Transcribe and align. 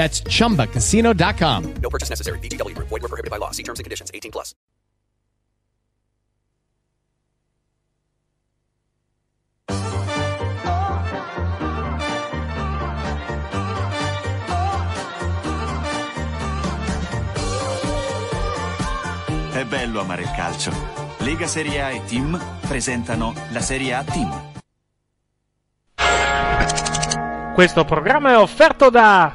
That's 0.00 0.22
chumbacasino.com. 0.22 1.74
No 1.82 1.90
purchase 1.90 2.08
necessary. 2.08 2.38
VGW 2.38 2.74
Group. 2.74 2.88
Void 2.88 3.02
were 3.02 3.08
prohibited 3.08 3.30
by 3.30 3.36
law. 3.36 3.50
See 3.50 3.62
terms 3.62 3.80
and 3.80 3.84
conditions. 3.84 4.10
18 4.14 4.30
plus. 4.30 4.54
È 19.52 19.64
bello 19.66 20.00
amare 20.00 20.22
il 20.22 20.30
calcio. 20.34 20.72
Lega 21.18 21.46
Serie 21.46 21.82
A 21.82 21.90
e 21.90 22.02
Team 22.06 22.42
presentano 22.66 23.34
la 23.50 23.60
Serie 23.60 23.92
A 23.92 24.02
Team. 24.02 24.48
Questo 27.52 27.84
programma 27.84 28.30
è 28.30 28.38
offerto 28.38 28.88
da 28.88 29.34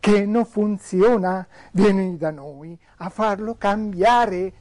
che 0.00 0.24
non 0.24 0.46
funziona, 0.46 1.46
vieni 1.72 2.16
da 2.16 2.30
noi 2.30 2.76
a 2.96 3.10
farlo 3.10 3.54
cambiare. 3.56 4.52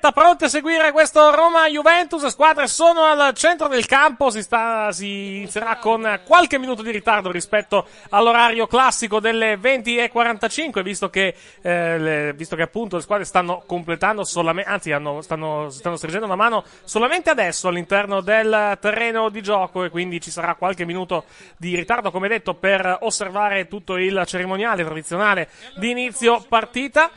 Diretta, 0.00 0.12
pronti 0.12 0.44
a 0.44 0.48
seguire 0.48 0.92
questo 0.92 1.30
Roma-Juventus. 1.30 2.26
Squadre 2.26 2.66
sono 2.68 3.02
al 3.02 3.34
centro 3.34 3.68
del 3.68 3.84
campo. 3.84 4.30
Si, 4.30 4.40
sta, 4.40 4.90
si 4.92 5.36
inizierà 5.36 5.76
con 5.76 6.20
qualche 6.24 6.58
minuto 6.58 6.80
di 6.80 6.90
ritardo 6.90 7.30
rispetto 7.30 7.86
all'orario 8.08 8.66
classico 8.66 9.20
delle 9.20 9.58
20 9.58 9.98
e 9.98 10.08
45, 10.08 10.82
visto 10.82 11.10
che, 11.10 11.34
eh, 11.60 12.32
visto 12.34 12.56
che 12.56 12.62
appunto 12.62 12.96
le 12.96 13.02
squadre 13.02 13.26
stanno 13.26 13.62
completando 13.66 14.24
solamente, 14.24 14.70
anzi, 14.70 14.92
hanno- 14.92 15.20
stanno, 15.20 15.68
stanno 15.68 15.96
stringendo 15.96 16.26
una 16.26 16.36
mano 16.36 16.64
solamente 16.84 17.28
adesso 17.28 17.68
all'interno 17.68 18.22
del 18.22 18.78
terreno 18.80 19.28
di 19.28 19.42
gioco 19.42 19.84
e 19.84 19.90
quindi 19.90 20.20
ci 20.20 20.30
sarà 20.30 20.54
qualche 20.54 20.86
minuto 20.86 21.24
di 21.58 21.76
ritardo, 21.76 22.10
come 22.10 22.28
detto, 22.28 22.54
per 22.54 22.98
osservare 23.02 23.68
tutto 23.68 23.96
il 23.98 24.22
cerimoniale 24.24 24.82
tradizionale 24.82 25.50
di 25.76 25.90
inizio 25.90 26.42
partita. 26.48 27.10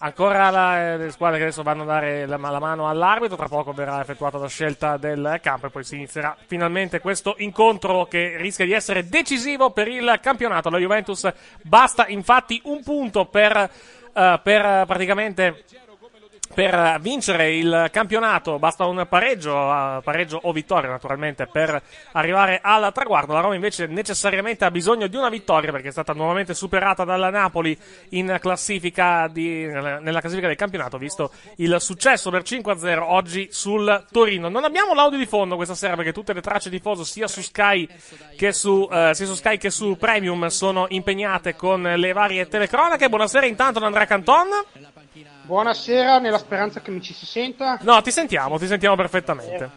Ancora 0.00 0.50
la- 0.50 0.92
eh, 0.92 0.96
le 0.96 1.10
squadre 1.10 1.38
che 1.38 1.44
adesso 1.44 1.64
vanno 1.64 1.82
a 1.82 1.86
dare 1.86 2.24
la, 2.24 2.36
la 2.36 2.60
mano 2.60 2.88
all'arbitro, 2.88 3.36
tra 3.36 3.48
poco 3.48 3.72
verrà 3.72 4.00
effettuata 4.00 4.38
la 4.38 4.46
scelta 4.46 4.96
del 4.96 5.40
campo 5.42 5.66
e 5.66 5.70
poi 5.70 5.82
si 5.82 5.96
inizierà 5.96 6.36
finalmente 6.46 7.00
questo 7.00 7.34
incontro 7.38 8.04
che 8.06 8.36
rischia 8.36 8.64
di 8.64 8.72
essere 8.72 9.08
decisivo 9.08 9.70
per 9.70 9.88
il 9.88 10.18
campionato. 10.22 10.70
La 10.70 10.78
Juventus 10.78 11.28
basta 11.62 12.06
infatti 12.06 12.60
un 12.64 12.82
punto 12.84 13.24
per, 13.26 13.56
eh, 13.56 14.40
per 14.40 14.84
praticamente 14.86 15.64
per 16.52 16.98
vincere 17.00 17.56
il 17.56 17.88
campionato 17.90 18.58
basta 18.58 18.84
un 18.86 19.06
pareggio, 19.08 19.52
eh, 19.52 20.00
pareggio 20.02 20.38
o 20.42 20.52
vittoria 20.52 20.90
naturalmente 20.90 21.46
per 21.46 21.80
arrivare 22.12 22.60
al 22.62 22.92
traguardo. 22.92 23.32
La 23.32 23.40
Roma 23.40 23.54
invece 23.54 23.86
necessariamente 23.86 24.64
ha 24.64 24.70
bisogno 24.70 25.06
di 25.06 25.16
una 25.16 25.28
vittoria 25.28 25.70
perché 25.70 25.88
è 25.88 25.92
stata 25.92 26.12
nuovamente 26.12 26.54
superata 26.54 27.04
dalla 27.04 27.30
Napoli 27.30 27.78
classifica 28.40 29.28
di- 29.28 29.66
nella 29.66 30.20
classifica 30.20 30.46
del 30.46 30.56
campionato 30.56 30.98
visto 30.98 31.30
il 31.56 31.76
successo 31.80 32.30
per 32.30 32.42
5-0 32.42 33.02
oggi 33.02 33.48
sul 33.50 34.04
Torino. 34.10 34.48
Non 34.48 34.64
abbiamo 34.64 34.94
l'audio 34.94 35.18
di 35.18 35.26
fondo 35.26 35.56
questa 35.56 35.74
sera 35.74 35.94
perché 35.96 36.12
tutte 36.12 36.32
le 36.32 36.40
tracce 36.40 36.70
tifoso 36.70 37.04
sia 37.04 37.28
su 37.28 37.40
Sky 37.40 37.88
che 38.36 38.52
su, 38.52 38.88
eh, 38.90 39.10
sia 39.14 39.26
su, 39.26 39.34
Sky 39.34 39.58
che 39.58 39.70
su 39.70 39.96
Premium 39.96 40.46
sono 40.46 40.86
impegnate 40.88 41.54
con 41.54 41.82
le 41.82 42.12
varie 42.12 42.48
telecronache. 42.48 43.08
Buonasera 43.08 43.46
intanto 43.46 43.78
da 43.78 43.86
Andrea 43.86 44.06
Canton. 44.06 44.48
Buonasera, 45.48 46.18
nella 46.18 46.36
speranza 46.36 46.82
che 46.82 46.90
mi 46.90 47.00
ci 47.00 47.14
si 47.14 47.24
senta. 47.24 47.78
No, 47.80 48.02
ti 48.02 48.10
sentiamo, 48.10 48.58
ti 48.58 48.66
sentiamo 48.66 48.96
perfettamente. 48.96 49.70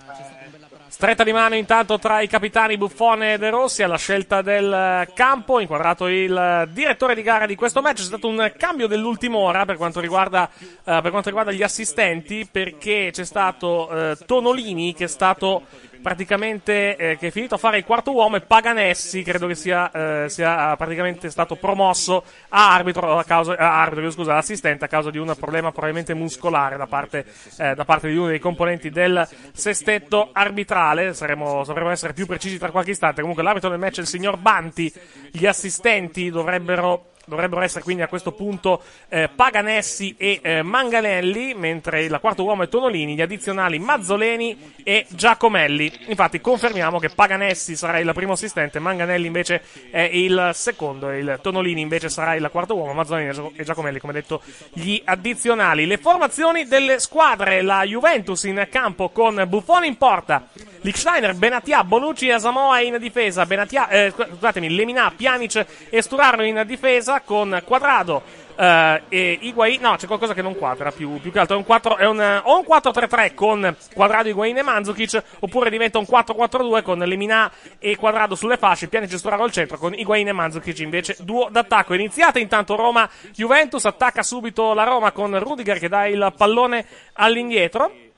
Stretta 0.89 1.23
di 1.23 1.31
mano 1.31 1.55
intanto 1.55 1.97
tra 1.97 2.19
i 2.19 2.27
capitani 2.27 2.75
Buffone 2.75 3.33
e 3.33 3.37
De 3.37 3.49
Rossi 3.49 3.81
alla 3.81 3.95
scelta 3.95 4.41
del 4.41 4.69
eh, 4.69 5.13
campo, 5.13 5.61
inquadrato 5.61 6.07
il 6.07 6.35
eh, 6.35 6.67
direttore 6.73 7.15
di 7.15 7.21
gara 7.21 7.45
di 7.45 7.55
questo 7.55 7.81
match. 7.81 7.99
C'è 7.99 8.03
stato 8.03 8.27
un 8.27 8.51
cambio 8.57 8.87
dell'ultima 8.87 9.37
ora 9.37 9.63
per 9.63 9.77
quanto 9.77 10.01
riguarda, 10.01 10.49
eh, 10.59 10.99
per 11.01 11.09
quanto 11.09 11.29
riguarda 11.29 11.53
gli 11.53 11.63
assistenti, 11.63 12.45
perché 12.51 13.07
c'è 13.13 13.23
stato 13.23 13.89
eh, 13.91 14.17
Tonolini 14.25 14.93
che 14.93 15.05
è 15.05 15.07
stato 15.07 15.63
praticamente 16.01 16.95
eh, 16.95 17.17
che 17.17 17.27
è 17.27 17.31
finito 17.31 17.55
a 17.55 17.57
fare 17.57 17.77
il 17.77 17.85
quarto 17.85 18.11
uomo 18.11 18.35
e 18.35 18.41
Paganessi 18.41 19.23
credo 19.23 19.47
che 19.47 19.55
sia, 19.55 19.91
eh, 20.23 20.29
sia 20.29 20.75
praticamente 20.75 21.29
stato 21.29 21.55
promosso 21.55 22.23
a 22.49 22.73
arbitro, 22.73 23.17
a 23.17 23.23
causa, 23.23 23.55
a 23.55 23.81
arbitro 23.81 24.11
scusa, 24.11 24.37
assistente 24.37 24.85
a 24.85 24.87
causa 24.87 25.11
di 25.11 25.17
un 25.17 25.33
problema 25.37 25.71
probabilmente 25.71 26.13
muscolare 26.13 26.77
da 26.77 26.87
parte, 26.87 27.25
eh, 27.57 27.75
da 27.75 27.85
parte 27.85 28.09
di 28.09 28.15
uno 28.15 28.27
dei 28.27 28.39
componenti 28.39 28.89
del 28.89 29.27
sestetto 29.53 30.29
arbitrale. 30.33 31.13
Saremo, 31.13 31.63
dovremo 31.63 31.91
essere 31.91 32.13
più 32.13 32.25
precisi 32.25 32.57
tra 32.57 32.71
qualche 32.71 32.91
istante. 32.91 33.21
Comunque 33.21 33.43
l'arbitro 33.43 33.69
del 33.69 33.79
match 33.79 33.97
è 33.97 34.01
il 34.01 34.07
signor 34.07 34.37
Banti, 34.37 34.91
gli 35.31 35.45
assistenti 35.45 36.29
dovrebbero 36.29 37.10
dovrebbero 37.25 37.61
essere 37.61 37.83
quindi 37.83 38.01
a 38.01 38.07
questo 38.07 38.31
punto 38.31 38.81
eh, 39.09 39.29
Paganessi 39.33 40.15
e 40.17 40.39
eh, 40.41 40.61
Manganelli, 40.61 41.53
mentre 41.53 42.03
il 42.03 42.17
quarto 42.19 42.43
uomo 42.43 42.63
è 42.63 42.69
Tonolini, 42.69 43.15
gli 43.15 43.21
addizionali 43.21 43.79
Mazzoleni 43.79 44.73
e 44.83 45.05
Giacomelli. 45.09 45.91
Infatti 46.07 46.41
confermiamo 46.41 46.99
che 46.99 47.09
Paganessi 47.09 47.75
sarà 47.75 47.99
il 47.99 48.11
primo 48.13 48.33
assistente, 48.33 48.79
Manganelli 48.79 49.27
invece 49.27 49.61
è 49.89 50.09
il 50.11 50.51
secondo, 50.53 51.11
il 51.11 51.39
Tonolini 51.41 51.81
invece 51.81 52.09
sarà 52.09 52.35
il 52.35 52.47
quarto 52.51 52.75
uomo, 52.75 52.93
Mazzoleni 52.93 53.53
e 53.55 53.63
Giacomelli 53.63 53.99
come 53.99 54.13
detto 54.13 54.41
gli 54.73 55.01
addizionali. 55.03 55.85
Le 55.85 55.97
formazioni 55.97 56.65
delle 56.65 56.99
squadre, 56.99 57.61
la 57.61 57.83
Juventus 57.83 58.43
in 58.43 58.67
campo 58.69 59.09
con 59.09 59.43
Buffone 59.47 59.87
in 59.87 59.97
porta, 59.97 60.47
Lichsteiner, 60.81 61.35
Benatia, 61.35 61.83
Bonucci 61.83 62.27
e 62.27 62.33
Asamoa 62.33 62.81
in 62.81 62.97
difesa, 62.99 63.45
Benatia, 63.45 63.87
eh, 63.89 64.11
scusatemi, 64.11 64.73
Lemina, 64.73 65.11
Pjanic 65.15 65.65
e 65.89 66.01
Sturaro 66.01 66.43
in 66.43 66.63
difesa 66.65 67.10
con 67.19 67.61
Quadrado 67.65 68.23
eh, 68.55 69.01
e 69.09 69.37
Higuain. 69.41 69.81
No, 69.81 69.95
c'è 69.95 70.07
qualcosa 70.07 70.33
che 70.33 70.41
non 70.41 70.55
quadra 70.55 70.91
più, 70.91 71.19
più 71.19 71.31
che 71.31 71.39
altro. 71.39 71.55
È 71.55 71.57
un 71.57 71.65
4, 71.65 71.97
è 71.97 72.05
un, 72.05 72.41
o 72.43 72.57
un 72.59 72.65
4-3-3 72.67 73.33
con 73.33 73.75
Quadrado, 73.93 74.29
Higuain 74.29 74.57
e 74.57 74.61
Mandzukic, 74.61 75.23
oppure 75.39 75.69
diventa 75.69 75.97
un 75.97 76.05
4-4-2 76.09 76.83
con 76.83 76.99
Lemina 76.99 77.51
e 77.79 77.95
Quadrado 77.95 78.35
sulle 78.35 78.57
fasce, 78.57 78.87
Pjanic 78.87 79.11
e 79.11 79.17
Sturaro 79.17 79.43
al 79.43 79.51
centro, 79.51 79.77
con 79.77 79.93
Higuain 79.93 80.27
e 80.27 80.31
Mandzukic 80.31 80.79
invece 80.79 81.17
duo 81.19 81.49
d'attacco. 81.49 81.93
Iniziata 81.93 82.39
intanto 82.39 82.75
Roma-Juventus, 82.75 83.85
attacca 83.85 84.23
subito 84.23 84.73
la 84.73 84.83
Roma 84.83 85.11
con 85.11 85.37
Rudiger 85.39 85.79
che 85.79 85.89
dà 85.89 86.05
il 86.05 86.33
pallone 86.37 86.85
all'indietro. 87.13 88.09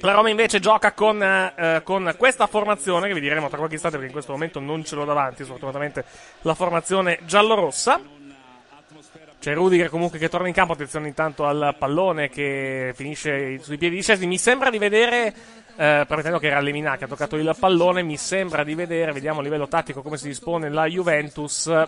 La 0.00 0.12
Roma 0.12 0.28
invece 0.28 0.60
gioca 0.60 0.92
con, 0.92 1.22
eh, 1.22 1.80
con, 1.84 2.14
questa 2.18 2.46
formazione, 2.46 3.06
che 3.06 3.14
vi 3.14 3.20
diremo 3.20 3.48
tra 3.48 3.56
qualche 3.56 3.76
istante 3.76 3.96
perché 3.96 4.10
in 4.10 4.16
questo 4.16 4.32
momento 4.32 4.60
non 4.60 4.84
ce 4.84 4.96
l'ho 4.96 5.04
davanti, 5.04 5.44
sfortunatamente 5.44 6.04
la 6.42 6.54
formazione 6.54 7.20
giallorossa. 7.24 8.00
C'è 9.44 9.52
Rudiger 9.52 9.90
comunque 9.90 10.18
che 10.18 10.30
torna 10.30 10.48
in 10.48 10.54
campo, 10.54 10.72
attenzione 10.72 11.06
intanto 11.06 11.44
al 11.44 11.76
pallone 11.78 12.30
che 12.30 12.92
finisce 12.94 13.58
sui 13.60 13.76
piedi 13.76 13.96
di 13.96 14.00
Scesni. 14.00 14.26
Mi 14.26 14.38
sembra 14.38 14.70
di 14.70 14.78
vedere, 14.78 15.34
eh, 15.76 16.04
permettendo 16.08 16.38
che 16.38 16.46
era 16.46 16.60
Lemina 16.60 16.96
che 16.96 17.04
ha 17.04 17.06
toccato 17.06 17.36
il 17.36 17.54
pallone, 17.60 18.02
mi 18.02 18.16
sembra 18.16 18.64
di 18.64 18.74
vedere, 18.74 19.12
vediamo 19.12 19.40
a 19.40 19.42
livello 19.42 19.68
tattico 19.68 20.00
come 20.00 20.16
si 20.16 20.28
dispone 20.28 20.70
la 20.70 20.86
Juventus. 20.86 21.66
Uh, 21.66 21.82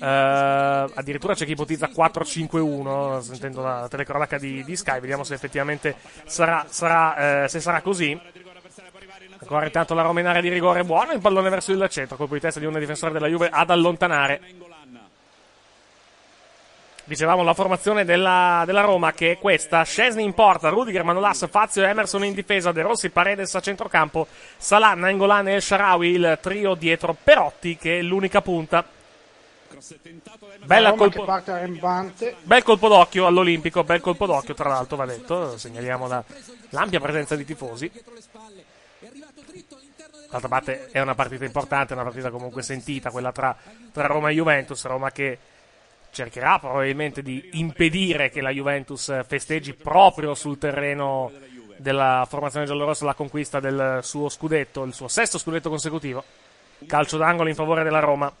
addirittura 0.00 1.34
c'è 1.34 1.44
chi 1.44 1.52
ipotizza 1.52 1.88
4-5-1 1.88 3.20
sentendo 3.20 3.62
la 3.62 3.86
telecronaca 3.88 4.36
di, 4.36 4.64
di, 4.64 4.74
Sky 4.74 4.98
vediamo 4.98 5.22
se 5.22 5.34
effettivamente 5.34 5.94
sarà, 6.24 6.66
sarà, 6.68 7.44
uh, 7.44 7.48
se 7.48 7.60
sarà 7.60 7.80
così 7.80 8.18
ancora 9.38 9.64
intanto 9.64 9.94
la 9.94 10.02
Roma 10.02 10.20
in 10.20 10.26
area 10.26 10.40
di 10.40 10.48
rigore 10.48 10.82
buono 10.82 11.12
il 11.12 11.20
pallone 11.20 11.48
verso 11.48 11.72
il 11.72 11.86
centro 11.88 12.16
colpo 12.16 12.34
di 12.34 12.40
testa 12.40 12.58
di 12.58 12.66
un 12.66 12.78
difensore 12.78 13.12
della 13.12 13.28
Juve 13.28 13.48
ad 13.50 13.70
allontanare 13.70 14.40
Dicevamo 17.06 17.44
la 17.44 17.54
formazione 17.54 18.04
della, 18.04 18.64
della, 18.66 18.80
Roma 18.80 19.12
che 19.12 19.30
è 19.30 19.38
questa: 19.38 19.84
Scesni 19.84 20.24
in 20.24 20.34
porta, 20.34 20.70
Rudiger, 20.70 21.04
Manolas, 21.04 21.46
Fazio 21.48 21.84
e 21.84 21.86
Emerson 21.86 22.24
in 22.24 22.34
difesa, 22.34 22.72
De 22.72 22.82
Rossi, 22.82 23.10
Paredes 23.10 23.54
a 23.54 23.60
centrocampo, 23.60 24.26
Salah, 24.56 24.94
Nangolan 24.94 25.46
e 25.46 25.60
Sharawi, 25.60 26.08
il 26.08 26.38
trio 26.42 26.74
dietro 26.74 27.16
Perotti 27.22 27.76
che 27.76 28.00
è 28.00 28.02
l'unica 28.02 28.40
punta. 28.40 28.84
Bella 30.64 30.94
colpo... 30.94 31.24
Bel 32.42 32.62
colpo 32.64 32.88
d'occhio 32.88 33.26
all'Olimpico, 33.26 33.84
bel 33.84 34.00
colpo 34.00 34.26
d'occhio 34.26 34.54
tra 34.54 34.68
l'altro 34.68 34.96
va 34.96 35.06
detto, 35.06 35.56
segnaliamo 35.56 36.08
la, 36.08 36.24
l'ampia 36.70 36.98
presenza 36.98 37.36
di 37.36 37.44
tifosi. 37.44 37.88
D'altra 40.28 40.48
parte 40.48 40.88
è 40.90 40.98
una 40.98 41.14
partita 41.14 41.44
importante, 41.44 41.92
una 41.92 42.02
partita 42.02 42.30
comunque 42.30 42.62
sentita, 42.62 43.12
quella 43.12 43.30
tra, 43.30 43.56
tra 43.92 44.06
Roma 44.08 44.30
e 44.30 44.34
Juventus, 44.34 44.84
Roma 44.86 45.12
che 45.12 45.38
cercherà 46.16 46.58
probabilmente 46.58 47.20
di 47.20 47.50
impedire 47.52 48.30
che 48.30 48.40
la 48.40 48.48
Juventus 48.48 49.12
festeggi 49.26 49.74
proprio 49.74 50.34
sul 50.34 50.56
terreno 50.56 51.30
della 51.76 52.24
formazione 52.26 52.64
giallorossa 52.64 53.04
la 53.04 53.12
conquista 53.12 53.60
del 53.60 53.98
suo 54.00 54.30
scudetto, 54.30 54.82
il 54.84 54.94
suo 54.94 55.08
sesto 55.08 55.36
scudetto 55.36 55.68
consecutivo. 55.68 56.24
Calcio 56.86 57.18
d'angolo 57.18 57.50
in 57.50 57.54
favore 57.54 57.82
della 57.82 57.98
Roma. 57.98 58.32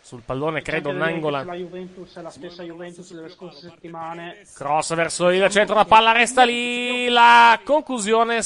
Sul 0.00 0.22
pallone 0.24 0.62
credo 0.62 0.90
Nangola. 0.90 1.44
La 1.44 1.52
Juventus 1.52 2.16
è 2.16 2.22
la 2.22 2.30
stessa 2.30 2.62
Juventus 2.62 3.12
delle 3.12 3.28
scorse 3.28 3.68
settimane. 3.68 4.46
Cross 4.54 4.94
verso 4.94 5.28
il 5.28 5.46
centro, 5.50 5.74
la 5.74 5.84
palla 5.84 6.12
resta 6.12 6.44
lì. 6.44 7.10
La 7.10 7.60
conclusione 7.62 8.40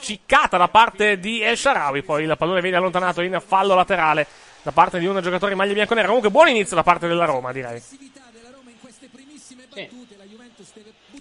ciccata 0.00 0.56
da 0.56 0.66
parte 0.66 1.20
di 1.20 1.40
El 1.40 1.56
Sharawi. 1.56 2.02
Poi 2.02 2.24
il 2.24 2.34
pallone 2.36 2.60
viene 2.60 2.78
allontanato 2.78 3.20
in 3.20 3.40
fallo 3.40 3.76
laterale 3.76 4.26
da 4.68 4.72
parte 4.72 4.98
di 4.98 5.06
un 5.06 5.18
giocatore 5.22 5.52
in 5.52 5.58
maglia 5.58 5.72
bianconera. 5.72 6.06
Comunque 6.06 6.30
buon 6.30 6.48
inizio 6.48 6.76
da 6.76 6.82
parte 6.82 7.08
della 7.08 7.24
Roma, 7.24 7.52
direi. 7.52 7.82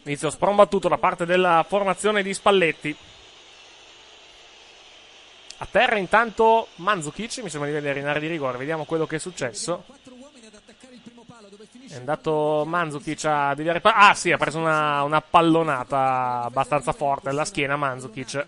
Inizio 0.03 0.29
sprombattuto 0.29 0.89
da 0.89 0.97
parte 0.97 1.25
della 1.25 1.65
formazione 1.67 2.23
di 2.23 2.33
Spalletti. 2.33 2.95
A 5.59 5.67
terra 5.71 5.97
intanto 5.97 6.67
Manzukic, 6.75 7.37
mi 7.37 7.49
sembra 7.49 7.69
di 7.69 7.75
vedere 7.75 7.99
in 8.01 8.07
area 8.07 8.19
di 8.19 8.27
rigore, 8.27 8.57
vediamo 8.57 8.83
quello 8.83 9.07
che 9.07 9.15
è 9.15 9.19
successo. 9.19 9.85
È 11.89 11.95
andato 11.95 12.63
Manzukic 12.67 13.25
a 13.25 13.55
deviare 13.55 13.79
Ah 13.81 14.13
sì, 14.13 14.31
ha 14.31 14.37
preso 14.37 14.59
una, 14.59 15.03
una 15.03 15.21
pallonata 15.21 16.41
abbastanza 16.43 16.91
forte 16.91 17.29
alla 17.29 17.45
schiena 17.45 17.77
Manzukic. 17.77 18.45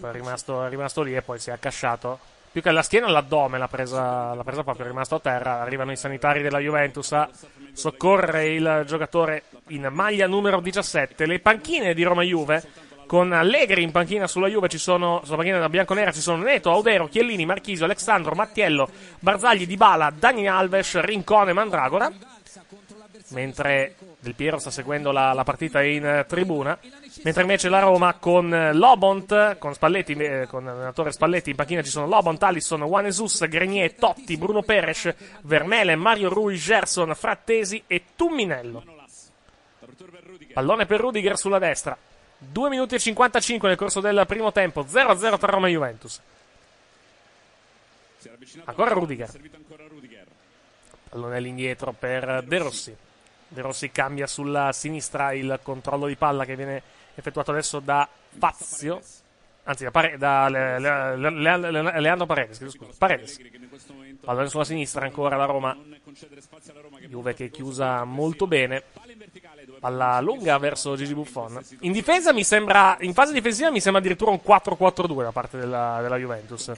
Poi 0.00 0.10
è 0.10 0.12
rimasto, 0.12 0.64
è 0.64 0.68
rimasto 0.68 1.02
lì 1.02 1.14
e 1.14 1.22
poi 1.22 1.38
si 1.38 1.50
è 1.50 1.52
accasciato 1.52 2.32
più 2.54 2.62
che 2.62 2.68
alla 2.68 2.84
schiena 2.84 3.08
all'addome 3.08 3.58
l'ha 3.58 3.66
presa, 3.66 4.32
l'ha 4.32 4.44
presa 4.44 4.62
proprio, 4.62 4.84
è 4.84 4.88
rimasto 4.88 5.16
a 5.16 5.18
terra. 5.18 5.60
Arrivano 5.60 5.90
i 5.90 5.96
sanitari 5.96 6.40
della 6.40 6.60
Juventus 6.60 7.10
a 7.10 7.28
soccorrere 7.72 8.46
il 8.46 8.84
giocatore 8.86 9.46
in 9.70 9.88
maglia 9.90 10.28
numero 10.28 10.60
17. 10.60 11.26
Le 11.26 11.40
panchine 11.40 11.94
di 11.94 12.04
Roma 12.04 12.22
Juve 12.22 12.62
con 13.08 13.32
Allegri 13.32 13.82
in 13.82 13.90
panchina 13.90 14.28
sulla 14.28 14.46
Juve 14.46 14.68
ci 14.68 14.78
sono 14.78 15.20
sulla 15.24 15.34
panchina 15.34 15.56
della 15.56 15.68
bianconera 15.68 16.12
ci 16.12 16.20
sono 16.20 16.44
Neto, 16.44 16.70
Audero, 16.70 17.08
Chiellini, 17.08 17.44
Marchisio, 17.44 17.86
Alexandro, 17.86 18.36
Mattiello, 18.36 18.88
Barzagli, 19.18 19.66
Dybala, 19.66 20.12
Dani 20.16 20.46
Alves, 20.46 21.00
Rincone, 21.00 21.52
Mandragora 21.52 22.12
mentre 23.28 23.94
Del 24.20 24.34
Piero 24.34 24.58
sta 24.58 24.70
seguendo 24.70 25.10
la, 25.10 25.32
la 25.32 25.44
partita 25.44 25.82
in 25.82 26.24
tribuna 26.28 26.78
mentre 27.22 27.42
invece 27.42 27.68
la 27.68 27.78
Roma 27.78 28.14
con 28.14 28.70
Lobont, 28.74 29.56
con 29.58 29.72
Spalletti, 29.72 30.12
eh, 30.12 30.46
con 30.46 30.64
l'allenatore 30.64 31.10
Spalletti 31.10 31.50
in 31.50 31.56
panchina 31.56 31.82
ci 31.82 31.90
sono 31.90 32.06
Lobont, 32.06 32.42
Alisson, 32.42 32.82
Juanesus, 32.82 33.46
Grenier, 33.46 33.94
Totti, 33.94 34.36
Bruno 34.36 34.62
Peres, 34.62 35.14
Vermele, 35.42 35.96
Mario 35.96 36.28
Rui, 36.28 36.56
Gerson, 36.56 37.14
Frattesi 37.14 37.82
e 37.86 38.04
Tumminello. 38.14 38.84
Pallone 40.52 40.86
per 40.86 41.00
Rudiger 41.00 41.36
sulla 41.38 41.58
destra. 41.58 41.96
2 42.36 42.68
minuti 42.68 42.94
e 42.94 42.98
55 42.98 43.68
nel 43.68 43.76
corso 43.76 44.00
del 44.00 44.24
primo 44.26 44.52
tempo, 44.52 44.82
0-0 44.82 45.38
tra 45.38 45.50
Roma 45.50 45.68
e 45.68 45.70
Juventus. 45.70 46.20
Ancora 48.64 48.92
Rudiger. 48.92 49.30
Pallone 51.08 51.36
all'indietro 51.36 51.92
per 51.92 52.42
De 52.42 52.58
Rossi. 52.58 52.96
De 53.54 53.60
Rossi 53.62 53.90
cambia 53.92 54.26
sulla 54.26 54.72
sinistra 54.72 55.32
il 55.32 55.60
controllo 55.62 56.06
di 56.06 56.16
palla 56.16 56.44
che 56.44 56.56
viene 56.56 56.82
effettuato 57.14 57.52
adesso 57.52 57.78
da 57.80 58.06
Fazio. 58.36 59.00
Anzi, 59.66 59.84
da, 59.84 59.90
Pare- 59.90 60.18
da 60.18 60.48
le- 60.48 60.78
le- 60.78 61.16
le- 61.16 61.70
le- 61.70 62.00
Leandro 62.00 62.26
Paredes. 62.26 62.68
Scusa, 62.68 62.90
Paredes. 62.98 63.40
Pallone 64.20 64.48
sulla 64.48 64.64
sinistra 64.64 65.04
ancora 65.04 65.36
la 65.36 65.44
Roma. 65.46 65.74
Juve 67.08 67.34
che 67.34 67.44
è 67.46 67.50
chiusa 67.50 68.04
molto 68.04 68.46
bene. 68.46 68.82
Palla 69.80 70.20
lunga 70.20 70.58
verso 70.58 70.96
Gigi 70.96 71.14
Buffon. 71.14 71.60
In 71.80 71.92
difesa 71.92 72.32
mi 72.32 72.44
sembra, 72.44 72.96
in 73.00 73.14
fase 73.14 73.32
difensiva 73.32 73.70
mi 73.70 73.80
sembra 73.80 74.00
addirittura 74.00 74.30
un 74.32 74.40
4-4-2 74.44 75.22
da 75.22 75.32
parte 75.32 75.58
della, 75.58 75.98
della 76.02 76.16
Juventus. 76.16 76.72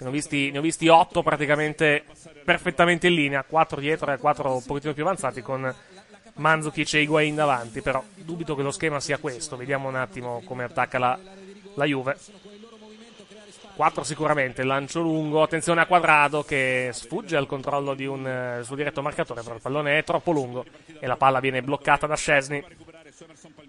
Ne 0.00 0.08
ho, 0.08 0.10
visti, 0.10 0.50
ne 0.50 0.58
ho 0.58 0.60
visti 0.60 0.88
8 0.88 1.22
praticamente 1.22 2.04
perfettamente 2.44 3.06
in 3.06 3.14
linea, 3.14 3.44
4 3.44 3.80
dietro 3.80 4.12
e 4.12 4.18
4 4.18 4.54
un 4.54 4.64
pochettino 4.64 4.92
più 4.92 5.02
avanzati 5.02 5.40
con 5.40 5.72
Manzukic 6.34 6.94
e 6.94 7.02
Higuain 7.02 7.34
davanti, 7.34 7.80
però 7.80 8.02
dubito 8.14 8.54
che 8.54 8.62
lo 8.62 8.70
schema 8.70 9.00
sia 9.00 9.18
questo. 9.18 9.56
Vediamo 9.56 9.88
un 9.88 9.94
attimo 9.94 10.42
come 10.44 10.64
attacca 10.64 10.98
la, 10.98 11.18
la 11.74 11.84
Juve. 11.84 12.16
4 13.74 14.04
sicuramente, 14.04 14.62
lancio 14.62 15.00
lungo, 15.00 15.42
attenzione 15.42 15.80
a 15.80 15.86
Quadrado 15.86 16.44
che 16.44 16.90
sfugge 16.92 17.36
al 17.36 17.46
controllo 17.46 17.94
di 17.94 18.06
un 18.06 18.24
eh, 18.26 18.62
suo 18.62 18.76
diretto 18.76 19.02
marcatore, 19.02 19.42
però 19.42 19.56
il 19.56 19.60
pallone 19.60 19.98
è 19.98 20.04
troppo 20.04 20.30
lungo 20.30 20.64
e 21.00 21.06
la 21.06 21.16
palla 21.16 21.40
viene 21.40 21.60
bloccata 21.60 22.06
da 22.06 22.14
Scesni. 22.14 22.64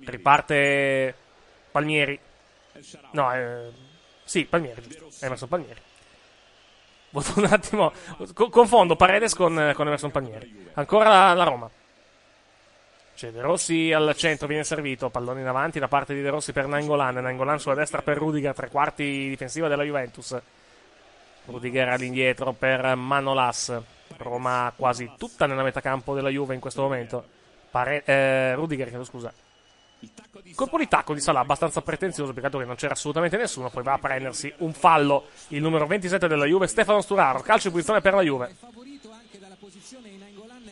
Riparte 0.06 1.16
Palmieri. 1.72 2.20
No, 3.12 3.34
eh, 3.34 3.72
sì, 4.24 4.46
Palmieri, 4.46 4.82
giusto. 4.88 5.26
Emerson 5.26 5.48
Palmieri. 5.48 5.82
Voto 7.16 7.40
un 7.40 7.46
attimo. 7.46 7.94
co- 8.34 8.50
confondo 8.50 8.98
Paredes 8.98 9.34
con, 9.36 9.72
con 9.74 9.88
Emerson 9.88 10.12
Palmieri. 10.12 10.68
Ancora 10.74 11.08
la, 11.08 11.34
la 11.34 11.44
Roma. 11.46 11.70
C'è 13.16 13.32
De 13.32 13.40
Rossi 13.40 13.94
al 13.94 14.14
centro, 14.18 14.48
viene 14.48 14.66
servito. 14.66 15.10
Pallone 15.10 15.40
in 15.40 15.48
avanti 15.48 15.80
da 15.80 15.88
parte 15.88 16.14
di 16.14 16.22
De 16.22 16.30
Rossi 16.30 16.52
per 16.52 16.68
Nangolan. 16.68 17.16
Nangolan 17.16 17.58
sulla 17.58 17.76
destra 17.76 18.02
per 18.02 18.18
Rudiger, 18.18 18.54
tre 18.54 18.68
quarti 18.68 19.30
difensiva 19.30 19.70
della 19.70 19.84
Juventus. 19.84 20.38
Rudiger 21.46 21.88
all'indietro 21.88 22.52
per 22.52 22.96
Manolas. 22.96 23.74
Roma 24.18 24.74
quasi 24.76 25.10
tutta 25.18 25.46
nella 25.46 25.64
metà 25.64 25.80
campo 25.80 26.14
della 26.16 26.30
Juve 26.30 26.54
in 26.54 26.60
questo 26.60 26.82
momento. 26.82 27.26
Pare- 27.72 28.04
eh, 28.04 28.56
Rudiger, 28.56 28.90
chiedo 28.90 29.06
scusa. 29.06 29.32
Colpo 30.56 30.78
di 30.78 30.88
tacco 30.88 31.14
di 31.14 31.20
Salah 31.20 31.40
abbastanza 31.40 31.82
pretenzioso, 31.82 32.34
peccato 32.34 32.58
che 32.58 32.66
non 32.66 32.76
c'era 32.76 32.94
assolutamente 32.94 33.38
nessuno. 33.38 33.70
Poi 33.70 33.84
va 33.84 33.94
a 33.94 34.00
prendersi 34.00 34.54
un 34.58 34.74
fallo. 34.74 35.28
Il 35.50 35.62
numero 35.62 35.86
27 35.86 36.28
della 36.28 36.46
Juve, 36.46 36.68
Stefano 36.68 37.02
Sturaro. 37.02 37.42
Calcio 37.42 37.68
in 37.68 37.74
posizione 37.74 38.02
per 38.02 38.14
la 38.14 38.22
Juve. 38.22 38.56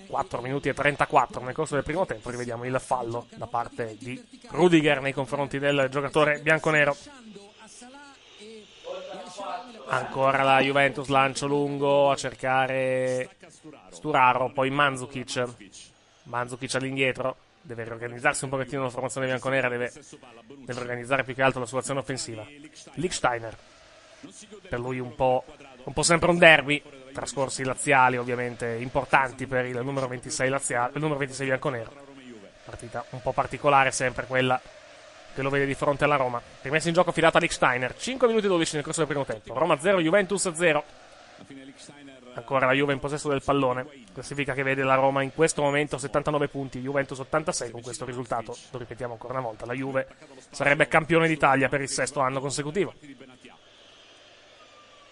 4 0.08 0.42
minuti 0.42 0.70
e 0.70 0.74
34 0.74 1.42
nel 1.42 1.54
corso 1.54 1.74
del 1.74 1.84
primo 1.84 2.06
tempo. 2.06 2.30
Rivediamo 2.30 2.66
il 2.66 2.80
fallo 2.80 3.28
da 3.36 3.48
parte 3.48 3.96
di 4.00 4.24
Rudiger 4.50 5.02
nei 5.02 5.14
confronti 5.14 5.58
del 5.58 5.88
giocatore 5.90 6.40
bianconero. 6.40 6.96
Ancora 9.88 10.44
la 10.44 10.60
Juventus, 10.60 11.08
lancio 11.08 11.48
lungo 11.48 12.12
a 12.12 12.16
cercare 12.16 13.38
Sturaro, 13.90 14.52
poi 14.52 14.70
Mandzukic. 14.70 15.44
Mandzukic 16.24 16.76
all'indietro, 16.76 17.36
deve 17.64 17.86
riorganizzarsi 17.86 18.44
un 18.44 18.50
pochettino 18.50 18.84
la 18.84 18.90
formazione 18.90 19.26
bianconera, 19.26 19.70
deve, 19.70 19.92
deve 20.48 20.80
organizzare 20.80 21.24
più 21.24 21.34
che 21.34 21.42
altro 21.42 21.62
la 21.62 21.66
sua 21.66 21.80
azione 21.80 22.02
offensiva. 22.02 22.46
Lichtsteiner, 22.96 23.58
per 24.70 24.80
lui 24.80 25.00
un 25.00 25.16
po', 25.16 25.46
un 25.86 25.94
po' 25.94 26.04
sempre 26.04 26.30
un 26.30 26.38
derby, 26.38 26.82
trascorsi 27.14 27.64
laziali 27.64 28.18
ovviamente 28.18 28.76
importanti 28.80 29.48
per 29.48 29.66
il 29.66 29.80
numero 29.84 30.08
26, 30.08 30.50
laziale, 30.50 30.92
il 30.96 31.02
numero 31.02 31.20
26 31.20 31.48
bianconero. 31.48 31.92
Partita 32.66 33.06
un 33.12 33.22
po' 33.22 33.32
particolare 33.32 33.92
sempre 33.92 34.26
quella 34.26 34.60
che 35.34 35.42
lo 35.42 35.50
vede 35.50 35.66
di 35.66 35.74
fronte 35.74 36.04
alla 36.04 36.16
Roma. 36.16 36.42
Rimessa 36.62 36.90
in 36.90 36.94
gioco 36.94 37.10
affidata 37.10 37.38
a 37.38 37.42
Lichtsteiner. 37.42 37.96
5 37.96 38.28
minuti 38.28 38.46
e 38.46 38.50
12 38.50 38.76
nel 38.76 38.84
corso 38.84 39.00
del 39.00 39.10
primo 39.10 39.26
tempo. 39.26 39.58
Roma 39.58 39.80
0, 39.80 40.00
Juventus 40.00 40.52
0. 40.52 40.84
Ancora 42.36 42.66
la 42.66 42.74
Juve 42.74 42.94
in 42.94 43.00
possesso 43.00 43.30
del 43.30 43.44
pallone. 43.44 43.86
Classifica 44.14 44.54
che 44.54 44.64
vede 44.64 44.84
la 44.84 44.96
Roma 44.96 45.22
in 45.22 45.34
questo 45.34 45.62
momento 45.62 45.98
79 45.98 46.48
punti, 46.48 46.80
Juventus 46.80 47.20
86. 47.20 47.72
Con 47.72 47.82
questo 47.82 48.06
risultato, 48.06 48.56
lo 48.72 48.80
ripetiamo 48.80 49.14
ancora 49.14 49.34
una 49.34 49.44
volta, 49.44 49.66
la 49.66 49.74
Juve 49.74 50.08
sarebbe 50.50 50.88
campione 50.88 51.28
d'Italia 51.28 51.70
per 51.70 51.82
il 51.82 51.90
sesto 51.90 52.20
anno 52.22 52.40
consecutivo. 52.40 52.94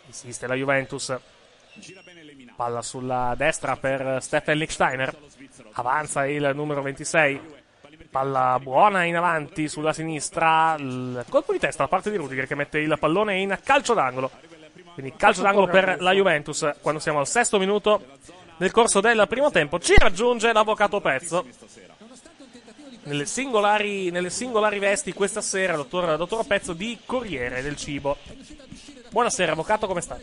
Insiste 0.08 0.48
la 0.48 0.56
Juventus. 0.56 1.16
Palla 2.56 2.82
sulla 2.82 3.34
destra 3.38 3.78
per 3.78 4.18
Stefan 4.22 4.58
Lichtsteiner. 4.58 5.16
Avanza 5.74 6.26
il 6.26 6.52
numero 6.54 6.82
26. 6.82 7.60
Palla 8.10 8.60
buona 8.62 9.04
in 9.04 9.16
avanti 9.16 9.70
sulla 9.70 9.94
sinistra. 9.94 10.76
Il 10.78 11.24
colpo 11.30 11.54
di 11.54 11.60
testa 11.60 11.84
da 11.84 11.90
parte 11.90 12.12
di 12.12 12.18
Rudiger 12.18 12.46
che 12.46 12.56
mette 12.56 12.80
il 12.80 12.98
pallone 13.00 13.40
in 13.40 13.58
calcio 13.64 13.94
d'angolo. 13.94 14.30
Quindi 14.94 15.14
calcio 15.16 15.42
d'angolo 15.42 15.68
per 15.68 16.02
la 16.02 16.12
Juventus 16.12 16.70
quando 16.82 17.00
siamo 17.00 17.20
al 17.20 17.28
sesto 17.28 17.58
minuto 17.60 18.02
nel 18.58 18.72
corso 18.72 19.00
del 19.00 19.26
primo 19.28 19.50
tempo. 19.52 19.80
Ci 19.80 19.96
raggiunge 19.98 20.52
l'avvocato 20.52 21.00
Pezzo. 21.02 21.46
Nelle 23.04 23.26
singolari, 23.26 24.12
nelle 24.12 24.30
singolari 24.30 24.78
vesti 24.78 25.12
questa 25.14 25.42
sera, 25.42 25.76
dottor, 25.76 26.18
dottor 26.18 26.46
Pezzo 26.46 26.74
di 26.74 27.00
Corriere 27.06 27.62
del 27.62 27.76
Cibo. 27.76 28.18
Buonasera, 29.10 29.54
avvocato, 29.54 29.88
come 29.88 30.02
sta? 30.02 30.20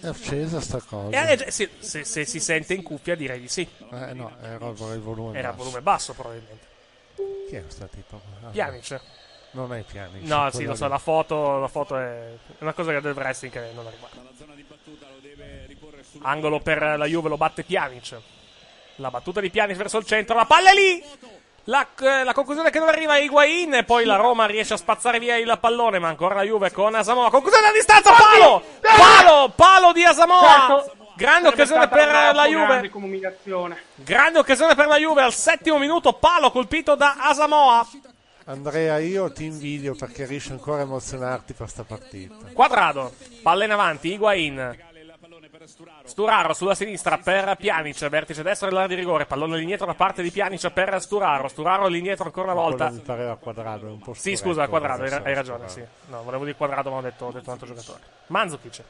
È 0.00 0.06
accesa 0.06 0.60
sta 0.60 0.80
cosa. 0.80 1.28
Eh, 1.28 1.32
eh, 1.46 1.50
sì, 1.50 1.68
se, 1.78 2.04
se 2.04 2.24
si 2.24 2.40
sente 2.40 2.74
in 2.74 2.82
cuffia 2.82 3.14
direi 3.14 3.40
di 3.40 3.48
sì. 3.48 3.66
Eh, 3.90 4.12
no, 4.14 4.34
era 4.42 4.68
il 4.68 5.00
volume 5.00 5.38
Era 5.38 5.48
basso. 5.48 5.58
volume 5.62 5.80
basso 5.82 6.12
probabilmente. 6.12 6.66
Chi 7.48 7.56
è 7.56 7.62
questo 7.62 7.88
tipo? 7.92 8.20
Ah, 8.44 8.48
Pjanic. 8.48 9.00
Non 9.52 9.74
è 9.74 9.82
Pjanic. 9.82 10.22
No, 10.22 10.48
sì, 10.52 10.64
lo 10.64 10.74
so, 10.74 10.86
la 10.86 10.98
foto, 10.98 11.58
la 11.58 11.68
foto 11.68 11.96
è 11.96 12.36
una 12.58 12.72
cosa 12.72 12.98
del 13.00 13.14
wrestling 13.14 13.52
che 13.52 13.70
non 13.74 13.84
la 13.84 13.90
riguarda. 13.90 14.18
Angolo 16.22 16.60
per 16.60 16.96
la 16.98 17.06
Juve, 17.06 17.28
lo 17.28 17.36
batte 17.36 17.64
Pjanic. 17.64 18.16
La 18.96 19.10
battuta 19.10 19.40
di 19.40 19.50
Pjanic 19.50 19.76
verso 19.76 19.98
il 19.98 20.04
centro, 20.04 20.36
la 20.36 20.44
palla 20.44 20.70
è 20.70 20.74
lì! 20.74 21.02
La, 21.64 21.86
eh, 22.00 22.24
la 22.24 22.32
conclusione 22.32 22.68
è 22.68 22.72
che 22.72 22.78
non 22.78 22.88
arriva 22.88 23.14
a 23.14 23.18
Higuain 23.18 23.74
e 23.74 23.84
poi 23.84 24.04
la 24.04 24.16
Roma 24.16 24.46
riesce 24.46 24.74
a 24.74 24.76
spazzare 24.76 25.18
via 25.18 25.36
il 25.36 25.56
pallone, 25.60 25.98
ma 25.98 26.08
ancora 26.08 26.34
la 26.34 26.42
Juve 26.42 26.70
con 26.72 26.94
Asamoah. 26.94 27.30
Conclusione 27.30 27.68
a 27.68 27.72
distanza, 27.72 28.12
palo! 28.12 28.62
Palo! 28.80 29.52
Palo 29.54 29.92
di 29.92 30.04
Asamoah! 30.04 30.84
Grande 31.16 31.48
occasione 31.48 31.86
per 31.88 32.34
la 32.34 32.46
Juve. 32.46 32.90
Grande 33.94 34.38
occasione 34.38 34.74
per 34.74 34.86
la 34.86 34.96
Juve 34.96 35.22
al 35.22 35.34
settimo 35.34 35.78
minuto, 35.78 36.14
palo 36.14 36.50
colpito 36.50 36.94
da 36.94 37.16
Asamoah. 37.18 37.86
Andrea, 38.44 38.98
io 38.98 39.30
ti 39.32 39.44
invidio 39.44 39.94
perché 39.94 40.26
riesci 40.26 40.50
ancora 40.52 40.78
a 40.78 40.84
emozionarti 40.84 41.52
per 41.52 41.68
sta 41.68 41.84
partita. 41.84 42.34
Quadrado, 42.52 43.12
palla 43.42 43.64
in 43.64 43.70
avanti, 43.70 44.12
Higuain. 44.12 44.88
Sturaro 46.04 46.52
sulla 46.54 46.74
sinistra 46.74 47.18
per 47.18 47.54
Pjanic, 47.56 48.08
vertice 48.08 48.42
destro 48.42 48.68
dell'area 48.68 48.88
di 48.88 48.94
rigore, 48.94 49.26
pallone 49.26 49.54
all'indietro 49.54 49.86
da 49.86 49.94
parte 49.94 50.22
di 50.22 50.30
Pjanic 50.30 50.70
per 50.70 51.00
Sturaro. 51.00 51.46
Sturaro 51.48 51.84
all'indietro 51.84 52.24
ancora 52.24 52.52
una 52.52 52.60
volta. 52.60 52.90
Mi 52.90 52.98
pareva 52.98 53.36
quadrato, 53.36 53.86
è 53.86 53.90
un 53.90 54.00
po' 54.00 54.14
Sì, 54.14 54.34
scusa, 54.34 54.66
quadrado, 54.68 55.04
hai, 55.04 55.12
hai 55.12 55.34
ragione, 55.34 55.68
sì. 55.68 55.80
Sturaro. 55.80 55.92
No, 56.06 56.22
volevo 56.22 56.44
dire 56.44 56.56
quadrado, 56.56 56.90
ma 56.90 56.96
ho 56.96 57.02
detto, 57.02 57.26
ho 57.26 57.30
detto 57.30 57.46
un 57.46 57.52
altro 57.52 57.66
giocatore. 57.66 58.00
Mandzukic. 58.28 58.82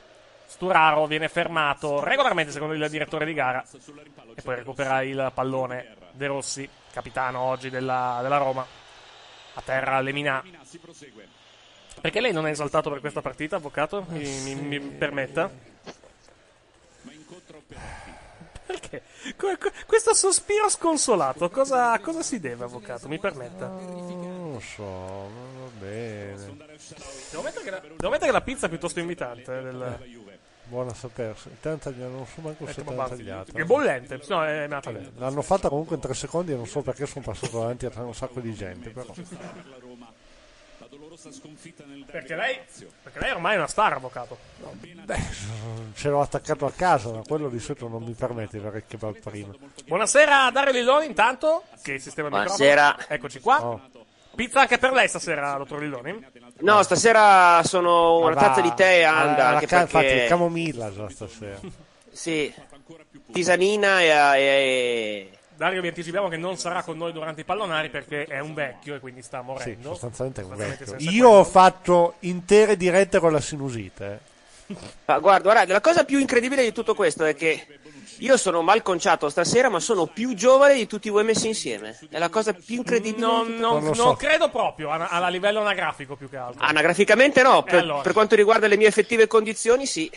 Sturaro 0.46 1.06
viene 1.06 1.28
fermato 1.28 2.02
regolarmente 2.02 2.50
secondo 2.50 2.74
il 2.74 2.88
direttore 2.88 3.24
di 3.24 3.34
gara 3.34 3.64
e 4.34 4.42
poi 4.42 4.56
recupera 4.56 5.02
il 5.02 5.30
pallone 5.32 5.94
De 6.12 6.26
Rossi, 6.26 6.68
capitano 6.92 7.38
oggi 7.40 7.70
della, 7.70 8.18
della 8.22 8.38
Roma. 8.38 8.66
A 9.54 9.62
terra 9.62 10.00
Lemina. 10.00 10.42
Perché 12.00 12.20
lei 12.20 12.32
non 12.32 12.46
è 12.46 12.50
esaltato 12.50 12.88
per 12.90 13.00
questa 13.00 13.20
partita, 13.20 13.56
avvocato? 13.56 14.04
Mi, 14.08 14.24
mi- 14.42 14.54
mi 14.54 14.80
permetta? 14.80 15.50
Perché? 18.66 19.02
Que- 19.36 19.58
que- 19.58 19.72
questo 19.86 20.14
sospiro 20.14 20.68
sconsolato, 20.68 21.50
cosa, 21.50 21.98
cosa 21.98 22.22
si 22.22 22.38
deve, 22.38 22.64
avvocato? 22.64 23.08
Mi 23.08 23.18
permetta. 23.18 23.66
Non 23.66 24.52
lo 24.52 24.60
so, 24.60 24.84
va 24.84 25.68
bene. 25.78 26.56
Devo 27.30 27.42
mettere 27.42 27.64
che 27.64 27.70
la, 27.70 27.80
devo 27.80 28.10
mettere 28.10 28.30
la 28.30 28.40
pizza 28.40 28.66
è 28.66 28.68
piuttosto 28.68 29.00
invitante. 29.00 29.58
eh, 29.58 29.62
del- 29.62 30.29
Buona 30.70 30.94
sapersi. 30.94 31.48
Intanto 31.48 31.92
non 31.96 32.24
so 32.32 32.40
manco 32.42 32.64
se 32.66 32.80
Ecco, 32.80 32.90
te 32.90 32.96
l'hanno 32.96 33.08
tagliata. 33.08 33.58
È 33.58 33.64
bollente, 33.64 34.20
no, 34.28 34.44
è 34.44 34.68
nata 34.68 34.92
Vabbè, 34.92 35.04
bene. 35.04 35.18
L'hanno 35.18 35.42
fatta 35.42 35.68
comunque 35.68 35.96
in 35.96 36.00
tre 36.00 36.14
secondi 36.14 36.52
e 36.52 36.54
non 36.54 36.66
so 36.66 36.80
perché 36.80 37.06
sono 37.06 37.24
passato 37.24 37.58
davanti 37.58 37.86
a 37.86 38.02
un 38.02 38.14
sacco 38.14 38.38
di 38.38 38.54
gente. 38.54 38.90
Però. 38.90 39.12
Perché 42.06 42.36
lei, 42.36 42.60
perché 43.02 43.18
lei 43.18 43.30
ormai 43.32 43.54
è 43.54 43.56
una 43.56 43.66
star, 43.66 43.94
avvocato. 43.94 44.38
Beh, 45.04 45.20
ce 45.94 46.08
l'ho 46.08 46.20
attaccato 46.20 46.66
a 46.66 46.72
casa, 46.72 47.12
ma 47.12 47.22
quello 47.26 47.48
di 47.48 47.58
solito 47.58 47.88
non 47.88 48.04
mi 48.04 48.12
permette 48.12 48.60
di 48.60 48.64
il 48.64 48.84
kebab 48.86 49.18
prima. 49.18 49.52
Buonasera 49.86 50.46
a 50.46 50.50
Dario 50.52 50.72
Lilloni, 50.72 51.06
intanto, 51.06 51.64
che 51.82 51.98
sistema 51.98 52.28
il 52.28 52.34
Buonasera. 52.34 52.86
microfono. 52.86 53.14
Eccoci 53.16 53.40
qua. 53.40 53.66
Oh. 53.66 53.80
Pizza 54.34 54.60
anche 54.60 54.78
per 54.78 54.92
lei 54.92 55.08
stasera, 55.08 55.54
dottor 55.56 55.80
Lilloni? 55.80 56.24
No, 56.60 56.82
stasera 56.82 57.62
sono 57.64 58.18
una 58.20 58.30
Ah, 58.30 58.34
tazza 58.34 58.60
di 58.60 58.72
tè 58.74 59.02
anda, 59.02 59.46
alla 59.46 59.48
anche 59.56 59.66
ca- 59.66 59.80
Infatti, 59.82 60.06
perché... 60.06 60.26
camomilla 60.26 60.92
già 60.94 61.08
stasera. 61.10 61.58
Sì, 62.12 62.52
tisanina 63.32 64.00
e... 64.00 64.06
e- 64.08 65.30
Dario 65.56 65.82
vi 65.82 65.88
anticipiamo 65.88 66.28
che 66.28 66.38
non 66.38 66.56
sarà 66.56 66.82
con 66.82 66.96
noi 66.96 67.12
durante 67.12 67.42
i 67.42 67.44
pallonari 67.44 67.90
perché 67.90 68.24
è 68.24 68.38
un 68.38 68.54
vecchio 68.54 68.94
e 68.94 68.98
quindi 68.98 69.20
sta 69.20 69.40
Sì, 69.40 69.44
morendo. 69.44 69.88
sostanzialmente 69.90 70.40
è 70.40 70.44
un 70.44 70.54
vecchio. 70.56 70.94
Io 71.00 71.28
ho 71.28 71.44
fatto 71.44 72.14
intere 72.20 72.78
dirette 72.78 73.18
con 73.18 73.30
la 73.30 73.40
sinusite. 73.40 74.20
Ma 75.04 75.18
guarda, 75.18 75.52
guarda, 75.52 75.72
la 75.74 75.80
cosa 75.82 76.04
più 76.04 76.18
incredibile 76.18 76.62
di 76.62 76.72
tutto 76.72 76.94
questo 76.94 77.24
è 77.26 77.34
che 77.34 77.66
io 78.18 78.36
sono 78.36 78.62
mal 78.62 78.82
conciato 78.82 79.28
stasera, 79.28 79.68
ma 79.68 79.80
sono 79.80 80.06
più 80.06 80.34
giovane 80.34 80.74
di 80.74 80.86
tutti 80.86 81.08
voi 81.08 81.24
messi 81.24 81.46
insieme. 81.46 81.98
È 82.10 82.18
la 82.18 82.28
cosa 82.28 82.52
più 82.52 82.76
incredibile. 82.76 83.24
Non, 83.26 83.46
di 83.46 83.54
tutto. 83.54 83.66
non- 83.68 83.82
Non 83.84 83.94
so. 83.94 84.14
credo 84.14 84.48
proprio, 84.50 84.90
a, 84.90 85.08
a 85.08 85.28
livello 85.28 85.60
anagrafico 85.60 86.16
più 86.16 86.28
che 86.28 86.36
altro. 86.36 86.64
Anagraficamente 86.64 87.42
no, 87.42 87.62
per, 87.62 87.80
allora? 87.80 88.02
per 88.02 88.12
quanto 88.12 88.34
riguarda 88.34 88.66
le 88.66 88.76
mie 88.76 88.88
effettive 88.88 89.26
condizioni 89.26 89.86
sì. 89.86 90.10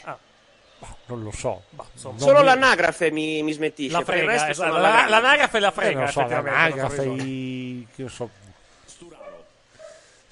Non 1.05 1.23
lo 1.23 1.31
so. 1.31 1.63
insomma. 1.93 2.19
Solo 2.19 2.39
mi- 2.39 2.45
l'anagrafe 2.45 3.09
mi, 3.11 3.41
mi 3.43 3.53
smetisce. 3.53 3.91
La 3.91 4.01
per 4.01 4.15
il 4.15 4.23
frega, 4.23 4.31
resto 4.45 4.51
esatto, 4.63 4.77
la- 4.77 5.05
l'anagrafe 5.07 5.59
la 5.59 5.69
Eh, 5.69 5.71
frega, 5.71 5.99
non 5.99 6.07
so, 6.09 6.19
l'anagrafe, 6.27 7.03
i- 7.05 7.87
so. 8.07 8.29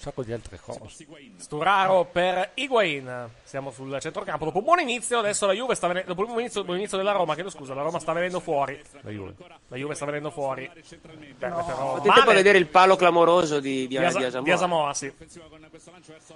Sacco 0.02 0.24
di 0.24 0.34
altre 0.34 0.60
cose. 0.60 1.06
Sturaro 1.38 2.06
per 2.12 2.52
Higuain. 2.56 3.30
Siamo 3.44 3.72
sul 3.72 3.98
centrocampo. 4.00 4.46
Dopo 4.46 4.58
un 4.60 4.64
buon 4.64 4.80
inizio, 4.80 5.20
adesso 5.20 5.46
la 5.46 5.54
Juve 5.54 5.76
sta 5.76 5.88
venendo. 5.88 6.10
Dopo 6.10 6.22
il 6.22 6.28
buon 6.28 6.40
inizio, 6.40 6.98
della 6.98 7.12
Roma, 7.12 7.34
chiedo 7.36 7.50
scusa, 7.50 7.74
la 7.74 7.84
Roma 7.84 8.00
sta 8.00 8.12
venendo 8.14 8.40
fuori. 8.40 8.82
La 9.02 9.12
Juve. 9.12 9.36
La 9.68 9.78
Juve 9.78 9.94
sta 9.96 10.06
venendo 10.06 10.32
fuori. 10.32 10.70
Beh, 10.74 11.36
però, 11.38 12.02
tempo 12.02 12.12
a 12.12 12.24
male. 12.26 12.34
vedere 12.34 12.58
il 12.58 12.68
palo 12.68 12.96
clamoroso 12.96 13.60
di, 13.60 13.88
di, 13.88 13.88
Di, 13.88 13.98
Asa- 13.98 14.18
di 14.20 14.26
Asamoah. 14.26 14.44
di 14.44 14.52
Asamoah, 14.52 14.94
sì. 14.94 15.14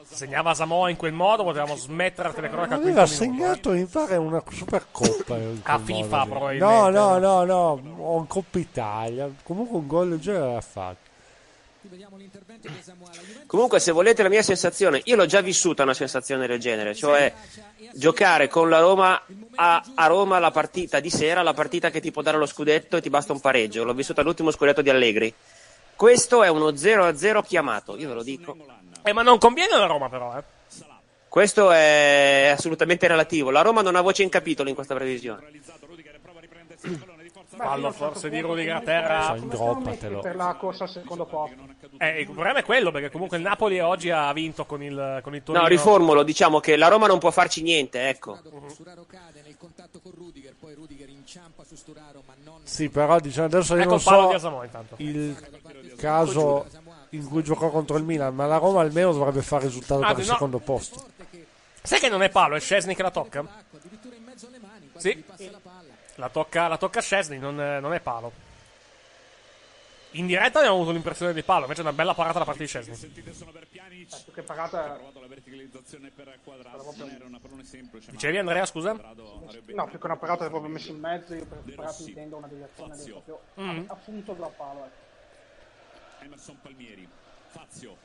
Segnava 0.03 0.51
Asamoah 0.51 0.89
in 0.89 0.95
quel 0.97 1.13
modo, 1.13 1.43
potevamo 1.43 1.75
smettere 1.75 2.29
la 2.29 2.33
telecronaca 2.33 2.75
Aveva 2.75 3.05
segnato 3.05 3.71
mi 3.71 3.85
pare 3.85 4.15
una 4.17 4.43
Supercoppa. 4.47 5.37
in 5.37 5.59
A 5.63 5.79
FIFA, 5.79 6.17
modo 6.17 6.29
probabilmente. 6.29 6.73
No, 6.73 6.89
no, 6.89 7.17
no, 7.17 7.43
no, 7.43 7.81
o 7.97 8.19
in 8.19 8.27
Coppa 8.27 8.59
Italia. 8.59 9.29
Comunque 9.43 9.77
un 9.77 9.87
gol 9.87 10.09
del 10.09 10.19
genere 10.19 10.53
l'ha 10.53 10.61
fatto. 10.61 11.03
Comunque, 13.47 13.79
se 13.79 13.91
volete 13.91 14.23
la 14.23 14.29
mia 14.29 14.41
sensazione, 14.41 15.01
io 15.05 15.15
l'ho 15.15 15.25
già 15.25 15.41
vissuta 15.41 15.83
una 15.83 15.93
sensazione 15.93 16.47
del 16.47 16.59
genere, 16.59 16.95
cioè 16.95 17.33
giocare 17.93 18.47
con 18.47 18.69
la 18.69 18.79
Roma 18.79 19.21
a, 19.55 19.83
a 19.93 20.07
Roma 20.07 20.39
la 20.39 20.51
partita 20.51 20.99
di 20.99 21.09
sera, 21.09 21.41
la 21.41 21.53
partita 21.53 21.89
che 21.89 22.01
ti 22.01 22.11
può 22.11 22.21
dare 22.21 22.37
lo 22.37 22.45
scudetto 22.45 22.97
e 22.97 23.01
ti 23.01 23.09
basta 23.09 23.33
un 23.33 23.39
pareggio. 23.39 23.83
L'ho 23.83 23.93
vissuta 23.93 24.21
all'ultimo 24.21 24.51
scudetto 24.51 24.81
di 24.81 24.89
Allegri. 24.89 25.33
Questo 25.95 26.43
è 26.43 26.49
uno 26.49 26.71
0-0 26.71 27.43
chiamato, 27.43 27.95
io 27.97 28.09
ve 28.09 28.13
lo 28.13 28.23
dico. 28.23 28.57
Eh, 29.03 29.13
ma 29.13 29.21
non 29.21 29.37
conviene 29.37 29.73
alla 29.73 29.85
Roma, 29.85 30.09
però, 30.09 30.37
eh. 30.37 30.43
Questo 31.29 31.71
è 31.71 32.53
assolutamente 32.55 33.07
relativo. 33.07 33.49
La 33.49 33.61
Roma 33.61 33.81
non 33.81 33.95
ha 33.95 34.01
voce 34.01 34.23
in 34.23 34.29
capitolo 34.29 34.69
in 34.69 34.75
questa 34.75 34.95
previsione. 34.95 35.43
Fallo 37.55 37.91
forse 37.91 38.29
di 38.29 38.39
Rudiger 38.39 38.75
a 38.75 38.81
terra. 38.81 39.35
Droppatelo. 39.39 40.19
Per 40.19 40.35
la 40.35 40.55
corsa 40.59 40.83
al 40.83 40.89
secondo 40.89 41.25
posto. 41.25 41.55
Eh, 41.97 42.21
il 42.21 42.25
problema 42.29 42.59
è 42.59 42.63
quello, 42.63 42.91
perché 42.91 43.09
comunque 43.09 43.37
il 43.37 43.43
Napoli 43.43 43.79
oggi 43.79 44.09
ha 44.09 44.31
vinto 44.33 44.65
con 44.65 44.81
il, 44.83 45.19
con 45.23 45.35
il 45.35 45.43
Torino. 45.43 45.63
No, 45.63 45.69
riformulo, 45.69 46.23
diciamo 46.23 46.59
che 46.59 46.75
la 46.75 46.87
Roma 46.87 47.07
non 47.07 47.19
può 47.19 47.31
farci 47.31 47.61
niente, 47.61 48.09
ecco. 48.09 48.39
Sì, 52.63 52.89
però 52.89 53.19
diciamo, 53.19 53.47
adesso 53.47 53.75
io 53.75 53.81
Ecco 53.81 53.89
non 53.89 53.97
il 54.33 54.39
so 54.39 54.63
intanto. 54.63 54.95
il 54.97 55.95
caso 55.97 56.65
in 57.09 57.27
cui 57.27 57.43
giocò 57.43 57.69
contro 57.69 57.97
il 57.97 58.03
Milan, 58.03 58.33
ma 58.35 58.45
la 58.45 58.57
Roma 58.57 58.81
almeno 58.81 59.11
dovrebbe 59.13 59.41
fare 59.41 59.65
risultato 59.65 60.01
Ah, 60.01 60.07
per 60.13 60.19
il 60.19 60.27
no. 60.27 60.33
secondo 60.33 60.59
posto. 60.59 61.03
Sai 61.81 61.99
che 61.99 62.09
non 62.09 62.23
è 62.23 62.29
palo, 62.29 62.55
è 62.55 62.59
Scesni 62.59 62.95
che 62.95 63.03
la 63.03 63.11
tocca? 63.11 63.45
Sì. 64.97 65.23
La 66.15 66.29
tocca, 66.29 66.67
la 66.67 66.77
tocca 66.77 67.01
Scesni, 67.01 67.37
non, 67.37 67.55
non 67.55 67.93
è 67.93 67.99
palo. 67.99 68.53
In 70.11 70.27
diretta 70.27 70.59
abbiamo 70.59 70.77
avuto 70.77 70.91
l'impressione 70.91 71.33
di 71.33 71.43
palo, 71.43 71.63
invece 71.63 71.81
è 71.81 71.83
una 71.83 71.93
bella 71.93 72.13
parata 72.13 72.39
da 72.39 72.45
parte 72.45 72.61
di 72.61 72.67
Scesni. 72.67 72.95
Più 72.95 74.33
che 74.33 74.43
parata. 74.43 74.97
Dicevi 78.09 78.37
Andrea, 78.37 78.65
scusa? 78.65 78.93
No, 78.93 79.87
più 79.89 79.99
che 79.99 80.05
una 80.05 80.15
parata 80.15 80.45
è 80.45 80.49
proprio 80.49 80.71
messo 80.71 80.91
in 80.91 80.99
mezzo. 80.99 81.33
Io 81.33 81.45
per 81.45 81.75
parata 81.75 82.01
intendo 82.03 82.37
una 82.37 82.47
deviazione 82.47 82.95
del 82.95 83.09
proprio. 83.09 83.41
Mm. 83.59 83.83
Appunto 83.87 84.33
da 84.33 84.47
palo. 84.47 84.85
ecco. 84.85 86.23
Emerson 86.23 86.59
Palmieri, 86.61 87.07
Fazio, 87.49 87.97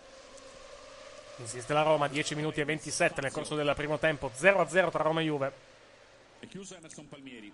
Insiste 1.41 1.73
la 1.73 1.83
Roma, 1.83 2.07
10 2.07 2.35
minuti 2.35 2.61
e 2.61 2.65
27 2.65 3.23
nel 3.23 3.33
corso 3.33 3.55
del 3.55 3.73
primo 3.75 3.99
tempo, 3.99 4.31
0-0 4.35 4.91
tra 4.91 5.03
Roma 5.03 5.23
e 5.23 5.25
Juve. 5.25 5.53
è 6.39 6.47
chiuso 6.47 6.77
Emerson 6.77 7.09
Palmieri, 7.09 7.51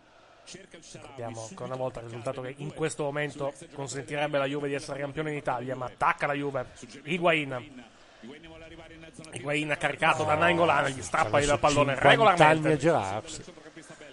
Vediamo 1.09 1.47
ancora 1.49 1.67
una 1.67 1.77
volta 1.77 1.99
il 2.01 2.07
risultato 2.07 2.41
che 2.41 2.55
in 2.59 2.73
questo 2.73 3.03
momento 3.03 3.53
consentirebbe 3.75 4.37
alla 4.37 4.47
Juve 4.47 4.69
di 4.69 4.75
essere 4.75 5.01
campione 5.01 5.31
in 5.31 5.37
Italia, 5.37 5.75
ma 5.75 5.87
attacca 5.87 6.27
la 6.27 6.35
Juve. 6.35 6.67
Higuain. 7.05 7.85
Higuain 9.33 9.77
caricato 9.79 10.25
da 10.25 10.35
Nainggolan, 10.35 10.87
gli 10.93 11.03
strappa 11.03 11.41
il 11.41 11.57
pallone 11.61 11.95
50 11.95 12.01
anni 12.01 12.07
a 12.07 12.11
regolarmente. 12.11 12.77
girarsi. 12.79 13.45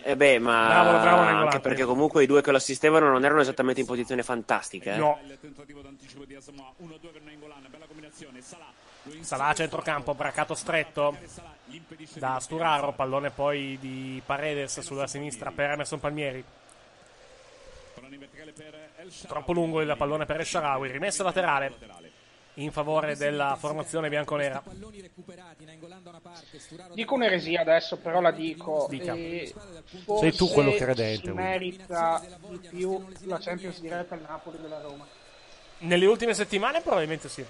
Eh 0.06 0.18
beh, 0.18 0.38
ma 0.40 0.68
Bravo, 0.68 1.00
bravo 1.00 1.22
anche 1.22 1.60
perché 1.62 1.86
comunque 1.86 2.24
i 2.24 2.26
due 2.26 2.42
che 2.42 2.52
lo 2.52 2.58
assistevano 2.58 3.10
non 3.10 3.24
erano 3.24 3.40
esattamente 3.40 3.80
in 3.80 3.86
posizione 3.86 4.22
fantastica. 4.22 4.96
Eh. 4.96 4.98
No. 4.98 5.20
il 5.26 5.38
tentativo 5.40 5.82
d'anticipo 5.82 6.26
di 6.26 6.36
Asamoah, 6.36 6.74
1-2 6.84 7.12
per 7.12 7.22
Nainggolan, 7.22 7.68
bella 7.70 7.86
combinazione, 7.86 8.42
Salah, 8.42 8.72
lo 9.04 9.14
Sarà 9.22 9.48
a 9.48 9.54
centrocampo, 9.54 10.14
braccato 10.14 10.56
stretto 10.56 11.18
da 12.16 12.40
Sturaro, 12.40 12.94
pallone 12.94 13.30
poi 13.30 13.78
di 13.80 14.22
Paredes 14.26 14.80
sulla 14.82 15.08
sinistra 15.08 15.52
per 15.52 15.72
Emerson 15.72 16.00
Palmieri. 16.00 16.44
Troppo 19.28 19.54
lungo 19.54 19.82
il 19.82 19.94
pallone 19.98 20.26
per 20.26 20.40
El 20.40 20.46
Sharawi, 20.46 20.92
rimessa 20.92 21.24
laterale 21.24 22.12
in 22.56 22.72
favore 22.72 23.16
della 23.16 23.56
formazione 23.60 24.10
bianconera. 24.10 24.62
Dico 26.94 27.16
un'eresia 27.16 27.62
adesso, 27.62 27.98
però 27.98 28.22
la 28.22 28.32
dico. 28.32 28.86
Dica. 28.90 29.14
Sei 29.14 30.34
tu 30.34 30.48
quello 30.50 30.72
credente, 30.74 31.34
merita 31.34 32.22
di 32.50 32.60
più 32.70 33.06
la 33.22 33.40
Champions 33.40 33.80
diretta 33.80 34.16
al 34.16 34.22
Napoli 34.22 34.60
della 34.62 34.82
Roma. 34.82 35.08
Nelle 35.80 36.06
ultime 36.06 36.34
settimane 36.34 36.82
probabilmente 36.82 37.28
sì. 37.28 37.44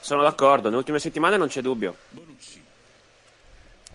Sono 0.00 0.22
d'accordo, 0.22 0.64
nelle 0.64 0.76
ultime 0.76 0.98
settimane 0.98 1.36
non 1.36 1.48
c'è 1.48 1.62
dubbio. 1.62 1.96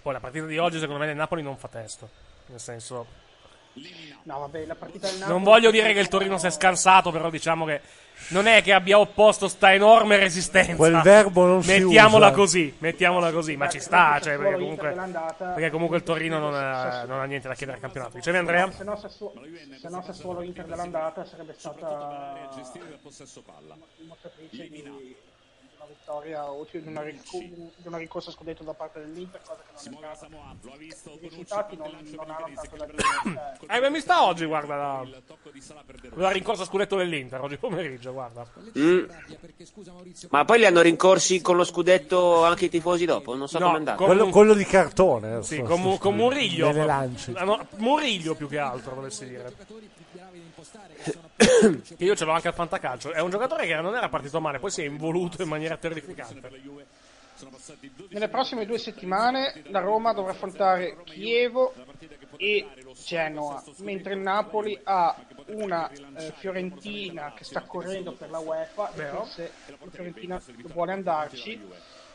Poi 0.01 0.13
la 0.13 0.19
partita 0.19 0.45
di 0.45 0.57
oggi 0.57 0.79
secondo 0.79 0.99
me 0.99 1.05
nel 1.07 1.15
Napoli 1.15 1.41
non 1.43 1.57
fa 1.57 1.67
testo. 1.67 2.09
Nel 2.47 2.59
senso, 2.59 3.05
No, 4.23 4.39
vabbè, 4.39 4.65
la 4.65 4.75
partita 4.75 5.07
del 5.07 5.17
Napoli. 5.19 5.33
non 5.33 5.43
voglio 5.43 5.71
dire 5.71 5.93
che 5.93 5.99
il 5.99 6.09
Torino 6.09 6.37
si 6.37 6.45
è 6.45 6.51
scansato, 6.51 7.09
però 7.11 7.29
diciamo 7.29 7.63
che 7.65 7.79
non 8.29 8.45
è 8.45 8.61
che 8.61 8.73
abbia 8.73 8.99
opposto 8.99 9.47
sta 9.47 9.73
enorme 9.73 10.17
resistenza. 10.17 10.75
Quel 10.75 10.99
verbo 11.01 11.45
non 11.45 11.63
si 11.63 11.79
Mettiamola 11.79 12.27
usa. 12.27 12.35
così, 12.35 12.75
mettiamola 12.79 13.31
così, 13.31 13.55
ma 13.55 13.69
ci 13.69 13.79
sta, 13.79 14.19
cioè, 14.21 14.35
perché 14.35 14.51
Solo 14.55 14.57
comunque, 14.57 14.93
perché 15.37 15.69
comunque 15.69 15.97
il 15.97 16.03
Torino 16.03 16.37
non 16.37 16.53
ha, 16.53 17.05
non 17.05 17.21
ha 17.21 17.23
niente 17.23 17.47
da 17.47 17.53
chiedere 17.53 17.77
al 17.77 17.83
campionato. 17.83 18.17
Dicevi 18.17 18.37
Andrea? 18.37 18.69
Se 18.71 18.83
no, 18.83 18.97
Sassuolo, 18.97 19.41
se 19.79 19.89
no 19.89 20.01
Sassuolo 20.01 20.41
Inter 20.41 20.65
dell'andata 20.65 21.23
sarebbe 21.23 21.55
stata 21.57 22.49
gestire 22.53 22.85
il 22.89 22.99
possesso 23.01 23.41
palla. 23.41 23.77
dimostratrice 23.97 24.69
di 24.69 25.15
vittoria 25.95 26.49
o 26.51 26.65
di 26.71 26.82
una, 26.86 27.01
ric- 27.01 27.30
di 27.38 27.71
una 27.88 27.97
ricorsa 27.97 28.30
a 28.30 28.34
scudetto 28.34 28.63
da 28.63 28.73
parte 28.73 28.99
dell'Inter, 28.99 29.39
cosa 29.43 29.60
che 29.62 29.89
non 29.89 30.04
è 30.04 30.15
stata. 30.15 30.30
Lo 30.62 30.71
ha 30.73 30.77
visto 30.77 31.10
I 31.12 31.17
risultati 31.27 31.75
non, 31.77 31.89
non 32.15 32.30
hanno 32.30 32.49
tanto 32.56 32.75
da 32.77 32.86
dire. 32.86 33.04
cioè, 33.60 33.77
Eh, 33.77 33.80
beh, 33.80 33.89
mi 33.89 33.99
sta 33.99 34.23
oggi, 34.25 34.45
guarda, 34.45 34.75
la, 34.75 35.08
la 36.15 36.30
rincorsa 36.32 36.63
a 36.63 36.65
scudetto 36.65 36.95
dell'Inter, 36.95 37.41
oggi 37.41 37.58
pomeriggio, 37.58 38.12
guarda. 38.13 38.45
Mm. 38.77 39.06
Ma 40.30 40.45
poi 40.45 40.60
li 40.60 40.65
hanno 40.65 40.82
rincorsi 40.82 41.41
con 41.41 41.56
lo 41.58 41.63
scudetto 41.63 42.43
anche 42.43 42.65
i 42.65 42.69
tifosi 42.69 43.06
dopo, 43.06 43.36
non 43.36 43.47
so 43.47 43.58
No, 43.60 43.65
come 43.65 43.75
è 43.75 43.80
andato. 43.80 43.97
con- 43.97 44.08
Quello, 44.08 44.30
quello 44.30 44.54
di 44.54 44.65
cartone. 44.65 45.43
Sì, 45.43 45.58
so- 45.58 45.63
con, 45.63 45.82
Mu- 45.82 45.97
con 45.97 46.15
Muriglio. 46.15 46.67
Nelle 46.67 46.86
lance. 46.86 47.34
Ah, 47.36 47.65
Muriglio 47.77 48.36
più 48.36 48.47
che 48.47 48.58
altro, 48.60 48.95
volessi 48.95 49.27
dire. 49.27 49.54
che 51.97 52.04
io 52.04 52.15
ce 52.15 52.26
l'ho 52.26 52.32
anche 52.32 52.47
al 52.47 52.54
fantacalcio. 52.54 53.12
È 53.12 53.19
un 53.19 53.30
giocatore 53.30 53.65
che 53.65 53.76
non 53.76 53.95
era 53.95 54.10
partito 54.10 54.39
male, 54.39 54.60
poi 54.60 54.71
si 54.71 54.82
è 54.82 54.86
involuto 54.86 55.41
in 55.41 55.50
maniera 55.50 55.78
terrificante. 55.78 56.50
Nelle 58.10 58.28
prossime 58.28 58.65
due 58.65 58.78
settimane 58.78 59.63
la 59.65 59.80
Roma 59.80 60.13
dovrà 60.13 60.32
affrontare 60.32 60.97
Chievo 61.04 61.74
e 62.38 62.67
Genoa, 63.04 63.63
mentre 63.78 64.13
il 64.13 64.19
Napoli 64.19 64.80
ha 64.84 65.15
una 65.47 65.89
eh, 65.89 66.34
Fiorentina 66.38 67.34
che 67.36 67.43
sta 67.43 67.62
correndo 67.62 68.13
per 68.13 68.30
la 68.30 68.39
UEFA, 68.39 68.91
e 68.93 68.97
Vero. 68.97 69.17
forse 69.17 69.52
la 69.65 69.78
Fiorentina 69.89 70.41
vuole 70.65 70.91
andarci, 70.91 71.60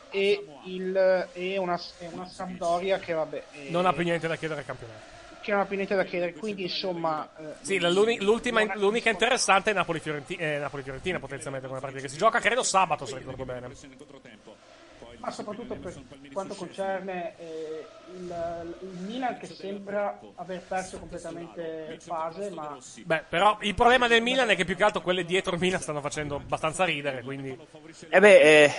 e, 0.09 0.45
il, 0.63 1.29
e, 1.33 1.57
una, 1.57 1.79
e 1.99 2.07
una 2.11 2.27
Sampdoria 2.27 2.97
che 2.97 3.13
vabbè 3.13 3.43
eh, 3.51 3.69
Non 3.69 3.85
ha 3.85 3.91
più 3.91 4.03
niente 4.03 4.27
da 4.27 4.37
chiedere 4.37 4.61
al 4.61 4.65
campionato. 4.65 5.16
Ha 5.51 5.65
più 5.65 5.75
niente 5.75 5.95
da 5.95 6.03
chiedere, 6.03 6.33
quindi 6.33 6.63
insomma 6.63 7.29
eh, 7.37 7.53
Sì, 7.61 7.79
l'unica 7.79 9.09
interessante 9.09 9.71
è 9.71 9.73
Napoli-Fiorentina, 9.73 10.41
eh, 10.41 10.57
Napoli-Fiorentina 10.57 11.19
potenzialmente 11.19 11.67
come 11.67 11.79
partita, 11.79 12.01
che 12.01 12.09
si 12.09 12.17
gioca. 12.17 12.39
Credo 12.39 12.63
sabato 12.63 13.05
se 13.05 13.17
ricordo 13.17 13.45
bene. 13.45 13.69
ma 15.17 15.31
soprattutto 15.31 15.75
per 15.75 15.93
quanto 16.31 16.53
concerne 16.53 17.33
eh, 17.37 17.85
il, 18.15 18.75
il 18.81 18.97
Milan 19.05 19.37
che 19.37 19.47
sembra 19.47 20.19
aver 20.35 20.61
perso 20.61 20.99
completamente 20.99 21.97
fase, 22.01 22.49
ma 22.51 22.77
Beh, 23.03 23.23
però 23.27 23.57
il 23.61 23.73
problema 23.73 24.07
del 24.07 24.21
Milan 24.21 24.49
è 24.49 24.55
che 24.55 24.65
più 24.65 24.75
che 24.75 24.83
altro 24.83 25.01
quelle 25.01 25.25
dietro 25.25 25.53
il 25.53 25.59
Milan 25.59 25.81
stanno 25.81 26.01
facendo 26.01 26.35
abbastanza 26.35 26.83
ridere, 26.83 27.21
quindi... 27.23 27.57
Eh 28.09 28.19
beh, 28.19 28.63
eh, 28.63 28.73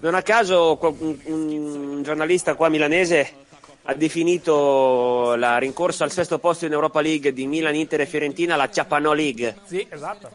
non 0.00 0.14
a 0.14 0.22
caso 0.22 0.78
un, 0.80 1.18
un 1.24 2.02
giornalista 2.02 2.54
qua 2.54 2.68
milanese 2.68 3.46
ha 3.90 3.94
definito 3.94 5.34
la 5.36 5.56
rincorsa 5.56 6.04
al 6.04 6.10
sesto 6.12 6.38
posto 6.38 6.66
in 6.66 6.72
Europa 6.72 7.00
League 7.00 7.32
di 7.32 7.46
Milan, 7.46 7.74
Inter 7.74 8.02
e 8.02 8.06
Fiorentina 8.06 8.54
la 8.54 8.68
Ciapanò 8.70 9.14
League. 9.14 9.56
Sì, 9.64 9.86
esatto. 9.88 10.30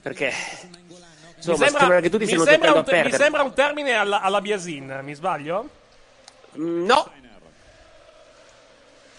Perché 0.00 0.26
Mi 0.62 1.34
insomma, 1.36 1.56
sembra, 1.68 2.00
che 2.00 2.08
tutti 2.08 2.24
mi 2.24 2.30
stiano 2.30 2.44
giocando 2.44 2.72
un 2.74 2.78
a 2.78 2.84
te- 2.84 2.94
mi 2.94 3.00
perdere. 3.02 3.22
sembra 3.22 3.42
un 3.42 3.52
termine 3.52 3.94
alla, 3.94 4.20
alla 4.20 4.40
Biasin, 4.40 5.00
mi 5.02 5.12
sbaglio? 5.14 5.68
Mm, 6.56 6.84
No, 6.86 6.94
Cioè, 6.94 7.20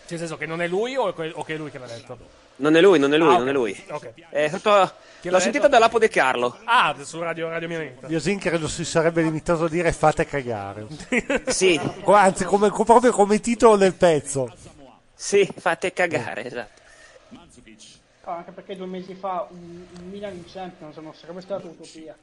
Nel 0.08 0.20
senso 0.20 0.38
che 0.38 0.46
non 0.46 0.62
è 0.62 0.68
lui 0.68 0.96
o, 0.96 1.08
o 1.08 1.44
che 1.44 1.54
è 1.54 1.58
lui 1.58 1.70
che 1.70 1.78
l'ha 1.80 1.86
detto? 1.86 2.18
Non 2.60 2.76
è 2.76 2.82
lui, 2.82 3.00
non 3.00 3.14
è 3.14 3.18
lui, 3.18 3.34
Ah, 3.34 3.38
non 3.38 3.48
è 3.48 3.52
lui. 3.54 3.84
Ok. 3.90 4.14
È 4.30 4.48
stato- 4.50 4.70
l'ho 5.22 5.32
l'ha 5.32 5.40
sentito 5.40 5.64
detto? 5.64 5.74
da 5.74 5.80
Lapo 5.80 5.98
De 5.98 6.10
Carlo. 6.10 6.58
Ah, 6.66 6.94
su 7.04 7.20
Radio, 7.22 7.48
Radio 7.50 7.68
Milanese. 7.70 8.06
Yosin 8.08 8.38
credo 8.38 8.68
si 8.68 8.84
sarebbe 8.84 9.22
limitato 9.22 9.64
a 9.66 9.70
dire 9.70 9.92
fate 9.94 10.26
cagare. 10.26 10.88
sì. 11.48 11.80
Anzi, 12.06 12.44
come, 12.44 12.70
proprio 12.70 13.12
come 13.12 13.40
titolo 13.40 13.78
del 13.78 13.94
pezzo. 13.94 14.54
Sì, 15.14 15.50
fate 15.56 15.94
cagare, 15.94 16.46
esatto. 16.46 16.82
Ah, 18.24 18.36
anche 18.36 18.52
perché 18.52 18.76
due 18.76 18.86
mesi 18.88 19.16
fa 19.16 19.48
un, 19.50 19.86
un 20.00 20.10
Milan 20.10 20.34
in 20.36 20.44
Champions 20.46 20.98
non 20.98 21.14
sarebbe 21.16 21.42
stata 21.42 21.66
utopia. 21.66 22.16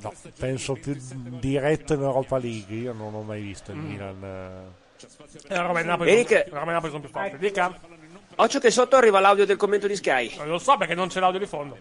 No, 0.00 0.12
penso 0.38 0.74
più 0.74 0.96
diretto 1.40 1.94
in 1.94 2.00
Europa 2.02 2.38
League. 2.38 2.74
Io 2.76 2.92
non 2.92 3.14
ho 3.14 3.22
mai 3.22 3.40
visto 3.42 3.70
il 3.72 3.78
Milan. 3.78 4.22
eh. 4.22 4.82
E 5.48 5.54
la 5.54 5.62
Roma 5.62 5.80
e 5.80 5.82
Napoli, 5.84 6.26
la 6.28 6.58
Roma 6.58 6.70
e 6.70 6.74
Napoli 6.74 6.90
sono 6.90 7.00
più 7.02 7.10
forti. 7.10 7.36
Dica. 7.38 7.72
Occhio 8.36 8.58
che 8.58 8.70
sotto 8.70 8.96
arriva 8.96 9.20
l'audio 9.20 9.46
del 9.46 9.56
commento 9.56 9.86
di 9.86 9.96
Sky. 9.96 10.36
Non 10.36 10.48
lo 10.48 10.58
so 10.58 10.76
perché 10.76 10.94
non 10.94 11.08
c'è 11.08 11.20
l'audio 11.20 11.38
di 11.38 11.46
fondo. 11.46 11.76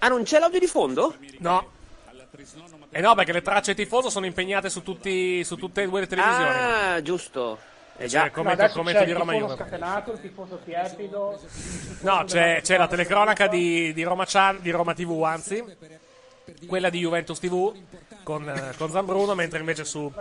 Ah, 0.00 0.08
non 0.08 0.22
c'è 0.24 0.38
l'audio 0.38 0.58
di 0.58 0.66
fondo? 0.66 1.14
No. 1.38 1.70
E 2.90 3.00
no, 3.00 3.14
perché 3.14 3.32
le 3.32 3.42
tracce 3.42 3.74
tifoso 3.74 4.10
sono 4.10 4.26
impegnate 4.26 4.68
su, 4.68 4.82
tutti, 4.82 5.42
su 5.44 5.56
tutte 5.56 5.82
e 5.82 5.86
due 5.88 6.00
le 6.00 6.06
televisioni. 6.06 6.48
Ah, 6.50 7.02
giusto. 7.02 7.58
Eh 7.96 8.06
già. 8.06 8.24
il 8.24 8.30
commento, 8.32 8.62
adesso 8.62 8.78
commento 8.78 9.00
c'è 9.00 9.04
di 9.06 9.12
il 9.12 9.16
Roma 9.16 9.32
tifoso 9.32 9.52
Juve. 9.52 9.62
scatenato, 9.64 10.12
il 10.12 10.20
tifoso 10.20 10.58
tiepido. 10.64 11.40
No, 12.00 12.24
c'è, 12.24 12.60
c'è 12.62 12.76
la 12.76 12.88
telecronaca 12.88 13.46
di, 13.46 13.92
di 13.92 14.02
Roma 14.02 14.24
Chan- 14.26 14.60
di 14.60 14.70
Roma 14.70 14.92
TV, 14.94 15.22
anzi, 15.22 15.64
quella 16.66 16.90
di 16.90 16.98
Juventus 17.00 17.38
TV 17.38 17.74
con, 18.22 18.48
eh, 18.48 18.74
con 18.76 18.90
Zambruno, 18.90 19.34
mentre 19.34 19.58
invece 19.60 19.84
su, 19.84 20.12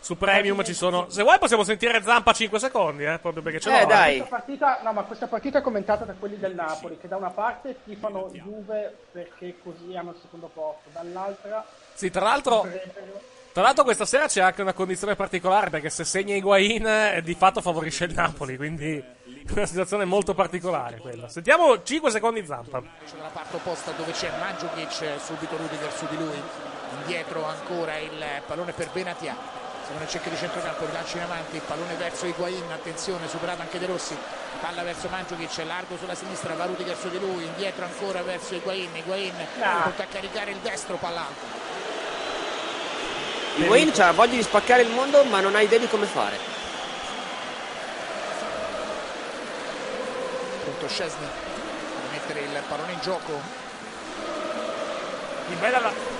su 0.00 0.16
Premium 0.16 0.62
ci 0.64 0.74
sono. 0.74 1.06
Se 1.08 1.22
vuoi 1.22 1.38
possiamo 1.38 1.64
sentire 1.64 2.02
Zampa 2.02 2.32
5 2.32 2.58
secondi, 2.58 3.04
eh, 3.04 3.18
proprio 3.18 3.42
perché 3.42 3.60
ce 3.60 3.70
l'ho. 3.70 3.76
Eh, 3.76 3.82
eh. 3.82 3.86
dai. 3.86 4.16
Questa 4.18 4.36
partita, 4.36 4.80
no, 4.82 4.92
ma 4.92 5.02
questa 5.02 5.26
partita 5.26 5.58
è 5.58 5.62
commentata 5.62 6.04
da 6.04 6.14
quelli 6.18 6.38
del 6.38 6.54
Napoli, 6.54 6.98
che 6.98 7.08
da 7.08 7.16
una 7.16 7.30
parte 7.30 7.76
tifano 7.84 8.30
Juve 8.32 8.94
perché 9.12 9.56
così 9.62 9.96
hanno 9.96 10.10
il 10.10 10.16
secondo 10.20 10.50
posto, 10.52 10.88
dall'altra 10.92 11.64
Sì, 11.94 12.10
tra 12.10 12.24
l'altro, 12.24 12.66
tra 13.52 13.62
l'altro 13.62 13.82
questa 13.84 14.04
sera 14.04 14.26
c'è 14.26 14.40
anche 14.40 14.62
una 14.62 14.72
condizione 14.72 15.16
particolare 15.16 15.68
perché 15.68 15.90
se 15.90 16.04
segna 16.04 16.34
Higuain 16.34 16.86
eh, 16.86 17.22
di 17.22 17.34
fatto 17.34 17.60
favorisce 17.60 18.04
il 18.04 18.14
Napoli, 18.14 18.56
quindi 18.56 18.96
è 18.98 19.50
una 19.52 19.66
situazione 19.66 20.04
molto 20.04 20.32
particolare 20.32 20.98
quella. 20.98 21.28
Sentiamo 21.28 21.82
5 21.82 22.10
secondi 22.10 22.44
Zampa. 22.46 22.80
dalla 23.16 23.28
parte 23.32 23.56
opposta 23.56 23.90
dove 23.92 24.12
c'è 24.12 24.30
Mandzukic, 24.38 25.20
subito 25.20 25.56
Rudiger 25.56 25.92
su 25.92 26.06
di 26.08 26.16
lui, 26.16 26.40
indietro 27.00 27.44
ancora 27.44 27.96
il 27.98 28.24
pallone 28.46 28.72
per 28.72 28.90
Benatia, 28.92 29.57
siamo 29.88 30.00
nel 30.00 30.08
cerchio 30.10 30.30
di 30.30 30.36
centrocampo, 30.36 30.84
rilancio 30.84 31.16
in 31.16 31.22
avanti, 31.22 31.56
il 31.56 31.62
pallone 31.62 31.94
verso 31.94 32.26
Higuain, 32.26 32.70
attenzione, 32.70 33.26
superato 33.26 33.62
anche 33.62 33.78
De 33.78 33.86
Rossi, 33.86 34.14
palla 34.60 34.82
verso 34.82 35.08
Mandzukic, 35.08 35.64
largo 35.64 35.96
sulla 35.96 36.14
sinistra, 36.14 36.52
va 36.54 36.66
Rudiger 36.66 36.94
su 36.94 37.08
di 37.08 37.18
lui, 37.18 37.44
indietro 37.44 37.86
ancora 37.86 38.20
verso 38.22 38.54
Higuain, 38.54 38.94
Higuain 38.94 39.32
pronto 39.80 40.02
a 40.02 40.04
caricare 40.04 40.50
il 40.50 40.58
destro, 40.58 40.96
palla 40.96 41.20
alta. 41.20 41.66
Higuain 43.56 43.92
ha 43.98 44.12
voglia 44.12 44.34
di 44.36 44.42
spaccare 44.42 44.82
il 44.82 44.90
mondo, 44.90 45.24
ma 45.24 45.40
non 45.40 45.54
ha 45.54 45.60
idea 45.62 45.78
di 45.78 45.88
come 45.88 46.04
fare. 46.04 46.36
Pronto 50.64 50.86
Scesni, 50.88 51.26
per 51.26 52.10
mettere 52.12 52.40
il 52.40 52.62
pallone 52.68 52.92
in 52.92 53.00
gioco, 53.00 53.66
Di 55.48 55.54
bella 55.54 55.78
la- 55.80 56.17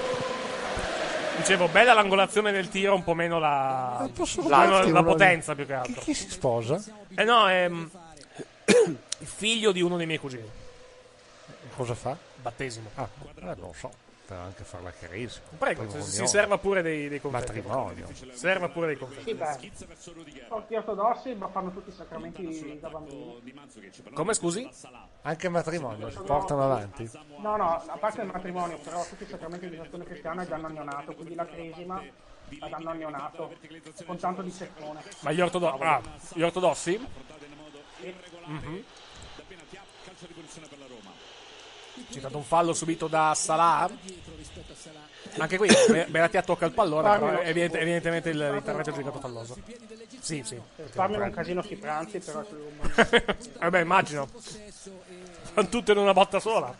Dicevo, 1.39 1.69
bella 1.69 1.95
l'angolazione 1.95 2.53
del 2.53 2.69
tiro, 2.69 2.95
un 2.95 3.05
po' 3.05 3.15
meno 3.15 3.39
la, 3.39 4.09
posso 4.13 4.47
la, 4.49 4.67
la 4.67 4.85
una- 4.87 5.03
potenza 5.03 5.55
più 5.55 5.65
che 5.67 5.73
altro. 5.73 6.01
Chi 6.03 6.13
si 6.13 6.29
sposa? 6.29 6.83
Eh 7.15 7.25
no, 7.25 7.49
è 7.49 7.69
mm, 7.69 7.85
il 9.21 9.27
figlio 9.27 9.73
di 9.73 9.81
uno 9.81 9.97
dei 9.97 10.07
miei 10.07 10.19
cugini. 10.19 10.49
Cosa 11.77 11.95
fa? 11.95 12.17
Battesimo. 12.43 12.91
Ah, 12.97 13.09
eh, 13.37 13.41
non 13.45 13.57
lo 13.61 13.75
so. 13.77 13.91
Per 14.29 14.37
anche 14.37 14.63
fare 14.63 14.83
la. 14.83 14.93
Prego, 15.57 15.89
si, 15.89 16.03
si 16.03 16.27
serva 16.27 16.59
pure 16.59 16.83
dei, 16.83 17.09
dei 17.09 17.19
confetti. 17.19 17.63
Matrimonio. 17.63 18.09
Serva 18.33 18.69
pure 18.69 18.89
dei 18.89 18.99
confetti. 18.99 19.23
Sì, 19.57 19.73
gli 20.69 20.75
ortodossi 20.75 21.35
ma 21.35 21.49
fanno 21.49 21.71
tutti 21.73 21.89
i 21.89 21.93
sacramenti 21.95 22.79
da 22.79 22.91
bambini. 22.91 23.55
Come 24.13 24.35
scusi? 24.35 24.69
Anche 25.23 25.47
il 25.47 25.53
matrimonio 25.53 26.11
si 26.11 26.19
portano 26.19 26.63
avanti. 26.63 27.11
No, 27.39 27.57
no, 27.57 27.83
a 27.87 27.97
parte 27.97 28.21
il 28.21 28.27
matrimonio, 28.31 28.77
però 28.77 29.03
tutti 29.07 29.23
i 29.23 29.27
sacramenti 29.27 29.71
di 29.71 29.79
azione 29.79 30.05
cristiana 30.05 30.43
è 30.43 30.47
danno 30.47 30.67
al 30.67 30.73
neonato, 30.75 31.15
quindi 31.15 31.35
la 31.35 31.47
cresima 31.47 32.03
la 32.59 32.69
danno 32.69 32.91
al 32.91 32.97
neonato, 32.99 33.55
con 34.05 34.19
tanto 34.19 34.43
di 34.43 34.51
seccone. 34.51 35.03
Ma 35.21 35.33
gli, 35.33 35.41
ortodo- 35.41 35.79
ah, 35.79 36.03
gli 36.35 36.43
ortodossi? 36.43 37.01
Mhm. 38.45 38.85
C'è 42.11 42.19
stato 42.19 42.37
un 42.37 42.45
fallo 42.45 42.73
subito 42.73 43.07
da 43.09 43.35
Salah. 43.35 43.89
Anche 45.39 45.57
qui 45.57 45.69
Be- 45.89 46.07
Benatia 46.09 46.43
tocca 46.43 46.65
il 46.67 46.73
pallone, 46.73 47.03
però 47.11 47.19
Farmelo. 47.27 47.41
evident- 47.43 47.75
evidentemente 47.77 48.31
il- 48.31 48.39
l'intervento 48.39 48.91
è 48.91 48.93
giudicato 48.93 49.19
falloso. 49.21 49.57
Sì, 50.21 50.43
sì. 50.45 50.59
Farmelo 50.91 51.25
un 51.25 51.31
casino 51.31 51.63
sui 51.63 51.77
pranzi, 51.77 52.19
però 52.19 52.43
Eh 53.61 53.71
beh, 53.71 53.81
immagino. 53.81 54.29
Fanno 55.53 55.69
tutte 55.69 55.93
in 55.93 55.99
una 55.99 56.13
botta 56.13 56.41
sola. 56.41 56.75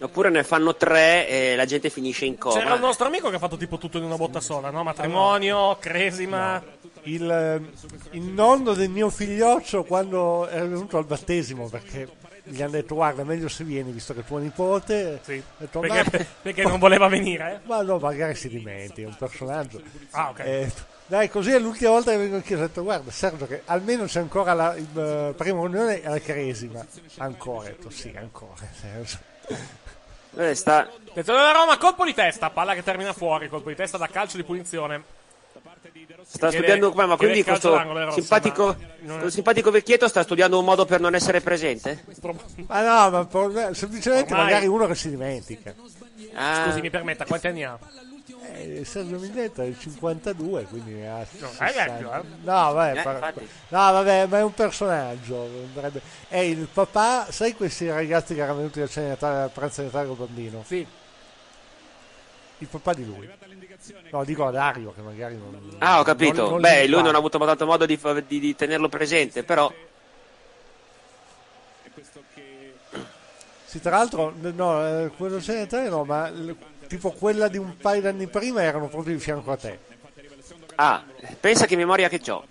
Oppure 0.00 0.30
ne 0.30 0.42
fanno 0.42 0.74
tre 0.74 1.28
e 1.28 1.54
la 1.54 1.64
gente 1.64 1.88
finisce 1.88 2.24
in 2.24 2.36
coma. 2.36 2.58
C'era 2.58 2.74
un 2.74 2.80
nostro 2.80 3.06
amico 3.06 3.30
che 3.30 3.36
ha 3.36 3.38
fatto 3.38 3.56
tipo 3.56 3.78
tutto 3.78 3.98
in 3.98 4.04
una 4.04 4.16
botta 4.16 4.40
sola, 4.40 4.70
no? 4.70 4.82
Matrimonio, 4.82 5.76
cresima. 5.78 6.62
Il, 7.04 7.28
eh, 7.30 8.16
il 8.16 8.22
nonno 8.22 8.74
del 8.74 8.88
mio 8.88 9.10
figlioccio 9.10 9.84
quando 9.84 10.46
è 10.46 10.60
venuto 10.60 10.98
al 10.98 11.04
battesimo 11.04 11.68
perché 11.68 12.08
gli 12.44 12.60
hanno 12.60 12.72
detto 12.72 12.94
guarda 12.94 13.22
meglio 13.24 13.48
se 13.48 13.62
vieni 13.64 13.92
visto 13.92 14.14
che 14.14 14.24
tuo 14.24 14.38
nipote 14.38 15.20
Sì, 15.22 15.42
detto, 15.56 15.80
perché- 15.80 16.18
"Ma- 16.18 16.24
perché 16.42 16.62
non 16.64 16.78
voleva 16.78 17.08
venire, 17.08 17.52
eh?" 17.54 17.58
ma 17.68 17.82
no 17.82 17.98
magari 17.98 18.34
si 18.34 18.48
dimentica 18.48 19.02
è 19.02 19.10
un 19.10 19.16
personaggio 19.16 19.80
Ah, 20.10 20.30
ok. 20.30 20.38
Eh, 20.40 20.72
dai 21.06 21.28
così 21.28 21.50
è 21.52 21.58
l'ultima 21.58 21.90
volta 21.90 22.10
che 22.10 22.16
vengo 22.18 22.36
in 22.36 22.42
chiesa 22.42 22.62
ho 22.64 22.66
detto 22.66 22.82
guarda 22.82 23.10
Sergio 23.10 23.46
che 23.46 23.62
almeno 23.66 24.04
c'è 24.04 24.20
ancora 24.20 24.54
la 24.54 24.74
il, 24.76 24.86
eh, 24.98 25.34
prima 25.36 25.60
riunione 25.60 26.02
alla 26.04 26.20
cresima 26.20 26.84
ancora 27.18 27.68
detto 27.68 27.90
sì 27.90 28.12
ancora 28.16 28.54
Sergio 28.80 29.18
Eh, 30.34 30.54
sta... 30.54 30.88
Attenzione 31.10 31.40
alla 31.40 31.52
Roma, 31.52 31.76
colpo 31.76 32.06
di 32.06 32.14
testa, 32.14 32.48
palla 32.48 32.72
che 32.74 32.82
termina 32.82 33.12
fuori, 33.12 33.48
colpo 33.50 33.68
di 33.68 33.74
testa 33.74 33.98
da 33.98 34.06
calcio 34.06 34.38
di 34.38 34.44
punizione. 34.44 35.02
Sta 36.24 36.50
studiando, 36.50 36.92
ma, 36.92 37.06
ma 37.06 37.16
quindi 37.16 37.42
questo 37.42 37.78
è 37.78 38.10
simpatico, 38.12 38.70
è- 38.70 39.04
questo 39.04 39.30
simpatico 39.30 39.70
vecchietto 39.70 40.08
sta 40.08 40.22
studiando 40.22 40.58
un 40.58 40.64
modo 40.64 40.84
per 40.84 41.00
non 41.00 41.14
essere 41.14 41.40
presente? 41.40 42.04
ma 42.66 43.08
no 43.08 43.28
ma 43.50 43.74
semplicemente 43.74 44.32
Ormai- 44.32 44.44
magari 44.46 44.66
uno 44.66 44.86
che 44.86 44.94
si 44.94 45.10
dimentica 45.10 45.74
Ah. 46.34 46.64
Scusi, 46.66 46.80
mi 46.80 46.88
permetta, 46.88 47.26
quanti 47.26 47.48
anni 47.48 47.62
ha? 47.64 47.78
Eh, 48.54 48.84
Sergio 48.86 49.18
Milletta 49.18 49.62
è 49.64 49.66
il 49.66 49.78
52, 49.78 50.62
quindi 50.64 51.02
ha 51.04 51.20
è 51.20 51.26
60. 51.26 51.66
vecchio, 51.84 52.12
eh? 52.14 52.22
No, 52.42 52.72
vabbè, 52.72 52.98
Eh, 52.98 53.02
par- 53.02 53.34
no, 53.68 53.92
vabbè, 53.92 54.26
ma 54.26 54.38
è 54.38 54.42
un 54.42 54.54
personaggio. 54.54 55.42
andrebbe- 55.74 56.00
È 56.28 56.38
il 56.38 56.68
papà, 56.72 57.26
sai 57.30 57.54
questi 57.54 57.88
ragazzi 57.90 58.34
che 58.34 58.40
erano 58.40 58.58
venuti 58.58 58.80
a 58.80 58.86
cena 58.88 59.06
di 59.06 59.10
Natale, 59.12 59.42
al 59.42 59.50
pranzo 59.50 59.80
di 59.82 59.86
Natale 59.88 60.06
con 60.06 60.16
il 60.20 60.24
bambino? 60.26 60.64
Sì. 60.66 60.86
Il 62.58 62.66
papà 62.68 62.94
di 62.94 63.04
lui. 63.04 63.28
No, 64.10 64.24
dico 64.24 64.46
a 64.46 64.50
Dario 64.50 64.92
che 64.94 65.00
magari 65.00 65.36
non... 65.36 65.76
Ah, 65.78 66.00
ho 66.00 66.02
capito. 66.04 66.42
non- 66.42 66.50
non 66.52 66.60
Beh, 66.60 66.86
lui 66.86 67.02
non 67.02 67.14
ha 67.14 67.18
avuto 67.18 67.38
tanto 67.38 67.66
modo 67.66 67.84
di, 67.86 67.98
di- 68.26 68.38
di 68.40 68.54
tenerlo 68.54 68.88
presente, 68.88 69.42
però... 69.42 69.72
Sì, 73.64 73.80
tra 73.80 73.96
l'altro, 73.96 74.34
no, 74.36 74.86
eh, 75.04 75.08
quello 75.16 75.38
di 75.38 75.46
Natale 75.54 75.88
no, 75.88 76.04
ma 76.04 76.30
tipo 76.86 77.10
quella 77.12 77.48
di 77.48 77.56
un 77.56 77.76
paio 77.78 78.02
d'anni 78.02 78.26
prima 78.26 78.62
erano 78.62 78.88
proprio 78.88 79.14
di 79.14 79.20
fianco 79.20 79.50
a 79.50 79.56
te. 79.56 79.78
Ah, 80.74 81.02
pensa 81.40 81.64
che 81.64 81.74
memoria 81.76 82.08
che 82.10 82.20
ho. 82.30 82.44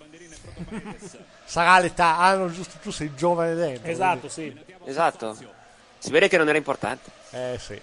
Sarà 1.44 1.78
l'età, 1.78 2.18
ah 2.18 2.34
no, 2.34 2.50
giusto, 2.50 2.78
tu 2.82 2.90
sei 2.90 3.14
giovane 3.14 3.54
dentro. 3.54 3.88
Esatto, 3.90 4.28
sì. 4.28 4.52
Esatto. 4.84 5.36
Si 5.98 6.10
vede 6.10 6.26
che 6.28 6.36
non 6.38 6.48
era 6.48 6.58
importante. 6.58 7.10
Eh 7.30 7.56
sì. 7.60 7.80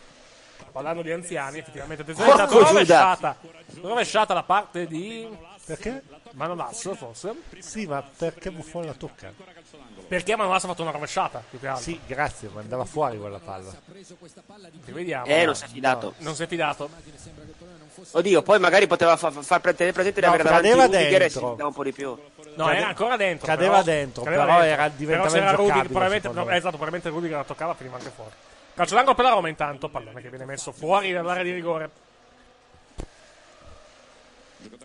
Parlando 0.71 1.01
di 1.01 1.11
anziani, 1.11 1.59
effettivamente. 1.59 2.01
Attenzione, 2.03 2.31
è 2.31 2.33
stata 2.33 2.51
rovesciata. 2.57 3.35
Rovesciata 3.81 4.33
da 4.33 4.43
parte 4.43 4.85
di... 4.87 5.27
Perché? 5.65 6.01
Manolas, 6.31 6.95
forse. 6.95 7.33
Sì, 7.59 7.85
ma 7.85 8.03
perché 8.17 8.49
Buffon 8.51 8.85
la 8.85 8.93
tocca? 8.93 9.31
Perché 10.07 10.35
Manolas 10.35 10.63
ha 10.63 10.67
fatto 10.67 10.81
una 10.81 10.89
rovesciata, 10.91 11.43
più 11.47 11.59
che 11.59 11.67
altro. 11.67 11.83
Sì, 11.83 11.99
grazie, 12.07 12.49
ma 12.51 12.61
andava 12.61 12.85
fuori 12.85 13.19
quella 13.19 13.37
palla. 13.39 13.69
Che 14.83 14.91
vediamo. 14.91 15.25
Eh, 15.25 15.45
non 15.45 15.55
si 15.55 15.65
è 15.65 15.67
fidato. 15.67 16.13
Non 16.17 16.33
si 16.35 16.43
è 16.43 16.47
fidato. 16.47 16.89
Oddio, 18.11 18.41
poi 18.41 18.59
magari 18.59 18.87
poteva 18.87 19.17
fa- 19.17 19.29
fa- 19.29 19.41
far 19.41 19.61
tenere 19.61 19.91
presente 19.91 20.19
di 20.21 20.25
No, 20.25 20.33
avere 20.33 20.47
davanti 20.47 20.67
cadeva 20.69 20.85
Rudiger 20.85 21.21
e 21.21 21.29
si 21.29 21.37
fidava 21.37 21.65
un 21.67 21.73
po' 21.73 21.83
di 21.83 21.91
più. 21.91 22.07
No, 22.55 22.65
Cade- 22.65 22.77
era 22.77 22.87
ancora 22.87 23.17
dentro. 23.17 23.45
cadeva 23.47 23.71
però- 23.71 23.83
dentro, 23.83 24.23
cadeva 24.23 24.43
però 24.45 24.59
dentro. 24.59 24.73
era- 24.73 24.89
diventava 24.95 25.29
Però 25.29 25.39
c'era 25.39 25.55
Rudiger, 25.55 25.85
probabilmente, 25.87 26.27
no, 26.29 26.41
esatto, 26.49 26.77
probabilmente 26.77 27.09
Rudiger 27.09 27.37
la 27.37 27.43
toccava, 27.43 27.73
finiva 27.75 27.97
anche 27.97 28.11
fuori. 28.15 28.31
Calcio 28.79 28.95
d'angolo 28.95 29.13
per 29.13 29.25
la 29.25 29.31
Roma 29.31 29.49
intanto, 29.49 29.89
pallone 29.89 30.21
che 30.21 30.29
viene 30.29 30.45
messo 30.45 30.71
fuori 30.71 31.11
dall'area 31.11 31.43
di 31.43 31.51
rigore. 31.51 31.89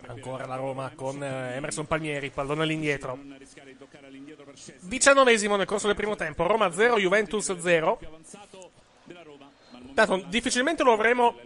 Ancora 0.07 0.45
la 0.45 0.57
Roma 0.57 0.91
con 0.93 1.23
eh, 1.23 1.55
Emerson 1.55 1.87
Palmieri, 1.87 2.29
pallone 2.29 2.63
all'indietro. 2.63 3.17
Diciannovesimo 4.81 5.55
nel 5.55 5.65
corso 5.65 5.87
del 5.87 5.95
primo 5.95 6.17
tempo, 6.17 6.45
Roma 6.45 6.73
0, 6.73 6.99
Juventus 6.99 7.57
0. 7.57 7.99
Tanto, 9.93 10.25
difficilmente 10.27 10.83
lo 10.83 10.91
avremo. 10.91 11.39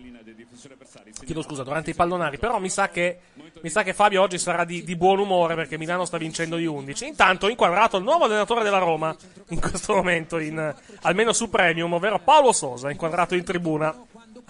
Chiedo 1.23 1.43
scusa, 1.43 1.61
durante 1.61 1.91
i 1.91 1.93
pallonari, 1.93 2.39
però 2.39 2.57
mi 2.57 2.71
sa 2.71 2.89
che, 2.89 3.19
mi 3.61 3.69
sa 3.69 3.83
che 3.83 3.93
Fabio 3.93 4.21
oggi 4.21 4.37
sarà 4.37 4.63
di, 4.63 4.83
di 4.83 4.95
buon 4.95 5.19
umore 5.19 5.55
perché 5.55 5.77
Milano 5.77 6.05
sta 6.05 6.17
vincendo 6.17 6.55
di 6.55 6.65
11. 6.65 7.07
Intanto, 7.07 7.47
inquadrato 7.47 7.97
il 7.97 8.03
nuovo 8.03 8.25
allenatore 8.25 8.63
della 8.63 8.77
Roma 8.77 9.15
in 9.49 9.59
questo 9.59 9.93
momento, 9.93 10.37
in, 10.39 10.75
almeno 11.01 11.33
su 11.33 11.49
Premium, 11.49 11.93
ovvero 11.93 12.19
Paolo 12.19 12.51
Sosa, 12.51 12.89
inquadrato 12.89 13.35
in 13.35 13.43
tribuna 13.43 13.95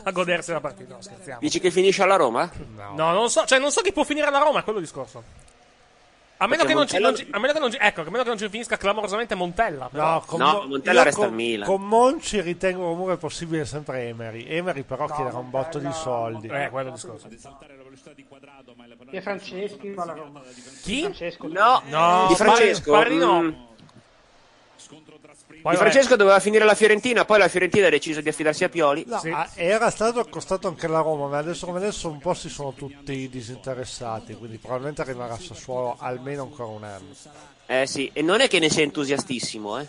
a 0.03 0.11
godersi 0.11 0.51
la 0.51 0.59
partita. 0.59 0.95
No, 0.95 1.01
scherziamo. 1.01 1.39
Dici 1.39 1.59
che 1.59 1.71
finisce 1.71 2.03
alla 2.03 2.15
Roma? 2.15 2.49
No, 2.95 3.11
non 3.11 3.29
so, 3.29 3.45
cioè 3.45 3.59
non 3.59 3.71
so 3.71 3.81
chi 3.81 3.91
può 3.91 4.03
finire 4.03 4.27
alla 4.27 4.39
Roma, 4.39 4.59
è 4.59 4.63
quello 4.63 4.79
discorso. 4.79 5.23
A 6.41 6.47
meno, 6.47 6.63
che 6.63 6.73
non 6.73 6.87
ci, 6.87 6.97
non 6.99 7.15
ci- 7.15 7.27
a 7.31 7.37
meno 7.37 7.51
che 7.51 7.59
non 7.59 7.69
ci- 7.69 7.77
ecco, 7.81 7.99
a 8.01 8.03
meno 8.05 8.23
che 8.23 8.29
non 8.29 8.37
ci 8.37 8.47
finisca 8.47 8.77
clamorosamente 8.77 9.35
Montella. 9.35 9.89
però. 9.91 10.13
No, 10.13 10.23
con 10.25 10.39
No, 10.39 10.51
Mo- 10.53 10.67
Montella 10.67 11.03
resta 11.03 11.19
con, 11.19 11.29
al 11.29 11.35
Milan. 11.35 11.67
Con 11.67 11.81
Monci 11.85 12.39
ritengo 12.39 12.87
comunque 12.87 13.17
possibile 13.17 13.65
sempre 13.65 14.07
Emery. 14.07 14.45
Emery 14.47 14.83
però 14.83 15.05
chiederà 15.07 15.37
un 15.37 15.49
botto 15.49 15.79
di 15.79 15.91
soldi. 15.91 16.47
Eh, 16.47 16.69
quello 16.69 16.87
è 16.87 16.91
il 16.91 16.93
discorso. 16.93 17.27
Di 19.09 19.21
Franceschi. 19.21 19.93
Chi? 20.81 21.01
Francesco. 21.01 21.47
No, 21.47 21.81
no, 21.89 22.25
Di 22.29 22.35
Francesco? 22.35 23.03
Di 23.03 23.17
no. 23.17 23.41
Mm. 23.41 23.53
Poi 25.61 25.73
Di. 25.73 25.77
Francesco 25.77 26.15
doveva 26.15 26.39
finire 26.39 26.63
la 26.63 26.75
Fiorentina, 26.75 27.25
poi 27.25 27.39
la 27.39 27.47
Fiorentina 27.47 27.87
ha 27.87 27.89
deciso 27.89 28.21
di 28.21 28.29
affidarsi 28.29 28.63
a 28.63 28.69
Pioli. 28.69 29.03
No, 29.07 29.19
ah, 29.33 29.49
era 29.55 29.89
stato 29.89 30.19
accostato 30.19 30.67
anche 30.67 30.87
la 30.87 31.01
Roma, 31.01 31.27
ma 31.27 31.39
adesso 31.39 31.65
come 31.65 31.79
adesso 31.79 32.07
un 32.07 32.19
po' 32.19 32.33
si 32.33 32.49
sono 32.49 32.73
tutti 32.73 33.27
disinteressati, 33.27 34.35
quindi 34.35 34.57
probabilmente 34.57 35.03
rimarrà 35.03 35.33
a 35.33 35.39
Sassuolo 35.39 35.97
almeno 35.99 36.43
ancora 36.43 36.69
un 36.69 36.83
anno. 36.83 37.15
Eh 37.65 37.87
sì, 37.87 38.09
e 38.13 38.21
non 38.21 38.41
è 38.41 38.47
che 38.47 38.59
ne 38.59 38.69
sia 38.69 38.83
entusiastissimo, 38.83 39.79
eh. 39.79 39.87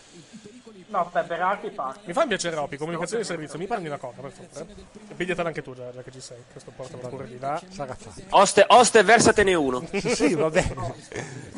No, 0.90 1.08
beh, 1.12 1.22
Berardi 1.22 1.70
parte. 1.70 2.00
Mi 2.04 2.12
fa 2.12 2.22
un 2.22 2.28
piacere, 2.28 2.56
Ropi, 2.56 2.76
comunicazione 2.76 3.22
di 3.22 3.28
servizio. 3.28 3.58
Mi 3.60 3.66
parli 3.66 3.86
una 3.86 3.96
coca, 3.96 4.20
per 4.20 4.32
favore. 4.32 4.74
E 5.08 5.14
pigliatela 5.14 5.46
anche 5.46 5.62
tu, 5.62 5.72
già, 5.72 5.92
già 5.92 6.02
che 6.02 6.10
ci 6.10 6.20
sei. 6.20 6.38
Questo 6.50 6.72
portala 6.74 7.06
pure 7.06 7.28
di 7.28 7.38
là. 7.38 7.60
Sarà 7.68 7.94
fatto. 7.94 8.20
Oste, 8.30 8.64
oste 8.66 9.02
versatene 9.04 9.54
uno. 9.54 9.84
Sì, 9.92 10.00
sì, 10.00 10.34
va 10.34 10.50
bene. 10.50 10.74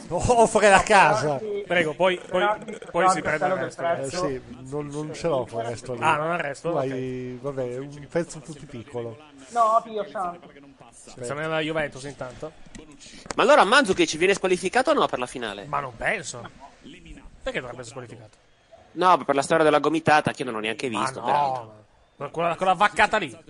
Offre 0.08 0.68
la 0.68 0.82
casa. 0.82 1.40
Prego, 1.66 1.94
poi, 1.94 2.20
poi, 2.28 2.46
poi 2.90 3.08
si 3.08 3.22
prende 3.22 3.46
il 3.46 3.54
resto. 3.54 3.82
Eh, 3.82 4.10
sì, 4.10 4.42
non, 4.68 4.88
non 4.88 5.14
ce 5.14 5.28
l'ho 5.28 5.46
quel 5.50 5.64
resto 5.64 5.94
lì. 5.94 6.00
Ah, 6.02 6.16
non 6.16 6.34
il 6.34 6.38
resto? 6.38 6.70
Tu 6.70 6.76
hai, 6.76 7.38
vabbè, 7.40 7.78
un 7.78 8.06
pezzo 8.10 8.38
più 8.40 8.54
piccolo. 8.66 9.16
No, 9.48 9.82
Dio 9.86 10.06
santo. 10.10 10.50
Siamo 11.22 11.40
nella 11.40 11.60
Juventus 11.60 12.04
intanto. 12.04 12.52
Ma 13.34 13.42
allora 13.42 13.64
Mandzukic 13.64 14.16
viene 14.16 14.34
squalificato 14.34 14.90
o 14.90 14.92
no 14.92 15.06
per 15.06 15.18
la 15.18 15.26
finale? 15.26 15.64
Ma 15.64 15.80
non 15.80 15.96
penso. 15.96 16.46
Perché 17.42 17.60
dovrebbe 17.60 17.80
essere 17.80 17.96
squalificato? 17.96 18.50
No, 18.92 19.18
per 19.24 19.34
la 19.34 19.42
storia 19.42 19.64
della 19.64 19.78
gomitata 19.78 20.32
che 20.32 20.42
io 20.42 20.46
non 20.50 20.56
ho 20.58 20.60
neanche 20.60 20.88
visto. 20.88 21.20
Ma 21.20 21.32
no, 21.32 21.72
ma 22.16 22.28
quella, 22.28 22.54
quella 22.56 22.74
vaccata 22.74 23.16
lì. 23.18 23.30
Non 23.30 23.42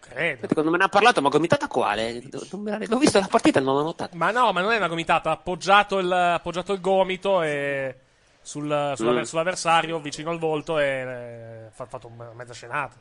credo. 0.00 0.34
Aspetta, 0.34 0.54
quando 0.54 0.70
me 0.70 0.78
ne 0.78 0.84
ha 0.84 0.88
parlato, 0.88 1.20
ma 1.22 1.28
gomitata 1.28 1.66
quale? 1.68 2.22
La- 2.30 2.78
L'ho 2.86 2.98
visto 2.98 3.18
la 3.20 3.26
partita 3.28 3.60
non 3.60 3.74
l'ho 3.76 3.82
notato. 3.82 4.16
Ma 4.16 4.30
no, 4.30 4.52
ma 4.52 4.60
non 4.60 4.72
è 4.72 4.76
una 4.76 4.88
gomitata. 4.88 5.30
Ha 5.30 5.34
appoggiato 5.34 5.98
il, 5.98 6.10
appoggiato 6.12 6.72
il 6.72 6.80
gomito 6.80 7.42
e 7.42 7.96
sul, 8.42 8.92
sulla- 8.96 9.20
Mm. 9.20 9.22
sull'avversario 9.22 9.98
vicino 10.00 10.30
al 10.30 10.38
volto 10.38 10.78
e 10.78 10.84
eh, 10.84 11.66
ha 11.76 11.86
fatto 11.86 12.08
mezza 12.34 12.52
scenata. 12.52 12.94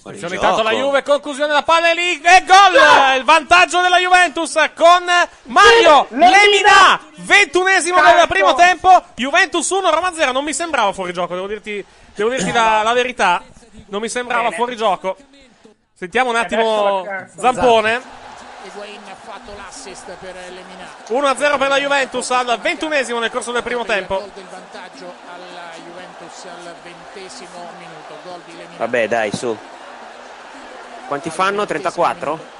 Fuori 0.00 0.18
gioco. 0.18 0.34
intanto 0.34 0.62
la 0.62 0.72
Juve, 0.72 1.02
conclusione 1.02 1.48
della 1.48 1.62
palla 1.62 1.90
e 1.90 1.94
lì 1.94 2.20
e 2.20 2.44
gol! 2.44 3.16
Il 3.16 3.24
vantaggio 3.24 3.80
della 3.80 3.98
Juventus 3.98 4.54
con 4.74 5.04
Mario 5.44 6.06
Lemina, 6.10 7.00
ventunesimo 7.16 8.00
del 8.00 8.26
primo 8.28 8.54
tempo, 8.54 9.02
Juventus 9.14 9.68
1, 9.68 9.90
Roma 9.90 10.12
0. 10.12 10.32
Non 10.32 10.44
mi 10.44 10.52
sembrava 10.52 10.92
fuori 10.92 11.12
gioco, 11.12 11.34
devo 11.34 11.46
dirti, 11.46 11.84
devo 12.14 12.30
dirti 12.30 12.50
la, 12.52 12.82
la 12.82 12.92
verità. 12.92 13.42
Non 13.86 14.00
mi 14.00 14.08
sembrava 14.08 14.44
Bene. 14.44 14.56
fuori 14.56 14.76
gioco. 14.76 15.16
Sentiamo 15.94 16.30
un 16.30 16.36
attimo. 16.36 17.04
Zampone. 17.36 18.00
Higuain 18.64 19.00
ha 19.10 19.14
fatto 19.14 19.52
l'assist 19.56 20.10
per 20.18 20.34
Lemina. 20.34 21.34
1-0 21.34 21.58
per 21.58 21.68
la 21.68 21.78
Juventus 21.78 22.30
al 22.30 22.58
ventunesimo 22.60 23.18
nel 23.18 23.30
corso 23.30 23.52
del 23.52 23.62
primo 23.62 23.84
tempo. 23.84 24.28
Del 24.34 24.44
vantaggio 24.50 25.14
alla 25.32 25.70
Juventus 25.84 26.44
al 26.44 26.74
ventesimo 26.82 27.70
minuto. 27.78 27.97
Vabbè, 28.78 29.08
dai, 29.08 29.34
su. 29.34 29.56
Quanti 31.08 31.30
fanno? 31.30 31.66
34? 31.66 32.56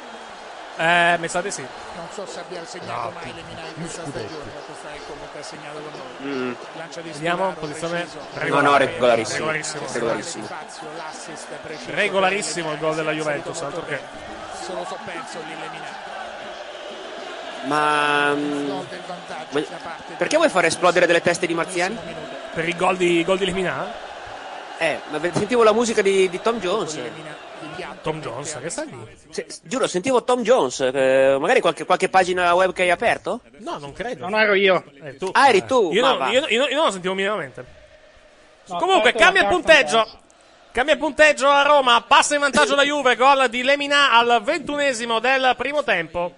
Eh, 0.78 1.16
mi 1.18 1.28
sa 1.28 1.40
di 1.40 1.50
sì. 1.50 1.61
Non 1.61 2.07
so 2.12 2.26
se 2.26 2.40
abbia 2.40 2.64
segnato 2.64 3.12
mai 3.14 3.33
Lemina 3.35 3.66
in 3.66 3.74
questa 3.81 4.02
stagione, 4.02 4.44
ma 4.54 4.61
questa 4.64 4.88
è 4.92 4.98
comunque 5.07 5.40
ha 5.40 5.42
segnato 5.42 5.78
con 5.81 5.92
noi. 5.92 6.35
Mm. 6.35 6.52
Lancia 6.76 7.00
di 7.00 7.11
Vediamo, 7.11 7.52
posizione 7.52 8.07
preciso. 8.33 8.54
No, 8.54 8.61
no, 8.61 8.76
regolarissimo. 8.76 9.50
Regolarissimo. 9.50 9.87
Regolarissimo. 9.92 10.48
Preciso 11.62 11.90
Regolarissimo 11.90 12.72
il 12.72 12.78
gol 12.78 12.94
della 12.94 13.12
Juventus, 13.12 13.62
altro 13.62 13.85
che. 13.85 14.00
Se 14.61 14.72
lo 14.72 14.85
so 14.88 14.98
perso 15.04 15.38
lì 15.46 15.54
mm, 17.66 18.81
del 18.88 19.00
vantaggio 19.07 19.46
ma- 19.50 19.78
parte 19.83 20.14
Perché 20.16 20.37
vuoi 20.37 20.48
fare 20.48 20.66
esplodere 20.68 21.07
delle 21.07 21.22
teste 21.22 21.46
di 21.46 21.54
marziani? 21.54 21.98
Per 22.54 22.66
il 22.66 22.76
gol 22.76 22.96
di, 22.96 23.24
gol 23.24 23.38
di 23.38 23.44
Lemina? 23.44 24.07
Eh, 24.81 24.99
ma 25.11 25.21
sentivo 25.33 25.62
la 25.64 25.73
musica 25.73 26.03
di, 26.03 26.29
di 26.29 26.41
Tom 26.41 26.61
Jones. 26.61 26.99
Tom 28.03 28.21
Jones, 28.21 28.59
che 28.62 28.71
sta 28.71 28.85
lì? 28.85 28.97
Se- 29.31 29.47
giuro, 29.62 29.87
sentivo 29.88 30.23
Tom 30.23 30.43
Jones. 30.43 30.81
eh, 30.81 31.37
magari 31.41 31.61
qualche, 31.61 31.85
qualche 31.85 32.09
pagina 32.09 32.55
web 32.55 32.73
che 32.73 32.83
hai 32.83 32.91
aperto? 32.91 33.41
No, 33.59 33.79
non 33.79 33.93
credo. 33.93 34.29
Non 34.29 34.38
ero 34.38 34.55
io. 34.55 34.85
Eh, 35.03 35.17
tu. 35.17 35.29
Ah, 35.33 35.49
eri 35.49 35.64
tu? 35.64 35.91
Io, 35.93 36.03
Ma 36.03 36.17
non- 36.17 36.33
io- 36.33 36.47
io- 36.49 36.67
io 36.69 36.77
non 36.77 36.85
lo 36.87 36.91
sentivo 36.93 37.14
minimamente. 37.14 37.64
No, 38.67 38.77
Comunque, 38.79 39.12
cambia 39.12 39.43
il 39.43 39.49
punteggio. 39.49 40.07
Cambia 40.71 40.95
il 40.95 41.01
punteggio 41.01 41.49
a 41.49 41.62
Roma. 41.62 42.05
Passa 42.07 42.35
in 42.35 42.41
vantaggio 42.41 42.75
la 42.77 42.83
Juve. 42.85 43.17
Gol 43.17 43.49
di 43.49 43.62
Lemina 43.62 44.12
al 44.12 44.41
ventunesimo 44.45 45.19
del 45.19 45.55
primo 45.57 45.83
tempo. 45.83 46.35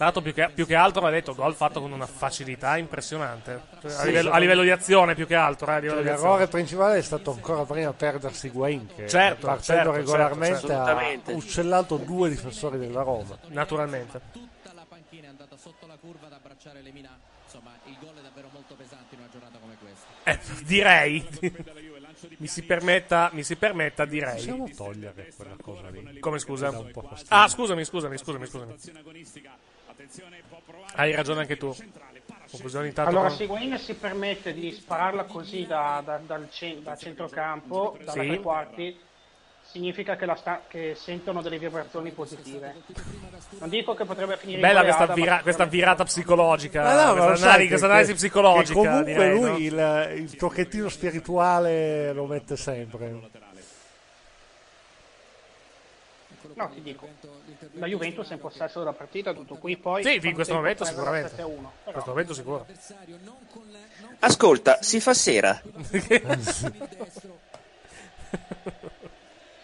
L'altro, 0.00 0.22
più 0.22 0.32
che, 0.32 0.48
più 0.54 0.64
che 0.64 0.74
altro, 0.74 1.02
va 1.02 1.10
detto, 1.10 1.34
gol 1.34 1.54
fatto 1.54 1.78
con 1.82 1.92
una 1.92 2.06
facilità 2.06 2.78
impressionante. 2.78 3.60
Cioè, 3.82 3.90
a, 3.92 3.94
Sì, 4.00 4.06
livello, 4.06 4.30
sì. 4.30 4.34
a 4.36 4.38
livello 4.38 4.62
di 4.62 4.70
azione, 4.70 5.14
più 5.14 5.26
che 5.26 5.34
altro. 5.34 5.66
eh, 5.66 5.74
a 5.74 5.78
livello 5.78 6.00
Cioè, 6.02 6.10
l'errore 6.10 6.46
principale 6.48 6.96
è 6.96 7.02
stato 7.02 7.32
ancora 7.32 7.64
prima 7.64 7.92
perdersi 7.92 8.48
Guain 8.48 8.86
che 8.96 9.06
Certo, 9.06 9.46
partendo 9.46 9.92
certo, 9.92 9.96
regolarmente 9.98 10.66
certo, 10.66 10.72
ha 10.72 11.20
uccellato 11.34 11.96
due 11.98 12.30
difensori 12.30 12.78
della 12.78 13.02
Roma. 13.02 13.36
Naturalmente. 13.48 14.20
tutta 14.32 14.72
la 14.72 14.86
panchina 14.88 15.26
è 15.26 15.28
andata 15.28 15.56
sotto 15.58 15.86
la 15.86 15.98
curva 16.00 16.28
ad 16.28 16.32
abbracciare 16.32 16.80
Lemina. 16.80 17.18
Insomma, 17.44 17.72
il 17.84 17.96
gol 18.00 18.14
è 18.16 18.22
davvero 18.22 18.48
molto 18.52 18.74
pesante 18.74 19.14
in 19.16 19.20
una 19.20 19.28
giornata 19.30 19.58
come 19.58 19.76
questa. 19.78 20.06
Eh, 20.24 20.64
direi. 20.64 21.28
mi 22.38 22.46
si 22.46 22.62
permetta, 22.62 23.28
mi 23.34 23.42
si 23.42 23.56
permetta, 23.56 24.06
direi. 24.06 24.36
Possiamo 24.36 24.70
togliere 24.74 25.30
quella 25.36 25.56
cosa 25.60 25.90
lì. 25.90 26.18
Come 26.20 26.38
scusa? 26.38 26.72
Ah, 27.28 27.48
scusami, 27.48 27.84
scusami, 27.84 28.16
scusami, 28.16 28.46
scusami. 28.46 28.74
Hai 30.94 31.14
ragione 31.14 31.40
anche 31.40 31.56
tu. 31.56 31.74
Allora, 32.96 33.28
con- 33.28 33.36
se 33.36 33.44
Higuain 33.44 33.78
si 33.78 33.94
permette 33.94 34.52
di 34.52 34.72
spararla 34.72 35.24
così 35.24 35.66
da, 35.66 36.02
da- 36.04 36.18
dal 36.24 36.48
cen- 36.50 36.82
da 36.82 36.96
centrocampo, 36.96 37.96
da 38.04 38.10
Sì. 38.10 38.18
tre 38.18 38.40
quarti, 38.40 38.98
significa 39.62 40.16
che, 40.16 40.26
la 40.26 40.34
sta- 40.34 40.62
che 40.66 40.96
sentono 40.96 41.42
delle 41.42 41.58
vibrazioni 41.58 42.10
positive. 42.10 42.74
Non 43.60 43.68
dico 43.68 43.94
che 43.94 44.04
potrebbe 44.04 44.36
finire 44.36 44.58
in 44.58 44.66
Bella 44.66 44.82
questa, 44.82 45.06
vira- 45.14 45.40
questa 45.42 45.64
virata 45.64 46.02
psicologica. 46.02 46.82
Ma 46.82 47.04
no, 47.04 47.24
questa, 47.26 47.46
analisi, 47.46 47.62
che- 47.62 47.68
questa 47.68 47.86
analisi 47.86 48.10
che- 48.10 48.16
psicologica. 48.18 48.80
che 48.80 48.86
comunque 48.86 49.12
direi, 49.12 49.30
lui 49.32 49.48
no? 49.48 49.56
il, 49.58 50.18
il 50.22 50.36
tocchettino 50.36 50.88
spirituale 50.88 52.12
lo 52.12 52.26
mette 52.26 52.56
sempre. 52.56 53.28
No, 56.54 56.68
ti 56.74 56.82
dico. 56.82 57.08
La 57.80 57.86
Juventus 57.86 58.28
è 58.28 58.34
in 58.34 58.40
possesso 58.40 58.78
della 58.80 58.92
partita, 58.92 59.32
tutto 59.32 59.54
qui. 59.56 59.78
Poi 59.78 60.04
Sì, 60.04 60.20
in 60.22 60.34
questo 60.34 60.52
momento 60.52 60.84
sicuramente. 60.84 61.30
7 61.30 61.40
a 61.40 61.46
1. 61.46 61.72
In 61.86 61.92
questo 61.92 62.10
momento 62.10 62.34
sicuro. 62.34 62.66
Ascolta, 64.18 64.82
si 64.82 65.00
fa 65.00 65.14
sera. 65.14 65.58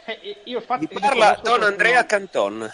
eh, 0.06 0.40
io 0.44 0.58
infatti 0.58 0.88
Mi 0.90 0.98
parla 0.98 1.38
Don 1.42 1.62
Andrea 1.62 2.06
Canton. 2.06 2.72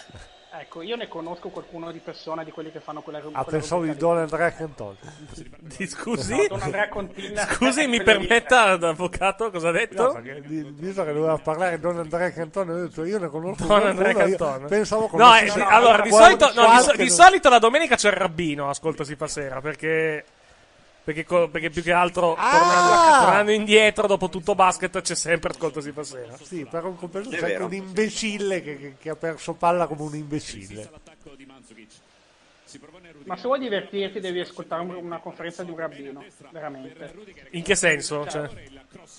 Ecco, 0.63 0.81
io 0.81 0.95
ne 0.95 1.09
conosco 1.09 1.49
qualcuno 1.49 1.91
di 1.91 1.99
persone, 1.99 2.45
di 2.45 2.51
quelli 2.51 2.71
che 2.71 2.79
fanno 2.79 3.01
quella 3.01 3.21
Ah, 3.33 3.43
pensavo 3.43 3.83
di 3.83 3.93
Don 3.97 4.17
Andrea 4.17 4.49
Cantone. 4.53 4.95
Di- 5.59 5.85
Scusi? 5.87 6.33
No, 6.35 6.47
Don 6.47 6.61
Andrea 6.61 6.87
Contina. 6.87 7.45
Scusi, 7.51 7.85
mi 7.87 8.01
permetta, 8.01 8.61
avvocato, 8.71 9.51
cosa 9.51 9.67
ha 9.67 9.71
detto? 9.73 10.03
No, 10.03 10.13
perché 10.13 10.41
visto 10.41 11.03
che 11.03 11.11
doveva 11.11 11.37
parlare 11.37 11.79
Don 11.81 11.97
Andrea 11.99 12.31
Cantone, 12.31 12.71
ho 12.71 12.77
detto 12.87 13.03
io 13.03 13.19
ne 13.19 13.27
conosco 13.27 13.65
Don 13.65 13.85
Andrea 13.87 14.13
Cantone. 14.13 14.67
Pensavo 14.67 15.01
No, 15.01 15.07
conoscessi- 15.09 15.59
eh, 15.59 15.63
allora, 15.67 16.01
di 16.01 16.11
solito, 16.11 16.45
no, 16.45 16.51
di, 16.51 16.77
so- 16.77 16.83
qualche- 16.83 17.03
di 17.03 17.09
solito 17.09 17.49
la 17.49 17.59
domenica 17.59 17.95
c'è 17.97 18.07
il 18.07 18.15
rabbino, 18.15 18.69
ascolta 18.69 19.03
si 19.03 19.17
fa 19.17 19.27
sera, 19.27 19.59
perché 19.59 20.23
Perché, 21.03 21.25
co- 21.25 21.49
perché 21.49 21.69
più 21.69 21.81
che 21.83 21.91
altro, 21.91 22.33
Ah! 22.35 22.49
tornando, 22.51 23.25
tornando 23.25 23.51
indietro, 23.51 24.07
dopo 24.07 24.29
tutto 24.29 24.55
basket, 24.55 25.01
c'è 25.01 25.15
sempre 25.15 25.49
ascolto 25.51 25.81
si 25.81 25.91
fa 25.91 26.03
sera. 26.03 26.37
Sì, 26.41 26.63
però 26.65 26.87
un 26.87 26.95
completo 26.95 27.27
È 27.29 27.31
c'è 27.31 27.37
anche 27.39 27.51
vero. 27.51 27.65
un 27.65 27.73
imbecille 27.73 28.61
che, 28.61 28.77
che- 28.77 28.95
che 28.99 29.09
ha 29.09 29.15
perso 29.15 29.53
palla 29.53 29.85
come 29.87 30.03
un 30.03 30.15
imbecille. 30.15 30.89
Ma 33.25 33.35
se 33.35 33.43
vuoi 33.43 33.59
divertirti 33.59 34.19
devi 34.19 34.39
ascoltare 34.39 34.81
un- 34.81 34.95
una 34.95 35.19
conferenza 35.19 35.63
di 35.63 35.71
un 35.71 35.77
rabbino, 35.77 36.23
veramente. 36.51 37.13
In 37.51 37.63
che 37.63 37.75
senso? 37.75 38.25
Cioè, 38.27 38.49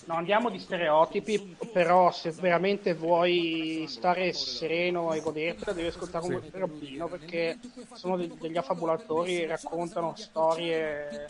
No, 0.06 0.14
andiamo 0.14 0.50
di 0.50 0.58
stereotipi, 0.58 1.56
però 1.72 2.10
se 2.12 2.30
veramente 2.32 2.94
vuoi 2.94 3.84
stare 3.88 4.32
sereno 4.32 5.12
e 5.14 5.20
godertela 5.20 5.72
devi 5.72 5.88
ascoltare 5.88 6.24
un 6.26 6.40
rabbino 6.52 7.08
perché 7.08 7.58
sono 7.94 8.16
de- 8.16 8.30
degli 8.38 8.56
affabulatori, 8.56 9.46
raccontano 9.46 10.14
storie 10.16 11.26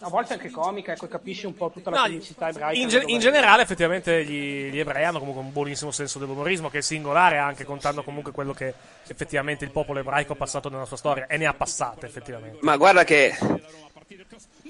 a 0.00 0.08
volte 0.08 0.34
anche 0.34 0.50
comiche, 0.50 0.92
ecco, 0.92 1.06
capisci 1.06 1.46
un 1.46 1.54
po' 1.54 1.70
tutta 1.70 1.90
la 1.90 1.96
No, 1.96 2.02
comicità 2.04 2.48
ebraica. 2.48 2.78
in, 2.80 2.88
ge- 2.88 3.04
in 3.06 3.18
generale, 3.20 3.62
effettivamente, 3.62 4.24
gli, 4.24 4.70
gli 4.70 4.78
ebrei 4.78 5.04
hanno 5.04 5.18
comunque 5.18 5.42
un 5.42 5.52
buonissimo 5.52 5.90
senso 5.90 6.18
dell'umorismo, 6.18 6.68
che 6.70 6.78
è 6.78 6.82
singolare, 6.82 7.38
anche 7.38 7.64
contando 7.64 8.02
comunque 8.02 8.32
quello 8.32 8.52
che 8.52 8.74
effettivamente 9.06 9.64
il 9.64 9.70
popolo 9.70 10.00
ebraico 10.00 10.32
ha 10.32 10.36
passato 10.36 10.68
nella 10.68 10.84
sua 10.86 10.96
storia, 10.96 11.26
e 11.26 11.36
ne 11.36 11.46
ha 11.46 11.54
passate, 11.54 12.06
effettivamente. 12.06 12.58
Ma 12.62 12.76
guarda 12.76 13.04
che 13.04 13.34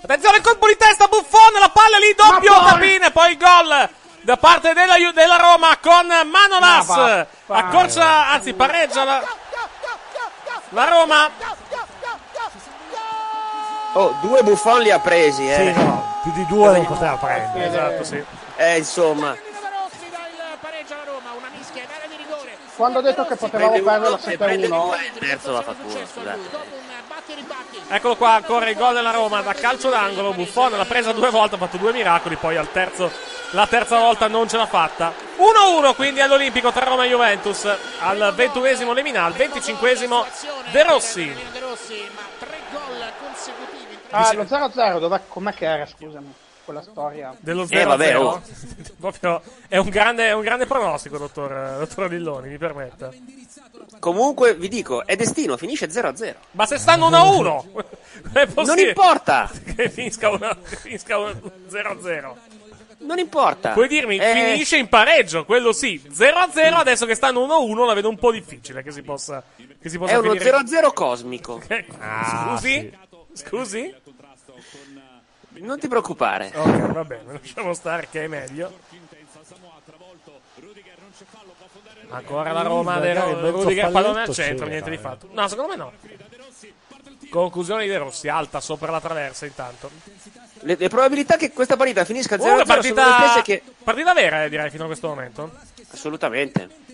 Attenzione, 0.06 0.40
colpo 0.40 0.68
di 0.68 0.76
testa, 0.76 1.08
Buffon, 1.08 1.58
la 1.58 1.68
palla 1.68 1.98
lì, 1.98 2.14
doppio, 2.14 2.52
Tapine, 2.52 3.10
poi 3.10 3.32
il 3.32 3.38
gol 3.38 3.88
da 4.20 4.36
parte 4.36 4.72
della, 4.72 4.94
della 5.12 5.36
Roma 5.36 5.76
con 5.78 6.06
Manolas. 6.06 7.26
Ma. 7.46 7.56
Accorcia, 7.56 8.28
anzi 8.28 8.54
pareggia 8.54 9.02
la, 9.02 9.20
la 10.68 10.88
Roma. 10.88 11.28
Oh, 13.94 14.14
due 14.20 14.44
buffon 14.44 14.82
li 14.82 14.92
ha 14.92 15.00
presi, 15.00 15.50
eh. 15.50 15.74
Sì, 15.74 15.82
no, 15.82 16.20
più 16.22 16.32
di 16.34 16.46
due 16.46 16.70
non 16.70 16.86
poteva 16.86 17.16
prendere. 17.16 17.66
Esatto, 17.66 18.04
sì. 18.04 18.24
Eh, 18.58 18.78
insomma. 18.78 19.36
Quando 22.76 22.98
ho 22.98 23.02
detto 23.02 23.24
che 23.24 23.34
potevamo 23.34 23.72
Prende 23.72 23.90
uno 23.90 23.90
perderla 23.90 24.30
e 24.30 24.36
prende 24.36 24.66
7-1, 24.68 24.68
due, 24.68 25.10
il 25.12 25.18
terzo 25.18 25.50
l'ha 25.50 25.62
fatto 25.62 25.84
uno, 25.84 26.06
scusate. 26.06 26.85
Eccolo 27.88 28.16
qua, 28.16 28.34
ancora 28.34 28.68
il 28.68 28.76
gol 28.76 28.94
della 28.94 29.10
Roma 29.10 29.40
da 29.42 29.52
calcio 29.52 29.90
d'angolo. 29.90 30.32
Buffon 30.32 30.72
l'ha 30.72 30.84
presa 30.84 31.12
due 31.12 31.30
volte, 31.30 31.54
ha 31.54 31.58
fatto 31.58 31.76
due 31.76 31.92
miracoli. 31.92 32.36
Poi 32.36 32.56
al 32.56 32.70
terzo, 32.70 33.10
la 33.50 33.66
terza 33.66 33.98
volta 33.98 34.28
non 34.28 34.48
ce 34.48 34.56
l'ha 34.56 34.66
fatta. 34.66 35.12
1-1 35.38 35.94
quindi 35.94 36.20
all'Olimpico 36.20 36.72
tra 36.72 36.84
Roma 36.84 37.04
e 37.04 37.08
Juventus. 37.08 37.68
Al 38.00 38.32
ventunesimo 38.34 38.92
Lemina, 38.92 39.24
al 39.24 39.32
venticinquesimo 39.32 40.24
De 40.70 40.82
Rossi. 40.82 41.34
ah, 44.10 44.32
lo 44.32 44.42
0-0, 44.44 44.98
dov'è, 44.98 45.20
com'è 45.28 45.52
che 45.52 45.66
era, 45.66 45.86
scusami, 45.86 46.32
quella 46.66 46.82
storia? 46.82 47.34
Dello 47.40 47.64
0-0. 47.64 47.78
Eh, 47.78 47.84
vabbè, 47.84 48.18
oh. 48.18 48.42
Proprio 49.00 49.40
è 49.68 49.78
un 49.78 49.88
grande, 49.88 50.26
è 50.26 50.32
un 50.32 50.42
grande 50.42 50.66
pronostico, 50.66 51.16
dottor, 51.16 51.76
dottor 51.78 52.10
Lilloni, 52.10 52.48
mi 52.50 52.58
permetta. 52.58 53.10
Comunque, 53.98 54.54
vi 54.54 54.68
dico, 54.68 55.06
è 55.06 55.16
destino, 55.16 55.56
finisce 55.56 55.88
0-0. 55.88 56.34
Ma 56.50 56.66
se 56.66 56.76
stanno 56.76 57.08
1-1, 57.08 57.64
è 58.34 58.46
possibile 58.46 58.64
Non 58.66 58.78
importa. 58.78 59.50
che 59.74 59.88
finisca 59.88 60.28
una- 60.28 60.56
che 60.68 60.76
finisca 60.76 61.16
una 61.18 61.30
0-0. 61.32 62.32
Non 62.98 63.18
importa. 63.18 63.70
Puoi 63.70 63.86
dirmi, 63.88 64.16
Eh, 64.16 64.32
finisce 64.52 64.76
in 64.76 64.88
pareggio, 64.88 65.44
quello 65.44 65.72
sì. 65.72 66.02
0-0, 66.12 66.74
adesso 66.74 67.06
che 67.06 67.14
stanno 67.14 67.46
1-1, 67.46 67.86
la 67.86 67.94
vedo 67.94 68.08
un 68.08 68.18
po' 68.18 68.32
difficile 68.32 68.82
che 68.82 68.90
si 68.90 69.02
possa, 69.02 69.42
che 69.80 69.88
si 69.88 69.96
possa 69.96 70.14
È 70.14 70.16
uno 70.16 70.32
finire. 70.32 70.50
0-0 70.50 70.92
cosmico. 70.92 71.62
Ah, 72.00 72.56
Scusi? 72.58 72.92
Scusi? 73.32 73.94
Non 75.58 75.78
ti 75.78 75.88
preoccupare. 75.88 76.52
Ok, 76.54 76.92
va 76.92 77.04
bene, 77.04 77.32
lasciamo 77.32 77.72
stare 77.74 78.08
che 78.10 78.24
è 78.24 78.26
meglio. 78.26 78.72
Ancora 82.08 82.52
la 82.52 82.62
Roma, 82.62 82.98
De 82.98 83.14
mezzo 83.14 83.50
Rudiger, 83.50 83.84
al 83.86 83.92
pallone 83.92 84.22
al 84.22 84.32
centro, 84.32 84.66
niente 84.66 84.90
di 84.90 84.96
eh. 84.96 84.98
fatto. 84.98 85.28
No, 85.32 85.48
secondo 85.48 85.70
me 85.70 85.76
no. 85.76 85.92
Conclusione 87.28 87.82
di 87.84 87.88
De 87.88 87.98
Rossi, 87.98 88.28
alta 88.28 88.60
sopra 88.60 88.90
la 88.90 89.00
traversa 89.00 89.46
intanto. 89.46 89.90
Le, 90.60 90.76
le 90.78 90.88
probabilità 90.88 91.36
che 91.36 91.52
questa 91.52 91.76
partita 91.76 92.04
finisca 92.04 92.36
0-0 92.36 92.38
Comunque 92.38 92.64
sono 92.64 92.94
partita, 92.94 93.42
che... 93.42 93.62
partita 93.82 94.14
vera, 94.14 94.44
eh, 94.44 94.48
direi, 94.48 94.70
fino 94.70 94.84
a 94.84 94.86
questo 94.86 95.08
momento. 95.08 95.52
Assolutamente. 95.90 96.84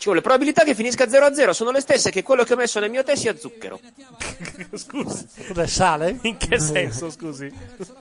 Dicevo, 0.00 0.14
le 0.14 0.22
probabilità 0.22 0.64
che 0.64 0.74
finisca 0.74 1.04
0-0 1.04 1.50
sono 1.50 1.70
le 1.72 1.80
stesse 1.80 2.10
che 2.10 2.22
quello 2.22 2.42
che 2.42 2.54
ho 2.54 2.56
messo 2.56 2.80
nel 2.80 2.88
mio 2.88 3.02
tè 3.02 3.14
sia 3.16 3.36
zucchero. 3.36 3.78
Scusi. 4.72 5.28
Cos'è 5.46 5.66
sale? 5.66 6.18
In 6.22 6.38
che 6.38 6.58
senso, 6.58 7.10
scusi? 7.10 7.52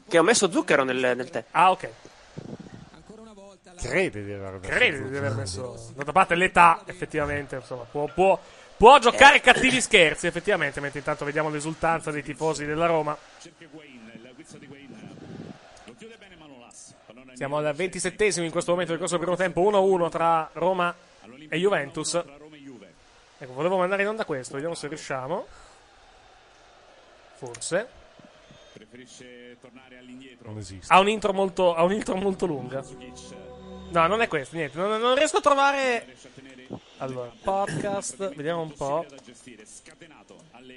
Che 0.08 0.18
ho 0.18 0.24
messo 0.24 0.50
zucchero 0.50 0.86
nel, 0.86 0.96
nel 0.96 1.30
tè. 1.30 1.44
Ah, 1.52 1.72
ok. 1.72 1.90
Crede 3.82 4.24
di 4.24 4.32
aver 4.32 4.60
messo 4.62 4.74
Credi 4.74 4.98
giù. 4.98 5.10
di 5.10 5.18
aver 5.18 5.34
messo. 5.34 5.92
D'altra 5.94 6.14
parte 6.14 6.36
l'età, 6.36 6.84
effettivamente, 6.86 7.58
insomma, 7.58 7.84
può, 7.84 8.06
può, 8.14 8.40
può 8.78 8.98
giocare 9.00 9.42
cattivi 9.42 9.82
scherzi, 9.82 10.26
effettivamente, 10.28 10.80
mentre 10.80 11.00
intanto 11.00 11.26
vediamo 11.26 11.50
l'esultanza 11.50 12.12
dei 12.12 12.24
tifosi 12.24 12.64
della 12.64 12.86
Roma. 12.86 13.18
Siamo 17.34 17.58
al 17.58 17.76
27 17.76 18.42
in 18.42 18.52
questo 18.52 18.72
momento 18.72 18.92
del 18.94 19.02
corso 19.02 19.18
del 19.18 19.26
primo 19.26 19.36
tempo, 19.36 19.70
1-1 19.70 20.10
tra 20.10 20.50
Roma 20.54 20.96
e 20.96 21.08
Juventus. 21.58 22.22
Ecco, 23.42 23.54
volevo 23.54 23.78
mandare 23.78 24.02
in 24.02 24.10
onda 24.10 24.26
questo, 24.26 24.54
vediamo 24.54 24.76
se 24.76 24.88
riusciamo. 24.88 25.48
Forse. 27.36 27.88
Non 30.42 30.58
esiste. 30.58 30.94
Ha 30.94 31.00
un 31.00 31.10
intro 31.10 31.34
molto, 31.34 31.74
ha 31.74 31.84
un 31.84 31.94
intro 31.94 32.16
molto 32.16 32.46
lunga. 32.46 32.84
No, 33.92 34.08
non 34.08 34.22
è 34.22 34.28
questo, 34.28 34.56
niente. 34.56 34.78
Non, 34.78 35.00
non 35.00 35.16
riesco 35.16 35.38
a 35.38 35.42
trovare. 35.42 36.16
Allora, 36.98 37.32
podcast, 37.42 38.36
vediamo 38.36 38.62
un 38.62 38.74
po'. 38.74 39.06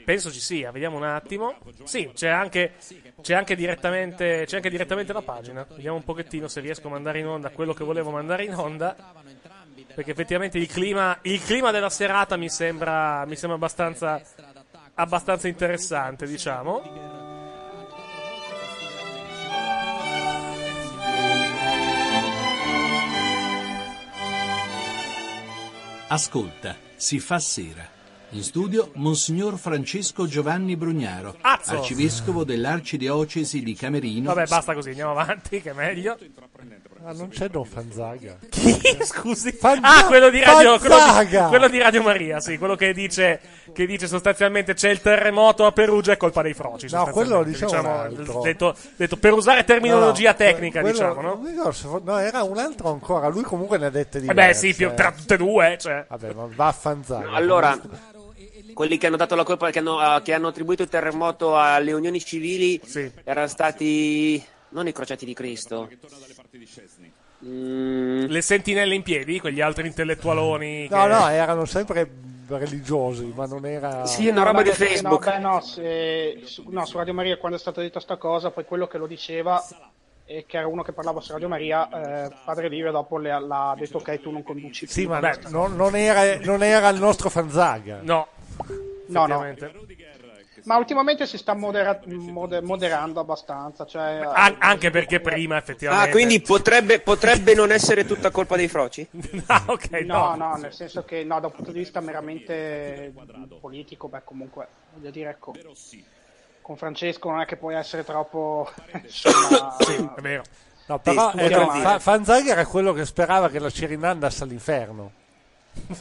Penso 0.04 0.30
ci 0.30 0.40
sia, 0.40 0.70
vediamo 0.70 0.96
un 0.96 1.04
attimo. 1.04 1.56
Sì, 1.84 2.10
c'è 2.14 2.28
anche, 2.28 2.74
c'è 3.20 3.34
anche, 3.34 3.56
direttamente, 3.56 4.44
c'è 4.46 4.56
anche 4.56 4.70
direttamente 4.70 5.12
la 5.12 5.22
pagina. 5.22 5.66
Vediamo 5.68 5.96
un 5.96 6.04
pochettino 6.04 6.48
se 6.48 6.60
riesco 6.60 6.86
a 6.86 6.90
mandare 6.90 7.18
in 7.18 7.26
onda 7.26 7.50
quello 7.50 7.74
che 7.74 7.84
volevo 7.84 8.10
mandare 8.10 8.44
in 8.44 8.54
onda. 8.54 8.96
Perché 9.94 10.10
effettivamente 10.10 10.58
il 10.58 10.68
clima, 10.68 11.18
il 11.22 11.42
clima 11.42 11.70
della 11.70 11.90
serata 11.90 12.36
mi 12.36 12.48
sembra, 12.48 13.24
mi 13.26 13.36
sembra 13.36 13.56
abbastanza, 13.56 14.20
abbastanza 14.94 15.48
interessante, 15.48 16.26
diciamo. 16.26 17.30
Ascolta, 26.08 26.76
si 26.94 27.18
fa 27.20 27.38
sera. 27.38 27.88
In 28.30 28.42
studio 28.42 28.92
Monsignor 28.94 29.58
Francesco 29.58 30.26
Giovanni 30.26 30.76
Brugnaro, 30.76 31.36
Azzo! 31.40 31.72
arcivescovo 31.72 32.44
dell'arcidiocesi 32.44 33.62
di 33.62 33.74
Camerino. 33.74 34.32
Vabbè, 34.32 34.46
basta 34.46 34.72
così, 34.72 34.90
andiamo 34.90 35.12
avanti, 35.12 35.60
che 35.60 35.70
è 35.70 35.74
meglio. 35.74 36.18
Ah, 37.04 37.12
non 37.12 37.28
c'è 37.30 37.48
Don 37.48 37.64
Fanzaga. 37.64 38.38
Chi? 38.48 38.78
Scusi. 39.02 39.50
Fanza- 39.52 39.88
ah, 39.98 40.06
quello 40.06 40.30
di 40.30 40.40
Radio 40.40 40.78
quello 40.78 40.96
Fanzaga! 40.96 41.42
di, 41.42 41.48
quello 41.48 41.68
di 41.68 41.78
Radio 41.78 42.02
Maria, 42.02 42.38
sì, 42.40 42.58
quello 42.58 42.76
che 42.76 42.92
dice, 42.92 43.40
che 43.72 43.86
dice 43.86 44.06
sostanzialmente 44.06 44.74
c'è 44.74 44.90
il 44.90 45.00
terremoto 45.00 45.66
a 45.66 45.72
Perugia 45.72 46.12
è 46.12 46.16
colpa 46.16 46.42
dei 46.42 46.54
froci. 46.54 46.86
No, 46.90 47.06
quello 47.10 47.38
un 47.38 47.86
altro. 47.86 48.40
detto, 48.42 48.76
detto 48.96 49.16
per 49.16 49.32
usare 49.32 49.64
terminologia 49.64 50.30
No, 50.30 50.36
no, 50.38 50.50
tecnica, 50.52 50.80
quello- 50.80 50.94
diciamo, 50.96 51.20
no? 51.20 52.00
no, 52.04 52.18
era 52.18 52.42
un 52.44 52.58
altro 52.58 52.90
ancora. 52.90 53.26
Lui 53.28 53.42
comunque 53.42 53.78
ne 53.78 53.86
ha 53.86 53.90
dette 53.90 54.18
Eh 54.18 54.20
diverse. 54.20 54.46
beh, 54.46 54.54
sì, 54.54 54.74
più, 54.74 54.94
tra 54.94 55.10
tutte 55.12 55.34
e 55.34 55.36
due, 55.38 55.76
cioè. 55.80 56.04
Vabbè, 56.08 56.32
ma 56.34 56.48
va 56.54 56.66
a 56.68 56.72
Fanzaga. 56.72 57.30
Allora, 57.32 57.76
quelli 58.74 58.96
che 58.96 59.08
hanno 59.08 59.16
dato 59.16 59.34
la 59.34 59.42
colpa, 59.44 59.70
che 59.70 59.80
hanno, 59.80 59.98
ah, 59.98 60.22
che 60.22 60.32
hanno 60.34 60.48
attribuito 60.48 60.82
il 60.82 60.88
terremoto 60.88 61.58
alle 61.58 61.92
unioni 61.92 62.20
civili, 62.24 62.80
erano 63.24 63.48
stati 63.48 64.42
non 64.70 64.86
i 64.88 64.92
crociati 64.92 65.26
di 65.26 65.34
Cristo. 65.34 65.86
Mm, 67.44 68.26
Le 68.26 68.40
sentinelle 68.40 68.94
in 68.94 69.02
piedi, 69.02 69.40
quegli 69.40 69.60
altri 69.60 69.86
intellettualoni. 69.86 70.88
No, 70.88 71.02
che- 71.02 71.08
no, 71.08 71.28
erano 71.28 71.64
sempre 71.64 72.10
religiosi, 72.48 73.32
ma 73.34 73.46
non 73.46 73.64
era... 73.66 74.04
No, 74.30 74.44
beh, 74.52 74.72
sì, 74.74 75.02
No, 75.02 75.18
beh, 75.18 75.38
no, 75.38 75.60
se- 75.60 76.40
su, 76.44 76.64
no, 76.68 76.84
su 76.84 76.98
Radio 76.98 77.14
Maria 77.14 77.36
quando 77.38 77.56
è 77.56 77.60
stata 77.60 77.80
detta 77.80 77.98
sta 77.98 78.16
cosa, 78.16 78.50
poi 78.50 78.64
quello 78.64 78.86
che 78.86 78.98
lo 78.98 79.06
diceva, 79.06 79.62
e 80.24 80.44
che 80.46 80.56
era 80.58 80.66
uno 80.66 80.82
che 80.82 80.92
parlava 80.92 81.20
su 81.20 81.32
Radio 81.32 81.48
Maria, 81.48 82.26
eh, 82.26 82.30
Padre 82.44 82.68
Livio 82.68 82.92
dopo 82.92 83.18
le- 83.18 83.40
l'ha 83.40 83.74
detto 83.76 83.98
ok, 83.98 84.20
tu 84.20 84.30
non 84.30 84.42
conduci 84.42 84.84
più. 84.84 84.94
Sì, 84.94 85.06
ma 85.06 85.18
non, 85.48 85.74
non 85.74 85.96
era, 85.96 86.36
non 86.44 86.62
era 86.62 86.88
il 86.90 86.98
nostro 87.00 87.28
Fanzaga. 87.30 88.00
No. 88.02 88.28
No, 89.08 89.26
no. 89.26 89.44
Ma 90.64 90.76
ultimamente 90.76 91.26
si 91.26 91.38
sta 91.38 91.54
modera- 91.54 92.00
mode- 92.06 92.60
moderando 92.60 93.20
abbastanza. 93.20 93.84
Cioè, 93.84 94.20
An- 94.32 94.56
anche 94.58 94.90
perché 94.90 95.20
prima, 95.20 95.56
effettivamente. 95.56 96.08
Ah, 96.08 96.10
quindi 96.10 96.40
potrebbe, 96.40 97.00
potrebbe 97.00 97.54
non 97.54 97.72
essere 97.72 98.04
tutta 98.04 98.30
colpa 98.30 98.56
dei 98.56 98.68
froci? 98.68 99.06
Ah, 99.46 99.64
ok, 99.66 99.90
no, 100.04 100.34
no, 100.36 100.54
nel 100.56 100.72
senso 100.72 101.04
che 101.04 101.24
no, 101.24 101.40
da 101.40 101.46
un 101.48 101.52
punto 101.52 101.72
di 101.72 101.78
vista 101.80 102.00
meramente 102.00 103.12
politico, 103.60 104.08
beh, 104.08 104.22
comunque, 104.24 104.66
voglio 104.94 105.10
dire, 105.10 105.30
ecco. 105.30 105.52
con 106.60 106.76
Francesco 106.76 107.28
non 107.30 107.40
è 107.40 107.44
che 107.44 107.56
puoi 107.56 107.74
essere 107.74 108.04
troppo... 108.04 108.70
insomma, 109.02 109.76
è 110.16 110.20
vero. 110.20 110.42
No, 110.86 110.98
però 110.98 111.30
Sì, 111.30 111.38
eh, 111.38 111.46
chiaramente. 111.48 111.82
Fa- 111.82 111.98
Fanzaghi 111.98 112.48
era 112.50 112.66
quello 112.66 112.92
che 112.92 113.04
sperava 113.04 113.48
che 113.48 113.58
la 113.58 113.70
Cirinà 113.70 114.10
andasse 114.10 114.42
all'inferno. 114.44 115.12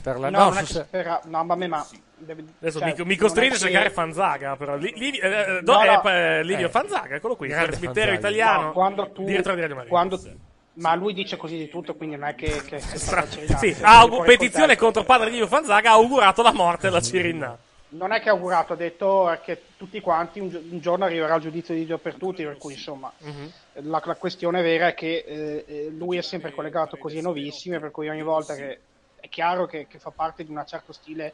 Per 0.02 0.20
la- 0.20 0.30
No, 0.30 0.38
no, 0.40 0.46
non 0.50 0.58
è 0.58 0.66
se- 0.66 0.84
spera- 0.84 1.22
no, 1.26 1.46
vabbè, 1.46 1.68
ma... 1.68 1.86
deve- 2.26 2.44
Adesso 2.60 2.80
cioè, 2.80 2.88
mi, 3.06 3.16
costringe 3.16 3.56
a 3.56 3.58
che- 3.58 3.64
cercare 3.66 3.90
Fanzaga, 3.90 4.56
però. 4.56 4.76
Li- 4.76 4.94
eh, 5.20 5.28
eh, 5.28 5.60
No, 5.64 5.84
no. 5.84 6.04
eh, 6.10 6.40
eh, 6.40 6.44
Livio 6.44 6.68
Eh. 6.68 6.70
Fanzaga, 6.70 7.16
eccolo 7.16 7.36
qui. 7.36 7.50
Fanzaga. 8.12 8.14
italiano. 8.14 8.62
No, 8.68 8.72
quando 8.74 9.10
tu- 9.12 9.24
direttore 9.26 9.56
di 9.56 9.62
Radio 9.62 9.76
Maria. 9.76 9.90
quando- 9.90 10.22
ma 10.74 10.96
lui 10.96 11.14
dice 11.14 11.36
così 11.38 11.58
di 11.58 11.68
tutto, 11.68 11.96
quindi 11.96 12.16
non 12.16 12.30
è 12.30 12.36
che... 12.36 12.48
che, 12.66 12.78
che 12.78 12.98
Cirinà. 13.28 13.58
Sì, 13.58 13.76
contesto. 14.10 14.22
petizione 14.24 14.76
contro 14.78 15.04
padre 15.04 15.30
Livio 15.30 15.48
Fanzaga, 15.48 15.90
ha 15.92 15.94
augurato 15.94 16.42
la 16.42 16.54
morte 16.54 16.88
alla 16.88 17.02
Cirinna. 17.02 17.58
Non 17.94 18.14
è 18.14 18.22
che 18.22 18.30
ha 18.30 18.32
augurato, 18.32 18.72
ha 18.72 18.76
detto 18.78 19.38
che 19.44 19.64
tutti 19.76 20.00
quanti 20.00 20.40
un, 20.40 20.46
un 20.72 20.80
giorno 20.80 21.04
arriverà 21.04 21.36
il 21.36 21.42
giudizio 21.42 21.74
di 21.74 21.84
Dio 21.86 21.98
per 21.98 22.14
tutti, 22.16 22.42
per 22.42 22.56
cui 22.58 22.72
insomma 22.74 23.12
Mhm. 23.18 23.52
la, 23.90 24.02
la 24.06 24.16
questione 24.16 24.62
vera 24.62 24.88
è 24.88 24.94
che 24.94 25.26
eh, 25.28 25.66
eh, 25.68 25.90
lui 25.94 26.16
è 26.16 26.22
sempre 26.22 26.54
collegato 26.54 26.96
così 26.96 27.18
ai 27.18 27.24
novissimi, 27.24 27.78
per 27.80 27.92
cui 27.92 28.08
ogni 28.08 28.24
volta 28.24 28.56
che 28.56 28.80
è 29.20 29.28
chiaro 29.28 29.66
che, 29.66 29.88
che 29.90 30.00
fa 30.00 30.10
parte 30.10 30.46
di 30.46 30.52
un 30.52 30.64
certo 30.66 30.94
stile 30.94 31.34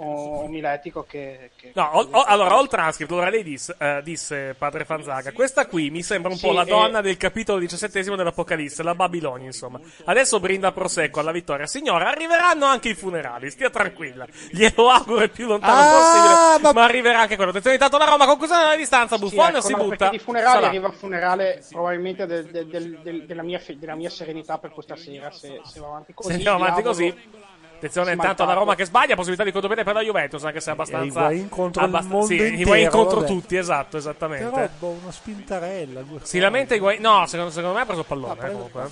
o- 0.00 0.40
omiletico 0.44 1.04
che... 1.08 1.50
che- 1.56 1.72
No, 1.74 1.90
ho- 1.92 2.08
ho- 2.10 2.22
allora 2.22 2.56
ho 2.56 2.62
il 2.62 2.68
transcript. 2.68 3.10
Allora 3.12 3.30
lei 3.30 3.42
disse, 3.42 3.74
eh, 3.78 4.00
disse 4.02 4.54
padre 4.58 4.84
Fanzaga: 4.84 5.32
Questa 5.32 5.66
qui 5.66 5.90
mi 5.90 6.02
sembra 6.02 6.30
un 6.32 6.38
po' 6.38 6.48
Sì, 6.50 6.54
la 6.54 6.62
eh. 6.62 6.66
donna 6.66 7.00
del 7.00 7.16
capitolo 7.16 7.58
diciassettesimo 7.58 8.16
dell'Apocalisse, 8.16 8.82
la 8.82 8.94
Babilonia, 8.94 9.46
insomma. 9.46 9.80
Adesso 10.04 10.40
brinda 10.40 10.72
prosecco 10.72 11.20
alla 11.20 11.32
vittoria. 11.32 11.66
Signora, 11.66 12.08
arriveranno 12.08 12.64
anche 12.66 12.90
i 12.90 12.94
funerali, 12.94 13.50
stia 13.50 13.70
tranquilla. 13.70 14.26
Glielo 14.50 14.88
auguro 14.90 15.22
il 15.22 15.30
più 15.30 15.46
lontano 15.46 15.80
Ah, 15.80 16.52
possibile, 16.58 16.72
ma... 16.72 16.84
arriverà 16.84 17.20
anche 17.20 17.34
quello. 17.36 17.50
Attenzione, 17.50 17.76
intanto 17.76 17.98
la 17.98 18.04
Roma, 18.10 18.26
conclusione 18.26 18.62
della 18.62 18.76
distanza. 18.76 19.16
Sì, 19.16 19.22
Buffon 19.22 19.48
ecco, 19.50 19.60
si 19.60 19.72
no, 19.72 19.78
butta. 19.78 19.96
perché 19.96 20.16
di 20.16 20.22
funerali 20.22 20.52
Sarà. 20.54 20.66
arriva 20.68 20.86
il 20.88 20.94
funerale 20.94 21.64
probabilmente 21.70 22.26
del- 22.26 22.46
del- 22.46 22.66
del- 22.68 22.98
del- 23.02 23.26
della, 23.26 23.42
mia, 23.42 23.60
della 23.76 23.94
mia 23.94 24.10
serenità 24.10 24.58
per 24.58 24.70
questa 24.70 24.96
sera, 24.96 25.30
se, 25.30 25.60
se 25.64 25.80
va 25.80 25.86
avanti 25.88 26.14
così. 26.14 26.28
Se 26.28 26.34
andiamo 26.34 26.58
avanti 26.64 26.82
diavolo 26.82 27.04
così. 27.10 27.46
Attenzione 27.78 28.12
intanto 28.12 28.42
alla 28.42 28.54
Roma 28.54 28.74
che 28.74 28.84
sbaglia, 28.84 29.14
possibilità 29.14 29.44
di 29.44 29.52
contropiede 29.52 29.84
per 29.84 29.94
la 29.94 30.02
Juventus, 30.02 30.44
anche 30.44 30.60
se 30.60 30.70
è 30.70 30.72
abbastanza. 30.72 31.20
Higuain 31.30 31.48
contro 31.48 31.82
il 31.82 31.88
abbast- 31.88 32.08
mondo 32.08 32.26
sì, 32.26 32.34
intero, 32.34 32.90
contro 32.90 33.20
vabbè. 33.20 33.30
tutti, 33.32 33.56
esatto, 33.56 33.96
esattamente. 33.96 34.50
Però 34.50 34.68
boh, 34.78 34.98
una 35.02 35.12
spintarella. 35.12 36.02
Si 36.22 36.38
lamenta 36.40 36.74
Higuain. 36.74 37.00
No, 37.00 37.24
secondo, 37.26 37.52
secondo 37.52 37.76
me 37.76 37.82
ha 37.82 37.86
preso 37.86 38.00
il 38.00 38.06
pallone. 38.06 38.40
Ah, 38.40 38.46
eh, 38.46 38.52
comunque. 38.52 38.90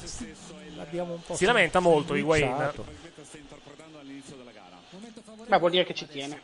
Po' 1.27 1.35
Si 1.35 1.45
lamenta 1.45 1.81
molto 1.81 2.15
Higuain. 2.15 2.47
sbucciato. 2.47 2.85
Beh, 5.49 5.59
vuol 5.59 5.71
dire 5.71 5.85
che 5.85 5.95
ci 5.95 6.07
tiene. 6.07 6.41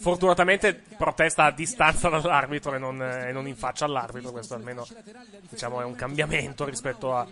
Fortunatamente 0.00 0.80
protesta 0.96 1.44
a 1.44 1.50
distanza 1.50 2.08
dall'arbitro 2.08 2.72
e 2.74 2.78
non, 2.78 3.02
e 3.02 3.32
non 3.32 3.48
in 3.48 3.56
faccia 3.56 3.84
all'arbitro. 3.84 4.30
Questo 4.30 4.54
almeno 4.54 4.86
diciamo 5.48 5.80
è 5.80 5.84
un 5.84 5.96
cambiamento 5.96 6.64
rispetto 6.64 7.14
a, 7.16 7.26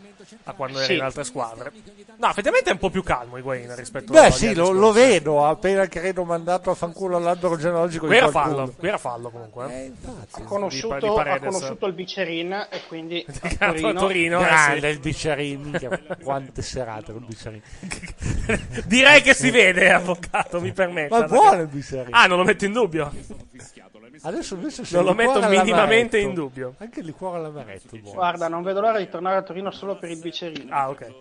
a 0.44 0.52
quando 0.52 0.78
era 0.78 0.86
Sì. 0.86 0.94
in 0.94 1.00
altre 1.02 1.22
squadre. 1.24 1.72
No, 2.16 2.28
effettivamente 2.28 2.70
è 2.70 2.72
un 2.72 2.78
po' 2.78 2.90
più 2.90 3.04
calmo 3.04 3.36
Higuain 3.36 3.72
rispetto 3.76 4.12
Beh, 4.12 4.26
agli 4.26 4.32
sì, 4.32 4.46
anni 4.46 4.56
lo, 4.56 4.70
lo 4.72 4.90
vedo. 4.90 5.44
Ha 5.44 5.50
appena 5.50 5.86
credo 5.86 6.24
mandato 6.24 6.70
a 6.70 6.74
fanculo 6.74 7.16
all'albero 7.16 7.56
genealogico. 7.56 8.06
Qui 8.06 8.14
di 8.16 8.20
era 8.20 8.30
fallo, 8.32 8.72
qui 8.76 8.88
era 8.88 8.98
fallo 8.98 9.30
comunque. 9.30 9.72
eh. 9.72 9.92
Ha 10.04 10.38
Di- 10.40 10.44
conosciuto, 10.44 10.98
di 10.98 11.06
ha 11.06 11.12
Paredes. 11.12 11.52
conosciuto 11.54 11.86
il 11.86 11.92
Bicerin 11.92 12.66
e 12.68 12.80
quindi 12.88 13.24
a 13.60 13.66
A 13.66 13.68
Torino, 13.72 13.92
Torino, 14.00 14.40
eh, 14.40 14.44
Grande 14.44 14.80
sì. 14.80 14.86
il 14.86 14.98
Bicerin, 14.98 16.16
quante 16.22 16.62
serate 16.62 17.12
col 17.12 17.24
Bicerin. 17.24 17.62
Direi 18.86 19.22
che 19.22 19.34
si 19.34 19.50
vede, 19.50 19.92
avvocato, 19.92 20.60
mi 20.60 20.72
permetta. 20.72 21.18
Ma 21.18 21.24
è 21.24 21.28
buono 21.28 21.60
il 21.62 21.68
Bicerin. 21.68 22.08
Ah, 22.14 22.26
non 22.26 22.35
lo 22.36 22.44
metto 22.44 22.64
in 22.64 22.72
dubbio. 22.72 23.12
Adesso 24.22 24.54
invece 24.54 24.82
c'è 24.82 24.96
Non 24.96 25.04
lo 25.04 25.14
metto 25.14 25.46
minimamente 25.48 26.18
in 26.18 26.32
dubbio. 26.34 26.74
Anche 26.78 27.00
il 27.00 27.06
liquore 27.06 27.38
all'amaretto 27.38 27.96
buono. 27.98 28.14
Guarda, 28.16 28.48
non 28.48 28.62
vedo 28.62 28.80
l'ora 28.80 28.98
di 28.98 29.08
tornare 29.08 29.36
a 29.36 29.42
Torino 29.42 29.70
solo 29.70 29.96
per 29.96 30.10
il 30.10 30.18
Bicerin. 30.18 30.72
Ah, 30.72 30.88
ok. 30.88 31.12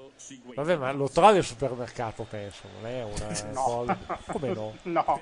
Vabbè, 0.56 0.76
ma 0.78 0.92
lo 0.92 1.10
trovi 1.10 1.38
al 1.38 1.44
supermercato, 1.44 2.26
penso, 2.30 2.68
non 2.82 2.90
è 2.90 3.04
una 3.04 3.28
No. 3.54 3.62
cosa. 3.64 3.98
Come 4.32 4.48
no? 4.54 4.74
No. 4.84 5.22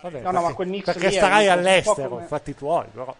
Vabbè, 0.00 0.20
No, 0.20 0.26
no, 0.26 0.32
ma 0.32 0.40
perché- 0.40 0.54
quel 0.54 0.68
mix 0.68 0.84
Perché 0.84 1.10
starai 1.10 1.48
all'estero, 1.48 2.08
come- 2.08 2.24
fatti 2.26 2.54
tuoi, 2.54 2.86
però. 2.92 3.14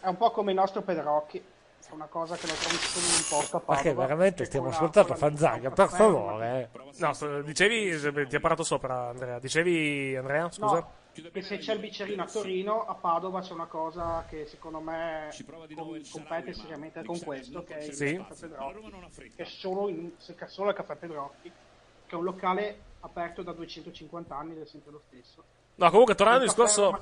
È 0.00 0.08
un 0.08 0.16
po' 0.16 0.30
come 0.30 0.50
il 0.50 0.56
nostro 0.58 0.82
Pedrocchi, 0.82 1.38
è 1.38 1.92
una 1.92 2.06
cosa 2.06 2.36
che 2.36 2.46
lo 2.46 2.52
trovi 2.52 2.76
solo 2.76 3.06
in 3.06 3.12
un 3.12 3.24
posto 3.30 3.56
a 3.56 3.60
Ma 3.60 3.74
Padova. 3.74 3.82
che 3.82 3.94
veramente 3.94 4.44
stiamo 4.44 4.68
ascoltando 4.68 5.14
Fanzaga, 5.14 5.70
per 5.70 5.88
favore. 5.88 6.70
eh. 6.74 6.80
No, 6.98 7.42
dicevi, 7.42 8.26
ti 8.28 8.36
ha 8.36 8.40
parlato 8.40 8.64
sopra 8.64 9.08
Andrea. 9.08 9.38
Dicevi, 9.38 10.14
Andrea, 10.16 10.50
scusa? 10.50 10.74
No, 10.74 10.90
che 11.12 11.42
se 11.42 11.58
c'è 11.58 11.74
il 11.74 11.80
Bicerino 11.80 12.22
a 12.22 12.26
Torino, 12.26 12.84
a 12.86 12.94
Padova 12.94 13.40
c'è 13.40 13.52
una 13.52 13.66
cosa 13.66 14.24
che 14.28 14.46
secondo 14.46 14.80
me 14.80 15.28
com- 15.74 16.00
compete 16.10 16.54
seriamente 16.54 17.04
con 17.04 17.20
questo, 17.20 17.62
che 17.64 17.76
è 17.78 17.84
il 17.84 17.92
Sì. 17.92 18.16
Caffè 18.16 18.48
Pedrocchi, 18.48 19.32
che 19.36 19.42
è 19.42 19.46
solo, 19.46 19.88
in, 19.88 20.12
solo 20.46 20.70
il 20.70 20.76
Caffè 20.76 20.96
Pedrocchi, 20.96 21.52
che 22.06 22.14
è 22.14 22.14
un 22.14 22.24
locale 22.24 22.78
aperto 23.00 23.42
da 23.42 23.52
250 23.52 24.36
anni 24.36 24.52
ed 24.52 24.62
è 24.62 24.66
sempre 24.66 24.92
lo 24.92 25.02
stesso. 25.08 25.44
No, 25.74 25.90
comunque, 25.90 26.14
tornando 26.14 26.42
al 26.42 26.46
discorso. 26.46 27.00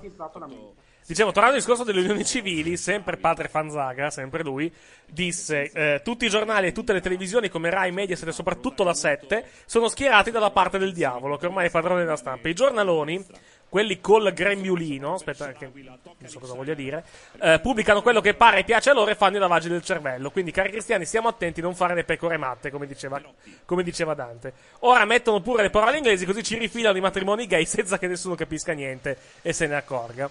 Dicevo, 1.06 1.32
tornando 1.32 1.56
al 1.56 1.62
discorso 1.62 1.82
delle 1.82 2.00
unioni 2.00 2.24
civili, 2.24 2.76
sempre 2.76 3.16
padre 3.16 3.48
Fanzaga, 3.48 4.10
sempre 4.10 4.44
lui, 4.44 4.72
disse 5.06 5.70
eh, 5.72 6.02
tutti 6.04 6.26
i 6.26 6.28
giornali 6.28 6.68
e 6.68 6.72
tutte 6.72 6.92
le 6.92 7.00
televisioni 7.00 7.48
come 7.48 7.68
Rai, 7.68 7.90
Mediaset 7.90 8.28
e 8.28 8.32
soprattutto 8.32 8.84
la 8.84 8.94
7 8.94 9.44
sono 9.64 9.88
schierati 9.88 10.30
dalla 10.30 10.50
parte 10.50 10.78
del 10.78 10.92
diavolo, 10.92 11.36
che 11.36 11.46
ormai 11.46 11.66
è 11.66 11.70
padrone 11.70 12.04
della 12.04 12.16
stampa. 12.16 12.48
I 12.48 12.54
giornaloni, 12.54 13.24
quelli 13.70 14.00
col 14.00 14.32
grembiulino, 14.32 15.14
aspetta 15.14 15.52
che 15.52 15.70
non 15.72 16.28
so 16.28 16.40
cosa 16.40 16.54
voglia 16.54 16.74
dire, 16.74 17.04
eh, 17.40 17.60
pubblicano 17.62 18.02
quello 18.02 18.20
che 18.20 18.34
pare 18.34 18.58
e 18.58 18.64
piace 18.64 18.90
a 18.90 18.92
loro 18.92 19.12
e 19.12 19.14
fanno 19.14 19.36
i 19.36 19.40
lavaggi 19.40 19.68
del 19.68 19.82
cervello. 19.82 20.30
Quindi, 20.30 20.50
cari 20.50 20.70
cristiani, 20.70 21.06
stiamo 21.06 21.28
attenti 21.28 21.60
a 21.60 21.62
non 21.62 21.74
fare 21.74 21.94
le 21.94 22.04
pecore 22.04 22.36
matte, 22.36 22.70
come 22.70 22.86
diceva, 22.86 23.22
come 23.64 23.82
diceva 23.82 24.12
Dante. 24.14 24.52
Ora 24.80 25.04
mettono 25.04 25.40
pure 25.40 25.62
le 25.62 25.70
parole 25.70 25.96
inglesi, 25.96 26.26
così 26.26 26.42
ci 26.42 26.58
rifilano 26.58 26.98
i 26.98 27.00
matrimoni 27.00 27.46
gay 27.46 27.64
senza 27.64 27.96
che 27.96 28.08
nessuno 28.08 28.34
capisca 28.34 28.72
niente 28.72 29.16
e 29.40 29.52
se 29.52 29.66
ne 29.68 29.76
accorga. 29.76 30.28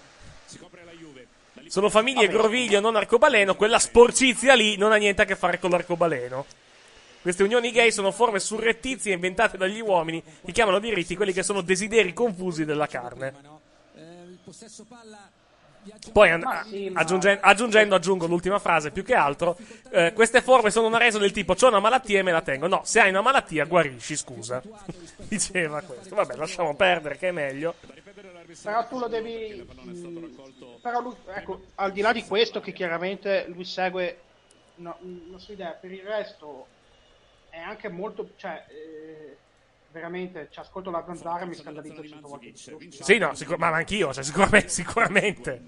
Sono 1.66 1.88
famiglie 1.88 2.28
Groviglio, 2.28 2.80
non 2.80 2.96
arcobaleno. 2.96 3.54
Quella 3.54 3.78
sporcizia 3.78 4.54
lì 4.54 4.76
non 4.76 4.92
ha 4.92 4.96
niente 4.96 5.22
a 5.22 5.24
che 5.24 5.36
fare 5.36 5.58
con 5.58 5.70
l'arcobaleno. 5.70 6.44
Queste 7.22 7.42
unioni 7.42 7.70
gay 7.70 7.92
sono 7.92 8.12
forme 8.12 8.40
surrettizie 8.40 9.12
inventate 9.12 9.58
dagli 9.58 9.80
uomini 9.80 10.22
che 10.44 10.52
chiamano 10.52 10.78
diritti 10.78 11.16
quelli 11.16 11.32
che 11.32 11.42
sono 11.42 11.60
desideri 11.60 12.14
confusi 12.14 12.64
della 12.64 12.86
carne. 12.86 13.34
Poi 16.12 16.30
an- 16.30 16.64
sì, 16.68 16.90
aggiungendo, 16.92 17.94
aggiungo 17.94 18.26
l'ultima 18.26 18.58
frase, 18.58 18.90
più 18.90 19.02
che 19.02 19.14
altro, 19.14 19.56
eh, 19.90 20.12
queste 20.12 20.42
forme 20.42 20.70
sono 20.70 20.86
una 20.86 20.98
resa 20.98 21.18
del 21.18 21.30
tipo 21.30 21.54
c'ho 21.54 21.68
una 21.68 21.80
malattia 21.80 22.18
e 22.18 22.22
me 22.22 22.32
la 22.32 22.42
tengo. 22.42 22.66
No, 22.66 22.82
se 22.84 23.00
hai 23.00 23.10
una 23.10 23.22
malattia 23.22 23.64
guarisci, 23.64 24.16
scusa. 24.16 24.62
Diceva 25.28 25.80
questo. 25.80 26.14
Vabbè, 26.14 26.36
lasciamo 26.36 26.74
perdere 26.74 27.16
che 27.16 27.28
è 27.28 27.32
meglio. 27.32 27.74
Però 28.62 28.86
tu 28.88 28.98
lo 28.98 29.08
devi. 29.08 29.66
però 30.82 31.00
lui, 31.00 31.14
ecco, 31.34 31.64
al 31.76 31.92
di 31.92 32.00
là 32.00 32.12
di 32.12 32.24
questo, 32.24 32.60
che 32.60 32.72
chiaramente 32.72 33.46
lui 33.48 33.64
segue 33.64 34.18
no, 34.76 34.98
la 35.30 35.38
sua 35.38 35.54
idea, 35.54 35.70
per 35.70 35.92
il 35.92 36.02
resto 36.02 36.66
è 37.50 37.58
anche 37.58 37.88
molto. 37.88 38.30
cioè, 38.36 38.64
eh, 38.68 39.36
veramente, 39.92 40.48
cioè, 40.50 40.64
ascolto 40.64 40.90
la 40.90 41.04
zanzara 41.04 41.40
e 41.40 41.46
mi 41.46 41.54
scandalizzo 41.54 42.06
cento 42.06 42.28
volte 42.28 42.52
di 42.52 42.52
più. 42.52 42.90
Sì, 42.90 43.18
no, 43.18 43.34
sicur- 43.34 43.58
ma 43.58 43.68
anch'io, 43.68 44.12
cioè, 44.12 44.22
sicuramente, 44.24 44.68
sicuramente. 44.68 45.62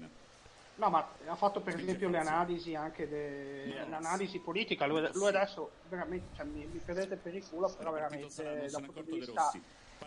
No, 0.75 0.89
ma 0.89 1.07
ha 1.27 1.35
fatto 1.35 1.61
per 1.61 1.75
esempio 1.75 2.09
le 2.09 2.17
analisi 2.17 2.73
anche 2.73 3.07
de... 3.07 3.85
l'analisi 3.89 4.39
politica. 4.39 4.87
Lui, 4.87 5.07
lui 5.13 5.27
adesso 5.27 5.71
veramente, 5.87 6.35
cioè, 6.35 6.45
mi, 6.45 6.65
mi 6.65 6.79
prendete 6.79 7.15
per 7.15 7.35
il 7.35 7.47
culo, 7.47 7.71
però 7.75 7.91
veramente 7.91 8.67
dal 8.71 8.83
punto 8.83 9.01
di 9.03 9.11
vista 9.11 9.51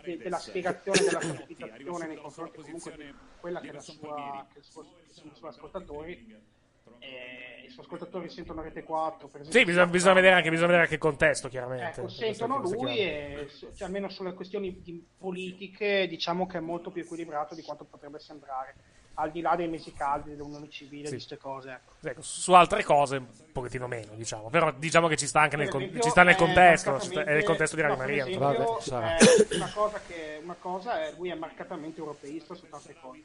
de- 0.01 0.17
della 0.17 0.37
spiegazione 0.37 0.99
della 0.99 1.19
comunicazione 1.19 2.07
nei 2.07 2.17
confronti 2.17 2.61
comunque 2.61 2.95
di 2.97 3.13
quella 3.39 3.61
che 3.61 3.69
è 3.69 3.71
la 3.71 3.79
sua, 3.79 4.47
che, 4.51 4.55
è 4.55 4.57
il 4.59 4.63
suo- 4.65 4.83
che 4.83 5.13
sono 5.13 5.31
i 5.31 5.35
suoi 5.35 5.49
ascoltatori. 5.51 6.55
E 6.99 7.65
I 7.65 7.69
suoi 7.69 7.85
ascoltatori 7.85 8.29
sentono 8.29 8.61
Rete 8.61 8.83
4, 8.83 9.27
per 9.27 9.41
esempio. 9.41 9.59
Sì, 9.59 9.65
bisogna, 9.65 9.87
bisogna 9.87 10.13
vedere 10.13 10.35
anche, 10.35 10.49
bisogna 10.49 10.67
vedere 10.67 10.83
anche 10.83 10.95
il 10.95 11.01
contesto, 11.01 11.47
chiaramente. 11.49 12.01
Ecco, 12.01 12.07
sentono 12.09 12.59
lui 12.59 12.97
e 12.97 13.47
cioè, 13.73 13.87
almeno 13.87 14.09
sulle 14.09 14.33
questioni 14.33 14.81
di- 14.81 15.05
politiche 15.17 16.07
diciamo 16.07 16.45
che 16.47 16.57
è 16.57 16.61
molto 16.61 16.91
più 16.91 17.01
equilibrato 17.03 17.55
di 17.55 17.61
quanto 17.61 17.85
potrebbe 17.85 18.19
sembrare, 18.19 18.75
al 19.19 19.31
di 19.31 19.41
là 19.41 19.55
dei 19.55 19.67
mesi 19.67 19.93
caldi, 19.93 20.29
dell'unione 20.29 20.69
civile, 20.69 21.05
Sì. 21.05 21.11
di 21.11 21.15
queste 21.17 21.37
cose. 21.37 21.71
Ecco. 21.71 22.07
Ecco, 22.07 22.21
su 22.21 22.53
altre 22.53 22.83
cose 22.83 23.15
un 23.17 23.25
pochettino 23.51 23.87
meno, 23.87 24.13
diciamo. 24.13 24.49
Però 24.49 24.71
diciamo 24.71 25.07
che 25.07 25.17
ci 25.17 25.25
sta 25.25 25.41
anche 25.41 25.57
nel, 25.57 25.69
con- 25.69 25.81
esempio, 25.81 26.03
ci 26.03 26.09
sta 26.09 26.21
nel 26.23 26.35
è 26.35 26.37
contesto, 26.37 26.95
è 26.97 27.23
nel 27.33 27.43
contesto 27.43 27.75
di 27.75 27.81
Radio 27.81 27.97
Maria. 27.97 28.25
esempio, 28.27 28.39
Vabbè, 28.39 28.81
sarà. 28.81 29.17
eh, 29.17 29.47
una 29.55 29.71
cosa 29.73 29.99
che 30.07 30.39
una 30.43 30.55
cosa 30.59 31.03
è 31.03 31.13
lui 31.17 31.29
è 31.29 31.35
marcatamente 31.35 31.99
europeista 31.99 32.53
su 32.53 32.69
tante 32.69 32.95
cose. 33.01 33.23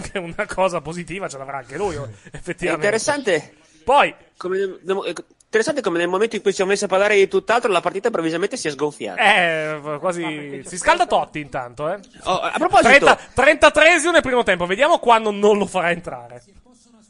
che 0.00 0.10
è 0.12 0.18
una 0.18 0.46
cosa 0.46 0.80
positiva 0.80 1.28
ce 1.28 1.36
l'avrà 1.38 1.58
anche 1.58 1.76
lui, 1.76 1.94
È 1.94 2.00
effettivamente. 2.32 2.86
interessante. 2.86 3.54
Poi, 3.84 4.14
come, 4.38 4.56
nel- 4.82 5.24
interessante 5.48 5.80
come 5.80 5.98
nel 5.98 6.08
momento 6.08 6.36
in 6.36 6.42
cui 6.42 6.52
siamo 6.52 6.70
messi 6.70 6.84
a 6.84 6.88
parlare 6.88 7.16
di 7.16 7.26
tutt'altro, 7.26 7.72
la 7.72 7.80
partita 7.80 8.08
improvvisamente 8.08 8.56
si 8.56 8.68
è 8.68 8.70
sgonfiata. 8.70 9.20
Eh, 9.20 9.80
quasi. 9.98 10.62
Si 10.66 10.76
scalda 10.76 11.06
Totti 11.06 11.40
intanto, 11.40 11.90
eh. 11.90 11.98
Oh, 12.24 12.38
a 12.40 12.52
proposito, 12.58 13.16
30, 13.34 13.70
33esimo 13.70 14.10
nel 14.12 14.22
primo 14.22 14.42
tempo, 14.42 14.66
vediamo 14.66 14.98
quando 14.98 15.30
non 15.30 15.56
lo 15.58 15.66
farà 15.66 15.90
entrare. 15.90 16.42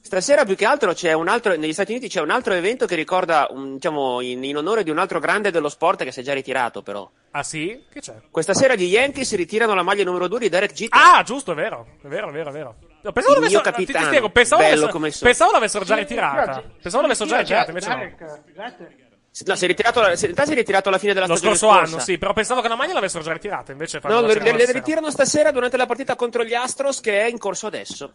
Stasera 0.00 0.46
più 0.46 0.54
che 0.56 0.64
altro 0.64 0.94
c'è 0.94 1.12
un 1.12 1.28
altro, 1.28 1.54
negli 1.56 1.72
Stati 1.74 1.90
Uniti 1.90 2.08
c'è 2.08 2.22
un 2.22 2.30
altro 2.30 2.54
evento 2.54 2.86
che 2.86 2.94
ricorda, 2.94 3.46
un- 3.50 3.74
diciamo, 3.74 4.22
in, 4.22 4.42
in 4.42 4.56
onore 4.56 4.82
di 4.82 4.88
un 4.88 4.96
altro 4.96 5.18
grande 5.20 5.50
dello 5.50 5.68
sport 5.68 6.02
che 6.02 6.12
si 6.12 6.20
è 6.20 6.22
già 6.22 6.32
ritirato 6.32 6.80
però. 6.82 7.06
Ah 7.32 7.42
sì? 7.42 7.84
Che 7.92 8.00
c'è? 8.00 8.14
Questa 8.30 8.54
sera 8.54 8.74
gli 8.74 8.84
Yankees 8.84 9.34
ritirano 9.34 9.74
la 9.74 9.82
maglia 9.82 10.04
numero 10.04 10.26
2 10.26 10.38
di 10.38 10.48
Derek 10.48 10.72
Jeter. 10.72 10.98
Ah, 10.98 11.22
giusto, 11.24 11.52
è 11.52 11.54
vero. 11.54 11.86
È 12.02 12.06
vero, 12.06 12.30
è 12.30 12.32
vero, 12.32 12.48
è 12.48 12.52
vero. 12.52 12.74
Pensavo 13.00 13.18
Il 13.18 13.24
mio 13.26 13.38
l'avessero, 13.40 13.62
ti- 13.62 13.70
ti, 13.70 13.92
capitano, 13.92 14.06
spiego, 14.06 14.28
pensavo, 14.30 14.60
bello 14.60 14.70
l'avessero- 14.74 14.92
come 14.92 15.06
il 15.08 15.12
sole. 15.14 15.30
pensavo 15.30 15.52
l'avessero 15.52 15.84
già 15.84 15.94
Sì, 15.94 16.00
ritirata. 16.00 16.54
sì, 16.54 16.60
Pensavo 16.82 17.02
l'avessero 17.02 17.28
già 17.28 17.34
sì, 17.36 17.40
ritirata, 17.42 17.68
invece 17.70 17.88
no. 17.88 17.96
Derek, 17.96 18.16
Jeter. 18.54 19.06
No, 19.46 19.54
si 19.54 19.64
è 19.64 19.66
ritirato, 19.68 20.00
la- 20.00 20.08
si- 20.16 20.24
in 20.24 20.32
realtà 20.34 20.44
si 20.46 20.52
è 20.52 20.54
ritirato 20.56 20.88
alla 20.88 20.98
fine 20.98 21.12
della 21.14 21.26
Lo 21.26 21.36
stagione 21.36 21.56
scorso 21.58 21.76
scorsa. 21.76 21.94
anno, 21.94 22.04
sì, 22.04 22.18
però 22.18 22.32
pensavo 22.32 22.60
che 22.60 22.68
la 22.68 22.74
maglia 22.74 22.92
l'avessero 22.94 23.22
già 23.22 23.32
ritirata, 23.32 23.70
invece 23.72 24.00
No, 24.02 24.20
le, 24.22 24.34
le- 24.34 24.52
le 24.52 24.72
ritirano 24.72 25.10
stasera 25.10 25.52
durante 25.52 25.76
la 25.76 25.86
partita 25.86 26.16
contro 26.16 26.42
gli 26.44 26.54
Astros 26.54 27.00
che 27.00 27.20
è 27.22 27.28
in 27.28 27.38
corso 27.38 27.66
adesso. 27.68 28.12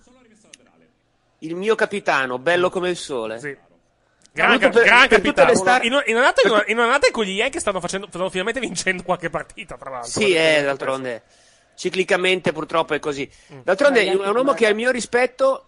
Il 1.39 1.55
mio 1.55 1.75
capitano, 1.75 2.39
bello 2.39 2.69
come 2.69 2.89
il 2.89 2.97
sole. 2.97 3.39
Gran, 4.31 4.59
Saluto 4.59 4.69
per- 4.69 4.83
gran 4.85 4.99
per 5.07 5.07
capitano. 5.09 5.55
star- 5.55 5.83
In, 5.85 5.91
in, 6.07 6.15
un'annata, 6.15 6.41
in, 6.67 6.77
una- 6.79 6.95
in 6.95 7.11
cui 7.11 7.25
gli 7.27 7.35
Yankees 7.35 7.61
stanno, 7.61 7.79
facendo, 7.79 8.07
stanno 8.09 8.29
finalmente 8.29 8.59
vincendo 8.59 9.03
qualche 9.03 9.29
partita, 9.29 9.77
tra 9.77 9.89
l'altro. 9.91 10.09
Sì, 10.09 10.33
eh, 10.33 10.63
d'altronde. 10.63 11.21
Ciclicamente 11.75 12.51
purtroppo 12.51 12.93
è 12.93 12.99
così. 12.99 13.29
D'altronde 13.63 14.01
Eh, 14.01 14.11
è 14.11 14.13
un 14.13 14.35
uomo 14.35 14.53
che 14.53 14.65
ha 14.65 14.69
il 14.69 14.75
mio 14.75 14.91
rispetto 14.91 15.65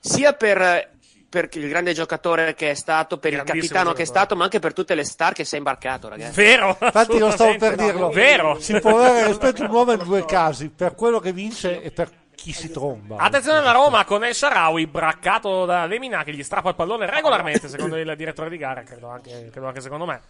sia 0.00 0.32
per, 0.32 0.90
per 1.28 1.48
il 1.52 1.68
grande 1.68 1.92
giocatore 1.92 2.54
che 2.54 2.70
è 2.70 2.74
stato, 2.74 3.18
per 3.18 3.32
il 3.32 3.42
capitano 3.42 3.92
che 3.92 4.02
è 4.02 4.06
stato, 4.06 4.36
ma 4.36 4.44
anche 4.44 4.60
per 4.60 4.72
tutte 4.72 4.94
le 4.94 5.04
star 5.04 5.32
che 5.32 5.44
si 5.44 5.56
è 5.56 5.58
imbarcato, 5.58 6.08
ragazzi. 6.08 6.40
Vero? 6.40 6.76
Infatti 6.80 7.18
lo 7.18 7.30
stavo 7.30 7.56
per 7.56 7.74
dirlo. 7.74 8.10
Vero. 8.10 8.58
Si 8.60 8.78
può 8.78 8.98
avere 8.98 9.26
rispetto 9.26 9.62
un 9.62 9.70
uomo 9.70 9.92
in 9.92 10.02
due 10.02 10.24
casi, 10.26 10.68
per 10.70 10.94
quello 10.94 11.18
che 11.18 11.32
vince 11.32 11.82
e 11.82 11.90
per 11.90 12.10
chi 12.34 12.52
si 12.52 12.70
tromba. 12.70 13.16
Attenzione 13.16 13.58
alla 13.58 13.72
Roma 13.72 14.04
con 14.04 14.24
El 14.24 14.32
Sharawi, 14.32 14.86
braccato 14.86 15.64
da 15.64 15.86
Lemina 15.86 16.22
che 16.22 16.32
gli 16.32 16.44
strappa 16.44 16.68
il 16.68 16.76
pallone 16.76 17.10
regolarmente, 17.10 17.66
secondo 17.68 17.96
il 17.96 18.14
direttore 18.16 18.48
di 18.48 18.56
gara, 18.56 18.84
credo 18.84 19.08
anche, 19.08 19.48
credo 19.50 19.66
anche 19.66 19.80
secondo 19.80 20.06
me. 20.06 20.20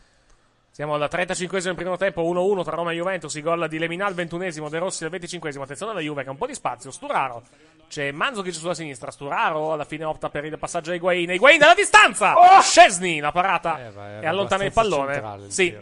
Siamo 0.78 0.94
al 0.94 1.08
35esimo 1.10 1.74
primo 1.74 1.96
tempo, 1.96 2.22
1-1 2.22 2.62
tra 2.62 2.76
Roma 2.76 2.92
e 2.92 2.94
Juventus, 2.94 3.34
i 3.34 3.42
gol 3.42 3.66
di 3.66 3.80
Lemina 3.80 4.06
al 4.06 4.14
21esimo, 4.14 4.68
De 4.68 4.78
Rossi 4.78 5.04
al 5.04 5.10
25esimo. 5.10 5.62
Attenzione 5.62 5.90
alla 5.90 6.00
Juve 6.00 6.22
che 6.22 6.28
ha 6.28 6.30
un 6.30 6.38
po' 6.38 6.46
di 6.46 6.54
spazio, 6.54 6.92
Sturaro. 6.92 7.42
C'è 7.88 8.12
Manzukic 8.12 8.54
sulla 8.54 8.74
sinistra, 8.74 9.10
Sturaro 9.10 9.72
alla 9.72 9.84
fine 9.84 10.04
opta 10.04 10.30
per 10.30 10.44
il 10.44 10.56
passaggio 10.56 10.92
a 10.92 10.94
Higuain. 10.94 11.30
Higuain 11.32 11.58
dalla 11.58 11.74
distanza! 11.74 12.36
Scesni, 12.62 13.18
la 13.18 13.32
parata 13.32 13.80
Eh, 13.80 14.22
e 14.22 14.26
allontana 14.28 14.62
il 14.66 14.72
pallone. 14.72 15.14
centrale 15.14 15.44
il 15.46 15.52
Sì, 15.52 15.76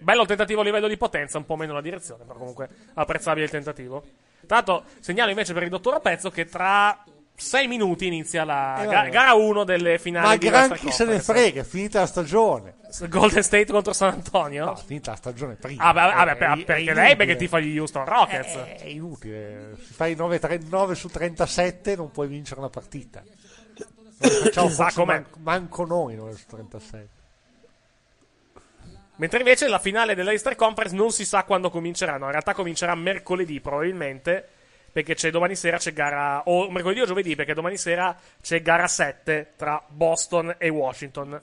bello 0.00 0.20
il 0.20 0.28
tentativo 0.28 0.60
a 0.60 0.64
livello 0.64 0.88
di 0.88 0.98
potenza, 0.98 1.38
un 1.38 1.46
po' 1.46 1.56
meno 1.56 1.72
la 1.72 1.80
direzione, 1.80 2.24
però 2.24 2.38
comunque 2.38 2.68
apprezzabile 2.92 3.46
il 3.46 3.50
tentativo. 3.50 4.02
Tra 4.46 4.56
l'altro, 4.56 4.84
segnalo 5.00 5.30
invece 5.30 5.54
per 5.54 5.62
il 5.62 5.70
dottor 5.70 6.02
Pezzo 6.02 6.28
che 6.28 6.44
tra 6.44 7.02
sei 7.34 7.66
minuti 7.66 8.06
inizia 8.08 8.44
la 8.44 8.82
Eh, 8.82 9.08
gara 9.08 9.32
1 9.32 9.64
delle 9.64 9.98
finali 9.98 10.26
Ma 10.26 10.36
di 10.36 10.48
gran 10.48 10.70
chi 10.74 10.90
se 10.90 11.06
ne 11.06 11.18
frega, 11.18 11.62
è 11.62 11.64
finita 11.64 12.00
la 12.00 12.06
stagione. 12.06 12.74
Golden 13.08 13.42
State 13.42 13.66
contro 13.66 13.92
San 13.92 14.12
Antonio? 14.12 14.64
No, 14.66 14.74
è 14.74 14.82
finita 14.84 15.10
la 15.12 15.16
stagione 15.16 15.54
prima. 15.54 15.82
Ah, 15.84 15.92
beh, 15.92 16.00
vabbè, 16.00 16.30
È- 16.32 16.36
per- 16.36 16.48
è- 16.48 16.52
è 16.52 16.64
perché 16.64 16.72
lei 16.74 16.82
inutile. 16.94 17.16
perché 17.16 17.36
tifa 17.36 17.60
gli 17.60 17.78
Houston 17.78 18.04
Rockets. 18.04 18.54
È, 18.54 18.76
è 18.80 18.86
inutile. 18.86 19.76
Se 19.78 19.92
fai 19.94 20.14
9, 20.14 20.40
9 20.68 20.94
su 20.94 21.08
37 21.08 21.96
non 21.96 22.10
puoi 22.10 22.28
vincere 22.28 22.60
una 22.60 22.70
partita. 22.70 23.22
Facciamo 24.16 24.68
Chissà 24.68 24.90
com'è. 24.92 25.14
man- 25.14 25.26
manco 25.42 25.84
noi 25.84 26.14
9 26.14 26.34
su 26.34 26.46
37. 26.46 27.08
Mentre 29.16 29.38
invece 29.38 29.68
la 29.68 29.78
finale 29.78 30.14
dell'Easter 30.14 30.56
Conference 30.56 30.94
non 30.96 31.10
si 31.12 31.24
sa 31.24 31.44
quando 31.44 31.70
cominceranno. 31.70 32.24
In 32.24 32.30
realtà 32.32 32.52
comincerà 32.54 32.94
mercoledì 32.94 33.60
probabilmente. 33.60 34.48
Perché 34.94 35.14
c'è 35.16 35.30
domani 35.32 35.56
sera 35.56 35.76
c'è 35.76 35.92
gara. 35.92 36.42
O 36.46 36.70
mercoledì 36.70 37.00
o 37.00 37.06
giovedì, 37.06 37.34
perché 37.34 37.52
domani 37.52 37.76
sera 37.76 38.16
c'è 38.40 38.62
gara 38.62 38.86
7 38.86 39.54
tra 39.56 39.82
Boston 39.88 40.54
e 40.56 40.68
Washington. 40.68 41.40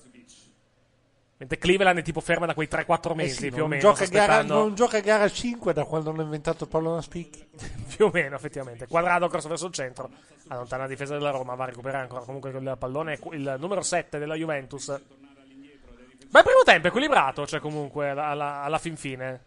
Mentre 1.42 1.58
Cleveland 1.58 1.98
è 1.98 2.02
tipo 2.04 2.20
ferma 2.22 2.46
da 2.46 2.54
quei 2.54 2.68
3-4 2.70 3.12
Eh 3.12 3.16
mesi 3.16 3.34
sì, 3.36 3.50
più 3.50 3.64
o 3.64 3.68
meno. 3.68 3.82
Gioca 3.82 4.06
gara, 4.06 4.44
non 4.44 4.76
gioca 4.76 5.00
gara 5.00 5.28
5 5.28 5.74
da 5.74 5.86
quando 5.86 6.12
hanno 6.12 6.22
inventato 6.22 6.66
il 6.66 6.70
pallone 6.70 7.00
a 7.00 7.02
spicchi. 7.02 7.44
più 7.96 8.06
o 8.06 8.12
meno, 8.14 8.36
effettivamente. 8.36 8.86
Quadrado 8.86 9.28
corso 9.28 9.48
verso 9.50 9.66
il 9.66 9.74
centro, 9.74 10.08
allontana 10.50 10.84
la 10.84 10.88
difesa 10.90 11.16
della 11.18 11.32
Roma, 11.32 11.56
va 11.56 11.64
a 11.64 11.68
recuperare 11.68 12.04
ancora 12.04 12.22
comunque 12.26 12.52
il 12.52 12.76
pallone, 12.78 13.18
il 13.32 13.56
numero 13.58 13.82
7 13.82 14.20
della 14.20 14.36
Juventus. 14.36 14.86
Bel 14.90 16.44
primo 16.44 16.62
tempo, 16.64 16.88
equilibrato, 16.90 17.48
cioè 17.48 17.60
comunque 17.60 18.12
alla, 18.12 18.62
alla- 18.62 18.78
fin 18.78 18.96
fine. 18.96 19.42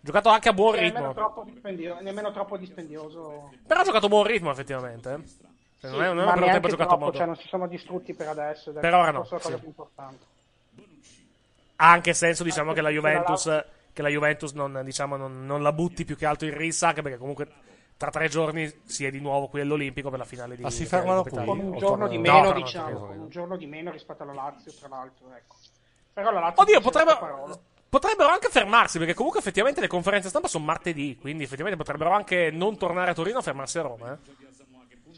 Giocato 0.00 0.30
anche 0.30 0.48
a 0.48 0.52
buon 0.54 0.72
Sì, 0.74 0.80
nemmeno 0.80 1.08
ritmo. 1.08 1.12
troppo, 1.12 1.42
dispendio- 1.44 1.98
nemmeno 2.00 2.32
troppo 2.32 2.56
dispendioso. 2.56 3.52
Però 3.66 3.80
ha 3.80 3.84
giocato 3.84 4.06
a 4.06 4.08
buon 4.08 4.24
ritmo, 4.24 4.50
effettivamente. 4.50 5.12
eh. 5.12 5.22
Cioè, 5.80 5.90
non 5.90 6.02
è, 6.02 6.06
non 6.06 6.18
è 6.20 6.24
ma 6.24 6.30
un 6.30 6.36
primo 6.38 6.50
tempo 6.50 6.68
giocato 6.68 6.82
a 6.82 6.96
troppo, 6.96 7.04
modo. 7.04 7.16
cioè 7.18 7.26
non 7.26 7.36
si 7.36 7.46
sono 7.48 7.66
distrutti 7.68 8.14
per 8.14 8.28
adesso. 8.28 8.70
è 8.70 8.80
Per 8.80 8.94
ora 8.94 9.10
no, 9.10 9.18
forse 9.24 9.34
la 9.34 9.40
cosa 9.40 9.54
sì. 9.54 9.60
più 9.60 9.68
importante. 9.68 10.24
Ha 11.76 11.90
anche 11.90 12.14
senso, 12.14 12.44
diciamo, 12.44 12.72
che 12.72 12.80
la 12.80 12.90
Juventus, 12.90 13.64
che 13.92 14.02
la 14.02 14.08
Juventus 14.08 14.52
non, 14.52 14.80
diciamo, 14.84 15.16
non, 15.16 15.44
non 15.46 15.62
la 15.62 15.72
butti 15.72 16.04
più 16.04 16.16
che 16.16 16.26
altro 16.26 16.46
in 16.46 16.56
rissa, 16.56 16.88
anche 16.88 17.02
perché 17.02 17.18
comunque 17.18 17.48
tra 17.96 18.10
tre 18.10 18.28
giorni 18.28 18.72
si 18.84 19.04
è 19.04 19.10
di 19.10 19.20
nuovo 19.20 19.48
qui 19.48 19.60
all'Olimpico 19.60 20.10
per 20.10 20.18
la 20.18 20.24
finale 20.24 20.56
di 20.56 20.62
Ma 20.62 20.70
si 20.70 20.80
di 20.82 20.86
fermano 20.86 21.22
qui? 21.22 21.44
Con 21.44 21.58
un 21.58 21.78
giorno 21.78 22.08
di 22.08 22.18
meno, 22.18 22.42
No, 22.42 22.52
diciamo, 22.52 22.88
tornano. 22.90 23.06
con 23.06 23.18
un 23.18 23.28
giorno 23.28 23.56
di 23.56 23.66
meno 23.66 23.90
rispetto 23.90 24.22
alla 24.24 24.34
Lazio, 24.34 24.72
tra 24.72 24.88
l'altro, 24.88 25.26
ecco. 25.34 25.56
Però 26.12 26.30
la 26.30 26.40
Lazio 26.40 26.62
Oddio, 26.62 26.80
parole. 26.80 27.54
potrebbero 27.88 28.28
anche 28.30 28.48
fermarsi, 28.48 28.98
perché 28.98 29.14
comunque 29.14 29.40
effettivamente 29.40 29.80
le 29.80 29.88
conferenze 29.88 30.28
stampa 30.28 30.48
sono 30.48 30.64
martedì, 30.64 31.16
quindi 31.20 31.42
effettivamente 31.44 31.82
potrebbero 31.82 32.10
anche 32.12 32.50
non 32.52 32.76
tornare 32.76 33.10
a 33.10 33.14
Torino 33.14 33.38
e 33.38 33.42
fermarsi 33.42 33.78
a 33.78 33.82
Roma. 33.82 34.12
Eh, 34.12 34.53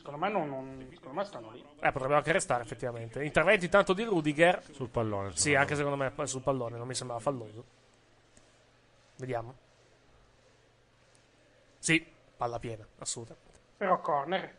Secondo 0.07 0.25
me, 0.25 0.31
non, 0.31 0.49
non- 0.49 0.89
secondo 0.93 1.19
me 1.19 1.25
stanno 1.25 1.51
lì. 1.51 1.61
Eh, 1.81 1.91
potrebbero 1.91 2.17
anche 2.17 2.31
restare 2.31 2.63
effettivamente. 2.63 3.25
Interventi 3.25 3.65
intanto 3.65 3.93
di 3.93 4.05
Rudiger. 4.05 4.63
Sul 4.71 4.89
pallone. 4.89 5.35
Sì, 5.35 5.57
anche 5.57 5.75
secondo 5.75 5.97
me 5.97 6.13
sul 6.27 6.43
pallone, 6.43 6.77
non 6.77 6.87
mi 6.87 6.95
sembrava 6.95 7.21
falloso. 7.21 7.65
Vediamo. 9.17 9.55
Sì, 11.81 12.07
palla 12.37 12.61
piena, 12.61 12.87
assolutamente. 12.99 13.59
Però 13.79 14.01
corner. 14.01 14.55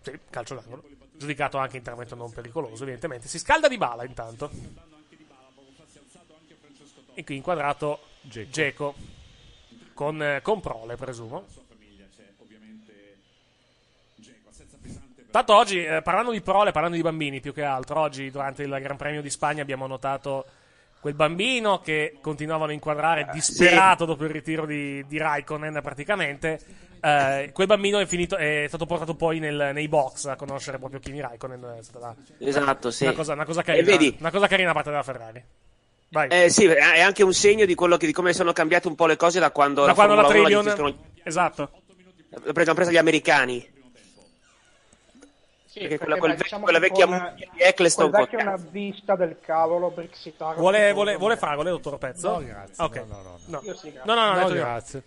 Sì, 0.00 0.20
calcio 0.30 0.54
d'angolo. 0.54 0.84
Giudicato 1.16 1.58
anche 1.58 1.76
intervento 1.76 2.14
non 2.14 2.30
pericoloso, 2.32 2.84
evidentemente. 2.84 3.26
Si 3.26 3.40
scalda 3.40 3.66
di 3.66 3.76
bala 3.76 4.04
intanto. 4.04 4.48
E 7.14 7.24
qui 7.24 7.34
inquadrato 7.34 7.98
Geco. 8.20 8.94
Con, 9.92 10.22
eh, 10.22 10.40
con 10.40 10.60
Prole, 10.60 10.94
presumo. 10.94 11.46
Tanto 15.30 15.54
oggi, 15.54 15.84
eh, 15.84 16.00
parlando 16.02 16.30
di 16.30 16.40
prole, 16.40 16.70
parlando 16.70 16.96
di 16.96 17.02
bambini 17.02 17.40
più 17.40 17.52
che 17.52 17.62
altro, 17.64 17.98
oggi 17.98 18.30
durante 18.30 18.62
il 18.62 18.78
Gran 18.80 18.96
Premio 18.96 19.20
di 19.20 19.30
Spagna 19.30 19.62
abbiamo 19.62 19.86
notato 19.88 20.44
quel 21.00 21.14
bambino 21.14 21.80
che 21.80 22.18
continuavano 22.20 22.70
a 22.70 22.74
inquadrare 22.74 23.28
disperato 23.32 24.04
dopo 24.04 24.24
il 24.24 24.30
ritiro 24.30 24.64
di, 24.64 25.04
di 25.06 25.18
Raikkonen 25.18 25.80
praticamente. 25.82 26.60
Eh, 27.00 27.50
quel 27.52 27.66
bambino 27.66 27.98
è, 27.98 28.06
finito, 28.06 28.36
è 28.36 28.64
stato 28.68 28.86
portato 28.86 29.14
poi 29.14 29.38
nel- 29.40 29.70
nei 29.74 29.88
box 29.88 30.26
a 30.26 30.36
conoscere 30.36 30.78
proprio 30.78 31.00
Kimi 31.00 31.20
Raikkonen. 31.20 31.76
È 31.78 31.82
stata 31.82 32.14
Esatto, 32.38 32.90
sì. 32.92 33.04
una, 33.04 33.12
cosa, 33.12 33.32
una 33.32 33.44
cosa 33.44 33.60
E 33.60 33.64
carina. 33.64 33.84
vedi? 33.84 34.16
Una 34.20 34.30
cosa 34.30 34.46
carina 34.46 34.68
da 34.68 34.74
parte 34.74 34.90
della 34.90 35.02
Ferrari. 35.02 35.44
Vai. 36.10 36.28
Eh, 36.30 36.48
sì, 36.48 36.64
è 36.66 37.00
anche 37.00 37.24
un 37.24 37.34
segno 37.34 37.64
di, 37.66 37.74
quello 37.74 37.96
che, 37.96 38.06
di 38.06 38.12
come 38.12 38.32
sono 38.32 38.52
cambiate 38.52 38.86
un 38.86 38.94
po' 38.94 39.06
le 39.06 39.16
cose 39.16 39.40
da 39.40 39.50
quando 39.50 39.84
da 39.84 39.94
quando 39.94 40.14
la 40.14 40.22
Formula 40.22 40.46
1 40.46 40.62
Trillion. 40.62 40.64
gestiscono- 40.64 41.04
Esatto. 41.24 41.70
l'hanno 42.30 42.74
presa 42.74 42.90
gli 42.92 42.96
americani. 42.96 43.72
Sì, 45.74 45.80
Perché 45.80 45.96
perché, 45.98 46.04
quella- 46.06 46.18
quel 46.20 46.36
beh, 46.36 46.42
diciamo 46.44 46.62
quella 46.62 46.78
vecchia 46.78 47.06
mucchia 47.08 47.48
di 47.52 47.60
Eccleston 47.60 48.10
quel 48.10 48.22
vecchio 48.22 48.38
con- 48.38 48.46
nazista 48.46 49.16
del 49.16 49.40
cavolo 49.40 49.90
brexitario. 49.90 50.60
Vuole, 50.60 50.92
vuole, 50.92 51.16
vuole 51.16 51.36
fragole, 51.36 51.70
dottor 51.70 51.98
Pezzo? 51.98 52.30
No, 52.38 52.44
grazie. 52.46 52.84
Ok. 52.84 52.96
No, 52.98 53.04
no, 53.06 53.22
no, 53.22 53.38
no. 53.46 53.60
Io 53.64 53.74
sì, 53.74 53.90
grazie. 53.90 54.02
No, 54.04 54.14
no, 54.14 54.32
no, 54.34 54.40
No, 54.40 54.54
grazie. 54.54 55.02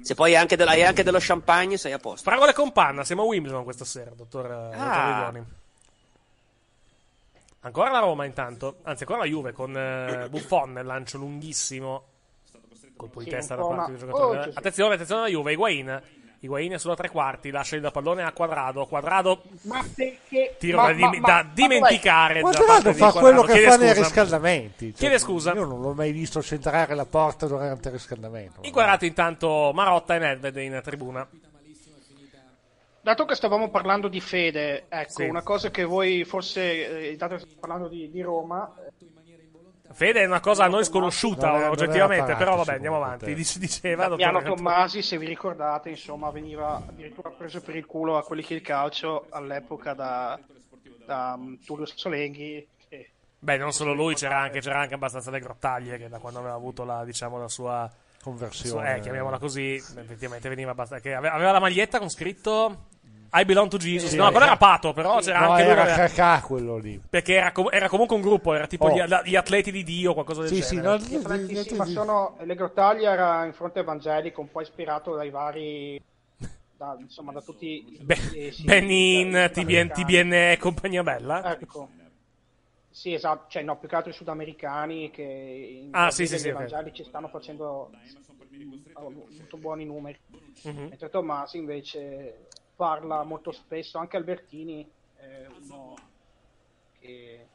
Se 0.00 0.14
poi 0.14 0.30
hai 0.34 0.40
anche, 0.40 0.56
della- 0.56 0.70
hai 0.70 0.82
anche 0.82 1.02
dello 1.02 1.18
champagne, 1.20 1.76
sei 1.76 1.92
a 1.92 1.98
posto. 1.98 2.28
Fragole 2.30 2.54
con 2.54 2.72
panna, 2.72 3.04
siamo 3.04 3.20
a 3.22 3.24
Wimbledon 3.26 3.64
questa 3.64 3.84
sera, 3.84 4.12
dottor, 4.14 4.46
eh, 4.46 4.76
Ah. 4.78 5.30
dottor. 5.30 5.44
Ancora 7.60 7.90
la 7.90 7.98
Roma 7.98 8.24
intanto, 8.24 8.76
anzi 8.84 9.02
ancora 9.02 9.20
la 9.20 9.26
Juve 9.28 9.52
con 9.52 9.76
eh, 9.76 10.26
Buffon 10.30 10.72
nel 10.72 10.86
lancio 10.86 11.18
lunghissimo. 11.18 12.04
Colpo 12.96 13.18
di 13.18 13.24
Sì, 13.24 13.30
testa 13.30 13.56
da 13.56 13.62
parte 13.62 13.74
una- 13.74 13.86
del 13.88 13.98
giocatore. 13.98 14.38
Oh. 14.38 14.50
Attenzione, 14.54 14.94
attenzione 14.94 15.20
alla 15.22 15.30
Juve, 15.30 15.52
Higuain. 15.52 16.02
Higuain 16.44 16.72
è 16.72 16.78
sulla 16.78 16.94
tre 16.94 17.08
quarti, 17.10 17.50
lascia 17.50 17.76
il 17.76 17.88
pallone 17.92 18.22
a 18.22 18.32
Quadrado. 18.32 18.84
Quadrado, 18.86 19.42
Ma 19.62 19.82
perché? 19.94 20.56
tiro 20.58 20.76
ma, 20.78 20.86
da, 20.88 20.92
dim- 20.92 21.04
ma- 21.04 21.18
ma- 21.18 21.26
da 21.26 21.42
ma 21.42 21.50
dimenticare. 21.54 22.40
Quadrado 22.40 22.92
fa 22.92 23.10
Quadrado. 23.10 23.18
quello 23.20 23.42
che 23.42 23.52
Chiede 23.52 23.68
fa 23.70 23.76
nei 23.76 23.88
scusa. 23.88 24.00
riscaldamenti. 24.02 24.86
Cioè, 24.90 24.98
Chiede 24.98 25.18
scusa. 25.18 25.52
Io 25.54 25.64
non 25.64 25.80
l'ho 25.80 25.94
mai 25.94 26.12
visto 26.12 26.42
centrare 26.42 26.94
la 26.94 27.06
porta 27.06 27.46
durante 27.46 27.88
il 27.88 27.94
riscaldamento. 27.94 28.60
Inquadrati 28.62 29.06
intanto 29.06 29.70
Marotta 29.74 30.14
e 30.14 30.18
Nedved 30.18 30.56
in 30.58 30.80
tribuna. 30.84 31.26
Dato 33.00 33.24
che 33.26 33.34
stavamo 33.34 33.68
parlando 33.68 34.08
di 34.08 34.20
fede, 34.20 34.84
ecco, 34.88 35.10
Sì. 35.22 35.24
una 35.28 35.42
cosa 35.42 35.70
che 35.70 35.84
voi 35.84 36.24
forse, 36.24 37.10
eh, 37.10 37.16
dato 37.16 37.34
che 37.34 37.40
stiamo 37.40 37.60
parlando 37.60 37.88
di, 37.88 38.10
di 38.10 38.22
Roma, 38.22 38.72
eh, 38.78 38.92
Fede 39.94 40.22
è 40.22 40.26
una 40.26 40.40
cosa 40.40 40.64
a 40.64 40.68
noi 40.68 40.84
sconosciuta 40.84 41.46
Non 41.48 41.56
è- 41.56 41.60
non 41.62 41.70
oggettivamente, 41.70 42.32
apparato, 42.32 42.44
però 42.44 42.56
vabbè, 42.56 42.74
andiamo 42.74 42.96
avanti. 42.96 43.32
Dice- 43.34 43.58
Diceva, 43.58 44.08
Cantone. 44.16 44.42
Tommasi, 44.56 45.02
se 45.02 45.16
vi 45.18 45.26
ricordate, 45.26 45.88
insomma, 45.90 46.30
veniva 46.30 46.76
addirittura 46.86 47.30
preso 47.30 47.60
per 47.62 47.76
il 47.76 47.86
culo 47.86 48.16
a 48.16 48.22
quelli 48.24 48.42
che 48.42 48.54
il 48.54 48.60
calcio 48.62 49.26
all'epoca 49.30 49.94
da, 49.94 50.38
da 51.06 51.34
um, 51.38 51.58
Tullio 51.64 51.86
Solenghi. 51.86 52.66
Beh, 53.38 53.58
non 53.58 53.72
solo 53.72 53.92
lui, 53.92 54.14
c'era 54.14 54.38
anche, 54.38 54.60
c'era 54.60 54.80
anche 54.80 54.94
abbastanza 54.94 55.30
le 55.30 55.38
grottaglie 55.38 55.98
che 55.98 56.08
da 56.08 56.18
quando 56.18 56.38
aveva 56.38 56.54
avuto 56.54 56.82
la, 56.84 57.04
diciamo, 57.04 57.38
la 57.38 57.48
sua 57.48 57.90
Conversione. 58.22 58.96
eh, 58.96 59.00
chiamiamola 59.00 59.38
così, 59.38 59.74
effettivamente 59.74 60.48
veniva 60.48 60.70
abbastanza. 60.70 61.16
Aveva 61.18 61.50
la 61.52 61.60
maglietta 61.60 61.98
con 61.98 62.08
scritto 62.08 62.86
I 63.36 63.44
belong 63.44 63.68
to 63.68 63.76
Jesus. 63.78 64.10
Sì, 64.10 64.16
no, 64.16 64.30
quello 64.30 64.46
era 64.46 64.56
Pato, 64.56 64.92
però 64.92 65.18
c'era 65.18 65.40
No, 65.40 65.50
anche 65.50 65.62
lui. 65.64 65.72
era 65.72 65.82
aveva- 65.82 65.96
Cacà 66.08 66.40
quello 66.46 66.76
lì. 66.78 67.00
perché 67.08 67.34
era, 67.34 67.50
com- 67.52 67.68
era 67.72 67.88
comunque 67.88 68.14
un 68.16 68.22
gruppo, 68.22 68.54
era 68.54 68.66
tipo 68.66 68.86
Oh. 68.86 68.94
gli, 68.94 69.02
la- 69.08 69.22
gli 69.24 69.34
atleti 69.34 69.72
di 69.72 69.82
Dio, 69.82 70.12
qualcosa 70.14 70.42
del 70.42 70.50
Sì, 70.50 70.62
sì, 70.62 70.76
genere. 70.76 70.98
no, 70.98 71.04
Gli 71.04 71.14
atleti 71.16 71.68
sì, 71.68 71.74
ma 71.74 71.84
sono, 71.86 72.36
le 72.42 72.54
grottaglie 72.54 73.08
era 73.08 73.44
in 73.44 73.52
fronte 73.52 73.80
evangelico, 73.80 74.40
un 74.40 74.50
po' 74.50 74.60
ispirato 74.60 75.14
dai 75.14 75.30
vari... 75.30 76.00
Da, 76.76 76.96
insomma, 76.98 77.30
da 77.32 77.40
tutti 77.40 77.66
i 77.66 77.98
Be- 78.02 78.16
paesi 78.16 78.64
Benin, 78.64 79.50
TBN. 79.52 79.90
TBN 79.92 80.32
e 80.32 80.56
compagnia 80.58 81.02
bella. 81.04 81.52
Ecco. 81.58 81.88
Sì, 82.90 83.12
esatto, 83.12 83.46
cioè 83.48 83.62
no, 83.62 83.76
più 83.78 83.88
che 83.88 83.94
altro 83.96 84.10
i 84.10 84.14
sudamericani 84.14 85.10
che 85.10 85.22
in 85.22 85.88
Ah, 85.92 86.10
sì, 86.10 86.26
sì, 86.26 86.38
sì, 86.38 86.48
evangelici 86.48 87.02
stanno 87.04 87.28
facendo 87.28 87.90
hanno 88.92 89.10
molto 89.10 89.56
buoni 89.56 89.84
numeri. 89.84 90.18
Mhm. 90.62 90.86
Mentre 90.90 91.10
Tommasi 91.10 91.58
invece 91.58 92.46
parla 92.76 93.22
molto 93.22 93.52
spesso, 93.52 93.98
anche 93.98 94.16
Albertini 94.16 94.88
è 95.16 95.46
uno 95.62 95.94
che... 97.00 97.46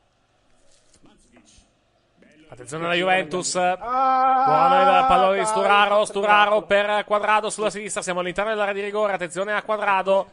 Attenzione 2.51 2.85
alla 2.85 2.95
Juventus. 2.95 3.55
Ah, 3.55 3.75
Buono 3.77 4.99
il 4.99 5.05
pallone 5.07 5.39
di 5.39 5.45
Sturaro. 5.45 6.03
Sturaro 6.05 6.63
per 6.63 7.05
Quadrado 7.05 7.51
sulla 7.51 7.69
sinistra. 7.69 8.01
Siamo 8.01 8.21
all'interno 8.21 8.49
dell'area 8.49 8.73
di 8.73 8.81
rigore. 8.81 9.13
Attenzione 9.13 9.53
a 9.53 9.61
Quadrado. 9.61 10.31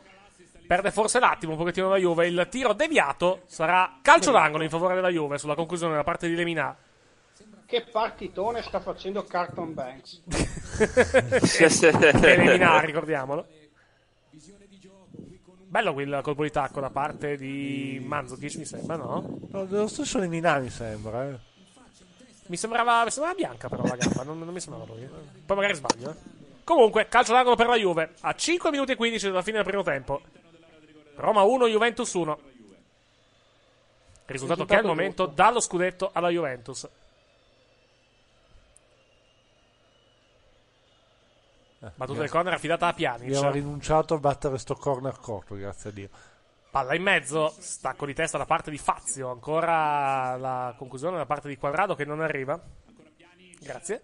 Perde 0.66 0.91
forse 0.91 1.20
l'attimo 1.20 1.53
un 1.53 1.59
pochettino 1.59 1.91
la 1.91 1.99
Juve. 1.99 2.26
Il 2.26 2.47
tiro 2.51 2.72
deviato 2.72 3.43
sarà 3.45 3.99
calcio 4.01 4.30
d'angolo 4.30 4.62
in 4.64 4.70
favore 4.70 4.95
della 4.95 5.11
Juve 5.11 5.37
sulla 5.37 5.55
conclusione 5.55 5.95
da 5.95 6.05
parte 6.05 6.26
di 6.26 6.34
Lemina. 6.34 6.74
Che 7.66 7.82
partitone 7.82 8.62
sta 8.62 8.80
facendo 8.80 9.22
Carton 9.24 9.74
Banks. 9.74 10.22
e 11.61 12.12
Lemina, 12.18 12.80
ricordiamolo. 12.80 13.47
Bello 15.69 15.93
quel 15.93 16.21
colpo 16.23 16.43
di 16.45 16.51
tacco 16.51 16.81
da 16.81 16.91
parte 16.91 17.37
di 17.37 18.01
Mandzukic, 18.05 18.55
mi 18.57 18.64
sembra, 18.64 18.97
no? 18.97 19.39
No, 19.51 19.64
dello 19.64 19.89
stesso 19.89 20.19
Lemina 20.19 20.59
mi 20.59 20.71
sembra. 20.71 21.29
Eh. 21.29 21.39
Mi 22.47 22.57
sembrava, 22.57 23.03
mi 23.05 23.11
sembrava 23.11 23.37
bianca 23.37 23.69
però 23.69 23.83
la 23.85 23.97
gamba, 23.97 24.23
non, 24.23 24.39
non 24.39 24.53
mi 24.55 24.61
sembrava 24.61 24.87
lui. 24.87 25.09
Poi 25.45 25.57
magari 25.57 25.75
sbaglio. 25.75 26.11
eh. 26.11 26.14
Comunque, 26.62 27.09
calcio 27.09 27.33
d'angolo 27.33 27.57
per 27.57 27.67
la 27.67 27.77
Juve. 27.77 28.14
A 28.21 28.35
5 28.35 28.71
minuti 28.71 28.93
e 28.93 28.97
15 28.97 29.27
dalla 29.27 29.43
fine 29.43 29.57
del 29.57 29.67
primo 29.67 29.83
tempo. 29.83 30.21
Roma 31.17 31.43
1, 31.43 31.67
Juventus 31.69 32.12
1. 32.12 32.39
Risultato 34.27 34.64
che 34.64 34.77
al 34.77 34.85
momento 34.85 35.27
dà 35.27 35.51
lo 35.51 35.61
scudetto 35.61 36.11
alla 36.12 36.29
Juventus. 36.29 36.89
Battuta 41.95 42.20
del 42.20 42.30
corner 42.30 42.55
affidata 42.55 42.87
a 42.89 42.93
Pjanic. 42.93 43.28
Abbiamo 43.28 43.51
rinunciato 43.51 44.14
a 44.14 44.18
battere 44.18 44.59
sto 44.59 44.74
corner 44.74 45.18
corto, 45.20 45.55
grazie 45.55 45.91
a 45.91 45.93
Dio. 45.93 46.09
Palla 46.70 46.95
in 46.95 47.03
mezzo, 47.03 47.55
stacco 47.59 48.05
di 48.05 48.12
testa 48.14 48.37
da 48.39 48.45
parte 48.45 48.70
di 48.70 48.78
Fazio. 48.78 49.30
Ancora 49.30 50.37
la 50.37 50.74
conclusione 50.76 51.16
da 51.16 51.24
parte 51.26 51.49
di 51.49 51.57
Quadrado 51.57 51.95
che 51.95 52.05
non 52.05 52.20
arriva. 52.20 52.61
Grazie. 53.61 54.03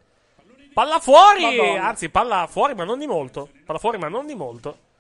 Palla 0.73 0.99
fuori! 0.99 1.43
Madonna. 1.57 1.87
Anzi, 1.89 2.09
palla 2.09 2.47
fuori, 2.49 2.75
ma 2.75 2.85
non 2.85 2.99
di 2.99 3.07
molto. 3.07 3.49
Palla 3.67 3.79
fuori, 3.79 3.99
ma 3.99 4.09
non 4.09 4.27
di 4.27 4.35
molto. 4.35 4.91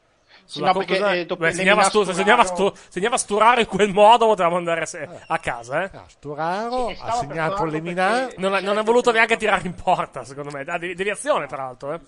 Sì, 0.45 0.59
Sulla 0.59 0.73
no, 0.73 0.79
perché, 0.79 1.21
eh, 1.21 1.27
dopo 1.27 1.45
Beh, 1.45 1.53
segnava, 1.53 1.83
stu- 1.85 2.03
segnava, 2.11 2.45
Sturaro- 2.45 2.75
stu- 2.75 2.91
segnava 2.91 3.17
Sturaro 3.17 3.61
in 3.61 3.67
quel 3.67 3.93
modo, 3.93 4.27
potevamo 4.27 4.57
andare 4.57 4.85
se- 4.87 5.09
a 5.27 5.39
casa. 5.39 5.85
Eh. 5.85 5.91
Sturaro 6.09 6.89
Sì, 6.89 6.95
stava 6.97 7.13
ha 7.13 7.15
segnato 7.17 7.57
farlo 7.57 7.71
Lemina. 7.71 8.11
perché- 8.11 8.35
Non, 8.41 8.55
ha, 8.55 8.61
non 8.61 8.77
ha 8.77 8.83
voluto 8.83 9.13
neanche 9.13 9.37
tirare 9.37 9.67
in 9.67 9.75
porta, 9.75 10.25
secondo 10.25 10.51
me. 10.51 10.63
Ah, 10.67 10.79
devi- 10.79 10.95
deviazione, 10.95 11.47
tra 11.47 11.65
l'altro. 11.65 11.93
Eh. 11.95 12.01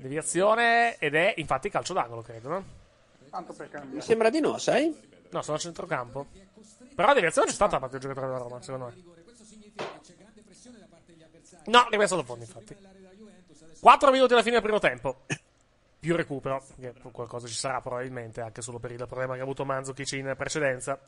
Deviazione, 0.00 0.96
ed 0.96 1.14
è 1.14 1.34
infatti 1.36 1.68
calcio 1.68 1.92
d'angolo, 1.92 2.22
credo, 2.22 2.48
no? 2.48 2.64
Tanto 3.28 3.52
per 3.52 3.68
cambiare. 3.68 3.96
Mi 3.96 4.00
sembra 4.00 4.30
di 4.30 4.40
no, 4.40 4.56
sai? 4.56 4.96
No, 5.30 5.42
sono 5.42 5.58
a 5.58 5.60
centrocampo. 5.60 6.26
Però 6.94 7.08
la 7.08 7.14
deviazione 7.14 7.48
c'è 7.48 7.52
stata 7.52 7.72
da 7.72 7.80
parte 7.80 7.98
del 7.98 8.08
giocatore 8.08 8.32
della 8.32 8.42
Roma, 8.42 8.62
secondo 8.62 8.86
me. 8.86 9.18
No, 11.66 11.86
rimessa 11.90 12.16
da 12.16 12.22
fondo, 12.22 12.44
infatti. 12.44 12.76
4 13.80 14.10
minuti 14.10 14.32
alla 14.32 14.42
fine 14.42 14.54
del 14.54 14.62
primo 14.62 14.78
tempo. 14.78 15.26
Più 16.00 16.16
recupero, 16.16 16.64
che 16.80 16.94
qualcosa 17.12 17.46
ci 17.46 17.54
sarà 17.54 17.82
probabilmente, 17.82 18.40
anche 18.40 18.62
solo 18.62 18.78
per 18.78 18.92
il 18.92 19.04
problema 19.06 19.34
che 19.34 19.40
ha 19.40 19.42
avuto 19.42 19.66
Mandzukic 19.66 20.12
in 20.12 20.34
precedenza. 20.36 20.98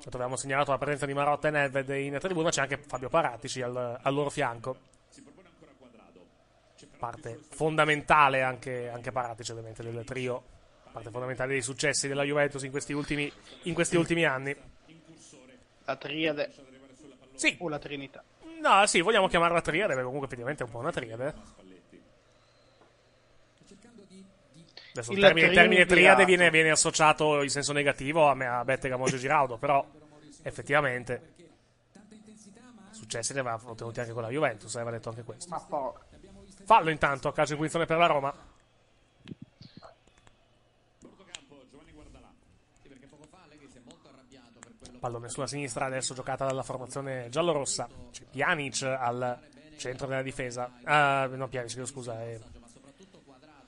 Tanto 0.00 0.18
avevamo 0.18 0.36
segnalato 0.36 0.72
la 0.72 0.78
presenza 0.78 1.06
di 1.06 1.14
Marotta 1.14 1.46
e 1.46 1.52
Nedved 1.52 1.88
in 1.90 2.18
tribuna, 2.20 2.50
c'è 2.50 2.62
anche 2.62 2.76
Fabio 2.76 3.08
Paratici 3.08 3.62
al, 3.62 3.98
al 4.02 4.14
loro 4.14 4.30
fianco. 4.30 4.92
Parte 7.04 7.38
fondamentale 7.50 8.42
anche, 8.42 8.88
anche 8.88 9.12
Paratici, 9.12 9.50
ovviamente, 9.50 9.82
del 9.82 10.04
trio. 10.04 10.42
Parte 10.90 11.10
fondamentale 11.10 11.52
dei 11.52 11.60
successi 11.60 12.08
della 12.08 12.22
Juventus 12.22 12.62
in 12.62 12.70
questi 12.70 12.94
ultimi, 12.94 13.30
in 13.64 13.74
questi 13.74 13.96
ultimi 13.96 14.24
anni. 14.24 14.56
La 15.84 15.96
triade. 15.96 16.50
Sì. 17.34 17.56
O 17.60 17.68
la 17.68 17.78
Trinità. 17.78 18.24
No, 18.58 18.86
sì, 18.86 19.02
vogliamo 19.02 19.28
chiamarla 19.28 19.60
triade, 19.60 19.88
perché 19.88 20.04
comunque 20.04 20.28
effettivamente 20.28 20.62
è 20.62 20.66
un 20.66 20.72
po' 20.72 20.78
una 20.78 20.92
triade. 20.92 21.34
Adesso 24.92 25.10
il 25.12 25.18
Il 25.18 25.24
termine, 25.24 25.50
termine 25.50 25.84
triade 25.84 26.24
viene, 26.24 26.48
viene 26.48 26.70
associato 26.70 27.42
in 27.42 27.50
senso 27.50 27.74
negativo 27.74 28.28
a, 28.28 28.34
me- 28.34 28.46
a 28.46 28.64
Bettega 28.64 28.96
Monge 28.96 29.18
Giraudo, 29.18 29.58
però 29.58 29.84
effettivamente 30.42 31.34
successi 32.92 33.34
ne 33.34 33.40
aveva 33.40 33.60
ottenuti 33.62 34.00
anche 34.00 34.12
con 34.12 34.22
la 34.22 34.30
Juventus, 34.30 34.74
aveva 34.76 34.92
detto 34.92 35.10
anche 35.10 35.24
questo. 35.24 35.50
Ma 35.50 35.60
porca. 35.60 36.13
Fallo 36.64 36.90
intanto, 36.90 37.30
calcio 37.32 37.52
in 37.52 37.58
punizione 37.58 37.84
per 37.86 37.98
la 37.98 38.06
Roma. 38.06 38.34
Pallone 44.98 45.28
sulla 45.28 45.46
sinistra, 45.46 45.84
adesso 45.84 46.14
giocata 46.14 46.46
dalla 46.46 46.62
formazione 46.62 47.28
giallorossa. 47.28 47.86
C'è 48.10 48.24
Pjanic 48.24 48.82
al 48.82 49.38
centro 49.76 50.06
della 50.06 50.22
difesa. 50.22 50.78
Ah, 50.84 51.26
no, 51.26 51.48
Pjanic, 51.48 51.72
chiedo 51.72 51.86
scusa, 51.86 52.22
è 52.22 52.40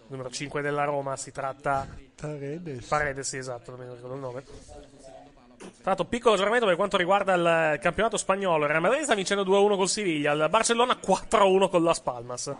numero 0.06 0.30
5 0.30 0.62
della 0.62 0.84
Roma. 0.84 1.14
Si 1.16 1.30
tratta. 1.32 1.86
Paredes. 2.14 2.86
Paredes, 2.86 3.28
sì, 3.28 3.36
esatto, 3.36 3.72
non 3.72 3.86
mi 3.86 3.94
ricordo 3.94 4.14
il 4.14 4.20
nome. 4.20 4.42
Tra 4.42 5.94
l'altro, 5.94 6.06
piccolo 6.06 6.32
aggiornamento 6.32 6.66
per 6.66 6.76
quanto 6.76 6.96
riguarda 6.96 7.34
il 7.34 7.78
campionato 7.80 8.16
spagnolo. 8.16 8.64
Il 8.64 8.70
Real 8.70 8.80
Madrid 8.80 9.02
sta 9.02 9.14
vincendo 9.14 9.44
2-1 9.44 9.76
col 9.76 9.88
Siviglia, 9.88 10.32
il 10.32 10.46
Barcellona 10.48 10.94
4-1 10.94 11.68
con 11.68 11.82
Las 11.82 12.00
Palmas. 12.00 12.56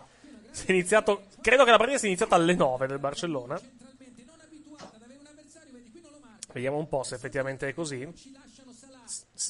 Si 0.56 0.66
è 0.68 0.72
iniziato, 0.72 1.24
credo 1.42 1.64
che 1.64 1.70
la 1.70 1.76
partita 1.76 1.98
sia 1.98 2.08
iniziata 2.08 2.34
alle 2.34 2.54
9 2.54 2.86
del 2.86 2.98
Barcellona. 2.98 3.60
Vediamo 6.54 6.78
un 6.78 6.88
po' 6.88 7.02
se 7.02 7.14
effettivamente 7.14 7.68
è 7.68 7.74
così. 7.74 8.00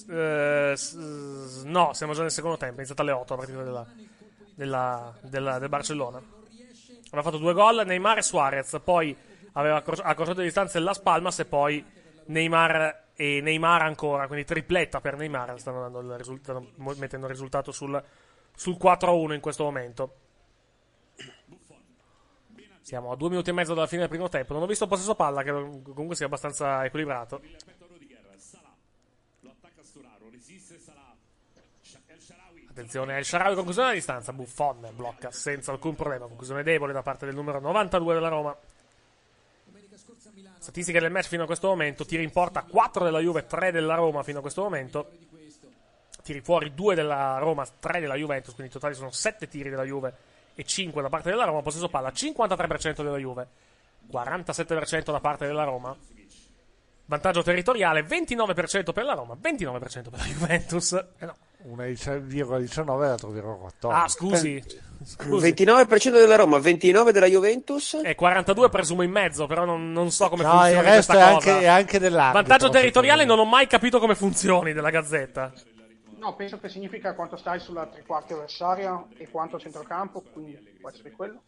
Eh, 0.09 0.75
no, 1.65 1.93
siamo 1.93 2.13
già 2.13 2.23
nel 2.23 2.33
secondo 2.33 2.57
tempo. 2.57 2.75
È 2.75 2.79
iniziata 2.79 3.03
alle 3.03 3.13
8 3.13 3.35
la 3.35 3.39
partita 3.41 3.63
della, 3.63 3.87
della- 4.57 5.15
della- 5.21 5.59
del 5.61 5.69
Barcellona. 5.69 6.19
Aveva 6.19 7.23
fatto 7.23 7.39
due 7.39 7.53
gol 7.53 7.85
Neymar 7.87 8.19
e 8.19 8.23
Suarez. 8.23 8.81
Poi 8.83 9.17
aveva 9.53 9.77
accor- 9.77 10.01
accorciato 10.03 10.41
le 10.41 10.47
distanze 10.47 10.81
Las 10.81 10.99
Palmas. 10.99 11.39
E 11.39 11.45
poi 11.45 11.85
Neymar 12.25 13.05
e 13.15 13.41
Neymar 13.41 13.83
ancora. 13.83 14.27
Quindi 14.27 14.45
tripletta 14.45 15.01
per 15.01 15.17
Neymar. 15.17 15.61
Stanno, 15.61 16.01
il 16.01 16.17
risul- 16.17 16.41
stanno 16.43 16.67
mettendo 16.97 17.27
il 17.27 17.33
risultato 17.33 17.71
sul, 17.71 18.03
sul 18.57 18.77
4-1 18.77 19.35
in 19.35 19.41
questo 19.41 19.63
momento. 19.63 20.15
Siamo 22.87 23.11
a 23.11 23.17
due 23.17 23.31
minuti 23.31 23.51
e 23.51 23.53
mezzo 23.53 23.75
dalla 23.75 23.89
fine 23.89 24.03
del 24.03 24.09
primo 24.09 24.29
tempo. 24.29 24.53
Non 24.53 24.63
ho 24.63 24.67
visto 24.67 24.85
il 24.85 24.91
possesso 24.91 25.17
palla, 25.17 25.43
che 25.43 25.51
comunque 25.51 26.15
sia 26.15 26.27
abbastanza 26.27 26.85
equilibrato. 26.85 27.43
Attenzione, 32.69 33.17
El 33.17 33.25
Sharawi 33.25 33.57
conclusione 33.57 33.91
a 33.91 33.93
distanza. 33.93 34.33
Buffon 34.33 34.89
blocca 34.95 35.33
senza 35.33 35.73
alcun 35.73 35.97
problema. 35.97 36.29
Conclusione 36.29 36.63
debole 36.63 36.93
da 36.93 37.03
parte 37.03 37.27
del 37.27 37.35
numero 37.35 37.59
92 37.59 38.15
della 38.15 38.29
Roma. 38.29 38.57
Statistiche 40.61 41.01
del 41.01 41.11
match 41.11 41.27
fino 41.27 41.43
a 41.43 41.47
questo 41.47 41.67
momento. 41.67 42.07
Tiri 42.07 42.23
in 42.23 42.31
porta 42.31 42.63
4 42.63 43.03
della 43.03 43.19
Juve, 43.19 43.47
3 43.47 43.73
della 43.73 43.97
Roma 43.97 44.23
fino 44.23 44.39
a 44.39 44.43
questo 44.43 44.63
momento. 44.63 45.11
Tiri 46.23 46.41
fuori 46.41 46.73
2 46.73 46.95
della 46.95 47.39
Roma, 47.39 47.67
3 47.67 47.99
della 47.99 48.15
Juventus. 48.15 48.55
Quindi 48.55 48.73
in 48.73 48.79
totale 48.79 48.95
sono 48.95 49.11
7 49.11 49.49
tiri 49.49 49.71
della 49.71 49.83
Juve 49.83 50.35
5 50.65 51.03
da 51.03 51.09
parte 51.09 51.31
della 51.31 51.45
Roma. 51.45 51.63
Possesso 51.63 51.89
palla 51.89 52.11
53% 52.11 53.03
della 53.03 53.19
Juve, 53.19 53.49
47% 54.11 55.11
da 55.13 55.21
parte 55.21 55.47
della 55.47 55.65
Roma. 55.65 55.97
Vantaggio 57.09 57.43
territoriale 57.43 58.05
29% 58.05 58.93
per 58.93 59.05
la 59.05 59.15
Roma, 59.15 59.37
29% 59.41 60.11
per 60.11 60.19
la 60.19 60.25
Juventus. 60.25 60.93
Eh 61.19 61.25
no. 61.25 61.37
Una 61.63 61.85
19 61.85 63.07
la 63.09 63.15
troverò 63.17 63.57
14. 63.57 64.03
Ah, 64.05 64.09
scusi. 64.09 64.65
scusi. 65.05 65.53
29% 65.53 66.11
della 66.11 66.37
Roma, 66.37 66.59
29% 66.59 67.11
della 67.11 67.27
Juventus. 67.27 68.01
E 68.03 68.15
42 68.15 68.69
presumo 68.69 69.03
in 69.03 69.11
mezzo, 69.11 69.47
però 69.47 69.65
non, 69.65 69.93
non 69.93 70.11
so 70.11 70.29
come 70.29 70.43
No, 70.43 70.51
funzioni 70.51 70.77
il 70.77 70.83
resto 70.83 71.13
questa 71.13 71.31
è 71.31 71.35
cosa. 71.35 71.53
anche, 71.53 71.65
è 71.65 71.67
anche 71.69 71.99
dell'arbitro. 71.99 72.43
Vantaggio 72.43 72.73
territoriale 72.73 73.25
non 73.25 73.39
ho 73.39 73.45
mai 73.45 73.67
capito 73.69 73.99
come 74.01 74.15
funzioni 74.17 74.73
della 74.73 74.91
Gazzetta. 74.91 75.53
No, 76.27 76.35
penso 76.35 76.59
che 76.59 76.69
significa 76.69 77.15
quanto 77.15 77.37
stai 77.37 77.61
sulla 77.61 77.87
tre 77.87 78.03
quarti 78.03 78.33
avversaria 78.33 79.07
e 79.17 79.29
quanto 79.31 79.55
a 79.55 79.59
centrocampo, 79.61 80.23
quindi 80.33 80.55
può 80.81 80.91
essere 80.91 81.13
quello. 81.13 81.43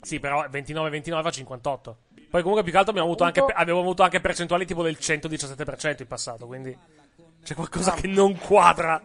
Sì, 0.00 0.20
però 0.20 0.42
29-29 0.46 1.22
fa 1.22 1.30
58. 1.30 1.98
Poi 2.30 2.40
comunque 2.40 2.62
più 2.62 2.72
che 2.72 2.78
altro 2.78 2.92
abbiamo 2.92 3.08
avuto, 3.08 3.24
anche, 3.24 3.40
abbiamo 3.40 3.80
avuto 3.80 4.02
anche 4.02 4.20
percentuali 4.20 4.64
tipo 4.64 4.82
del 4.82 4.96
117% 4.98 5.96
in 6.00 6.06
passato, 6.06 6.46
quindi 6.46 6.74
c'è 7.42 7.54
qualcosa 7.54 7.92
che 7.92 8.06
non 8.06 8.34
quadra. 8.38 8.98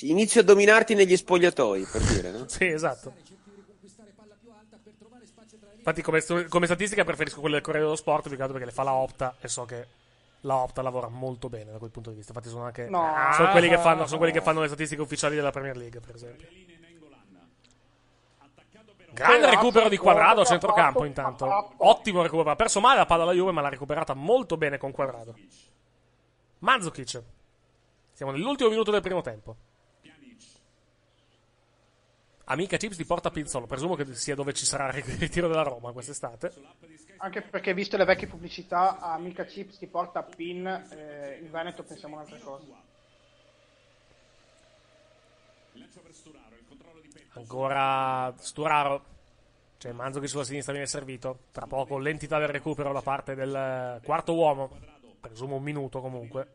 Inizio 0.00 0.40
a 0.40 0.44
dominarti 0.44 0.94
negli 0.94 1.16
spogliatoi, 1.16 1.84
per 1.84 2.02
dire, 2.02 2.32
no? 2.32 2.48
sì, 2.48 2.66
esatto. 2.66 3.14
Infatti 5.76 6.02
come, 6.02 6.48
come 6.48 6.66
statistica 6.66 7.04
preferisco 7.04 7.38
quelle 7.38 7.56
del 7.56 7.64
Corriere 7.64 7.86
dello 7.86 7.96
Sport 7.96 8.26
più 8.26 8.36
che 8.36 8.42
altro 8.42 8.58
perché 8.58 8.70
le 8.70 8.74
fa 8.74 8.82
la 8.82 8.94
Opta 8.94 9.36
e 9.38 9.46
so 9.46 9.64
che 9.66 10.02
la 10.44 10.56
Opta 10.56 10.82
lavora 10.82 11.08
molto 11.08 11.48
bene 11.48 11.72
da 11.72 11.78
quel 11.78 11.90
punto 11.90 12.10
di 12.10 12.16
vista. 12.16 12.32
Infatti 12.32 12.50
sono 12.52 12.64
anche 12.64 12.88
No. 12.88 13.12
sono 13.32 13.50
quelli, 13.50 13.68
che 13.68 13.78
fanno, 13.78 14.06
sono 14.06 14.18
quelli 14.18 14.32
che 14.32 14.40
fanno 14.40 14.60
le 14.60 14.68
statistiche 14.68 15.00
ufficiali 15.02 15.34
della 15.34 15.50
Premier 15.50 15.76
League, 15.76 16.00
per 16.00 16.14
esempio. 16.14 16.46
Grande 19.12 19.48
recupero 19.48 19.88
di 19.88 19.96
Quadrado 19.96 20.40
a 20.40 20.44
centrocampo 20.44 21.04
intanto. 21.04 21.74
Ottimo 21.78 22.22
recupero. 22.22 22.50
Ha 22.50 22.56
perso 22.56 22.80
male 22.80 22.98
la 22.98 23.06
palla 23.06 23.22
alla 23.22 23.32
Juve, 23.32 23.52
ma 23.52 23.60
l'ha 23.60 23.68
recuperata 23.68 24.12
molto 24.14 24.56
bene 24.56 24.76
con 24.76 24.90
Quadrado. 24.90 25.34
Mandzukic. 26.58 27.22
Siamo 28.12 28.32
nell'ultimo 28.32 28.70
minuto 28.70 28.90
del 28.90 29.02
primo 29.02 29.20
tempo. 29.20 29.56
Amica 32.46 32.76
Chips 32.76 32.96
ti 32.96 33.04
porta 33.04 33.30
Pinzolo. 33.30 33.66
Presumo 33.66 33.94
che 33.94 34.14
sia 34.14 34.34
dove 34.34 34.52
ci 34.52 34.66
sarà 34.66 34.92
il 34.94 35.02
ritiro 35.02 35.48
della 35.48 35.62
Roma 35.62 35.92
quest'estate. 35.92 36.52
Anche 37.18 37.42
perché, 37.42 37.72
visto 37.72 37.96
le 37.96 38.04
vecchie 38.04 38.26
pubblicità, 38.26 38.98
Amica 38.98 39.44
Chips 39.44 39.78
ti 39.78 39.86
porta 39.86 40.22
PIN, 40.22 40.66
eh, 40.66 41.38
in 41.40 41.50
Veneto 41.50 41.82
pensiamo 41.82 42.18
a 42.18 42.22
un'altra 42.22 42.38
cosa. 42.44 42.82
Ancora 47.32 48.32
Sturaro. 48.36 49.12
C'è 49.78 49.92
Manzo 49.92 50.24
sulla 50.26 50.44
sinistra 50.44 50.72
viene 50.72 50.86
servito. 50.86 51.40
Tra 51.50 51.66
poco 51.66 51.98
l'entità 51.98 52.38
del 52.38 52.48
recupero 52.48 52.92
da 52.92 53.02
parte 53.02 53.34
del 53.34 54.00
quarto 54.04 54.34
uomo. 54.34 54.70
Presumo 55.20 55.56
un 55.56 55.62
minuto 55.62 56.00
comunque. 56.00 56.54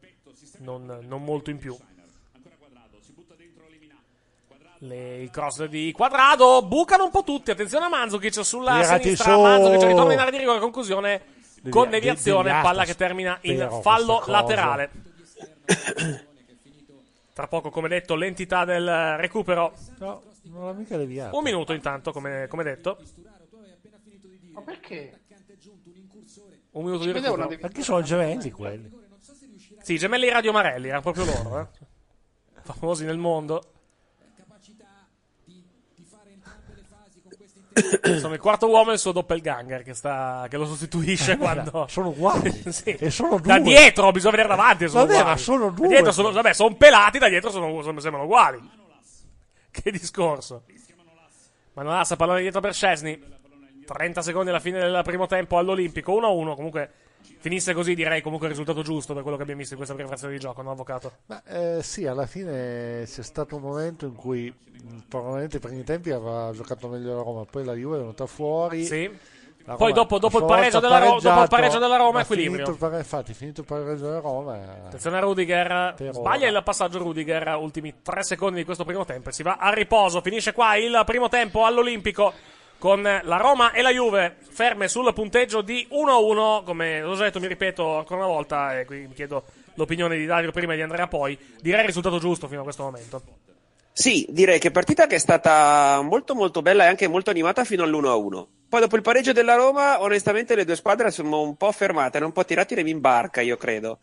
Non, 0.60 1.00
non 1.04 1.24
molto 1.24 1.50
in 1.50 1.58
più. 1.58 1.76
Le, 4.82 5.18
il 5.22 5.30
cross 5.30 5.66
di 5.66 5.92
Quadrado 5.92 6.64
bucano 6.66 7.04
un 7.06 7.12
po' 7.12 7.24
tutti. 7.24 7.52
Attenzione 7.52 7.86
a 7.86 7.90
Manzukic 7.90 8.46
sulla 8.46 8.80
Tirati 8.82 9.04
sinistra. 9.04 9.34
su. 9.34 9.42
Manzukic 9.42 9.84
ritorna 9.88 10.14
in 10.14 10.20
area 10.20 10.32
di 10.32 10.38
rigore. 10.38 10.60
Conclusione 10.60 11.22
Devi- 11.56 11.70
con 11.70 11.90
devi- 11.90 12.00
deviazione. 12.00 12.44
deviato, 12.44 12.66
Palla 12.68 12.86
che 12.86 12.96
termina 12.96 13.38
in 13.42 13.80
fallo 13.82 14.24
laterale. 14.28 14.90
Tra 17.34 17.48
poco, 17.48 17.70
come 17.70 17.88
detto, 17.90 18.16
l'entità 18.16 18.66
del 18.66 19.18
recupero. 19.18 19.74
No, 20.00 20.22
non 20.44 20.66
l'ha 20.66 20.74
mica 20.74 20.98
deviato. 20.98 21.38
Un 21.38 21.44
minuto 21.44 21.74
intanto, 21.74 22.12
come, 22.12 22.48
come 22.50 22.64
detto. 22.64 22.98
Ma 24.54 24.62
perché? 24.62 25.20
Un 26.72 26.84
minuto 26.86 27.04
Ci 27.04 27.12
di 27.12 27.20
recupero. 27.20 27.48
Perché 27.48 27.82
sono 27.82 28.02
gemelli 28.02 28.52
quelli? 28.52 28.92
Sì, 29.82 29.94
i 29.94 29.98
gemelli 29.98 30.30
Radio 30.30 30.52
Marelli, 30.52 30.88
erano 30.88 31.02
proprio 31.02 31.26
loro, 31.26 31.60
eh. 31.60 31.68
Famosi 32.74 33.06
nel 33.06 33.18
mondo. 33.18 33.64
Sono 38.20 38.34
il 38.34 38.40
quarto 38.40 38.68
uomo 38.68 38.90
e 38.92 38.94
il 38.94 39.00
suo 39.00 39.12
doppelganger 39.12 39.84
che, 39.84 39.94
sta, 39.94 40.46
che 40.50 40.58
lo 40.58 40.66
sostituisce 40.66 41.34
Eh, 41.34 41.38
quando. 41.38 41.86
Sono 41.90 42.10
uguali. 42.10 42.52
Sì. 42.70 42.92
E 42.92 43.10
sono 43.10 43.38
due. 43.40 43.42
Da 43.42 43.60
dietro, 43.60 44.12
bisogna 44.12 44.32
vedere 44.38 44.50
davanti. 44.56 44.88
Sono 44.88 45.02
Vabbè, 45.06 45.14
uguali. 45.20 45.30
ma 45.32 45.38
sono 45.38 45.70
due. 45.72 45.88
Da 45.88 45.94
dietro 45.94 46.12
sono, 46.12 46.32
vabbè, 46.32 46.54
sono 46.54 46.76
pelati, 46.76 47.18
da 47.20 47.30
dietro 47.30 47.50
sono, 47.52 47.82
sono- 47.82 48.00
sembrano 48.00 48.26
uguali. 48.26 48.60
Che 49.72 49.92
discorso. 49.92 50.64
Manolas, 51.74 52.16
pallone 52.16 52.42
dietro 52.42 52.60
per 52.60 52.74
Scesni. 52.74 53.38
30 53.86 54.22
secondi 54.22 54.50
alla 54.50 54.60
fine 54.60 54.80
del 54.80 55.02
primo 55.04 55.26
tempo 55.26 55.58
all'Olimpico. 55.58 56.12
1-1. 56.14 56.56
Comunque, 56.56 56.92
finisse 57.40 57.74
così, 57.74 57.96
direi 57.96 58.22
comunque 58.22 58.48
il 58.48 58.54
risultato 58.54 58.82
giusto 58.82 59.14
per 59.14 59.22
quello 59.22 59.38
che 59.38 59.44
abbiamo 59.44 59.60
visto 59.62 59.74
in 59.76 59.80
questa 59.80 59.96
prima 59.96 60.10
frazione 60.10 60.34
di 60.36 60.40
gioco, 60.40 60.62
no, 60.62 60.72
avvocato? 60.72 61.12
Ma 61.28 61.42
eh, 61.46 61.80
sì, 61.84 62.06
alla 62.06 62.26
fine 62.26 63.04
c'è 63.06 63.24
stato 63.24 63.56
un 63.58 63.62
momento 63.62 64.06
in 64.06 64.16
cui 64.16 64.52
mh, 64.54 64.98
probabilmente 65.08 65.58
i 65.58 65.60
primi 65.60 65.84
tempi 65.84 66.12
aveva 66.12 66.52
giocato 66.54 66.88
meglio 66.88 67.16
la 67.16 67.22
Roma, 67.22 67.46
poi 67.46 67.64
la 67.64 67.74
Juve 67.74 67.96
è 67.98 68.00
venuta 68.00 68.26
fuori. 68.26 68.86
Sì. 68.86 69.38
Poi 69.78 69.94
dopo- 69.94 70.18
dopo 70.18 70.40
il 70.40 70.46
pareggio 70.46 70.80
della 70.80 70.98
Ro- 70.98 71.20
dopo 71.20 71.42
il 71.44 71.48
pareggio 71.48 71.78
della 71.78 71.98
Roma, 71.98 72.12
ma 72.14 72.22
equilibrio. 72.22 72.66
finito 72.66 72.76
pare- 72.76 72.98
infatti, 72.98 73.36
finito 73.36 73.62
il 73.62 73.68
pareggio 73.68 74.06
della 74.06 74.20
Roma. 74.20 74.56
eh, 74.58 74.86
Attenzione 74.88 75.18
a 75.18 75.20
Rudiger. 75.20 75.94
Sbaglia 76.12 76.48
il 76.48 76.62
passaggio 76.64 76.98
Rudiger. 76.98 77.56
Ultimi 77.60 77.94
3 78.02 78.24
secondi 78.24 78.58
di 78.58 78.64
questo 78.66 78.84
primo 78.84 79.06
tempo. 79.06 79.30
e 79.30 79.32
Si 79.32 79.44
va 79.44 79.58
a 79.60 79.72
riposo. 79.72 80.22
Finisce 80.22 80.54
qua 80.54 80.76
il 80.76 81.00
primo 81.06 81.28
tempo 81.30 81.66
all'Olimpico. 81.66 82.34
Con 82.80 83.02
la 83.02 83.38
Roma 83.38 83.74
e 83.74 83.82
la 83.82 83.92
Juve 83.92 84.38
ferme 84.52 84.88
sul 84.88 85.14
punteggio 85.14 85.62
di 85.62 85.86
1-1. 85.92 86.64
Come 86.64 87.02
ho 87.02 87.14
già 87.14 87.26
detto, 87.26 87.42
mi 87.42 87.48
ripeto 87.48 87.98
ancora 87.98 88.24
una 88.24 88.34
volta. 88.34 88.80
E 88.80 88.86
qui 88.86 89.06
mi 89.06 89.14
chiedo 89.14 89.44
l'opinione 89.74 90.16
di 90.16 90.26
Dario 90.26 90.52
prima 90.52 90.74
e 90.74 90.78
di 90.78 90.82
Andrea 90.82 91.08
poi. 91.08 91.38
Direi 91.62 91.82
il 91.82 91.88
risultato 91.88 92.20
giusto 92.20 92.48
fino 92.48 92.62
a 92.62 92.64
questo 92.64 92.84
momento. 92.84 93.22
Sì, 93.92 94.26
direi 94.30 94.60
che 94.60 94.72
partita 94.72 95.08
che 95.08 95.16
è 95.16 95.20
stata 95.20 96.00
molto 96.02 96.36
molto 96.36 96.62
bella 96.62 96.86
e 96.86 96.88
anche 96.88 97.10
molto 97.10 97.30
animata 97.30 97.66
fino 97.66 97.84
all'1-1. 97.84 98.46
Poi 98.70 98.80
dopo 98.80 98.96
il 98.96 99.02
pareggio 99.02 99.34
della 99.34 99.56
Roma, 99.56 100.02
onestamente 100.02 100.56
le 100.56 100.64
due 100.64 100.78
squadre 100.78 101.12
sono 101.12 101.42
un 101.42 101.58
po' 101.58 101.74
fermate, 101.74 102.16
hanno 102.16 102.28
un 102.28 102.32
po' 102.32 102.46
tirati 102.46 102.80
in 102.80 103.02
barca, 103.02 103.42
io 103.42 103.58
credo. 103.58 104.00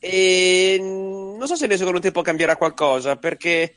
E 0.00 0.76
mm, 0.80 1.36
non 1.36 1.46
so 1.46 1.54
se 1.54 1.68
nel 1.68 1.78
secondo 1.78 2.00
tempo 2.00 2.20
cambierà 2.22 2.56
qualcosa, 2.56 3.14
perché 3.14 3.74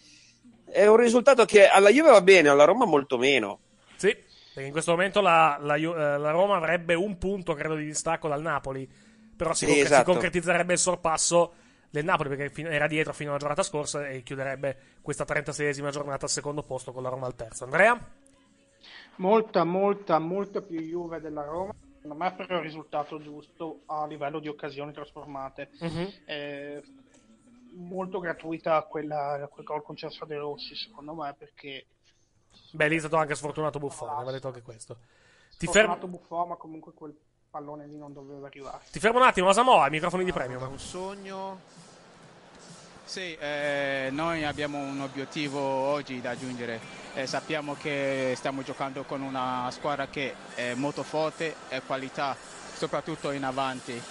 è 0.67 0.87
un 0.87 0.97
risultato 0.97 1.45
che 1.45 1.67
alla 1.67 1.89
Juve 1.89 2.09
va 2.09 2.21
bene, 2.21 2.49
alla 2.49 2.63
Roma 2.63 2.85
molto 2.85 3.19
meno. 3.19 3.59
Perché 4.55 4.67
in 4.67 4.71
questo 4.71 4.91
momento 4.91 5.19
la, 5.19 5.57
la 5.59 5.75
eh, 5.75 6.17
la 6.17 6.31
Roma 6.31 6.55
avrebbe 6.55 6.93
un 6.93 7.17
punto, 7.17 7.53
credo, 7.55 7.75
di 7.75 7.83
distacco 7.83 8.29
dal 8.29 8.41
Napoli. 8.41 8.89
Però 9.35 9.53
si, 9.53 9.65
Sì, 9.65 9.73
si 9.73 9.79
esatto. 9.81 10.11
concretizzerebbe 10.13 10.71
il 10.71 10.79
sorpasso 10.79 11.53
del 11.89 12.05
Napoli 12.05 12.29
perché 12.29 12.49
fin- 12.49 12.67
era 12.67 12.87
dietro 12.87 13.11
fino 13.11 13.31
alla 13.31 13.39
giornata 13.39 13.63
scorsa 13.63 14.07
e 14.07 14.23
chiuderebbe 14.23 14.77
questa 15.01 15.25
36esima 15.25 15.89
giornata 15.89 16.23
al 16.23 16.31
secondo 16.31 16.63
posto 16.63 16.93
con 16.93 17.03
la 17.03 17.09
Roma 17.09 17.25
al 17.25 17.35
terzo. 17.35 17.65
Andrea? 17.65 17.99
Molta, 19.17 19.65
molta, 19.65 20.19
molta 20.19 20.61
più 20.61 20.79
Juve 20.79 21.19
della 21.19 21.43
Roma. 21.43 21.73
Secondo 22.01 22.23
me 22.23 22.33
per 22.33 22.49
il 22.51 22.59
risultato 22.59 23.19
giusto 23.21 23.81
a 23.87 24.05
livello 24.07 24.39
di 24.39 24.47
occasioni 24.47 24.93
trasformate. 24.93 25.69
Mhm. 25.81 26.11
Eh, 26.25 26.81
molto 27.73 28.19
gratuita 28.19 28.81
quella, 28.83 29.49
quel 29.51 29.65
gol 29.65 29.83
concesso 29.83 30.23
a 30.23 30.27
De 30.27 30.37
Rossi, 30.37 30.75
secondo 30.75 31.13
me, 31.13 31.33
perché 31.37 31.87
Beh, 32.71 32.87
lì 32.87 32.95
è 32.97 32.99
stato 32.99 33.15
anche 33.17 33.35
sfortunato 33.35 33.79
Buffon, 33.79 34.09
aveva 34.09 34.31
detto 34.31 34.47
anche 34.47 34.61
questo. 34.61 34.97
Ti, 35.57 35.67
fermo- 35.67 35.95
Buffon, 35.97 36.49
ma 36.49 36.55
comunque 36.55 36.93
quel 36.93 37.15
pallone 37.49 37.87
lì 37.87 37.97
non 37.97 38.11
doveva 38.11 38.47
arrivare. 38.47 38.83
ti 38.91 38.99
fermo 38.99 39.19
un 39.19 39.25
attimo, 39.25 39.53
Samoa, 39.53 39.89
microfoni 39.89 40.23
di 40.23 40.33
premium. 40.33 40.61
Un 40.69 40.79
sogno. 40.79 41.59
Sì, 43.05 43.35
eh, 43.35 44.09
noi 44.11 44.43
abbiamo 44.43 44.79
un 44.79 44.99
obiettivo 44.99 45.59
oggi 45.59 46.19
da 46.21 46.29
raggiungere. 46.29 46.79
Eh, 47.13 47.27
sappiamo 47.27 47.75
che 47.75 48.33
stiamo 48.35 48.63
giocando 48.63 49.03
con 49.03 49.21
una 49.21 49.69
squadra 49.71 50.07
che 50.07 50.33
è 50.55 50.73
molto 50.73 51.03
forte 51.03 51.55
e 51.69 51.81
qualità, 51.85 52.35
soprattutto 52.73 53.31
in 53.31 53.43
avanti. 53.45 54.01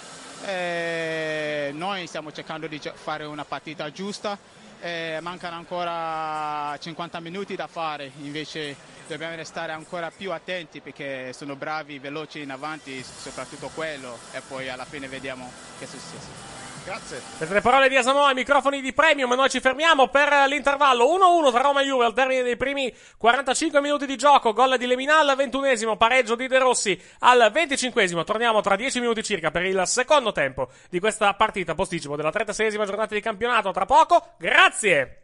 Eh, 0.45 1.71
noi 1.73 2.07
stiamo 2.07 2.31
cercando 2.31 2.67
di 2.67 2.79
gio- 2.79 2.93
fare 2.95 3.25
una 3.25 3.45
partita 3.45 3.91
giusta, 3.91 4.37
eh, 4.85 5.17
mancano 5.19 5.55
ancora 5.55 6.77
50 6.77 7.19
minuti 7.19 7.55
da 7.55 7.65
fare, 7.65 8.11
invece 8.21 8.75
dobbiamo 9.07 9.35
restare 9.35 9.71
ancora 9.71 10.11
più 10.11 10.31
attenti 10.31 10.79
perché 10.79 11.33
sono 11.33 11.55
bravi, 11.55 11.97
veloci 11.97 12.41
in 12.41 12.51
avanti, 12.51 13.03
soprattutto 13.03 13.71
quello, 13.73 14.15
e 14.31 14.41
poi 14.47 14.69
alla 14.69 14.85
fine 14.85 15.07
vediamo 15.07 15.51
che 15.79 15.87
succede. 15.87 16.54
Grazie. 16.85 17.19
Per 17.39 17.49
le 17.49 17.61
parole 17.61 17.89
di 17.89 17.97
Asamoah 17.97 18.27
ai 18.27 18.35
microfoni 18.35 18.79
di 18.79 18.93
premium, 18.93 19.33
noi 19.33 19.49
ci 19.49 19.59
fermiamo 19.59 20.07
per 20.09 20.29
l'intervallo 20.47 21.05
1-1 21.17 21.51
tra 21.51 21.61
Roma 21.61 21.81
e 21.81 21.85
Juve 21.85 22.05
al 22.05 22.13
termine 22.13 22.43
dei 22.43 22.57
primi 22.57 22.95
45 23.17 23.81
minuti 23.81 24.05
di 24.05 24.15
gioco. 24.15 24.53
Gol 24.53 24.77
di 24.77 24.85
Leminal 24.85 25.27
al 25.27 25.35
21esimo, 25.35 25.97
pareggio 25.97 26.35
di 26.35 26.47
De 26.47 26.59
Rossi 26.59 27.01
al 27.19 27.51
25esimo. 27.51 28.23
Torniamo 28.23 28.61
tra 28.61 28.75
10 28.75 28.99
minuti 28.99 29.23
circa 29.23 29.49
per 29.49 29.65
il 29.65 29.81
secondo 29.85 30.31
tempo 30.31 30.69
di 30.91 30.99
questa 30.99 31.33
partita 31.33 31.73
posticipo 31.73 32.15
della 32.15 32.29
36esima 32.29 32.85
giornata 32.85 33.15
di 33.15 33.21
campionato. 33.21 33.71
Tra 33.71 33.85
poco, 33.85 34.33
grazie! 34.37 35.23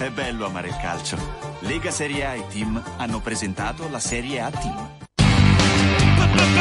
È 0.00 0.08
bello 0.08 0.46
amare 0.46 0.68
il 0.68 0.76
calcio. 0.78 1.18
Lega 1.58 1.90
Serie 1.90 2.24
A 2.24 2.34
e 2.34 2.46
Team 2.46 2.82
hanno 2.96 3.20
presentato 3.20 3.86
la 3.90 3.98
Serie 3.98 4.40
A 4.40 4.50
Team. 4.50 4.88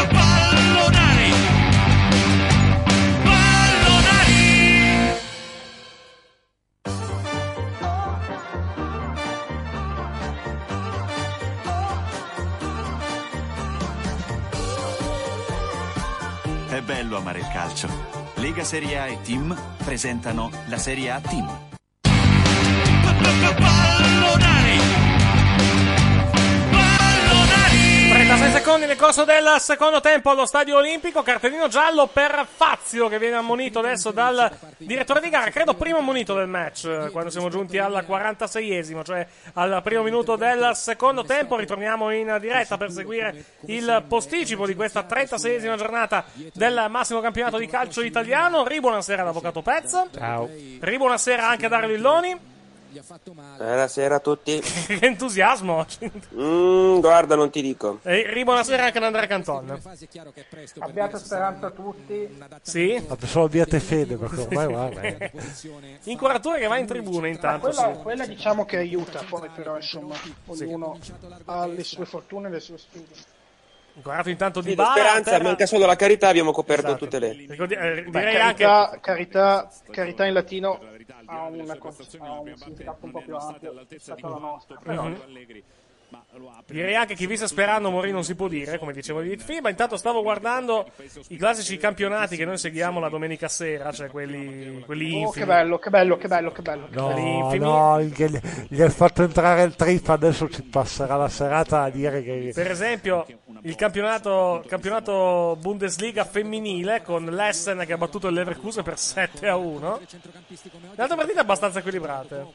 Pallonari! 0.09 1.31
Pallonari! 3.23 4.43
È 16.67 16.81
bello 16.81 17.15
amare 17.15 17.39
il 17.39 17.47
calcio. 17.53 17.87
Lega 18.33 18.65
Serie 18.65 18.99
A 18.99 19.07
e 19.07 19.21
Team 19.21 19.57
presentano 19.85 20.51
la 20.67 20.77
Serie 20.77 21.11
A 21.11 21.21
Team. 21.21 21.68
Pallonari! 23.55 24.79
36 28.09 28.51
secondi 28.51 28.85
nel 28.85 28.97
corso 28.97 29.23
del 29.23 29.55
secondo 29.59 30.01
tempo 30.01 30.29
allo 30.29 30.45
Stadio 30.45 30.77
Olimpico, 30.77 31.23
cartellino 31.23 31.67
giallo 31.67 32.07
per 32.07 32.45
Fazio 32.53 33.07
che 33.07 33.17
viene 33.17 33.35
ammonito 33.35 33.79
adesso 33.79 34.11
dal 34.11 34.51
direttore 34.77 35.21
di 35.21 35.29
gara, 35.29 35.49
credo 35.49 35.73
primo 35.73 35.99
ammonito 35.99 36.33
del 36.33 36.47
match, 36.47 36.85
eh, 36.85 37.09
quando 37.11 37.29
siamo 37.29 37.49
giunti 37.49 37.77
al 37.77 38.05
46esimo, 38.07 39.03
cioè 39.03 39.25
al 39.53 39.81
primo 39.83 40.03
minuto 40.03 40.35
del 40.35 40.71
secondo 40.75 41.23
tempo, 41.23 41.55
ritorniamo 41.55 42.11
in 42.11 42.37
diretta 42.41 42.77
per 42.77 42.91
seguire 42.91 43.45
il 43.65 44.03
posticipo 44.07 44.65
di 44.65 44.75
questa 44.75 45.05
36esima 45.07 45.75
giornata 45.75 46.25
del 46.53 46.87
massimo 46.89 47.21
campionato 47.21 47.57
di 47.57 47.67
calcio 47.67 48.01
italiano. 48.01 48.65
Ri 48.67 48.79
buonasera 48.79 49.21
all'avvocato 49.21 49.61
Pezza. 49.61 50.07
Ciao. 50.13 50.49
Ri 50.79 50.97
buonasera 50.97 51.47
anche 51.47 51.65
a 51.65 51.69
Dario 51.69 51.89
Villoni. 51.89 52.48
Buonasera 52.91 54.15
a 54.15 54.19
tutti. 54.19 54.59
che 54.87 54.97
entusiasmo. 55.05 55.85
Mm, 56.33 56.99
guarda, 56.99 57.35
non 57.35 57.51
ti 57.51 57.61
dico. 57.61 57.99
E 58.01 58.25
ri 58.33 58.43
buonasera 58.43 58.85
anche 58.85 58.97
ad 58.97 59.03
Andrea 59.03 59.27
Canton. 59.27 59.79
Abbiate 60.79 61.17
speranza 61.19 61.69
tutti. 61.69 62.27
Sì? 62.63 63.05
Solo 63.25 63.45
abbiate 63.45 63.79
fede, 63.79 64.15
perché 64.17 64.41
ormai 64.41 64.67
guarda. 64.67 65.01
eh. 65.01 65.31
Inquadratura 66.05 66.57
che 66.57 66.65
va 66.65 66.77
in 66.77 66.87
tribuna 66.87 67.27
intanto. 67.27 67.67
quella, 67.67 67.93
sì. 67.93 68.01
quella 68.01 68.25
diciamo 68.25 68.65
che 68.65 68.77
aiuta, 68.77 69.23
poi 69.29 69.49
però 69.53 69.75
insomma 69.75 70.15
ognuno 70.47 70.97
ha 71.45 71.67
le 71.67 71.83
sue 71.83 72.05
fortune 72.05 72.47
e 72.47 72.51
le 72.51 72.59
sue 72.59 72.77
sfide. 72.79 73.37
Inquadrato 73.93 74.29
intanto 74.29 74.61
di 74.61 74.69
Sì, 74.69 74.75
la 74.75 74.83
Bala. 74.83 74.95
speranza, 74.95 75.31
terra- 75.31 75.43
manca 75.43 75.65
solo 75.65 75.85
la 75.85 75.95
carità, 75.95 76.29
abbiamo 76.29 76.51
coperto 76.51 76.87
Esatto. 76.87 77.03
tutte 77.03 77.19
le... 77.19 77.31
Ricordi- 77.33 77.73
eh, 77.73 78.03
Beh, 78.03 78.19
direi 78.19 78.35
anche 78.37 78.63
carità, 78.63 78.97
carità, 79.01 79.69
carità 79.91 80.25
in 80.25 80.33
latino 80.33 80.79
ha, 81.25 81.45
una 81.63 81.73
ha 82.25 82.39
un 82.39 82.57
significato 82.57 83.05
un 83.05 83.11
po' 83.11 83.19
più 83.21 83.35
ampio 83.35 83.71
rispetto 83.89 84.27
alla 84.27 84.37
nostra. 84.37 84.75
Però, 84.77 85.03
Mhm. 85.03 85.13
Direi 86.67 86.95
anche 86.95 87.15
chi 87.15 87.25
vi 87.25 87.35
sta 87.35 87.47
sperando 87.47 87.89
morì 87.89 88.11
non 88.11 88.23
si 88.23 88.35
può 88.35 88.47
dire, 88.47 88.77
come 88.77 88.93
dicevo 88.93 89.21
di 89.21 89.35
FIBA. 89.37 89.69
Intanto 89.69 89.97
stavo 89.97 90.21
guardando 90.21 90.85
i 91.29 91.37
classici 91.37 91.77
campionati 91.77 92.35
che 92.37 92.45
noi 92.45 92.57
seguiamo 92.57 92.99
la 92.99 93.09
domenica 93.09 93.47
sera, 93.47 93.91
cioè 93.91 94.09
quelli, 94.09 94.81
quelli 94.85 95.15
Oh, 95.15 95.25
infimi. 95.25 95.31
che 95.31 95.45
bello, 95.45 95.79
che 95.79 95.89
bello, 95.89 96.17
che 96.17 96.27
bello, 96.27 96.51
che 96.51 96.61
bello. 96.61 96.87
No, 96.91 97.53
no, 97.55 98.01
gli, 98.01 98.39
gli 98.67 98.81
hai 98.81 98.89
fatto 98.89 99.23
entrare 99.23 99.63
il 99.63 99.75
trip, 99.75 100.07
adesso 100.09 100.47
ci 100.49 100.61
passerà 100.63 101.15
la 101.15 101.29
serata 101.29 101.81
a 101.83 101.89
dire 101.89 102.21
che... 102.23 102.51
Per 102.53 102.69
esempio, 102.69 103.25
il 103.61 103.75
campionato, 103.75 104.63
campionato 104.67 105.57
Bundesliga 105.59 106.23
femminile 106.23 107.01
con 107.01 107.25
l'Essen 107.25 107.83
che 107.85 107.93
ha 107.93 107.97
battuto 107.97 108.27
il 108.27 108.35
Leverkusen 108.35 108.83
per 108.83 108.97
7 108.99 109.47
a 109.47 109.55
1. 109.55 109.99
Le 110.95 111.01
altre 111.01 111.15
partite 111.15 111.39
abbastanza 111.39 111.79
equilibrate. 111.79 112.45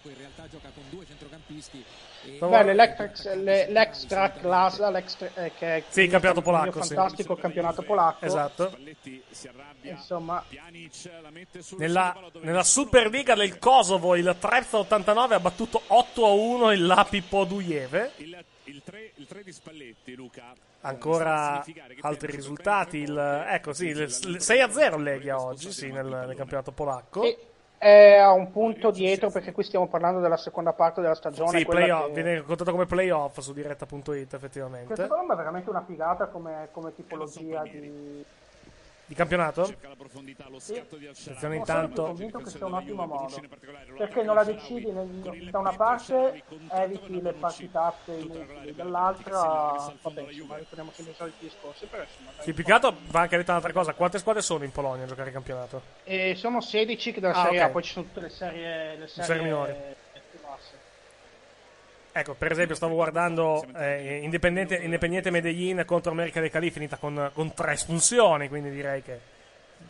Beh, 2.38 2.72
l'extra 3.68 4.30
classe, 4.30 4.90
l'extra, 4.90 5.28
eh, 5.34 5.52
che 5.56 5.76
è 5.76 5.84
Sì, 5.88 6.02
il 6.02 6.10
campionato 6.10 6.40
il 6.40 6.44
polacco, 6.44 6.82
sì. 6.82 6.94
fantastico 6.94 7.36
campionato 7.36 7.82
polacco. 7.82 8.24
Esatto. 8.24 8.76
Insomma, 9.82 10.42
Nella, 11.76 12.16
nella 12.40 12.62
Superliga 12.62 13.34
del 13.34 13.58
Kosovo 13.58 14.16
il 14.16 14.34
Trepsa 14.38 14.78
89 14.78 15.34
ha 15.34 15.40
battuto 15.40 15.82
8 15.86 16.24
a 16.26 16.32
1 16.32 16.72
il 16.72 16.86
Lapi 16.86 17.20
Podujeve. 17.22 18.12
Ancora 20.80 21.64
altri 22.00 22.32
risultati. 22.32 22.98
Il, 22.98 23.16
ecco, 23.48 23.72
sì, 23.72 23.86
il, 23.86 24.00
il 24.00 24.40
6 24.40 24.60
a 24.60 24.70
0 24.70 24.96
Legia 24.98 25.40
oggi, 25.40 25.72
sì, 25.72 25.90
nel, 25.90 26.06
nel 26.06 26.36
campionato 26.36 26.72
polacco. 26.72 27.22
e 27.22 27.38
è 27.84 28.16
a 28.16 28.32
un 28.32 28.50
punto 28.50 28.90
dietro 28.90 29.28
perché 29.28 29.52
qui 29.52 29.62
stiamo 29.62 29.88
parlando 29.88 30.20
della 30.20 30.38
seconda 30.38 30.72
parte 30.72 31.02
della 31.02 31.14
stagione. 31.14 31.58
Sì, 31.58 31.66
playoff, 31.66 32.06
che- 32.06 32.12
viene 32.22 32.40
contato 32.40 32.70
come 32.70 32.86
playoff 32.86 33.38
su 33.40 33.52
diretta.it 33.52 34.32
effettivamente. 34.32 34.86
Questa 34.86 35.02
secondo 35.02 35.26
me 35.26 35.34
è 35.34 35.36
veramente 35.36 35.68
una 35.68 35.84
figata 35.86 36.28
come, 36.28 36.68
come 36.72 36.94
tipologia 36.94 37.62
di... 37.64 38.24
Di 39.06 39.14
campionato? 39.14 39.64
Sì. 40.58 40.76
Attenzione 40.78 41.34
Sono 41.38 41.54
intanto. 41.54 42.04
convinto 42.04 42.38
che 42.38 42.48
sia 42.50 42.64
un 42.64 42.72
ottimo 42.74 43.04
modo 43.06 43.38
perché 43.98 44.22
non 44.22 44.34
la 44.34 44.44
decidi 44.44 44.90
nel- 44.90 45.50
da 45.50 45.58
una 45.58 45.74
parte 45.74 46.42
eviti 46.70 47.20
le 47.20 47.32
partitazze 47.34 48.12
inutili 48.14 48.74
dall'altra 48.74 49.40
vabbè 50.00 50.20
insomma 50.22 50.56
ritorniamo 50.56 50.90
sempre 50.92 51.12
ai 51.12 51.16
soliti 51.18 51.36
discorsi 51.44 51.84
però 51.86 52.02
insomma 52.02 52.30
Sì, 52.40 52.52
più 52.54 52.64
che 52.64 52.72
altro 52.72 52.96
va 53.08 53.20
anche 53.20 53.36
detta 53.36 53.50
un'altra 53.52 53.72
cosa. 53.72 53.92
Quante 53.92 54.18
squadre 54.18 54.40
sono 54.40 54.64
in 54.64 54.72
Polonia 54.72 55.04
a 55.04 55.06
giocare 55.06 55.28
il 55.28 55.34
campionato? 55.34 55.82
e 56.04 56.34
sono 56.36 56.60
16 56.62 57.12
che 57.12 57.20
della 57.20 57.34
Ah, 57.34 57.42
Serie 57.44 57.60
ok. 57.62 57.66
A 57.66 57.70
poi 57.70 57.82
ci 57.82 57.92
sono 57.92 58.06
tutte 58.06 58.20
le 58.20 58.28
serie 58.30 58.96
le 58.96 59.06
serie, 59.06 59.24
serie 59.24 59.42
minori. 59.42 59.74
Ecco, 62.16 62.34
per 62.34 62.52
esempio, 62.52 62.76
stavo 62.76 62.94
guardando 62.94 63.64
eh, 63.76 64.20
Independiente, 64.22 64.76
Independiente 64.76 65.32
Medellin 65.32 65.82
contro 65.84 66.12
America 66.12 66.38
dei 66.38 66.48
Cali, 66.48 66.70
finita 66.70 66.96
con, 66.96 67.30
con 67.34 67.52
tre 67.54 67.72
espulsioni. 67.72 68.48
Quindi 68.48 68.70
direi 68.70 69.02
che 69.02 69.18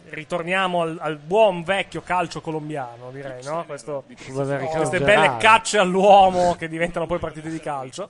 ritorniamo 0.09 0.81
al, 0.81 0.97
al 1.01 1.19
buon 1.19 1.63
vecchio 1.65 2.01
calcio 2.01 2.41
colombiano. 2.41 3.11
Direi, 3.11 3.45
no? 3.45 3.65
Questo, 3.67 4.05
queste 4.33 5.01
belle 5.01 5.37
cacce 5.39 5.77
all'uomo 5.77 6.55
che 6.55 6.67
diventano 6.67 7.05
poi 7.05 7.19
partite 7.19 7.51
di 7.51 7.61
calcio. 7.61 8.09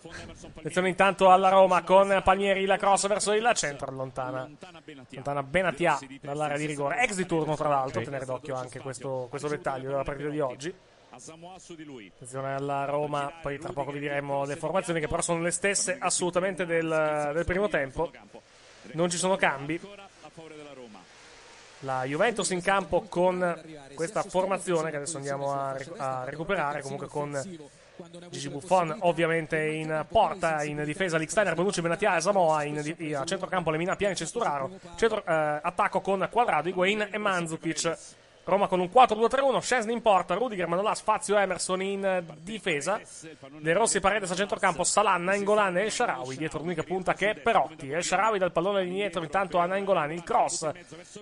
Attenzione 0.58 0.90
intanto 0.90 1.32
alla 1.32 1.48
Roma 1.48 1.82
con 1.82 2.20
Palmieri 2.22 2.66
la 2.66 2.76
cross 2.76 3.08
verso 3.08 3.32
il 3.32 3.50
centro, 3.54 3.88
allontana, 3.88 4.48
allontana 5.10 5.42
Benatia 5.42 5.98
dall'area 6.20 6.56
di 6.56 6.66
rigore. 6.66 7.02
Ex 7.02 7.14
di 7.14 7.26
turno, 7.26 7.56
tra 7.56 7.68
l'altro. 7.68 8.00
Tenere 8.00 8.26
d'occhio 8.26 8.54
anche 8.54 8.78
questo, 8.78 9.26
questo 9.28 9.48
dettaglio 9.48 9.90
della 9.90 10.04
partita 10.04 10.28
di 10.28 10.38
oggi. 10.38 10.74
Attenzione 12.14 12.54
alla 12.54 12.84
Roma, 12.84 13.32
poi 13.40 13.58
tra 13.58 13.72
poco 13.72 13.92
vi 13.92 14.00
diremo 14.00 14.44
le 14.44 14.56
formazioni 14.56 15.00
che 15.00 15.08
però 15.08 15.22
sono 15.22 15.40
le 15.42 15.50
stesse 15.50 15.96
assolutamente 15.98 16.66
del, 16.66 17.30
del 17.32 17.44
primo 17.44 17.68
tempo. 17.68 18.10
Non 18.92 19.10
ci 19.10 19.16
sono 19.16 19.36
cambi. 19.36 19.80
La 21.80 22.04
Juventus 22.04 22.50
in 22.50 22.62
campo 22.62 23.02
con 23.02 23.62
questa 23.94 24.22
formazione 24.22 24.90
che 24.90 24.96
adesso 24.96 25.16
andiamo 25.18 25.52
a, 25.52 25.76
a 25.98 26.24
recuperare, 26.24 26.80
comunque 26.80 27.08
con 27.08 27.38
Gigi 28.30 28.48
Buffon 28.48 28.96
ovviamente 29.00 29.62
in 29.66 30.04
porta, 30.08 30.64
in 30.64 30.82
difesa 30.84 31.16
Licksteiner, 31.18 31.54
Bonucci, 31.54 31.80
Benatia 31.82 32.16
e 32.16 32.20
Samoa, 32.22 32.64
in 32.64 32.80
di- 32.96 33.14
a 33.14 33.24
centrocampo 33.24 33.70
Lemina, 33.70 33.96
Piani, 33.96 34.16
Cesturaro, 34.16 34.70
centro, 34.96 35.18
eh, 35.24 35.60
attacco 35.62 36.00
con 36.00 36.26
Quadrado, 36.30 36.68
Higuain 36.68 37.08
e 37.10 37.18
Mandzukic. 37.18 37.98
Roma 38.44 38.68
con 38.68 38.78
un 38.78 38.90
4-2-3-1, 38.92 39.58
Scesni 39.60 39.92
in 39.92 40.02
porta, 40.02 40.34
Rudiger, 40.34 40.66
Manolas, 40.66 41.00
Fazio, 41.00 41.38
Emerson 41.38 41.80
in 41.82 42.04
eh, 42.04 42.24
difesa, 42.42 43.00
De 43.58 43.72
Rossi, 43.72 44.00
Paredes 44.00 44.30
a 44.30 44.34
centrocampo, 44.34 44.84
Salah, 44.84 45.16
Nainggolan 45.16 45.78
e 45.78 45.82
El 45.84 45.90
Sharawi, 45.90 46.36
dietro 46.36 46.58
l'unica 46.58 46.82
punta 46.82 47.14
che 47.14 47.30
è 47.30 47.34
Perotti, 47.34 47.90
El 47.90 48.04
Sharawi 48.04 48.38
dal 48.38 48.52
pallone 48.52 48.84
di 48.84 48.90
dietro 48.90 49.22
intanto 49.22 49.58
a 49.58 49.66
Nainggolan, 49.66 50.12
il 50.12 50.22
cross, 50.22 50.70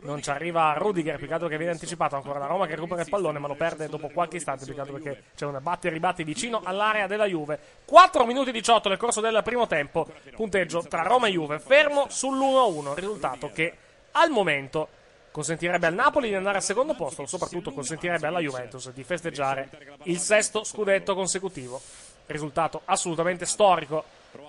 non 0.03 0.21
ci 0.21 0.31
arriva 0.31 0.75
Rudiger, 0.77 1.17
più 1.17 1.29
che 1.29 1.57
viene 1.57 1.73
anticipato, 1.73 2.17
ancora 2.17 2.41
la 2.41 2.47
Roma 2.47 2.67
che 2.67 2.75
recupera 2.75 3.03
il 3.03 3.09
pallone 3.09 3.39
ma 3.39 3.47
lo 3.47 3.55
perde 3.55 3.89
dopo 3.89 4.09
qualche 4.09 4.37
istante, 4.39 4.65
altro 4.77 4.95
perché 4.95 5.23
c'è 5.37 5.47
un 5.47 5.59
batte 5.63 5.89
e 5.89 5.91
ribatti 5.93 6.25
vicino 6.25 6.61
all'area 6.65 7.07
della 7.07 7.27
Juve, 7.27 7.59
4 7.85 8.27
minuti 8.27 8.51
18 8.51 8.89
nel 8.89 8.99
corso 8.99 9.21
del 9.21 9.41
primo 9.45 9.67
tempo, 9.69 10.09
punteggio 10.35 10.83
tra 10.83 11.03
Roma 11.03 11.29
e 11.29 11.31
Juve, 11.31 11.61
fermo 11.61 12.07
sull'1-1, 12.09 12.95
risultato 12.95 13.51
che 13.51 13.77
al 14.13 14.31
momento 14.31 14.89
consentirebbe 15.33 15.87
al 15.87 15.95
Napoli 15.95 16.29
di 16.29 16.35
andare 16.35 16.59
al 16.59 16.63
secondo 16.63 16.95
posto, 16.95 17.27
soprattutto 17.27 17.73
consentirebbe 17.73 18.27
alla 18.27 18.39
Juventus 18.39 18.91
di 18.93 19.03
festeggiare 19.03 19.97
il 20.05 20.19
sesto 20.19 20.63
scudetto 20.63 21.15
consecutivo. 21.15 21.81
Risultato 22.27 22.83
assolutamente 22.85 23.47
storico 23.47 24.05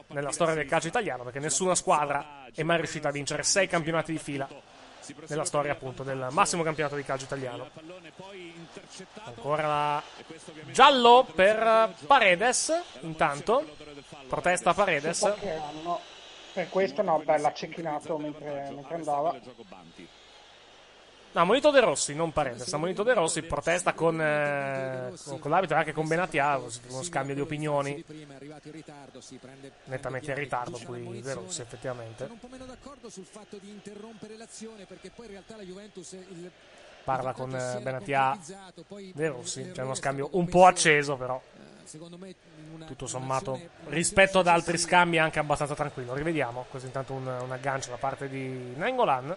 nella 0.07 0.31
storia 0.31 0.53
del 0.53 0.67
calcio 0.67 0.87
italiano, 0.87 1.23
perché 1.23 1.39
nessuna 1.39 1.73
squadra 1.73 2.45
è 2.53 2.61
mai 2.61 2.77
riuscita 2.77 3.07
a 3.07 3.11
vincere 3.11 3.43
sei 3.43 3.67
campionati 3.67 4.11
di 4.11 4.19
fila 4.19 4.47
nella 5.27 5.43
storia 5.43 5.73
appunto 5.73 6.03
del 6.03 6.27
massimo 6.31 6.63
campionato 6.63 6.95
di 6.95 7.03
calcio 7.03 7.25
italiano. 7.25 7.69
Ancora 9.23 10.01
giallo 10.71 11.27
per 11.33 11.93
Paredes, 12.05 12.71
intanto. 13.01 13.65
Protesta 14.27 14.73
Paredes. 14.73 15.33
per 16.53 16.69
questo 16.69 17.01
no 17.01 17.19
beh 17.19 17.37
l'ha 17.39 17.53
cecchinato 17.53 18.17
mentre, 18.17 18.69
mentre 18.71 18.95
andava 18.95 19.35
No, 21.33 21.45
monito 21.45 21.71
De 21.71 21.79
Rossi, 21.79 22.13
non 22.13 22.31
Paredes. 22.31 22.71
Ha 22.71 22.77
monito 22.77 23.01
De 23.01 23.13
Rossi, 23.13 23.41
protesta 23.41 23.93
con, 23.93 24.21
eh, 24.21 25.11
con, 25.25 25.39
con 25.39 25.49
l'arbitro 25.49 25.75
e 25.75 25.79
anche 25.79 25.91
con 25.91 26.07
Benatia. 26.07 26.57
Uno 26.57 27.01
scambio 27.01 27.33
di 27.33 27.41
opinioni. 27.41 28.03
Nettamente 29.85 30.29
in 30.31 30.37
ritardo 30.37 30.79
qui 30.85 31.21
De 31.21 31.33
Rossi, 31.33 31.61
effettivamente. 31.61 32.29
Parla 37.03 37.33
con 37.33 37.55
eh, 37.55 37.79
Benatia 37.81 38.37
De 39.13 39.27
Rossi. 39.27 39.71
C'è 39.71 39.81
uno 39.81 39.95
scambio 39.95 40.29
un 40.33 40.47
po' 40.47 40.67
acceso, 40.67 41.15
però. 41.17 41.41
Tutto 42.85 43.07
sommato, 43.07 43.59
rispetto 43.87 44.39
ad 44.39 44.47
altri 44.47 44.77
scambi, 44.77 45.17
anche 45.17 45.39
abbastanza 45.39 45.73
tranquillo. 45.73 46.13
Rivediamo. 46.13 46.65
Così 46.69 46.85
intanto 46.85 47.13
un, 47.13 47.25
un 47.25 47.51
aggancio 47.51 47.89
da 47.89 47.97
parte 47.97 48.29
di 48.29 48.73
Nengolan. 48.75 49.35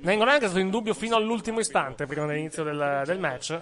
Nengolan 0.00 0.38
che 0.38 0.44
è 0.44 0.48
stato 0.48 0.60
in 0.60 0.70
dubbio 0.70 0.94
fino 0.94 1.16
all'ultimo 1.16 1.60
istante 1.60 2.06
prima 2.06 2.26
dell'inizio 2.26 2.64
del, 2.64 3.02
del 3.04 3.18
match. 3.18 3.58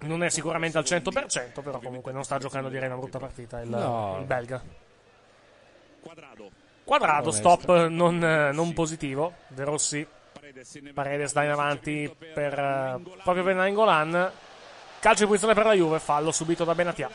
Non 0.00 0.22
è 0.22 0.28
sicuramente 0.28 0.78
al 0.78 0.84
100%, 0.84 1.62
però 1.62 1.78
comunque 1.80 2.12
non 2.12 2.22
sta 2.22 2.38
giocando 2.38 2.68
direi 2.68 2.86
una 2.88 2.96
brutta 2.96 3.18
partita 3.18 3.60
il, 3.60 3.68
No. 3.68 4.18
il 4.20 4.26
belga. 4.26 4.62
Quadrado, 6.84 7.30
stop 7.30 7.86
non, 7.88 8.18
non 8.18 8.72
positivo. 8.74 9.34
De 9.48 9.64
Rossi, 9.64 10.06
Paredes 10.92 11.32
dà 11.32 11.44
in 11.44 11.50
avanti 11.50 12.14
per, 12.32 12.58
eh, 12.58 13.00
proprio 13.22 13.42
per 13.42 13.54
Nainggolan. 13.54 14.30
Calcio 15.00 15.22
di 15.22 15.26
posizione 15.26 15.54
per 15.54 15.66
la 15.66 15.72
Juve, 15.72 15.98
fallo 15.98 16.30
subito 16.30 16.64
da 16.64 16.74
Benatia. 16.74 17.10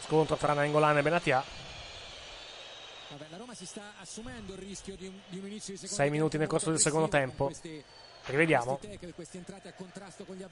Scontro 0.00 0.36
tra 0.36 0.52
Nainggolan 0.52 0.98
e 0.98 1.02
Benatia. 1.02 1.61
Roma 3.52 3.54
si 3.54 3.66
sta 3.66 3.82
assumendo 4.00 4.54
il 4.54 4.58
rischio 4.58 4.96
di 4.96 5.06
un, 5.06 5.14
di 5.28 5.38
un 5.38 5.46
inizio 5.46 5.74
di 5.74 5.78
secondo 5.78 6.02
Sei 6.02 6.10
minuti 6.10 6.38
nel 6.38 6.46
corso 6.48 6.70
del 6.70 6.80
secondo 6.80 7.08
tempo. 7.08 7.50
Rivediamo. 8.24 8.78
tackle, 8.80 9.12
queste 9.14 9.42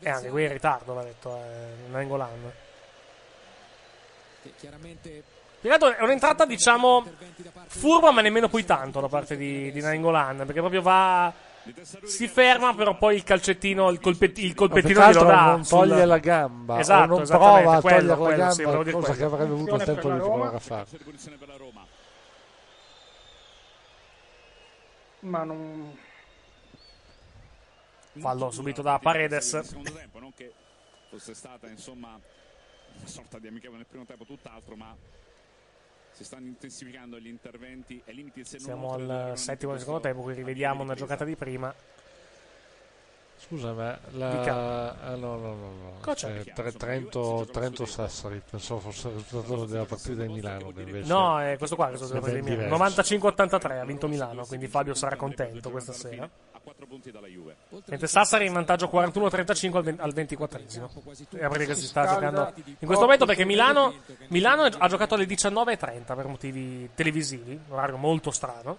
E 0.00 0.08
anche 0.10 0.28
qui 0.28 0.44
in 0.44 0.52
ritardo, 0.52 0.92
va 0.92 1.02
detto, 1.02 1.36
eh, 1.36 1.90
Nainggolan. 1.90 2.52
che 4.42 4.52
chiaramente 4.58 5.22
Peccato, 5.60 5.94
è 5.94 6.02
un'entrata, 6.02 6.46
diciamo, 6.46 7.04
furba, 7.66 8.10
ma 8.12 8.22
nemmeno 8.22 8.48
poi 8.48 8.64
tanto 8.64 9.00
da 9.00 9.08
parte 9.08 9.36
di, 9.36 9.70
di 9.70 9.80
Nainggolan. 9.80 10.38
Perché 10.38 10.60
proprio 10.60 10.82
va. 10.82 11.32
Si 12.04 12.26
ferma, 12.26 12.74
però 12.74 12.96
poi 12.96 13.16
il 13.16 13.22
calcettino, 13.22 13.90
il, 13.90 14.00
colpet- 14.00 14.38
il 14.38 14.54
colpettino 14.54 15.00
glielo 15.06 15.24
dà. 15.24 15.44
non 15.44 15.64
sul- 15.64 15.78
toglie 15.88 16.06
la 16.06 16.16
gamba 16.16 16.80
Esatto, 16.80 17.18
non 17.18 17.26
prova 17.26 17.76
a 17.76 17.80
quello, 17.82 17.98
togliere 17.98 18.16
quello, 18.16 18.44
la 18.44 18.50
sì, 18.50 18.62
gamba, 18.62 18.82
dire 18.82 18.96
cosa 18.96 19.12
che 19.12 19.24
avrebbe 19.24 19.52
avuto 19.52 19.74
il 19.74 19.82
tempo 19.84 20.10
di 20.10 20.18
provare 20.18 20.56
a 20.56 20.58
fare. 20.58 20.86
Ma 25.20 25.44
non... 25.44 25.96
Fallo 28.18 28.50
subito 28.50 28.82
da 28.82 28.98
Paredes. 28.98 29.60
Secondo 29.60 29.92
tempo, 29.92 30.18
non 30.18 30.34
che 30.34 30.52
fosse 31.08 31.34
stata 31.34 31.68
insomma 31.68 32.18
una 32.96 33.06
sorta 33.06 33.38
di 33.38 33.46
amichevole 33.46 33.78
nel 33.78 33.86
primo 33.86 34.04
tempo, 34.04 34.24
tutt'altro, 34.24 34.74
ma 34.76 34.96
si 36.10 36.24
stanno 36.24 36.46
intensificando 36.46 37.18
gli 37.18 37.28
interventi 37.28 38.02
ai 38.06 38.14
limiti 38.14 38.44
se 38.44 38.56
non 38.58 38.66
Siamo 38.66 38.92
al 38.92 39.38
settimo 39.38 39.72
del 39.72 39.80
secondo 39.80 40.00
tempo, 40.00 40.22
qui 40.22 40.34
rivediamo 40.34 40.82
una 40.82 40.94
giocata 40.94 41.24
di 41.24 41.36
prima. 41.36 41.74
Scusa, 43.42 43.72
ma 43.72 43.98
la... 44.10 44.94
Ah, 45.00 45.14
no, 45.16 45.36
no, 45.36 45.54
no, 45.54 45.54
no. 45.54 45.92
Cosa 46.00 46.28
c'è? 46.28 46.42
Cioè, 46.44 46.52
Tre- 46.52 46.72
Trento, 46.72 47.48
Trento 47.50 47.86
Sassari, 47.86 48.40
pensavo 48.48 48.80
fosse 48.80 49.08
il 49.08 49.14
risultato 49.14 49.64
della 49.64 49.86
partita 49.86 50.22
di 50.22 50.28
Milano. 50.28 50.72
No, 51.04 51.40
è 51.40 51.56
questo 51.56 51.74
qua 51.74 51.88
che 51.88 51.96
sono 51.96 52.10
è 52.10 52.20
partite 52.20 52.42
diverso. 52.42 52.76
mie. 52.76 52.92
95-83 52.92 53.80
ha 53.80 53.84
vinto 53.84 54.08
Milano, 54.08 54.44
quindi 54.44 54.68
Fabio 54.68 54.94
sarà 54.94 55.16
contento 55.16 55.70
questa 55.70 55.92
sera. 55.92 56.28
a 56.52 56.60
quattro 56.62 56.86
punti 56.86 57.10
dalla 57.10 57.26
Juve. 57.26 57.56
Mentre 57.86 58.06
Sassari 58.06 58.46
in 58.46 58.52
vantaggio 58.52 58.90
41-35 58.92 59.76
al, 59.76 59.82
ven- 59.82 60.00
al 60.00 60.12
24esimo. 60.14 60.88
È 61.30 61.40
la 61.40 61.48
partita 61.48 61.72
che 61.72 61.74
si 61.74 61.86
sta 61.86 62.06
giocando 62.06 62.52
in 62.56 62.86
questo 62.86 63.04
momento 63.04 63.24
perché 63.24 63.44
Milano, 63.46 63.94
Milano 64.28 64.62
ha 64.64 64.88
giocato 64.88 65.14
alle 65.14 65.24
19.30 65.24 66.14
per 66.14 66.26
motivi 66.26 66.90
televisivi, 66.94 67.52
un 67.52 67.72
orario 67.72 67.96
molto 67.96 68.30
strano. 68.30 68.76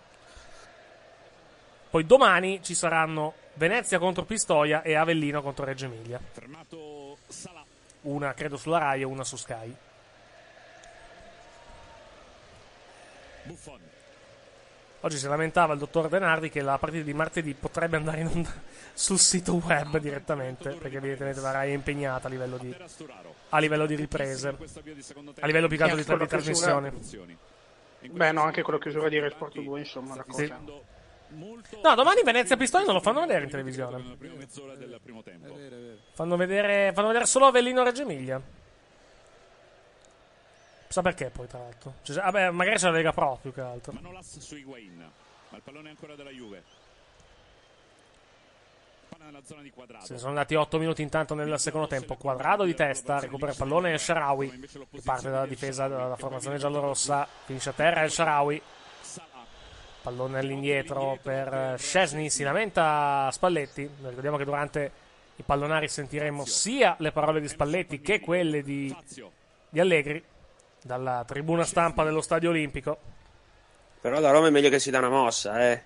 Poi 1.89 2.05
domani 2.05 2.61
ci 2.63 2.73
saranno 2.73 3.33
Venezia 3.53 3.99
contro 3.99 4.23
Pistoia 4.23 4.81
e 4.81 4.95
Avellino 4.95 5.41
contro 5.41 5.65
Reggio 5.65 5.85
Emilia. 5.85 6.19
Fermato 6.31 7.17
Salah. 7.27 7.65
Una 8.01 8.33
credo 8.33 8.57
sulla 8.57 8.79
Rai 8.79 9.01
e 9.01 9.03
una 9.03 9.23
su 9.23 9.35
Sky. 9.35 9.75
Buffon. 13.43 13.79
Oggi 15.03 15.17
si 15.17 15.27
lamentava 15.27 15.73
il 15.73 15.79
dottor 15.79 16.09
Denardi 16.09 16.49
che 16.49 16.61
la 16.61 16.77
partita 16.77 17.03
di 17.03 17.13
martedì 17.13 17.55
potrebbe 17.55 17.97
andare 17.97 18.19
in 18.19 18.27
onda 18.27 18.53
sul 18.93 19.17
sito 19.17 19.55
web 19.55 19.97
direttamente, 19.97 20.69
perché 20.71 20.97
evidentemente 20.97 21.41
la 21.41 21.51
Rai 21.51 21.71
è 21.71 21.73
impegnata 21.73 22.27
a 22.27 22.29
livello 22.29 22.57
di, 22.57 22.75
a 23.49 23.59
livello 23.59 23.85
di 23.87 23.95
riprese, 23.95 24.55
a 25.39 25.45
livello 25.47 25.67
più 25.67 25.77
che 25.77 25.83
altro 25.83 25.97
di, 25.97 26.19
di 26.19 26.27
trasmissione. 26.27 26.93
Beh, 28.09 28.31
no, 28.31 28.41
anche 28.43 28.61
con 28.61 28.75
la 28.75 28.79
chiusura 28.79 29.09
di 29.09 29.19
Rai 29.19 29.31
Sport 29.31 29.59
2, 29.59 29.79
insomma, 29.79 30.15
la 30.15 30.25
Sì. 30.29 30.53
No, 31.33 31.95
domani 31.95 32.23
Venezia 32.23 32.57
Pistoia 32.57 32.85
non 32.85 32.95
lo 32.95 33.01
fanno 33.01 33.21
vedere 33.21 33.45
in 33.45 33.49
televisione. 33.49 34.15
Prima 34.17 34.35
mezz'ora 34.35 34.75
del 34.75 34.99
primo 35.01 35.23
tempo. 35.23 35.57
Fanno 36.13 36.35
vedere, 36.35 36.91
fanno 36.93 37.07
vedere 37.07 37.25
solo 37.25 37.45
Avellino 37.45 37.83
Reggio 37.83 38.01
Emilia. 38.01 38.41
Sa 40.87 41.01
perché 41.01 41.29
poi, 41.29 41.47
tra 41.47 41.59
l'altro. 41.59 41.93
Cioè, 42.01 42.17
vabbè, 42.17 42.49
magari 42.49 42.75
c'è 42.75 42.87
la 42.87 42.91
Lega 42.91 43.13
Pro 43.13 43.39
più 43.41 43.53
che 43.53 43.61
altro. 43.61 43.93
Manolas 43.93 44.39
su 44.39 44.55
Higuain, 44.55 45.09
ma 45.49 45.55
il 45.55 45.63
pallone 45.63 45.87
è 45.87 45.91
ancora 45.91 46.15
della 46.15 46.31
Juve. 46.31 46.63
Palla 49.07 49.23
nella 49.23 49.41
zona 49.45 49.61
di 49.61 49.71
quadrato. 49.71 50.05
Se 50.05 50.13
ne 50.13 50.19
sono 50.19 50.31
andati 50.31 50.53
8 50.53 50.77
minuti 50.79 51.01
intanto 51.01 51.33
nel 51.33 51.57
secondo 51.61 51.87
tempo. 51.87 52.15
Quadrado 52.15 52.65
di 52.65 52.73
testa, 52.73 53.19
recupera 53.19 53.51
il 53.51 53.57
pallone 53.57 53.93
El 53.93 53.99
Sharawi. 53.99 54.67
Che 54.67 55.01
parte 55.01 55.29
dalla 55.29 55.45
difesa 55.45 55.87
della 55.87 56.17
formazione 56.17 56.57
giallorossa. 56.57 57.25
Finisce 57.45 57.69
a 57.69 57.73
terra 57.73 58.01
El 58.01 58.11
Sharawi. 58.11 58.61
Pallone 60.01 60.39
all'indietro 60.39 61.17
per 61.21 61.53
eh, 61.53 61.77
Szczesny. 61.77 62.29
Si 62.29 62.43
lamenta 62.43 63.29
Spalletti. 63.31 63.89
Ricordiamo 64.03 64.37
che 64.37 64.45
durante 64.45 64.91
i 65.35 65.43
pallonari 65.43 65.87
sentiremo 65.87 66.45
sia 66.45 66.95
le 66.99 67.11
parole 67.11 67.39
di 67.39 67.47
Spalletti 67.47 68.01
che 68.01 68.19
quelle 68.19 68.63
di, 68.63 68.95
di 69.69 69.79
Allegri. 69.79 70.23
Dalla 70.83 71.23
tribuna 71.27 71.63
stampa 71.63 72.03
dello 72.03 72.21
Stadio 72.21 72.49
Olimpico. 72.49 72.97
Però 74.01 74.19
la 74.19 74.31
Roma 74.31 74.47
è 74.47 74.49
meglio 74.49 74.69
che 74.69 74.79
si 74.79 74.89
dà 74.89 74.97
una 74.97 75.09
mossa, 75.09 75.71
eh. 75.71 75.83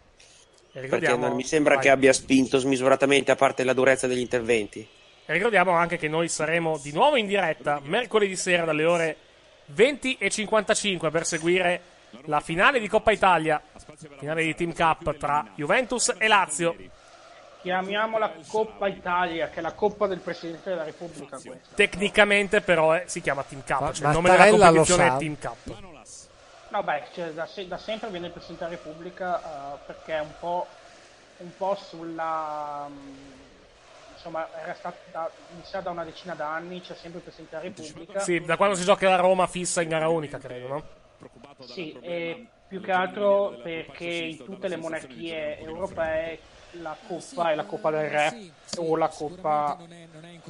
Perché 0.72 1.16
non 1.16 1.36
mi 1.36 1.43
sembra 1.43 1.76
vai. 1.76 1.84
che 1.84 1.89
abbia 1.89 2.13
spinto 2.13 2.57
smisuratamente, 2.57 3.32
a 3.32 3.36
parte 3.36 3.63
la 3.63 3.74
durezza 3.74 4.07
degli 4.07 4.20
interventi. 4.20 4.88
E 5.26 5.34
ricordiamo 5.34 5.72
anche 5.72 5.97
che 5.97 6.07
noi 6.07 6.30
saremo 6.30 6.78
di 6.78 6.91
nuovo 6.91 7.16
in 7.16 7.28
diretta 7.28 7.82
mercoledì 7.84 8.36
sera 8.36 8.63
dalle 8.63 8.86
ore 8.86 9.18
20 9.68 10.18
e 10.20 10.30
55 10.30 11.09
per 11.09 11.26
seguire 11.26 11.82
la 12.26 12.39
finale 12.39 12.80
di 12.80 12.88
Coppa 12.88 13.11
Italia, 13.11 13.61
finale 14.18 14.43
di 14.43 14.55
Team 14.55 14.74
Cup 14.74 15.18
tra 15.18 15.45
Juventus 15.55 16.13
e 16.18 16.28
Lazio. 16.28 16.76
Chiamiamola 17.61 18.32
Coppa 18.47 18.88
Italia, 18.88 19.49
che 19.49 19.57
è 19.59 19.61
la 19.61 19.74
Coppa 19.74 20.05
del 20.07 20.20
Presidente 20.20 20.70
della 20.70 20.84
Repubblica 20.84 21.38
questa. 21.43 21.74
Tecnicamente 21.76 22.61
però 22.61 22.91
è- 22.91 23.03
si 23.07 23.22
chiama 23.22 23.43
Team 23.43 23.63
Cup, 23.66 23.91
cioè 23.91 24.07
il 24.07 24.13
nome 24.13 24.30
della 24.30 24.43
Mattarella 24.51 24.66
competizione 24.68 25.07
è 25.07 25.18
Team 25.18 25.38
Cup. 25.39 25.93
No, 26.70 26.84
beh, 26.84 27.03
cioè, 27.13 27.32
da, 27.32 27.45
se- 27.47 27.68
da 27.68 27.78
sempre 27.78 28.09
viene 28.09 28.28
il 28.28 28.32
Presidente 28.34 28.66
della 28.66 28.76
Repubblica 28.76 29.39
eh, 29.39 29.78
perché 29.86 30.13
è 30.16 30.20
un 30.20 30.34
po', 30.39 30.68
un 31.38 31.49
po' 31.57 31.76
sulla... 31.76 32.86
mm, 32.89 33.18
insomma, 34.13 34.47
era 34.61 34.74
stato 34.74 34.97
da, 35.11 35.30
mi 35.55 35.61
sa 35.63 35.80
da 35.80 35.89
una 35.89 36.03
decina 36.03 36.34
d'anni, 36.36 36.82
c'è 36.82 36.93
sempre 36.93 37.20
il 37.20 37.24
Presidente 37.24 37.55
della 37.55 37.68
Repubblica. 37.74 38.20
Sì, 38.20 38.41
da 38.41 38.57
quando 38.57 38.76
si 38.76 38.84
gioca 38.84 39.09
la 39.09 39.16
Roma 39.16 39.47
fissa 39.47 39.82
in 39.82 39.89
gara 39.89 40.07
unica, 40.07 40.38
credo, 40.38 40.68
no? 40.68 40.84
Sì, 41.66 41.97
e 42.01 42.47
più 42.68 42.82
che 42.82 42.91
altro 42.91 43.57
perché 43.61 44.05
in 44.05 44.38
tutte 44.43 44.68
le 44.68 44.76
monarchie 44.78 45.59
europee 45.59 46.39
la 46.82 46.95
Coppa 47.07 47.51
è 47.51 47.55
la 47.55 47.63
Coppa 47.63 47.89
del 47.91 48.09
Re 48.09 48.51
o 48.78 48.95
la 48.97 49.07
Coppa 49.07 49.78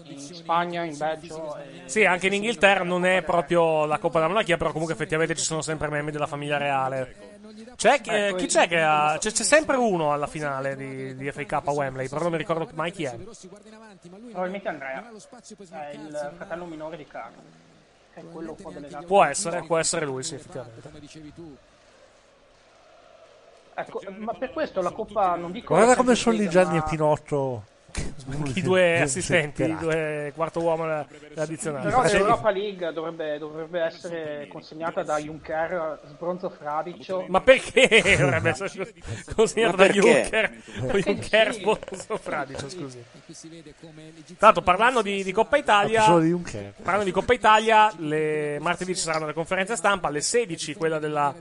in 0.03 0.19
Spagna, 0.19 0.83
in 0.83 0.97
Belgio. 0.97 1.55
e- 1.57 1.83
Sì, 1.85 2.03
anche 2.05 2.27
in 2.27 2.33
Inghilterra 2.33 2.83
non 2.83 3.05
è 3.05 3.21
proprio 3.21 3.85
la 3.85 3.99
Coppa 3.99 4.15
della 4.15 4.29
Monarchia, 4.29 4.57
però 4.57 4.71
comunque 4.71 4.95
effettivamente 4.95 5.35
ci 5.35 5.43
sono 5.43 5.61
sempre 5.61 5.89
membri 5.89 6.11
della 6.11 6.25
famiglia 6.27 6.57
reale. 6.57 7.33
C'è, 7.75 8.01
eh, 8.05 8.35
chi 8.35 8.47
c'è 8.47 8.67
che 8.67 8.81
ha... 8.81 9.17
C'è, 9.19 9.31
c'è 9.31 9.43
sempre 9.43 9.75
uno 9.75 10.11
alla 10.13 10.27
finale 10.27 10.75
di, 10.75 11.15
di 11.15 11.31
FA 11.31 11.45
Cup 11.45 11.67
a 11.67 11.71
Wembley, 11.71 12.07
però 12.07 12.21
non 12.23 12.31
mi 12.31 12.37
ricordo 12.37 12.67
mai 12.73 12.91
chi 12.91 13.03
è. 13.03 13.15
Probabilmente 14.31 14.67
Andrea, 14.67 15.03
è 15.09 15.93
il 15.93 16.33
fratello 16.37 16.65
minore 16.65 16.97
di 16.97 17.05
Carlo, 17.05 17.41
Può 19.05 19.23
essere, 19.23 19.63
può 19.63 19.77
essere 19.77 20.05
lui, 20.05 20.23
sì, 20.23 20.35
effettivamente. 20.35 20.89
Ecco, 23.77 24.01
ma 24.17 24.33
per 24.33 24.51
questo 24.51 24.81
la 24.81 24.91
Coppa 24.91 25.35
non 25.35 25.51
dico... 25.51 25.73
Guarda 25.75 25.95
come 25.95 26.15
sono 26.15 26.37
lì 26.37 26.47
Gianni 26.47 26.77
e 26.77 26.79
ma- 26.79 26.85
Pinotto 26.85 27.35
Smook. 27.35 27.74
I 28.53 28.61
due 28.61 29.01
assistenti, 29.01 29.63
i 29.63 29.65
pirata. 29.65 29.83
due 29.83 30.31
quarto 30.35 30.61
uomo 30.61 30.85
dell'addizionale. 31.33 31.89
Però 31.89 32.03
l'Europa 32.03 32.49
League 32.49 32.91
dovrebbe, 32.91 33.37
dovrebbe 33.37 33.81
essere 33.81 34.47
consegnata 34.49 35.03
da 35.03 35.17
Juncker, 35.17 35.99
Sbronzo 36.07 36.49
Fradicio. 36.49 37.25
Ma 37.27 37.41
perché 37.41 37.87
dovrebbe 38.17 38.49
essere 38.49 38.93
consegnato 39.35 39.77
Ma 39.77 39.85
da? 39.87 39.93
Juncker? 39.93 40.51
Juncker 41.03 41.53
sponsor 41.53 42.19
fradicio, 42.19 42.69
scusi. 42.69 43.03
Tra 44.37 44.47
l'altro, 44.47 44.61
parlando 44.61 45.01
di, 45.01 45.23
di 45.23 45.31
Coppa 45.31 45.57
Italia, 45.57 46.03
parlando 46.03 47.03
di 47.03 47.11
Coppa 47.11 47.33
Italia, 47.33 47.91
le, 47.97 48.57
martedì 48.59 48.95
ci 48.95 49.01
saranno 49.01 49.25
le 49.25 49.33
conferenze 49.33 49.75
stampa 49.75 50.07
alle 50.07 50.21
16, 50.21 50.73
quella 50.75 50.99
della, 50.99 51.33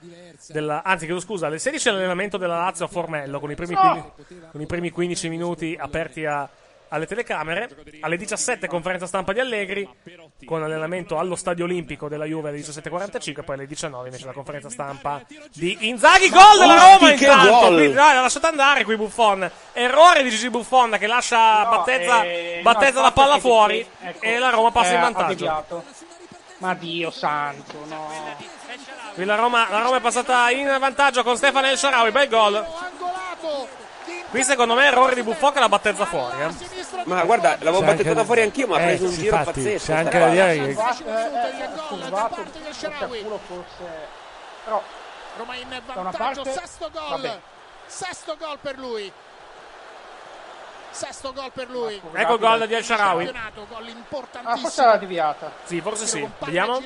della 0.48 0.82
anzi, 0.82 1.04
chiedo 1.06 1.20
scusa, 1.20 1.46
alle 1.46 1.58
16 1.58 1.88
è 1.88 1.92
l'allenamento 1.92 2.36
della 2.36 2.56
Lazio 2.56 2.84
a 2.84 2.88
Formello 2.88 3.40
con 3.40 3.50
i 3.50 3.54
primi! 3.54 3.74
15, 3.74 4.12
con 4.50 4.60
i 4.60 4.66
primi 4.66 4.90
15 4.90 5.28
minuti 5.28 5.76
aperti 5.78 6.24
a- 6.24 6.43
alle 6.94 7.06
telecamere. 7.06 7.68
Alle 8.00 8.16
17 8.16 8.68
conferenza 8.68 9.06
stampa 9.06 9.32
di 9.32 9.40
Allegri 9.40 9.88
con 10.44 10.62
allenamento 10.62 11.18
allo 11.18 11.34
Stadio 11.34 11.64
Olimpico 11.64 12.08
della 12.08 12.24
Juve 12.24 12.50
alle 12.50 12.58
17.45 12.58 13.44
poi 13.44 13.54
alle 13.56 13.66
19 13.66 14.06
invece 14.06 14.26
la 14.26 14.32
conferenza 14.32 14.70
stampa 14.70 15.22
di 15.52 15.88
Inzaghi 15.88 16.28
gol 16.28 16.58
della 16.58 16.74
Roma 16.74 16.94
Osti, 16.94 17.14
che 17.16 17.24
intanto 17.24 17.66
quindi 17.66 17.92
dai, 17.92 18.14
l'ha 18.14 18.20
lasciato 18.20 18.46
andare 18.46 18.84
qui 18.84 18.96
Buffon 18.96 19.50
errore 19.72 20.22
di 20.22 20.30
Gigi 20.30 20.50
Buffon 20.50 20.96
che 20.98 21.06
lascia 21.06 21.64
Battezza, 21.64 22.22
eh, 22.24 22.60
Battezza 22.62 22.98
no, 22.98 23.02
la 23.02 23.12
palla 23.12 23.38
fuori 23.38 23.86
ecco, 24.00 24.22
e 24.22 24.38
la 24.38 24.50
Roma 24.50 24.70
passa 24.70 24.92
eh, 24.92 24.94
in 24.94 25.00
vantaggio. 25.00 25.84
Ma 26.58 26.74
Dio 26.74 27.10
santo, 27.10 27.84
no. 27.86 28.08
qui 29.14 29.24
la 29.24 29.34
Roma, 29.34 29.66
la 29.70 29.80
Roma 29.80 29.96
è 29.96 30.00
passata 30.00 30.50
in 30.50 30.74
vantaggio 30.78 31.22
con 31.22 31.36
Stefano 31.36 31.66
El 31.66 31.76
Sharawi 31.76 32.10
bel 32.10 32.28
gol 32.28 32.66
qui 34.30 34.42
secondo 34.42 34.74
me 34.74 34.86
errore 34.86 35.14
di 35.14 35.22
Buffon 35.22 35.52
che 35.52 35.60
la 35.60 35.68
battezza 35.68 36.04
fuori 36.06 36.40
eh. 36.40 37.02
Ma 37.04 37.22
guarda, 37.24 37.56
l'avevo 37.60 37.84
anche- 37.84 38.24
fuori 38.24 38.40
anch'io, 38.42 38.66
ma 38.66 38.76
ha 38.76 38.80
eh, 38.80 38.84
preso 38.86 39.04
un 39.04 39.10
sì, 39.12 39.20
giro 39.22 39.36
infatti, 39.36 39.60
pazzesco. 39.62 39.84
c'è 39.92 39.98
anche 39.98 40.18
da 40.18 40.24
palla. 40.26 40.52
dire 40.52 40.54
che- 40.54 40.70
eh, 40.70 40.70
eh. 40.70 42.48
Però, 44.64 44.82
Roma 45.36 45.56
in 45.56 45.80
vantaggio, 45.84 46.42
parte... 46.42 46.52
sesto 46.52 46.90
gol. 46.90 47.40
Sesto 47.86 48.36
gol 48.38 48.58
per 48.60 48.78
lui. 48.78 49.12
Sesto 50.90 51.32
gol 51.32 51.50
per 51.52 51.68
lui. 51.68 52.00
ecco 52.14 52.34
il 52.34 52.38
gol 52.38 52.66
di 52.66 52.74
El 52.74 52.84
Sharawi 52.84 53.24
Campionato, 53.24 53.66
gol 53.68 53.92
Ah, 54.44 54.56
forse 54.56 54.82
era 54.82 54.96
deviata. 54.96 55.50
sì 55.64 55.80
forse 55.80 56.06
sì 56.06 56.28
vediamo 56.38 56.80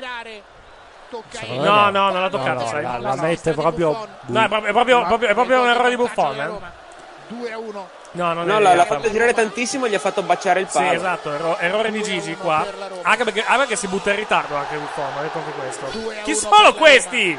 no 1.59 1.91
no 1.91 2.11
non 2.11 2.21
l'ha 2.23 2.29
toccata 2.31 2.65
No, 2.65 2.71
no, 2.71 2.81
la, 2.81 3.15
la 3.15 3.15
mette 3.23 3.53
proprio. 3.53 4.09
no 4.27 4.43
è 4.43 4.49
proprio, 4.49 4.69
è 4.69 4.73
proprio- 4.73 5.05
proprio- 5.07 5.29
è 5.29 5.35
proprio 5.35 5.61
un 5.63 5.69
errore 5.69 5.91
di 5.91 5.97
Buffon 5.97 6.41
eh. 6.41 6.87
2 7.29 7.53
a 7.53 7.59
1. 7.59 7.89
no 8.13 8.33
non 8.33 8.47
No, 8.47 8.57
è 8.59 8.61
l'ha, 8.61 8.75
l'ha 8.75 8.85
fatto 8.87 9.11
girare 9.11 9.33
tantissimo 9.35 9.87
e 9.87 9.91
gli 9.91 9.95
ha 9.95 9.99
fatto 9.99 10.23
baciare 10.23 10.61
il 10.61 10.69
Sì, 10.69 10.79
palo. 10.79 10.93
esatto, 10.93 11.33
erro- 11.33 11.59
errore 11.59 11.91
di 11.91 12.03
Gigi 12.03 12.35
qua. 12.37 12.67
Anche 13.03 13.25
perché, 13.25 13.43
anche 13.45 13.59
perché 13.59 13.77
si 13.77 13.87
butta 13.89 14.11
in 14.11 14.17
ritardo 14.17 14.55
anche 14.57 14.77
Buffon, 14.77 15.05
ha 15.17 15.23
detto 15.23 15.39
anche 15.39 15.51
questo. 15.53 15.87
Chi 16.25 16.35
sono 16.35 16.73
questi? 16.75 17.39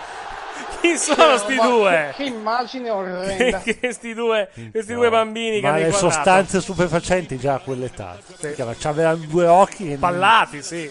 Chi 0.81 0.97
sono 0.97 1.37
sti 1.37 1.55
due? 1.55 2.13
Che 2.17 2.23
immagine 2.23 2.89
orrenda. 2.89 3.61
questi 3.79 4.13
due, 4.13 4.49
questi 4.71 4.93
due 4.93 5.09
bambini 5.09 5.55
che 5.59 5.61
Ma 5.61 5.69
hanno 5.69 5.77
le 5.79 5.85
inquadrato. 5.87 6.13
sostanze 6.13 6.61
stupefacenti 6.61 7.37
già 7.37 7.55
a 7.55 7.59
quell'età. 7.59 8.17
Perché 8.39 8.65
C'avevano 8.79 9.17
due 9.27 9.45
occhi 9.47 9.91
e 9.91 9.97
Pallati, 9.97 10.61
sì. 10.63 10.89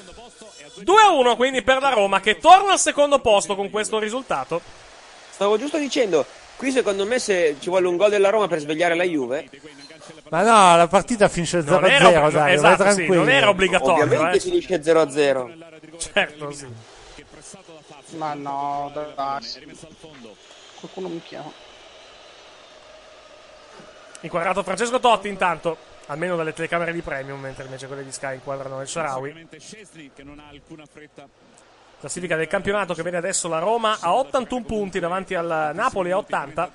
2-1 0.85 1.37
quindi 1.37 1.63
per 1.63 1.81
la 1.81 1.89
Roma 1.91 2.21
che 2.21 2.39
torna 2.39 2.73
al 2.73 2.79
secondo 2.79 3.19
posto 3.21 3.57
con 3.57 3.71
questo 3.71 3.99
risultato. 3.99 4.61
Stavo 5.31 5.57
giusto 5.59 5.79
dicendo, 5.79 6.25
qui 6.59 6.73
secondo 6.73 7.07
me 7.07 7.19
se 7.21 7.57
ci 7.61 7.69
vuole 7.71 7.87
un 7.87 7.97
gol 7.97 8.11
della 8.11 8.31
Roma 8.31 8.49
per 8.49 8.59
svegliare 8.59 8.95
la 8.95 9.05
Juve, 9.05 9.49
Ma 10.31 10.43
no, 10.43 10.77
la 10.77 10.89
partita 10.89 11.29
finisce 11.29 11.61
0-0, 11.61 11.71
Non 11.71 11.85
era- 11.87 12.11
dai, 12.11 12.31
vai 12.31 12.55
esatto, 12.55 12.91
sì, 12.91 13.07
non 13.07 13.31
era 13.31 13.49
obbligatorio. 13.49 14.05
ovviamente 14.05 14.37
eh. 14.37 14.41
finisce 14.41 14.81
0-0. 14.83 15.97
Certo, 15.97 16.51
sì. 16.51 16.67
Ma 18.17 18.35
no, 18.35 18.91
dai. 18.93 19.43
Qualcuno 20.81 21.09
mi 21.09 21.23
chiama. 21.23 21.51
Inquadrato 24.23 24.63
Francesco 24.65 24.99
Totti 24.99 25.29
intanto, 25.29 25.77
almeno 26.07 26.35
dalle 26.35 26.53
telecamere 26.53 26.93
di 26.93 27.03
Premium, 27.03 27.41
mentre 27.41 27.65
invece 27.65 27.87
quelle 27.87 28.03
di 28.05 28.11
Sky 28.11 28.35
inquadrano 28.35 28.81
il 28.81 28.89
Sharawi. 28.89 29.47
Classifica 32.01 32.37
del 32.37 32.47
campionato 32.47 32.95
che 32.95 33.03
vede 33.03 33.17
adesso 33.17 33.49
la 33.49 33.59
Roma 33.59 33.99
a 34.01 34.15
81 34.15 34.65
punti 34.65 35.01
davanti 35.01 35.35
al 35.35 35.73
Napoli 35.75 36.13
a 36.13 36.19
80. 36.19 36.71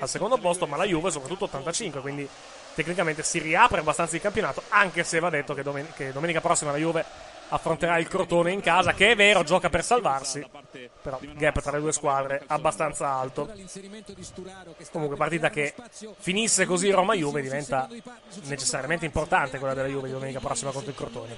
Al 0.00 0.08
secondo 0.08 0.38
posto, 0.38 0.66
ma 0.66 0.76
la 0.76 0.84
Juve 0.84 1.10
soprattutto 1.10 1.44
85, 1.44 2.00
quindi 2.00 2.28
tecnicamente 2.74 3.22
si 3.22 3.38
riapre 3.38 3.80
abbastanza 3.80 4.16
il 4.16 4.22
campionato, 4.22 4.62
anche 4.70 5.04
se 5.04 5.20
va 5.20 5.30
detto 5.30 5.54
che, 5.54 5.62
domen- 5.62 5.92
che 5.94 6.12
domenica 6.12 6.40
prossima 6.40 6.72
la 6.72 6.78
Juve 6.78 7.04
affronterà 7.48 7.98
il 7.98 8.08
Crotone 8.08 8.52
in 8.52 8.60
casa, 8.60 8.92
che 8.92 9.12
è 9.12 9.16
vero, 9.16 9.44
gioca 9.44 9.70
per 9.70 9.84
salvarsi, 9.84 10.44
però 11.00 11.18
gap 11.34 11.60
tra 11.60 11.72
le 11.72 11.80
due 11.80 11.92
squadre 11.92 12.42
abbastanza 12.46 13.12
alto. 13.12 13.48
Comunque 14.90 15.16
partita 15.16 15.48
che 15.48 15.74
finisse 16.18 16.66
così 16.66 16.90
Roma-Juve 16.90 17.40
diventa 17.42 17.88
necessariamente 18.44 19.04
importante 19.04 19.58
quella 19.58 19.74
della 19.74 19.88
Juve 19.88 20.10
domenica 20.10 20.40
prossima 20.40 20.72
contro 20.72 20.90
il 20.90 20.96
Crotone. 20.96 21.36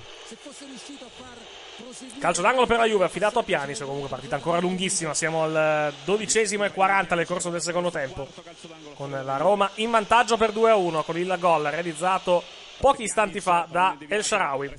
Calcio 2.18 2.42
d'angolo 2.42 2.66
per 2.66 2.78
la 2.78 2.86
Juve, 2.86 3.04
affidato 3.04 3.38
a 3.38 3.42
Pianic. 3.42 3.84
Comunque, 3.84 4.08
partita 4.08 4.34
ancora 4.34 4.58
lunghissima. 4.58 5.14
Siamo 5.14 5.44
al 5.44 5.92
dodicesimo 6.04 6.64
e 6.64 6.72
40 6.72 7.14
nel 7.14 7.26
corso 7.26 7.50
del 7.50 7.62
secondo 7.62 7.90
tempo. 7.90 8.26
Con 8.94 9.10
la 9.10 9.36
Roma 9.36 9.70
in 9.74 9.90
vantaggio 9.90 10.36
per 10.36 10.50
2-1. 10.50 11.04
Con 11.04 11.16
il 11.18 11.36
gol 11.38 11.64
realizzato 11.64 12.42
pochi 12.78 13.04
istanti 13.04 13.40
fa 13.40 13.66
da 13.70 13.96
El 14.08 14.24
Sharawi. 14.24 14.72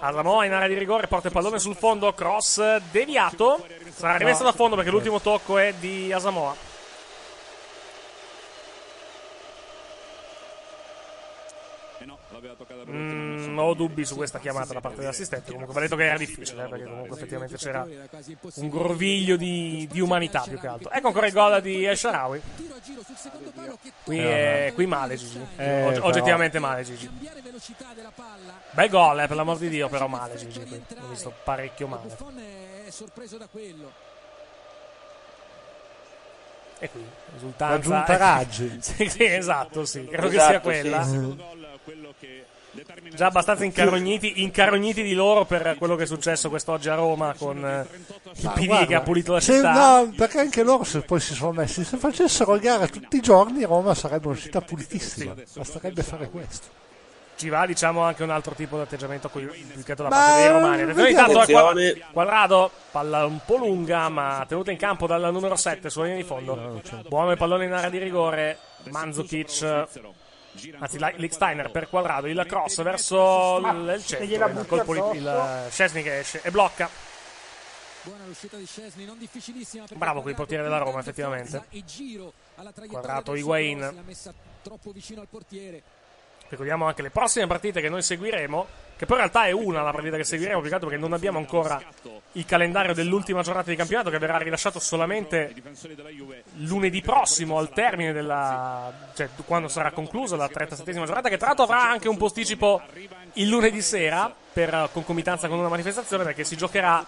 Asamoah 0.00 0.44
in 0.44 0.52
area 0.52 0.68
di 0.68 0.78
rigore, 0.78 1.06
porta 1.06 1.28
il 1.28 1.32
pallone 1.32 1.58
sul 1.58 1.76
fondo. 1.76 2.12
Cross 2.12 2.78
deviato. 2.90 3.66
Sarà 3.90 4.16
rimesso 4.16 4.42
da 4.42 4.52
fondo 4.52 4.76
perché 4.76 4.90
l'ultimo 4.90 5.20
tocco 5.20 5.58
è 5.58 5.74
di 5.78 6.12
Asamoah. 6.12 6.71
Mm, 12.88 13.58
ho 13.58 13.74
dubbi 13.74 14.04
su 14.04 14.16
questa 14.16 14.38
chiamata 14.38 14.72
da 14.72 14.80
parte 14.80 14.98
dell'assistente. 15.00 15.50
Comunque, 15.50 15.74
va 15.74 15.80
detto 15.80 15.96
che 15.96 16.04
era 16.04 16.18
difficile, 16.18 16.64
eh, 16.64 16.68
perché 16.68 16.84
comunque 16.84 17.16
effettivamente 17.16 17.56
c'era 17.56 17.86
un 18.56 18.68
groviglio 18.68 19.36
di, 19.36 19.88
di 19.90 20.00
umanità 20.00 20.42
più 20.42 20.58
che 20.58 20.66
altro. 20.66 20.90
Ecco 20.90 21.06
ancora 21.08 21.26
il 21.26 21.32
gol 21.32 21.60
di 21.62 21.84
El 21.84 21.96
Sharawi. 21.96 22.40
Qui, 24.04 24.18
è, 24.18 24.72
qui 24.74 24.86
male 24.86 25.16
Gigi. 25.16 25.38
Eh, 25.56 25.84
Og- 25.84 25.92
però- 25.94 26.06
oggettivamente 26.06 26.58
male 26.58 26.82
Gigi. 26.82 27.08
Bel 28.72 28.88
gol, 28.88 29.20
eh, 29.20 29.26
per 29.26 29.36
l'amor 29.36 29.58
di 29.58 29.68
Dio, 29.68 29.88
però 29.88 30.06
male 30.06 30.36
Gigi. 30.36 30.60
L'ho 30.60 31.08
visto 31.08 31.32
parecchio 31.44 31.86
male. 31.86 32.16
è 32.86 32.90
sorpreso 32.90 33.36
da 33.36 33.46
quello. 33.50 34.10
E 36.82 36.90
qui, 36.90 37.04
risultanza. 37.34 37.74
Raggiunta 37.76 38.16
Raggi. 38.16 38.78
sì, 38.82 39.08
sì, 39.08 39.24
esatto, 39.24 39.84
sì. 39.84 40.04
Credo 40.06 40.28
che 40.28 40.34
Esatto, 40.34 40.50
sia 40.50 40.60
quella. 40.60 41.02
sì. 41.04 41.36
Già 43.14 43.26
abbastanza 43.26 43.64
incarogniti, 43.64 44.42
incarogniti 44.42 45.02
di 45.02 45.12
loro 45.12 45.44
per 45.44 45.74
quello 45.78 45.94
che 45.94 46.04
è 46.04 46.06
successo 46.06 46.48
quest'oggi 46.48 46.88
a 46.88 46.94
Roma 46.94 47.34
con 47.36 47.62
eh, 47.64 47.86
il 48.40 48.50
PD 48.54 48.64
guarda, 48.66 48.86
che 48.86 48.94
ha 48.94 49.00
pulito 49.02 49.32
la 49.34 49.40
se- 49.40 49.54
città. 49.56 49.72
no, 50.00 50.12
perché 50.16 50.38
anche 50.40 50.62
loro 50.62 50.82
se 50.82 51.02
poi 51.02 51.20
si 51.20 51.34
sono 51.34 51.52
messi, 51.52 51.84
se 51.84 51.98
facessero 51.98 52.58
gare 52.58 52.88
tutti 52.88 53.16
i 53.16 53.20
giorni 53.20 53.62
Roma 53.64 53.94
sarebbe 53.94 54.28
una 54.28 54.36
città 54.36 54.62
pulitissima. 54.62 55.34
Basterebbe 55.54 56.02
fare 56.02 56.30
questo. 56.30 56.66
Ci 57.34 57.48
va, 57.48 57.66
diciamo, 57.66 58.02
anche 58.02 58.22
un 58.22 58.30
altro 58.30 58.54
tipo 58.54 58.76
di 58.76 58.82
atteggiamento 58.82 59.28
qui, 59.28 59.44
più 59.46 59.82
che 59.82 59.94
da 59.94 60.08
parte 60.08 60.42
dei 60.42 60.48
romani. 60.48 60.84
Vediamo. 60.84 61.08
intanto 61.08 61.38
a 61.38 61.42
Attenzione. 61.42 61.92
Qua- 61.96 62.06
Quadrado, 62.12 62.70
palla 62.90 63.26
un 63.26 63.40
po' 63.44 63.56
lunga, 63.56 64.08
ma 64.08 64.44
tenuta 64.46 64.70
in 64.70 64.76
campo 64.78 65.06
dal 65.06 65.32
numero 65.32 65.56
7 65.56 65.90
sulla 65.90 66.04
linea 66.06 66.20
di 66.20 66.26
fondo. 66.26 66.80
Buono 67.08 67.32
il 67.32 67.36
pallone 67.38 67.64
in 67.64 67.72
area 67.72 67.90
di 67.90 67.98
rigore. 67.98 68.58
Mandzukic. 68.90 69.86
Anzi, 70.78 70.98
Lichtsteiner 71.16 71.70
per 71.70 71.88
Quadrado, 71.88 72.26
il 72.26 72.44
cross 72.46 72.82
verso 72.82 73.58
l- 73.58 73.94
il 73.96 74.04
centro. 74.04 74.64
Colpo 74.66 74.92
di 74.92 74.98
addosso. 75.00 75.12
il 75.14 75.66
Szczesny 75.70 76.02
che 76.02 76.18
esce 76.18 76.40
e 76.42 76.50
blocca. 76.50 76.88
Buona 78.02 78.24
l'uscita 78.26 78.56
di 78.56 78.66
Szczesny, 78.66 79.04
non 79.04 79.16
difficilissima 79.16 79.84
Bravo 79.94 80.20
qui 80.22 80.30
il 80.30 80.36
portiere 80.36 80.62
della 80.62 80.78
Roma, 80.78 81.00
effettivamente. 81.00 81.64
Quadrato, 82.88 83.34
Higuain. 83.34 84.02
messa 84.04 84.32
troppo 84.62 84.90
vicino 84.90 85.20
al 85.22 85.28
portiere. 85.28 85.82
Ricordiamo 86.52 86.84
anche 86.84 87.00
le 87.00 87.08
prossime 87.08 87.46
partite 87.46 87.80
che 87.80 87.88
noi 87.88 88.02
seguiremo, 88.02 88.66
che 88.98 89.06
poi 89.06 89.16
in 89.16 89.22
realtà 89.22 89.46
è 89.46 89.52
una 89.52 89.80
la 89.80 89.90
partita 89.90 90.18
che 90.18 90.24
seguiremo, 90.24 90.60
più 90.60 90.68
che 90.68 90.74
altro 90.74 90.90
perché 90.90 91.02
non 91.02 91.14
abbiamo 91.14 91.38
ancora 91.38 91.80
il 92.32 92.44
calendario 92.44 92.92
dell'ultima 92.92 93.40
giornata 93.40 93.70
di 93.70 93.76
campionato 93.76 94.10
che 94.10 94.18
verrà 94.18 94.36
rilasciato 94.36 94.78
solamente 94.78 95.54
lunedì 96.56 97.00
prossimo 97.00 97.56
al 97.56 97.70
termine 97.70 98.12
della 98.12 98.92
cioè 99.14 99.30
quando 99.46 99.68
sarà 99.68 99.92
conclusa 99.92 100.36
la 100.36 100.50
37esima 100.52 101.04
giornata 101.04 101.30
che 101.30 101.38
tra 101.38 101.46
l'altro 101.48 101.64
avrà 101.64 101.88
anche 101.88 102.08
un 102.08 102.18
posticipo 102.18 102.82
il 103.34 103.48
lunedì 103.48 103.80
sera 103.80 104.30
per 104.52 104.90
concomitanza 104.92 105.48
con 105.48 105.58
una 105.58 105.68
manifestazione 105.68 106.24
perché 106.24 106.44
si 106.44 106.56
giocherà 106.56 107.04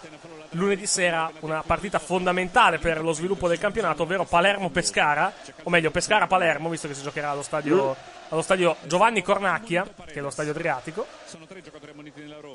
lunedì 0.54 0.86
sera 0.86 1.30
una 1.40 1.62
partita 1.64 1.98
fondamentale 1.98 2.78
per 2.78 3.02
lo 3.02 3.12
sviluppo 3.12 3.48
del 3.48 3.58
campionato, 3.58 4.02
ovvero 4.02 4.24
Palermo-Pescara, 4.24 5.32
o 5.62 5.70
meglio 5.70 5.90
Pescara-Palermo, 5.90 6.68
visto 6.68 6.88
che 6.88 6.94
si 6.94 7.02
giocherà 7.02 7.30
allo 7.30 7.42
stadio, 7.42 7.94
allo 8.34 8.42
stadio 8.42 8.76
Giovanni 8.82 9.22
Cornacchia, 9.22 9.86
che 10.06 10.14
è 10.14 10.20
lo 10.20 10.30
stadio 10.30 10.50
Adriatico. 10.50 11.06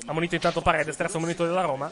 Ha 0.06 0.12
munito 0.12 0.34
intanto 0.34 0.60
Paredes, 0.60 0.94
terzo 0.96 1.18
munito 1.18 1.44
della 1.46 1.62
Roma. 1.62 1.90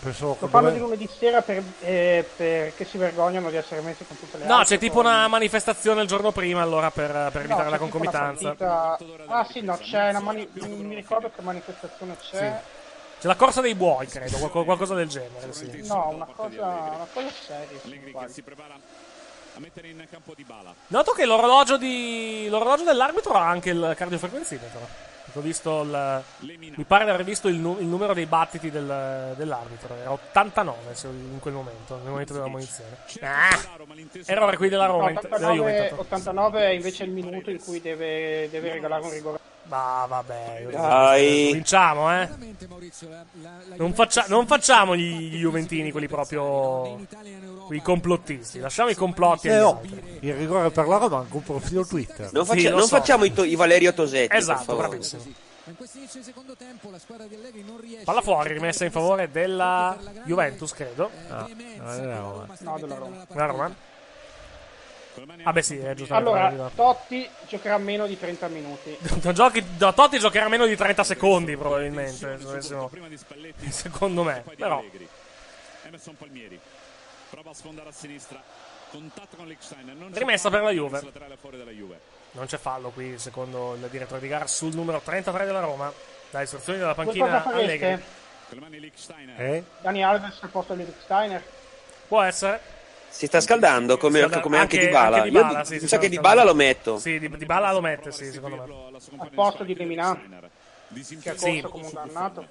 Preso 0.00 0.36
Lo 0.40 0.48
fanno 0.48 0.70
di 0.70 0.78
lunedì 0.80 1.08
sera 1.08 1.42
per- 1.42 1.62
eh, 1.80 2.28
perché 2.36 2.84
si 2.84 2.98
vergognano 2.98 3.50
di 3.50 3.56
essere 3.56 3.80
messi 3.82 4.04
con 4.04 4.18
tutte 4.18 4.36
le 4.36 4.44
No, 4.44 4.56
altre, 4.56 4.74
c'è 4.74 4.80
tipo 4.80 4.98
una 4.98 5.28
manifestazione 5.28 6.02
il 6.02 6.08
giorno 6.08 6.32
prima, 6.32 6.60
allora 6.60 6.90
per, 6.90 7.06
per 7.30 7.34
No, 7.34 7.40
evitare 7.42 7.70
la 7.70 7.78
concomitanza. 7.78 8.54
partita- 8.54 8.98
Ah 9.28 9.46
sì, 9.48 9.60
no, 9.60 9.76
c'è 9.78 10.08
una 10.10 10.20
mani- 10.20 10.48
non 10.54 10.70
mi 10.72 10.94
ricordo 10.96 11.30
che 11.34 11.40
manifestazione 11.40 12.16
c'è. 12.18 12.60
C'è 13.20 13.26
la 13.28 13.36
corsa 13.36 13.60
dei 13.60 13.76
buoi, 13.76 14.06
credo, 14.08 14.36
qualco- 14.38 14.64
qualcosa 14.64 14.94
del 14.94 15.06
genere. 15.08 15.52
Sì. 15.52 15.86
No, 15.86 16.08
una 16.10 16.26
cosa, 16.34 16.66
una 16.66 17.06
cosa 17.12 17.28
seria. 17.30 17.80
A 19.56 19.60
mettere 19.60 19.88
in 19.88 20.04
campo 20.10 20.34
di 20.36 20.44
bala. 20.44 20.74
Noto 20.88 21.12
che 21.12 21.24
l'orologio, 21.24 21.76
di... 21.78 22.46
l'orologio 22.50 22.84
dell'arbitro 22.84 23.32
ha 23.34 23.48
anche 23.48 23.70
il 23.70 23.94
cardiofrequenzimetro. 23.96 25.14
Ho 25.32 25.40
visto 25.40 25.82
il... 25.82 26.22
Mi 26.76 26.84
pare 26.84 27.04
di 27.04 27.10
aver 27.10 27.24
visto 27.24 27.48
il, 27.48 27.56
nu- 27.56 27.78
il 27.80 27.86
numero 27.86 28.14
dei 28.14 28.26
battiti 28.26 28.70
del- 28.70 29.34
dell'arbitro. 29.36 29.94
Era 29.94 30.12
89 30.12 30.94
se- 30.94 31.08
in 31.08 31.38
quel 31.40 31.52
momento, 31.54 31.96
nel 31.96 32.10
momento 32.10 32.32
della 32.32 32.48
munizione. 32.48 32.96
Ah! 33.20 33.58
Errore 34.24 34.56
qui 34.56 34.68
della 34.68 34.86
Roma, 34.86 35.10
No, 35.10 35.20
della 35.20 35.36
Juve 35.52 35.70
89, 35.70 35.72
intanto. 35.82 36.00
89 36.02 36.60
è 36.60 36.68
invece 36.70 37.04
il 37.04 37.10
minuto 37.10 37.50
in 37.50 37.62
cui 37.62 37.80
deve, 37.80 38.48
deve 38.50 38.72
regalare 38.72 39.02
un 39.04 39.10
rigore. 39.10 39.38
Ma 39.68 40.06
vabbè, 40.08 40.60
io- 40.62 40.70
Dai. 40.70 41.46
Cominciamo, 41.48 42.12
eh. 42.20 42.28
Non, 43.76 43.92
faccia- 43.94 44.26
non 44.28 44.46
facciamo 44.46 44.94
gli, 44.96 45.30
gli 45.30 45.38
Juventini, 45.38 45.90
quelli 45.90 46.06
proprio. 46.08 47.04
quei 47.66 47.82
complottisti. 47.82 48.60
Lasciamo 48.60 48.90
i 48.90 48.94
complotti 48.94 49.48
Eh, 49.48 49.60
oh, 49.60 49.78
altri. 49.80 50.18
il 50.20 50.34
rigore 50.34 50.70
per 50.70 50.86
la 50.86 50.98
Roma 50.98 51.18
anche 51.18 51.36
un 51.36 51.42
profilo 51.42 51.84
Twitter. 51.84 52.30
Non, 52.32 52.44
Sì, 52.44 52.52
faccia- 52.52 52.70
lo 52.70 52.76
non 52.78 52.86
so. 52.86 52.96
facciamo 52.96 53.24
i, 53.24 53.32
to- 53.32 53.42
i 53.44 53.56
Valerio 53.56 53.92
Tosetti. 53.92 54.36
Esatto, 54.36 54.76
bravissimo. 54.76 55.22
Ma 55.24 55.72
in 55.72 55.76
questo 55.76 55.98
inizio 55.98 56.20
di 56.20 56.26
secondo 56.26 56.54
tempo 56.56 56.90
la 56.92 56.98
squadra 57.00 57.26
di 57.26 57.34
Allegri 57.34 57.64
non 57.66 57.80
riesce 57.80 58.04
Palla 58.04 58.20
fuori, 58.20 58.52
rimessa 58.52 58.84
in 58.84 58.92
favore 58.92 59.28
della 59.32 59.98
Juventus, 60.24 60.72
credo. 60.72 61.10
Ah, 61.28 61.48
no, 61.48 61.92
è 61.92 62.04
la 62.04 62.18
Roma. 62.18 62.46
No, 62.60 62.78
della 62.78 63.46
Roma. 63.46 63.74
Ah, 65.44 65.52
beh, 65.52 65.62
sì, 65.62 65.78
è 65.78 65.94
giustamente. 65.94 66.30
Allora. 66.30 66.70
Totti 66.74 67.28
giocherà 67.48 67.78
meno 67.78 68.06
di 68.06 68.18
30 68.18 68.48
minuti. 68.48 68.96
Da 69.20 69.32
Giochi, 69.34 69.64
da 69.76 69.92
Totti 69.92 70.18
giocherà 70.18 70.48
meno 70.48 70.66
di 70.66 70.76
30 70.76 71.04
secondi, 71.04 71.56
probabilmente. 71.56 72.16
se 72.16 72.36
dovessimo- 72.36 72.90
Secondo 73.70 74.22
me, 74.22 74.44
però. 74.56 74.82
Emerson 75.84 76.16
Palmieri 76.16 76.58
prova 77.30 77.50
a 77.50 77.54
sfondare 77.54 77.88
a 77.88 77.92
sinistra. 77.92 78.42
Contatto 78.90 79.36
con 79.36 79.46
Lichsteiner. 79.46 79.94
Non 79.94 80.10
Rimessa 80.12 80.48
per 80.48 80.62
la 80.62 80.70
Juve. 80.70 81.00
Non 82.32 82.46
c'è 82.46 82.58
fallo 82.58 82.90
qui, 82.90 83.18
secondo 83.18 83.74
il 83.74 83.88
direttore 83.90 84.20
di 84.20 84.28
gara, 84.28 84.46
sul 84.46 84.74
numero 84.74 85.00
33 85.00 85.44
della 85.44 85.60
Roma. 85.60 85.92
Da 86.30 86.42
istruzioni 86.42 86.78
dalla 86.78 86.92
Voi 86.92 87.04
panchina 87.06 87.44
Allegri. 87.44 88.02
Eh? 89.36 89.64
Dani 89.80 90.04
Alves 90.04 90.38
al 90.42 90.50
posto 90.50 90.74
di 90.74 90.84
Rick 90.84 91.02
Steiner? 91.02 91.42
Può 92.06 92.22
essere. 92.22 92.60
Si 93.16 93.26
sta 93.26 93.40
scaldando 93.40 93.96
come, 93.96 94.18
Scalda- 94.20 94.40
come 94.40 94.58
anche, 94.58 94.76
Di 94.78 94.84
anche 94.84 94.94
Bala. 94.94 95.22
Dybala, 95.22 95.58
Io 95.60 95.64
sì, 95.64 95.72
mi 95.74 95.80
si 95.80 95.88
sa 95.88 95.98
che 95.98 96.08
Di 96.08 96.14
scaldando. 96.16 96.36
Bala 96.38 96.50
lo 96.50 96.54
metto. 96.56 96.98
Sì, 96.98 97.18
di, 97.18 97.28
di 97.36 97.46
Bala 97.46 97.72
lo 97.72 97.80
mette, 97.80 98.12
sì, 98.12 98.30
secondo 98.30 98.56
me. 98.56 98.62
Al 99.18 99.30
posto 99.30 99.64
di 99.64 99.74
Lemina? 99.74 100.14
Che 101.22 101.30
ha 101.30 101.34
corso 101.34 101.46
Sì. 101.50 101.60
come 101.62 101.84
un 101.86 101.90
dannato? 101.92 102.46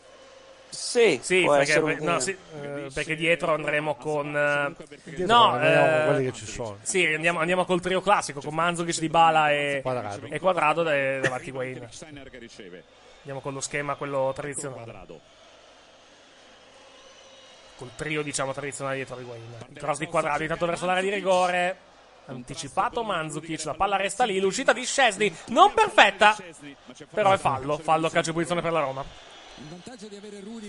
Sì, 0.67 1.19
Sì, 1.21 1.45
perché, 1.47 1.77
un- 1.79 1.97
no, 2.01 2.19
sì, 2.19 2.31
eh, 2.61 2.89
perché 2.93 3.15
dietro 3.15 3.53
andremo 3.53 3.95
con. 3.95 4.35
eh, 4.35 4.73
Dietro 5.03 5.25
no, 5.27 5.61
eh, 5.61 6.03
quelli 6.07 6.25
che 6.25 6.33
ci 6.33 6.45
sono. 6.45 6.77
Sì, 6.81 7.05
andiamo, 7.05 7.39
andiamo 7.39 7.63
col 7.63 7.79
trio 7.79 8.01
classico 8.01 8.41
con 8.41 8.53
Manzovic, 8.53 8.99
Di 8.99 9.07
Bala 9.07 9.51
e 9.51 9.79
Quadrado. 9.81 10.27
e 10.29 10.39
Quadrado 10.39 10.83
da- 10.83 11.19
davanti 11.19 11.51
riceve. 12.39 12.83
Andiamo 13.19 13.39
con 13.39 13.53
lo 13.53 13.61
schema, 13.61 13.95
quello 13.95 14.31
tradizionale. 14.35 14.91
Col 17.77 17.91
trio, 17.95 18.21
diciamo, 18.21 18.53
tradizionale 18.53 18.95
dietro 18.95 19.15
a 19.15 19.19
Higuain. 19.19 19.55
Il 19.69 19.77
cross 19.77 19.97
di 19.97 20.05
Quadrado, 20.07 20.43
intanto 20.43 20.65
verso 20.65 20.85
l'area 20.85 21.01
di 21.01 21.09
rigore. 21.09 21.77
Anticipato 22.27 23.03
Mandzukic, 23.03 23.65
la 23.65 23.73
palla 23.73 23.97
resta 23.97 24.23
lì. 24.23 24.39
L'uscita 24.39 24.73
di 24.73 24.85
Scesni, 24.85 25.33
non 25.47 25.73
perfetta, 25.73 26.35
però 27.11 27.33
è 27.33 27.37
fallo. 27.37 27.77
Fallo, 27.77 28.09
calcio 28.09 28.29
di 28.29 28.35
posizione 28.35 28.61
per 28.61 28.71
la 28.71 28.79
Roma. 28.79 29.33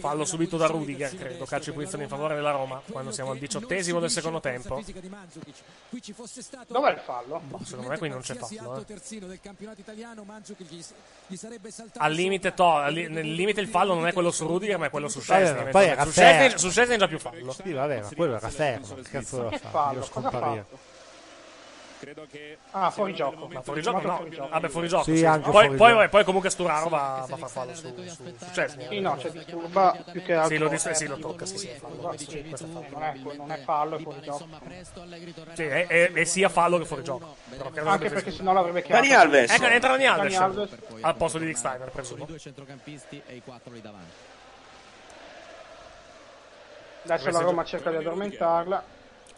Fallo 0.00 0.24
subito 0.24 0.56
da 0.56 0.66
Rudiger, 0.66 1.16
credo. 1.16 1.44
Calcio 1.44 1.70
di 1.70 1.76
posizione 1.76 2.04
in 2.04 2.08
favore 2.10 2.34
della 2.36 2.52
Roma. 2.52 2.80
Quando 2.90 3.10
siamo 3.10 3.32
al 3.32 3.38
diciottesimo 3.38 3.98
del 4.00 4.10
secondo 4.10 4.40
tempo. 4.40 4.80
Dov'è 6.68 6.92
il 6.92 6.98
fallo? 6.98 7.40
Boh, 7.44 7.60
secondo 7.64 7.88
me 7.90 7.98
qui 7.98 8.08
non 8.08 8.20
c'è 8.20 8.34
fallo. 8.36 8.76
eh. 8.76 8.84
Al 11.98 12.12
limite, 12.12 12.54
to- 12.54 12.72
al 12.76 12.92
li- 12.92 13.08
nel 13.08 13.32
limite 13.34 13.60
il 13.60 13.68
fallo 13.68 13.94
non 13.94 14.06
è 14.06 14.12
quello 14.12 14.30
su 14.30 14.46
Rudiger, 14.46 14.78
ma 14.78 14.86
è 14.86 14.90
quello 14.90 15.08
su 15.08 15.20
Scesni. 15.20 15.70
su 16.58 16.70
Scesni, 16.70 16.94
è 16.94 16.98
già 16.98 17.08
più 17.08 17.18
fallo. 17.18 17.52
Sì, 17.52 17.72
vabbè, 17.72 18.00
ma 18.02 18.08
quello 18.14 18.36
era 18.36 18.48
fermo. 18.48 18.86
Che 18.94 19.10
cazzo 19.10 19.36
doveva 19.36 19.50
fare? 19.58 19.70
fallo? 19.72 19.98
Io 19.98 20.04
fatto? 20.64 20.94
Credo 21.98 22.26
che 22.30 22.58
Ah, 22.72 22.90
fuori 22.90 23.14
gioco. 23.14 23.46
Ma 23.46 23.62
fuori 23.62 23.80
gioco? 23.80 24.00
No, 24.02 24.26
vabbè, 24.50 24.68
fuori 24.68 24.86
gioco. 24.86 25.04
Sì, 25.04 25.16
sì. 25.16 25.24
anche 25.24 25.50
Poi, 25.50 25.64
fuori 25.64 25.76
poi, 25.78 25.92
gioco. 25.92 26.08
poi 26.10 26.24
comunque 26.24 26.50
Sturaro 26.50 26.88
va, 26.90 27.24
va 27.26 27.34
a 27.34 27.38
far 27.38 27.48
fallo 27.48 27.74
su, 27.74 27.92
su, 28.06 28.34
su 28.36 28.46
Scesni. 28.52 28.86
Sì, 28.88 29.00
no, 29.00 29.18
cioè 29.18 29.30
disturba 29.30 29.96
più 30.10 30.22
che 30.22 30.34
altro. 30.34 30.54
Sì, 30.54 30.58
lo, 30.62 30.68
dis- 30.68 30.86
eh, 30.86 30.94
sì, 30.94 31.06
lo 31.06 31.16
tocca, 31.16 31.46
sì, 31.46 31.56
sì, 31.56 31.68
è 31.68 31.76
fallo. 31.76 32.12
Esatto, 32.12 32.30
sì, 32.30 32.44
questo 32.44 32.66
non 32.66 33.02
è, 33.02 33.14
non 33.36 33.50
è 33.50 33.58
fallo, 33.62 33.96
è 33.96 34.02
fuori 34.02 34.20
gioco. 34.20 34.46
Sì, 35.54 35.62
è, 35.62 35.86
è- 35.86 36.12
è 36.12 36.24
sia 36.24 36.48
fallo 36.50 36.76
che 36.78 36.84
fuori 36.84 37.02
gioco. 37.02 37.36
Però 37.48 37.90
Anche 37.90 38.08
che- 38.08 38.14
perché 38.14 38.30
sennò 38.30 38.52
l'avrebbe 38.52 38.82
chiamato. 38.82 39.08
Dani 39.08 39.18
Alves. 39.20 39.50
Ecco, 39.52 39.64
entra 39.66 39.90
Dani 39.92 40.06
Alves. 40.06 40.36
Al 41.00 41.16
posto 41.16 41.38
di 41.38 41.46
Dick 41.46 41.56
Steiner, 41.58 41.78
Sono 41.78 41.90
i 41.90 41.94
presumo. 41.94 42.24
due 42.26 42.38
centrocampisti 42.38 43.22
e 43.26 43.36
i 43.36 43.42
quattro 43.42 43.72
lì 43.72 43.80
davanti. 43.80 44.12
Adesso 47.04 47.30
la 47.30 47.38
Roma 47.40 47.64
cerca 47.64 47.90
di 47.90 47.96
addormentarla. 47.96 48.84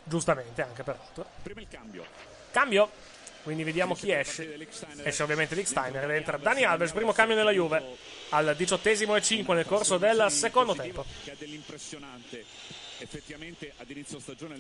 Giustamente, 0.03 0.63
anche 0.63 0.83
peraltro. 0.83 1.27
prima 1.43 1.61
il 1.61 1.69
cambio. 1.69 2.03
Cambio. 2.59 2.91
Quindi 3.45 3.63
vediamo 3.63 3.95
chi 3.95 4.11
esce. 4.11 4.59
Esce 5.05 5.23
ovviamente 5.23 5.55
Dick 5.55 5.69
Steiner 5.69 6.03
ed 6.03 6.11
entra 6.11 6.37
Dani 6.39 6.65
Alves, 6.65 6.91
primo 6.91 7.13
cambio 7.13 7.37
nella 7.37 7.53
Juve. 7.53 7.97
Al 8.31 8.55
diciottesimo 8.57 9.15
e 9.15 9.23
5 9.23 9.55
nel 9.55 9.65
corso 9.65 9.97
del 9.97 10.27
secondo 10.29 10.75
tempo. 10.75 11.05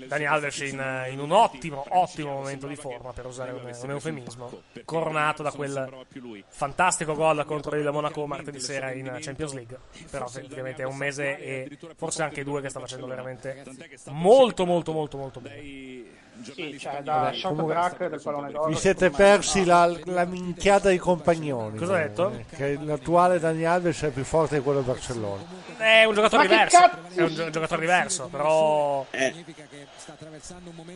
Dani 0.07 0.27
Alves 0.27 0.59
in, 0.61 1.09
in 1.11 1.19
un 1.19 1.33
ottimo, 1.33 1.85
ottimo 1.89 2.35
momento 2.35 2.69
di 2.69 2.77
forma, 2.77 3.12
per 3.12 3.27
usare 3.27 3.51
un, 3.51 3.69
un 3.83 3.91
eufemismo, 3.91 4.62
coronato 4.85 5.43
da 5.43 5.51
quel 5.51 6.07
fantastico 6.47 7.15
gol 7.15 7.45
contro 7.47 7.75
il 7.75 7.91
Monaco 7.91 8.25
martedì 8.29 8.61
sera 8.61 8.93
in 8.93 9.19
Champions 9.20 9.55
League. 9.55 9.77
Però 10.09 10.27
ovviamente 10.27 10.83
è 10.83 10.87
un 10.87 10.97
mese 10.97 11.37
e 11.37 11.79
forse 11.97 12.23
anche 12.23 12.45
due 12.45 12.62
che 12.62 12.69
sta 12.69 12.79
facendo 12.79 13.09
veramente 13.09 13.65
molto, 14.07 14.65
molto, 14.65 14.93
molto, 14.93 15.16
molto 15.16 15.41
bene. 15.41 16.27
Sì, 16.43 16.78
cioè 16.78 17.01
da 17.02 17.32
track 17.32 18.09
del 18.09 18.20
pallone 18.23 18.51
d'oro. 18.51 18.69
Vi 18.69 18.77
siete 18.77 19.10
persi 19.10 19.65
la, 19.65 19.93
la 20.05 20.24
minchiata 20.24 20.89
di 20.89 20.98
compagnoni. 20.98 21.77
Cosa 21.78 21.94
ha 21.94 21.98
detto? 21.98 22.24
comunque, 22.24 22.56
Che 22.56 22.78
l'attuale 22.82 23.39
Dani 23.39 23.65
Alves 23.65 24.02
è 24.02 24.10
più 24.10 24.24
forte 24.24 24.56
di 24.56 24.62
quello 24.62 24.81
del 24.81 24.93
Barcellona. 24.93 25.43
È 25.77 26.05
un 26.05 26.15
giocatore 26.15 26.47
Ma 26.47 26.48
diverso, 26.48 26.78
è 27.15 27.23
un 27.23 27.35
gio- 27.35 27.51
giocatore 27.51 27.81
diverso, 27.81 28.28
però... 28.28 29.05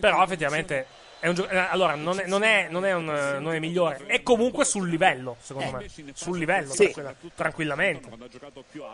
Però 0.00 0.22
effettivamente... 0.22 0.86
È 1.22 1.28
un 1.28 1.34
gio- 1.36 1.48
eh, 1.48 1.56
allora, 1.56 1.94
non 1.94 2.18
è, 2.18 2.26
non, 2.26 2.42
è, 2.42 2.66
non, 2.68 2.84
è 2.84 2.92
un, 2.92 3.08
eh, 3.08 3.38
non 3.38 3.54
è 3.54 3.60
migliore, 3.60 4.06
è 4.06 4.24
comunque 4.24 4.64
sul 4.64 4.88
livello, 4.88 5.36
secondo 5.40 5.76
me. 5.78 5.86
Sul 6.14 6.36
livello, 6.36 6.72
Sì. 6.72 6.90
tranquilla- 6.90 7.14
tranquillamente. 7.36 8.08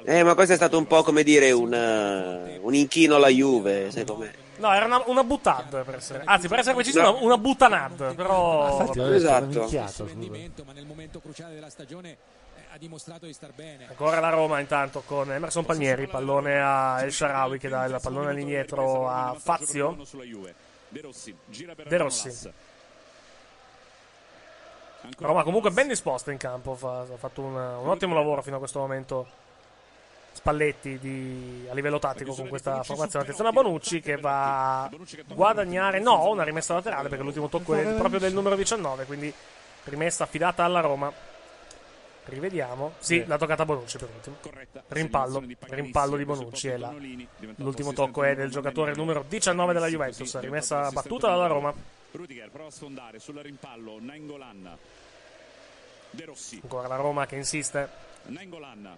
Eh, 0.04 0.22
ma 0.22 0.34
questo 0.34 0.52
è 0.52 0.56
stato 0.56 0.76
un 0.76 0.86
po' 0.86 1.02
come 1.02 1.22
dire 1.22 1.50
un, 1.52 1.72
eh, 1.72 2.58
un 2.60 2.74
inchino 2.74 3.14
alla 3.14 3.28
Juve, 3.28 3.90
secondo 3.90 4.24
me. 4.24 4.46
No, 4.58 4.72
era 4.72 4.84
una, 4.86 5.02
una 5.06 5.24
buttad 5.24 5.84
per 5.84 5.94
essere. 5.94 6.22
Anzi, 6.24 6.48
per 6.48 6.58
essere 6.58 6.74
preciso, 6.74 7.00
una, 7.00 7.10
una 7.10 7.38
buttanad. 7.38 8.14
Però. 8.14 8.80
Infatti, 8.80 9.00
Esatto. 9.00 10.04
rendimento, 10.04 10.64
ma 10.64 10.72
nel 10.72 10.86
momento 10.86 11.20
cruciale 11.20 11.54
della 11.54 11.70
stagione 11.70 12.10
eh, 12.10 12.16
ha 12.72 12.78
dimostrato 12.78 13.26
di 13.26 13.32
star 13.32 13.52
bene. 13.54 13.86
Ancora 13.88 14.20
la 14.20 14.30
Roma 14.30 14.60
intanto 14.60 15.02
con 15.06 15.32
Emerson 15.32 15.64
Palmieri, 15.64 16.06
pallone 16.06 16.60
a 16.60 17.02
El 17.02 17.12
Sharawi 17.12 17.58
che 17.58 17.68
dà 17.68 17.84
il 17.84 17.98
pallone 18.02 18.30
all'indietro 18.30 19.08
a 19.08 19.34
Fazio. 19.38 19.96
De 20.90 21.00
Rossi 21.02 21.36
gira 21.46 21.74
per 21.74 21.86
De 21.86 21.96
Rossi. 21.98 22.28
Manolas. 22.28 22.50
Roma 25.18 25.42
comunque 25.42 25.70
ben 25.70 25.88
disposta 25.88 26.32
in 26.32 26.38
campo, 26.38 26.72
ha 26.82 27.04
fatto 27.16 27.40
un, 27.40 27.54
un 27.54 27.88
ottimo 27.88 28.14
lavoro 28.14 28.42
fino 28.42 28.56
a 28.56 28.58
questo 28.58 28.78
momento. 28.80 29.46
Spalletti 30.38 31.00
di- 31.00 31.66
a 31.68 31.74
livello 31.74 31.98
tattico 31.98 32.32
con 32.32 32.46
questa 32.46 32.84
formazione. 32.84 33.24
Attenzione 33.24 33.50
a 33.50 33.52
Bonucci 33.52 34.00
che 34.00 34.18
va 34.18 34.84
a 34.84 34.90
guadagnare. 35.34 35.98
No, 35.98 36.30
una 36.30 36.44
rimessa 36.44 36.74
laterale 36.74 37.08
perché 37.08 37.24
l'ultimo 37.24 37.48
tocco 37.48 37.74
è 37.74 37.94
proprio 37.94 38.20
del 38.20 38.32
numero 38.32 38.54
19. 38.54 39.04
Quindi 39.04 39.34
rimessa 39.84 40.22
affidata 40.22 40.62
alla 40.62 40.78
Roma. 40.78 41.12
Rivediamo. 42.26 42.92
Sì, 42.98 43.24
l'ha 43.26 43.36
toccata 43.36 43.64
Bonucci 43.64 43.98
per 43.98 44.08
ultimo. 44.14 44.36
Rimpallo. 44.86 45.42
Rimpallo 45.58 46.16
di 46.16 46.24
Bonucci. 46.24 46.68
È 46.68 46.76
la... 46.76 46.94
L'ultimo 47.56 47.92
tocco 47.92 48.22
è 48.22 48.36
del 48.36 48.50
giocatore 48.50 48.94
numero 48.94 49.24
19 49.26 49.72
della 49.72 49.88
Juventus. 49.88 50.38
Rimessa 50.38 50.88
battuta 50.92 51.26
dalla 51.26 51.48
Roma. 51.48 51.74
Rudiger 52.12 52.48
prova 52.50 52.68
a 52.68 52.70
sfondare 52.70 53.18
sul 53.18 53.38
rimpallo 53.38 53.98
Nainggolan. 54.00 54.78
De 56.10 56.24
Rossi. 56.24 56.60
Ancora 56.62 56.86
la 56.86 56.96
Roma 56.96 57.26
che 57.26 57.34
insiste. 57.34 57.88
Nainggolan. 58.26 58.96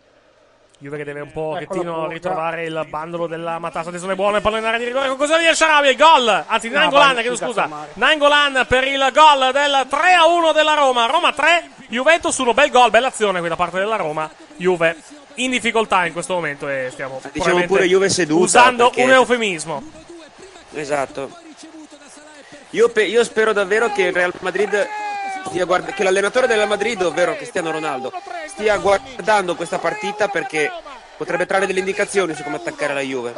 Juve 0.82 0.96
che 0.96 1.04
deve 1.04 1.20
un 1.20 1.30
pochettino 1.30 2.08
ritrovare 2.08 2.64
il 2.64 2.86
bandolo 2.88 3.26
della 3.26 3.58
matassa. 3.58 3.88
Attenzione 3.88 4.14
buono 4.14 4.36
il 4.36 4.42
pallone 4.42 4.62
in 4.62 4.66
area 4.66 4.78
di 4.78 4.86
rigore 4.86 5.08
con 5.08 5.18
cosa 5.18 5.36
di 5.36 5.44
El 5.44 5.54
Sharawi. 5.54 5.90
Il 5.90 5.96
gol. 5.96 6.44
Anzi, 6.46 6.70
No, 6.70 6.78
Nangolan, 6.78 7.16
chiedo 7.16 7.36
scusa. 7.36 7.68
Nangolan 7.94 8.64
per 8.66 8.84
il 8.86 9.10
gol 9.12 9.50
del 9.52 9.86
3 9.90 10.12
a 10.14 10.26
1 10.26 10.52
della 10.52 10.72
Roma. 10.74 11.04
Roma 11.04 11.32
3, 11.34 11.68
Juventus 11.88 12.34
1. 12.38 12.54
Bel 12.54 12.70
gol, 12.70 12.88
bella 12.88 13.08
azione 13.08 13.40
qui 13.40 13.48
da 13.50 13.56
parte 13.56 13.78
della 13.78 13.96
Roma. 13.96 14.30
Juve 14.56 14.96
in 15.34 15.50
difficoltà 15.50 16.06
in 16.06 16.14
questo 16.14 16.32
momento 16.32 16.66
e 16.66 16.88
stiamo 16.92 17.16
Diciamo 17.16 17.30
probabilmente 17.32 17.74
pure 17.74 17.86
Juve 17.86 18.08
seduta. 18.08 18.42
usando 18.44 18.86
perché- 18.86 19.02
un 19.02 19.10
eufemismo. 19.10 19.82
Esatto. 20.72 21.30
Io, 22.70 22.88
pe- 22.88 23.04
io 23.04 23.22
spero 23.24 23.52
davvero 23.52 23.92
che 23.92 24.04
il 24.04 24.12
Real 24.14 24.32
Madrid 24.40 24.86
stia 25.46 25.64
guard- 25.64 25.92
che 25.94 26.02
l'allenatore 26.02 26.46
del 26.46 26.56
Real 26.56 26.68
Madrid, 26.68 27.02
ovvero 27.02 27.34
Cristiano 27.36 27.70
Ronaldo, 27.70 28.12
stia 28.46 28.76
guardando 28.78 29.54
questa 29.54 29.78
partita 29.78 30.28
perché 30.28 30.70
potrebbe 31.16 31.46
trarre 31.46 31.66
delle 31.66 31.80
indicazioni 31.80 32.34
su 32.34 32.42
come 32.42 32.56
attaccare 32.56 32.94
la 32.94 33.00
Juve. 33.00 33.34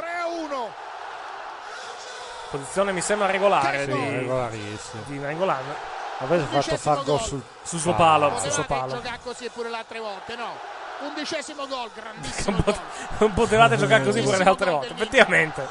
Posizione 2.51 2.93
mi 2.93 3.01
sembra 3.01 3.27
regolare 3.31 3.85
Sì, 3.87 3.93
di, 3.93 4.09
regolarissimo. 4.19 5.03
di 5.07 5.19
Nangolan. 5.19 5.63
Avete 6.19 6.45
fatto 6.51 6.77
far 6.77 7.03
gol 7.03 7.21
sul, 7.21 7.43
Sul 7.63 7.81
suo 7.81 7.95
palo, 7.95 8.29
sul 8.39 8.51
suo 8.51 8.63
Potevate 8.63 8.75
palo. 8.91 8.95
giocare 9.03 9.19
così 9.25 9.49
pure 9.53 9.71
le 9.71 9.77
altre 9.77 9.99
volte, 10.01 10.37
no? 10.37 10.51
Undicesimo 11.01 11.67
gol, 11.67 11.91
grandissimo 11.95 12.51
Non, 12.57 12.63
pot- 12.63 12.81
non 13.19 13.33
potevate 13.33 13.77
giocare 13.77 14.05
così 14.05 14.21
pure 14.21 14.37
le 14.37 14.45
altre 14.45 14.71
volte, 14.71 14.93
effettivamente. 14.93 15.67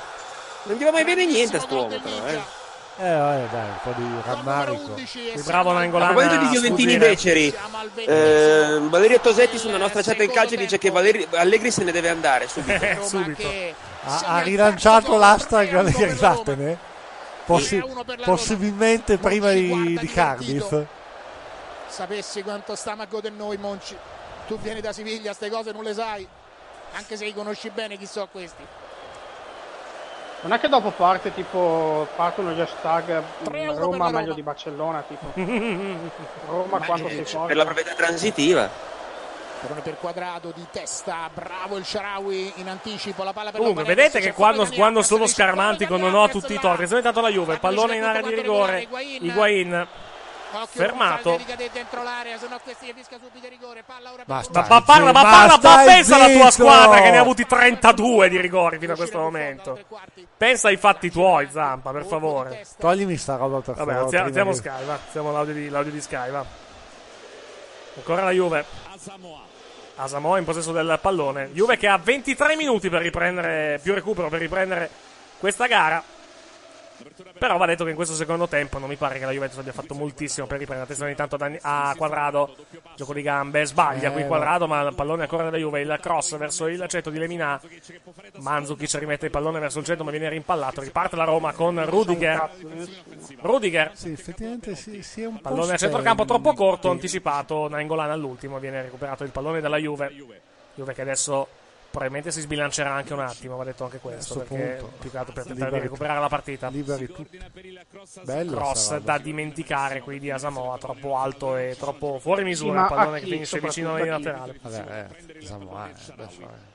Non 0.64 0.76
gli 0.78 0.84
va 0.84 0.92
mai 0.92 1.04
bene 1.06 1.26
niente 1.26 1.56
a 1.56 1.60
quest'uomo 1.60 1.88
però, 2.00 2.26
eh. 2.28 2.42
Eh, 3.04 3.16
vabbè, 3.18 3.48
dai, 3.52 3.68
un 3.68 3.78
po' 3.82 3.94
di 4.00 4.08
rammarico. 4.24 4.96
Il 5.34 5.42
bravo 5.44 5.72
A 5.72 5.74
Nangolan. 5.74 6.14
proposito 6.14 6.38
di 6.40 6.46
a 6.46 6.50
Juventini 6.52 6.92
sfuggire. 6.92 7.10
beceri, 7.10 7.56
eh, 8.06 8.80
Valerio 8.90 9.20
Tosetti 9.20 9.58
sulla 9.58 9.78
nostra 9.78 10.04
chat 10.04 10.18
del 10.18 10.30
calcio 10.30 10.56
dice 10.56 10.78
che 10.78 10.92
Valeri- 10.92 11.28
Allegri 11.32 11.72
se 11.72 11.84
ne 11.84 11.92
deve 11.92 12.10
andare 12.10 12.48
subito. 12.48 12.84
Eh, 12.84 13.00
subito. 13.02 13.48
Ha, 14.04 14.22
ha 14.26 14.40
rilanciato 14.42 15.18
l'hashtag 15.18 15.74
Allegri 15.74 16.14
vattene? 16.14 16.78
Possi- 17.46 17.84
possibilmente 18.24 19.18
prima 19.18 19.52
di, 19.52 19.98
di 20.00 20.08
Cardiff. 20.08 20.84
Sapessi 21.88 22.44
quanto 22.44 22.76
stiamo 22.76 23.02
a 23.02 23.06
godere 23.06 23.34
noi, 23.36 23.58
Monci. 23.58 23.98
Tu 24.48 24.60
vieni 24.60 24.80
da 24.80 24.94
Siviglia, 24.94 25.34
ste 25.34 25.50
cose 25.50 25.72
non 25.72 25.82
le 25.84 25.94
sai. 25.96 26.28
Anche 26.94 27.18
se 27.18 27.26
li 27.26 27.34
conosci 27.34 27.72
bene 27.72 27.98
chi 27.98 28.06
sono 28.06 28.28
questi. 28.32 28.64
Non 30.42 30.54
è 30.54 30.60
che 30.60 30.68
dopo 30.68 30.90
parte 30.90 31.34
tipo 31.34 32.08
partono 32.16 32.52
gli 32.52 32.60
hashtag 32.60 33.22
mm, 33.50 33.78
Roma 33.78 34.10
meglio 34.10 34.34
di 34.34 34.42
Barcellona 34.42 35.04
tipo 35.08 35.32
Roma 36.50 36.80
quanto 36.80 37.10
sei 37.10 37.26
forte 37.26 37.48
Per 37.48 37.56
la 37.56 37.64
proprietà 37.64 37.94
transitiva. 37.94 38.70
Pallone 39.62 39.82
per 39.82 39.98
quadrato 40.00 40.52
di 40.56 40.66
testa, 40.72 41.30
bravo 41.32 41.78
il 41.78 41.86
Sharawi 41.86 42.54
in 42.56 42.68
anticipo, 42.68 43.24
la 43.24 43.32
palla 43.32 43.52
per 43.52 43.60
Comunque, 43.60 43.84
vedete 43.84 44.20
che 44.20 44.34
quando, 44.34 44.68
quando 44.74 45.04
sono 45.04 45.22
Alves, 45.22 45.36
scarmantico 45.36 45.98
non 45.98 46.16
ho 46.16 46.28
tutti 46.30 46.54
i 46.54 46.56
torti. 46.56 46.68
Attenzione 46.68 46.98
intanto 46.98 47.22
la 47.22 47.30
Juve, 47.30 47.60
pallone 47.60 47.96
in 47.98 48.04
area 48.04 48.22
di 48.24 48.34
rigore. 48.34 48.88
Higuain 49.20 49.88
fermato. 50.68 51.40
Basta. 54.26 54.66
Ma, 54.70 54.82
parla, 54.82 55.12
ma 55.12 55.22
parla, 55.22 55.60
ma 55.62 55.84
pensa 55.84 56.16
alla 56.16 56.30
tua 56.30 56.52
squadra 56.52 57.02
che 57.02 57.10
ne 57.12 57.18
ha 57.18 57.22
avuti 57.22 57.46
32 57.46 58.30
di 58.30 58.40
rigori 58.40 58.78
fino 58.80 58.94
a 58.94 58.96
questo 58.96 59.20
momento. 59.20 59.80
Pensa 60.38 60.68
ai 60.68 60.78
fatti 60.78 61.12
tuoi, 61.12 61.48
Zampa, 61.52 61.92
per 61.92 62.06
favore. 62.06 62.66
Toglimi 62.78 63.18
sta 63.18 63.36
roba 63.36 63.60
per 63.60 63.76
Vabbè, 63.76 63.92
favore. 63.92 64.10
prima 64.10 64.26
alziamo 64.26 64.54
Sky, 64.54 64.86
va. 64.86 64.94
Alziamo 64.94 65.32
l'audio 65.32 65.54
di, 65.54 65.70
l'audio 65.70 65.92
di 65.92 66.02
Sky, 66.02 66.32
va. 66.32 66.46
Ancora 67.96 68.24
la 68.24 68.32
Juve. 68.32 68.66
Asamoah 69.96 70.40
in 70.40 70.46
possesso 70.46 70.72
del 70.72 70.98
pallone. 71.02 71.50
Juve 71.52 71.78
che 71.78 71.88
ha 71.88 71.98
23 71.98 72.56
minuti 72.56 72.90
per 72.90 73.02
riprendere, 73.02 73.80
più 73.84 73.94
recupero 73.94 74.30
per 74.30 74.40
riprendere 74.40 74.90
questa 75.38 75.68
gara. 75.68 76.02
Però 77.42 77.58
va 77.58 77.66
detto 77.66 77.84
che 77.86 77.90
in 77.90 77.96
questo 77.96 78.14
secondo 78.14 78.48
tempo 78.48 78.78
non 78.78 78.88
mi 78.88 78.98
pare 78.98 79.18
che 79.18 79.26
la 79.26 79.32
Juventus 79.32 79.58
abbia 79.58 79.72
fatto 79.72 79.96
moltissimo 79.96 80.46
per 80.46 80.60
riprendere. 80.60 80.84
Attenzione 80.84 81.10
intanto 81.10 81.40
a 81.64 81.96
Quadrado, 81.98 82.56
gioco 82.96 83.16
di 83.16 83.24
gambe, 83.24 83.66
sbaglia 83.66 84.10
Eh, 84.10 84.12
qui. 84.12 84.28
Quadrado, 84.28 84.68
ma 84.68 84.82
il 84.82 84.94
pallone 84.94 85.24
ancora 85.24 85.46
della 85.46 85.58
Juve, 85.58 85.82
il 85.82 85.98
cross 86.00 86.38
verso 86.38 86.68
il 86.68 86.86
centro 86.88 87.10
di 87.10 87.18
Lemina. 87.18 87.60
Manzukic 88.42 88.94
rimette 88.94 89.26
il 89.26 89.32
pallone 89.32 89.58
verso 89.58 89.80
il 89.80 89.86
centro 89.86 90.06
ma 90.06 90.12
viene 90.12 90.30
rimpallato. 90.30 90.82
Riparte 90.82 91.16
la 91.16 91.24
Roma 91.24 91.52
con 91.54 91.84
Rudiger. 91.84 92.48
Rudiger, 93.40 93.90
Sì, 93.96 94.12
effettivamente 94.12 94.76
sì, 94.76 95.02
sì, 95.02 95.24
è 95.24 95.26
un 95.26 95.38
po' 95.42 95.50
pallone 95.50 95.74
a 95.74 95.78
centrocampo 95.78 96.26
troppo 96.26 96.54
corto, 96.54 96.92
anticipato. 96.92 97.68
Nainggolan 97.68 98.12
all'ultimo, 98.12 98.60
viene 98.60 98.84
recuperato 98.84 99.24
il 99.24 99.32
pallone 99.32 99.62
dalla 99.62 99.78
Juve. 99.78 100.14
Juve 100.76 100.94
che 100.94 101.02
adesso 101.02 101.48
probabilmente 101.92 102.32
si 102.32 102.42
sbilancerà 102.42 102.94
anche 102.94 103.14
un 103.14 103.20
attimo, 103.20 103.58
va 103.58 103.64
detto 103.66 103.84
anche 103.84 104.00
questo, 104.00 104.40
perché 104.40 104.78
punto. 104.80 104.98
più 105.00 105.12
che 105.12 105.18
altro 105.18 105.34
per 105.34 105.44
tentare 105.44 105.70
di 105.70 105.76
Liberi- 105.76 105.92
recuperare 105.92 106.20
la 106.20 106.30
partita. 106.30 106.70
Liberi 106.70 107.08
tutti. 107.08 107.40
Bello 108.24 108.56
Cross 108.56 108.98
da 109.00 109.18
dimenticare 109.18 110.02
qui 110.02 110.20
di 110.20 110.32
Asamoah, 110.32 110.78
troppo 110.78 111.18
alto 111.18 111.58
e 111.58 111.76
troppo 111.78 112.18
fuori 112.20 112.44
misura. 112.44 112.88
Sì, 112.88 112.94
il 112.94 112.98
pallone 112.98 113.20
che 113.20 113.26
finisce 113.28 113.60
vicino 113.60 113.90
alla 113.90 114.00
linea 114.00 114.18
laterale. 114.18 114.60
Vabbè, 114.62 115.08
eh, 115.36 115.46
Samoa, 115.46 115.90
eh, 115.90 115.94
adesso 116.14 116.42
eh, 116.42 116.71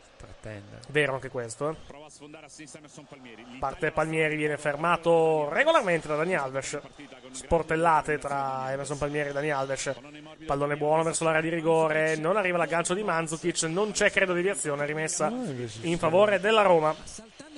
pretende. 0.46 0.78
Vero 0.88 1.14
anche 1.14 1.28
questo, 1.28 1.70
eh. 1.70 1.76
Parte 3.58 3.90
Palmieri, 3.90 4.36
viene 4.36 4.56
fermato 4.56 5.48
regolarmente 5.50 6.06
da 6.06 6.16
Dani 6.16 6.34
Alves. 6.34 6.80
Sportellate 7.32 8.18
tra 8.18 8.72
Emerson 8.72 8.98
Palmieri 8.98 9.30
e 9.30 9.32
Dani 9.32 9.50
Alves. 9.50 9.94
Pallone 10.46 10.76
buono 10.76 11.02
verso 11.02 11.24
l'area 11.24 11.40
di 11.40 11.48
rigore. 11.48 12.16
Non 12.16 12.36
arriva 12.36 12.58
l'aggancio 12.58 12.94
di 12.94 13.02
Mandzukic. 13.02 13.64
Non 13.64 13.90
c'è 13.90 14.10
credo 14.10 14.32
deviazione 14.32 14.86
rimessa 14.86 15.32
in 15.82 15.98
favore 15.98 16.38
della 16.38 16.62
Roma. 16.62 16.94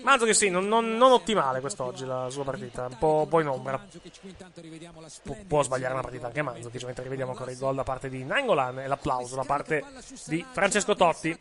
Mandzukic 0.02 0.34
sì, 0.34 0.48
non, 0.50 0.66
non- 0.68 0.96
non 0.96 1.12
ottimale 1.12 1.60
quest'oggi 1.60 2.04
la 2.04 2.28
sua 2.30 2.44
partita. 2.44 2.86
Un 2.86 2.98
po', 2.98 3.26
po' 3.28 3.40
in 3.40 3.48
ombra. 3.48 3.84
Pu- 5.22 5.46
può 5.46 5.62
sbagliare 5.62 5.92
una 5.92 6.02
partita 6.02 6.26
anche 6.26 6.42
Mandzukic. 6.42 6.84
Mentre 6.84 7.02
rivediamo 7.04 7.32
ancora 7.32 7.50
il 7.50 7.58
gol 7.58 7.74
da 7.74 7.82
parte 7.82 8.08
di 8.08 8.24
Nangolan 8.24 8.80
e 8.80 8.86
l'applauso 8.86 9.36
da 9.36 9.44
parte 9.44 9.84
di 10.26 10.44
Francesco 10.52 10.94
Totti 10.94 11.36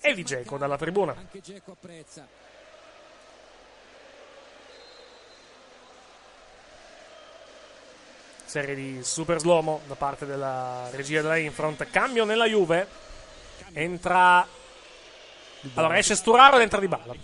e 0.00 0.14
di 0.14 0.24
Geco 0.24 0.56
dalla 0.58 0.76
tribuna. 0.76 1.14
Serie 8.44 8.74
di 8.74 9.00
super 9.02 9.38
slow 9.38 9.82
da 9.86 9.94
parte 9.94 10.24
della 10.24 10.88
regia 10.92 11.20
della 11.20 11.36
Infront. 11.36 11.86
Cambio 11.90 12.24
nella 12.24 12.46
Juve. 12.46 12.86
Entra. 13.74 14.46
Allora 15.74 15.98
esce 15.98 16.14
Sturaro 16.14 16.56
ed 16.56 16.62
entra 16.62 16.80
Di 16.80 16.88
Bala. 16.88 17.14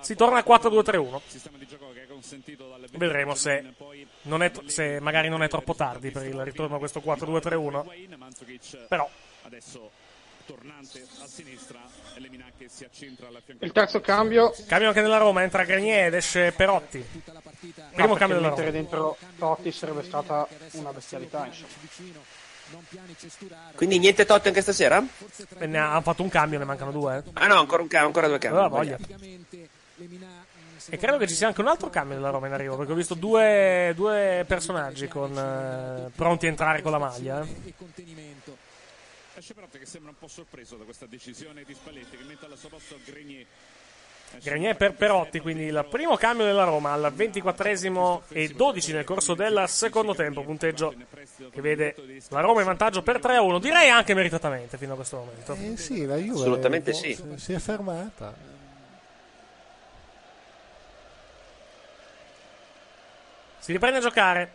Si 0.00 0.14
torna 0.14 0.38
a 0.38 0.44
4-2-3-1. 0.46 1.20
Vedremo 2.96 3.34
se, 3.34 3.74
non 4.22 4.42
è, 4.42 4.52
se 4.66 5.00
magari 5.00 5.28
non 5.28 5.42
è 5.42 5.48
troppo 5.48 5.74
tardi 5.74 6.10
per 6.10 6.26
il 6.26 6.42
ritorno 6.44 6.76
a 6.76 6.78
questo 6.78 7.00
4-2-3-1. 7.00 8.86
Però 8.88 9.08
Adesso 9.44 9.90
tornante 10.46 11.06
a 11.20 11.26
sinistra, 11.26 11.80
Lemina 12.16 12.46
che 12.56 12.68
si 12.68 12.84
accentra 12.84 13.28
alla 13.28 13.40
fianco. 13.44 13.64
il 13.64 13.72
terzo 13.72 14.00
cambio 14.00 14.54
cambio 14.66 14.88
anche 14.88 15.02
nella 15.02 15.18
Roma. 15.18 15.42
Entra 15.42 15.64
Grenier 15.64 16.06
ed 16.06 16.14
esce 16.14 16.52
Perotti. 16.52 16.98
Primo 16.98 18.08
no, 18.08 18.14
cambio 18.14 18.16
perché 18.16 18.26
della 18.26 18.48
mettere 18.48 18.66
Roma. 18.66 18.70
dentro 18.70 19.16
Totti 19.36 19.70
sarebbe 19.70 20.02
stata 20.02 20.48
una 20.72 20.92
bestialità 20.92 21.46
insomma. 21.46 21.72
Quindi 23.74 23.98
niente 23.98 24.24
Totti 24.24 24.48
anche 24.48 24.62
stasera? 24.62 25.04
Ne 25.66 25.78
ha- 25.78 25.90
hanno 25.92 26.00
fatto 26.02 26.22
un 26.22 26.28
cambio, 26.28 26.58
ne 26.58 26.64
mancano 26.64 26.90
due. 26.90 27.18
eh. 27.24 27.30
Ah 27.34 27.46
no, 27.46 27.58
ancora, 27.58 27.82
un 27.82 27.88
ca- 27.88 28.00
ancora 28.00 28.26
due 28.28 28.38
cambi. 28.38 28.56
Aveva 28.58 28.74
voglia. 28.76 28.98
E 30.90 30.98
credo 30.98 31.16
che 31.16 31.26
ci 31.26 31.34
sia 31.34 31.46
anche 31.46 31.60
un 31.62 31.68
altro 31.68 31.88
cambio 31.88 32.16
della 32.16 32.30
Roma 32.30 32.46
in 32.46 32.52
arrivo, 32.52 32.76
perché 32.76 32.92
ho 32.92 32.96
visto 32.96 33.14
due, 33.14 33.92
due 33.96 34.44
personaggi 34.46 35.08
con, 35.08 35.36
eh, 35.36 36.10
pronti 36.14 36.46
a 36.46 36.50
entrare 36.50 36.82
con 36.82 36.90
la 36.92 36.98
maglia. 36.98 37.42
eh. 37.42 37.72
Esce 39.36 39.54
Perotti 39.54 39.78
che 39.78 39.86
sembra 39.86 40.10
un 40.10 40.16
po' 40.18 40.28
sorpreso 40.28 40.76
da 40.76 40.84
questa 40.84 41.06
decisione 41.06 41.64
di 41.64 41.74
Spalletti 41.74 42.16
che 42.16 42.22
mette 42.24 42.44
al 42.46 42.56
suo 42.56 42.68
posto 42.68 42.96
Grenier. 43.04 43.44
Grenier 44.42 44.76
per 44.76 44.94
Perotti, 44.94 45.40
quindi 45.40 45.64
il 45.64 45.86
primo 45.88 46.16
cambio 46.16 46.44
della 46.44 46.64
Roma 46.64 46.92
al 46.92 47.12
24esimo 47.16 48.22
e 48.28 48.48
12 48.48 48.92
nel 48.92 49.04
corso 49.04 49.34
del 49.34 49.64
secondo 49.68 50.14
tempo, 50.14 50.42
punteggio 50.42 50.94
che 51.50 51.60
vede 51.60 51.94
la 52.28 52.40
Roma 52.40 52.60
in 52.60 52.66
vantaggio 52.66 53.02
per 53.02 53.18
3-1, 53.20 53.60
direi 53.60 53.88
anche 53.90 54.12
meritatamente 54.14 54.76
fino 54.76 54.92
a 54.92 54.96
questo 54.96 55.16
momento. 55.18 55.54
Eh 55.54 55.76
sì, 55.76 56.04
la 56.04 56.16
Juve 56.16 56.40
Assolutamente 56.40 56.90
boh, 56.90 56.96
sì. 56.96 57.24
si- 57.36 57.52
è 57.52 57.58
fermata. 57.58 58.34
Si 63.58 63.72
riprende 63.72 63.98
a 63.98 64.02
giocare. 64.02 64.52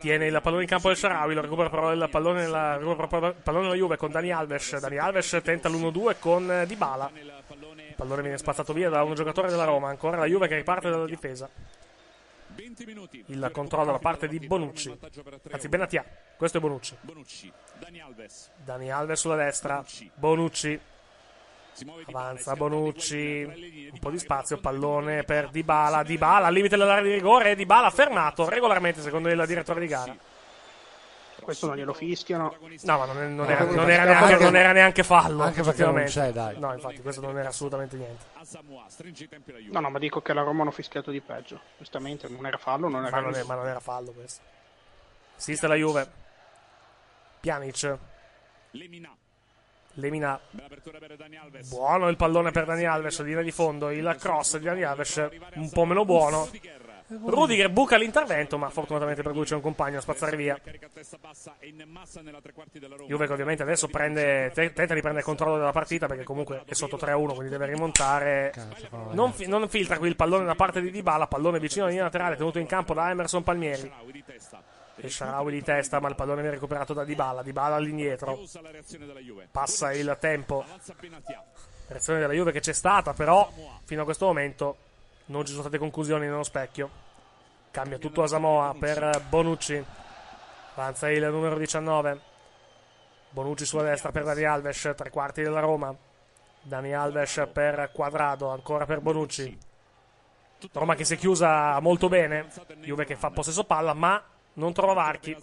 Tiene 0.00 0.26
il 0.26 0.40
pallone 0.42 0.62
in 0.62 0.68
campo 0.68 0.88
del 0.88 0.96
Sharawi, 0.96 1.34
lo 1.34 1.40
recupera 1.42 1.68
però 1.70 1.92
il 1.92 2.08
pallone 2.10 2.44
il 2.44 3.36
pallone 3.42 3.62
della 3.64 3.74
Juve 3.74 3.96
con 3.96 4.10
Dani 4.10 4.32
Alves. 4.32 4.78
Dani 4.78 4.96
Alves 4.96 5.38
tenta 5.44 5.68
l'1-2 5.68 6.16
con 6.18 6.64
Dybala. 6.66 7.10
Pallone 8.00 8.22
viene 8.22 8.38
spazzato 8.38 8.72
via 8.72 8.88
da 8.88 9.02
un 9.02 9.12
giocatore 9.12 9.50
della 9.50 9.64
Roma. 9.64 9.90
Ancora 9.90 10.16
la 10.16 10.24
Juve 10.24 10.48
che 10.48 10.56
riparte 10.56 10.88
dalla 10.88 11.04
difesa. 11.04 11.50
Il 13.26 13.50
controllo 13.52 13.92
da 13.92 13.98
parte 13.98 14.26
di 14.26 14.38
Bonucci. 14.38 14.98
Anzi, 15.50 15.68
Benatia. 15.68 16.02
Questo 16.34 16.56
è 16.56 16.60
Bonucci. 16.62 16.96
Dani 18.64 18.90
Alves 18.90 19.20
sulla 19.20 19.36
destra. 19.36 19.84
Bonucci. 20.14 20.80
Avanza 22.06 22.56
Bonucci. 22.56 23.90
Un 23.92 23.98
po' 23.98 24.10
di 24.10 24.18
spazio. 24.18 24.56
Pallone 24.56 25.22
per 25.24 25.50
Dybala. 25.50 26.02
Dybala 26.02 26.46
al 26.46 26.54
limite 26.54 26.78
dell'area 26.78 27.02
di 27.02 27.12
rigore. 27.12 27.54
Dybala 27.54 27.90
fermato 27.90 28.48
regolarmente 28.48 29.02
secondo 29.02 29.28
il 29.28 29.44
direttore 29.46 29.78
di 29.78 29.86
gara. 29.86 30.16
Questo 31.50 31.66
non 31.66 31.76
glielo 31.76 31.92
fischiano. 31.94 32.54
No, 32.82 32.98
ma 32.98 33.04
non, 33.06 33.16
è- 33.18 33.26
non 33.26 33.34
No, 33.46 33.48
era, 33.48 33.64
non 33.64 33.90
era 33.90 34.04
neanche, 34.04 34.32
anche- 34.32 34.44
non 34.44 34.56
era 34.56 34.72
neanche 34.72 35.02
fallo. 35.02 35.42
anche 35.42 35.62
perché 35.62 35.84
non 35.84 36.04
c'è, 36.04 36.30
dai. 36.32 36.58
No, 36.58 36.72
infatti, 36.72 37.00
questo 37.00 37.20
non 37.20 37.36
era 37.38 37.48
assolutamente 37.48 37.96
niente. 37.96 38.24
No, 39.70 39.80
no, 39.80 39.90
ma 39.90 39.98
dico 39.98 40.20
che 40.22 40.32
la 40.32 40.42
Roma 40.42 40.62
hanno 40.62 40.70
fischiato 40.70 41.10
di 41.10 41.20
peggio. 41.20 41.60
Giustamente, 41.78 42.28
non 42.28 42.46
era 42.46 42.56
fallo, 42.58 42.88
non 42.88 43.04
era 43.04 43.16
Ma 43.16 43.22
non, 43.22 43.34
è- 43.34 43.42
ma 43.42 43.54
non 43.54 43.66
era 43.66 43.80
fallo 43.80 44.12
questo. 44.12 44.40
Assiste 45.36 45.66
la 45.66 45.74
Juve. 45.74 46.08
Pjanic. 47.40 47.98
Lemina. 49.94 50.38
Buono 51.68 52.08
il 52.08 52.16
pallone 52.16 52.52
per 52.52 52.64
Dani 52.64 52.84
Alves, 52.84 53.20
linea 53.22 53.42
di 53.42 53.50
fondo. 53.50 53.90
Il 53.90 54.16
cross 54.20 54.56
di 54.56 54.64
Dani 54.64 54.82
Alves 54.84 55.28
un 55.54 55.68
po' 55.70 55.84
meno 55.84 56.04
buono. 56.04 56.48
Rudiger 57.10 57.70
buca 57.70 57.96
l'intervento, 57.96 58.56
ma 58.56 58.70
fortunatamente 58.70 59.22
per 59.22 59.34
lui 59.34 59.44
c'è 59.44 59.56
un 59.56 59.60
compagno 59.60 59.98
a 59.98 60.00
spazzare 60.00 60.36
via. 60.36 60.56
Juve 63.06 63.26
che 63.26 63.32
ovviamente 63.32 63.62
adesso 63.62 63.88
prende, 63.88 64.52
te- 64.54 64.72
tenta 64.72 64.94
di 64.94 65.00
prendere 65.00 65.24
controllo 65.24 65.56
della 65.56 65.72
partita 65.72 66.06
perché 66.06 66.22
comunque 66.22 66.62
è 66.66 66.74
sotto 66.74 66.96
3-1, 66.96 67.34
quindi 67.34 67.48
deve 67.48 67.66
rimontare. 67.66 68.52
Non, 69.10 69.32
fi- 69.32 69.48
non 69.48 69.68
filtra 69.68 69.98
qui 69.98 70.08
il 70.08 70.14
pallone 70.14 70.44
da 70.44 70.54
parte 70.54 70.80
di 70.80 70.90
Dybala, 70.92 71.26
pallone 71.26 71.58
vicino 71.58 71.82
alla 71.82 71.90
linea 71.90 72.06
laterale 72.06 72.36
tenuto 72.36 72.60
in 72.60 72.66
campo 72.66 72.94
da 72.94 73.10
Emerson 73.10 73.42
Palmieri. 73.42 73.92
Il 75.02 75.10
Sharawi 75.10 75.50
di 75.52 75.62
testa, 75.62 75.98
ma 75.98 76.08
il 76.08 76.14
pallone 76.14 76.42
viene 76.42 76.54
recuperato 76.56 76.92
da 76.92 77.04
Dybala. 77.04 77.42
Dybala 77.42 77.74
all'indietro. 77.74 78.38
Passa 79.50 79.92
il 79.92 80.16
tempo. 80.20 80.64
Reazione 81.88 82.20
della 82.20 82.34
Juve 82.34 82.52
che 82.52 82.60
c'è 82.60 82.72
stata, 82.72 83.14
però 83.14 83.50
fino 83.84 84.02
a 84.02 84.04
questo 84.04 84.26
momento 84.26 84.76
non 85.30 85.44
ci 85.44 85.50
sono 85.50 85.62
state 85.62 85.78
conclusioni 85.78 86.26
nello 86.26 86.42
specchio. 86.42 87.08
Cambia 87.70 87.98
tutto 87.98 88.22
a 88.22 88.26
Samoa 88.26 88.74
per 88.78 89.24
Bonucci. 89.28 89.82
Avanza 90.74 91.10
il 91.10 91.24
numero 91.30 91.56
19. 91.56 92.20
Bonucci 93.30 93.64
sulla 93.64 93.84
destra 93.84 94.10
per 94.10 94.24
Dani 94.24 94.44
Alves, 94.44 94.92
tre 94.96 95.10
quarti 95.10 95.42
della 95.42 95.60
Roma. 95.60 95.94
Dani 96.62 96.92
Alves 96.92 97.48
per 97.52 97.90
Quadrado, 97.92 98.48
ancora 98.48 98.86
per 98.86 99.00
Bonucci. 99.00 99.56
Roma 100.72 100.94
che 100.94 101.04
si 101.04 101.14
è 101.14 101.16
chiusa 101.16 101.78
molto 101.80 102.08
bene. 102.08 102.48
Juve 102.80 103.04
che 103.04 103.14
fa 103.14 103.30
possesso 103.30 103.64
palla, 103.64 103.94
ma 103.94 104.22
non 104.54 104.72
trova 104.72 104.94
varchi. 104.94 105.36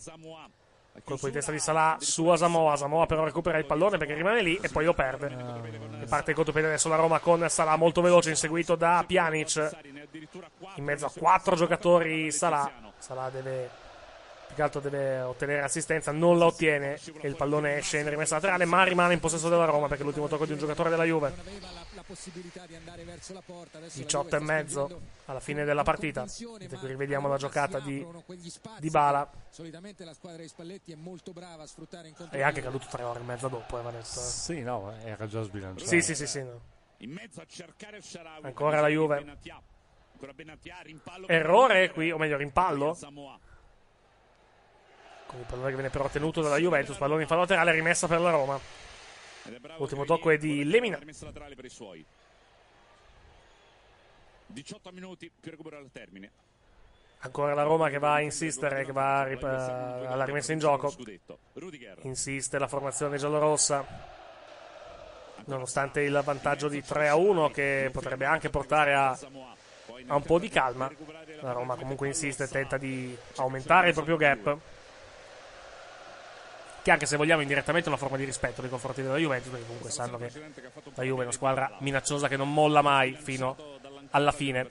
Colpo 1.04 1.28
di 1.28 1.34
testa 1.34 1.52
di 1.52 1.60
Salah 1.60 1.98
su 2.00 2.28
Asamoah. 2.28 2.74
Asamoah 2.74 3.06
però 3.06 3.24
recupera 3.24 3.58
il 3.58 3.66
pallone 3.66 3.98
perché 3.98 4.14
rimane 4.14 4.42
lì 4.42 4.58
e 4.62 4.70
poi 4.70 4.86
lo 4.86 4.94
perde. 4.94 5.28
E 6.02 6.06
parte 6.06 6.32
il 6.32 6.36
contropiede 6.36 6.68
adesso 6.68 6.90
la 6.90 6.96
Roma 6.96 7.20
con 7.20 7.48
Salah 7.50 7.76
molto 7.76 8.02
veloce, 8.02 8.30
inseguito 8.30 8.76
da 8.76 9.04
Pjanic. 9.06 9.78
In 10.76 10.84
mezzo 10.84 11.06
a 11.06 11.12
quattro 11.16 11.56
giocatori 11.56 12.32
Salah. 12.32 12.72
Salah 12.98 13.30
deve. 13.30 13.86
Più 14.48 14.56
che 14.56 14.62
altro 14.62 14.80
deve 14.80 15.20
ottenere 15.22 15.62
assistenza, 15.62 16.12
non 16.12 16.38
la 16.38 16.46
ottiene 16.46 17.00
e 17.22 17.28
il 17.28 17.36
pallone 17.36 17.78
esce 17.78 18.00
in 18.00 18.10
rimessa 18.10 18.36
laterale, 18.36 18.66
ma 18.66 18.84
rimane 18.84 19.14
in 19.14 19.20
possesso 19.20 19.50
della 19.50 19.66
Roma 19.66 19.88
perché 19.88 20.02
è 20.04 20.06
l'ultimo 20.06 20.28
tocco 20.28 20.46
di 20.46 20.54
un 20.54 20.58
giocatore 20.58 20.90
della 20.90 21.04
Juve. 21.04 21.34
18 23.94 24.36
e 24.36 24.40
mezzo 24.40 25.02
alla 25.26 25.40
fine 25.40 25.66
della 25.66 25.84
partita. 25.84 26.26
Qui 26.26 26.88
rivediamo 26.88 27.28
la 27.28 27.38
giocata 27.38 27.80
di 27.80 28.06
Dybala. 28.80 29.30
Solitamente 29.50 30.06
la 30.06 30.14
squadra 30.14 30.42
di 30.42 30.48
Spalletti 30.48 30.92
è 30.92 30.96
molto 30.96 31.34
brava 31.34 31.64
a 31.64 31.68
sfruttare 31.68 32.08
in 32.08 32.16
È 32.30 32.42
anche 32.42 32.62
caduto 32.62 32.88
tre 32.90 33.04
ore 33.04 33.20
e 33.20 33.24
mezza 33.24 33.48
dopo, 33.48 33.78
eh, 33.78 33.82
va 33.82 33.92
detto. 33.92 34.20
eh. 34.20 34.24
Sì, 34.24 34.62
no, 34.62 34.94
era 35.04 35.28
già 35.28 35.42
sbilanciato. 35.42 35.90
Sì, 35.90 36.02
sì, 36.02 36.16
sì, 36.16 36.26
sì. 36.26 36.44
no. 36.44 36.62
In 37.00 37.12
mezzo 37.12 37.42
a 37.42 37.46
cercare 37.46 38.02
Sharawi. 38.02 38.46
Ancora 38.46 38.80
la 38.80 38.88
Juve. 38.88 39.38
Errore 41.28 41.92
qui, 41.92 42.12
o 42.12 42.18
meglio, 42.18 42.38
rimpallo. 42.38 42.98
Con 45.28 45.40
il 45.40 45.46
pallone 45.46 45.70
che 45.70 45.76
viene 45.76 45.90
però 45.90 46.08
tenuto 46.10 46.42
dalla 46.42 46.58
Juventus, 46.58 46.98
pallone 46.98 47.22
in 47.22 47.28
fallo 47.28 47.42
laterale, 47.42 47.72
rimessa 47.72 48.08
per 48.08 48.20
la 48.20 48.32
Roma. 48.32 48.60
L'ultimo 49.78 50.06
tocco 50.06 50.30
è 50.30 50.38
di 50.38 50.64
Lemina. 50.64 50.98
Rimessa 50.98 51.26
laterale 51.26 51.56
per 51.56 51.66
i 51.66 51.70
suoi. 51.70 52.06
18 54.48 54.92
minuti 54.92 55.30
più 55.30 55.52
recupero 55.52 55.78
al 55.78 55.90
termine. 55.92 56.32
Ancora 57.20 57.54
la 57.54 57.64
Roma 57.64 57.90
che 57.90 57.98
va 57.98 58.14
a 58.14 58.22
insistere, 58.22 58.86
che 58.86 58.92
va 58.92 59.22
alla 59.22 60.26
rimessa 60.26 60.54
in 60.54 60.60
gioco. 60.60 60.94
Insiste 62.02 62.58
la 62.58 62.68
formazione 62.68 63.18
giallorossa. 63.18 64.16
Nonostante 65.46 66.02
il 66.02 66.22
vantaggio 66.24 66.68
di 66.68 66.82
3 66.82 67.08
a 67.08 67.16
1 67.16 67.50
che 67.50 67.90
potrebbe 67.92 68.26
anche 68.26 68.50
portare 68.50 68.94
a, 68.94 69.18
a 70.08 70.16
un 70.16 70.24
po' 70.24 70.40
di 70.40 70.50
calma. 70.50 70.92
La 71.42 71.52
Roma 71.52 71.76
comunque 71.76 72.08
insiste 72.08 72.44
e 72.44 72.48
tenta 72.48 72.78
di 72.78 73.18
aumentare 73.38 73.90
il 73.90 73.94
proprio 73.94 74.18
gap. 74.18 74.58
Che 76.88 76.94
anche 76.94 77.06
se 77.06 77.18
vogliamo 77.18 77.42
indirettamente 77.42 77.90
è 77.90 77.92
una 77.92 78.00
forma 78.00 78.16
di 78.16 78.24
rispetto 78.24 78.62
nei 78.62 78.70
confronti 78.70 79.02
della 79.02 79.18
Juventus, 79.18 79.52
perché 79.52 79.66
comunque 79.66 79.92
sanno 79.92 80.18
che 80.18 80.32
la 80.96 81.04
Juve 81.04 81.20
è 81.20 81.24
una 81.24 81.34
squadra 81.34 81.76
minacciosa 81.80 82.30
che 82.30 82.38
non 82.38 82.54
molla 82.54 82.82
mai 82.82 83.12
fino 83.12 83.58
alla 84.12 84.32
fine. 84.32 84.70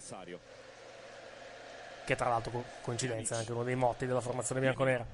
Che 2.06 2.16
tra 2.16 2.30
l'altro 2.30 2.50
co- 2.52 2.64
coincidenza 2.80 3.34
è 3.34 3.38
anche 3.40 3.52
uno 3.52 3.64
dei 3.64 3.74
motti 3.74 4.06
della 4.06 4.22
formazione 4.22 4.62
bianconera. 4.62 5.04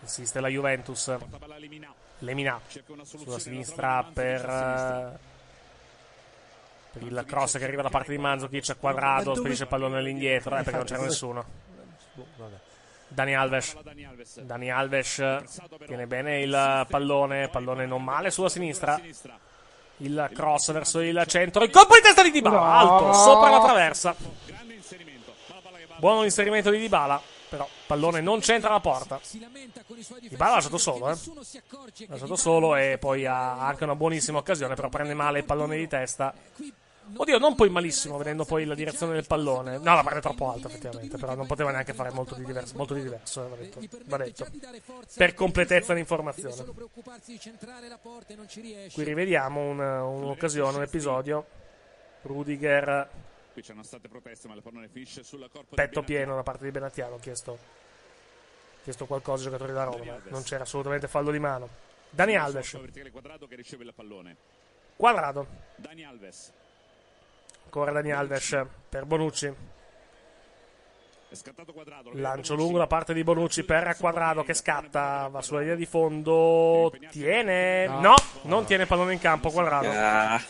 Insiste 0.00 0.40
la 0.40 0.48
Juventus. 0.48 1.16
Lemina 2.18 2.60
sulla 3.02 3.38
sinistra 3.38 4.02
per, 4.02 4.44
eh, 4.44 5.18
per 6.90 7.02
il 7.02 7.24
cross 7.24 7.56
che 7.56 7.62
arriva 7.62 7.82
da 7.82 7.88
parte 7.88 8.10
di 8.10 8.18
Manzokic. 8.18 8.76
Quadrado 8.80 9.36
spedisce 9.36 9.62
il 9.62 9.68
pallone 9.68 9.98
all'indietro 9.98 10.56
eh, 10.56 10.64
perché 10.64 10.76
non 10.76 10.86
c'era 10.86 11.02
nessuno. 11.06 11.68
Dani 13.08 13.34
Alves. 13.34 13.76
Dani 14.40 14.70
Alves 14.70 15.22
tiene 15.86 16.06
bene 16.06 16.40
il 16.40 16.86
pallone. 16.88 17.48
Pallone 17.48 17.86
non 17.86 18.04
male 18.04 18.30
sulla 18.30 18.48
sinistra. 18.48 19.00
Il 19.98 20.30
cross 20.32 20.70
verso 20.72 21.00
il 21.00 21.22
centro. 21.26 21.64
Il 21.64 21.70
colpo 21.70 21.94
di 21.94 22.02
testa 22.02 22.22
di 22.22 22.30
Dybala. 22.30 22.60
Alto, 22.60 23.12
sopra 23.14 23.50
la 23.50 23.60
traversa. 23.60 24.14
Buono 25.96 26.22
l'inserimento 26.22 26.70
di 26.70 26.78
Dybala. 26.78 27.20
Però 27.48 27.66
pallone 27.86 28.20
non 28.20 28.40
c'entra 28.40 28.70
la 28.70 28.80
porta. 28.80 29.18
Dybala 30.20 30.52
ha 30.52 30.54
lasciato 30.56 30.78
solo, 30.78 31.08
eh. 31.08 31.12
Ha 31.12 32.06
lasciato 32.08 32.36
solo 32.36 32.76
e 32.76 32.98
poi 33.00 33.24
ha 33.24 33.58
anche 33.66 33.84
una 33.84 33.96
buonissima 33.96 34.38
occasione. 34.38 34.74
Però 34.74 34.88
prende 34.88 35.14
male 35.14 35.38
il 35.38 35.44
pallone 35.44 35.76
di 35.78 35.88
testa. 35.88 36.34
Oddio, 37.16 37.38
non 37.38 37.54
poi 37.54 37.68
malissimo, 37.70 38.16
vedendo 38.18 38.44
poi 38.44 38.64
la 38.64 38.74
direzione 38.74 39.14
del 39.14 39.26
pallone. 39.26 39.78
No, 39.78 39.94
la 39.94 40.02
prende 40.02 40.20
troppo 40.20 40.50
alta, 40.52 40.68
effettivamente. 40.68 41.16
Però 41.16 41.34
non 41.34 41.46
poteva 41.46 41.70
neanche 41.70 41.92
fare 41.94 42.10
molto 42.10 42.34
di 42.34 42.44
diverso. 42.44 42.76
Molto 42.76 42.94
di 42.94 43.02
diverso, 43.02 43.44
eh, 43.44 43.48
va 43.48 43.56
detto. 43.56 43.80
Va 44.04 44.16
detto. 44.16 44.46
Per 45.16 45.34
completezza 45.34 45.94
di 45.94 46.00
informazione. 46.00 46.64
Qui 48.92 49.04
rivediamo 49.04 49.60
un- 49.60 49.78
un'occasione, 49.78 50.76
un 50.76 50.82
episodio. 50.82 51.46
Rudiger, 52.22 53.08
Qui 53.52 53.62
c'erano 53.62 53.82
state 53.82 54.08
proteste, 54.08 54.46
ma 54.48 54.54
il 54.54 54.62
pallone 54.62 54.88
finisce 54.88 55.22
sul 55.22 55.40
corpo 55.50 55.74
petto 55.74 56.02
pieno 56.02 56.34
da 56.34 56.42
parte 56.42 56.64
di 56.64 56.70
Benatiano. 56.70 57.14
Ha 57.16 57.18
chiesto, 57.18 57.58
chiesto 58.82 59.06
qualcosa 59.06 59.44
ai 59.44 59.50
giocatori 59.50 59.72
da 59.72 59.84
Roma. 59.84 60.04
ma 60.04 60.20
Non 60.30 60.42
c'era 60.42 60.62
assolutamente 60.64 61.08
fallo 61.08 61.30
di 61.30 61.38
mano. 61.38 61.68
Dani 62.10 62.36
Alves, 62.36 62.76
quadrato. 64.96 65.46
Dani 65.76 66.04
Alves. 66.04 66.52
Ancora 67.68 67.92
Dani 67.92 68.12
Alves 68.12 68.64
per 68.88 69.04
Bonucci. 69.04 69.54
Lancio 72.14 72.54
lungo 72.54 72.78
da 72.78 72.86
parte 72.86 73.12
di 73.12 73.22
Bonucci 73.22 73.62
per 73.62 73.94
Quadrado 73.98 74.42
che 74.42 74.54
scatta, 74.54 75.28
va 75.30 75.42
sulla 75.42 75.60
linea 75.60 75.74
di 75.74 75.84
fondo, 75.84 76.90
tiene, 77.10 77.86
no, 77.86 78.14
non 78.44 78.64
tiene 78.64 78.84
il 78.84 78.88
pallone 78.88 79.12
in 79.12 79.18
campo 79.18 79.50
Quadrado. 79.50 79.90
Ah. 79.90 80.42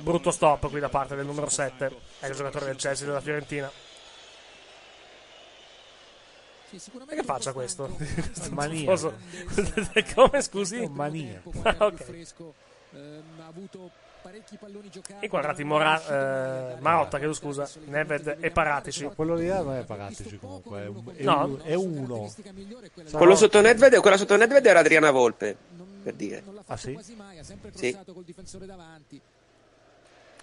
Brutto 0.00 0.30
stop 0.30 0.70
qui 0.70 0.80
da 0.80 0.88
parte 0.88 1.14
del 1.14 1.26
numero 1.26 1.50
7, 1.50 1.94
è 2.20 2.26
il 2.28 2.34
giocatore 2.34 2.64
del 2.64 2.76
Chelsea 2.76 3.06
della 3.06 3.20
Fiorentina. 3.20 3.70
E 6.70 7.16
che 7.16 7.22
faccia 7.22 7.52
questo? 7.52 7.94
Mania. 8.52 8.96
Come 10.14 10.40
scusi? 10.40 10.88
Mania. 10.88 11.42
Ah, 11.64 11.76
ok. 11.80 12.24
ehm, 12.92 13.22
ha 13.40 13.46
avuto 13.46 13.90
parecchi 14.26 14.56
palloni 14.56 14.88
giocati. 14.90 15.24
Inquadrati 15.24 15.62
Mora- 15.64 16.72
eh, 16.74 16.80
Marotta, 16.80 17.18
chiedo 17.18 17.32
scusa, 17.32 17.68
Neved 17.84 18.38
e 18.40 18.50
Paratici. 18.50 19.08
Quello 19.14 19.34
lì 19.36 19.46
non 19.46 19.76
è 19.76 19.84
Paratici 19.84 20.36
comunque, 20.38 20.82
è, 20.82 20.86
un- 20.86 21.12
è 21.14 21.22
No. 21.22 21.44
un- 21.44 21.60
è 21.62 21.74
uno. 21.74 22.32
Quello 23.12 23.36
sotto 23.36 23.60
Nedved, 23.60 23.96
quella 24.00 24.16
sotto 24.16 24.36
Nedved 24.36 24.66
era 24.66 24.80
Adriana 24.80 25.10
Volpe, 25.12 25.56
per 26.02 26.14
dire. 26.14 26.42
Ah 26.66 26.76
sì? 26.76 26.98
Sì. 27.74 27.96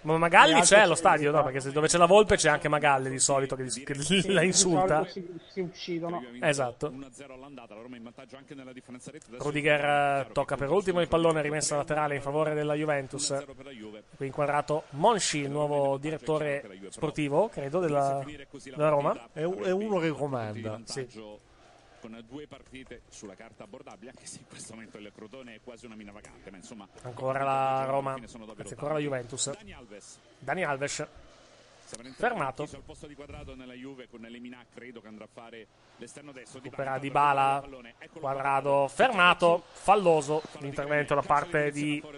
Ma 0.04 0.18
Magalli 0.18 0.60
c'è 0.60 0.80
allo 0.80 0.94
stadio, 0.94 1.30
no? 1.30 1.42
Perché 1.42 1.60
se 1.60 1.72
dove 1.72 1.88
c'è 1.88 1.98
la 1.98 2.06
Volpe 2.06 2.36
c'è 2.36 2.48
anche 2.48 2.68
Magalli 2.68 3.10
di 3.10 3.18
solito 3.18 3.56
che, 3.56 3.64
che 3.64 4.32
la 4.32 4.42
insulta. 4.42 5.04
Si, 5.06 5.26
si 5.52 5.60
uccidono. 5.60 6.22
Esatto. 6.40 6.90
1-0 6.90 7.30
all'andata, 7.32 7.74
la 7.74 7.80
Roma 7.80 7.96
in 7.96 8.02
vantaggio 8.02 8.36
anche 8.36 8.54
nella 8.54 8.72
differenza 8.72 9.10
rete. 9.10 9.26
Adesso 9.28 9.42
Rudiger 9.42 10.26
tocca 10.32 10.56
per 10.56 10.70
ultimo 10.70 11.00
il 11.00 11.08
pallone 11.08 11.42
rimessa 11.42 11.76
laterale 11.76 12.14
in 12.14 12.22
favore 12.22 12.54
della 12.54 12.74
Juventus. 12.74 13.44
Qui 14.16 14.26
inquadrato 14.26 14.84
Monchi, 14.90 15.38
il 15.38 15.50
nuovo 15.50 15.96
direttore 15.96 16.64
sportivo, 16.90 17.48
credo, 17.48 17.80
della, 17.80 18.24
della 18.62 18.88
Roma. 18.88 19.28
È, 19.32 19.40
è 19.40 19.70
uno 19.70 19.98
che 19.98 20.10
comanda. 20.10 20.70
vantaggio 20.70 21.52
con 22.04 22.22
due 22.28 22.46
partite 22.46 23.00
sulla 23.08 23.34
carta 23.34 23.64
abbordabili, 23.64 24.10
anche 24.10 24.26
se 24.26 24.40
in 24.40 24.46
questo 24.46 24.74
momento 24.74 24.98
il 24.98 25.10
Crotone 25.14 25.54
è 25.54 25.60
quasi 25.64 25.86
una 25.86 25.94
mina 25.94 26.12
vagante, 26.12 26.50
ma 26.50 26.58
insomma 26.58 26.86
Ancora 27.00 27.42
la 27.42 27.86
Roma, 27.86 28.12
anzi 28.12 28.36
ancora 28.36 28.92
la 28.92 28.98
Juventus. 28.98 29.50
Dani 29.50 29.72
Alves 29.72 30.18
Dani 30.38 30.64
Alves, 30.64 31.06
Fermato. 32.16 32.64
Al 32.64 32.82
posto 32.84 33.06
di 33.06 33.14
quadrato 33.14 33.54
nella 33.54 33.72
Juve 33.72 34.08
con 34.08 34.20
Lemina 34.20 34.62
credo 34.74 35.00
che 35.00 35.06
andrà 35.06 35.24
a 35.24 35.28
fare 35.32 35.66
l'esterno 35.96 36.32
destro 36.32 36.60
Recupera 36.62 36.98
Di 36.98 37.10
Bala, 37.10 37.66
quadrato, 38.12 38.86
fermato, 38.88 39.64
falloso 39.72 40.42
l'intervento 40.58 41.14
da 41.14 41.22
parte 41.22 41.70
di, 41.70 42.00
da 42.00 42.10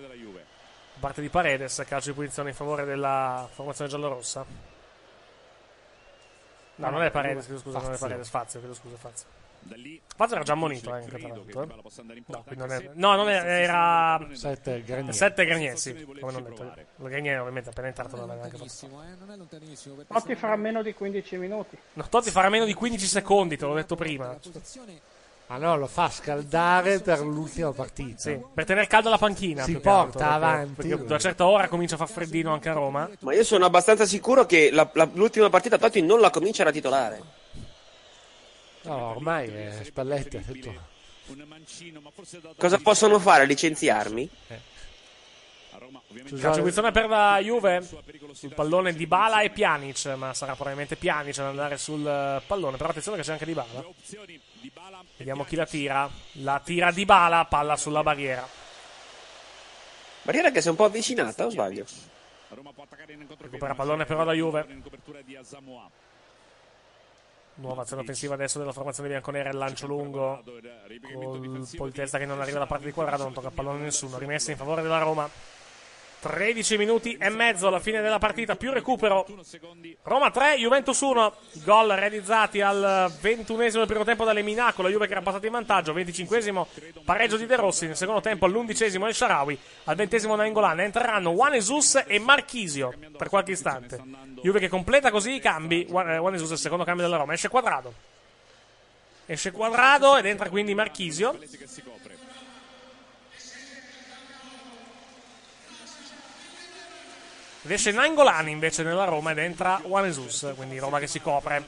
parte 0.98 1.20
di 1.20 1.28
Paredes, 1.28 1.84
calcio 1.86 2.08
di 2.10 2.16
punizione 2.16 2.48
in 2.48 2.56
favore 2.56 2.84
della 2.84 3.48
formazione 3.52 3.88
giallorossa. 3.88 4.44
No, 6.74 6.90
non 6.90 7.02
è 7.02 7.10
Paredes, 7.12 7.44
chiedo 7.44 7.60
scusa, 7.60 7.78
non 7.80 7.92
è. 7.92 7.98
Paredes, 7.98 8.28
Fazio, 8.28 8.58
chiedo 8.58 8.74
scusa, 8.74 8.96
Fazio. 8.96 9.44
Da 9.66 9.76
lì 9.76 10.00
Fazio 10.14 10.36
era 10.36 10.44
già 10.44 10.52
ammonito, 10.52 10.88
eh, 10.88 10.92
l'altro. 11.00 11.16
Di 11.18 11.22
eh. 11.22 11.62
In 12.14 12.22
No, 12.26 12.44
non 12.54 12.72
è- 12.72 12.90
no, 12.94 13.14
non 13.16 13.28
era, 13.30 13.44
era 13.46 14.28
Sette 14.32 14.82
Granieri. 14.82 15.12
Sette 15.16 15.44
Granieri, 15.44 16.04
come 16.20 16.32
non 16.32 16.42
detto. 16.44 16.72
Lo 16.96 17.08
Granieri 17.08 17.38
ovviamente 17.38 17.68
appena 17.70 17.88
entrato 17.88 18.16
non 18.16 18.30
aveva 18.30 18.46
neanche 18.46 18.56
fatto. 18.56 18.86
Lontanissimo, 18.86 19.16
non 19.26 19.30
è 19.30 19.36
lontanissimo. 19.36 19.94
perché 19.96 20.12
Totti 20.12 20.34
farà 20.34 20.56
meno 20.56 20.82
di 20.82 20.94
15 20.94 21.36
minuti. 21.36 21.76
No, 21.94 22.08
Totti 22.08 22.30
farà 22.30 22.48
meno 22.48 22.64
di 22.64 22.74
15 22.74 23.06
secondi, 23.06 23.56
te 23.56 23.64
l'ho 23.66 23.74
detto 23.74 23.96
prima. 23.96 24.36
Ma 25.48 25.58
no, 25.58 25.76
lo 25.76 25.86
fa 25.86 26.10
scaldare 26.10 26.98
per 26.98 27.20
l'ultima 27.20 27.70
partita. 27.72 28.18
Sì, 28.18 28.40
per 28.52 28.64
tenere 28.64 28.88
calda 28.88 29.10
la 29.10 29.18
panchina. 29.18 29.62
Si 29.62 29.74
porta 29.74 29.90
altro, 30.00 30.18
perché- 30.18 30.34
avanti. 30.34 30.74
Perché 30.74 30.92
ad 30.94 31.00
una 31.02 31.18
certa 31.20 31.46
ora 31.46 31.68
comincia 31.68 31.94
a 31.94 31.98
far 31.98 32.08
freddino 32.08 32.52
anche 32.52 32.68
a 32.68 32.72
Roma. 32.72 33.08
Ma 33.20 33.32
io 33.32 33.44
sono 33.44 33.64
abbastanza 33.64 34.06
sicuro 34.06 34.44
che 34.44 34.70
la- 34.72 34.90
la- 34.94 35.08
l'ultima 35.12 35.48
partita 35.48 35.78
Totti 35.78 36.02
non 36.02 36.18
la 36.20 36.30
comincerà 36.30 36.70
a 36.70 36.72
titolare. 36.72 37.22
No, 38.86 39.10
ormai 39.10 39.48
è 39.48 39.84
Spalletti 39.84 40.36
ha 40.36 40.42
detto. 40.44 40.94
Cosa 42.56 42.78
possono 42.78 43.18
fare? 43.18 43.46
Licenziarmi? 43.46 44.30
Calcio 46.28 46.54
di 46.54 46.60
punizione 46.60 46.92
per 46.92 47.08
la 47.08 47.38
Juve. 47.40 47.86
Sul 48.32 48.54
pallone 48.54 48.94
di 48.94 49.06
Bala 49.06 49.42
e 49.42 49.50
Pjanic, 49.50 50.06
ma 50.16 50.32
sarà 50.34 50.54
probabilmente 50.54 50.96
Pjanic 50.96 51.38
ad 51.38 51.46
andare 51.46 51.76
sul 51.76 52.06
eh, 52.06 52.42
pallone. 52.46 52.76
Però 52.76 52.90
attenzione 52.90 53.18
che 53.18 53.24
c'è 53.24 53.32
anche 53.32 53.44
Di 53.44 53.54
Bala. 53.54 53.84
Vediamo 55.16 55.44
chi 55.44 55.56
la 55.56 55.66
tira. 55.66 56.08
La 56.42 56.60
tira 56.64 56.90
Di 56.90 57.04
Bala, 57.04 57.44
palla 57.44 57.76
sulla 57.76 58.02
barriera. 58.02 58.48
Barriera 60.22 60.50
che 60.50 60.60
si 60.60 60.68
è 60.68 60.70
un 60.70 60.76
po' 60.76 60.84
avvicinata, 60.84 61.44
o 61.44 61.50
sbaglio? 61.50 61.84
Recupera 63.38 63.74
pallone 63.74 64.04
però 64.04 64.24
la 64.24 64.32
Juve. 64.32 64.66
Nuova 67.56 67.82
azione 67.82 68.02
offensiva 68.02 68.34
adesso 68.34 68.58
della 68.58 68.72
formazione 68.72 69.08
bianconera, 69.08 69.48
il 69.50 69.56
lancio 69.56 69.86
lungo. 69.86 70.42
col 70.44 71.66
poi 71.76 71.92
testa 71.92 72.18
che 72.18 72.26
non 72.26 72.40
arriva 72.40 72.58
da 72.58 72.66
parte 72.66 72.84
di 72.84 72.92
quadrato, 72.92 73.22
non 73.22 73.32
tocca 73.32 73.48
il 73.48 73.54
pallone 73.54 73.80
a 73.80 73.82
nessuno, 73.82 74.18
rimessa 74.18 74.50
in 74.50 74.56
favore 74.56 74.82
della 74.82 74.98
Roma. 74.98 75.28
13 76.26 76.76
minuti 76.76 77.16
e 77.18 77.30
mezzo 77.30 77.68
alla 77.68 77.78
fine 77.78 78.00
della 78.00 78.18
partita, 78.18 78.56
più 78.56 78.72
recupero. 78.72 79.24
Roma 80.02 80.30
3, 80.30 80.56
Juventus 80.56 81.00
1. 81.00 81.34
Gol 81.64 81.88
realizzati 81.90 82.60
al 82.60 83.12
21esimo 83.20 83.78
del 83.78 83.86
primo 83.86 84.04
tempo 84.04 84.24
dalle 84.24 84.42
Minaco, 84.42 84.82
la 84.82 84.88
Juve 84.88 85.06
che 85.06 85.12
era 85.12 85.22
passata 85.22 85.46
in 85.46 85.52
vantaggio, 85.52 85.94
25esimo 85.94 86.66
pareggio 87.04 87.36
di 87.36 87.46
De 87.46 87.56
Rossi, 87.56 87.86
nel 87.86 87.96
secondo 87.96 88.20
tempo 88.20 88.44
all'11esimo 88.46 89.06
El 89.06 89.14
Sharawi, 89.14 89.58
al 89.84 89.96
20esimo 89.96 90.34
Nainggolan. 90.34 90.80
Entreranno 90.80 91.32
Juan 91.32 91.52
Jesus 91.52 92.02
e 92.06 92.18
Marchisio 92.18 92.92
per 93.16 93.28
qualche 93.28 93.52
istante. 93.52 94.00
Juve 94.42 94.58
che 94.58 94.68
completa 94.68 95.10
così 95.10 95.34
i 95.34 95.40
cambi, 95.40 95.84
eh, 95.84 95.86
Juan 95.86 96.32
Jesus 96.32 96.50
è 96.50 96.54
il 96.54 96.58
secondo 96.58 96.84
cambio 96.84 97.04
della 97.04 97.18
Roma, 97.18 97.34
esce 97.34 97.48
Quadrado. 97.48 97.92
Esce 99.26 99.52
Quadrado 99.52 100.16
ed 100.16 100.26
entra 100.26 100.48
quindi 100.48 100.74
Marchisio. 100.74 101.38
Ed 107.66 107.72
esce 107.72 107.90
Nainggolan 107.90 108.48
invece 108.48 108.84
nella 108.84 109.02
Roma 109.02 109.32
ed 109.32 109.38
entra 109.38 109.80
Juan 109.84 110.04
Jesus, 110.04 110.52
quindi 110.54 110.78
Roma 110.78 111.00
che 111.00 111.08
si 111.08 111.20
copre. 111.20 111.66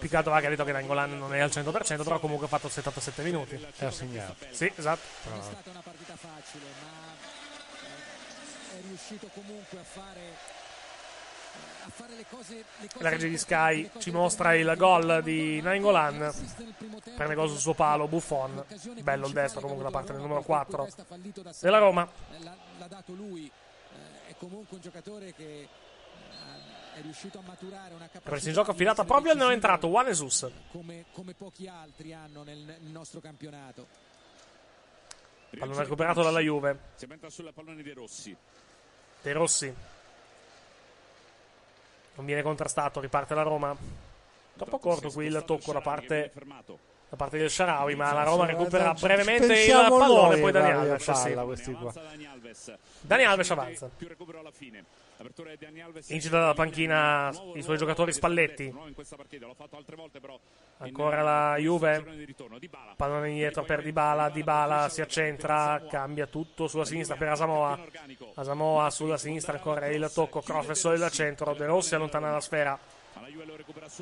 Piccato 0.00 0.28
va 0.28 0.40
che 0.40 0.46
ha 0.46 0.50
detto 0.50 0.64
che 0.64 0.72
Nainggolan 0.72 1.16
non 1.16 1.34
è 1.34 1.40
al 1.40 1.48
100%, 1.48 2.04
però 2.04 2.18
comunque 2.18 2.44
ha 2.44 2.50
fatto 2.50 2.68
77 2.68 3.22
minuti. 3.22 3.54
E 3.78 3.86
ha 3.86 3.90
segnato. 3.90 4.36
Sì, 4.50 4.70
esatto. 4.76 5.00
non 5.30 5.38
è 5.38 5.42
stata 5.44 5.70
una 5.70 5.80
partita 5.80 6.14
facile, 6.14 6.66
ma 6.82 7.16
è 8.76 8.82
riuscito 8.86 9.30
comunque 9.32 9.78
a 9.78 9.84
fare 9.84 10.36
La 12.98 13.10
regia 13.10 13.28
di 13.28 13.38
Sky 13.38 13.90
ci 13.98 14.10
mostra 14.10 14.54
il 14.54 14.72
gol 14.76 15.22
di 15.22 15.60
Nainggolan. 15.60 16.32
Prende 17.14 17.34
gol 17.34 17.48
sul 17.48 17.58
suo 17.58 17.74
palo, 17.74 18.08
Buffon. 18.08 18.64
Bello 19.02 19.26
il 19.26 19.32
destro 19.32 19.60
comunque 19.60 19.84
da 19.84 19.90
parte 19.90 20.12
del 20.12 20.20
numero 20.20 20.42
4 20.42 20.88
della 21.60 21.78
Roma. 21.78 22.08
L'ha, 22.38 22.86
dato 22.88 23.12
lui 23.12 23.46
eh, 23.46 24.30
è 24.30 24.34
comunque 24.38 24.76
un 24.76 24.82
giocatore 24.82 25.32
che 25.34 25.62
eh, 25.62 25.68
è 26.96 27.00
riuscito 27.02 27.38
a 27.38 27.42
maturare 27.46 27.94
una 27.94 28.06
capacità 28.06 28.30
Presa 28.30 28.48
in 28.48 28.54
gioco 28.54 28.70
affidata 28.72 29.04
proprio 29.04 29.32
al 29.32 29.38
neoentrato 29.38 29.88
Juan 29.88 30.06
Jesus. 30.06 30.50
come, 30.70 31.06
come 31.12 31.34
pochi 31.34 31.66
altri 31.66 32.12
hanno 32.12 32.42
nel, 32.42 32.78
nostro 32.82 33.20
campionato 33.20 33.86
Pallone 35.56 35.82
recuperato 35.82 36.22
dalla 36.22 36.40
Juve. 36.40 36.78
Si 36.96 37.06
entra 37.08 37.30
sulla 37.30 37.52
pallone 37.52 37.82
di 37.82 37.92
Rossi. 37.92 38.36
De 39.22 39.32
Rossi. 39.32 39.74
Non 42.16 42.26
viene 42.26 42.42
contrastato, 42.42 43.00
riparte 43.00 43.34
la 43.34 43.42
Roma. 43.42 43.76
Troppo 44.56 44.78
corto 44.78 45.10
qui 45.10 45.26
il 45.26 45.42
tocco 45.44 45.72
da 45.72 45.80
parte, 45.80 46.32
da 47.08 47.16
parte 47.16 47.38
del 47.38 47.50
Sharawi, 47.50 47.96
ma 47.96 48.12
la 48.12 48.22
Roma 48.22 48.46
recupera 48.46 48.94
brevemente 48.94 49.64
il 49.64 49.72
pallone, 49.72 50.40
poi 50.40 50.52
Dani 50.52 50.70
Alves. 50.70 51.10
sì. 51.10 51.32
questi 51.32 51.72
qua. 51.72 51.92
Dani 53.00 53.24
Alves 53.24 53.50
avanza. 53.50 53.90
Più 53.96 54.06
recupero 54.06 54.38
alla 54.38 54.52
fine. 54.52 54.84
Incita 56.08 56.38
dalla 56.38 56.54
panchina 56.54 57.32
i 57.54 57.62
suoi 57.62 57.78
giocatori 57.78 58.12
Spalletti. 58.12 58.74
Ancora 60.78 61.22
la 61.22 61.56
Juve. 61.56 62.04
Pallone 62.96 63.30
indietro 63.30 63.64
per 63.64 63.82
Dybala. 63.82 64.28
Dybala 64.28 64.88
si 64.88 65.00
accentra, 65.00 65.82
cambia 65.88 66.26
tutto 66.26 66.66
sulla 66.68 66.84
sinistra 66.84 67.16
per 67.16 67.28
Asamoa. 67.28 67.78
Asamoa 68.34 68.90
sulla 68.90 69.16
sinistra 69.16 69.54
ancora 69.54 69.86
il 69.86 70.10
tocco. 70.12 70.40
Cross 70.40 70.66
verso 70.66 70.92
il 70.92 71.08
centro. 71.10 71.54
De 71.54 71.64
Rossi 71.64 71.94
allontana 71.94 72.30
la 72.30 72.40
sfera. 72.40 72.78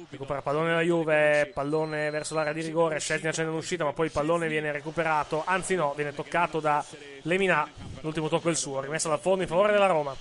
Recupera 0.08 0.42
pallone 0.42 0.72
la 0.72 0.80
Juve, 0.80 1.50
pallone 1.52 2.10
verso 2.10 2.34
l'area 2.34 2.52
di 2.52 2.62
rigore, 2.62 2.98
Scesni 2.98 3.28
accende 3.28 3.50
un'uscita, 3.50 3.84
ma 3.84 3.92
poi 3.92 4.06
il 4.06 4.12
pallone 4.12 4.48
viene 4.48 4.72
recuperato, 4.72 5.42
anzi 5.44 5.74
no, 5.74 5.92
viene 5.94 6.14
toccato 6.14 6.60
da 6.60 6.84
Lemina, 7.22 7.70
l'ultimo 8.00 8.28
tocco 8.28 8.48
è 8.48 8.50
il 8.50 8.56
suo, 8.56 8.80
rimessa 8.80 9.08
dal 9.08 9.20
fondo 9.20 9.42
in 9.42 9.48
favore 9.48 9.72
della 9.72 9.86
Roma. 9.86 10.16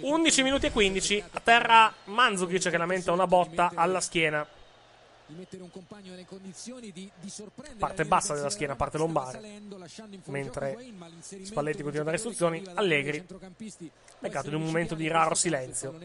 11 0.00 0.42
minuti 0.42 0.66
e 0.66 0.70
15, 0.72 1.24
a 1.32 1.40
terra 1.40 1.92
Mandzukic 2.04 2.70
che 2.70 2.76
lamenta 2.76 3.12
una 3.12 3.26
botta 3.26 3.72
alla 3.74 4.00
schiena, 4.00 4.46
di 5.26 6.92
di, 6.92 7.10
di 7.20 7.32
parte 7.78 8.04
bassa 8.04 8.34
della 8.34 8.50
schiena, 8.50 8.76
parte 8.76 8.98
lombare, 8.98 9.40
mentre 10.26 10.76
Spalletti 11.42 11.82
continua 11.82 12.02
a 12.02 12.04
dare 12.04 12.16
di 12.16 12.22
istruzioni, 12.22 12.62
Allegri, 12.74 13.24
essere 14.20 14.48
in 14.48 14.54
un 14.54 14.64
momento 14.64 14.94
di 14.94 15.08
raro 15.08 15.34
silenzio. 15.34 15.98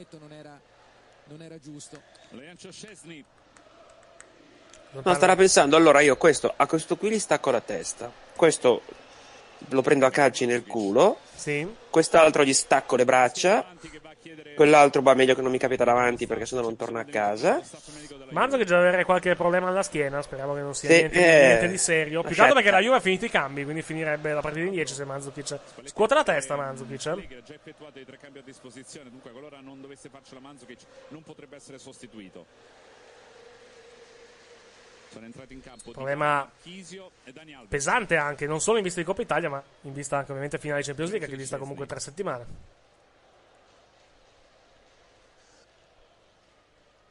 No, 4.89 5.14
starà 5.14 5.35
pensando, 5.35 5.76
allora 5.76 5.99
io 5.99 6.15
questo, 6.15 6.51
a 6.55 6.65
questo 6.65 6.95
qui 6.95 7.11
gli 7.11 7.19
stacco 7.19 7.51
la 7.51 7.61
testa, 7.61 8.11
questo 8.35 8.81
lo 9.69 9.81
prendo 9.81 10.05
a 10.05 10.09
calci 10.11 10.45
nel 10.45 10.65
culo, 10.65 11.19
Sì. 11.35 11.67
quest'altro 11.89 12.43
gli 12.43 12.53
stacco 12.53 12.95
le 12.95 13.05
braccia, 13.05 13.65
quell'altro 14.55 15.01
va 15.01 15.13
meglio 15.13 15.35
che 15.35 15.41
non 15.41 15.51
mi 15.51 15.57
capita 15.57 15.84
davanti 15.84 16.25
perché 16.27 16.45
sennò 16.45 16.61
non 16.61 16.75
torna 16.75 17.01
a 17.01 17.05
casa, 17.05 17.61
Manzo 18.31 18.57
che 18.57 18.65
deve 18.65 18.88
avere 18.88 19.05
qualche 19.05 19.35
problema 19.35 19.69
alla 19.69 19.84
schiena, 19.84 20.21
speriamo 20.21 20.53
che 20.53 20.59
non 20.59 20.75
sia 20.75 20.89
Sì, 20.89 20.95
niente, 20.97 21.15
eh, 21.17 21.45
niente 21.47 21.67
di 21.69 21.77
serio. 21.77 22.21
Più 22.23 22.35
che 22.35 22.41
altro 22.41 22.43
aspetta. 22.43 22.53
perché 22.55 22.71
la 22.71 22.79
Juve 22.81 22.95
ha 22.97 22.99
finito 22.99 23.23
i 23.23 23.29
cambi, 23.29 23.63
quindi 23.63 23.81
finirebbe 23.81 24.34
la 24.34 24.41
partita 24.41 24.65
in 24.65 24.71
10 24.71 24.93
se 24.93 25.05
Mandzukic 25.05 25.59
scuote 25.85 26.13
la 26.13 26.23
testa. 26.23 26.55
Lega 26.57 26.69
ha 26.71 27.41
già 27.43 27.53
effettuato 27.53 27.99
i 27.99 28.05
tre 28.05 28.17
cambi 28.19 28.39
a 28.39 28.41
disposizione, 28.43 29.09
dunque 29.09 29.31
qualora 29.31 29.59
non 29.61 29.79
dovesse 29.79 30.09
farcela 30.09 30.41
Mandzukic 30.41 30.79
non 31.09 31.23
potrebbe 31.23 31.55
essere 31.55 31.77
sostituito. 31.77 32.45
Sono 32.45 32.45
entrati 34.57 35.05
in 35.05 35.05
campo 35.05 35.06
Problema 35.91 36.49
pesante 37.68 38.15
anche, 38.15 38.48
non 38.48 38.61
solo 38.61 38.77
in 38.77 38.84
vista 38.84 38.99
di 38.99 39.06
Coppa 39.06 39.22
Italia, 39.22 39.49
ma 39.49 39.64
in 39.81 39.94
vista 39.94 40.18
anche 40.18 40.31
ovviamente 40.31 40.57
finale 40.60 40.81
di 40.81 40.88
Champions 40.88 41.11
League, 41.11 41.27
che 41.27 41.35
dista 41.35 41.57
comunque 41.57 41.85
tre 41.85 41.99
settimane. 41.99 42.76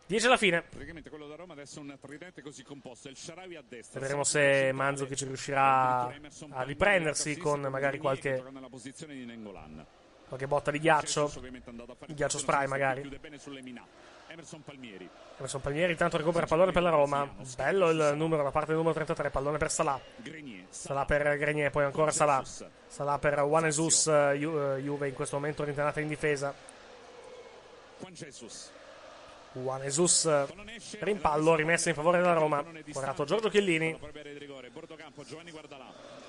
10 0.06 0.26
alla 0.26 0.36
fine. 0.36 0.62
Praticamente 0.62 1.10
quello 1.10 1.26
da 1.26 1.34
Roma 1.34 1.52
adesso 1.54 1.80
è 1.80 1.82
un 1.82 1.96
tridente 2.00 2.40
così 2.40 2.62
composto, 2.62 3.08
il 3.08 3.16
Sharawi 3.16 3.56
a 3.56 3.64
destra. 3.68 3.98
Vedremo 3.98 4.22
se 4.22 4.70
Mandzukic 4.72 5.20
riuscirà 5.22 6.06
a 6.50 6.62
riprendersi 6.62 7.36
con 7.36 7.60
magari 7.62 7.98
qualche, 7.98 8.34
di 8.34 9.48
qualche 10.28 10.46
botta 10.46 10.70
di 10.70 10.78
ghiaccio. 10.78 11.32
Il 12.06 12.14
ghiaccio 12.14 12.38
spray 12.38 12.68
magari. 12.68 13.18
Emerson 14.36 14.62
Palmieri. 14.62 15.08
Emerson 15.38 15.60
Palmieri 15.62 15.92
intanto 15.92 16.18
recupera 16.18 16.44
pallone 16.44 16.70
per 16.70 16.82
la 16.82 16.90
Roma. 16.90 17.26
Bello 17.56 17.88
il 17.88 18.12
numero 18.16 18.42
da 18.42 18.50
parte 18.50 18.68
del 18.68 18.76
numero 18.76 18.94
33, 18.94 19.30
pallone 19.30 19.56
per 19.56 19.70
Salah. 19.70 19.98
Salah 20.68 21.04
per 21.06 21.38
Grenier, 21.38 21.70
poi 21.70 21.84
ancora 21.84 22.10
Salah. 22.10 22.42
Salah 22.86 23.18
per 23.18 23.40
Juan 23.40 23.64
Jesus, 23.64 24.04
Ju- 24.36 24.58
eh, 24.76 24.80
Juve 24.82 25.08
in 25.08 25.14
questo 25.14 25.36
momento 25.36 25.64
rintanata 25.64 26.00
in 26.00 26.08
difesa. 26.08 26.52
Juan 29.52 29.80
Jesus. 29.80 30.26
Eh, 30.26 30.46
rimpallo, 31.00 31.54
rimessa 31.54 31.88
in 31.88 31.94
favore 31.94 32.18
della 32.18 32.34
Roma. 32.34 32.62
Guardato 32.92 33.24
Giorgio 33.24 33.48
Chiellini. 33.48 33.98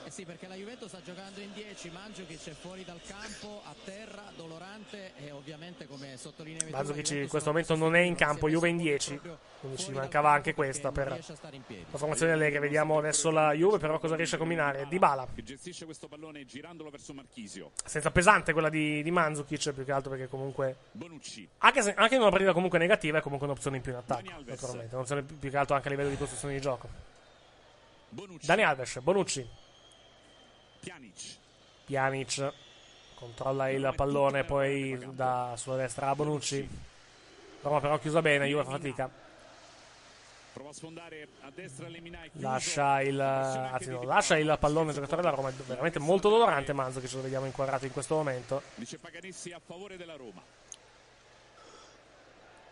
Eh 0.08 0.10
sì, 0.10 0.24
perché 0.24 0.48
la 0.48 0.56
Juventus 0.56 0.88
sta 0.88 1.02
giocando 1.04 1.42
in 1.42 1.52
10, 1.52 1.90
Mandzukic 1.90 2.48
è 2.48 2.54
fuori 2.54 2.86
dal 2.86 3.02
campo, 3.06 3.62
a 3.66 3.76
terra, 3.84 4.24
dolorante 4.38 5.12
e 5.18 5.32
ovviamente 5.32 5.86
come 5.86 6.16
sottolineavi 6.16 6.72
Mandzukic 6.72 7.10
in 7.10 7.28
questo 7.28 7.50
momento 7.50 7.76
non 7.76 7.94
è 7.94 8.00
in 8.00 8.16
campo, 8.16 8.48
Juve 8.48 8.70
in 8.70 8.78
10. 8.78 9.20
Quindi 9.60 9.78
ci 9.78 9.92
mancava 9.92 10.32
anche 10.32 10.54
questa 10.54 10.94
per 10.94 11.10
la 11.10 11.98
formazione 11.98 12.32
allegre. 12.32 12.60
Vediamo 12.60 13.00
adesso 13.00 13.32
la 13.32 13.52
Juve, 13.52 13.80
però 13.80 14.00
cosa 14.00 14.16
riesce 14.16 14.36
a 14.36 14.38
combinare. 14.38 14.88
Dybala. 14.88 15.28
Che 15.36 15.44
gestisce 15.44 15.84
questo 15.84 16.08
pallone 16.08 16.46
girandolo 16.46 16.90
verso 16.90 17.14
Marchisio. 17.14 17.72
Senza 17.84 18.10
pesante 18.10 18.54
quella 18.54 18.70
di, 18.70 19.04
di 19.04 19.12
Mandzukic, 19.12 19.74
più 19.74 19.84
che 19.84 19.92
altro 19.92 20.12
perché 20.12 20.30
comunque 20.30 20.78
Bonucci. 20.94 21.46
Anche, 21.58 21.82
se- 21.82 21.96
anche 21.96 22.16
in 22.16 22.22
una 22.22 22.30
partita 22.30 22.54
comunque 22.54 22.80
negativa 22.80 23.18
è 23.18 23.22
comunque 23.22 23.46
un'opzione 23.46 23.76
in 23.76 23.84
più 23.84 23.92
in 23.92 23.98
attacco, 23.98 24.42
naturalmente. 24.46 24.96
Un'opzione 24.96 25.24
più, 25.24 25.38
più 25.38 25.50
che 25.50 25.58
altro 25.58 25.76
anche 25.76 25.90
a 25.90 25.92
livello 25.92 26.10
di 26.12 26.18
costruzione 26.18 26.54
di 26.54 26.62
gioco. 26.62 26.88
Dani 28.10 28.64
Alves, 28.64 29.00
Bonucci, 29.00 29.46
Pjanic. 30.88 31.38
Pjanic 31.86 32.54
controlla 33.16 33.70
il 33.70 33.92
pallone, 33.96 34.46
poi 34.46 34.98
da 35.12 35.54
sulla 35.58 35.76
destra 35.76 36.10
a 36.10 36.16
Bonucci. 36.16 36.68
Roma 37.62 37.82
però 37.82 37.98
chiusa 38.00 38.22
bene, 38.22 38.48
Juve 38.48 38.64
fa 38.64 38.72
fatica. 38.72 39.10
Prova 40.54 40.70
a 40.70 40.74
sfondare 40.74 41.28
a 41.42 41.52
destra. 41.54 41.88
Lascia 42.34 43.02
il, 43.02 43.20
anzi 43.20 43.90
no, 43.90 44.04
lascia 44.04 44.38
il 44.38 44.56
pallone 44.60 44.90
al 44.90 44.96
giocatore 44.96 45.22
della 45.22 45.36
Roma, 45.36 45.50
è 45.50 45.54
veramente 45.54 46.00
molto 46.00 46.30
dolorante 46.30 46.72
Manzo 46.72 47.02
che 47.02 47.08
ce 47.08 47.18
lo 47.18 47.24
vediamo 47.24 47.46
inquadrato 47.46 47.86
in 47.86 47.92
questo 47.92 48.16
momento. 48.16 48.62
Dice 48.76 48.98
Paganessi 48.98 49.52
a 49.52 49.60
favore 49.64 49.98
della 49.98 50.16
Roma. 50.16 50.42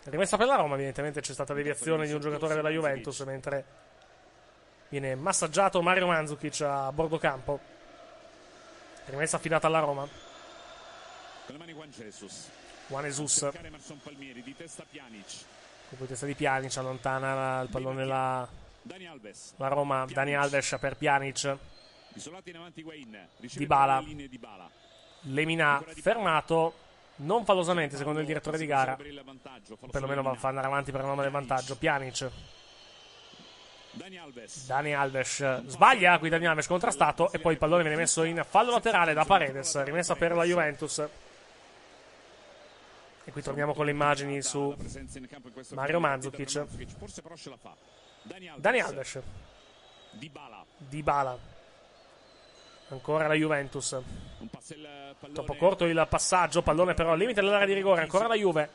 Rimessa 0.03 0.37
per 0.37 0.47
la 0.47 0.55
Roma, 0.55 0.75
evidentemente 0.75 1.19
c'è 1.19 1.33
stata 1.33 1.53
deviazione 1.53 2.05
di 2.05 2.13
un 2.13 2.21
giocatore 2.21 2.55
della 2.55 2.69
Juventus 2.69 3.19
mentre 3.21 3.65
viene 4.89 5.15
massaggiato 5.15 5.81
Mario 5.81 6.07
Mandzukic 6.07 6.61
a 6.61 6.91
bordo 6.91 7.17
campo. 7.17 7.73
Rimessa 9.05 9.35
affidata 9.37 9.67
alla 9.67 9.79
Roma. 9.79 10.07
Con 11.45 11.53
le 11.53 11.57
mani 11.57 11.73
Juan 11.73 11.89
Jesus. 11.91 12.49
Juan 12.87 13.03
Jesus, 13.03 13.49
Palmieri 14.03 14.41
di 14.43 14.55
testa 14.55 14.83
Pjanic. 14.89 15.45
colpo 15.89 16.03
di 16.03 16.09
testa 16.09 16.25
di 16.25 16.35
Pjanic, 16.35 16.75
allontana 16.77 17.61
il 17.61 17.69
pallone 17.69 18.05
la, 18.05 18.47
Dani 18.81 19.07
Alves. 19.07 19.53
la 19.57 19.67
Roma. 19.67 20.05
Dani 20.05 20.35
Alves 20.35 20.77
per 20.79 20.95
Pjanic. 20.97 21.57
Isolati 22.13 22.49
in 22.49 22.55
avanti 22.57 22.81
Guain. 22.81 23.27
Di 23.37 23.65
Bala. 23.65 24.03
Lemina 25.21 25.83
fermato. 25.87 26.83
Non 27.17 27.45
fallosamente, 27.45 27.95
secondo 27.95 28.19
il 28.19 28.25
direttore 28.25 28.57
di 28.57 28.65
gara. 28.65 28.97
Perlomeno 29.89 30.21
va 30.21 30.31
a 30.39 30.47
andare 30.47 30.67
avanti 30.67 30.91
per 30.91 31.01
il 31.01 31.07
nome 31.07 31.23
del 31.23 31.31
vantaggio. 31.31 31.77
Pjanic. 31.77 32.29
Dani 33.95 34.17
Alves. 34.17 34.65
Dani 34.65 34.93
Alves 34.93 35.63
sbaglia, 35.67 36.19
qui 36.19 36.29
Dani 36.29 36.45
Alves 36.47 36.67
contrastato 36.67 37.31
e 37.31 37.39
poi 37.39 37.53
il 37.53 37.57
pallone 37.57 37.81
viene 37.81 37.97
messo 37.97 38.23
in 38.23 38.45
fallo 38.47 38.71
laterale 38.71 39.13
da 39.13 39.23
Paredes, 39.25 39.81
rimessa 39.83 40.15
per 40.15 40.33
la 40.33 40.43
Juventus. 40.43 41.07
E 43.23 43.31
qui 43.31 43.41
torniamo 43.41 43.73
con 43.73 43.85
le 43.85 43.91
immagini 43.91 44.41
su 44.41 44.75
Mario 45.73 45.99
Mandzukic. 45.99 46.65
Dani 48.57 48.79
Alves. 48.79 49.19
Dybala. 50.11 50.65
Dybala. 50.77 51.37
Ancora 52.89 53.27
la 53.27 53.33
Juventus. 53.33 53.97
Troppo 55.33 55.55
corto 55.55 55.85
il 55.85 56.05
passaggio, 56.07 56.61
pallone 56.61 56.93
però 56.93 57.13
al 57.13 57.17
limite 57.17 57.41
dell'area 57.41 57.65
di 57.65 57.73
rigore, 57.73 58.01
ancora 58.01 58.27
la 58.27 58.35
Juve. 58.35 58.69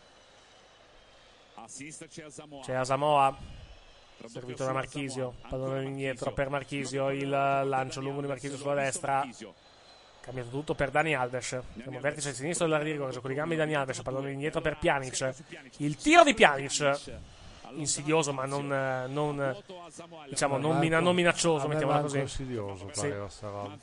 C'è 2.62 2.74
Asamoa. 2.74 3.60
Servito 4.26 4.64
da 4.64 4.72
Marchisio, 4.72 5.34
pallone 5.48 5.84
indietro 5.84 6.32
per 6.32 6.48
Marchisio, 6.51 7.10
il 7.10 7.28
lancio 7.28 8.01
lungo 8.01 8.20
di 8.20 8.26
Marchisio 8.26 8.56
sulla 8.56 8.74
destra. 8.74 9.26
Cambiato 10.20 10.51
tutto 10.51 10.74
per 10.74 10.90
Dani 10.90 11.14
Alves. 11.14 11.47
Siamo 11.82 11.98
vertice 12.01 12.34
sinistro 12.34 12.66
dell'area 12.66 12.86
di 12.86 12.92
rigore, 12.92 13.12
gioco 13.12 13.28
di 13.28 13.34
gambe 13.34 13.55
di 13.55 13.60
Dani 13.60 13.74
Alves, 13.74 14.02
pallone 14.02 14.30
indietro 14.32 14.60
per 14.60 14.76
Pjanic. 14.78 15.34
Il 15.78 15.97
tiro 15.97 16.22
di 16.24 16.34
Pjanic, 16.34 17.01
insidioso 17.74 18.32
ma 18.32 18.44
non, 18.44 18.70
eh, 18.72 19.06
non, 19.09 19.56
diciamo, 20.28 20.59
non, 20.59 20.78
mina- 20.78 21.01
non 21.01 21.14
minaccioso, 21.14 21.66
mettiamola 21.68 22.01
così. 22.01 22.18
insidioso 22.18 22.90
Sì. 22.92 23.01
pareva 23.01 23.28
sta 23.28 23.48
roba. 23.48 23.76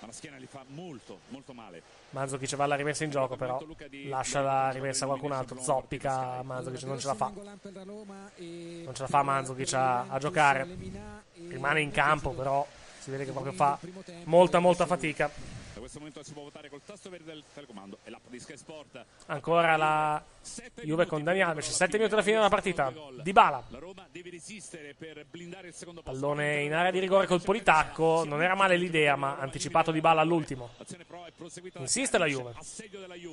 Ma 0.00 0.06
la 0.06 0.12
schiena 0.12 0.38
gli 0.38 0.46
fa 0.46 0.64
molto, 0.68 1.20
molto 1.28 1.52
male. 1.52 1.82
Mandzukic 2.10 2.56
va 2.56 2.64
alla 2.64 2.74
rimessa 2.74 3.04
in 3.04 3.10
gioco 3.10 3.36
però, 3.36 3.62
lascia 4.06 4.40
la 4.40 4.70
rimessa 4.70 5.04
a 5.04 5.08
qualcun 5.08 5.32
altro, 5.32 5.60
zoppica 5.60 6.42
Mandzukic, 6.42 6.82
non 6.84 6.98
ce 6.98 7.06
la 7.06 7.14
fa. 7.14 7.30
Non 7.34 8.94
ce 8.94 9.02
la 9.02 9.08
fa 9.08 9.22
Mandzukic 9.22 9.72
a, 9.74 10.06
a 10.08 10.18
giocare. 10.18 10.66
Rimane 11.48 11.82
in 11.82 11.90
campo 11.90 12.30
però, 12.30 12.66
si 12.98 13.10
vede 13.10 13.26
che 13.26 13.32
proprio 13.32 13.52
fa 13.52 13.78
molta 14.24 14.58
molta 14.58 14.86
fatica. 14.86 15.30
Da 15.80 15.86
questo 15.86 15.98
momento 16.00 16.22
si 16.22 16.34
può 16.34 16.42
votare 16.42 16.68
col 16.68 16.82
tasto 16.84 17.08
verde 17.08 17.32
del 17.32 17.42
telecomando 17.54 18.00
e 18.04 18.10
l'app 18.10 18.24
di 18.28 18.38
Sky 18.38 18.54
Sport. 18.58 19.02
Ancora 19.28 19.78
la 19.78 20.22
Juve 20.82 21.06
con 21.06 21.24
Dani 21.24 21.40
Alves, 21.40 21.70
7 21.70 21.96
minuti 21.96 22.12
alla 22.12 22.22
fine 22.22 22.36
della 22.36 22.50
partita. 22.50 22.92
Dybala, 23.22 23.64
La 23.68 23.78
Roma 23.78 24.06
deve 24.12 24.28
resistere 24.28 24.94
per 24.96 25.24
blindare 25.30 25.68
il 25.68 25.72
secondo 25.74 26.02
posto. 26.02 26.20
pallone 26.20 26.64
in 26.64 26.74
area 26.74 26.90
di 26.90 26.98
rigore 26.98 27.26
colpo 27.26 27.54
di 27.54 27.62
tacco, 27.62 28.24
non 28.26 28.42
era 28.42 28.54
male 28.54 28.76
l'idea 28.76 29.16
ma 29.16 29.38
anticipato 29.38 29.90
Dybala 29.90 30.20
all'ultimo. 30.20 30.68
Insiste 31.78 32.18
la 32.18 32.26
Juve, 32.26 32.52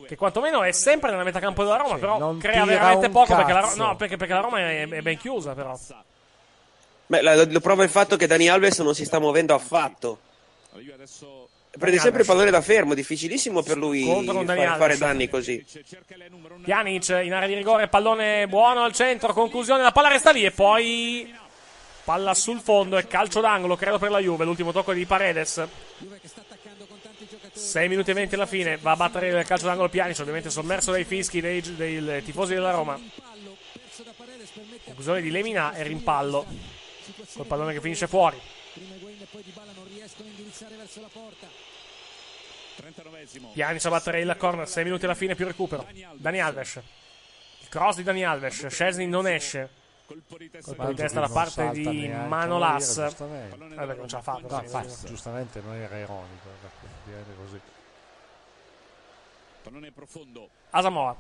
che 0.08 0.16
quantomeno 0.16 0.64
è 0.64 0.72
sempre 0.72 1.12
nella 1.12 1.24
metà 1.24 1.42
campo 1.42 1.64
della 1.66 1.76
Roma, 1.76 1.98
però 1.98 2.18
non 2.18 2.38
crea 2.38 2.64
veramente 2.64 3.10
poco 3.10 3.36
perché 3.36 3.52
la, 3.52 3.74
no, 3.76 3.98
perché, 3.98 4.16
perché 4.16 4.34
la 4.34 4.40
Roma 4.40 4.60
è, 4.60 4.88
è 4.88 5.02
ben 5.02 5.18
chiusa 5.18 5.54
però. 5.54 5.78
Beh, 7.08 7.22
la- 7.22 7.44
lo 7.46 7.60
prova 7.60 7.84
il 7.84 7.90
fatto 7.90 8.16
che 8.16 8.26
Dani 8.26 8.48
Alves 8.48 8.80
non 8.80 8.96
si 8.96 9.04
sta 9.04 9.20
muovendo 9.20 9.54
affatto. 9.54 10.20
Prende 11.78 12.00
sempre 12.00 12.22
il 12.22 12.28
pallone 12.28 12.50
da 12.50 12.62
fermo, 12.62 12.94
difficilissimo 12.94 13.62
per 13.62 13.78
lui 13.78 14.04
Dani 14.24 14.66
fare, 14.78 14.98
danni 14.98 15.30
così. 15.30 15.64
Pjanic 16.64 17.10
in 17.24 17.34
area 17.34 17.48
di 17.48 17.54
rigore, 17.54 17.88
pallone 17.88 18.48
buono 18.48 18.84
al 18.84 18.94
centro, 18.94 19.34
conclusione, 19.34 19.84
la 19.84 19.92
palla 19.92 20.08
resta 20.08 20.32
lì 20.32 20.44
e 20.44 20.52
poi 20.52 21.32
palla 22.04 22.34
sul 22.34 22.60
fondo 22.60 22.98
e 22.98 23.06
calcio 23.06 23.42
d'angolo, 23.42 23.76
credo 23.76 24.00
per 24.00 24.10
la 24.12 24.20
Juve, 24.20 24.46
l'ultimo 24.46 24.72
tocco 24.72 24.94
di 24.94 25.06
Paredes. 25.06 25.68
6 27.52 27.88
minuti 27.88 28.12
e 28.12 28.14
20 28.14 28.36
alla 28.36 28.46
fine, 28.46 28.78
va 28.78 28.92
a 28.92 28.96
battere 28.96 29.30
il 29.30 29.46
calcio 29.46 29.66
d'angolo 29.66 29.90
Pjanic, 29.90 30.20
ovviamente 30.20 30.50
sommerso 30.50 30.92
dai 30.92 31.04
fischi 31.04 31.42
dei, 31.42 31.62
dei 31.76 32.24
tifosi 32.24 32.54
della 32.54 32.72
Roma. 32.72 33.00
Conclusione 34.86 35.22
di 35.22 35.30
Lemina 35.30 35.74
e 35.74 35.84
rimpallo, 35.84 36.46
col 37.34 37.46
pallone 37.46 37.74
che 37.74 37.82
finisce 37.82 38.08
fuori. 38.08 38.40
Pjanic 40.54 40.98
a 41.04 41.67
battere 43.90 44.22
il 44.22 44.36
corner, 44.38 44.68
6 44.68 44.84
minuti 44.84 45.06
alla 45.06 45.16
fine 45.16 45.36
più 45.36 45.46
recupero. 45.46 45.86
Dani 46.14 46.40
Alves. 46.40 46.82
Il 47.62 47.70
cross 47.70 47.98
di 47.98 48.04
Dani 48.04 48.24
Alves, 48.24 48.68
Scesni 48.68 49.08
non 49.08 49.28
esce. 49.28 49.86
Colpo 50.06 50.38
di 50.38 50.50
testa 50.96 51.20
da 51.20 51.28
parte 51.28 51.70
di 51.72 52.08
Manolas. 52.08 52.98
a 52.98 53.12
perché 53.14 53.96
non 53.98 54.08
ce 54.08 54.16
la 54.16 54.22
fa. 54.22 54.40
No, 54.40 54.88
sì. 54.88 55.06
giustamente 55.06 55.60
non 55.60 55.76
era 55.76 55.98
ironico 55.98 56.48
dire 57.04 57.24
così. 57.36 57.60
Pallone 59.64 59.92
profondo. 59.92 60.50
Asamoah. 60.70 61.16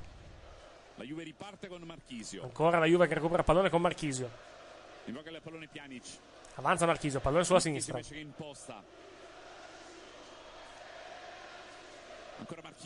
La 0.96 1.04
Juve 1.04 1.24
riparte 1.24 1.68
con 1.68 1.82
Marchisio. 1.82 2.44
Ancora 2.44 2.80
la 2.80 2.86
Juve 2.86 3.08
che 3.08 3.14
recupera 3.14 3.40
il 3.40 3.46
pallone 3.46 3.70
con 3.70 3.82
Marchisio. 3.82 4.30
Invoca 5.06 5.30
il 5.30 5.42
pallone 5.42 5.68
Pjanic. 5.68 6.06
Avanza 6.56 6.86
Marchisio, 6.86 7.20
pallone 7.20 7.44
sulla 7.44 7.60
sinistra. 7.60 7.98
Invece 7.98 8.14
che 8.16 8.22
imposta. 8.22 8.74
Ancora 8.74 9.06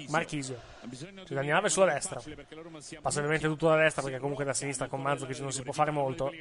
Marchisio. 0.08 0.60
Ci 1.26 1.34
Daniel 1.34 1.56
Alves 1.56 1.74
sulla 1.74 1.94
destra. 1.94 2.22
Passa 3.02 3.20
ovviamente 3.20 3.48
tutto 3.48 3.68
da 3.68 3.76
destra 3.76 4.02
perché 4.02 4.20
comunque 4.20 4.46
da 4.46 4.54
sinistra 4.54 4.88
con 4.88 5.02
Mandzukic 5.02 5.40
non 5.40 5.52
si 5.52 5.62
può 5.62 5.74
fare 5.74 5.92
molto. 5.92 6.32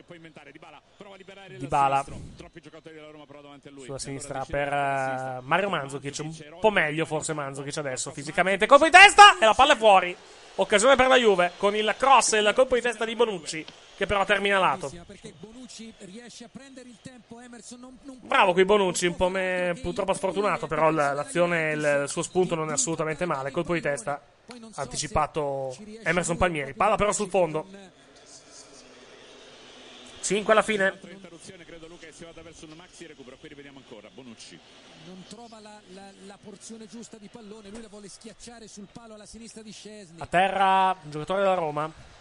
Dybala 1.59 2.05
Troppi 2.37 2.61
giocatori 2.61 2.95
della 2.95 3.11
Roma 3.11 3.27
però 3.27 3.41
davanti 3.41 3.69
a 3.69 3.71
lui. 3.71 3.85
sulla 3.85 3.99
sinistra 3.99 4.45
per 4.45 4.73
eh, 4.73 5.41
Mario 5.43 5.69
Mandzukic. 5.69 6.19
Un 6.21 6.59
po' 6.61 6.71
meglio 6.71 7.05
forse 7.05 7.33
Mandzukic 7.33 7.77
adesso 7.79 8.11
fisicamente. 8.11 8.67
Colpo 8.67 8.85
di 8.85 8.91
testa 8.91 9.39
e 9.39 9.45
la 9.45 9.55
palla 9.55 9.75
è 9.75 9.77
fuori. 9.77 10.17
Occasione 10.57 10.97
per 10.97 11.09
la 11.09 11.17
Juve 11.17 11.53
con 11.57 11.75
il 11.75 11.95
cross 11.97 12.35
e 12.35 12.39
il 12.41 12.53
colpo 12.55 12.75
di 12.75 12.81
testa 12.81 13.05
di 13.05 13.15
Bonucci 13.15 13.65
che 14.01 14.07
però 14.07 14.25
termina 14.25 14.59
lato. 14.59 14.91
Bravo 18.23 18.55
qui 18.55 18.65
Bonucci, 18.65 19.05
un 19.05 19.15
po' 19.15 19.29
me, 19.29 19.79
purtroppo 19.83 20.15
sfortunato, 20.15 20.67
però 20.67 20.91
l'azione, 20.91 21.73
il, 21.73 22.01
il 22.05 22.09
suo 22.09 22.23
spunto 22.23 22.55
non 22.55 22.71
è 22.71 22.73
assolutamente 22.73 23.27
male. 23.27 23.51
Colpo 23.51 23.75
di 23.75 23.83
testa 23.83 24.19
anticipato 24.77 25.77
Emerson 26.03 26.39
Palmieri. 26.39 26.73
Palla 26.73 26.97
però 26.97 27.13
sul 27.13 27.29
fondo. 27.29 27.67
5 30.23 30.51
alla 30.53 30.63
fine. 30.63 30.85
Altra 30.87 31.11
interruzione, 31.11 31.65
credo 31.67 31.87
Luca 31.87 32.07
che 32.07 32.13
si 32.13 32.25
vada 32.25 32.41
verso 32.41 32.65
un 32.65 32.73
maxi 32.77 33.07
recupero. 33.07 33.37
Qui 33.37 33.49
rivediamo 33.51 33.81
ancora 33.85 34.09
Bonucci. 34.15 34.59
non 35.05 35.25
trova 35.29 35.61
la, 35.61 35.79
la- 35.93 36.11
la 36.27 36.39
porzione 36.43 36.87
giusta 36.87 37.19
di 37.19 37.29
pallone 37.31 37.69
lui 37.69 37.83
la 37.83 37.89
vuole 37.89 38.09
schiacciare 38.09 38.67
sul 38.67 38.87
palo 38.91 39.13
alla 39.15 39.27
sinistra 39.27 39.61
di 39.61 39.73
Scesni 39.73 40.21
A 40.21 40.27
terra, 40.27 40.97
un 41.03 41.11
giocatore 41.11 41.41
della 41.43 41.55
Roma. 41.55 42.19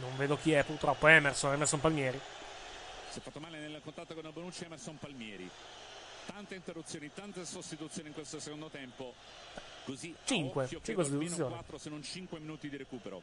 Non 0.00 0.16
vedo 0.16 0.36
chi 0.36 0.52
è 0.52 0.64
purtroppo. 0.64 1.06
Emerson, 1.06 1.52
Emerson 1.52 1.80
Palmieri. 1.80 2.20
Si 3.10 3.18
è 3.18 3.22
fatto 3.22 3.40
male 3.40 3.58
nel 3.58 3.80
contatto 3.82 4.14
con 4.14 4.28
Bonucci 4.32 4.64
Emerson 4.64 4.98
Palmieri. 4.98 5.48
Tante 6.26 6.54
interruzioni, 6.54 7.10
tante 7.12 7.44
sostituzioni 7.44 8.08
in 8.08 8.14
questo 8.14 8.40
secondo 8.40 8.68
tempo. 8.68 9.14
Così 9.84 10.14
a 10.16 10.26
Cinque, 10.26 10.64
occhio, 10.64 10.80
cinque 10.82 11.02
credo 11.04 11.16
almeno 11.16 11.30
sostituzioni. 11.30 11.52
4 11.52 11.78
se 11.78 11.90
non 11.90 12.02
5 12.02 12.38
minuti 12.38 12.68
di 12.68 12.76
recupero. 12.76 13.22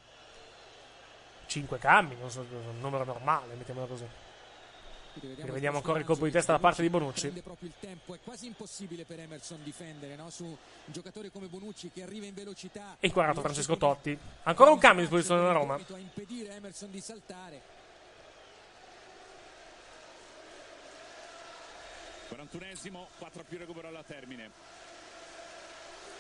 5 1.47 1.77
cambi, 1.79 2.15
non 2.15 2.29
so, 2.29 2.41
un 2.41 2.79
numero 2.79 3.03
normale, 3.03 3.55
mettiamola 3.55 3.87
così. 3.87 4.05
Rivediamo 5.13 5.77
ancora 5.77 5.99
il 5.99 6.05
colpo 6.05 6.25
di 6.25 6.31
testa 6.31 6.53
da 6.53 6.59
parte 6.59 6.81
di 6.81 6.89
Bonucci. 6.89 7.21
prende 7.21 7.41
proprio 7.41 7.67
il 7.67 7.75
tempo 7.79 8.15
è 8.15 8.19
quasi 8.23 8.45
impossibile 8.45 9.03
per 9.03 9.19
Emerson 9.19 9.59
difendere 9.63 10.15
no? 10.15 10.29
su 10.29 10.45
un 10.45 10.57
giocatore 10.85 11.31
come 11.31 11.47
Bonucci 11.47 11.91
che 11.93 12.03
arriva 12.03 12.25
in 12.25 12.33
velocità 12.33 12.95
E 12.99 13.07
inquadrato 13.07 13.41
Francesco 13.41 13.77
Totti. 13.77 14.17
Ancora 14.43 14.71
un 14.71 14.79
cambio 14.79 14.99
a 14.99 15.01
disposizione 15.03 15.41
della 15.41 15.53
Roma. 15.53 15.75
a 15.75 15.97
impedire 15.97 16.51
a 16.51 16.55
Emerson 16.55 16.91
di 16.91 17.01
saltare 17.01 17.79
41esimo, 22.31 23.07
4 23.17 23.43
più 23.47 23.57
recupero 23.57 23.89
alla 23.89 24.03
termine. 24.03 24.49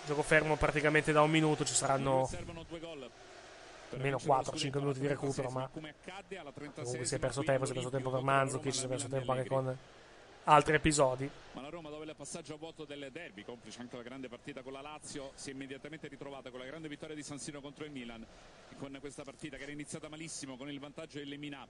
Gioco 0.05 0.23
fermo 0.23 0.57
praticamente 0.57 1.11
da 1.11 1.21
un 1.21 1.29
minuto, 1.29 1.63
ci 1.63 1.73
saranno 1.73 2.27
almeno 3.91 4.17
vincere 4.17 4.35
lo 4.35 4.41
4-5 4.41 4.57
scudetto 4.57 4.79
minuti 4.79 4.99
di 4.99 5.07
recupero, 5.07 5.49
ma 5.49 5.63
36esima, 5.63 5.71
come 5.71 5.89
accadde 5.89 6.37
alla 6.37 6.49
36esima 6.49 6.73
comunque 6.73 7.05
si 7.05 7.15
è 7.15 7.19
perso 7.19 7.43
tempo, 7.43 7.65
si 7.65 7.71
è 7.71 7.73
perso 7.73 7.89
tempo 7.89 8.09
per 8.09 8.21
Mandzukic, 8.21 8.73
si 8.73 8.85
è 8.85 8.87
perso 8.87 9.07
tempo 9.07 9.31
anche 9.31 9.47
con 9.47 9.77
altri 10.45 10.75
episodi. 10.75 11.29
Ma 11.53 11.61
la 11.61 11.69
Roma, 11.69 11.89
dove 11.89 12.05
il 12.05 12.15
passaggio 12.15 12.55
a 12.55 12.57
vuoto 12.57 12.85
del 12.85 13.09
derby, 13.11 13.43
complice 13.43 13.79
anche 13.79 13.95
la 13.95 14.03
grande 14.03 14.27
partita 14.27 14.61
con 14.61 14.73
la 14.73 14.81
Lazio, 14.81 15.31
si 15.35 15.49
è 15.49 15.53
immediatamente 15.53 16.07
ritrovata 16.07 16.49
con 16.49 16.59
la 16.59 16.65
grande 16.65 16.87
vittoria 16.87 17.15
di 17.15 17.23
San 17.23 17.37
Siro 17.37 17.61
contro 17.61 17.85
il 17.85 17.91
Milan. 17.91 18.25
Con 18.77 18.97
questa 18.99 19.23
partita 19.23 19.57
che 19.57 19.63
era 19.63 19.71
iniziata 19.71 20.09
malissimo 20.09 20.57
con 20.57 20.69
il 20.69 20.79
vantaggio 20.79 21.19
del 21.19 21.27
Lemina. 21.27 21.67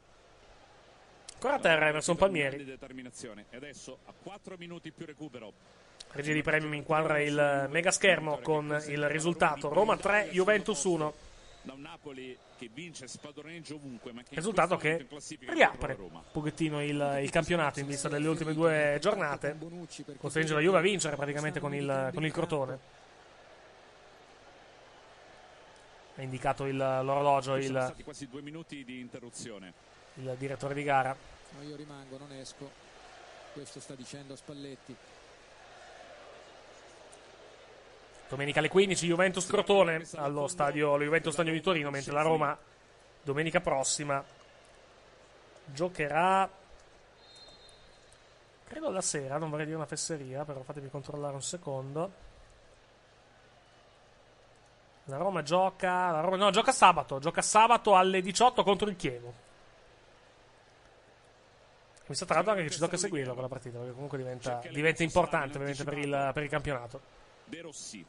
Ancora 1.34 1.56
a 1.56 1.60
terra 1.60 1.88
Emerson 1.88 2.16
Palmieri. 2.16 2.64
Determinazione. 2.64 3.46
E 3.50 3.58
adesso 3.58 3.98
a 4.06 4.14
4 4.22 4.56
minuti 4.58 4.92
più 4.92 5.06
recupero. 5.06 5.52
Regia 6.12 6.34
di 6.34 6.42
Premium 6.42 6.74
inquadra 6.74 7.20
il 7.20 7.68
mega 7.70 7.90
schermo 7.90 8.40
con 8.40 8.66
il 8.88 9.10
risultato 9.10 9.74
Roma 9.74 9.98
3, 9.98 10.30
Juventus 10.32 10.84
1. 10.84 11.14
Da 11.64 11.74
un 11.74 11.82
Napoli 11.82 12.36
che 12.58 12.70
vince 12.74 13.08
spadroneggia 13.08 13.76
ovunque, 13.76 14.12
ma 14.12 14.24
che 14.24 14.34
Risultato 14.34 14.78
che 14.78 15.06
riapre 15.48 15.96
un 16.00 16.20
pochettino 16.32 16.84
il, 16.84 17.20
il 17.22 17.30
campionato 17.30 17.80
in 17.80 17.86
vista 17.86 18.10
delle 18.10 18.28
ultime 18.28 18.54
due 18.54 18.98
giornate. 19.00 19.56
Costringe 20.18 20.56
la 20.56 20.60
Juve 20.60 20.80
a 20.80 20.82
vincere 20.82 21.16
praticamente 21.16 21.60
con 21.60 21.76
il, 21.76 22.10
con 22.14 22.26
il 22.26 22.32
Crotone. 22.32 22.80
Ha 26.16 26.22
indicato 26.24 26.66
il- 26.66 26.76
l'orologio 26.78 27.56
il, 27.56 27.66
stati 27.66 28.04
quasi 28.04 28.28
due 28.28 28.42
minuti 28.42 28.84
di 28.84 29.00
interruzione. 29.00 29.74
il 30.16 30.36
direttore 30.38 30.74
di 30.74 30.84
gara. 30.84 31.16
no, 31.58 31.62
io 31.68 31.76
rimango 31.76 32.18
non 32.18 32.32
esco 32.34 32.70
questo 33.54 33.80
sta 33.80 33.96
dicendo 33.96 34.36
Spalletti 34.36 34.96
Domenica 38.32 38.60
alle 38.60 38.70
15 38.70 39.08
Juventus 39.08 39.46
Crotone 39.46 40.08
allo 40.16 40.48
stadio 40.48 40.94
allo 40.94 41.04
Juventus 41.04 41.34
Stadio 41.34 41.52
di 41.52 41.60
Torino, 41.60 41.90
mentre 41.90 42.14
la 42.14 42.22
Roma 42.22 42.58
domenica 43.22 43.60
prossima 43.60 44.24
giocherà 45.66 46.50
credo 48.64 48.88
alla 48.88 49.02
sera, 49.02 49.38
non 49.38 49.50
vorrei 49.50 49.66
dire 49.66 49.76
una 49.76 49.86
fesseria, 49.86 50.46
però 50.46 50.62
fatemi 50.62 50.90
controllare 50.90 51.34
un 51.34 51.42
secondo. 51.42 52.12
La 55.06 55.18
Roma 55.18 55.42
gioca, 55.42 56.12
la 56.12 56.22
Roma, 56.22 56.38
no, 56.38 56.52
gioca 56.52 56.72
sabato, 56.72 57.20
gioca 57.20 57.42
sabato 57.42 57.98
alle 57.98 58.22
18 58.22 58.64
contro 58.64 58.88
il 58.88 58.96
Chievo. 58.96 59.34
Mi 62.06 62.16
sta 62.16 62.34
l'altro 62.34 62.52
anche 62.52 62.64
che 62.64 62.70
ci 62.70 62.80
tocca 62.80 62.96
seguirla 62.96 63.34
quella 63.34 63.50
partita, 63.50 63.78
perché 63.78 63.94
comunque 63.94 64.18
diventa, 64.18 64.62
diventa 64.72 65.04
importante 65.04 65.58
ovviamente 65.58 65.84
per 65.84 65.98
il, 65.98 66.32
per 66.34 66.44
il 66.44 66.50
campionato. 66.50 67.02
De 67.44 67.60
Rossi. 67.60 68.06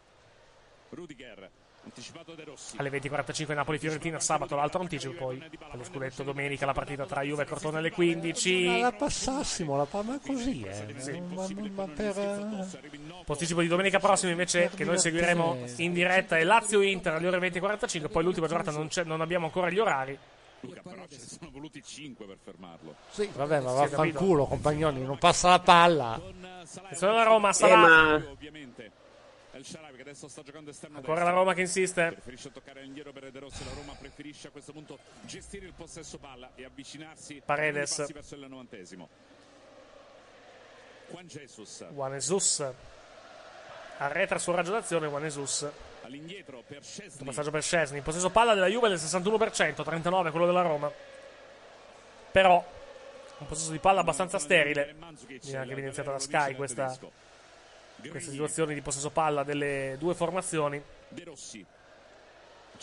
Rudiger. 0.95 1.51
Anticipato 1.85 2.35
De 2.37 2.45
Rossi. 2.45 2.77
alle 2.77 2.91
20.45 2.91 3.55
Napoli-Fiorentina 3.55 4.21
sabato 4.21 4.55
l'altro 4.55 4.81
anticipo 4.83 5.15
poi 5.15 5.39
per 5.39 5.59
lo 5.73 5.83
scudetto 5.83 6.23
domenica 6.23 6.65
la 6.65 6.73
partita 6.73 7.07
tra 7.07 7.23
Juve 7.23 7.43
e 7.43 7.45
Crotone 7.47 7.79
alle 7.79 7.91
15 7.91 8.65
Ma 8.67 8.77
la 8.79 8.93
passassimo, 8.93 9.77
la 9.77 9.85
pa- 9.85 10.03
ma 10.03 10.21
così, 10.25 10.63
eh. 10.63 11.21
Ma, 11.35 11.45
ma 11.75 11.87
per... 11.89 12.17
eh, 12.17 13.25
posticipo 13.25 13.63
di 13.63 13.67
domenica 13.67 13.99
prossima 13.99 14.31
invece 14.31 14.71
che 14.77 14.85
noi 14.85 14.97
seguiremo 14.97 15.59
in 15.79 15.93
diretta 15.93 16.39
è 16.39 16.45
Lazio-Inter 16.45 17.15
alle 17.15 17.27
ore 17.27 17.51
20.45 17.51 18.09
poi 18.09 18.23
l'ultima 18.23 18.47
giornata 18.47 18.71
non, 18.71 18.87
c'è- 18.87 19.03
non 19.05 19.21
abbiamo 19.21 19.47
ancora 19.47 19.69
gli 19.69 19.81
orari 19.81 20.17
Luca, 20.61 20.83
però 20.83 21.03
ce 21.09 21.17
ne 21.19 21.27
sono 21.27 21.51
voluti 21.51 21.83
5 21.83 22.25
per 22.25 22.37
fermarlo. 22.41 22.95
Sì, 23.11 23.29
vabbè, 23.35 23.59
ma 23.59 23.71
Sì, 23.71 23.75
vaffanculo, 23.79 24.47
compagnoni, 24.47 25.03
non 25.03 25.19
passa 25.19 25.49
la 25.49 25.59
palla. 25.59 26.13
attenzione 26.15 27.15
la 27.17 27.23
Roma 27.25 27.49
Eh, 27.49 27.53
Salah 27.53 27.77
ma... 27.77 28.15
Ovviamente. 28.31 28.93
El 29.55 29.65
Sharawi 29.67 29.97
che 29.97 30.03
adesso 30.03 30.29
sta 30.29 30.43
giocando 30.43 30.71
esterno 30.71 30.97
ancora 30.97 31.17
destro. 31.17 31.35
la 31.35 31.39
Roma 31.41 31.55
che 31.55 31.61
insiste 31.61 32.13
Preferisce 32.13 32.51
toccare 32.51 32.81
l'indietro 32.83 33.13
per 33.13 33.31
De 33.31 33.39
Rossi. 33.39 33.65
La 33.65 33.73
Roma 33.75 33.93
preferisce 33.93 34.49
a 34.49 34.51
questo 34.51 34.73
punto 34.73 34.99
gestire 35.23 35.67
il 35.67 35.75
possesso 35.75 36.19
palla 36.19 36.51
e 36.55 36.65
avvicinarsi 36.65 37.43
Paredes. 37.45 38.11
verso 38.13 38.35
il 38.35 38.47
novantesimo. 38.49 39.09
Juan 41.11 41.27
Jesus 41.27 41.85
Juan 41.91 42.13
Jesus 42.13 42.73
arretra 43.99 44.39
sul 44.39 44.55
raggio 44.55 44.73
d'azione 44.73 45.07
Juan 45.07 45.23
Jesus 45.23 45.69
all'indietro 46.03 46.63
per 46.67 46.83
Szczesny. 46.83 47.25
passaggio 47.25 47.51
per 47.51 47.63
Scesni 47.63 48.01
possesso 48.01 48.31
palla 48.31 48.55
della 48.55 48.67
Juve 48.67 48.89
del 48.89 48.97
61% 48.97 49.85
39 49.85 50.31
quello 50.31 50.47
della 50.47 50.63
Roma 50.63 50.91
però 52.33 52.65
un 53.39 53.47
possesso 53.47 53.71
di 53.71 53.79
palla 53.79 54.01
abbastanza 54.01 54.39
sterile 54.39 54.95
viene 55.43 55.59
anche 55.59 55.73
evidenziata 55.73 56.13
da 56.13 56.19
Sky 56.19 56.55
questa, 56.55 56.97
queste 58.11 58.31
situazioni 58.31 58.75
di 58.75 58.81
possesso 58.83 59.11
palla 59.11 59.43
delle 59.43 59.97
due 59.99 60.15
formazioni 60.15 60.83
De 61.09 61.25
Rossi. 61.25 61.65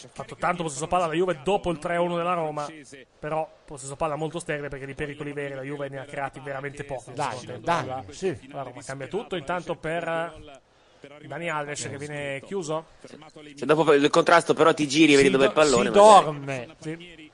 ha 0.02 0.08
fatto 0.14 0.36
tanto 0.36 0.64
possesso 0.64 0.88
palla 0.88 1.08
la 1.08 1.14
Juve 1.14 1.40
dopo 1.44 1.72
il 1.72 1.80
3-1 1.82 2.16
della 2.16 2.34
Roma 2.34 2.68
però 3.20 3.50
possesso 3.66 3.96
palla 3.96 4.16
molto 4.16 4.40
sterile 4.40 4.70
perché 4.70 4.86
di 4.86 4.94
pericoli 4.96 5.34
veri 5.34 5.54
la 5.56 5.62
Juve 5.64 5.90
ne 5.90 6.00
ha 6.00 6.06
creati 6.06 6.40
veramente 6.40 6.84
pochi 6.84 7.12
Dai, 7.14 7.60
dai, 7.60 8.04
sì. 8.12 8.38
la 8.52 8.62
Roma 8.64 8.82
cambia 8.84 9.08
tutto 9.08 9.36
intanto 9.36 9.76
per 9.76 10.62
Dani 11.26 11.50
Alves 11.50 11.82
che 11.90 11.98
viene 11.98 12.42
chiuso 12.46 12.86
Cioè, 13.08 13.66
dopo 13.66 13.94
il 13.94 14.10
contrasto 14.10 14.54
però 14.54 14.74
ti 14.74 14.88
giri 14.88 15.14
e 15.14 15.16
vedi 15.16 15.28
Si 15.28 15.34
dove 15.34 15.46
è 15.46 15.48
il 15.48 15.54
pallone. 15.54 15.86
si 15.86 15.92
dorme 15.92 16.68
Sì. 16.80 17.32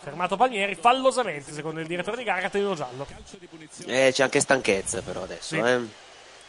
fermato 0.00 0.36
Palmieri 0.36 0.74
fallosamente 0.74 1.52
secondo 1.52 1.80
il 1.80 1.86
direttore 1.86 2.16
di 2.18 2.24
gara 2.24 2.40
cartellino 2.40 2.74
giallo 2.74 3.06
Eh, 3.86 4.10
c'è 4.12 4.22
anche 4.22 4.40
stanchezza 4.40 5.02
però 5.02 5.22
adesso. 5.22 5.54
Sì. 5.54 5.58
Eh. 5.58 6.06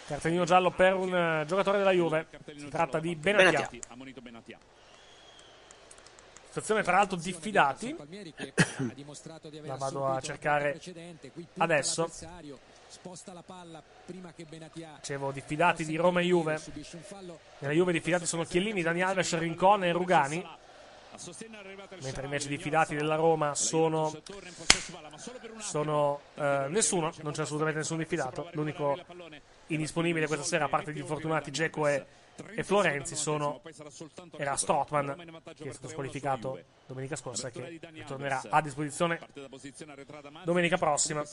Cartellino 0.09 0.43
giallo 0.43 0.71
per 0.71 0.95
un 0.95 1.15
eh, 1.15 1.45
giocatore 1.45 1.77
della 1.77 1.91
Juve 1.91 2.27
si 2.57 2.67
tratta 2.67 2.99
di 2.99 3.15
Benatia. 3.15 3.69
Situazione 6.47 6.81
tra 6.81 6.93
l'altro 6.93 7.15
diffidati. 7.15 7.95
La 9.63 9.75
vado 9.75 10.07
a 10.07 10.19
cercare 10.19 10.81
adesso. 11.57 12.09
Dicevo, 14.95 15.31
diffidati 15.31 15.85
di 15.85 15.95
Roma 15.95 16.21
e 16.21 16.23
Juve. 16.23 16.59
Nella 17.59 17.73
Juve 17.73 17.91
diffidati 17.91 18.25
sono 18.25 18.43
Chiellini, 18.45 18.81
Dani 18.81 19.03
Alves, 19.03 19.37
Rincon 19.37 19.83
e 19.83 19.91
Rugani. 19.91 20.43
Mentre 22.01 22.23
invece 22.23 22.47
diffidati 22.47 22.95
della 22.95 23.15
Roma 23.15 23.53
sono. 23.53 24.11
Sono. 25.59 26.21
eh, 26.33 26.65
nessuno, 26.69 27.11
non 27.21 27.33
c'è 27.33 27.43
assolutamente 27.43 27.79
nessun 27.81 27.97
diffidato. 27.97 28.49
L'unico 28.53 28.97
indisponibile 29.69 30.27
questa 30.27 30.45
sera, 30.45 30.65
a 30.65 30.69
parte 30.69 30.93
gli 30.93 30.99
infortunati 30.99 31.51
Geco 31.51 31.87
e, 31.87 32.05
e 32.55 32.63
Florenzi, 32.63 33.15
sono. 33.15 33.61
Era 34.37 34.55
Strottman, 34.55 35.41
che 35.55 35.69
è 35.69 35.71
stato 35.71 35.87
squalificato 35.89 36.59
domenica 36.85 37.15
scorsa 37.15 37.49
che 37.49 37.79
ritornerà 37.91 38.41
a 38.49 38.61
disposizione 38.61 39.19
domenica 40.43 40.77
prossima. 40.77 41.23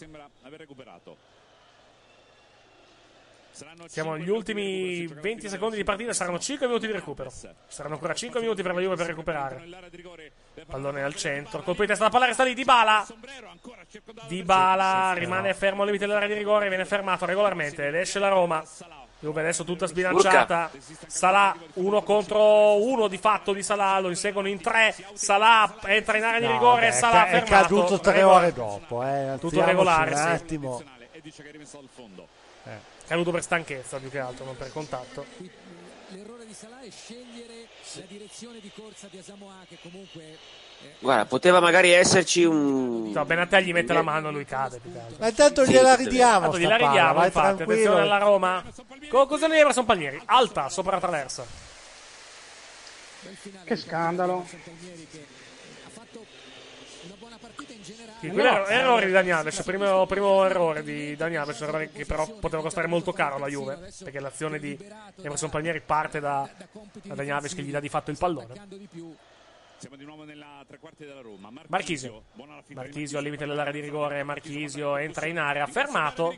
Siamo 3.86 4.12
agli 4.12 4.28
ultimi 4.28 5.06
20 5.06 5.48
secondi 5.48 5.76
di 5.76 5.84
partita, 5.84 6.12
saranno 6.12 6.38
5 6.38 6.66
minuti 6.66 6.86
di 6.86 6.92
recupero. 6.92 7.30
Saranno 7.30 7.94
ancora 7.94 8.12
5 8.12 8.40
minuti 8.40 8.62
per 8.62 8.74
la 8.74 8.80
Juve 8.80 8.96
per 8.96 9.06
recuperare. 9.06 9.64
Pallone 10.64 11.02
al 11.02 11.14
centro, 11.14 11.62
colpo 11.62 11.82
di 11.82 11.88
testa 11.88 12.04
la 12.04 12.10
palla 12.10 12.26
resta 12.26 12.44
lì, 12.44 12.54
Dybala. 12.54 13.06
Dybala 14.26 15.12
rimane 15.14 15.52
fermo 15.54 15.82
al 15.82 15.86
limite 15.88 16.06
dell'area 16.06 16.28
di 16.28 16.34
rigore, 16.34 16.68
viene 16.68 16.84
fermato 16.84 17.24
regolarmente 17.26 17.86
ed 17.86 17.94
esce 17.94 18.18
la 18.18 18.28
Roma. 18.28 18.64
Juve 19.18 19.40
adesso 19.40 19.64
tutta 19.64 19.86
sbilanciata. 19.86 20.70
Salah 21.06 21.56
uno 21.74 22.02
contro 22.02 22.82
uno 22.82 23.08
di 23.08 23.16
fatto 23.18 23.52
di 23.52 23.62
Salah, 23.62 23.98
lo 24.00 24.08
inseguono 24.10 24.48
in 24.48 24.60
tre. 24.60 24.94
Salah 25.14 25.76
entra 25.84 26.16
in 26.18 26.24
area 26.24 26.40
di 26.40 26.46
No, 26.46 26.52
rigore, 26.52 26.92
Salah 26.92 27.26
è 27.26 27.30
ca- 27.30 27.36
è 27.36 27.40
fermato. 27.44 27.62
caduto 27.74 28.00
tre 28.00 28.22
ore 28.22 28.52
dopo. 28.52 29.02
Eh. 29.02 29.36
Tutto 29.40 29.64
regolare, 29.64 30.10
un 30.10 30.16
sì. 30.16 30.22
attimo. 30.22 30.82
Caduto 33.06 33.30
per 33.30 33.42
stanchezza 33.42 33.98
più 33.98 34.10
che 34.10 34.18
altro, 34.18 34.44
non 34.44 34.56
per 34.56 34.70
contatto. 34.72 35.24
l'errore 36.08 36.44
di 36.46 36.52
Salah 36.52 36.80
è 36.80 36.90
scegliere 36.90 37.65
la 38.00 38.06
direzione 38.08 38.60
di 38.60 38.70
corsa 38.74 39.06
di 39.10 39.18
Asamoah 39.18 39.64
che 39.68 39.78
comunque 39.82 40.22
eh, 40.22 40.94
Guarda, 40.98 41.24
poteva 41.24 41.60
magari 41.60 41.90
esserci 41.90 42.44
un. 42.44 43.10
No, 43.10 43.24
Benatel 43.24 43.64
gli 43.64 43.72
mette 43.72 43.92
la 43.92 44.02
mano 44.02 44.28
e 44.28 44.32
lui 44.32 44.44
cade. 44.44 44.80
Ma 45.18 45.28
intanto 45.28 45.64
gliela 45.64 45.96
sì, 45.96 46.04
ridiamo. 46.04 46.40
Tanto 46.40 46.56
sta 46.56 46.58
gliela 46.58 46.76
palla, 46.76 46.88
ridiamo, 46.88 47.14
vai 47.14 47.26
infatti. 47.26 47.56
tranquillo. 47.56 47.72
Attenzione 47.72 48.00
alla 48.00 48.18
Roma. 48.18 48.64
Conclusione 49.08 49.54
di 49.54 49.60
Emerson 49.60 49.84
Palmieri. 49.84 50.20
Alta, 50.26 50.68
sopra 50.68 50.92
la 50.92 51.00
traversa. 51.00 51.46
Che 53.64 53.76
scandalo. 53.76 54.46
Sì, 58.18 58.28
quello 58.28 58.48
era 58.48 58.68
errore 58.68 59.06
di 59.06 59.12
Dani 59.12 59.30
Alves. 59.30 59.62
Primo, 59.62 60.06
primo 60.06 60.44
errore 60.44 60.82
di 60.82 61.14
Dani 61.16 61.36
Alves, 61.36 61.60
un 61.60 61.68
errore 61.68 61.90
che 61.90 62.06
però 62.06 62.26
poteva 62.26 62.62
costare 62.62 62.86
molto 62.86 63.12
caro 63.12 63.36
alla 63.36 63.48
Juve. 63.48 63.90
Perché 64.02 64.20
l'azione 64.20 64.58
di 64.58 64.78
Emerson 65.22 65.50
Palmieri 65.50 65.80
parte 65.80 66.20
da, 66.20 66.48
da 67.02 67.14
Dani 67.14 67.30
Alves 67.30 67.54
che 67.54 67.62
gli 67.62 67.70
dà 67.70 67.80
di 67.80 67.88
fatto 67.88 68.10
il 68.10 68.18
pallone. 68.18 68.54
Siamo 69.78 69.96
di 69.96 70.04
nuovo 70.04 70.24
nella 70.24 70.64
tre 70.66 70.78
quarti 70.78 71.04
della 71.04 71.20
Roma. 71.20 71.50
Marchisio. 71.66 72.24
Marchisio 72.68 73.18
al 73.18 73.24
limite 73.24 73.44
dell'area 73.44 73.72
di 73.72 73.80
rigore. 73.80 74.22
Marchisio 74.22 74.96
entra 74.96 75.26
in 75.26 75.38
area, 75.38 75.66
fermato. 75.66 76.34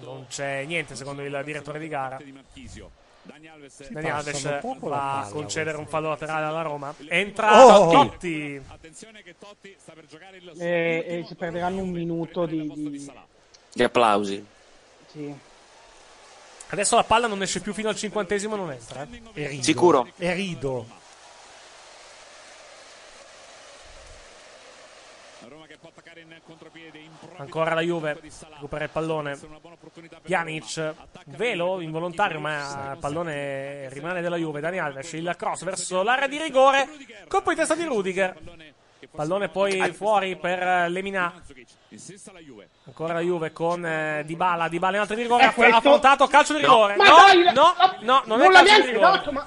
Non 0.00 0.26
c'è 0.28 0.64
niente 0.64 0.94
secondo 0.94 1.22
il 1.22 1.42
direttore 1.44 1.80
di 1.80 1.88
gara. 1.88 2.18
Di. 3.26 3.32
Dani 3.32 3.48
Alves 3.48 3.88
Dani 3.90 4.10
Alves 4.10 4.42
va 4.80 5.20
a 5.20 5.28
concedere 5.28 5.76
un 5.76 5.86
fallo 5.86 6.08
laterale 6.08 6.46
alla 6.46 6.62
Roma. 6.62 6.94
Entra 7.08 7.64
Oh! 7.64 7.90
Totti. 7.90 8.60
Attenzione 8.68 9.22
che 9.22 9.34
Totti 9.38 9.74
sta 9.78 9.92
per 9.92 10.06
giocare 10.06 10.36
il 10.38 10.52
E, 10.60 11.04
e 11.06 11.24
si 11.26 11.34
perderanno 11.34 11.80
un 11.82 11.90
minuto 11.90 12.46
di... 12.46 12.66
di- 12.72 13.10
Gli 13.72 13.82
applausi. 13.82 14.44
sì. 15.10 15.34
Adesso 16.68 16.96
la 16.96 17.04
palla 17.04 17.28
non 17.28 17.40
esce 17.42 17.60
più 17.60 17.72
fino 17.72 17.88
al 17.88 17.94
cinquantesimo, 17.94 18.56
non 18.56 18.72
entra. 18.72 19.06
eh. 19.34 19.42
Erido. 19.42 19.62
Sicuro? 19.62 20.08
Erido. 20.16 20.86
La 25.42 25.48
Roma 25.48 25.66
che 25.66 25.76
può 25.78 25.90
attaccare 25.90 26.20
in 26.22 26.34
contropiede 26.44 26.98
improvviso 26.98 27.25
Ancora 27.38 27.74
la 27.74 27.80
Juve 27.80 28.20
recupera 28.54 28.84
il 28.84 28.90
pallone. 28.90 29.38
Pjanic, 30.22 30.94
velo 31.26 31.80
involontario, 31.80 32.40
ma 32.40 32.92
il 32.92 32.98
pallone 32.98 33.88
rimane 33.90 34.20
della 34.20 34.36
Juve. 34.36 34.60
Dani 34.60 34.78
Alves, 34.78 35.12
il 35.12 35.34
cross 35.36 35.64
verso 35.64 36.02
l'area 36.02 36.26
di 36.26 36.38
rigore. 36.38 36.88
Colpo 37.28 37.50
di 37.50 37.56
testa 37.56 37.74
di 37.74 37.84
Rudiger. 37.84 38.36
Pallone 39.10 39.48
poi 39.48 39.92
fuori 39.92 40.36
per 40.36 40.60
eh, 40.62 40.88
Lemina. 40.88 41.32
Ancora 42.84 43.14
la 43.14 43.20
Juve 43.20 43.52
con 43.52 43.84
eh, 43.84 44.22
Dybala. 44.24 44.68
Dybala 44.68 44.96
in 44.96 45.00
alto 45.02 45.14
di 45.14 45.22
rigore. 45.22 45.42
È 45.42 45.70
Ha 45.70 45.76
affrontato 45.76 46.26
calcio 46.26 46.54
di 46.54 46.60
rigore. 46.60 46.96
No, 46.96 47.04
no, 47.52 47.74
no, 48.00 48.22
non 48.26 48.40
è 48.40 48.44
non 48.44 48.52
calcio 48.52 48.80
di 48.82 48.90
rigore. 48.90 49.30
ma... 49.30 49.46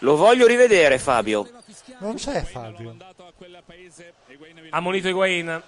Lo 0.00 0.16
voglio 0.16 0.46
rivedere, 0.46 0.98
Fabio. 0.98 1.48
Non 1.98 2.14
c'è 2.14 2.42
Fabio. 2.42 2.96
Ammonito 4.70 5.08
Higuain 5.08 5.62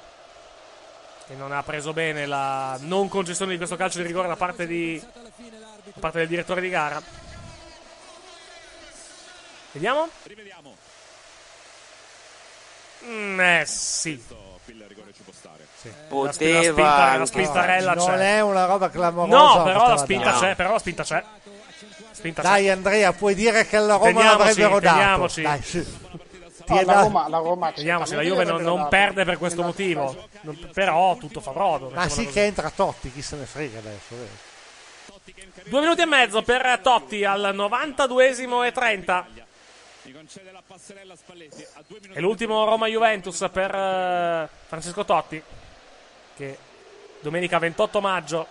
che 1.31 1.37
non 1.37 1.53
ha 1.53 1.63
preso 1.63 1.93
bene 1.93 2.27
la 2.27 2.77
non 2.81 3.09
concessione 3.09 3.53
di 3.53 3.57
questo 3.57 3.77
calcio 3.77 3.99
di 3.99 4.07
rigore 4.07 4.27
da 4.27 4.35
parte, 4.35 4.67
di, 4.67 5.01
da 5.01 6.01
parte 6.01 6.19
del 6.19 6.27
direttore 6.27 6.61
di 6.61 6.69
gara. 6.69 7.01
Vediamo. 9.73 10.09
rivediamo 10.25 10.77
Mm, 13.07 13.41
eh 13.41 13.63
sì. 13.67 14.23
qui 14.65 14.75
il 14.75 14.85
rigore 14.87 15.11
ci 15.15 15.23
può 15.23 15.33
stare 15.33 15.61
La, 15.61 15.79
sp- 15.81 15.87
la 15.87 16.07
Poteva 16.09 16.63
spinta, 16.63 17.17
la 17.17 17.27
spintarella 17.27 17.95
non 17.95 18.07
c'è. 18.09 18.37
è 18.37 18.41
una 18.43 18.65
roba 18.67 18.91
clamorosa. 18.91 19.37
No, 19.59 19.63
però 19.63 19.73
la 19.73 19.79
poteva 19.79 19.97
spinta 19.97 20.33
c'è, 20.39 20.55
però 20.55 20.73
la 20.73 20.79
spinta 20.81 21.03
c'è. 21.05 21.25
Spinta 22.11 22.43
Dai 22.43 22.65
c'è. 22.65 22.71
Andrea, 22.71 23.13
puoi 23.15 23.35
dire 23.35 23.67
che 23.67 23.79
la 23.79 23.95
Roma 23.95 24.05
Teniamoci, 24.05 24.37
l'avrebbero 24.39 24.81
dato. 24.81 24.97
teniamoci. 24.99 25.43
Dai, 25.43 25.63
sì. 25.63 25.99
È 26.79 26.85
la 26.85 26.93
da- 26.95 27.01
Roma, 27.03 27.29
la 27.29 27.39
Roma 27.39 27.71
Vediamo 27.71 28.05
se 28.05 28.17
la 28.17 28.23
Juve 28.23 28.45
non, 28.45 28.63
non 28.63 28.89
perde 28.89 29.25
per 29.25 29.39
questo 29.39 29.63
motivo. 29.63 30.29
Non- 30.43 30.71
però 30.73 31.17
tutto 31.17 31.41
fa 31.41 31.51
brodo. 31.53 31.91
Ma 31.91 32.09
sì 32.09 32.25
così. 32.25 32.29
che 32.29 32.45
entra 32.45 32.71
Totti, 32.71 33.13
chi 33.13 33.23
se 33.23 33.37
ne 33.37 33.45
frega 33.47 33.79
adesso. 33.79 34.15
vero? 34.17 34.49
Due 35.69 35.81
minuti 35.81 36.01
e 36.01 36.07
mezzo 36.07 36.43
per 36.43 36.79
Totti 36.83 37.25
al 37.25 37.53
92esimo 37.55 38.65
e 38.65 38.73
30. 38.73 39.27
gli 40.03 40.13
concede 40.15 40.51
la 40.51 40.63
passerella 40.67 41.15
Spalletti 41.15 41.63
a 41.75 41.83
due 41.87 41.99
minuti 42.01 42.19
E 42.19 42.21
l'ultimo 42.21 42.65
Roma-Juventus 42.65 43.49
per 43.53 43.75
eh, 43.75 44.49
Francesco 44.67 45.05
Totti, 45.05 45.43
che 46.37 46.59
domenica 47.21 47.59
28 47.59 48.01
maggio 48.01 48.47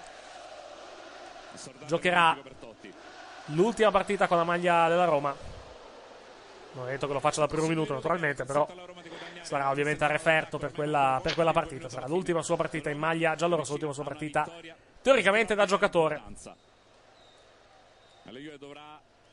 giocherà 1.85 2.37
l'ultima 3.45 3.91
partita 3.91 4.27
con 4.27 4.37
la 4.37 4.43
maglia 4.43 4.87
della 4.87 5.05
Roma. 5.05 5.35
Non 6.71 6.87
è 6.87 6.91
detto 6.91 7.07
che 7.07 7.13
lo 7.13 7.19
faccia 7.19 7.39
dal 7.39 7.49
primo 7.49 7.67
minuto, 7.67 7.93
naturalmente, 7.93 8.45
però 8.45 8.67
sarà 9.41 9.69
ovviamente 9.69 10.03
a 10.03 10.07
referto 10.07 10.57
per 10.57 10.71
quella, 10.71 11.19
per 11.21 11.33
quella 11.33 11.51
partita. 11.51 11.89
Sarà 11.89 12.07
l'ultima 12.07 12.41
sua 12.41 12.55
partita 12.55 12.89
in 12.89 12.97
maglia 12.97 13.35
giallorossa, 13.35 13.71
l'ultima 13.71 13.93
sua 13.93 14.03
partita 14.03 14.49
teoricamente 15.01 15.55
da 15.55 15.65
giocatore. 15.65 16.21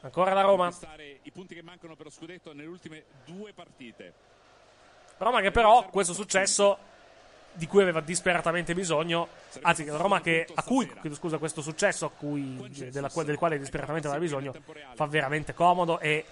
Ancora 0.00 0.32
la 0.32 0.40
Roma. 0.42 0.68
conquistare 0.70 1.18
i 1.22 1.30
punti 1.30 1.54
che 1.54 1.62
mancano 1.62 1.96
per 1.96 2.06
lo 2.06 2.12
scudetto 2.12 2.52
nelle 2.52 2.68
ultime 2.68 3.04
due 3.24 3.52
partite 3.52 4.12
Roma 5.18 5.40
che 5.40 5.50
però 5.50 5.86
questo 5.88 6.12
successo 6.12 6.78
di 7.56 7.66
cui 7.66 7.82
aveva 7.82 8.00
disperatamente 8.00 8.74
bisogno, 8.74 9.28
anzi 9.62 9.84
la 9.84 9.96
Roma 9.96 10.20
che, 10.20 10.46
a 10.54 10.62
cui, 10.62 10.90
scusa, 11.12 11.38
questo 11.38 11.62
successo 11.62 12.06
a 12.06 12.10
cui, 12.10 12.70
della, 12.90 13.10
del 13.24 13.36
quale 13.36 13.58
disperatamente 13.58 14.08
aveva 14.08 14.22
bisogno 14.22 14.54
fa 14.94 15.06
veramente 15.06 15.54
comodo 15.54 15.98
e 15.98 16.24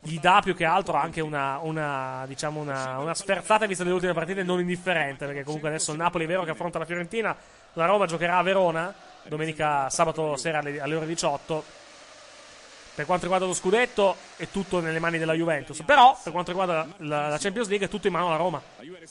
gli 0.00 0.18
dà 0.18 0.40
più 0.42 0.54
che 0.54 0.64
altro 0.64 0.94
anche 0.96 1.20
una, 1.20 1.58
una, 1.62 2.24
diciamo 2.26 2.60
una, 2.60 2.98
una 2.98 3.14
sferzata 3.14 3.66
vista 3.66 3.82
delle 3.82 3.94
ultime 3.94 4.12
partite 4.12 4.42
non 4.42 4.60
indifferente 4.60 5.26
perché 5.26 5.44
comunque 5.44 5.68
adesso 5.68 5.92
il 5.92 5.98
Napoli 5.98 6.24
è 6.24 6.28
vero 6.28 6.44
che 6.44 6.50
affronta 6.50 6.78
la 6.78 6.84
Fiorentina, 6.84 7.36
la 7.74 7.86
Roma 7.86 8.06
giocherà 8.06 8.38
a 8.38 8.42
Verona 8.42 8.94
domenica 9.24 9.88
sabato 9.88 10.36
sera 10.36 10.58
alle, 10.58 10.80
alle 10.80 10.94
ore 10.94 11.06
18 11.06 11.64
per 12.94 13.06
quanto 13.06 13.24
riguarda 13.24 13.46
lo 13.46 13.54
scudetto 13.54 14.16
è 14.36 14.48
tutto 14.48 14.80
nelle 14.80 14.98
mani 14.98 15.16
della 15.18 15.32
Juventus. 15.32 15.82
Però, 15.82 16.16
per 16.22 16.30
quanto 16.32 16.50
riguarda 16.50 16.86
la, 16.98 17.28
la 17.28 17.38
Champions 17.38 17.68
League, 17.68 17.86
è 17.86 17.90
tutto 17.90 18.06
in 18.06 18.12
mano 18.12 18.26
alla 18.28 18.36
Roma. 18.36 18.60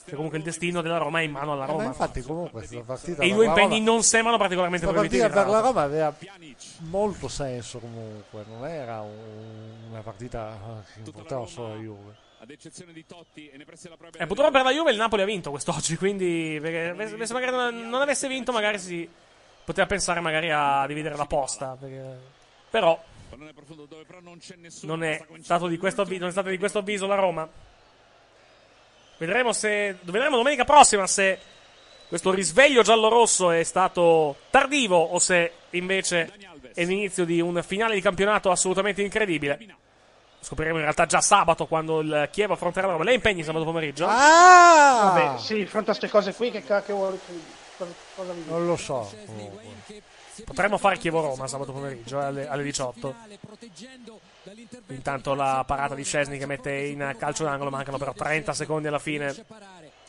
Che 0.05 0.13
comunque 0.15 0.37
il 0.37 0.43
destino 0.43 0.81
della 0.81 0.97
Roma 0.97 1.19
è 1.19 1.23
in 1.23 1.31
mano 1.31 1.53
alla 1.53 1.63
Eh, 1.63 1.67
ma 1.67 1.71
Roma. 1.73 1.85
infatti 1.85 2.21
comunque 2.21 2.59
questa 2.65 2.81
partita 2.81 3.21
E 3.23 3.27
i 3.27 3.33
due 3.33 3.45
la 3.45 3.51
impegni 3.51 3.77
Roma- 3.79 3.91
non 3.91 4.03
sembrano 4.03 4.37
particolarmente 4.37 4.85
questa 4.85 5.01
proibitivi. 5.05 5.33
partita 5.33 5.51
tra 5.51 5.61
per 5.61 5.61
la. 5.61 5.67
Roma 5.67 5.81
aveva 5.81 6.15
molto 6.89 7.27
senso 7.27 7.79
comunque, 7.79 8.43
non 8.47 8.67
era 8.67 9.01
un- 9.01 9.89
una 9.89 10.01
partita 10.01 10.83
che 10.93 10.99
importava 11.03 11.45
solo 11.47 11.69
la 11.69 11.75
Juve. 11.75 12.15
ad 12.39 12.49
eccezione 12.49 12.91
di 12.93 13.05
Totti 13.05 13.49
e 13.49 13.57
ne 13.57 13.65
prese 13.65 13.87
la 13.89 13.97
propria 13.97 14.23
Eh, 14.23 14.27
purtroppo 14.27 14.51
per 14.51 14.63
la 14.63 14.71
Juve 14.71 14.91
il 14.91 14.97
Napoli 14.97 15.21
ha 15.21 15.25
vinto 15.25 15.49
quest'oggi. 15.51 15.95
Quindi, 15.97 16.57
perché, 16.61 17.25
se 17.25 17.33
magari 17.33 17.51
non, 17.55 17.89
non 17.89 18.01
avesse 18.01 18.27
vinto, 18.27 18.51
magari 18.51 18.79
si 18.79 19.07
poteva 19.63 19.85
pensare 19.87 20.19
magari 20.21 20.49
a 20.51 20.85
dividere 20.87 21.15
la 21.15 21.25
posta. 21.25 21.75
perché- 21.79 22.39
però, 22.71 22.99
non 24.81 25.03
è 25.03 25.25
stato 25.41 25.67
di 25.67 25.77
questo 25.77 26.01
avviso, 26.01 26.19
non 26.19 26.29
è 26.29 26.31
stato 26.31 26.49
di 26.49 26.57
questo 26.57 26.79
avviso 26.79 27.07
la 27.07 27.15
Roma. 27.15 27.47
Vedremo 29.17 29.53
se 29.53 29.97
vedremo 30.01 30.37
domenica 30.37 30.63
prossima 30.63 31.05
se 31.05 31.39
questo 32.07 32.31
risveglio 32.31 32.81
giallo-rosso 32.81 33.51
è 33.51 33.63
stato 33.63 34.35
tardivo 34.49 34.97
o 34.97 35.19
se 35.19 35.53
invece 35.71 36.33
è 36.73 36.83
l'inizio 36.83 37.23
di 37.23 37.39
un 37.39 37.61
finale 37.63 37.93
di 37.93 38.01
campionato 38.01 38.51
assolutamente 38.51 39.01
incredibile. 39.01 39.77
Scopriremo 40.39 40.77
in 40.77 40.83
realtà 40.83 41.05
già 41.05 41.21
sabato 41.21 41.67
quando 41.67 41.99
il 41.99 42.29
Chievo 42.31 42.53
affronterà 42.53 42.87
la 42.87 42.93
Roma. 42.93 43.05
Lei 43.05 43.15
impegni 43.15 43.43
sabato 43.43 43.63
pomeriggio? 43.63 44.07
Ah! 44.07 45.11
Vabbè, 45.13 45.39
sì, 45.39 45.53
di 45.53 45.65
fronte 45.67 45.91
a 45.91 45.95
queste 45.95 46.09
cose 46.09 46.33
qui, 46.33 46.49
che 46.49 46.63
cacchio 46.63 46.95
vuole 46.95 47.19
cosa, 47.77 47.93
cosa? 48.15 48.33
Non 48.47 48.65
lo 48.65 48.75
so. 48.75 49.09
Potremmo 50.45 50.77
fare 50.77 50.97
Chievo-Roma 50.97 51.47
sabato 51.47 51.71
pomeriggio 51.71 52.19
eh, 52.19 52.23
alle, 52.23 52.47
alle 52.47 52.63
18. 52.63 53.15
Intanto 54.87 55.33
la 55.33 55.63
parata 55.65 55.95
di 55.95 56.03
Scesni 56.03 56.37
che 56.37 56.45
mette 56.45 56.71
in 56.71 57.15
calcio 57.17 57.43
d'angolo. 57.43 57.69
Mancano 57.69 57.97
però 57.97 58.13
30 58.13 58.53
secondi 58.53 58.87
alla 58.87 58.99
fine. 58.99 59.33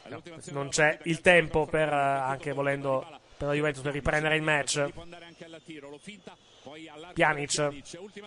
No, 0.08 0.22
non 0.50 0.68
c'è 0.68 0.98
il 1.04 1.20
tempo 1.20 1.66
per, 1.66 1.88
eh, 1.88 1.92
anche 1.92 2.52
volendo, 2.52 3.06
per 3.36 3.48
la 3.48 3.54
Juventus 3.54 3.82
per 3.82 3.92
riprendere 3.92 4.36
il 4.36 4.42
match. 4.42 4.88
Pjanic, 7.12 7.68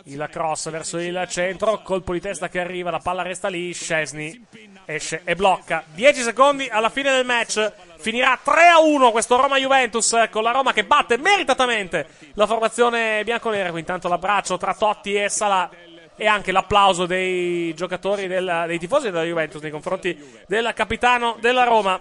il 0.04 0.28
cross 0.30 0.70
verso 0.70 0.98
il 0.98 1.26
centro, 1.30 1.82
colpo 1.82 2.12
di 2.14 2.20
testa 2.20 2.50
che 2.50 2.60
arriva, 2.60 2.92
la 2.92 3.00
palla 3.00 3.22
resta 3.22 3.48
lì, 3.48 3.74
Scesni 3.74 4.46
esce 4.86 5.22
e 5.24 5.36
blocca. 5.36 5.84
10 5.94 6.22
secondi 6.22 6.68
alla 6.68 6.90
fine 6.90 7.12
del 7.12 7.26
match, 7.26 7.72
finirà 7.98 8.38
3 8.44 8.68
a 8.68 8.80
1 8.80 9.12
questo 9.12 9.40
Roma-Juventus 9.40 10.28
con 10.30 10.44
la 10.44 10.52
Roma 10.52 10.74
che 10.74 10.84
batte 10.84 11.18
meritatamente 11.18 12.08
la 12.34 12.46
formazione 12.46 13.24
bianconera. 13.24 13.70
Qui 13.72 13.80
intanto 13.80 14.10
l'abbraccio 14.10 14.58
tra 14.58 14.74
Totti 14.74 15.16
e 15.16 15.30
Salah 15.30 15.70
e 16.18 16.28
anche 16.28 16.52
l'applauso 16.52 17.06
dei 17.06 17.74
giocatori, 17.74 18.28
del- 18.28 18.66
dei 18.68 18.80
tifosi 18.80 19.12
della 19.12 19.24
Juventus 19.24 19.62
nei 19.62 19.72
confronti 19.72 20.18
del 20.46 20.72
capitano 20.76 21.38
della 21.40 21.64
Roma. 21.64 22.00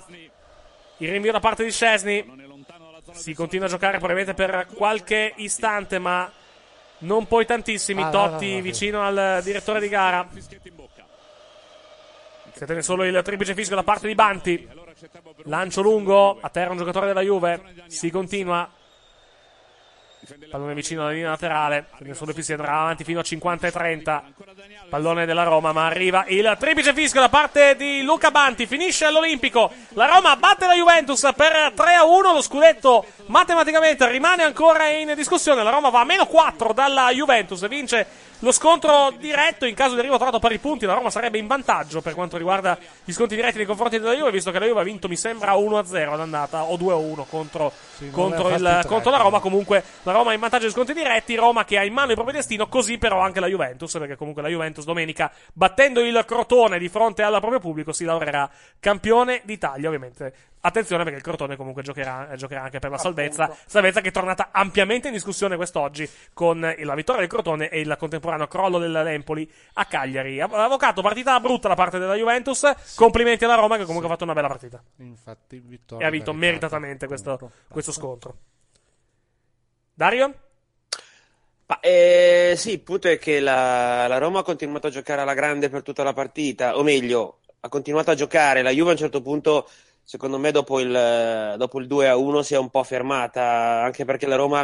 Il 0.99 1.11
rinvio 1.11 1.33
da 1.33 1.41
parte 1.41 1.65
di 1.65 1.71
Scesni. 1.71 2.43
Si 3.15 3.33
continua 3.33 3.67
a 3.67 3.71
giocare 3.71 3.99
probabilmente 3.99 4.35
per 4.35 4.67
qualche 4.75 5.33
istante, 5.37 5.99
ma 5.99 6.31
non 6.99 7.27
poi 7.27 7.47
tantissimi. 7.47 8.03
Ah, 8.03 8.07
no, 8.07 8.11
Totti 8.11 8.51
no, 8.51 8.57
no, 8.57 8.63
vicino 8.63 9.03
al 9.03 9.41
direttore 9.43 9.81
di 9.81 9.89
gara. 9.89 10.29
Si 12.53 12.65
tiene 12.67 12.83
solo 12.83 13.05
il 13.05 13.21
triplice 13.23 13.55
fischio 13.55 13.77
da 13.77 13.83
parte 13.83 14.07
di 14.07 14.15
Banti. 14.15 14.69
Lancio 15.45 15.83
lungo, 15.83 16.39
a 16.41 16.49
terra 16.51 16.71
un 16.71 16.77
giocatore 16.77 17.07
della 17.07 17.21
Juve. 17.21 17.85
Si 17.87 18.11
continua. 18.11 18.69
Pallone 20.51 20.75
vicino 20.75 21.03
alla 21.03 21.11
linea 21.11 21.31
laterale. 21.31 21.87
Solo 22.13 22.33
più 22.33 22.43
si 22.43 22.53
andrà 22.53 22.81
avanti 22.81 23.05
fino 23.05 23.21
a 23.21 23.23
50 23.23 23.67
e 23.67 23.71
30. 23.71 24.25
Pallone 24.89 25.27
della 25.27 25.43
Roma, 25.43 25.73
ma 25.73 25.87
arriva 25.87 26.25
il 26.29 26.57
triplice 26.59 26.95
fischio 26.95 27.21
da 27.21 27.29
parte 27.29 27.77
di 27.77 28.03
Luca 28.03 28.31
Banti. 28.31 28.67
Finisce 28.67 29.05
all'Olimpico. 29.05 29.71
La 29.91 30.07
Roma 30.07 30.37
batte 30.37 30.67
la 30.67 30.75
Juventus 30.75 31.29
per 31.37 31.73
3 31.75 31.95
a 31.95 32.05
1. 32.05 32.33
Lo 32.33 32.43
scudetto 32.43 33.07
matematicamente 33.27 34.09
rimane 34.09 34.43
ancora 34.43 34.89
in 34.89 35.13
discussione. 35.15 35.63
La 35.63 35.71
Roma 35.71 35.91
va 35.91 36.01
a 36.01 36.05
meno 36.05 36.27
4 36.27 36.73
dalla 36.73 37.11
Juventus. 37.11 37.67
Vince 37.69 38.07
lo 38.45 38.53
scontro 38.53 39.11
diretto. 39.19 39.65
In 39.65 39.75
caso 39.75 39.95
di 39.95 40.01
arrivo 40.01 40.17
trovato 40.17 40.39
pari 40.39 40.59
punti, 40.59 40.85
la 40.85 40.93
Roma 40.93 41.09
sarebbe 41.11 41.39
in 41.39 41.47
vantaggio 41.47 42.03
per 42.03 42.13
quanto 42.15 42.37
riguarda 42.37 42.79
gli 43.03 43.13
sconti 43.13 43.35
diretti 43.35 43.57
nei 43.57 43.67
confronti 43.67 43.99
della 43.99 44.13
Juve, 44.15 44.31
visto 44.31 44.51
che 44.51 44.59
la 44.59 44.67
Juve 44.67 44.81
ha 44.81 44.85
vinto, 44.85 45.09
mi 45.09 45.17
sembra, 45.17 45.55
1 45.55 45.79
a 45.79 45.85
0 45.85 46.13
all'andata 46.13 46.65
o 46.65 46.77
2 46.77 46.93
a 46.93 46.97
1 46.97 47.25
contro, 47.25 47.73
non 47.99 48.11
contro, 48.11 48.51
il- 48.51 48.85
contro 48.87 49.11
la 49.11 49.17
Roma. 49.17 49.41
Comunque 49.41 49.83
la 50.03 50.13
Roma 50.13 50.31
è 50.33 50.35
in 50.35 50.41
vantaggio 50.41 50.67
di 50.67 50.73
sconti 50.73 50.93
diretti. 50.93 51.35
Roma 51.35 51.65
che 51.65 51.79
ha 51.79 51.85
in 51.85 51.93
mano 51.95 52.09
il 52.09 52.15
proprio 52.15 52.37
destino, 52.37 52.69
così 52.69 52.99
però 52.99 53.21
anche 53.21 53.41
la 53.41 53.47
Juventus, 53.47 53.91
perché 53.93 54.17
comunque 54.17 54.43
la 54.43 54.49
Juventus 54.49 54.85
domenica, 54.85 55.33
battendo 55.55 56.01
il 56.01 56.23
Crotone 56.27 56.79
di 56.79 56.89
fronte 56.91 57.23
al 57.23 57.39
proprio 57.41 57.61
pubblico, 57.61 57.93
si 57.93 58.05
laureerà 58.05 58.49
campione 58.79 59.41
d'Italia, 59.45 59.89
ovviamente. 59.89 60.35
Attenzione 60.67 61.05
perché 61.05 61.19
il 61.19 61.23
Crotone 61.25 61.57
comunque 61.57 61.83
giocherà, 61.83 62.31
eh, 62.31 62.37
giocherà 62.37 62.63
anche 62.63 62.79
per 62.79 62.91
la 62.91 62.97
salvezza. 62.97 63.55
Salvezza 63.67 64.01
che 64.01 64.09
è 64.09 64.13
tornata 64.13 64.49
ampiamente 64.51 65.09
in 65.09 65.13
discussione 65.13 65.57
quest'oggi 65.57 66.09
con 66.33 66.59
la 66.61 66.95
vittoria 66.95 67.21
del 67.21 67.29
Crotone 67.31 67.69
e 67.69 67.81
il 67.81 67.95
contemporaneo 67.99 68.47
crollo 68.49 68.79
dell'Empoli 68.79 69.51
a 69.75 69.85
Cagliari. 69.85 70.41
Av- 70.41 70.55
Avvocato, 70.55 71.03
partita 71.03 71.39
brutta 71.39 71.69
da 71.69 71.75
parte 71.75 71.99
della 71.99 72.15
Juventus. 72.15 72.65
Complimenti 72.95 73.45
alla 73.45 73.57
Roma 73.57 73.77
che 73.77 73.85
comunque 73.85 74.09
ha 74.09 74.13
fatto 74.13 74.25
una 74.25 74.33
bella 74.33 74.49
partita. 74.49 74.83
Infatti, 75.01 75.61
vittoria 75.63 76.07
E 76.07 76.09
ha 76.09 76.11
vinto 76.11 76.33
meritata. 76.33 76.79
meritatamente 76.79 77.07
questo, 77.07 77.51
questo 77.69 77.93
scontro. 77.93 78.37
Dario? 79.93 80.35
Ma, 81.67 81.81
eh, 81.81 82.55
sì, 82.57 82.73
il 82.73 82.81
punto 82.81 83.09
è 83.09 83.19
che 83.19 83.39
la, 83.41 84.07
la 84.07 84.19
Roma 84.19 84.41
ha 84.41 84.43
continuato 84.43 84.87
a 84.87 84.91
giocare 84.91 85.21
alla 85.21 85.35
grande 85.35 85.69
per 85.69 85.83
tutta 85.83 86.03
la 86.03 86.13
partita, 86.13 86.77
o 86.77 86.83
meglio, 86.83 87.41
ha 87.61 87.69
continuato 87.69 88.11
a 88.11 88.15
giocare. 88.15 88.63
La 88.63 88.71
Juve 88.71 88.91
a 88.91 88.93
un 88.93 88.99
certo 88.99 89.23
punto, 89.23 89.69
secondo 90.05 90.39
me, 90.39 90.51
dopo 90.51 90.81
il, 90.81 91.55
dopo 91.57 91.81
il 91.81 91.87
2 91.87 92.09
a 92.09 92.17
1 92.17 92.43
si 92.43 92.55
è 92.55 92.59
un 92.59 92.71
po' 92.71 92.85
fermata, 92.85 93.83
anche 93.83 94.05
perché 94.05 94.27
la 94.27 94.37
Roma 94.37 94.61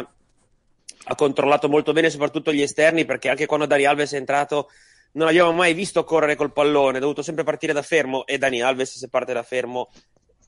ha 1.03 1.15
controllato 1.15 1.67
molto 1.67 1.93
bene, 1.93 2.09
soprattutto 2.09 2.53
gli 2.53 2.61
esterni, 2.61 3.05
perché 3.05 3.29
anche 3.29 3.45
quando 3.45 3.65
Dani 3.65 3.85
Alves 3.85 4.13
è 4.13 4.17
entrato 4.17 4.69
non 5.13 5.27
abbiamo 5.27 5.51
mai 5.51 5.73
visto 5.73 6.03
correre 6.03 6.35
col 6.35 6.53
pallone, 6.53 6.97
ha 6.97 7.01
dovuto 7.01 7.21
sempre 7.21 7.43
partire 7.43 7.73
da 7.73 7.81
fermo 7.81 8.25
e 8.25 8.37
Dani 8.37 8.61
Alves 8.61 8.97
se 8.97 9.09
parte 9.09 9.33
da 9.33 9.43
fermo 9.43 9.89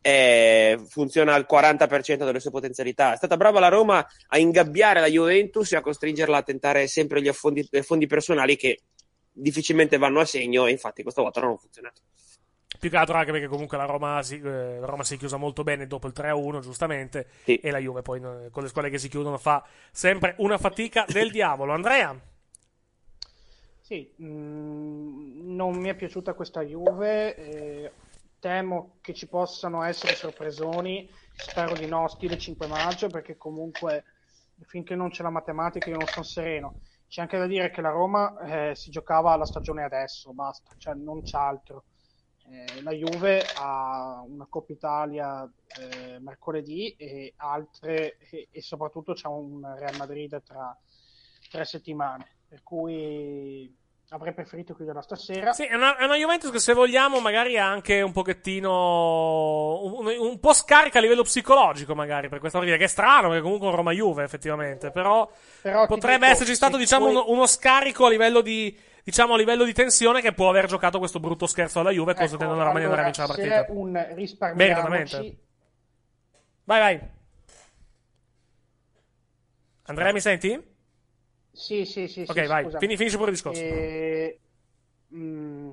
eh, 0.02 0.80
funziona 0.88 1.34
al 1.34 1.46
40% 1.50 2.26
delle 2.26 2.40
sue 2.40 2.52
potenzialità. 2.52 3.14
È 3.14 3.18
stata 3.18 3.38
brava 3.38 3.60
la 3.60 3.70
Roma 3.70 4.06
a 4.28 4.38
ingabbiare 4.38 5.00
la 5.00 5.08
Juventus 5.08 5.72
e 5.72 5.78
a 5.78 5.82
costringerla 5.82 6.38
a 6.38 6.44
tentare 6.44 6.88
sempre 6.88 7.22
gli 7.22 7.28
affondi, 7.28 7.68
affondi 7.72 8.06
personali 8.08 8.56
che 8.56 8.82
difficilmente 9.32 9.98
vanno 9.98 10.20
a 10.20 10.26
segno 10.26 10.68
e 10.68 10.72
infatti 10.72 11.02
questa 11.04 11.22
volta 11.22 11.40
non 11.40 11.50
hanno 11.50 11.58
funzionato. 11.58 12.02
Più 12.84 12.92
che 12.92 12.98
altro 12.98 13.16
anche 13.16 13.32
perché 13.32 13.48
comunque 13.48 13.78
la 13.78 13.86
Roma 13.86 14.22
si, 14.24 14.42
eh, 14.42 14.78
la 14.78 14.86
Roma 14.86 15.06
si 15.06 15.16
è 15.16 15.18
chiusa 15.18 15.38
molto 15.38 15.64
bene 15.64 15.88
dopo 15.88 16.08
il 16.08 16.14
3-1, 16.14 16.60
giustamente. 16.60 17.28
E 17.46 17.72
la 17.72 17.78
Juve 17.78 18.02
poi 18.02 18.20
eh, 18.20 18.50
con 18.50 18.62
le 18.62 18.68
squadre 18.68 18.92
che 18.92 18.98
si 18.98 19.08
chiudono 19.08 19.38
fa 19.38 19.66
sempre 19.90 20.36
una 20.40 20.58
fatica 20.58 21.06
del 21.08 21.32
diavolo. 21.32 21.72
Andrea? 21.72 22.14
Sì, 23.80 24.14
mh, 24.18 24.26
non 25.56 25.78
mi 25.78 25.88
è 25.88 25.96
piaciuta 25.96 26.34
questa 26.34 26.62
Juve, 26.62 27.36
eh, 27.38 27.92
temo 28.40 28.98
che 29.00 29.14
ci 29.14 29.30
possano 29.30 29.82
essere 29.84 30.16
sorpresoni, 30.16 31.10
spero 31.38 31.76
di 31.76 31.86
no, 31.86 32.10
stile 32.10 32.38
5 32.38 32.68
maggio, 32.68 33.08
perché 33.08 33.38
comunque 33.38 34.04
finché 34.66 34.94
non 34.94 35.10
c'è 35.10 35.24
la 35.24 35.30
matematica 35.30 35.90
io 35.90 35.96
non 35.96 36.08
sono 36.08 36.26
sereno. 36.26 36.82
C'è 37.08 37.22
anche 37.22 37.38
da 37.38 37.48
dire 37.48 37.70
che 37.70 37.80
la 37.80 37.92
Roma 37.92 38.38
eh, 38.42 38.76
si 38.76 38.90
giocava 38.90 39.38
la 39.38 39.46
stagione 39.46 39.86
adesso, 39.86 40.34
basta, 40.34 40.76
cioè 40.78 40.94
non 40.96 41.22
c'è 41.22 41.38
altro. 41.38 41.86
Eh, 42.50 42.82
la 42.82 42.92
Juve 42.92 43.46
ha 43.56 44.22
una 44.28 44.46
Coppa 44.50 44.74
Italia 44.74 45.50
eh, 45.80 46.20
mercoledì 46.20 46.94
e 46.98 47.34
altre, 47.38 48.18
e, 48.30 48.48
e 48.52 48.62
soprattutto 48.62 49.14
c'è 49.14 49.28
un 49.28 49.62
Real 49.78 49.96
Madrid 49.98 50.42
tra 50.44 50.78
tre 51.50 51.66
settimane, 51.66 52.28
per 52.50 52.62
cui 52.64 53.74
avrei 54.10 54.34
preferito 54.34 54.76
chiuderla 54.76 55.02
stasera. 55.02 55.54
Sì, 55.54 55.64
è 55.66 55.74
una, 55.74 55.98
è 55.98 56.04
una 56.04 56.16
Juventus 56.16 56.52
che 56.52 56.60
se 56.60 56.74
vogliamo 56.74 57.20
magari 57.20 57.58
ha 57.58 57.68
anche 57.68 58.02
un 58.02 58.12
pochettino 58.12 59.82
un, 59.82 60.06
un 60.06 60.40
po' 60.40 60.54
scarica 60.54 61.00
a 61.00 61.02
livello 61.02 61.24
psicologico 61.24 61.96
magari 61.96 62.30
per 62.30 62.40
questa 62.40 62.60
partita, 62.60 62.78
che 62.78 62.86
è 62.86 62.88
strano 62.88 63.30
perché 63.30 63.42
comunque 63.42 63.68
è 63.68 63.70
un 63.72 63.76
Roma-Juve 63.78 64.24
effettivamente, 64.24 64.92
però, 64.92 65.28
Però 65.62 65.88
potrebbe 65.88 66.26
dico, 66.26 66.32
esserci 66.32 66.54
stato 66.54 66.78
diciamo 66.78 67.06
puoi- 67.06 67.16
uno, 67.16 67.26
uno 67.30 67.48
scarico 67.48 68.06
a 68.06 68.10
livello 68.10 68.42
di 68.42 68.78
diciamo 69.04 69.34
a 69.34 69.38
livello 69.38 69.64
di 69.66 69.74
tensione 69.74 70.22
che 70.22 70.34
può 70.34 70.50
aver 70.50 70.66
giocato 70.68 71.00
questo 71.00 71.20
brutto 71.20 71.46
scherzo 71.46 71.80
alla 71.80 71.92
Juve 71.92 72.14
consentendo 72.14 72.54
alla 72.54 72.64
Roma 72.64 72.80
di 72.80 72.86
andare 72.86 73.02
a 73.02 73.06
vincere 73.06 73.28
la 73.28 73.34
partita. 73.34 73.74
un 73.74 74.16
risparmiamoci 74.16 74.56
Meritatamente. 74.58 75.38
Vai, 76.66 76.80
vai. 76.80 77.10
Andrea, 79.86 80.14
mi 80.14 80.22
senti? 80.22 80.72
Sì, 81.52 81.86
sì, 81.86 82.08
sì. 82.08 82.22
Ok, 82.22 82.34
sì, 82.34 82.46
vai, 82.48 82.70
fini- 82.78 82.98
finisci 82.98 83.18
pure 83.18 83.30
il 83.30 83.36
discorso. 83.36 83.62
Eh, 83.62 84.40
mm, 85.14 85.72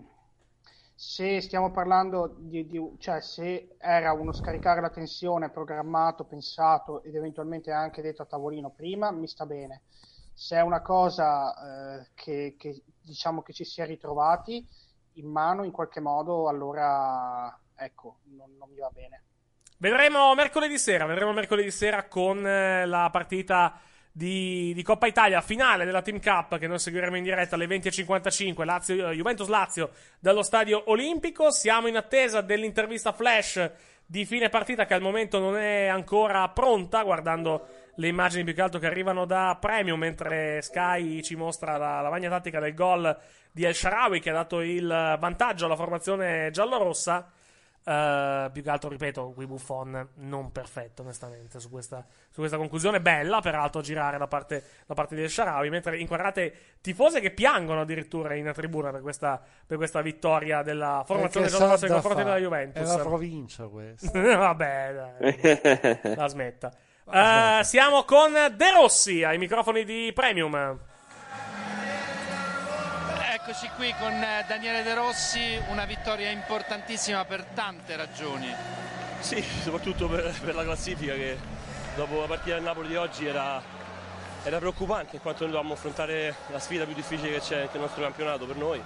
se 0.95 1.41
stiamo 1.41 1.71
parlando 1.71 2.35
di, 2.39 2.67
di- 2.67 2.97
cioè 2.99 3.21
se 3.23 3.77
era 3.79 4.13
uno 4.13 4.33
scaricare 4.33 4.81
la 4.81 4.91
tensione 4.91 5.49
programmato, 5.49 6.25
pensato 6.25 7.03
ed 7.03 7.15
eventualmente 7.15 7.71
anche 7.71 8.03
detto 8.03 8.23
a 8.23 8.27
tavolino 8.27 8.71
prima, 8.71 9.11
mi 9.11 9.27
sta 9.27 9.47
bene. 9.47 9.83
Se 10.35 10.57
è 10.57 10.61
una 10.61 10.83
cosa 10.83 12.01
eh, 12.01 12.11
che, 12.15 12.57
che 12.59 12.83
diciamo 13.11 13.43
che 13.43 13.53
ci 13.53 13.65
si 13.65 13.81
è 13.81 13.87
ritrovati 13.87 14.65
in 15.15 15.27
mano 15.27 15.65
in 15.65 15.73
qualche 15.73 16.01
modo, 16.01 16.49
allora 16.49 17.55
ecco, 17.77 18.21
non, 18.37 18.55
non 18.57 18.71
mi 18.71 18.79
va 18.79 18.89
bene. 18.91 19.25
Vedremo 19.77 20.35
mercoledì 20.35 20.79
sera, 20.79 21.07
vedremo 21.07 21.33
mercoledì 21.33 21.71
sera 21.71 22.07
con 22.07 22.47
eh, 22.47 22.87
la 22.87 23.09
partita 23.11 23.81
di, 24.13 24.73
di 24.75 24.83
Coppa 24.83 25.07
Italia 25.07 25.41
finale 25.41 25.85
della 25.85 26.03
Team 26.03 26.21
Cup 26.21 26.59
che 26.59 26.67
noi 26.67 26.79
seguiremo 26.79 27.17
in 27.17 27.23
diretta 27.23 27.57
alle 27.57 27.67
20.55 27.67 28.65
Lazio, 28.65 29.09
eh, 29.09 29.15
Juventus 29.15 29.49
Lazio 29.49 29.91
dallo 30.21 30.43
stadio 30.43 30.91
olimpico. 30.91 31.51
Siamo 31.51 31.89
in 31.89 31.97
attesa 31.97 32.43
dell'intervista 32.43 33.13
flash 33.13 33.71
di 34.07 34.25
fine 34.25 34.49
partita 34.49 34.87
che 34.87 34.95
al 34.95 35.03
momento 35.03 35.39
non 35.39 35.57
è 35.57 35.87
ancora 35.87 36.49
pronta 36.51 37.03
guardando 37.03 37.90
le 38.01 38.09
immagini 38.09 38.45
più 38.45 38.55
che 38.55 38.63
altro 38.63 38.81
che 38.81 38.87
arrivano 38.87 39.27
da 39.27 39.57
Premium, 39.61 39.99
mentre 39.99 40.63
Sky 40.63 41.23
ci 41.23 41.37
mostra 41.37 41.77
la 41.77 42.01
lavagna 42.01 42.31
tattica 42.31 42.59
del 42.59 42.73
gol 42.73 43.17
di 43.53 43.65
El 43.65 43.75
Sharawi 43.75 44.21
che 44.21 44.31
ha 44.31 44.35
dato 44.35 44.61
il 44.63 44.87
vantaggio 44.87 45.67
alla 45.67 45.77
formazione 45.77 46.51
giallorossa. 46.51 47.31
Eh, 47.83 48.51
più 48.53 48.63
che 48.63 48.71
altro, 48.71 48.89
ripeto, 48.89 49.33
qui 49.33 49.47
Buffon 49.47 50.09
non 50.15 50.51
perfetto, 50.51 51.03
onestamente, 51.03 51.61
su 51.61 51.69
questa, 51.69 52.07
su 52.31 52.41
questa 52.41 52.57
conclusione. 52.57 53.03
Bella, 53.03 53.43
peraltro, 53.43 53.83
girare 53.83 54.17
da 54.17 54.27
parte, 54.27 54.65
da 54.87 54.95
parte 54.95 55.15
di 55.15 55.23
El 55.23 55.31
Sharawi, 55.31 55.69
mentre 55.69 55.99
inquadrate 55.99 56.55
tifose 56.81 57.21
che 57.21 57.33
piangono 57.33 57.83
addirittura 57.83 58.35
in 58.35 58.51
tribuna 58.55 58.91
per 58.93 59.03
questa, 59.03 59.43
per 59.67 59.77
questa 59.77 60.01
vittoria 60.01 60.63
della 60.63 61.03
formazione 61.05 61.49
giallorossa 61.49 61.85
nei 61.85 61.95
confronti 62.01 62.23
della 62.23 62.39
Juventus. 62.39 62.83
È 62.83 62.97
la 62.97 63.03
provincia 63.03 63.67
questa. 63.67 64.11
Vabbè, 64.39 64.95
dai, 64.95 66.17
la 66.17 66.27
smetta. 66.27 66.73
Eh, 67.13 67.63
siamo 67.65 68.05
con 68.05 68.33
De 68.33 68.71
Rossi 68.71 69.25
ai 69.25 69.37
microfoni 69.37 69.85
di 69.85 70.13
Premium. 70.15 70.79
Eccoci 73.33 73.69
qui 73.75 73.93
con 73.99 74.13
eh, 74.13 74.45
Daniele 74.47 74.85
De 74.85 74.95
Rossi, 74.95 75.61
una 75.71 75.87
vittoria 75.87 76.31
importantissima 76.31 77.25
per 77.25 77.47
tante 77.47 77.97
ragioni. 77.97 78.55
Sì, 79.19 79.43
soprattutto 79.43 80.07
per, 80.07 80.33
per 80.41 80.55
la 80.55 80.63
classifica 80.63 81.15
che 81.15 81.37
dopo 81.97 82.21
la 82.21 82.27
partita 82.27 82.55
del 82.55 82.63
Napoli 82.63 82.87
di 82.87 82.95
oggi 82.95 83.27
era, 83.27 83.61
era 84.45 84.59
preoccupante 84.59 85.17
in 85.17 85.23
quanto 85.23 85.43
noi 85.43 85.51
dovevamo 85.51 85.75
affrontare 85.75 86.37
la 86.47 86.61
sfida 86.61 86.85
più 86.85 86.95
difficile 86.95 87.33
che 87.33 87.41
c'è 87.41 87.69
nel 87.73 87.81
nostro 87.81 88.03
campionato 88.05 88.47
per 88.47 88.55
noi. 88.55 88.81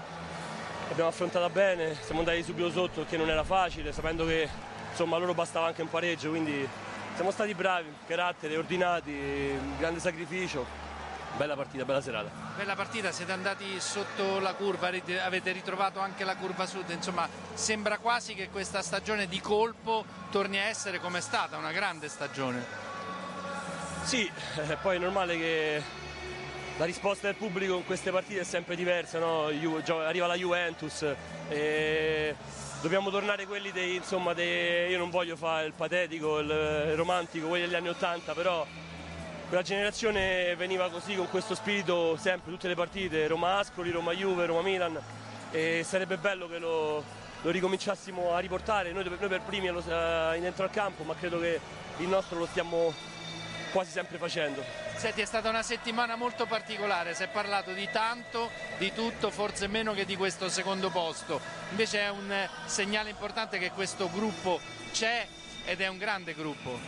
L'abbiamo 0.89 1.11
affrontata 1.11 1.51
bene, 1.51 1.95
siamo 2.01 2.21
andati 2.21 2.43
subito 2.43 2.71
sotto 2.71 3.03
perché 3.03 3.19
non 3.19 3.29
era 3.29 3.45
facile, 3.45 3.93
sapendo 3.93 4.25
che 4.25 4.49
insomma, 4.89 5.17
a 5.17 5.19
loro 5.19 5.35
bastava 5.35 5.67
anche 5.67 5.83
un 5.83 5.91
pareggio, 5.91 6.31
quindi 6.31 6.67
siamo 7.15 7.31
stati 7.31 7.55
bravi, 7.55 7.93
carattere, 8.07 8.57
ordinati, 8.57 9.59
grande 9.79 10.01
sacrificio. 10.01 10.83
Bella 11.37 11.57
partita, 11.57 11.85
bella 11.85 12.01
serata. 12.01 12.31
Bella 12.57 12.77
partita, 12.77 13.11
siete 13.11 13.33
andati 13.33 13.81
sotto 13.81 14.39
la 14.39 14.55
curva, 14.55 14.89
avete 14.89 15.51
ritrovato 15.53 15.99
anche 15.99 16.23
la 16.23 16.37
curva 16.37 16.65
sud, 16.65 16.89
insomma 16.91 17.29
sembra 17.55 17.99
quasi 17.99 18.35
che 18.35 18.49
questa 18.51 18.83
stagione 18.83 19.27
di 19.27 19.41
colpo 19.41 20.05
torni 20.31 20.59
a 20.59 20.65
essere 20.65 21.01
come 21.01 21.19
è 21.19 21.21
stata, 21.21 21.57
una 21.57 21.73
grande 21.73 22.09
stagione. 22.09 22.65
Sì, 24.05 24.31
eh, 24.57 24.77
poi 24.81 24.97
è 24.97 24.99
normale 24.99 25.37
che 25.37 25.83
la 26.77 26.85
risposta 26.85 27.27
del 27.27 27.37
pubblico 27.37 27.77
in 27.77 27.85
queste 27.85 28.13
partite 28.13 28.41
è 28.41 28.45
sempre 28.45 28.77
diversa, 28.77 29.19
no? 29.19 29.47
Arriva 29.47 30.27
la 30.27 30.37
Juventus 30.37 31.05
e 31.49 32.37
dobbiamo 32.85 33.09
tornare 33.09 33.47
quelli 33.47 33.73
dei, 33.73 33.95
insomma, 33.95 34.35
dei, 34.35 34.91
io 34.91 34.99
non 34.99 35.09
voglio 35.09 35.37
fare 35.37 35.65
il 35.67 35.73
patetico, 35.73 36.41
il, 36.41 36.51
il 36.91 36.97
romantico, 36.97 37.49
quelli 37.49 37.65
degli 37.65 37.75
anni 37.75 37.89
Ottanta, 37.89 38.35
però 38.35 38.67
quella 39.49 39.63
generazione 39.63 40.55
veniva 40.55 40.91
così 40.91 41.15
con 41.15 41.27
questo 41.31 41.55
spirito 41.55 42.15
sempre, 42.19 42.53
tutte 42.53 42.69
le 42.69 42.75
partite, 42.75 43.27
Roma 43.27 43.57
Ascoli, 43.57 43.91
Roma 43.91 44.13
Juve, 44.13 44.45
Roma 44.45 44.61
Milan 44.61 45.01
e 45.51 45.83
sarebbe 45.83 46.19
bello 46.19 46.47
che 46.47 46.59
lo, 46.59 47.03
lo 47.41 47.51
ricominciassimo 47.51 48.35
a 48.35 48.39
riportare, 48.41 48.93
noi, 48.93 49.05
noi 49.05 49.29
per 49.29 49.41
primi 49.41 49.69
lo, 49.69 49.79
eh, 49.79 50.39
dentro 50.39 50.65
al 50.65 50.71
campo, 50.71 51.05
ma 51.05 51.15
credo 51.15 51.41
che 51.41 51.59
il 51.99 52.09
nostro 52.09 52.39
lo 52.39 52.47
stiamo 52.47 52.93
quasi 53.75 53.91
sempre 53.91 54.19
facendo. 54.19 54.63
Senti, 54.95 55.21
è 55.21 55.25
stata 55.25 55.49
una 55.49 55.65
settimana 55.65 56.15
molto 56.15 56.47
particolare, 56.47 57.13
si 57.13 57.25
è 57.25 57.29
parlato 57.29 57.73
di 57.73 57.89
tanto, 57.91 58.53
di 58.79 58.93
tutto, 58.93 59.33
forse 59.33 59.67
meno 59.67 59.93
che 59.95 60.05
di 60.05 60.17
questo 60.17 60.49
secondo 60.49 60.91
posto. 60.91 61.41
Invece 61.71 62.03
è 62.03 62.09
un 62.09 62.33
segnale 62.67 63.11
importante 63.11 63.59
che 63.59 63.73
questo 63.73 64.09
gruppo 64.13 64.61
c'è 64.93 65.27
ed 65.65 65.81
è 65.81 65.89
un 65.89 65.99
grande 65.99 66.35
gruppo. 66.35 66.79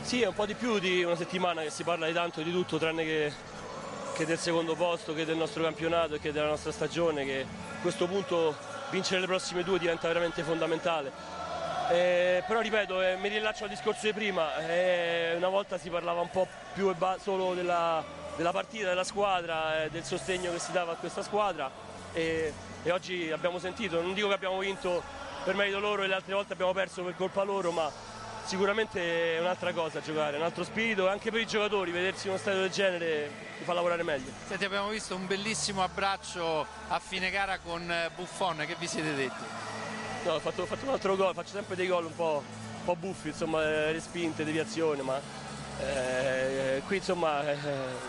Sì, 0.00 0.22
è 0.22 0.26
un 0.26 0.32
po' 0.32 0.46
di 0.46 0.54
più 0.54 0.78
di 0.78 1.04
una 1.04 1.16
settimana 1.16 1.60
che 1.60 1.68
si 1.68 1.82
parla 1.82 2.06
di 2.06 2.14
tanto 2.14 2.40
e 2.40 2.44
di 2.44 2.50
tutto, 2.50 2.78
tranne 2.78 3.04
che, 3.04 3.32
che 4.14 4.24
del 4.24 4.38
secondo 4.38 4.74
posto, 4.74 5.12
che 5.12 5.26
del 5.26 5.36
nostro 5.36 5.64
campionato 5.64 6.14
e 6.14 6.18
che 6.18 6.32
della 6.32 6.48
nostra 6.48 6.72
stagione, 6.72 7.26
che 7.26 7.42
a 7.42 7.80
questo 7.82 8.06
punto 8.06 8.56
vincere 8.88 9.20
le 9.20 9.26
prossime 9.26 9.62
due 9.62 9.78
diventa 9.78 10.08
veramente 10.08 10.42
fondamentale. 10.42 11.33
Eh, 11.90 12.42
però 12.46 12.60
ripeto, 12.60 13.02
eh, 13.02 13.16
mi 13.16 13.28
rilascio 13.28 13.64
al 13.64 13.70
discorso 13.70 14.06
di 14.06 14.12
prima, 14.12 14.56
eh, 14.66 15.34
una 15.36 15.48
volta 15.48 15.76
si 15.76 15.90
parlava 15.90 16.20
un 16.20 16.30
po' 16.30 16.48
più 16.72 16.88
e 16.88 16.94
solo 17.20 17.54
della, 17.54 18.02
della 18.36 18.52
partita, 18.52 18.88
della 18.88 19.04
squadra, 19.04 19.84
eh, 19.84 19.90
del 19.90 20.02
sostegno 20.02 20.50
che 20.52 20.58
si 20.58 20.72
dava 20.72 20.92
a 20.92 20.94
questa 20.96 21.22
squadra 21.22 21.70
e, 22.14 22.52
e 22.82 22.90
oggi 22.90 23.30
abbiamo 23.30 23.58
sentito, 23.58 24.00
non 24.00 24.14
dico 24.14 24.28
che 24.28 24.34
abbiamo 24.34 24.58
vinto 24.58 25.02
per 25.44 25.54
merito 25.54 25.78
loro 25.78 26.02
e 26.02 26.06
le 26.06 26.14
altre 26.14 26.32
volte 26.32 26.54
abbiamo 26.54 26.72
perso 26.72 27.02
per 27.02 27.16
colpa 27.16 27.42
loro, 27.42 27.70
ma 27.70 27.90
sicuramente 28.44 29.36
è 29.36 29.40
un'altra 29.40 29.72
cosa 29.74 30.00
giocare, 30.00 30.38
un 30.38 30.42
altro 30.42 30.64
spirito, 30.64 31.06
anche 31.08 31.30
per 31.30 31.40
i 31.40 31.46
giocatori, 31.46 31.90
vedersi 31.90 32.26
in 32.26 32.32
uno 32.32 32.40
stadio 32.40 32.60
del 32.60 32.70
genere 32.70 33.30
ti 33.58 33.64
fa 33.64 33.74
lavorare 33.74 34.02
meglio. 34.02 34.30
Senti, 34.46 34.64
abbiamo 34.64 34.88
visto 34.88 35.14
un 35.14 35.26
bellissimo 35.26 35.82
abbraccio 35.82 36.66
a 36.88 36.98
fine 36.98 37.30
gara 37.30 37.58
con 37.58 37.90
eh, 37.90 38.10
Buffon, 38.14 38.64
che 38.66 38.74
vi 38.78 38.86
siete 38.86 39.14
detti? 39.14 39.44
No, 40.24 40.32
ho 40.32 40.40
fatto, 40.40 40.62
ho 40.62 40.66
fatto 40.66 40.86
un 40.86 40.92
altro 40.92 41.16
gol, 41.16 41.34
faccio 41.34 41.52
sempre 41.52 41.76
dei 41.76 41.86
gol 41.86 42.06
un 42.06 42.14
po', 42.14 42.42
un 42.78 42.84
po' 42.84 42.96
buffi, 42.96 43.28
insomma, 43.28 43.62
eh, 43.62 43.92
respinte, 43.92 44.42
deviazioni, 44.42 45.02
ma 45.02 45.20
eh, 45.80 46.80
qui 46.86 46.96
insomma 46.96 47.46
eh, 47.50 47.56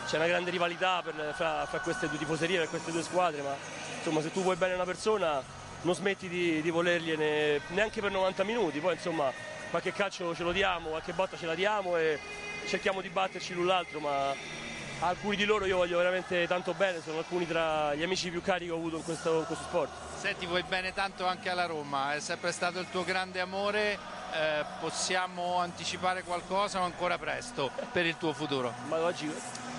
c'è 0.07 0.15
una 0.15 0.27
grande 0.27 0.49
rivalità 0.49 1.01
per- 1.03 1.33
fra, 1.35 1.65
fra 1.65 1.79
queste 1.79 2.07
due 2.07 2.17
tifoserie, 2.17 2.59
fra 2.59 2.67
queste 2.67 2.91
due 2.91 3.03
squadre, 3.03 3.41
ma 3.41 3.53
insomma 3.97 4.21
se 4.21 4.31
tu 4.31 4.41
vuoi 4.43 4.55
bene 4.55 4.75
una 4.75 4.85
persona 4.85 5.43
non 5.81 5.93
smetti 5.93 6.29
di, 6.29 6.61
di 6.61 6.69
volergliene 6.69 7.59
neanche 7.69 7.99
per 7.99 8.11
90 8.11 8.43
minuti, 8.45 8.79
poi 8.79 8.93
insomma 8.93 9.29
qualche 9.69 9.91
calcio 9.91 10.33
ce 10.33 10.43
lo 10.43 10.53
diamo, 10.53 10.89
qualche 10.89 11.11
botta 11.11 11.35
ce 11.35 11.45
la 11.45 11.55
diamo 11.55 11.97
e 11.97 12.17
cerchiamo 12.65 13.01
di 13.01 13.09
batterci 13.09 13.53
l'un 13.53 13.65
l'altro, 13.65 13.99
ma 13.99 14.29
a 14.29 15.07
alcuni 15.07 15.35
di 15.35 15.43
loro 15.43 15.65
io 15.65 15.75
voglio 15.75 15.97
veramente 15.97 16.47
tanto 16.47 16.73
bene, 16.73 17.01
sono 17.03 17.17
alcuni 17.17 17.45
tra 17.45 17.93
gli 17.93 18.03
amici 18.03 18.29
più 18.29 18.41
cari 18.41 18.67
che 18.67 18.71
ho 18.71 18.75
avuto 18.77 18.95
in 18.95 19.03
questo, 19.03 19.39
in 19.39 19.45
questo 19.45 19.65
sport. 19.65 19.91
Senti, 20.25 20.47
vuoi 20.47 20.63
bene 20.63 20.91
tanto 20.91 21.27
anche 21.27 21.51
alla 21.51 21.67
Roma, 21.67 22.15
è 22.15 22.19
sempre 22.19 22.51
stato 22.51 22.79
il 22.79 22.87
tuo 22.89 23.03
grande 23.03 23.39
amore, 23.39 23.91
eh, 24.33 24.65
possiamo 24.79 25.59
anticipare 25.59 26.23
qualcosa 26.23 26.79
o 26.81 26.83
ancora 26.83 27.19
presto 27.19 27.69
per 27.91 28.07
il 28.07 28.17
tuo 28.17 28.33
futuro? 28.33 28.73
Ma 28.87 28.97
oggi 29.01 29.31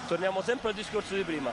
torniamo 0.07 0.43
sempre 0.43 0.69
al 0.69 0.77
discorso 0.77 1.17
di 1.17 1.25
prima. 1.25 1.53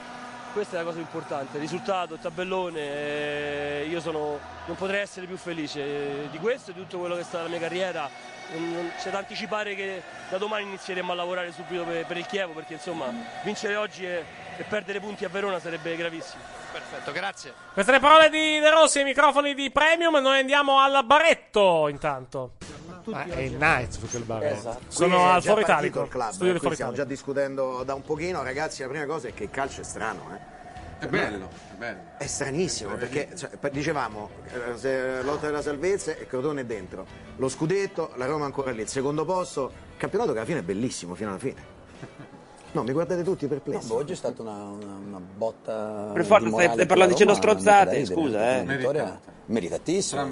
Questa 0.53 0.75
è 0.75 0.77
la 0.77 0.85
cosa 0.85 0.99
importante, 0.99 1.57
risultato, 1.57 2.17
tabellone, 2.17 2.81
eh, 2.81 3.87
io 3.89 3.99
sono, 3.99 4.39
non 4.67 4.75
potrei 4.75 5.01
essere 5.01 5.25
più 5.25 5.37
felice 5.37 5.81
eh, 6.25 6.29
di 6.29 6.37
questo 6.37 6.69
e 6.69 6.75
di 6.75 6.81
tutto 6.81 6.99
quello 6.99 7.15
che 7.15 7.21
è 7.21 7.23
stata 7.23 7.45
la 7.45 7.49
mia 7.49 7.59
carriera. 7.59 8.07
C'è 9.01 9.09
da 9.09 9.17
anticipare 9.17 9.73
che 9.73 10.03
da 10.29 10.37
domani 10.37 10.65
inizieremo 10.65 11.11
a 11.11 11.15
lavorare 11.15 11.51
subito 11.51 11.83
per, 11.83 12.05
per 12.05 12.17
il 12.17 12.27
Chievo 12.27 12.53
perché 12.53 12.73
insomma 12.73 13.11
vincere 13.41 13.75
oggi 13.75 14.05
e, 14.05 14.23
e 14.55 14.63
perdere 14.65 14.99
punti 14.99 15.25
a 15.25 15.29
Verona 15.29 15.59
sarebbe 15.59 15.95
gravissimo. 15.95 16.52
Perfetto, 16.73 17.11
grazie. 17.11 17.53
Queste 17.71 17.91
le 17.91 17.99
parole 17.99 18.31
di 18.31 18.59
De 18.59 18.71
Rossi 18.71 18.97
ai 18.97 19.03
microfoni 19.03 19.53
di 19.53 19.69
Premium. 19.69 20.15
Noi 20.15 20.39
andiamo 20.39 20.79
al 20.79 21.05
baretto 21.05 21.87
intanto. 21.87 22.53
Ma 23.05 23.25
è 23.25 23.41
il 23.41 23.57
Knights 23.57 23.97
più 23.97 24.07
che 24.07 24.17
il 24.17 24.23
Barretto. 24.23 24.79
Sono 24.87 25.17
Qui 25.17 25.25
è 25.25 25.29
al 25.29 25.43
Foro 25.43 25.59
Italico, 25.59 26.09
studio 26.31 26.55
eh, 26.55 26.59
Foro 26.59 26.73
stiamo 26.73 26.93
già 26.93 27.03
discutendo 27.03 27.83
da 27.83 27.93
un 27.93 28.01
pochino, 28.01 28.41
ragazzi. 28.41 28.81
La 28.81 28.87
prima 28.87 29.05
cosa 29.05 29.27
è 29.27 29.33
che 29.33 29.43
il 29.43 29.49
calcio 29.51 29.81
è 29.81 29.83
strano, 29.83 30.29
eh. 30.33 31.05
È 31.05 31.07
bello, 31.07 31.49
è 31.73 31.75
bello. 31.75 31.99
È 32.17 32.25
stranissimo 32.25 32.95
perché 32.95 33.35
cioè, 33.35 33.49
dicevamo 33.71 34.29
eh, 34.81 35.21
lotta 35.21 35.47
della 35.47 35.61
salvezza 35.61 36.15
e 36.15 36.25
Crotone 36.25 36.61
è 36.61 36.65
dentro. 36.65 37.05
Lo 37.35 37.49
scudetto, 37.49 38.13
la 38.15 38.25
Roma 38.25 38.45
ancora 38.45 38.71
lì, 38.71 38.81
il 38.81 38.87
secondo 38.87 39.25
posto, 39.25 39.71
campionato 39.97 40.31
che 40.31 40.37
alla 40.37 40.47
fine 40.47 40.59
è 40.59 40.63
bellissimo 40.63 41.13
fino 41.13 41.29
alla 41.29 41.39
fine. 41.39 41.72
No, 42.73 42.81
mi 42.81 42.91
guardate 42.91 43.23
tutti 43.23 43.47
perplessi. 43.47 43.87
No, 43.87 43.95
oggi 43.95 44.13
è 44.13 44.15
stata 44.15 44.41
una, 44.41 44.51
una, 44.51 44.95
una 45.07 45.19
botta. 45.19 46.09
Per 46.11 46.25
forza, 46.25 46.49
stai- 46.49 46.75
per 46.75 46.87
parlando 46.87 47.05
la 47.05 47.07
dicendo 47.07 47.33
strozzate, 47.35 48.05
scusa, 48.05 48.37
una 48.37 48.73
eh. 48.73 48.77
vittoria 48.77 49.19
meritatissima. 49.45 50.27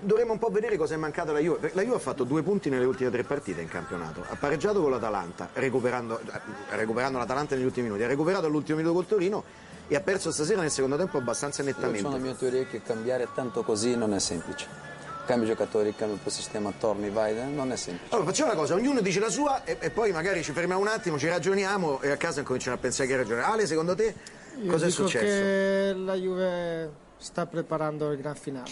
Dovremmo 0.00 0.32
un 0.32 0.38
po' 0.38 0.48
vedere 0.48 0.76
cosa 0.76 0.94
è 0.94 0.96
mancato 0.96 1.30
alla 1.30 1.40
Juve. 1.40 1.72
La 1.74 1.82
Juve 1.82 1.96
ha 1.96 2.00
fatto 2.00 2.22
due 2.22 2.42
punti 2.42 2.70
nelle 2.70 2.84
ultime 2.84 3.10
tre 3.10 3.24
partite 3.24 3.62
in 3.62 3.68
campionato. 3.68 4.22
Ha 4.28 4.36
pareggiato 4.36 4.80
con 4.80 4.90
l'Atalanta, 4.90 5.48
recuperando, 5.54 6.20
eh, 6.20 6.76
recuperando 6.76 7.18
l'Atalanta 7.18 7.56
negli 7.56 7.64
ultimi 7.64 7.86
minuti. 7.86 8.04
Ha 8.04 8.06
recuperato 8.06 8.46
all'ultimo 8.46 8.76
minuto 8.76 8.94
col 8.94 9.06
Torino 9.06 9.42
e 9.88 9.96
ha 9.96 10.00
perso 10.00 10.30
stasera 10.30 10.60
nel 10.60 10.70
secondo 10.70 10.96
tempo 10.96 11.18
abbastanza 11.18 11.62
Io 11.62 11.68
nettamente. 11.68 12.00
sono 12.00 12.16
la 12.16 12.22
mia 12.22 12.34
teoria 12.34 12.64
che 12.64 12.80
cambiare 12.82 13.26
tanto 13.34 13.62
così 13.64 13.96
non 13.96 14.14
è 14.14 14.20
semplice. 14.20 14.91
Cambi 15.24 15.46
giocatori, 15.46 15.94
cambi 15.94 16.18
il 16.22 16.32
sistema, 16.32 16.72
torni, 16.76 17.08
vai, 17.08 17.38
eh, 17.38 17.44
non 17.44 17.70
è 17.70 17.76
semplice. 17.76 18.12
Allora 18.12 18.28
facciamo 18.28 18.50
una 18.50 18.58
cosa, 18.58 18.74
ognuno 18.74 19.00
dice 19.00 19.20
la 19.20 19.30
sua 19.30 19.62
e, 19.64 19.76
e 19.78 19.90
poi 19.90 20.10
magari 20.10 20.42
ci 20.42 20.52
fermiamo 20.52 20.80
un 20.80 20.88
attimo, 20.88 21.18
ci 21.18 21.28
ragioniamo 21.28 22.00
e 22.00 22.10
a 22.10 22.16
casa 22.16 22.42
cominciamo 22.42 22.76
a 22.76 22.78
pensare 22.78 23.08
che 23.08 23.16
ragione. 23.16 23.42
Ale, 23.42 23.66
secondo 23.66 23.94
te 23.94 24.14
Io 24.60 24.70
cosa 24.70 24.86
è 24.86 24.90
successo? 24.90 25.24
che 25.24 25.92
la 25.96 26.14
Juve 26.14 26.90
sta 27.18 27.46
preparando 27.46 28.10
il 28.10 28.18
gran 28.18 28.34
finale. 28.34 28.70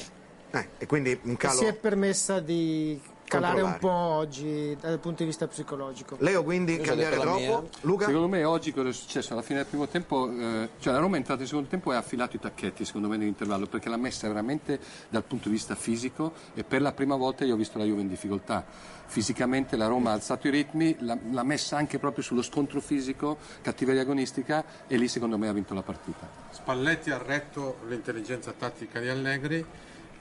Eh, 0.51 0.69
e 0.79 0.87
quindi 0.87 1.19
un 1.23 1.37
calo. 1.37 1.59
si 1.59 1.67
è 1.67 1.73
permessa 1.73 2.41
di 2.41 3.01
calare 3.31 3.63
un 3.63 3.77
po' 3.79 3.89
oggi 3.89 4.77
dal 4.81 4.99
punto 4.99 5.23
di 5.23 5.27
vista 5.27 5.47
psicologico. 5.47 6.17
Leo 6.19 6.43
quindi 6.43 6.79
cambiare 6.79 7.17
troppo? 7.17 7.69
Luca? 7.83 8.07
Secondo 8.07 8.29
me 8.29 8.45
oggi 8.45 8.73
cosa 8.73 8.89
è 8.89 8.93
successo? 8.93 9.33
Alla 9.33 9.43
fine 9.43 9.59
del 9.59 9.69
primo 9.69 9.87
tempo, 9.87 10.29
eh, 10.29 10.71
cioè 10.81 10.93
la 10.93 10.99
Roma 10.99 11.15
è 11.15 11.19
entrata 11.19 11.41
in 11.43 11.47
secondo 11.47 11.69
tempo 11.69 11.93
e 11.93 11.95
ha 11.95 11.99
affilato 11.99 12.37
i 12.37 12.41
tacchetti 12.41 12.85
secondo 12.85 13.09
me 13.09 13.17
nell'intervallo 13.17 13.67
perché 13.67 13.89
l'ha 13.89 13.97
messa 13.97 14.27
veramente 14.27 14.81
dal 15.09 15.23
punto 15.23 15.49
di 15.49 15.55
vista 15.55 15.75
fisico 15.77 16.33
e 16.55 16.65
per 16.65 16.83
la 16.83 16.93
prima 16.93 17.15
volta 17.15 17.45
io 17.45 17.55
ho 17.55 17.57
visto 17.57 17.79
la 17.79 17.85
Juve 17.85 18.01
in 18.01 18.09
difficoltà. 18.09 18.65
Fisicamente 19.07 19.77
la 19.77 19.87
Roma 19.87 20.11
ha 20.11 20.15
alzato 20.15 20.49
i 20.49 20.51
ritmi, 20.51 20.97
l'ha, 21.01 21.19
l'ha 21.31 21.43
messa 21.43 21.77
anche 21.77 21.99
proprio 21.99 22.23
sullo 22.23 22.43
scontro 22.43 22.81
fisico, 22.81 23.39
cattiveria 23.63 24.03
agonistica 24.03 24.65
e 24.87 24.97
lì 24.97 25.09
secondo 25.09 25.39
me 25.39 25.49
ha 25.49 25.53
vinto 25.53 25.75
la 25.75 25.83
partita. 25.83 26.29
Spalletti 26.51 27.11
ha 27.11 27.19
retto 27.19 27.79
l'intelligenza 27.89 28.53
tattica 28.53 29.01
di 29.01 29.09
Allegri 29.09 29.65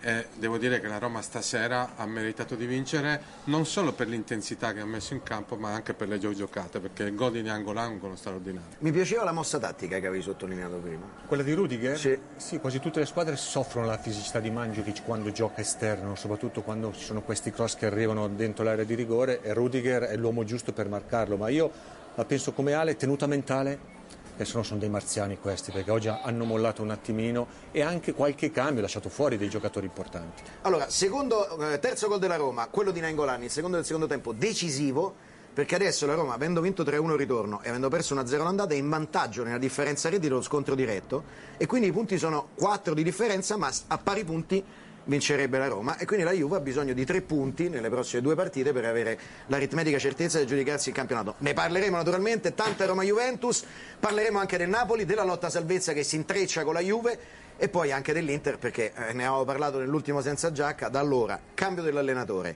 e 0.02 0.28
devo 0.36 0.58
dire 0.58 0.80
che 0.80 0.88
la 0.88 0.98
Roma 0.98 1.22
stasera 1.22 1.96
ha 1.96 2.06
meritato 2.06 2.56
di 2.56 2.66
vincere 2.66 3.22
non 3.46 3.66
solo 3.66 3.92
per 3.92 4.08
l'intensità 4.08 4.72
che 4.74 4.80
ha 4.80 4.86
messo 4.86 5.14
in 5.14 5.24
campo 5.24 5.56
ma 5.56 5.74
anche 5.74 5.94
per 5.94 6.08
le 6.08 6.20
gio- 6.20 6.34
giocate 6.34 6.80
perché 6.80 7.04
il 7.04 7.16
gol 7.16 7.32
di 7.32 7.48
angolo 7.50 7.80
angolo 7.80 8.16
straordinario. 8.16 8.78
Mi 8.80 8.92
piaceva 8.92 9.24
la 9.24 9.32
mossa 9.32 9.60
tattica 9.60 10.00
che 10.00 10.08
avevi 10.08 10.24
sottolineato 10.24 10.78
prima. 10.78 11.06
Quella 11.26 11.44
di 11.44 11.54
Rudiger? 11.54 11.98
Sì. 11.98 12.60
quasi 12.60 12.80
tutte 12.80 13.00
le 13.00 13.06
squadre 13.06 13.36
soffrono 13.36 13.88
la 13.88 13.98
fisicità 13.98 14.40
di 14.40 14.50
Mandzukic 14.50 15.04
quando 15.04 15.32
gioca 15.32 15.62
esterno, 15.62 16.16
soprattutto 16.16 16.62
quando 16.62 16.94
ci 16.94 17.04
sono 17.04 17.22
questi 17.22 17.52
cross 17.52 17.76
che 17.76 17.86
arrivano 17.86 18.28
dentro 18.28 18.64
l'area 18.64 18.86
di 18.86 18.96
rigore 18.96 19.42
e 19.42 19.54
Rudiger 19.54 20.04
è 20.04 20.16
l'uomo 20.16 20.44
giusto 20.44 20.72
per 20.72 20.88
marcarlo, 20.88 21.36
ma 21.36 21.50
io 21.50 21.72
la 22.16 22.26
penso 22.26 22.54
come 22.54 22.74
Ale, 22.74 22.96
tenuta 22.96 23.28
mentale, 23.28 23.98
e 24.42 24.46
se 24.46 24.56
no 24.56 24.64
sono 24.64 24.80
dei 24.80 24.88
marziani 24.88 25.38
questi, 25.38 25.70
perché 25.70 25.92
oggi 25.92 26.08
hanno 26.08 26.46
mollato 26.46 26.82
un 26.82 26.92
attimino 26.92 27.46
e 27.72 27.82
anche 27.82 28.14
qualche 28.14 28.52
cambio, 28.52 28.82
lasciato 28.82 29.10
fuori 29.10 29.36
dei 29.36 29.50
giocatori 29.50 29.86
importanti. 29.86 30.44
Allora, 30.62 30.90
secondo, 30.90 31.60
eh, 31.60 31.80
terzo 31.80 32.08
gol 32.08 32.20
della 32.20 32.38
Roma, 32.38 32.68
quello 32.68 32.92
di 32.92 33.02
Nainggolan, 33.02 33.44
il 33.44 33.50
secondo 33.50 33.76
del 33.76 33.86
secondo 33.86 34.08
tempo, 34.08 34.32
decisivo, 34.32 35.14
perché 35.54 35.76
adesso 35.76 36.06
la 36.06 36.14
Roma, 36.14 36.36
avendo 36.36 36.62
vinto 36.62 36.84
3-1 36.84 37.12
il 37.12 37.18
ritorno 37.18 37.62
e 37.64 37.68
avendo 37.68 37.90
perso 37.90 38.16
1-0 38.16 38.38
l'andata, 38.38 38.74
è 38.74 38.78
in 38.78 38.88
vantaggio 38.88 39.44
nella 39.44 39.58
differenza 39.58 40.08
reti 40.08 40.30
dello 40.30 40.42
scontro 40.42 40.74
diretto 40.74 41.24
e 41.58 41.66
quindi 41.66 41.88
i 41.88 41.92
punti 41.92 42.18
sono 42.18 42.52
4 42.56 42.94
di 42.94 43.04
differenza, 43.04 43.58
ma 43.58 43.70
a 43.88 43.98
pari 43.98 44.24
punti 44.24 44.64
vincerebbe 45.06 45.58
la 45.58 45.68
Roma 45.68 45.98
e 45.98 46.06
quindi 46.06 46.26
la 46.26 46.32
Juve 46.32 46.58
ha 46.58 46.60
bisogno 46.60 46.94
di 46.94 47.06
tre 47.06 47.22
punti 47.22 47.70
nelle 47.70 47.90
prossime 47.90 48.22
due 48.22 48.36
partite 48.36 48.72
per 48.74 48.86
avere 48.86 49.20
l'aritmetica 49.48 49.98
certezza 49.98 50.40
di 50.40 50.46
giudicarsi 50.46 50.90
il 50.90 50.96
campionato. 50.96 51.36
Ne 51.40 51.54
parleremo 51.54 51.98
naturalmente, 51.98 52.54
tanta 52.54 52.86
Roma-Juventus, 52.86 53.64
parleremo 54.00 54.40
anche 54.40 54.58
del 54.58 54.70
Napoli, 54.70 55.06
della 55.06 55.24
lotta 55.24 55.50
salvezza 55.50 55.94
che 55.94 56.04
si 56.04 56.16
intreccia 56.16 56.64
con 56.64 56.74
la 56.74 56.82
Juve 56.82 57.18
e 57.58 57.68
poi 57.68 57.92
anche 57.92 58.14
dell'Inter 58.14 58.58
perché 58.58 58.94
eh, 58.94 59.14
ne 59.14 59.24
avevamo 59.24 59.44
parlato 59.44 59.80
nell'ultimo 59.80 60.22
senza 60.22 60.52
giacca, 60.52 60.88
da 60.90 61.00
allora 61.00 61.40
cambio 61.54 61.84
dell'allenatore, 61.84 62.56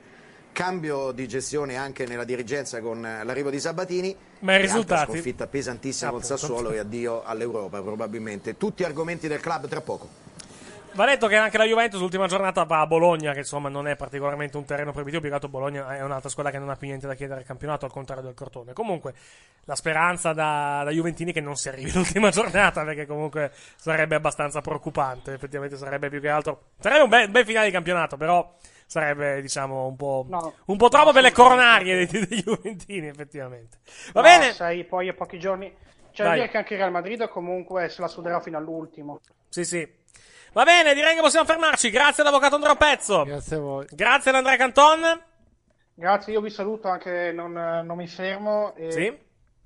cambio 0.53 1.11
di 1.11 1.28
gestione 1.28 1.76
anche 1.76 2.06
nella 2.06 2.24
dirigenza 2.24 2.80
con 2.80 3.06
eh, 3.06 3.24
l'arrivo 3.24 3.49
di 3.49 3.60
Sabatini 3.60 4.15
Ma 4.40 4.56
i 4.56 4.61
risultati? 4.61 5.11
sconfitta 5.11 5.48
pesantissima 5.48 6.11
col. 6.11 6.24
Sassuolo 6.24 6.72
e 6.72 6.78
addio 6.78 7.24
all'Europa 7.24 7.82
probabilmente. 7.82 8.56
Tutti 8.56 8.84
argomenti 8.84 9.28
del 9.28 9.41
club 9.41 9.68
tra 9.68 9.82
poco. 9.82 10.22
Va 10.95 11.06
detto 11.06 11.26
che 11.26 11.36
anche 11.38 11.57
la 11.57 11.65
Juventus 11.65 11.99
l'ultima 11.99 12.28
giornata 12.28 12.65
va 12.65 12.82
a 12.82 12.86
Bologna, 12.86 13.34
che 13.34 13.40
insomma 13.40 13.68
non 13.68 13.88
è 13.88 13.95
particolarmente 13.95 14.57
un 14.57 14.65
terreno 14.65 14.91
proibitivo, 14.91 15.22
più 15.22 15.30
che 15.30 15.36
altro 15.36 15.49
Bologna 15.49 15.88
è 15.95 16.03
un'altra 16.03 16.30
squadra 16.30 16.52
che 16.52 16.60
non 16.60 16.70
ha 16.70 16.76
più 16.76 16.88
niente 16.88 17.07
da 17.07 17.15
chiedere 17.15 17.40
al 17.40 17.45
campionato, 17.48 17.86
al 17.86 17.91
contrario 17.91 18.24
del 18.24 18.36
Cortone. 18.36 18.74
Comunque, 18.74 19.15
la 19.64 19.74
speranza 19.76 20.34
da, 20.34 20.84
da 20.84 20.91
Juventini 20.91 21.32
è 21.32 21.34
che 21.34 21.41
non 21.41 21.56
si 21.56 21.68
arrivi 21.68 21.91
l'ultima 21.98 22.30
giornata, 22.30 22.84
perché 22.84 23.07
comunque 23.07 23.52
sarebbe 23.76 24.14
abbastanza 24.14 24.61
preoccupante, 24.61 25.34
effettivamente 25.34 25.78
sarebbe 25.78 26.10
più 26.10 26.22
che 26.22 26.30
altro... 26.30 26.65
Sarebbe 26.78 27.03
un 27.03 27.10
bel, 27.10 27.30
bel 27.30 27.45
finale 27.45 27.65
di 27.65 27.72
campionato, 27.72 28.15
però 28.15 28.53
sarebbe, 28.86 29.41
diciamo, 29.41 29.88
un 29.88 29.95
po', 29.95 30.28
un 30.65 30.78
po' 30.78 30.90
troppo 30.90 31.11
per 31.11 31.24
le 31.24 31.32
coronarie 31.32 32.06
dei, 32.06 32.28
dei 32.28 32.44
Juventini, 32.44 33.07
effettivamente. 33.07 33.80
Va 34.11 34.22
No, 34.22 34.28
bene? 34.28 34.53
Sai, 34.53 34.84
poi 34.84 35.10
a 35.10 35.14
pochi 35.14 35.40
giorni. 35.40 35.74
C'è 36.11 36.22
da 36.22 36.30
Dai. 36.30 36.38
dire 36.38 36.49
che 36.49 36.57
anche 36.57 36.74
il 36.74 36.80
Real 36.80 36.91
Madrid 36.91 37.28
comunque 37.30 37.90
se 37.90 37.99
la 37.99 38.07
suderà 38.07 38.40
fino 38.40 38.60
all'ultimo. 38.60 39.20
Sì, 39.49 39.65
sì. 39.65 40.02
Va 40.53 40.63
bene, 40.63 40.93
direi 40.93 41.15
che 41.15 41.21
possiamo 41.21 41.45
fermarci. 41.45 41.89
Grazie 41.89 42.21
all'avvocato 42.21 42.55
Andrea 42.55 42.75
Pezzo. 42.75 43.23
Grazie 43.23 43.55
a 43.55 43.59
voi. 43.59 43.88
Grazie 43.89 44.30
ad 44.31 44.38
Andrea 44.38 44.55
Canton. 44.55 45.21
Grazie, 45.95 46.34
io 46.34 46.41
vi 46.41 46.49
saluto 46.49 46.88
anche, 46.88 47.31
non, 47.34 47.51
non 47.51 47.97
mi 47.97 48.07
fermo. 48.07 48.73
E 48.75 48.91
Sì. 48.91 49.17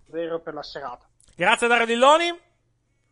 Vero 0.09 0.39
per 0.39 0.53
la 0.53 0.64
serata. 0.64 1.05
Grazie 1.35 1.68
a 1.68 1.69
Dario 1.69 1.85
Dilloni. 1.85 2.39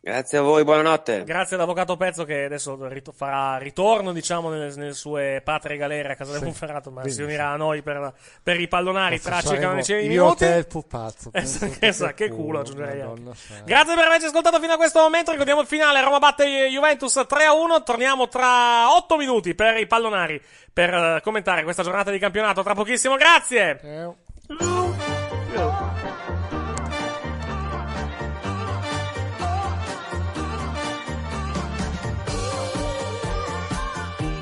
Grazie 0.00 0.38
a 0.38 0.42
voi, 0.42 0.62
buonanotte. 0.62 1.24
Grazie 1.24 1.56
all'avvocato 1.56 1.96
Pezzo 1.96 2.24
che 2.24 2.44
adesso 2.44 2.78
rit- 2.86 3.12
farà 3.12 3.58
ritorno, 3.58 4.12
diciamo, 4.12 4.50
nelle, 4.50 4.72
nelle 4.76 4.92
sue 4.92 5.40
patrie 5.42 5.76
galere 5.76 6.12
a 6.12 6.14
casa 6.14 6.30
del 6.30 6.38
Sì. 6.40 6.44
Monferrato, 6.46 6.90
ma 6.92 6.98
si 7.00 7.06
Benissimo. 7.08 7.26
unirà 7.26 7.48
a 7.48 7.56
noi 7.56 7.82
per, 7.82 8.12
per 8.40 8.60
i 8.60 8.68
pallonari 8.68 9.20
tra 9.20 9.40
circa 9.40 9.66
una 9.66 9.74
decina 9.76 9.98
di 9.98 10.04
io, 10.06 10.22
minuti. 10.22 10.36
te 10.44 10.54
e 10.54 10.58
il 10.58 10.66
pupazzo. 10.68 11.30
Eh, 11.32 11.42
penso 11.80 12.06
che 12.14 12.28
culo 12.28 12.42
culo, 12.44 12.60
aggiungerei. 12.60 12.98
Madonna. 13.00 13.32
Grazie 13.64 13.94
per 13.96 14.04
averci 14.06 14.26
ascoltato 14.26 14.60
fino 14.60 14.72
a 14.74 14.76
questo 14.76 15.00
momento. 15.00 15.32
Ricordiamo 15.32 15.60
il 15.62 15.66
finale: 15.66 16.00
Roma 16.00 16.20
batte 16.20 16.68
Juventus 16.68 17.16
3-1. 17.16 17.82
Torniamo 17.82 18.28
tra 18.28 18.94
8 18.94 19.16
minuti 19.16 19.56
per 19.56 19.76
i 19.76 19.88
pallonari 19.88 20.40
per 20.72 20.94
eh, 20.94 21.20
commentare 21.20 21.64
questa 21.64 21.82
giornata 21.82 22.12
di 22.12 22.20
campionato. 22.20 22.62
Tra 22.62 22.74
pochissimo, 22.74 23.16
grazie. 23.16 23.80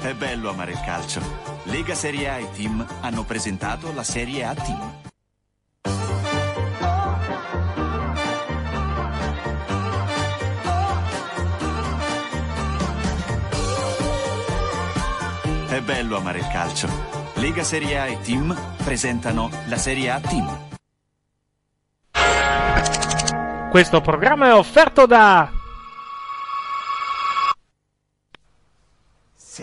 È 0.04 0.12
bello 0.12 0.50
amare 0.50 0.72
il 0.72 0.80
calcio. 0.84 1.22
Lega 1.62 1.94
Serie 1.94 2.28
A 2.28 2.36
e 2.36 2.50
Team 2.50 2.86
hanno 3.00 3.24
presentato 3.24 3.90
la 3.94 4.02
Serie 4.02 4.44
A 4.44 4.54
Team. 4.54 5.00
È 15.68 15.80
bello 15.80 16.18
amare 16.18 16.38
il 16.38 16.48
calcio. 16.48 16.86
Lega 17.36 17.62
Serie 17.62 17.98
A 17.98 18.06
e 18.06 18.20
Team 18.20 18.54
presentano 18.84 19.48
la 19.68 19.78
Serie 19.78 20.10
A 20.10 20.20
Team. 20.20 20.68
Questo 23.70 24.02
programma 24.02 24.48
è 24.48 24.52
offerto 24.52 25.06
da. 25.06 25.63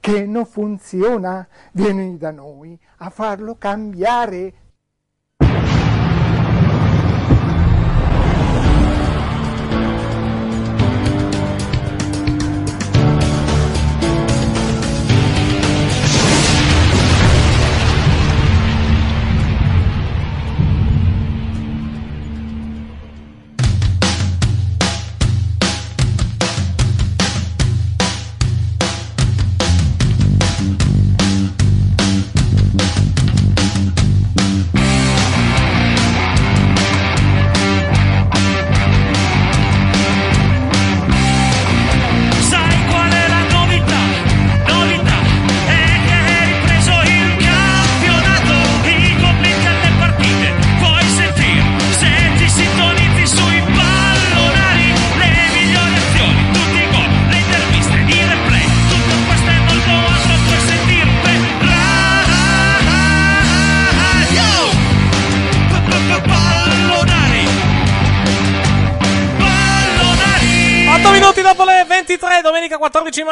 che 0.00 0.26
non 0.26 0.46
funziona, 0.46 1.46
vieni 1.72 2.16
da 2.16 2.30
noi 2.30 2.78
a 2.98 3.10
farlo 3.10 3.56
cambiare. 3.56 4.54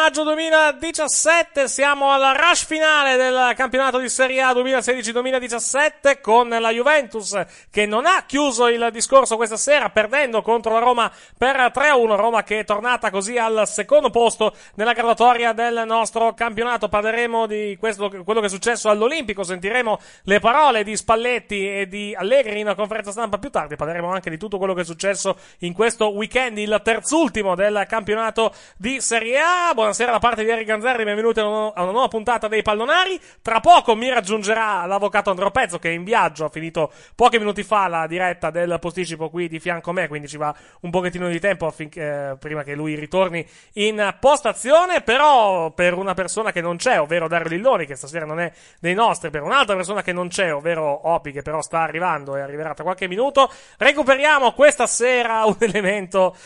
Maggio 0.07 0.23
2017, 0.23 1.66
siamo 1.66 2.12
alla 2.12 2.31
rush 2.31 2.65
finale 2.65 3.16
del 3.16 3.55
campionato 3.57 3.99
di 3.99 4.09
Serie 4.09 4.41
A 4.41 4.53
2016-2017 4.53 6.20
con 6.20 6.49
la 6.49 6.70
Juventus 6.70 7.37
che 7.73 7.87
non 7.87 8.07
ha 8.07 8.23
chiuso 8.24 8.69
il 8.69 8.89
discorso 8.93 9.35
questa 9.35 9.57
sera 9.57 9.91
perdendo 9.91 10.43
contro 10.43 10.74
la 10.74 10.78
Roma 10.78 11.11
per 11.37 11.57
3-1, 11.57 12.15
Roma 12.15 12.45
che 12.45 12.61
è 12.61 12.65
tornata 12.65 13.11
così 13.11 13.37
al 13.37 13.66
secondo 13.66 14.11
posto 14.11 14.55
nella 14.77 14.93
graduatoria 14.93 15.53
del 15.53 15.83
nostro 15.85 16.35
campionato. 16.35 16.89
Parleremo 16.89 17.47
di 17.47 17.77
questo, 17.77 18.09
quello 18.23 18.39
che 18.39 18.47
è 18.47 18.51
successo 18.51 18.89
all'Olimpico, 18.89 19.43
sentiremo 19.43 19.99
le 20.23 20.39
parole 20.39 20.85
di 20.85 20.97
Spalletti 20.97 21.69
e 21.69 21.89
di 21.89 22.15
Allegri 22.16 22.61
in 22.61 22.73
conferenza 22.77 23.11
stampa 23.11 23.39
più 23.39 23.51
tardi, 23.51 23.74
parleremo 23.74 24.09
anche 24.09 24.31
di 24.31 24.39
tutto 24.39 24.57
quello 24.57 24.73
che 24.73 24.83
è 24.83 24.85
successo 24.85 25.37
in 25.61 25.73
questo 25.73 26.12
weekend, 26.12 26.59
il 26.59 26.81
terzultimo 26.85 27.57
del 27.57 27.85
campionato 27.89 28.55
di 28.77 29.01
Serie 29.01 29.41
A. 29.41 29.73
Buonasera 29.74 29.95
da 30.05 30.18
parte 30.18 30.44
di 30.44 30.51
Eric 30.51 30.66
Ganzerri, 30.66 31.05
benvenuti 31.05 31.40
a 31.40 31.47
una, 31.47 31.73
nuova 31.90 32.09
puntata 32.09 32.48
dei 32.48 32.60
pallonari. 32.60 33.18
Tra 33.40 33.60
poco 33.60 33.97
mi 33.97 34.10
raggiungerà 34.10 34.85
l'avvocato 34.85 35.31
Andrea 35.31 35.51
Pezzo 35.51 35.78
che 35.78 35.89
è 35.89 35.93
in 35.93 36.05
viaggio, 36.05 36.44
ha 36.44 36.48
finito 36.51 36.93
pochi 37.14 37.39
minuti 37.39 37.62
fa 37.62 37.89
la 37.89 38.06
diretta 38.06 38.51
del 38.51 38.77
posticipo 38.78 39.31
qui 39.31 39.48
di 39.48 39.59
fianco 39.59 39.90
a 39.90 39.93
me, 39.94 40.06
quindi 40.06 40.28
ci 40.28 40.36
va 40.36 40.55
un 40.81 40.90
pochettino 40.90 41.28
di 41.28 41.40
tempo 41.40 41.66
affinché, 41.66 42.31
eh, 42.32 42.36
prima 42.36 42.62
che 42.62 42.74
lui 42.74 42.94
ritorni 42.94 43.47
in 43.74 44.14
postazione, 44.20 45.01
però 45.01 45.70
per 45.70 45.94
una 45.94 46.12
persona 46.12 46.52
che 46.52 46.60
non 46.60 46.77
c'è, 46.77 47.01
ovvero 47.01 47.27
Dario 47.27 47.48
Lilloni, 47.48 47.86
che 47.86 47.94
stasera 47.94 48.27
non 48.27 48.39
è 48.39 48.52
dei 48.78 48.94
nostri, 48.94 49.31
per 49.31 49.43
un'altra 49.43 49.77
persona 49.77 50.02
che 50.02 50.12
non 50.12 50.28
c'è, 50.28 50.52
ovvero 50.52 51.09
Opi, 51.09 51.32
che 51.32 51.40
però 51.40 51.62
sta 51.62 51.81
arrivando 51.81 52.36
e 52.36 52.43
arriverà 52.43 52.74
tra 52.74 52.85
qualche 52.85 53.09
minuto, 53.09 53.51
recuperiamo 53.78 54.52
questa 54.52 54.86
sera 54.86 55.47
un 55.47 55.56
elemento 55.60 56.36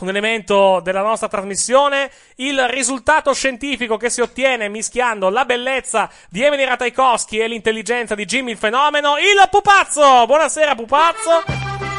un 0.00 0.08
elemento 0.08 0.80
della 0.80 1.02
nostra 1.02 1.28
trasmissione, 1.28 2.10
il 2.36 2.68
risultato 2.68 3.32
scientifico 3.32 3.96
che 3.96 4.10
si 4.10 4.20
ottiene 4.20 4.68
mischiando 4.68 5.28
la 5.30 5.44
bellezza 5.44 6.10
di 6.28 6.42
Emily 6.42 6.64
Ratajkowski 6.64 7.38
e 7.38 7.48
l'intelligenza 7.48 8.14
di 8.14 8.24
Jimmy 8.24 8.52
il 8.52 8.58
fenomeno, 8.58 9.16
il 9.16 9.48
pupazzo! 9.50 10.26
Buonasera 10.26 10.74
pupazzo! 10.74 11.93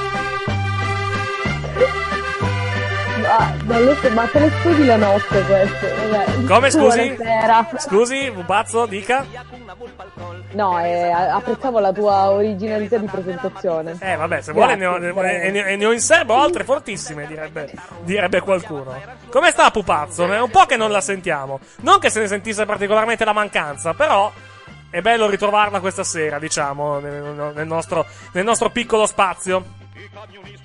Ah, 3.27 3.53
ma 4.11 4.27
te 4.27 4.39
le 4.39 4.51
studi 4.59 4.85
la 4.85 4.95
notte 4.97 5.41
questo? 5.43 5.87
Vabbè. 6.09 6.45
Come 6.45 6.69
scusi? 6.71 7.13
Buonasera. 7.15 7.67
Scusi, 7.77 8.31
pupazzo, 8.33 8.85
dica. 8.85 9.25
No, 10.51 10.79
eh, 10.79 11.09
apprezzavo 11.11 11.79
la 11.79 11.91
tua 11.91 12.29
originalità 12.31 12.97
di 12.97 13.07
presentazione. 13.07 13.97
Eh, 13.99 14.15
vabbè, 14.15 14.41
se 14.41 14.51
vuole 14.53 14.75
ne 14.75 14.85
ho, 14.85 14.97
ne, 14.97 15.11
ne- 15.51 15.75
ne 15.75 15.85
ho 15.85 15.91
in 15.91 15.99
serbo 15.99 16.35
altre 16.35 16.63
fortissime, 16.63 17.27
direbbe, 17.27 17.71
direbbe 18.03 18.39
qualcuno. 18.41 18.95
Come 19.29 19.51
sta 19.51 19.69
pupazzo? 19.71 20.31
È 20.31 20.39
un 20.39 20.49
po' 20.51 20.65
che 20.65 20.77
non 20.77 20.91
la 20.91 21.01
sentiamo. 21.01 21.59
Non 21.81 21.99
che 21.99 22.09
se 22.09 22.19
ne 22.21 22.27
sentisse 22.27 22.65
particolarmente 22.65 23.25
la 23.25 23.33
mancanza, 23.33 23.93
però 23.93 24.31
è 24.89 25.01
bello 25.01 25.27
ritrovarla 25.27 25.79
questa 25.81 26.03
sera, 26.03 26.39
diciamo, 26.39 26.99
nel, 26.99 27.51
nel 27.53 27.67
nostro, 27.67 28.05
nel 28.31 28.45
nostro 28.45 28.69
piccolo 28.69 29.05
spazio. 29.05 29.83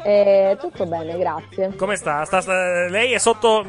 Eh, 0.03 0.57
tutto 0.61 0.87
bene, 0.87 1.19
grazie. 1.19 1.75
Come 1.77 1.97
sta? 1.97 2.25
Sta- 2.25 2.41
sta- 2.41 2.89
lei 2.89 3.13
è 3.13 3.19
sotto. 3.19 3.65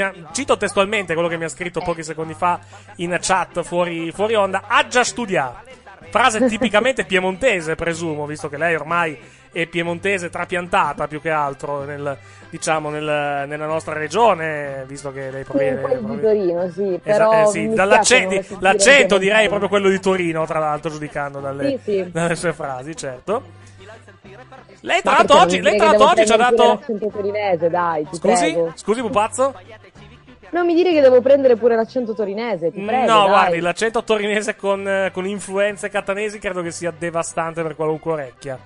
ha- 0.00 0.12
cito 0.32 0.56
testualmente 0.56 1.14
quello 1.14 1.28
che 1.28 1.36
mi 1.36 1.44
ha 1.44 1.48
scritto 1.48 1.80
pochi 1.80 2.02
secondi 2.02 2.34
fa 2.34 2.58
in 2.96 3.16
chat 3.20 3.62
fuori, 3.62 4.10
fuori 4.12 4.34
onda. 4.34 4.64
Ha 4.66 4.86
già 4.86 5.04
studiato. 5.04 5.70
Frase 6.10 6.44
tipicamente 6.46 7.04
piemontese, 7.04 7.74
presumo, 7.74 8.26
visto 8.26 8.48
che 8.50 8.58
lei 8.58 8.74
ormai 8.74 9.18
è 9.50 9.66
piemontese 9.66 10.28
trapiantata 10.30 11.06
più 11.06 11.20
che 11.22 11.30
altro 11.30 11.84
nel, 11.84 12.16
diciamo, 12.50 12.90
nel- 12.90 13.44
nella 13.48 13.66
nostra 13.66 13.94
regione, 13.94 14.84
visto 14.86 15.10
che 15.12 15.30
lei 15.30 15.42
Sì, 15.44 15.50
proviene. 15.50 15.76
un 15.76 15.80
po' 15.82 15.88
di 15.88 15.94
proviene- 16.18 16.22
Torino, 16.22 16.70
sì, 16.70 17.00
Esa- 17.02 17.26
però 17.28 17.42
eh, 17.42 17.46
sì, 17.46 17.74
l'accento 17.74 18.42
sentire 18.82 19.18
direi 19.18 19.48
proprio 19.48 19.68
quello 19.68 19.88
di 19.88 20.00
Torino, 20.00 20.44
tra 20.46 20.58
l'altro, 20.58 20.90
giudicando 20.90 21.40
dalle, 21.40 21.78
Sì, 21.82 22.02
sì. 22.02 22.10
dalle 22.10 22.34
sue 22.34 22.52
frasi, 22.52 22.94
certo. 22.96 23.60
Lei, 24.80 25.00
tra 25.02 25.12
l'altro, 25.12 25.38
oggi, 25.40 25.56
non 25.60 25.64
lei, 25.70 25.76
tra 25.76 25.86
l'altro, 25.86 26.08
oggi 26.08 26.26
ci 26.26 26.32
ha 26.32 26.36
dato. 26.36 26.80
torinese, 27.12 27.68
dai, 27.70 28.06
Scusi? 28.12 28.20
prego. 28.20 28.72
Scusi, 28.74 29.00
pupazzo? 29.00 29.54
Non 30.50 30.66
mi 30.66 30.74
dire 30.74 30.92
che 30.92 31.00
devo 31.00 31.20
prendere 31.22 31.56
pure 31.56 31.76
l'accento 31.76 32.14
torinese, 32.14 32.70
ti 32.70 32.80
prego, 32.82 33.10
no, 33.10 33.20
dai. 33.20 33.28
guardi, 33.28 33.60
l'accento 33.60 34.04
torinese 34.04 34.54
con, 34.54 34.86
eh, 34.86 35.10
con 35.12 35.26
influenze 35.26 35.88
catanesi 35.88 36.38
credo 36.38 36.60
che 36.60 36.70
sia 36.70 36.92
devastante 36.96 37.62
per 37.62 37.74
qualunque 37.74 38.12
orecchia. 38.12 38.58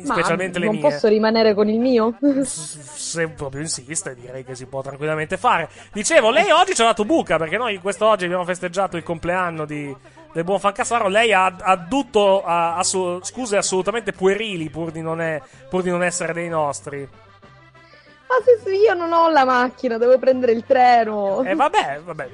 Ma 0.00 0.14
Specialmente 0.14 0.58
le 0.58 0.66
non 0.66 0.74
mie. 0.76 0.82
posso 0.82 1.08
rimanere 1.08 1.54
con 1.54 1.68
il 1.68 1.78
mio? 1.78 2.14
Se 2.44 3.28
proprio 3.28 3.62
insiste, 3.62 4.14
direi 4.14 4.44
che 4.44 4.54
si 4.54 4.66
può 4.66 4.82
tranquillamente 4.82 5.36
fare. 5.36 5.68
Dicevo, 5.92 6.30
lei 6.30 6.50
oggi 6.50 6.74
ci 6.74 6.82
ha 6.82 6.86
dato 6.86 7.04
buca, 7.04 7.36
perché 7.36 7.56
noi 7.56 7.78
quest'oggi 7.78 8.24
abbiamo 8.24 8.44
festeggiato 8.44 8.96
il 8.96 9.02
compleanno 9.02 9.64
di, 9.64 9.94
del 10.32 10.44
buon 10.44 10.60
Fancassaro. 10.60 11.08
Lei 11.08 11.32
ha 11.32 11.46
addutto 11.46 12.42
a, 12.44 12.80
scuse 12.82 13.56
assolutamente 13.56 14.12
puerili 14.12 14.70
pur 14.70 14.90
di, 14.90 15.00
non 15.00 15.20
è- 15.20 15.40
pur 15.68 15.82
di 15.82 15.90
non 15.90 16.02
essere 16.02 16.32
dei 16.32 16.48
nostri. 16.48 17.00
Ma 17.00 18.34
se 18.44 18.60
se 18.62 18.74
io 18.74 18.92
non 18.94 19.12
ho 19.12 19.30
la 19.30 19.44
macchina, 19.44 19.96
devo 19.96 20.18
prendere 20.18 20.52
il 20.52 20.64
treno. 20.66 21.42
E 21.44 21.54
vabbè, 21.54 22.00
vabbè. 22.04 22.28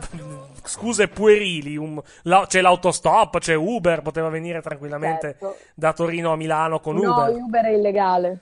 Scuse 0.62 1.08
puerili, 1.08 1.76
un- 1.76 2.00
la- 2.22 2.44
c'è 2.46 2.60
l'autostop, 2.60 3.38
c'è 3.38 3.54
Uber, 3.54 4.02
poteva 4.02 4.28
venire 4.28 4.60
tranquillamente 4.62 5.36
Certo. 5.38 5.56
da 5.74 5.92
Torino 5.92 6.32
a 6.32 6.36
Milano 6.36 6.80
con 6.80 6.96
no, 6.96 7.10
Uber. 7.12 7.30
Uber 7.34 7.64
è 7.64 7.70
illegale. 7.70 8.38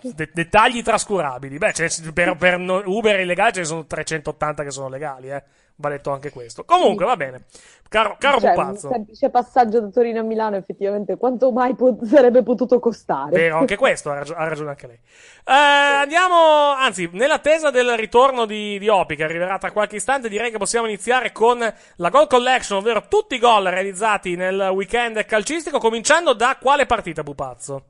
De- 0.00 0.30
dettagli 0.32 0.82
trascurabili. 0.82 1.58
Beh, 1.58 1.72
c'è- 1.72 1.90
per, 2.12 2.36
per 2.36 2.58
no- 2.58 2.82
Uber 2.86 3.16
è 3.16 3.20
illegale, 3.20 3.52
ce 3.52 3.60
ne 3.60 3.66
sono 3.66 3.84
380 3.84 4.62
che 4.62 4.70
sono 4.70 4.88
legali, 4.88 5.30
eh. 5.30 5.42
Va 5.80 5.90
detto 5.90 6.10
anche 6.10 6.30
questo. 6.30 6.64
Comunque, 6.64 7.04
va 7.04 7.14
bene. 7.16 7.44
Caro, 7.88 8.16
caro 8.18 8.40
Cioè, 8.40 8.50
un 8.50 8.54
pupazzo. 8.56 8.88
semplice 8.90 9.30
passaggio 9.30 9.80
da 9.80 9.88
Torino 9.88 10.20
a 10.20 10.22
Milano, 10.22 10.56
effettivamente, 10.56 11.16
quanto 11.16 11.52
mai 11.52 11.74
po- 11.76 11.98
sarebbe 12.02 12.42
potuto 12.42 12.80
costare? 12.80 13.30
Vero, 13.30 13.58
anche 13.58 13.76
questo 13.76 14.10
ha, 14.10 14.14
ragio- 14.14 14.34
ha 14.34 14.48
ragione 14.48 14.70
anche 14.70 14.86
lei. 14.88 14.96
Eh, 14.96 15.52
andiamo, 15.52 16.34
anzi, 16.76 17.08
nell'attesa 17.12 17.70
del 17.70 17.96
ritorno 17.96 18.44
di, 18.44 18.76
di 18.80 18.88
Opi, 18.88 19.14
che 19.14 19.22
arriverà 19.22 19.56
tra 19.58 19.70
qualche 19.70 19.96
istante, 19.96 20.28
direi 20.28 20.50
che 20.50 20.58
possiamo 20.58 20.86
iniziare 20.86 21.30
con 21.30 21.58
la 21.60 22.08
Goal 22.10 22.26
Collection, 22.26 22.78
ovvero 22.78 23.04
tutti 23.08 23.36
i 23.36 23.38
gol 23.38 23.64
realizzati 23.64 24.34
nel 24.34 24.70
weekend 24.74 25.24
calcistico, 25.26 25.78
cominciando 25.78 26.34
da 26.34 26.58
quale 26.60 26.86
partita, 26.86 27.22
Pupazzo? 27.22 27.84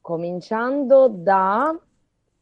Cominciando 0.00 1.08
da... 1.08 1.74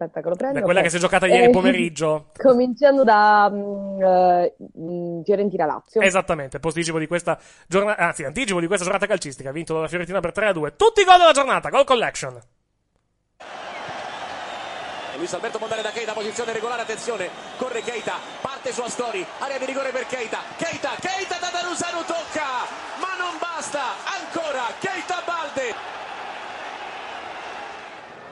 Aspetta 0.00 0.20
che 0.20 0.28
lo 0.28 0.36
prendo. 0.36 0.60
Da 0.60 0.64
quella 0.64 0.78
ok. 0.78 0.84
che 0.84 0.90
si 0.90 0.96
è 0.96 1.00
giocata 1.00 1.26
ieri 1.26 1.46
Eh, 1.46 1.50
pomeriggio. 1.50 2.26
Cominciando 2.36 3.02
da 3.02 3.50
mm, 3.50 4.00
eh, 4.00 4.54
mm, 4.78 5.22
Fiorentina-Lazio. 5.22 6.00
Esattamente, 6.00 6.60
posticipo 6.60 7.00
di 7.00 7.08
questa 7.08 7.36
giornata, 7.66 8.00
anzi, 8.00 8.22
anticipo 8.22 8.60
di 8.60 8.68
questa 8.68 8.84
giornata 8.84 9.06
calcistica, 9.06 9.50
vinto 9.50 9.74
dalla 9.74 9.88
Fiorentina 9.88 10.20
per 10.20 10.30
3-2. 10.32 10.76
Tutti 10.76 11.00
i 11.00 11.04
gol 11.04 11.18
della 11.18 11.32
giornata, 11.32 11.68
Goal 11.68 11.84
Collection. 11.84 12.40
E 15.12 15.16
Luis 15.16 15.32
Alberto 15.32 15.58
può 15.58 15.66
andare 15.66 15.82
da 15.82 15.90
Keita, 15.90 16.12
posizione 16.12 16.52
regolare, 16.52 16.82
attenzione, 16.82 17.28
corre 17.56 17.82
Keita, 17.82 18.14
parte 18.40 18.70
su 18.70 18.82
Astori, 18.82 19.26
area 19.40 19.58
di 19.58 19.64
rigore 19.64 19.90
per 19.90 20.06
Keita, 20.06 20.38
Keita, 20.56 20.90
Keita 21.00 21.38
da 21.40 21.50
Darusano 21.50 22.04
tocca, 22.04 22.70
ma 23.02 23.18
non 23.18 23.34
basta, 23.40 23.82
ancora 24.06 24.62
Keita 24.78 25.17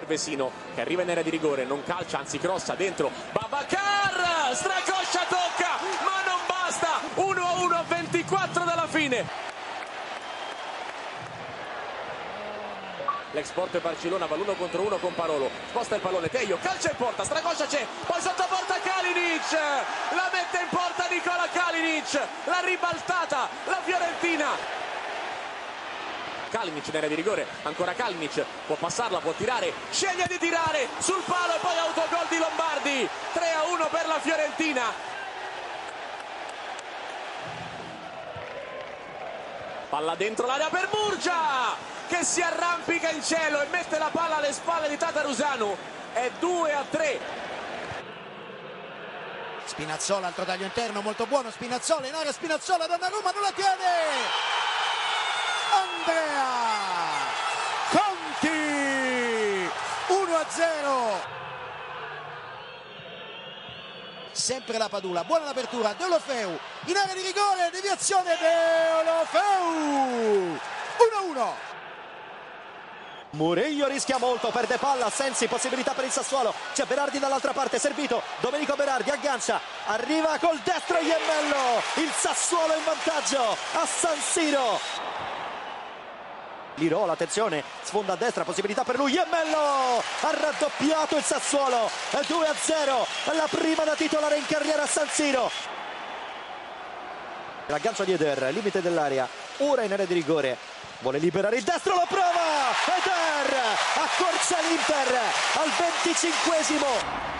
Vesino 0.07 0.51
che 0.74 0.81
arriva 0.81 1.03
in 1.03 1.11
area 1.11 1.23
di 1.23 1.31
rigore, 1.31 1.65
non 1.65 1.83
calcia, 1.83 2.19
anzi 2.19 2.39
crossa 2.39 2.74
dentro, 2.74 3.11
Babacar, 3.33 4.55
stracoscia, 4.55 5.24
tocca, 5.28 5.78
ma 6.05 6.23
non 6.24 6.41
basta, 6.47 7.01
1-1 7.16 7.73
a 7.73 7.85
24 7.87 8.65
dalla 8.65 8.87
fine. 8.87 9.45
L'ex 13.33 13.51
Porto 13.51 13.77
e 13.77 13.81
Barcellona 13.81 14.24
va 14.24 14.37
l'uno 14.37 14.55
contro 14.55 14.81
uno 14.81 14.97
con 14.97 15.15
Parolo. 15.15 15.51
Sposta 15.69 15.97
il 15.97 16.01
pallone, 16.01 16.31
Teio, 16.31 16.57
calcia 16.62 16.91
in 16.91 16.97
porta, 16.97 17.23
Stracoscia 17.23 17.66
c'è, 17.66 17.87
poi 18.07 18.20
sotto 18.23 18.47
porta 18.49 18.78
Kalinic. 18.81 19.53
La 20.15 20.31
mette 20.33 20.62
in 20.62 20.69
porta 20.70 21.07
Nicola 21.11 21.47
Kalinic. 21.53 22.19
La 22.45 22.61
ribaltata, 22.65 23.49
la 23.66 23.81
Fiorentina. 23.85 24.85
Kalinic 26.51 26.89
in 26.89 26.97
area 26.97 27.09
di 27.09 27.14
rigore, 27.14 27.47
ancora 27.62 27.93
Kalinic, 27.93 28.44
può 28.66 28.77
passarla, 28.77 29.18
può 29.18 29.32
tirare, 29.32 29.73
sceglie 29.90 30.27
di 30.28 30.39
tirare 30.39 30.89
sul 30.98 31.23
palo 31.24 31.55
e 31.55 31.59
poi 31.59 31.78
autogol 31.78 32.27
di 32.28 32.39
Lombardi. 32.39 33.09
3 33.32 33.52
a 33.52 33.64
1 33.64 33.89
per 33.90 34.06
la 34.06 34.20
Fiorentina. 34.20 35.14
Palla 39.89 40.14
dentro 40.14 40.47
l'area 40.47 40.68
per 40.68 40.89
Murgia 40.93 41.77
che 42.09 42.24
si 42.24 42.40
arrampica 42.40 43.10
in 43.10 43.23
cielo 43.23 43.60
e 43.60 43.66
mette 43.70 43.98
la 43.98 44.10
palla 44.12 44.36
alle 44.36 44.52
spalle 44.52 44.89
di 44.89 44.97
Tatarusanu. 44.97 45.77
È 46.12 46.31
2 46.39 46.73
a 46.73 46.85
3. 46.89 47.20
Spinazzola, 49.64 50.28
altro 50.28 50.44
taglio 50.44 50.64
interno 50.64 51.02
molto 51.02 51.27
buono, 51.27 51.51
Spinazzola 51.51 52.06
in 52.06 52.14
area, 52.14 52.32
Spinazzola, 52.32 52.86
Donnarumma 52.86 53.31
non 53.32 53.43
la 53.43 53.52
tiene! 53.52 54.76
Andrea 56.07 56.47
Conti 57.91 59.69
1 60.07 60.37
a 60.37 60.47
0 60.49 61.35
sempre 64.31 64.78
la 64.78 64.89
Padula. 64.89 65.24
Buona 65.24 65.47
l'apertura, 65.47 65.95
Deulofeu 65.95 66.57
in 66.85 66.97
area 66.97 67.15
di 67.15 67.23
rigore, 67.23 67.70
deviazione 67.73 68.37
Deulofeu. 68.39 69.41
1-1. 71.35 71.74
Murillo 73.31 73.89
rischia 73.89 74.19
molto, 74.19 74.51
perde 74.51 74.78
palla, 74.78 75.11
Sensi, 75.11 75.49
possibilità 75.49 75.93
per 75.93 76.05
il 76.05 76.12
Sassuolo, 76.12 76.55
c'è 76.73 76.85
Berardi 76.85 77.19
dall'altra 77.19 77.53
parte, 77.53 77.78
servito, 77.78 78.23
Domenico 78.41 78.77
Berardi 78.77 79.11
aggancia, 79.11 79.61
arriva 79.87 80.39
col 80.39 80.59
destro 80.61 80.99
Iemmello, 80.99 81.83
il 81.97 82.11
Sassuolo 82.16 82.74
in 82.74 82.85
vantaggio 82.85 83.57
a 83.73 83.85
San 83.85 84.19
Siro. 84.20 84.78
Lirola, 86.77 87.12
attenzione, 87.12 87.62
sfonda 87.82 88.12
a 88.12 88.16
destra, 88.16 88.44
possibilità 88.44 88.85
per 88.85 88.97
lui, 88.97 89.12
Iemmello 89.12 90.03
ha 90.20 90.31
raddoppiato 90.31 91.16
il 91.16 91.23
Sassuolo, 91.23 91.90
2 92.27 92.47
a 92.47 92.55
0, 92.55 93.07
la 93.32 93.48
prima 93.51 93.85
da 93.85 93.94
titolare 93.94 94.36
in 94.36 94.47
carriera 94.47 94.82
a 94.82 94.86
San 94.86 95.09
Siro. 95.09 95.51
L'aggancio 97.66 98.05
di 98.05 98.12
Eder, 98.12 98.53
limite 98.53 98.82
dell'area, 98.82 99.27
ora 99.59 99.82
in 99.82 99.93
area 99.93 100.05
di 100.05 100.15
rigore, 100.15 100.59
vuole 101.01 101.19
liberare 101.19 101.57
il 101.57 101.65
destro, 101.65 101.94
lo 101.94 102.07
prova, 102.09 102.74
Eder 102.85 103.57
accorcia 103.94 104.61
l'Inter 104.61 105.20
al 105.55 105.69
25esimo. 105.69 107.35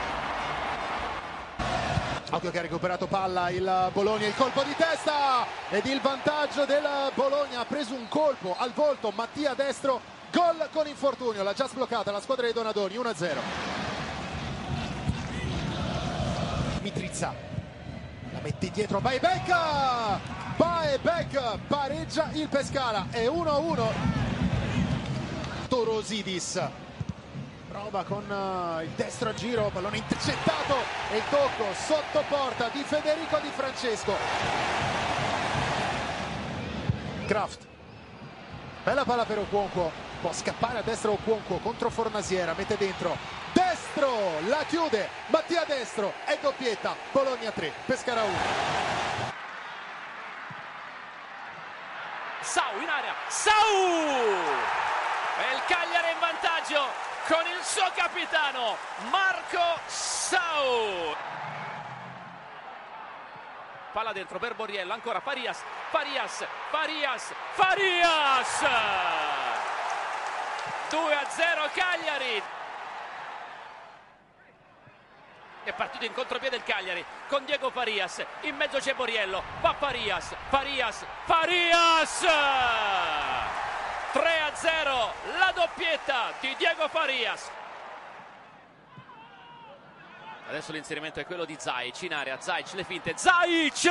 Occhio 2.29 2.51
che 2.51 2.59
ha 2.59 2.63
recuperato 2.63 3.07
palla 3.07 3.51
il 3.51 3.91
Bologna, 3.93 4.27
il 4.27 4.35
colpo 4.35 4.65
di 4.65 4.75
testa 4.77 5.47
ed 5.71 5.87
il 5.87 6.01
vantaggio 6.01 6.65
del 6.65 6.85
Bologna 7.15 7.61
ha 7.61 7.65
preso 7.65 7.95
un 7.95 8.09
colpo 8.09 8.57
al 8.59 8.73
volto 8.73 9.13
Mattia 9.15 9.55
Destro, 9.55 10.01
gol 10.33 10.69
con 10.73 10.89
infortunio, 10.89 11.45
l'ha 11.45 11.53
già 11.53 11.69
sbloccata 11.69 12.11
la 12.11 12.21
squadra 12.21 12.45
dei 12.45 12.53
Donadoni 12.53 12.97
1-0. 12.97 13.37
Mitrizza 16.83 17.33
la 18.33 18.41
mette 18.43 18.71
dietro 18.73 19.01
Baebecca, 19.01 20.21
Baebecca 20.57 21.59
pareggia 21.65 22.29
il 22.33 22.49
Pescara, 22.49 23.07
è 23.11 23.27
1-1. 23.27 23.83
Torosidis 25.69 26.86
prova 27.77 28.05
con 28.05 28.25
uh, 28.31 28.81
il 28.81 28.89
destro 28.97 29.29
a 29.29 29.35
giro, 29.35 29.69
pallone 29.71 29.99
intercettato 29.99 30.77
e 31.11 31.19
il 31.19 31.23
tocco 31.29 31.75
sotto 31.75 32.25
porta 32.27 32.71
di 32.71 32.83
Federico 32.83 33.39
Di 33.39 33.51
Francesco. 33.55 34.15
Kraft, 37.27 37.67
bella 38.83 39.05
palla 39.05 39.27
per 39.27 39.41
Oquonquo, 39.41 39.93
può 40.23 40.33
scappare 40.33 40.79
a 40.79 40.83
destra 40.83 41.11
Oquonquo 41.11 41.59
contro 41.59 41.91
Fornasiera, 41.91 42.55
mette 42.57 42.79
dentro, 42.79 43.15
destro, 43.53 44.09
la 44.49 44.65
chiude, 44.67 45.11
Mattia 45.27 45.65
Destro, 45.67 46.15
è 46.25 46.39
doppietta, 46.41 46.97
Bologna 47.13 47.51
3, 47.51 47.73
Pescara 47.85 48.23
1. 48.23 48.33
Sau 52.41 52.81
in 52.81 52.89
area, 52.89 53.13
Sau! 53.29 54.25
E 55.39 55.55
il 55.55 55.63
Cagliari 55.67 56.13
in 56.13 56.19
vantaggio 56.19 57.06
con 57.27 57.45
il 57.47 57.63
suo 57.63 57.91
capitano 57.95 58.77
Marco 59.11 59.81
Sau. 59.87 61.15
Palla 63.93 64.13
dentro 64.13 64.39
per 64.39 64.55
Borriello, 64.55 64.93
ancora 64.93 65.21
Farias, 65.21 65.63
Farias, 65.91 66.47
Farias, 66.71 67.33
Farias! 67.53 68.61
2 70.91 71.15
a 71.15 71.29
0 71.29 71.71
Cagliari. 71.73 72.43
È 75.65 75.73
partito 75.73 76.05
in 76.05 76.13
contropiede 76.13 76.57
il 76.57 76.63
Cagliari 76.63 77.05
con 77.27 77.45
Diego 77.45 77.71
Farias. 77.71 78.25
In 78.43 78.55
mezzo 78.55 78.79
c'è 78.79 78.95
Borriello. 78.95 79.43
Va 79.61 79.75
Farias, 79.75 80.35
Farias, 80.49 81.05
Farias! 81.25 82.25
3 84.17 84.41
a 84.41 84.55
0 84.55 85.13
la 85.37 85.53
doppietta 85.55 86.33
di 86.41 86.55
Diego 86.57 86.89
Farias. 86.89 87.51
Adesso 90.49 90.73
l'inserimento 90.73 91.21
è 91.21 91.27
quello 91.27 91.45
di 91.45 91.55
Zaic 91.59 92.01
in 92.03 92.15
area. 92.15 92.41
Zaic 92.41 92.73
le 92.73 92.85
finte. 92.85 93.13
Zaic 93.15 93.91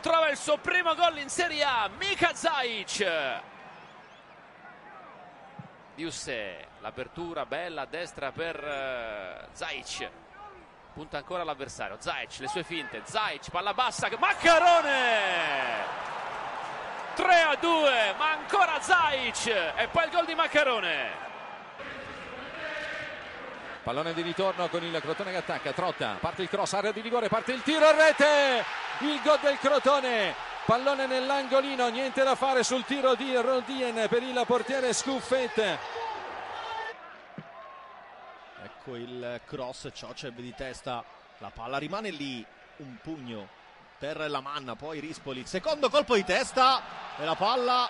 trova 0.00 0.28
il 0.28 0.36
suo 0.36 0.58
primo 0.58 0.94
gol 0.94 1.18
in 1.18 1.28
Serie 1.28 1.64
A. 1.64 1.90
Mika 1.98 2.32
Zaic. 2.32 3.40
Diusse 5.96 6.68
l'apertura 6.78 7.46
bella 7.46 7.82
a 7.82 7.86
destra 7.86 8.30
per 8.30 8.62
uh, 8.62 9.48
Zaic. 9.52 10.08
Punta 10.94 11.16
ancora 11.16 11.42
l'avversario. 11.42 11.96
Zaic 11.98 12.38
le 12.38 12.46
sue 12.46 12.62
finte. 12.62 13.02
Zaic 13.04 13.50
palla 13.50 13.74
bassa. 13.74 14.08
Maccarone! 14.16 16.19
3 17.14 17.40
a 17.42 17.56
2, 17.56 18.14
ma 18.16 18.30
ancora 18.30 18.80
Zaic 18.80 19.46
e 19.46 19.88
poi 19.90 20.04
il 20.04 20.10
gol 20.10 20.24
di 20.24 20.34
Maccarone. 20.34 21.28
Pallone 23.82 24.12
di 24.12 24.22
ritorno 24.22 24.68
con 24.68 24.84
il 24.84 24.98
Crotone 25.00 25.30
che 25.30 25.38
attacca, 25.38 25.72
Trotta, 25.72 26.16
parte 26.20 26.42
il 26.42 26.48
cross, 26.48 26.74
area 26.74 26.92
di 26.92 27.00
rigore, 27.00 27.28
parte 27.28 27.52
il 27.52 27.62
tiro 27.62 27.86
a 27.86 27.92
rete, 27.92 28.64
il 29.00 29.20
gol 29.22 29.38
del 29.40 29.58
Crotone, 29.58 30.34
pallone 30.66 31.06
nell'angolino, 31.06 31.88
niente 31.88 32.22
da 32.22 32.34
fare 32.34 32.62
sul 32.62 32.84
tiro 32.84 33.14
di 33.14 33.34
Rodien 33.34 34.06
per 34.08 34.22
il 34.22 34.42
portiere 34.46 34.92
Scuffet. 34.92 35.78
Ecco 38.62 38.96
il 38.96 39.40
cross, 39.46 39.88
Cioceb 39.92 40.36
di 40.36 40.54
testa, 40.54 41.02
la 41.38 41.50
palla 41.50 41.78
rimane 41.78 42.10
lì, 42.10 42.44
un 42.76 42.96
pugno 43.02 43.58
per 44.00 44.30
la 44.30 44.40
manna, 44.40 44.76
poi 44.76 44.98
Rispoli, 44.98 45.44
secondo 45.44 45.90
colpo 45.90 46.14
di 46.14 46.24
testa 46.24 46.80
e 47.18 47.24
la 47.26 47.34
palla 47.34 47.86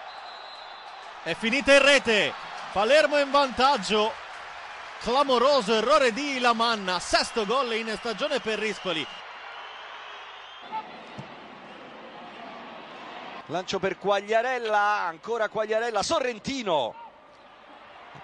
è 1.22 1.34
finita 1.34 1.72
in 1.72 1.82
rete, 1.82 2.34
Palermo 2.72 3.16
in 3.20 3.30
vantaggio, 3.30 4.12
clamoroso 5.02 5.72
errore 5.72 6.12
di 6.12 6.40
Lamanna, 6.40 6.98
sesto 6.98 7.46
gol 7.46 7.74
in 7.74 7.94
stagione 7.96 8.40
per 8.40 8.58
Rispoli. 8.58 9.06
Lancio 13.46 13.78
per 13.78 13.96
Quagliarella, 13.96 14.78
ancora 15.06 15.48
Quagliarella, 15.48 16.02
Sorrentino. 16.02 16.92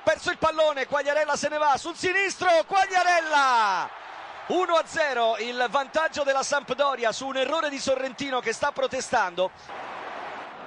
Perso 0.02 0.32
il 0.32 0.38
pallone, 0.38 0.86
Quagliarella 0.86 1.36
se 1.36 1.48
ne 1.48 1.58
va 1.58 1.76
sul 1.76 1.94
sinistro, 1.94 2.48
Quagliarella! 2.66 4.05
1-0 4.48 5.42
il 5.42 5.66
vantaggio 5.70 6.22
della 6.22 6.44
Sampdoria 6.44 7.10
su 7.10 7.26
un 7.26 7.36
errore 7.36 7.68
di 7.68 7.80
Sorrentino 7.80 8.38
che 8.38 8.52
sta 8.52 8.70
protestando. 8.70 9.50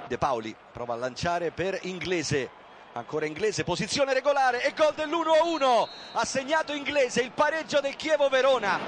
De 0.06 0.18
Paoli 0.18 0.54
prova 0.70 0.94
a 0.94 0.96
lanciare 0.96 1.50
per 1.50 1.78
Inglese. 1.82 2.58
Ancora 2.92 3.24
Inglese, 3.24 3.64
posizione 3.64 4.12
regolare 4.12 4.62
e 4.64 4.74
gol 4.74 4.92
dell'1-1. 4.94 5.88
Ha 6.12 6.24
segnato 6.26 6.74
Inglese 6.74 7.22
il 7.22 7.30
pareggio 7.30 7.80
del 7.80 7.96
Chievo 7.96 8.28
Verona. 8.28 8.78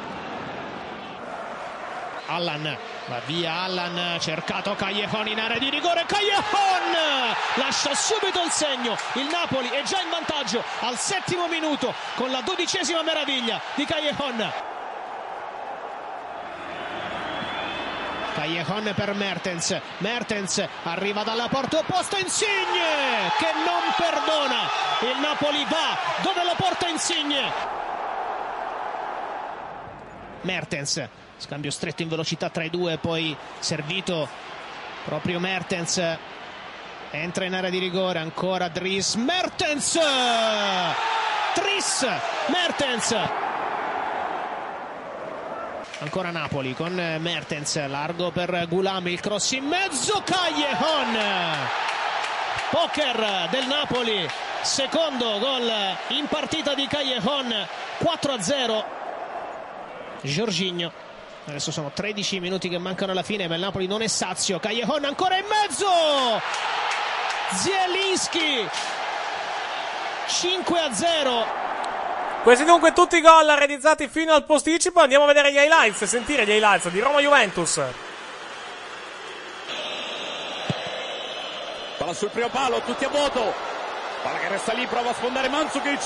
Allan 2.27 2.77
va 3.07 3.21
via 3.27 3.63
Allan 3.63 4.21
cercato 4.21 4.75
Callejon 4.75 5.27
in 5.27 5.41
area 5.41 5.59
di 5.59 5.71
rigore 5.71 6.05
Callejon 6.07 7.35
lascia 7.57 7.95
subito 7.97 8.41
il 8.45 8.51
segno 8.51 8.97
il 9.15 9.27
Napoli 9.27 9.69
è 9.69 9.83
già 9.83 10.01
in 10.01 10.09
vantaggio 10.09 10.63
al 10.81 10.97
settimo 10.97 11.49
minuto 11.49 11.93
con 12.15 12.31
la 12.31 12.41
dodicesima 12.41 13.03
meraviglia 13.03 13.61
di 13.75 13.85
Callejon 13.85 14.53
Callejon 18.35 18.93
per 18.95 19.15
Mertens. 19.15 19.79
Mertens 19.99 20.67
arriva 20.85 21.23
dalla 21.23 21.49
porta 21.49 21.79
opposta 21.79 22.19
Insigne 22.19 23.31
che 23.39 23.53
non 23.65 23.83
perdona. 23.97 24.69
Il 25.01 25.21
Napoli 25.21 25.65
va 25.69 25.99
dove 26.23 26.45
lo 26.45 26.55
porta 26.57 26.89
Insigne. 26.89 27.81
Mertens 30.43 31.09
scambio 31.37 31.71
stretto 31.71 32.03
in 32.03 32.09
velocità 32.09 32.49
tra 32.51 32.65
i 32.65 32.71
due 32.71 32.99
poi 32.99 33.37
servito 33.59 34.29
proprio 35.05 35.39
Mertens. 35.39 36.01
Entra 37.11 37.45
in 37.45 37.55
area 37.55 37.71
di 37.71 37.79
rigore 37.79 38.19
ancora 38.19 38.69
Dries. 38.69 39.15
Mertens! 39.17 39.99
Dries 41.55 42.07
Mertens 42.47 43.52
ancora 46.03 46.31
Napoli 46.31 46.75
con 46.75 46.95
Mertens 47.21 47.87
largo 47.87 48.33
per 48.33 48.67
Gulam 48.69 49.07
il 49.07 49.21
cross 49.21 49.53
in 49.53 49.65
mezzo 49.65 50.21
Callejon! 50.25 51.17
Poker 52.71 53.49
del 53.51 53.67
Napoli 53.67 54.29
secondo 54.63 55.39
gol 55.39 55.71
in 56.09 56.27
partita 56.27 56.75
di 56.75 56.89
Callejon 56.89 57.55
4 57.99 58.33
a 58.33 58.43
0 58.43 58.85
Giorginio 60.23 60.93
adesso 61.47 61.71
sono 61.71 61.93
13 61.93 62.41
minuti 62.41 62.69
che 62.69 62.79
mancano 62.79 63.13
alla 63.13 63.23
fine 63.23 63.47
ma 63.47 63.55
il 63.55 63.61
Napoli 63.61 63.87
non 63.87 64.03
è 64.03 64.09
sazio. 64.09 64.59
Callejon 64.59 65.05
ancora 65.05 65.37
in 65.37 65.47
mezzo! 65.47 65.87
Zielinski! 67.53 68.69
5 70.27 70.81
a 70.81 70.93
0 70.93 71.62
Questi 72.43 72.65
dunque 72.65 72.93
tutti 72.93 73.19
i 73.19 73.21
gol 73.21 73.47
realizzati 73.47 74.09
fino 74.09 74.33
al 74.33 74.43
posticipo. 74.43 74.99
Andiamo 74.99 75.25
a 75.25 75.27
vedere 75.29 75.53
gli 75.53 75.59
highlights 75.59 76.03
sentire 76.05 76.45
gli 76.45 76.51
highlights 76.51 76.89
di 76.89 76.99
Roma 76.99 77.21
Juventus. 77.21 77.81
Palla 81.99 82.13
sul 82.13 82.31
primo 82.31 82.49
palo, 82.49 82.81
tutti 82.81 83.05
a 83.05 83.09
vuoto. 83.09 83.55
Palla 84.25 84.39
che 84.39 84.49
resta 84.49 84.73
lì, 84.73 84.85
prova 84.87 85.11
a 85.11 85.15
sfondare 85.15 85.49
Mandzukic. 85.49 86.03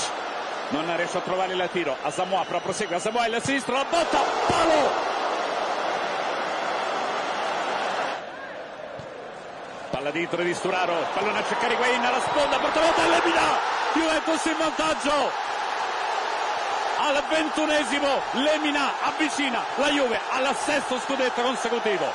Non 0.69 0.95
riesce 0.95 1.17
a 1.17 1.21
trovare 1.21 1.53
il 1.53 1.69
tiro. 1.71 1.97
Asamoah 2.03 2.43
però 2.43 2.59
prosegue. 2.59 2.97
Asamoah 2.97 3.27
il 3.27 3.41
sinistro, 3.43 3.73
la 3.73 3.85
botta, 3.89 4.19
palo. 4.45 5.15
Palla 9.89 10.11
dentro 10.11 10.43
di 10.43 10.53
Sturaro, 10.53 11.07
pallone 11.15 11.39
a 11.39 11.43
cercare 11.47 11.73
Higuain 11.73 12.05
alla 12.05 12.21
sponda, 12.21 12.59
portavoce 12.59 13.01
Lemina. 13.07 13.75
Juventus 13.93 14.45
in 14.45 14.57
vantaggio. 14.59 15.46
Al 16.99 17.23
ventunesimo 17.29 18.21
Lemina 18.31 18.91
avvicina 19.03 19.63
la 19.75 19.89
Juve 19.89 20.19
al 20.31 20.55
sesto 20.55 20.99
scudetto 20.99 21.41
consecutivo. 21.41 22.11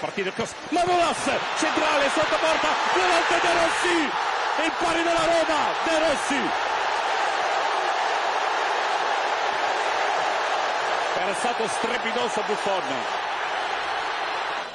Partita 0.00 0.28
il 0.28 0.34
cross, 0.34 0.52
Manolas, 0.70 1.16
centrale, 1.58 2.10
sotto 2.10 2.36
porta, 2.36 2.68
volte 2.92 3.40
De 3.40 3.52
Rossi, 3.52 4.10
il 4.64 4.72
pari 4.78 5.02
della 5.02 5.24
Roma, 5.24 5.60
De 5.84 5.98
Rossi. 5.98 6.50
Era 11.16 11.34
stato 11.34 11.68
strepitoso 11.68 12.42
Buffon. 12.46 12.82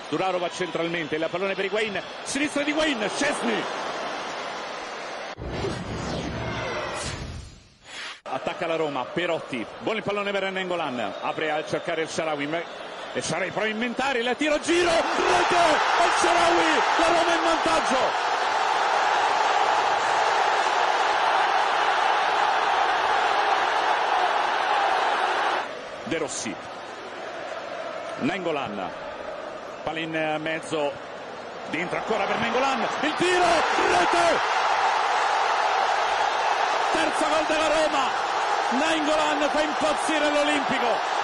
Duraro 0.08 0.40
va 0.40 0.50
centralmente, 0.50 1.18
il 1.18 1.28
pallone 1.30 1.54
per 1.54 1.66
Higuain, 1.66 2.02
sinistra 2.24 2.64
di 2.64 2.72
Higuain, 2.72 3.08
Scesni. 3.14 3.89
Attacca 8.31 8.68
la 8.68 8.76
Roma, 8.76 9.06
Perotti, 9.06 9.65
buon 9.80 9.95
il 9.95 10.03
pallone 10.03 10.31
per 10.31 10.51
Nengolan, 10.51 11.14
apre 11.22 11.49
a 11.49 11.65
cercare 11.65 12.03
il 12.03 12.10
Sharawi, 12.10 12.47
e 13.14 13.22
Sharawi 13.22 13.49
prova 13.49 13.65
a 13.65 13.69
inventare 13.69 14.19
il 14.19 14.35
tiro, 14.38 14.60
giro, 14.60 14.91
rete, 14.91 15.56
al 15.56 16.10
Sharawi, 16.19 16.64
la 16.99 17.07
Roma 17.07 17.34
in 17.34 17.43
vantaggio. 17.43 17.97
De 26.03 26.18
Rossi, 26.19 26.56
Nengolan, 28.19 28.91
palla 29.84 29.99
in 29.99 30.38
mezzo, 30.39 30.91
dentro 31.72 31.97
ancora 31.97 32.26
per 32.26 32.38
Nengolan, 32.38 32.88
il 33.01 33.14
tiro, 33.15 33.45
rete! 33.91 34.49
Terzo 36.91 37.28
gol 37.28 37.45
della 37.48 37.68
Roma, 37.68 38.10
Nengolan 38.72 39.49
fa 39.49 39.61
impazzire 39.61 40.30
l'Olimpico. 40.30 41.18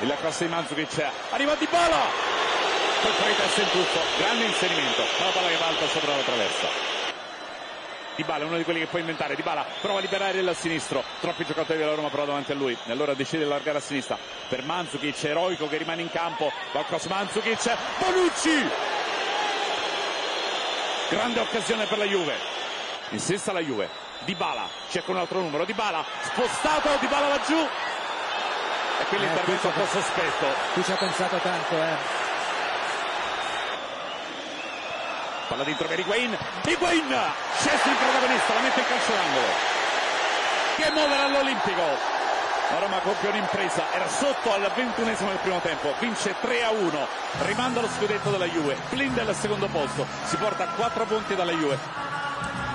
Il 0.00 0.16
cross 0.18 0.38
di 0.38 0.48
Mandzukic, 0.48 1.10
arriva 1.30 1.54
Di 1.56 1.68
Bala, 1.70 2.00
poi 3.02 3.12
fuori 3.12 3.36
testa 3.36 3.60
il 3.60 3.70
tuffo, 3.70 4.00
grande 4.18 4.44
inserimento, 4.44 5.02
la 5.18 5.30
palla 5.32 5.48
che 5.48 5.56
valta 5.56 5.86
sopra 5.88 6.16
la 6.16 6.22
traversa. 6.22 6.98
Di 8.16 8.24
Bala 8.24 8.44
è 8.44 8.46
uno 8.46 8.58
di 8.58 8.64
quelli 8.64 8.80
che 8.80 8.86
può 8.86 8.98
inventare. 8.98 9.34
Di 9.34 9.40
Bala 9.40 9.64
prova 9.80 9.98
a 9.98 10.02
liberare 10.02 10.40
il 10.40 10.54
sinistro. 10.54 11.02
Troppi 11.20 11.46
giocatori 11.46 11.78
della 11.78 11.94
Roma 11.94 12.10
però 12.10 12.26
davanti 12.26 12.52
a 12.52 12.54
lui. 12.54 12.76
E 12.86 12.92
allora 12.92 13.14
decide 13.14 13.38
di 13.38 13.44
allargare 13.44 13.78
a 13.78 13.80
sinistra. 13.80 14.18
Per 14.48 14.62
Mandzukic, 14.62 15.24
eroico 15.24 15.68
che 15.68 15.78
rimane 15.78 16.02
in 16.02 16.10
campo. 16.10 16.52
Va 16.72 16.84
cross 16.84 17.06
Mandzukic. 17.06 17.74
Bonucci! 17.98 18.89
Grande 21.10 21.40
occasione 21.40 21.86
per 21.86 21.98
la 21.98 22.04
Juve. 22.04 22.34
Insista 23.08 23.50
la 23.50 23.58
Juve. 23.58 23.90
Di 24.20 24.36
Bala, 24.36 24.68
cerca 24.88 25.10
un 25.10 25.16
altro 25.16 25.40
numero. 25.40 25.64
Di 25.64 25.72
Bala, 25.72 26.04
spostato. 26.22 26.88
Di 27.00 27.08
Bala 27.08 27.26
va 27.26 27.40
giù. 27.44 27.58
E 27.58 29.04
qui 29.08 29.18
l'intervento 29.18 29.66
un 29.66 29.72
po' 29.72 29.86
sospetto. 29.86 30.46
Qui 30.72 30.84
ci 30.84 30.92
ha 30.92 30.94
pensato 30.94 31.36
tanto, 31.38 31.74
eh. 31.74 31.96
Palla 35.48 35.64
dentro 35.64 35.88
per 35.88 35.98
Higuain. 35.98 36.38
Higuain! 36.62 37.32
Scessi 37.58 37.88
il 37.88 37.96
protagonista, 37.96 38.54
la 38.54 38.60
mette 38.60 38.78
in 38.78 38.86
calcio 38.86 39.12
d'angolo. 39.12 39.52
Che 40.76 40.90
muovere 40.92 41.22
all'Olimpico. 41.22 42.19
La 42.70 42.78
Roma 42.78 43.00
compie 43.00 43.30
un'impresa, 43.30 43.82
era 43.92 44.06
sotto 44.06 44.52
al 44.52 44.70
ventunesimo 44.76 45.30
del 45.30 45.38
primo 45.40 45.58
tempo, 45.58 45.92
vince 45.98 46.36
3 46.40 46.62
a 46.62 46.70
1, 46.70 47.06
rimanda 47.46 47.80
lo 47.80 47.88
scudetto 47.88 48.30
della 48.30 48.46
Juve, 48.46 48.76
blinda 48.90 49.22
al 49.22 49.34
secondo 49.34 49.66
posto, 49.66 50.06
si 50.24 50.36
porta 50.36 50.68
a 50.68 50.74
4 50.74 51.04
punti 51.04 51.34
dalla 51.34 51.50
Juve. 51.50 51.78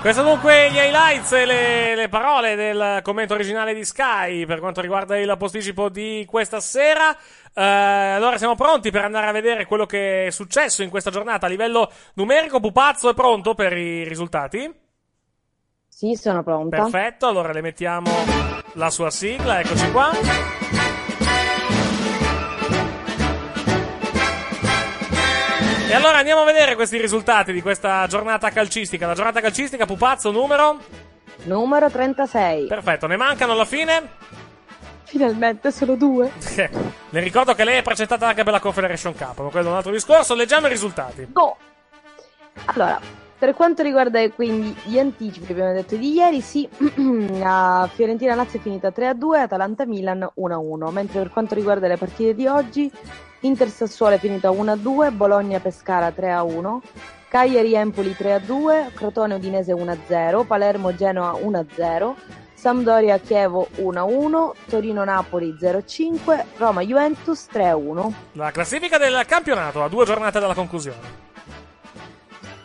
Questo 0.02 0.22
dunque 0.22 0.70
gli 0.70 0.76
highlights 0.76 1.32
e 1.32 1.46
le, 1.46 1.96
le, 1.96 2.10
parole 2.10 2.56
del 2.56 3.00
commento 3.02 3.34
originale 3.34 3.74
di 3.74 3.84
Sky 3.84 4.46
per 4.46 4.60
quanto 4.60 4.80
riguarda 4.80 5.18
il 5.18 5.34
posticipo 5.36 5.90
di 5.90 6.26
questa 6.30 6.60
sera. 6.60 7.16
Eh, 7.52 7.64
allora 7.64 8.38
siamo 8.38 8.54
pronti 8.54 8.92
per 8.92 9.04
andare 9.04 9.26
a 9.26 9.32
vedere 9.32 9.66
quello 9.66 9.88
che 9.88 10.28
è 10.28 10.30
successo 10.30 10.84
in 10.84 10.92
questa 10.92 11.10
giornata 11.10 11.48
a 11.48 11.50
livello 11.50 11.92
numerico. 12.14 12.60
Pupazzo 12.60 13.10
è 13.10 13.14
pronto 13.16 13.56
per 13.56 13.76
i 13.76 14.04
risultati? 14.04 14.72
Sì, 15.88 16.14
sono 16.14 16.44
pronta. 16.44 16.84
Perfetto, 16.84 17.28
allora 17.28 17.52
le 17.52 17.62
mettiamo 17.62 18.55
la 18.76 18.90
sua 18.90 19.10
sigla, 19.10 19.60
eccoci 19.60 19.92
qua. 19.92 20.12
E 25.88 25.94
allora 25.94 26.18
andiamo 26.18 26.42
a 26.42 26.46
vedere 26.46 26.76
questi 26.76 27.00
risultati 27.00 27.54
di 27.54 27.62
questa 27.62 28.06
giornata 28.08 28.50
calcistica. 28.50 29.08
La 29.08 29.14
giornata 29.14 29.40
calcistica, 29.40 29.86
pupazzo, 29.86 30.32
numero? 30.32 30.80
Numero 31.44 31.90
36. 31.90 32.68
Perfetto, 32.68 33.08
ne 33.08 33.18
mancano 33.18 33.54
alla 33.54 33.66
fine? 33.66 34.10
Finalmente 35.04 35.72
solo 35.72 35.96
due. 35.96 36.32
Le 37.10 37.20
ricordo 37.20 37.54
che 37.54 37.64
lei 37.64 37.78
è 37.78 37.82
precettata 37.82 38.28
anche 38.28 38.44
per 38.44 38.52
la 38.52 38.60
Confederation 38.60 39.16
Cup, 39.16 39.40
ma 39.40 39.50
quello 39.50 39.68
è 39.68 39.72
un 39.72 39.78
altro 39.78 39.92
discorso. 39.92 40.34
Leggiamo 40.34 40.66
i 40.66 40.70
risultati. 40.70 41.28
No. 41.34 41.56
Allora, 42.66 43.00
per 43.38 43.54
quanto 43.54 43.84
riguarda 43.84 44.28
quindi 44.30 44.76
gli 44.84 44.98
anticipi 44.98 45.52
abbiamo 45.52 45.74
detto 45.74 45.96
di 45.96 46.14
ieri, 46.14 46.42
sì, 46.42 46.68
la 47.38 47.90
Fiorentina-Lazio 47.94 48.60
è 48.60 48.62
finita 48.62 48.90
3-2, 48.90 49.40
Atalanta-Milan 49.40 50.30
1-1, 50.38 50.92
mentre 50.92 51.20
per 51.20 51.30
quanto 51.32 51.54
riguarda 51.54 51.88
le 51.88 51.98
partite 51.98 52.34
di 52.34 52.48
oggi, 52.48 52.92
Inter-Sassuolo 53.42 54.16
è 54.16 54.20
finita 54.20 54.50
1-2, 54.50 55.14
Bologna-Pescara 55.14 56.10
3-1, 56.10 56.80
Cagliari-Empoli 57.28 58.16
3-2, 58.18 58.94
Crotone-Udinese 58.94 59.74
1-0, 59.74 60.46
Palermo-Genoa 60.46 61.34
1-0, 61.34 62.14
Sampdoria-Chievo 62.54 63.68
1-1, 63.76 64.52
Torino-Napoli 64.68 65.58
0-5, 65.60 66.46
Roma-Juventus 66.58 67.48
3-1. 67.52 68.14
La 68.32 68.52
classifica 68.52 68.98
del 68.98 69.24
campionato 69.28 69.84
a 69.84 69.90
due 69.90 70.06
giornate 70.06 70.40
dalla 70.40 70.56
conclusione. 70.56 71.26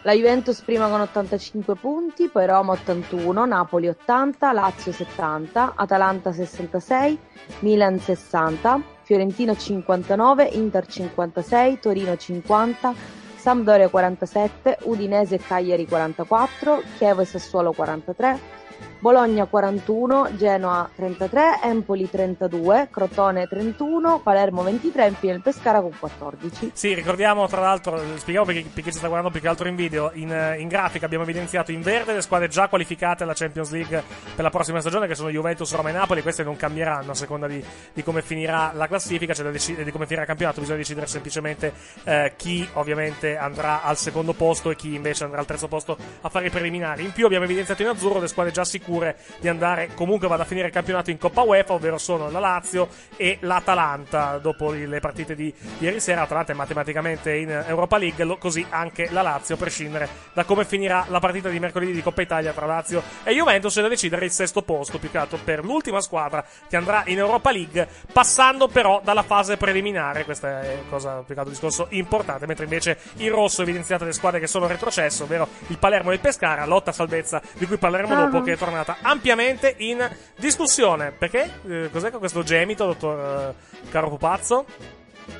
La 0.02 0.14
Juventus 0.14 0.62
prima 0.62 0.88
con 0.88 1.02
85 1.02 1.74
punti, 1.74 2.28
poi 2.28 2.46
Roma 2.46 2.72
81, 2.72 3.44
Napoli 3.44 3.86
80, 3.86 4.50
Lazio 4.52 4.92
70, 4.92 5.74
Atalanta 5.76 6.32
66, 6.32 7.18
Milan 7.58 8.00
60, 8.00 8.80
Fiorentino 9.02 9.54
59, 9.54 10.44
Inter 10.52 10.86
56, 10.86 11.80
Torino 11.80 12.16
50, 12.16 12.94
Sampdoria 13.36 13.90
47, 13.90 14.78
Udinese 14.84 15.34
e 15.34 15.38
Cagliari 15.38 15.86
44, 15.86 16.82
Chievo 16.96 17.20
e 17.20 17.26
Sassuolo 17.26 17.72
43, 17.72 18.59
Bologna 19.00 19.46
41, 19.46 20.36
Genoa 20.36 20.90
33, 20.94 21.60
Empoli 21.62 22.10
32, 22.10 22.88
Crotone 22.90 23.46
31, 23.46 24.20
Palermo 24.20 24.62
23 24.62 25.04
e 25.04 25.08
infine 25.08 25.32
il 25.32 25.40
Pescara 25.40 25.80
con 25.80 25.92
14. 25.98 26.72
Sì, 26.74 26.92
ricordiamo 26.92 27.48
tra 27.48 27.62
l'altro, 27.62 27.98
spieghiamo 28.16 28.44
perché, 28.44 28.68
perché 28.74 28.92
ci 28.92 28.98
sta 28.98 29.06
guardando 29.06 29.32
più 29.32 29.40
che 29.40 29.48
altro 29.48 29.68
in 29.68 29.74
video, 29.74 30.10
in, 30.12 30.56
in, 30.58 30.68
grafica 30.68 31.06
abbiamo 31.06 31.24
evidenziato 31.24 31.72
in 31.72 31.80
verde 31.80 32.12
le 32.12 32.20
squadre 32.20 32.48
già 32.48 32.68
qualificate 32.68 33.22
alla 33.22 33.32
Champions 33.32 33.70
League 33.70 34.02
per 34.34 34.44
la 34.44 34.50
prossima 34.50 34.80
stagione 34.80 35.06
che 35.06 35.14
sono 35.14 35.30
Juventus, 35.30 35.74
Roma 35.74 35.88
e 35.88 35.92
Napoli, 35.92 36.20
queste 36.20 36.44
non 36.44 36.56
cambieranno 36.56 37.12
a 37.12 37.14
seconda 37.14 37.46
di, 37.46 37.64
di 37.94 38.02
come 38.02 38.20
finirà 38.20 38.72
la 38.74 38.86
classifica, 38.86 39.32
cioè 39.32 39.50
dec- 39.50 39.82
di 39.82 39.90
come 39.90 40.04
finirà 40.04 40.22
il 40.22 40.28
campionato, 40.28 40.60
bisogna 40.60 40.76
decidere 40.76 41.06
semplicemente 41.06 41.72
eh, 42.04 42.34
chi 42.36 42.68
ovviamente 42.74 43.38
andrà 43.38 43.82
al 43.82 43.96
secondo 43.96 44.34
posto 44.34 44.70
e 44.70 44.76
chi 44.76 44.94
invece 44.94 45.24
andrà 45.24 45.40
al 45.40 45.46
terzo 45.46 45.68
posto 45.68 45.96
a 46.20 46.28
fare 46.28 46.48
i 46.48 46.50
preliminari. 46.50 47.02
In 47.02 47.12
più 47.12 47.24
abbiamo 47.24 47.46
evidenziato 47.46 47.80
in 47.80 47.88
azzurro 47.88 48.20
le 48.20 48.28
squadre 48.28 48.52
già 48.52 48.62
sicure 48.62 48.88
sicure 48.90 49.16
di 49.38 49.48
andare 49.48 49.90
comunque 49.94 50.26
vada 50.26 50.42
a 50.42 50.46
finire 50.46 50.66
il 50.66 50.72
campionato 50.72 51.10
in 51.10 51.18
Coppa 51.18 51.42
UEFA, 51.42 51.74
ovvero 51.74 51.96
sono 51.96 52.28
la 52.30 52.40
Lazio 52.40 52.88
e 53.16 53.38
l'Atalanta. 53.40 54.38
Dopo 54.38 54.72
le 54.72 54.98
partite 55.00 55.36
di 55.36 55.54
ieri 55.78 56.00
sera, 56.00 56.22
l'Atalanta 56.22 56.52
è 56.52 56.54
matematicamente 56.56 57.34
in 57.34 57.50
Europa 57.66 57.96
League, 57.98 58.38
così 58.38 58.66
anche 58.68 59.08
la 59.10 59.22
Lazio, 59.22 59.54
a 59.54 59.58
prescindere 59.58 60.08
da 60.32 60.44
come 60.44 60.64
finirà 60.64 61.04
la 61.08 61.20
partita 61.20 61.48
di 61.48 61.60
mercoledì 61.60 61.92
di 61.92 62.02
Coppa 62.02 62.22
Italia 62.22 62.52
tra 62.52 62.66
Lazio 62.66 63.02
e 63.22 63.32
Juventus, 63.32 63.74
c'è 63.74 63.82
da 63.82 63.88
decidere 63.88 64.24
il 64.24 64.30
sesto 64.32 64.62
posto, 64.62 64.98
più 64.98 65.10
che 65.10 65.18
altro 65.18 65.38
per 65.42 65.64
l'ultima 65.64 66.00
squadra 66.00 66.44
che 66.68 66.76
andrà 66.76 67.04
in 67.06 67.18
Europa 67.18 67.52
League, 67.52 67.86
passando 68.12 68.66
però 68.66 69.00
dalla 69.04 69.22
fase 69.22 69.56
preliminare. 69.56 70.24
Questa 70.24 70.62
è 70.62 70.78
cosa 70.88 71.22
più 71.24 71.34
che 71.34 71.40
altro 71.40 71.52
discorso 71.52 71.86
importante, 71.90 72.46
mentre 72.46 72.64
invece 72.64 72.98
in 73.16 73.30
rosso 73.30 73.62
evidenziate 73.62 74.04
le 74.04 74.12
squadre 74.12 74.40
che 74.40 74.46
sono 74.46 74.66
retrocesse, 74.66 75.22
ovvero 75.22 75.46
il 75.68 75.78
Palermo 75.78 76.10
e 76.10 76.14
il 76.14 76.20
Pescara, 76.20 76.64
lotta 76.66 76.90
a 76.90 76.92
salvezza 76.92 77.40
di 77.54 77.66
cui 77.66 77.76
parleremo 77.76 77.98
Ah. 78.14 78.24
dopo, 78.24 78.42
che 78.42 78.54
è 78.54 78.56
tornata 78.82 78.96
ampiamente 79.02 79.74
in 79.78 80.08
discussione. 80.36 81.12
Perché? 81.12 81.50
Eh, 81.68 81.90
cos'è 81.90 82.10
questo 82.10 82.42
gemito, 82.42 82.86
dottor 82.86 83.54
eh, 83.54 83.90
caro 83.90 84.08
pupazzo? 84.08 84.64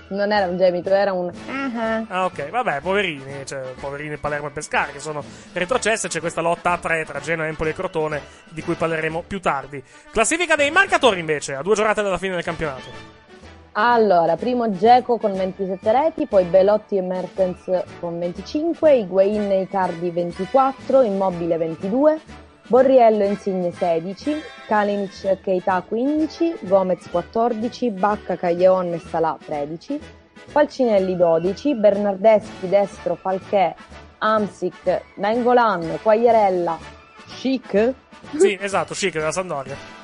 Non 0.09 0.31
era 0.33 0.47
un 0.47 0.57
gemito, 0.57 0.91
era 0.91 1.12
un. 1.12 1.31
Ah, 2.09 2.25
ok, 2.25 2.51
vabbè, 2.51 2.81
poverini, 2.81 3.45
cioè, 3.45 3.61
poverini 3.79 4.17
Palermo 4.17 4.49
e 4.49 4.51
Pescara 4.51 4.93
che 4.93 5.01
sono 5.01 5.23
retrocesse. 5.53 6.09
C'è 6.09 6.21
questa 6.21 6.41
lotta 6.41 6.73
a 6.73 6.79
tre 6.79 7.05
tra 7.05 7.21
Genoa, 7.21 7.47
Empoli 7.47 7.71
e 7.71 7.75
Crotone, 7.75 8.21
di 8.51 8.62
cui 8.62 8.75
parleremo 8.75 9.25
più 9.27 9.41
tardi. 9.41 9.83
Classifica 10.11 10.57
dei 10.57 10.71
marcatori 10.71 11.21
invece, 11.21 11.55
a 11.55 11.62
due 11.62 11.75
giornate 11.75 12.03
dalla 12.03 12.19
fine 12.19 12.35
del 12.35 12.45
campionato. 12.45 13.19
Allora, 13.73 14.35
primo 14.37 14.69
Geco 14.73 15.17
con 15.19 15.33
27 15.33 15.93
reti, 15.93 16.27
poi 16.27 16.45
Belotti 16.45 16.97
e 16.97 17.03
Mertens 17.03 17.85
con 18.01 18.19
25, 18.19 18.93
Higuain 18.97 19.51
e 19.53 19.61
Icardi 19.62 20.11
24, 20.11 21.03
Immobile 21.03 21.57
22, 21.57 22.21
Borriello 22.71 23.25
Insigne 23.25 23.73
16, 23.73 24.41
Kalinic 24.69 25.41
Keita 25.41 25.83
15, 25.83 26.59
Gomez 26.61 27.05
14, 27.11 27.91
Bacca, 27.91 28.37
Caglion 28.37 28.93
e 28.93 29.01
Salà 29.01 29.37
13, 29.45 29.99
Falcinelli 30.47 31.17
12, 31.17 31.75
Bernardeschi, 31.75 32.69
Destro, 32.69 33.17
Falchè, 33.17 33.75
Amsic, 34.19 35.03
Nainggolan, 35.17 35.99
Quagliarella, 36.01 36.79
Chic, 37.27 37.95
Sì, 38.37 38.57
esatto, 38.61 38.95
chic 38.95 39.15
della 39.15 39.33
Sandoria. 39.33 39.99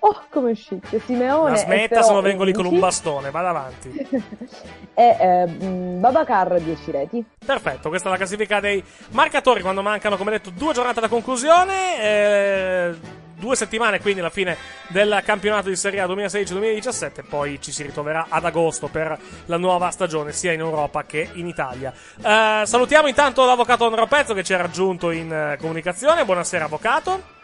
Oh 0.00 0.22
come 0.30 0.54
chic, 0.54 1.00
Simeone 1.04 1.50
La 1.50 1.56
e 1.56 1.58
smetta 1.58 2.02
se 2.02 2.12
no 2.12 2.20
vengo 2.20 2.44
lì 2.44 2.52
con 2.52 2.64
un 2.64 2.72
11, 2.72 2.80
bastone, 2.80 3.30
vada 3.30 3.48
avanti. 3.48 3.90
e 4.94 5.16
eh, 5.20 5.46
Babacar 5.46 6.60
10 6.60 6.90
reti. 6.90 7.24
Perfetto, 7.44 7.88
questa 7.88 8.08
è 8.08 8.10
la 8.10 8.18
classifica 8.18 8.60
dei 8.60 8.82
marcatori 9.10 9.60
quando 9.60 9.82
mancano, 9.82 10.16
come 10.16 10.32
detto, 10.32 10.50
due 10.50 10.72
giornate 10.72 10.98
alla 10.98 11.08
conclusione. 11.08 12.02
eh, 12.02 13.26
due 13.38 13.56
settimane 13.56 14.00
quindi 14.00 14.20
alla 14.20 14.30
fine 14.30 14.56
del 14.88 15.22
campionato 15.24 15.68
di 15.68 15.76
Serie 15.76 16.00
A 16.00 16.06
2016-2017. 16.06 17.24
Poi 17.26 17.60
ci 17.60 17.72
si 17.72 17.82
ritroverà 17.82 18.26
ad 18.28 18.44
agosto 18.44 18.88
per 18.88 19.18
la 19.46 19.56
nuova 19.56 19.90
stagione, 19.90 20.32
sia 20.32 20.52
in 20.52 20.60
Europa 20.60 21.04
che 21.04 21.30
in 21.34 21.46
Italia. 21.46 21.92
Eh, 21.92 22.62
salutiamo 22.64 23.08
intanto 23.08 23.44
l'avvocato 23.44 23.84
Andrea 23.84 24.06
Pezzo 24.06 24.34
che 24.34 24.42
ci 24.42 24.52
ha 24.52 24.58
raggiunto 24.58 25.10
in 25.10 25.32
eh, 25.32 25.56
comunicazione. 25.58 26.24
Buonasera, 26.24 26.64
avvocato. 26.64 27.36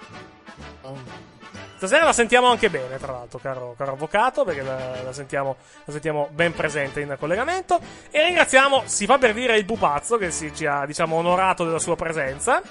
Stasera 1.76 2.04
la 2.04 2.12
sentiamo 2.12 2.48
anche 2.48 2.70
bene, 2.70 2.98
tra 2.98 3.12
l'altro, 3.12 3.38
caro, 3.38 3.74
caro 3.76 3.92
avvocato, 3.92 4.44
perché 4.44 4.62
la, 4.62 5.02
la 5.02 5.12
sentiamo, 5.12 5.56
la 5.84 5.92
sentiamo 5.92 6.28
ben 6.30 6.54
presente 6.54 7.00
in 7.00 7.16
collegamento. 7.18 7.78
E 8.10 8.24
ringraziamo, 8.24 8.82
si 8.86 9.06
fa 9.06 9.18
per 9.18 9.34
dire, 9.34 9.56
il 9.56 9.64
pupazzo 9.64 10.16
che 10.16 10.30
si, 10.30 10.54
ci 10.54 10.66
ha, 10.66 10.86
diciamo, 10.86 11.16
onorato 11.16 11.64
della 11.64 11.78
sua 11.78 11.96
presenza. 11.96 12.62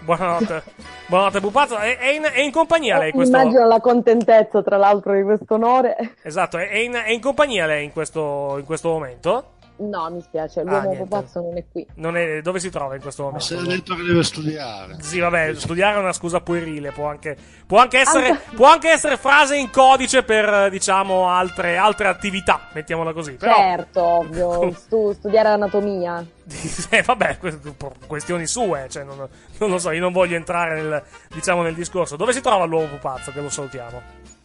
Buonanotte, 0.00 0.62
buonanotte 1.06 1.40
pupazzo. 1.40 1.76
È, 1.76 1.98
è 1.98 2.08
in, 2.08 2.22
è 2.22 2.40
in 2.40 2.50
compagnia 2.50 2.98
lei 2.98 3.12
questo... 3.12 3.36
Immagino 3.36 3.66
la 3.66 3.80
contentezza, 3.80 4.62
tra 4.62 4.76
l'altro, 4.76 5.14
di 5.14 5.22
questo 5.22 5.54
onore. 5.54 6.14
Esatto, 6.22 6.58
è, 6.58 6.68
è 6.68 6.78
in, 6.78 6.92
è 6.94 7.10
in 7.10 7.20
compagnia 7.20 7.66
lei 7.66 7.84
in 7.84 7.92
questo, 7.92 8.56
in 8.58 8.64
questo 8.64 8.88
momento? 8.88 9.60
No, 9.82 10.08
mi 10.10 10.20
spiace, 10.20 10.62
l'uomo 10.62 10.90
niente. 10.90 11.02
pupazzo 11.02 11.40
non 11.40 11.56
è 11.56 11.64
qui. 11.70 11.86
Non 11.96 12.16
è, 12.16 12.40
dove 12.40 12.60
si 12.60 12.70
trova 12.70 12.94
in 12.94 13.00
questo 13.00 13.24
momento? 13.24 13.44
Se 13.44 13.56
ha 13.56 13.62
detto 13.62 13.94
che 13.96 14.02
deve 14.02 14.22
studiare. 14.22 14.96
Sì, 15.00 15.18
vabbè, 15.18 15.54
studiare 15.54 15.96
è 15.96 15.98
una 15.98 16.12
scusa 16.12 16.40
puerile, 16.40 16.92
può 16.92 17.06
anche, 17.06 17.36
può 17.66 17.78
anche, 17.78 17.98
essere, 17.98 18.40
può 18.54 18.68
anche 18.68 18.90
essere 18.90 19.16
frase 19.16 19.56
in 19.56 19.70
codice 19.70 20.22
per, 20.22 20.70
diciamo, 20.70 21.28
altre, 21.28 21.76
altre 21.76 22.06
attività, 22.08 22.68
mettiamola 22.72 23.12
così. 23.12 23.32
Però, 23.32 23.54
Certo, 23.54 24.02
ovvio, 24.02 24.72
stu- 24.72 25.12
studiare 25.12 25.48
anatomia. 25.48 26.24
eh, 26.90 27.02
vabbè, 27.02 27.38
que- 27.38 27.58
questioni 28.06 28.46
sue, 28.46 28.86
cioè, 28.88 29.02
non, 29.04 29.28
non 29.58 29.70
lo 29.70 29.78
so, 29.78 29.90
io 29.90 30.00
non 30.00 30.12
voglio 30.12 30.36
entrare 30.36 30.80
nel, 30.80 31.02
diciamo, 31.34 31.62
nel 31.62 31.74
discorso. 31.74 32.16
Dove 32.16 32.32
si 32.32 32.40
trova 32.40 32.64
l'uomo 32.64 32.86
pupazzo, 32.86 33.32
che 33.32 33.40
lo 33.40 33.48
salutiamo? 33.48 34.02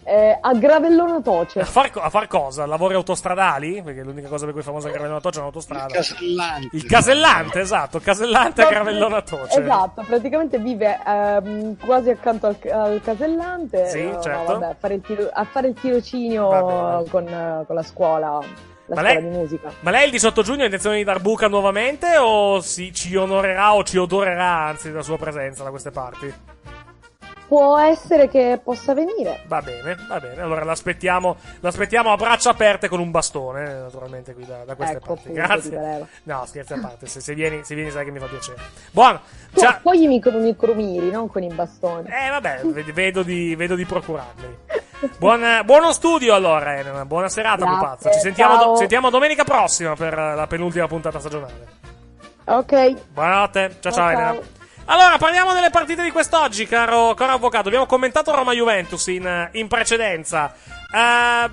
Eh, 0.10 0.38
a 0.40 0.54
Gravellona 0.54 1.20
Toce. 1.20 1.60
A 1.60 1.66
far, 1.66 1.92
a 1.94 2.10
far 2.10 2.28
cosa? 2.28 2.66
Lavori 2.66 2.94
autostradali? 2.94 3.82
Perché 3.84 4.04
l'unica 4.04 4.30
cosa 4.30 4.46
per 4.46 4.54
cui 4.54 4.62
è 4.62 4.64
famosa 4.64 4.88
Gravellona 4.88 5.20
Toce 5.20 5.40
è 5.40 5.42
un'autostrada. 5.42 5.88
Il 5.88 5.92
casellante. 5.92 6.76
Il 6.78 6.86
casellante, 6.86 7.60
esatto, 7.60 8.00
casellante 8.00 8.62
a 8.62 8.70
Gravellona 8.70 9.22
Toce. 9.22 9.60
Esatto, 9.60 10.06
praticamente 10.08 10.60
vive 10.60 10.98
ehm, 11.06 11.76
quasi 11.86 12.10
accanto 12.10 12.48
al, 12.48 12.58
al 12.72 13.02
casellante. 13.04 13.90
Sì, 13.90 14.00
eh, 14.00 14.12
no, 14.12 14.22
certo. 14.22 14.54
vabbè, 14.54 14.66
a, 14.68 14.76
fare 14.80 14.94
il 14.94 15.02
tiro- 15.02 15.30
a 15.30 15.44
fare 15.44 15.68
il 15.68 15.74
tirocinio 15.74 17.06
con, 17.10 17.28
eh, 17.28 17.64
con 17.68 17.76
la 17.76 17.84
scuola, 17.84 18.30
la 18.30 18.96
Ma 18.96 19.02
scuola 19.02 19.08
lei- 19.10 19.22
di 19.24 19.28
musica. 19.28 19.72
Ma 19.82 19.92
lei 19.92 20.06
il 20.06 20.12
18 20.12 20.42
giugno 20.42 20.62
ha 20.62 20.66
intenzione 20.66 20.96
di 20.96 21.04
dar 21.04 21.20
buca 21.20 21.50
nuovamente 21.50 22.16
o 22.18 22.62
si, 22.62 22.94
ci 22.94 23.14
onorerà 23.14 23.74
o 23.74 23.84
ci 23.84 23.98
odorerà 23.98 24.68
anzi 24.68 24.88
della 24.88 25.04
sua 25.04 25.18
presenza 25.18 25.66
da 25.66 25.70
queste 25.70 25.92
parti? 25.92 26.34
Può 27.48 27.78
essere 27.78 28.28
che 28.28 28.60
possa 28.62 28.94
venire. 28.94 29.42
Va 29.48 29.62
bene, 29.62 29.96
va 30.10 30.20
bene. 30.20 30.42
Allora 30.42 30.66
l'aspettiamo, 30.66 31.38
l'aspettiamo 31.62 32.12
a 32.12 32.18
braccia 32.18 32.50
aperte 32.50 32.90
con 32.90 33.00
un 33.00 33.10
bastone, 33.10 33.62
eh, 33.70 33.74
naturalmente 33.74 34.34
qui 34.34 34.46
da, 34.46 34.66
da 34.66 34.76
queste 34.76 34.98
Ecco, 34.98 35.14
parti. 35.16 35.32
Grazie. 35.32 36.08
No, 36.24 36.44
scherzi 36.46 36.74
a 36.74 36.80
parte, 36.82 37.08
se, 37.08 37.22
se 37.22 37.34
vieni, 37.34 37.64
se 37.64 37.74
vieni 37.74 37.90
sai 37.90 38.04
che 38.04 38.12
mi 38.12 38.20
fa 38.20 38.26
piacere. 38.26 38.58
Buono. 38.92 39.22
Tu 39.54 39.62
Già, 39.62 39.80
poi 39.82 40.04
i 40.04 40.08
micro, 40.08 40.38
micromiri, 40.38 41.10
non 41.10 41.30
con 41.30 41.42
i 41.44 41.48
bastoni. 41.54 42.10
eh 42.10 42.30
vabbè, 42.30 42.62
ved- 42.66 42.92
vedo 42.92 43.24
di, 43.24 43.56
vedo 43.56 43.76
di 43.76 43.86
procurarli. 43.86 44.58
Buon, 45.18 45.62
buono 45.64 45.94
studio 45.94 46.34
allora, 46.36 46.78
Elena. 46.78 47.06
Buona 47.06 47.30
serata, 47.30 47.64
Grazie, 47.64 47.78
pupazzo. 47.78 48.12
Ci 48.12 48.20
sentiamo, 48.20 48.56
ciao. 48.56 48.66
do- 48.72 48.76
sentiamo 48.76 49.10
domenica 49.10 49.44
prossima 49.46 49.96
per 49.96 50.14
la 50.18 50.48
penultima 50.48 50.88
puntata 50.88 51.20
stagionale. 51.20 51.68
Ok. 52.46 52.94
Buonanotte, 53.14 53.78
ciao 53.80 53.92
ciao, 53.92 53.92
Ciao, 53.94 54.10
Elena. 54.10 54.34
ciao. 54.34 54.57
Allora, 54.90 55.18
parliamo 55.18 55.54
delle 55.54 55.70
partite 55.70 56.02
di 56.02 56.12
quest'oggi, 56.12 56.66
caro, 56.66 57.14
caro 57.14 57.34
avvocato. 57.34 57.68
Abbiamo 57.68 57.86
commentato 57.86 58.34
Roma-Juventus 58.34 59.08
in, 59.08 59.50
in 59.54 59.68
precedenza. 59.68 60.54
Eh, 60.90 61.50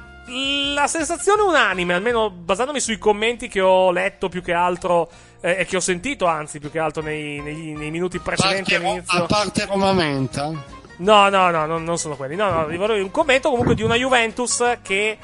la 0.72 0.86
sensazione 0.86 1.42
unanime, 1.42 1.94
almeno 1.94 2.30
basandomi 2.30 2.78
sui 2.78 2.96
commenti 2.96 3.48
che 3.48 3.60
ho 3.60 3.90
letto 3.90 4.28
più 4.28 4.40
che 4.40 4.52
altro, 4.52 5.10
eh, 5.40 5.56
e 5.58 5.64
che 5.64 5.76
ho 5.76 5.80
sentito 5.80 6.26
anzi 6.26 6.60
più 6.60 6.70
che 6.70 6.78
altro 6.78 7.02
nei, 7.02 7.40
negli- 7.40 7.76
nei 7.76 7.90
minuti 7.90 8.20
precedenti 8.20 8.70
Parte- 8.72 8.86
all'inizio. 8.86 9.22
a 9.24 9.26
parte 9.26 9.66
Roma 9.66 9.92
Menta. 9.92 10.50
No, 10.98 11.28
no, 11.28 11.50
no, 11.50 11.66
non, 11.66 11.82
non 11.82 11.98
sono 11.98 12.14
quelli. 12.14 12.36
No, 12.36 12.48
no, 12.50 12.64
volevo 12.66 12.94
un 12.94 13.10
commento 13.10 13.50
comunque 13.50 13.74
di 13.74 13.82
una 13.82 13.96
Juventus 13.96 14.62
che 14.80 15.18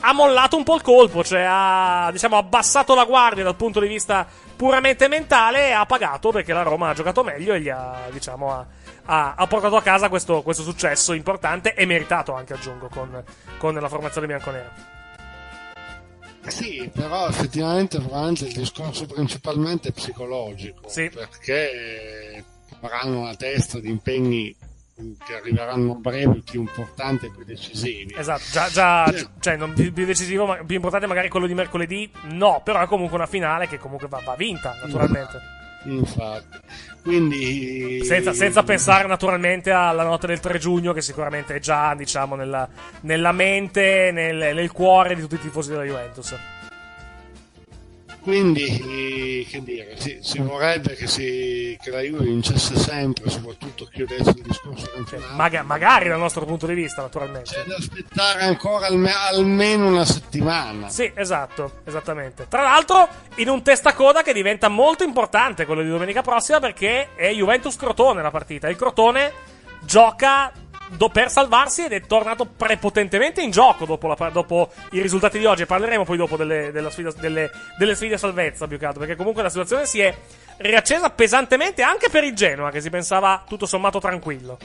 ha 0.00 0.12
mollato 0.12 0.56
un 0.56 0.64
po' 0.64 0.76
il 0.76 0.82
colpo, 0.82 1.24
cioè 1.24 1.44
ha, 1.46 2.10
diciamo, 2.12 2.36
abbassato 2.36 2.94
la 2.94 3.04
guardia 3.04 3.44
dal 3.44 3.56
punto 3.56 3.80
di 3.80 3.88
vista 3.88 4.26
puramente 4.56 5.08
mentale 5.08 5.68
e 5.68 5.72
ha 5.72 5.86
pagato 5.86 6.30
perché 6.30 6.52
la 6.52 6.62
Roma 6.62 6.90
ha 6.90 6.94
giocato 6.94 7.22
meglio 7.22 7.54
e 7.54 7.60
gli 7.60 7.68
ha, 7.68 8.08
diciamo, 8.10 8.52
ha, 8.52 8.66
ha- 9.06 9.34
ha 9.36 9.46
portato 9.46 9.76
a 9.76 9.82
casa 9.82 10.08
questo, 10.08 10.42
questo 10.42 10.62
successo 10.62 11.12
importante 11.12 11.74
e 11.74 11.84
meritato 11.84 12.34
anche, 12.34 12.54
aggiungo, 12.54 12.88
con, 12.88 13.22
con 13.58 13.74
la 13.74 13.88
formazione 13.88 14.26
bianconera. 14.26 14.96
Sì, 16.46 16.90
però 16.94 17.28
effettivamente 17.28 17.98
probabilmente 17.98 18.46
il 18.46 18.54
discorso 18.54 19.04
principalmente 19.06 19.88
è 19.88 19.92
psicologico. 19.92 20.88
Perché 21.10 22.44
avranno 22.80 23.20
una 23.20 23.34
testa 23.34 23.78
di 23.80 23.90
impegni 23.90 24.54
che 25.24 25.34
arriveranno 25.34 25.92
a 25.92 25.94
breve 25.94 26.42
più 26.44 26.60
importanti 26.60 27.26
e 27.26 27.30
più 27.30 27.44
decisivi. 27.44 28.14
Esatto, 28.16 28.42
già, 28.50 28.68
già 28.68 29.30
cioè, 29.38 29.56
non 29.56 29.72
più, 29.72 29.92
più 29.92 30.04
decisivo, 30.04 30.46
ma 30.46 30.56
più 30.56 30.74
importante 30.74 31.06
magari 31.06 31.28
quello 31.28 31.46
di 31.46 31.54
mercoledì, 31.54 32.10
no, 32.30 32.60
però 32.64 32.82
è 32.82 32.86
comunque 32.86 33.16
una 33.16 33.26
finale 33.26 33.68
che 33.68 33.78
comunque 33.78 34.08
va, 34.08 34.20
va 34.24 34.34
vinta, 34.34 34.76
naturalmente. 34.82 35.56
Infatti. 35.84 36.58
Quindi 37.02 38.04
Senza, 38.04 38.32
senza 38.32 38.62
pensare 38.62 39.06
naturalmente 39.06 39.70
alla 39.70 40.02
notte 40.02 40.26
del 40.26 40.40
3 40.40 40.58
giugno, 40.58 40.92
che 40.92 41.00
sicuramente 41.00 41.54
è 41.54 41.58
già, 41.60 41.94
diciamo, 41.94 42.34
nella, 42.34 42.68
nella 43.02 43.32
mente, 43.32 44.10
nel, 44.12 44.54
nel 44.54 44.72
cuore 44.72 45.14
di 45.14 45.22
tutti 45.22 45.36
i 45.36 45.40
tifosi 45.40 45.70
della 45.70 45.84
Juventus. 45.84 46.36
Quindi, 48.28 49.46
che 49.48 49.62
dire, 49.62 49.94
sì, 49.96 50.18
si 50.20 50.38
vorrebbe 50.40 50.94
che, 50.94 51.06
si, 51.06 51.78
che 51.82 51.90
la 51.90 52.00
Juve 52.00 52.24
vincesse 52.24 52.76
sempre, 52.76 53.30
soprattutto 53.30 53.88
chiudesse 53.90 54.28
il 54.36 54.42
discorso 54.42 54.90
campionato. 54.92 55.32
Maga- 55.34 55.62
magari 55.62 56.10
dal 56.10 56.18
nostro 56.18 56.44
punto 56.44 56.66
di 56.66 56.74
vista, 56.74 57.00
naturalmente. 57.00 57.52
C'è 57.52 57.64
da 57.64 57.76
aspettare 57.76 58.42
ancora 58.42 58.88
alme- 58.88 59.14
almeno 59.14 59.86
una 59.86 60.04
settimana. 60.04 60.90
Sì, 60.90 61.10
esatto, 61.14 61.80
esattamente. 61.86 62.44
Tra 62.50 62.60
l'altro, 62.60 63.08
in 63.36 63.48
un 63.48 63.62
testacoda 63.62 64.22
che 64.22 64.34
diventa 64.34 64.68
molto 64.68 65.04
importante 65.04 65.64
quello 65.64 65.80
di 65.80 65.88
domenica 65.88 66.20
prossima 66.20 66.60
perché 66.60 67.14
è 67.14 67.32
Juventus-Crotone 67.32 68.20
la 68.20 68.30
partita. 68.30 68.68
Il 68.68 68.76
Crotone 68.76 69.32
gioca 69.80 70.52
do- 70.90 71.08
per 71.08 71.30
salvarsi 71.30 71.84
ed 71.84 71.92
è 71.92 72.00
tornato 72.02 72.44
prepotentemente 72.46 73.42
in 73.42 73.50
gioco 73.50 73.84
dopo, 73.84 74.06
la- 74.06 74.30
dopo 74.30 74.70
i 74.92 75.00
risultati 75.00 75.38
di 75.38 75.46
oggi. 75.46 75.66
Parleremo 75.66 76.04
poi 76.04 76.16
dopo 76.16 76.36
delle, 76.36 76.70
della 76.72 76.90
sfida- 76.90 77.12
delle- 77.12 77.50
delle 77.78 77.94
sfide 77.94 78.14
a 78.14 78.18
salvezza, 78.18 78.66
più 78.66 78.78
che 78.78 78.86
altro, 78.86 79.00
perché 79.00 79.16
comunque 79.16 79.42
la 79.42 79.50
situazione 79.50 79.86
si 79.86 80.00
è 80.00 80.14
riaccesa 80.58 81.10
pesantemente 81.10 81.82
anche 81.82 82.08
per 82.08 82.24
il 82.24 82.34
Genoa, 82.34 82.70
che 82.70 82.80
si 82.80 82.90
pensava 82.90 83.44
tutto 83.46 83.66
sommato 83.66 84.00
tranquillo. 84.00 84.58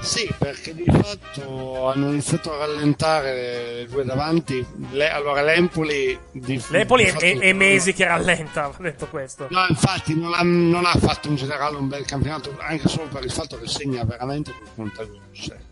Sì, 0.00 0.28
perché 0.36 0.74
di 0.74 0.84
fatto 0.84 1.88
hanno 1.88 2.10
iniziato 2.10 2.52
a 2.52 2.66
rallentare 2.66 3.76
le 3.82 3.86
due 3.86 4.04
davanti. 4.04 4.64
Le- 4.90 5.10
allora 5.10 5.42
l'Empoli 5.42 6.18
di, 6.32 6.60
L'Empoli 6.70 7.04
di 7.04 7.10
è, 7.10 7.14
è- 7.14 7.38
è 7.38 7.52
mesi 7.52 7.92
che 7.92 8.04
rallenta, 8.04 8.66
va 8.76 8.76
detto 8.78 9.06
questo. 9.06 9.46
No, 9.50 9.64
infatti 9.68 10.18
non 10.18 10.34
ha, 10.34 10.42
non 10.42 10.84
ha 10.86 10.94
fatto 10.96 11.28
in 11.28 11.36
generale 11.36 11.76
un 11.76 11.86
bel 11.88 12.04
campionato, 12.04 12.56
anche 12.58 12.88
solo 12.88 13.06
per 13.08 13.24
il 13.24 13.30
fatto 13.30 13.58
che 13.60 13.68
segna 13.68 14.02
veramente 14.04 14.52
con 14.52 14.68
contagiose. 14.90 15.70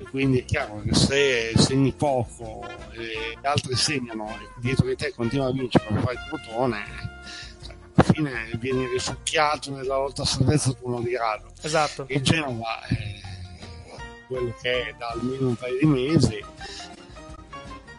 E 0.00 0.04
quindi 0.10 0.40
è 0.40 0.44
chiaro 0.44 0.82
che 0.84 0.94
se 0.94 1.52
segni 1.56 1.92
poco 1.92 2.66
e 2.92 3.36
gli 3.40 3.46
altri 3.46 3.76
segnano 3.76 4.28
e 4.40 4.48
dietro 4.60 4.86
di 4.86 4.96
te 4.96 5.12
continua 5.14 5.46
a 5.46 5.52
vincere 5.52 5.84
per 5.88 6.00
fare 6.02 6.14
il 6.14 6.20
crotone, 6.28 6.84
cioè, 7.64 7.74
alla 7.94 8.12
fine 8.12 8.50
vieni 8.58 8.86
risucchiato 8.88 9.70
nella 9.72 9.96
lotta 9.96 10.22
a 10.22 10.26
salvezza 10.26 10.72
con 10.80 10.92
uno 10.94 11.02
di 11.02 11.10
grado. 11.10 11.50
Esatto. 11.62 12.06
Il 12.08 12.22
Genova 12.22 12.80
è 12.86 13.26
quello 14.28 14.54
che 14.60 14.88
è 14.88 14.94
da 14.96 15.08
almeno 15.08 15.48
un 15.48 15.56
paio 15.56 15.78
di 15.78 15.86
mesi. 15.86 16.44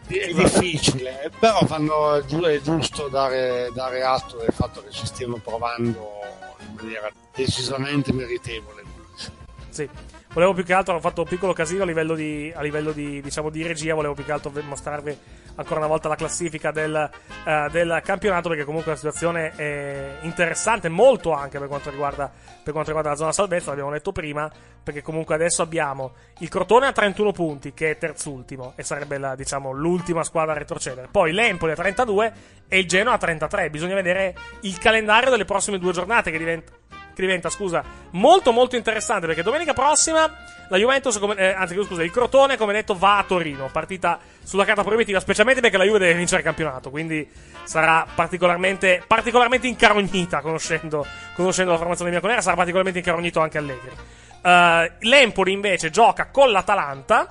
È 0.06 0.32
difficile, 0.32 1.30
però 1.38 1.64
fanno, 1.66 2.14
è 2.14 2.60
giusto 2.60 3.08
dare, 3.08 3.70
dare 3.74 4.02
atto 4.02 4.38
del 4.38 4.52
fatto 4.52 4.82
che 4.82 4.90
ci 4.90 5.06
stiano 5.06 5.36
provando 5.36 6.20
in 6.60 6.74
maniera 6.74 7.10
decisamente 7.34 8.12
meritevole. 8.12 8.82
Sì. 9.68 9.88
Volevo 10.32 10.52
più 10.52 10.62
che 10.62 10.72
altro, 10.72 10.94
ho 10.94 11.00
fatto 11.00 11.22
un 11.22 11.28
piccolo 11.28 11.52
casino 11.52 11.82
a 11.82 11.86
livello 11.86 12.14
di, 12.14 12.52
a 12.54 12.62
livello 12.62 12.92
di, 12.92 13.20
diciamo, 13.20 13.50
di 13.50 13.66
regia, 13.66 13.94
volevo 13.94 14.14
più 14.14 14.24
che 14.24 14.30
altro 14.30 14.52
mostrarvi 14.62 15.18
ancora 15.56 15.80
una 15.80 15.88
volta 15.88 16.08
la 16.08 16.14
classifica 16.14 16.70
del, 16.70 17.10
eh, 17.44 17.68
del 17.72 18.00
campionato 18.04 18.48
perché 18.48 18.62
comunque 18.64 18.92
la 18.92 18.96
situazione 18.96 19.52
è 19.56 20.18
interessante, 20.22 20.88
molto 20.88 21.32
anche 21.32 21.58
per 21.58 21.66
quanto, 21.66 21.90
riguarda, 21.90 22.30
per 22.62 22.72
quanto 22.72 22.90
riguarda 22.90 23.10
la 23.10 23.16
zona 23.16 23.32
salvezza, 23.32 23.70
l'abbiamo 23.70 23.90
detto 23.90 24.12
prima, 24.12 24.48
perché 24.80 25.02
comunque 25.02 25.34
adesso 25.34 25.62
abbiamo 25.62 26.12
il 26.38 26.48
Crotone 26.48 26.86
a 26.86 26.92
31 26.92 27.32
punti 27.32 27.74
che 27.74 27.90
è 27.90 27.98
terzultimo 27.98 28.74
e 28.76 28.84
sarebbe 28.84 29.18
la, 29.18 29.34
diciamo, 29.34 29.72
l'ultima 29.72 30.22
squadra 30.22 30.52
a 30.52 30.58
retrocedere, 30.58 31.08
poi 31.10 31.32
l'Empoli 31.32 31.72
a 31.72 31.74
32 31.74 32.32
e 32.68 32.78
il 32.78 32.86
Genoa 32.86 33.14
a 33.14 33.18
33, 33.18 33.68
bisogna 33.68 33.94
vedere 33.94 34.36
il 34.60 34.78
calendario 34.78 35.30
delle 35.30 35.44
prossime 35.44 35.78
due 35.78 35.90
giornate 35.90 36.30
che 36.30 36.38
diventa 36.38 36.79
diventa, 37.20 37.50
scusa, 37.50 37.82
molto 38.12 38.52
molto 38.52 38.76
interessante 38.76 39.26
perché 39.26 39.42
domenica 39.42 39.72
prossima 39.72 40.30
la 40.70 40.76
Juventus, 40.76 41.18
come, 41.18 41.34
eh, 41.34 41.52
anzi 41.52 41.74
scusa, 41.82 42.04
il 42.04 42.12
Crotone, 42.12 42.56
come 42.56 42.72
detto, 42.72 42.94
va 42.94 43.18
a 43.18 43.24
Torino, 43.24 43.68
partita 43.72 44.20
sulla 44.42 44.64
carta 44.64 44.84
proibitiva, 44.84 45.18
specialmente 45.18 45.60
perché 45.60 45.76
la 45.76 45.84
Juve 45.84 45.98
deve 45.98 46.14
vincere 46.14 46.38
il 46.38 46.46
campionato, 46.46 46.90
quindi 46.90 47.28
sarà 47.64 48.06
particolarmente, 48.14 49.02
particolarmente 49.04 49.66
incarognita, 49.66 50.40
conoscendo, 50.40 51.04
conoscendo 51.34 51.72
la 51.72 51.78
formazione 51.78 52.10
bianconera, 52.10 52.40
sarà 52.40 52.54
particolarmente 52.54 53.00
incarognito 53.00 53.40
anche 53.40 53.58
Allegri. 53.58 53.90
Uh, 54.42 55.06
L'Empoli 55.08 55.52
invece 55.52 55.90
gioca 55.90 56.28
con 56.30 56.52
l'Atalanta, 56.52 57.26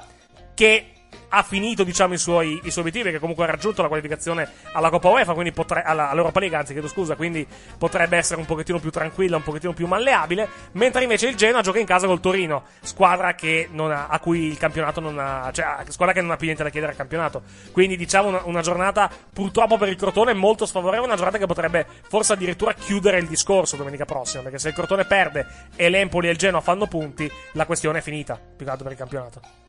che 0.54 0.92
ha 1.30 1.44
finito 1.44 1.84
diciamo 1.84 2.14
i 2.14 2.18
suoi, 2.18 2.60
i 2.64 2.72
suoi 2.72 2.86
obiettivi 2.86 3.04
perché 3.04 3.20
comunque 3.20 3.46
ha 3.46 3.48
raggiunto 3.48 3.82
la 3.82 3.88
qualificazione 3.88 4.50
alla 4.74 4.90
Coppa 4.90 5.10
UEFA 5.10 5.34
quindi 5.34 5.52
potre, 5.52 5.82
alla, 5.82 6.10
all'Europa 6.10 6.40
League 6.40 6.58
anzi 6.58 6.74
chiedo 6.74 6.88
scusa 6.88 7.16
quindi 7.16 7.46
potrebbe 7.78 8.18
essere 8.18 8.40
un 8.40 8.46
pochettino 8.46 8.80
più 8.80 8.90
tranquilla 8.90 9.38
un 9.38 9.44
pochettino 9.44 9.74
più 9.74 9.88
malleabile 9.88 10.48
mentre 10.74 11.04
invece 11.04 11.28
il 11.28 11.36
Genoa 11.36 11.62
gioca 11.62 11.80
in 11.80 11.86
casa 11.86 12.08
col 12.08 12.20
Torino 12.20 12.64
squadra 12.82 13.36
che 13.36 13.70
ha, 13.76 14.08
a 14.08 14.20
cui 14.20 14.48
il 14.48 14.58
campionato 14.58 15.00
non 15.00 15.18
ha 15.20 15.50
cioè 15.52 15.84
squadra 15.90 16.14
che 16.14 16.22
non 16.22 16.32
ha 16.32 16.36
più 16.36 16.46
niente 16.46 16.64
da 16.64 16.70
chiedere 16.70 16.92
al 16.92 16.98
campionato. 16.98 17.44
Quindi 17.72 17.96
diciamo 17.96 18.28
una, 18.28 18.42
una 18.46 18.62
giornata 18.62 19.10
purtroppo 19.34 19.78
per 19.78 19.90
il 19.90 19.96
Crotone 19.96 20.34
molto 20.34 20.66
sfavorevole 20.66 21.08
una 21.08 21.16
giornata 21.16 21.38
che 21.38 21.46
potrebbe 21.46 21.86
forse 22.08 22.34
addirittura 22.34 22.74
chiudere 22.74 23.20
il 23.20 23.28
discorso 23.28 23.76
domenica 23.76 24.06
prossima 24.06 24.44
perché 24.44 24.60
se 24.60 24.70
il 24.70 24.74
Crotone 24.74 25.06
perde 25.06 25.46
e 25.76 25.90
l'Empoli 25.90 26.28
e 26.28 26.32
il 26.32 26.38
Genoa 26.38 26.62
fanno 26.62 26.88
punti 26.88 27.32
la 27.54 27.66
questione 27.66 28.00
è 28.00 28.02
finita 28.02 28.36
più 28.36 28.66
che 28.66 28.72
altro 28.72 28.84
per 28.84 28.94
il 28.94 29.00
campionato 29.00 29.69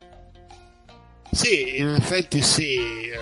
Sì, 1.31 1.77
in 1.77 1.89
effetti 1.89 2.41
sì, 2.41 2.77
eh, 2.77 3.19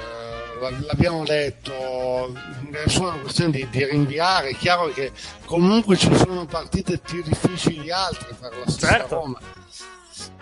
l'abbiamo 0.60 1.24
detto, 1.24 2.34
è 2.72 2.90
solo 2.90 3.10
una 3.10 3.20
questione 3.20 3.52
di, 3.52 3.68
di 3.70 3.86
rinviare, 3.86 4.50
è 4.50 4.56
chiaro 4.56 4.90
che 4.90 5.12
comunque 5.46 5.96
ci 5.96 6.14
sono 6.16 6.46
partite 6.46 6.98
più 6.98 7.22
difficili 7.22 7.82
di 7.82 7.92
altre 7.92 8.34
per 8.34 8.58
la 8.58 8.70
stessa 8.70 8.98
Certo. 8.98 9.16
Roma. 9.16 9.40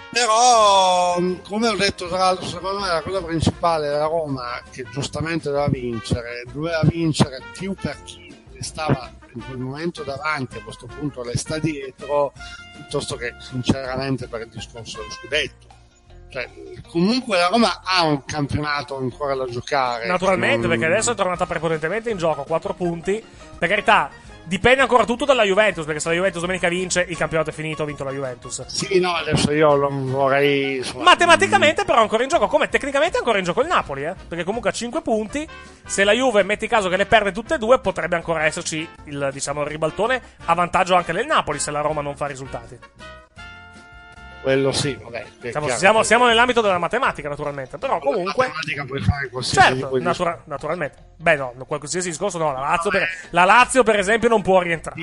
Però, 0.09 1.17
come 1.43 1.67
ho 1.67 1.75
detto 1.75 2.07
tra 2.07 2.17
l'altro, 2.17 2.47
secondo 2.47 2.79
me 2.79 2.87
la 2.87 3.01
cosa 3.01 3.21
principale 3.21 3.89
della 3.89 4.05
Roma, 4.05 4.61
che 4.71 4.85
giustamente 4.89 5.49
doveva 5.49 5.67
vincere, 5.67 6.43
doveva 6.51 6.81
vincere 6.83 7.41
più 7.53 7.75
per 7.75 8.01
chi 8.03 8.33
le 8.49 8.63
stava 8.63 9.11
in 9.35 9.43
quel 9.45 9.59
momento 9.59 10.03
davanti, 10.03 10.57
a 10.57 10.63
questo 10.63 10.87
punto 10.87 11.21
le 11.21 11.37
sta 11.37 11.59
dietro, 11.59 12.33
piuttosto 12.73 13.17
che 13.17 13.35
sinceramente 13.39 14.27
per 14.27 14.41
il 14.41 14.47
discorso 14.49 14.99
dello 14.99 15.11
scudetto. 15.11 15.67
Cioè, 16.29 16.49
comunque 16.89 17.37
la 17.37 17.47
Roma 17.47 17.81
ha 17.83 18.03
un 18.03 18.23
campionato 18.25 18.97
ancora 18.97 19.33
da 19.35 19.45
giocare. 19.45 20.07
Naturalmente, 20.07 20.67
Non- 20.67 20.69
perché 20.69 20.85
adesso 20.85 21.11
è 21.11 21.15
tornata 21.15 21.45
prepotentemente 21.45 22.09
in 22.09 22.17
gioco, 22.17 22.43
4 22.43 22.73
punti. 22.73 23.23
Per 23.57 23.67
carità, 23.69 24.09
dipende 24.43 24.81
ancora 24.81 25.05
tutto 25.05 25.25
dalla 25.25 25.43
Juventus, 25.43 25.85
perché 25.85 25.99
se 25.99 26.09
la 26.09 26.15
Juventus 26.15 26.41
domenica 26.41 26.67
vince, 26.67 27.05
il 27.07 27.17
campionato 27.17 27.49
è 27.49 27.53
finito, 27.53 27.83
ha 27.83 27.85
vinto 27.85 28.03
la 28.03 28.11
Juventus. 28.11 28.65
Sì, 28.65 28.99
no, 28.99 29.13
adesso 29.13 29.51
io 29.53 29.75
non 29.75 30.11
vorrei. 30.11 30.77
insomma, 30.77 31.03
Matematicamente, 31.03 31.85
però, 31.85 31.99
è 31.99 32.01
ancora 32.01 32.23
in 32.23 32.29
gioco, 32.29 32.47
come 32.47 32.67
tecnicamente 32.69 33.15
è 33.15 33.19
ancora 33.19 33.37
in 33.37 33.43
gioco 33.45 33.61
il 33.61 33.67
Napoli, 33.67 34.03
eh? 34.03 34.13
Perché 34.27 34.43
comunque 34.43 34.69
ha 34.69 34.73
5 34.73 35.01
punti. 35.01 35.47
Se 35.85 36.03
la 36.03 36.11
Juve, 36.11 36.43
metti 36.43 36.67
caso 36.67 36.89
che 36.89 36.97
le 36.97 37.05
perde 37.05 37.31
tutte 37.31 37.55
e 37.55 37.57
due, 37.57 37.79
potrebbe 37.79 38.15
ancora 38.17 38.43
esserci 38.43 38.87
il, 39.05 39.29
diciamo, 39.31 39.61
il 39.61 39.67
ribaltone 39.67 40.21
a 40.45 40.53
vantaggio 40.53 40.95
anche 40.95 41.13
del 41.13 41.25
Napoli 41.25 41.59
se 41.59 41.71
la 41.71 41.81
Roma 41.81 42.01
non 42.01 42.15
fa 42.17 42.25
risultati. 42.27 42.77
Quello 44.47 44.71
sì, 44.71 44.97
vabbè. 45.01 45.25
Siamo, 45.49 45.65
chiaro 45.65 45.79
siamo- 45.79 46.03
siamo 46.03 46.25
nell'ambito 46.27 46.61
della 46.61 46.77
matematica, 46.77 47.27
naturalmente. 47.27 47.77
Però 47.77 47.99
comunque. 47.99 48.45
matematica 48.47 48.85
puoi 48.85 49.01
fare 49.01 49.27
qualsiasi 49.29 49.79
Certo, 49.79 49.97
natura- 49.99 50.41
naturalmente. 50.45 50.97
Beh, 51.17 51.35
no, 51.35 51.51
no, 51.57 51.65
qualsiasi 51.65 52.07
discorso 52.07 52.37
no. 52.37 52.53
La 52.53 52.59
Lazio, 52.61 52.89
per, 52.89 53.09
la 53.31 53.43
Lazio, 53.43 53.83
per 53.83 53.99
esempio, 53.99 54.29
non 54.29 54.41
può 54.41 54.61
rientrare. 54.61 55.01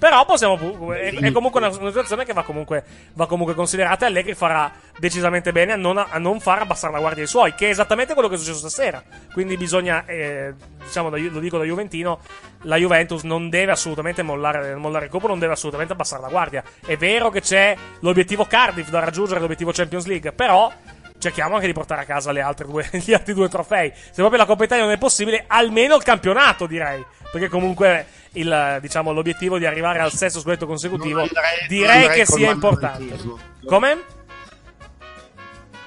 Però 0.00 0.24
possiamo. 0.24 0.94
È, 0.94 1.14
è 1.14 1.30
comunque 1.30 1.60
una, 1.60 1.68
una 1.68 1.88
situazione 1.88 2.24
che 2.24 2.32
va 2.32 2.42
comunque, 2.42 2.84
va 3.12 3.26
comunque 3.26 3.54
considerata. 3.54 4.06
E 4.06 4.08
Allegri 4.08 4.32
farà 4.34 4.72
decisamente 4.98 5.52
bene 5.52 5.72
a 5.72 5.76
non, 5.76 5.98
a 5.98 6.16
non 6.16 6.40
far 6.40 6.60
abbassare 6.62 6.90
la 6.90 7.00
guardia 7.00 7.22
ai 7.22 7.28
suoi, 7.28 7.54
che 7.54 7.66
è 7.66 7.68
esattamente 7.68 8.14
quello 8.14 8.26
che 8.26 8.36
è 8.36 8.38
successo 8.38 8.60
stasera. 8.60 9.02
Quindi 9.30 9.58
bisogna, 9.58 10.06
eh, 10.06 10.54
diciamo, 10.82 11.10
da- 11.10 11.18
lo 11.18 11.38
dico 11.38 11.58
da 11.58 11.64
Juventino, 11.64 12.18
la 12.62 12.76
Juventus 12.76 13.24
non 13.24 13.50
deve 13.50 13.72
assolutamente 13.72 14.22
mollare, 14.22 14.74
mollare 14.74 15.04
il 15.04 15.10
colpo, 15.10 15.26
non 15.26 15.38
deve 15.38 15.52
assolutamente 15.52 15.92
abbassare 15.92 16.22
la 16.22 16.28
guardia. 16.28 16.64
È 16.82 16.96
vero 16.96 17.28
che 17.28 17.42
c'è 17.42 17.76
l'obiettivo 18.00 18.46
Cardiff 18.46 18.88
da 18.88 19.00
raggiungere, 19.00 19.38
l'obiettivo 19.38 19.70
Champions 19.70 20.06
League, 20.06 20.32
però 20.32 20.72
cerchiamo 21.18 21.56
anche 21.56 21.66
di 21.66 21.74
portare 21.74 22.00
a 22.00 22.04
casa 22.04 22.32
le 22.32 22.40
altre 22.40 22.66
due, 22.66 22.88
gli 23.04 23.12
altri 23.12 23.34
due 23.34 23.50
trofei. 23.50 23.92
Se 23.94 24.12
proprio 24.14 24.38
la 24.38 24.46
Coppa 24.46 24.64
Italia 24.64 24.84
non 24.84 24.94
è 24.94 24.98
possibile, 24.98 25.44
almeno 25.46 25.94
il 25.94 26.02
campionato, 26.02 26.66
direi. 26.66 27.04
Perché 27.30 27.48
comunque 27.48 28.06
il, 28.32 28.78
diciamo, 28.80 29.12
l'obiettivo 29.12 29.58
di 29.58 29.66
arrivare 29.66 30.00
al 30.00 30.12
sesto 30.12 30.40
scudetto 30.40 30.66
consecutivo 30.66 31.20
andrei- 31.20 31.66
direi 31.68 32.08
che 32.08 32.26
sia 32.26 32.50
importante. 32.50 33.16
Come? 33.64 34.02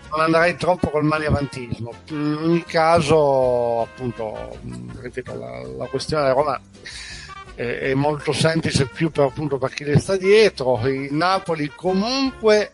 Non 0.10 0.22
andrei 0.22 0.56
troppo 0.56 0.90
col 0.90 1.04
maniavantismo. 1.04 1.92
In 2.10 2.38
ogni 2.42 2.64
caso, 2.64 3.82
appunto, 3.82 4.58
ripeto, 5.02 5.38
la, 5.38 5.64
la 5.78 5.86
questione 5.88 6.24
della 6.24 6.36
Roma 6.36 6.62
è, 7.56 7.62
è 7.64 7.94
molto 7.94 8.32
semplice 8.32 8.88
più 8.88 9.10
per, 9.12 9.26
appunto, 9.26 9.58
per 9.58 9.74
chi 9.74 9.84
le 9.84 10.00
sta 10.00 10.16
dietro. 10.16 10.80
Il 10.88 11.14
Napoli 11.14 11.72
comunque 11.76 12.74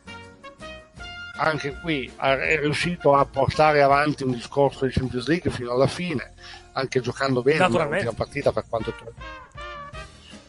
anche 1.38 1.80
qui 1.82 2.12
è 2.18 2.60
riuscito 2.60 3.16
a 3.16 3.26
portare 3.26 3.82
avanti 3.82 4.24
un 4.24 4.32
discorso 4.32 4.86
di 4.86 4.92
Champions 4.92 5.28
League 5.28 5.50
fino 5.50 5.72
alla 5.72 5.88
fine, 5.88 6.34
anche 6.74 7.00
giocando 7.02 7.42
bene 7.42 7.68
l'ultima 7.68 8.14
partita 8.14 8.52
per 8.52 8.66
quanto 8.70 8.92
tu 8.94 9.04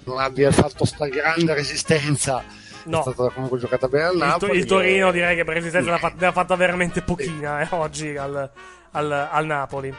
non 0.05 0.18
abbia 0.18 0.50
fatto 0.50 0.84
sta 0.84 1.07
grande 1.08 1.55
resistenza. 1.55 2.42
No. 2.84 2.99
È 3.00 3.02
stata 3.02 3.28
comunque 3.31 3.58
giocata 3.58 3.86
bene 3.89 4.05
al 4.05 4.12
Il, 4.15 4.18
Napoli. 4.18 4.57
il 4.58 4.65
Torino 4.65 5.12
direi 5.12 5.36
che 5.36 5.44
per 5.44 5.55
resistenza 5.55 5.90
ne 6.16 6.26
ha 6.26 6.32
fatta 6.32 6.57
veramente 6.57 7.02
pochina 7.02 7.60
eh, 7.60 7.66
oggi 7.70 8.16
al, 8.16 8.50
al- 8.92 9.28
al 9.31 9.47
Napoli. 9.47 9.94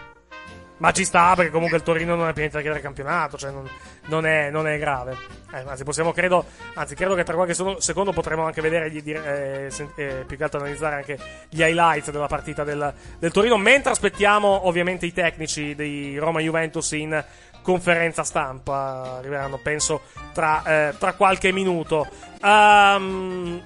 Ma 0.82 0.92
ci 0.94 1.06
sta 1.06 1.36
perché 1.36 1.52
comunque 1.52 1.78
il 1.78 1.84
Torino 1.84 2.16
non 2.16 2.28
è 2.28 2.32
più 2.32 2.40
niente 2.40 2.58
da 2.58 2.64
chiedere 2.64 2.82
campionato, 2.82 3.38
cioè 3.38 3.52
non, 3.52 3.70
non, 4.06 4.26
è, 4.26 4.50
non 4.50 4.68
è, 4.68 4.80
grave. 4.80 5.16
Eh, 5.54 5.60
anzi, 5.60 5.84
possiamo, 5.84 6.12
credo, 6.12 6.44
anzi, 6.74 6.96
credo 6.96 7.14
che 7.14 7.24
tra 7.24 7.36
qualche 7.36 7.54
secondo 7.78 8.12
potremo 8.12 8.46
anche 8.46 8.62
vedere, 8.62 8.90
gli, 8.90 9.12
eh, 9.12 9.70
eh, 9.96 10.24
più 10.26 10.38
che 10.38 10.44
altro 10.44 10.60
analizzare 10.60 10.96
anche 10.96 11.20
gli 11.50 11.62
highlights 11.62 12.10
della 12.10 12.26
partita 12.26 12.64
del, 12.64 12.92
del 13.20 13.32
Torino, 13.32 13.58
mentre 13.58 13.92
aspettiamo 13.92 14.66
ovviamente 14.66 15.06
i 15.06 15.14
tecnici 15.14 15.76
di 15.76 16.18
Roma-Juventus 16.18 16.92
in 16.94 17.24
conferenza 17.62 18.24
stampa. 18.24 19.18
Arriveranno, 19.20 19.60
penso, 19.62 20.02
tra, 20.34 20.64
eh, 20.64 20.98
tra 20.98 21.14
qualche 21.14 21.52
minuto. 21.52 22.08
Um, 22.42 23.62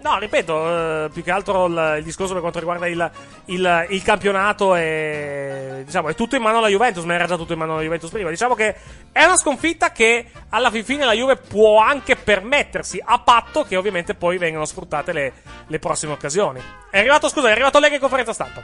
No, 0.00 0.18
ripeto, 0.18 1.06
eh, 1.06 1.10
più 1.12 1.22
che 1.22 1.30
altro 1.30 1.66
il, 1.66 1.94
il, 1.98 2.04
discorso 2.04 2.32
per 2.32 2.40
quanto 2.40 2.58
riguarda 2.60 2.86
il, 2.86 3.10
il, 3.46 3.86
il, 3.90 4.02
campionato 4.02 4.74
è, 4.74 5.82
diciamo, 5.84 6.08
è 6.08 6.14
tutto 6.14 6.36
in 6.36 6.42
mano 6.42 6.58
alla 6.58 6.68
Juventus, 6.68 7.02
ma 7.04 7.14
era 7.14 7.26
già 7.26 7.36
tutto 7.36 7.52
in 7.52 7.58
mano 7.58 7.72
alla 7.72 7.82
Juventus 7.82 8.10
prima. 8.10 8.30
Diciamo 8.30 8.54
che 8.54 8.76
è 9.10 9.24
una 9.24 9.36
sconfitta 9.36 9.90
che 9.90 10.30
alla 10.50 10.70
fin 10.70 10.84
fine 10.84 11.04
la 11.04 11.12
Juve 11.12 11.36
può 11.36 11.80
anche 11.80 12.14
permettersi, 12.14 13.02
a 13.04 13.18
patto 13.18 13.64
che 13.64 13.76
ovviamente 13.76 14.14
poi 14.14 14.38
vengano 14.38 14.64
sfruttate 14.64 15.12
le, 15.12 15.32
le 15.66 15.78
prossime 15.78 16.12
occasioni. 16.12 16.62
È 16.90 16.98
arrivato, 16.98 17.28
scusa, 17.28 17.48
è 17.48 17.52
arrivato 17.52 17.80
Lega 17.80 17.94
in 17.94 18.00
conferenza 18.00 18.32
stampa. 18.32 18.62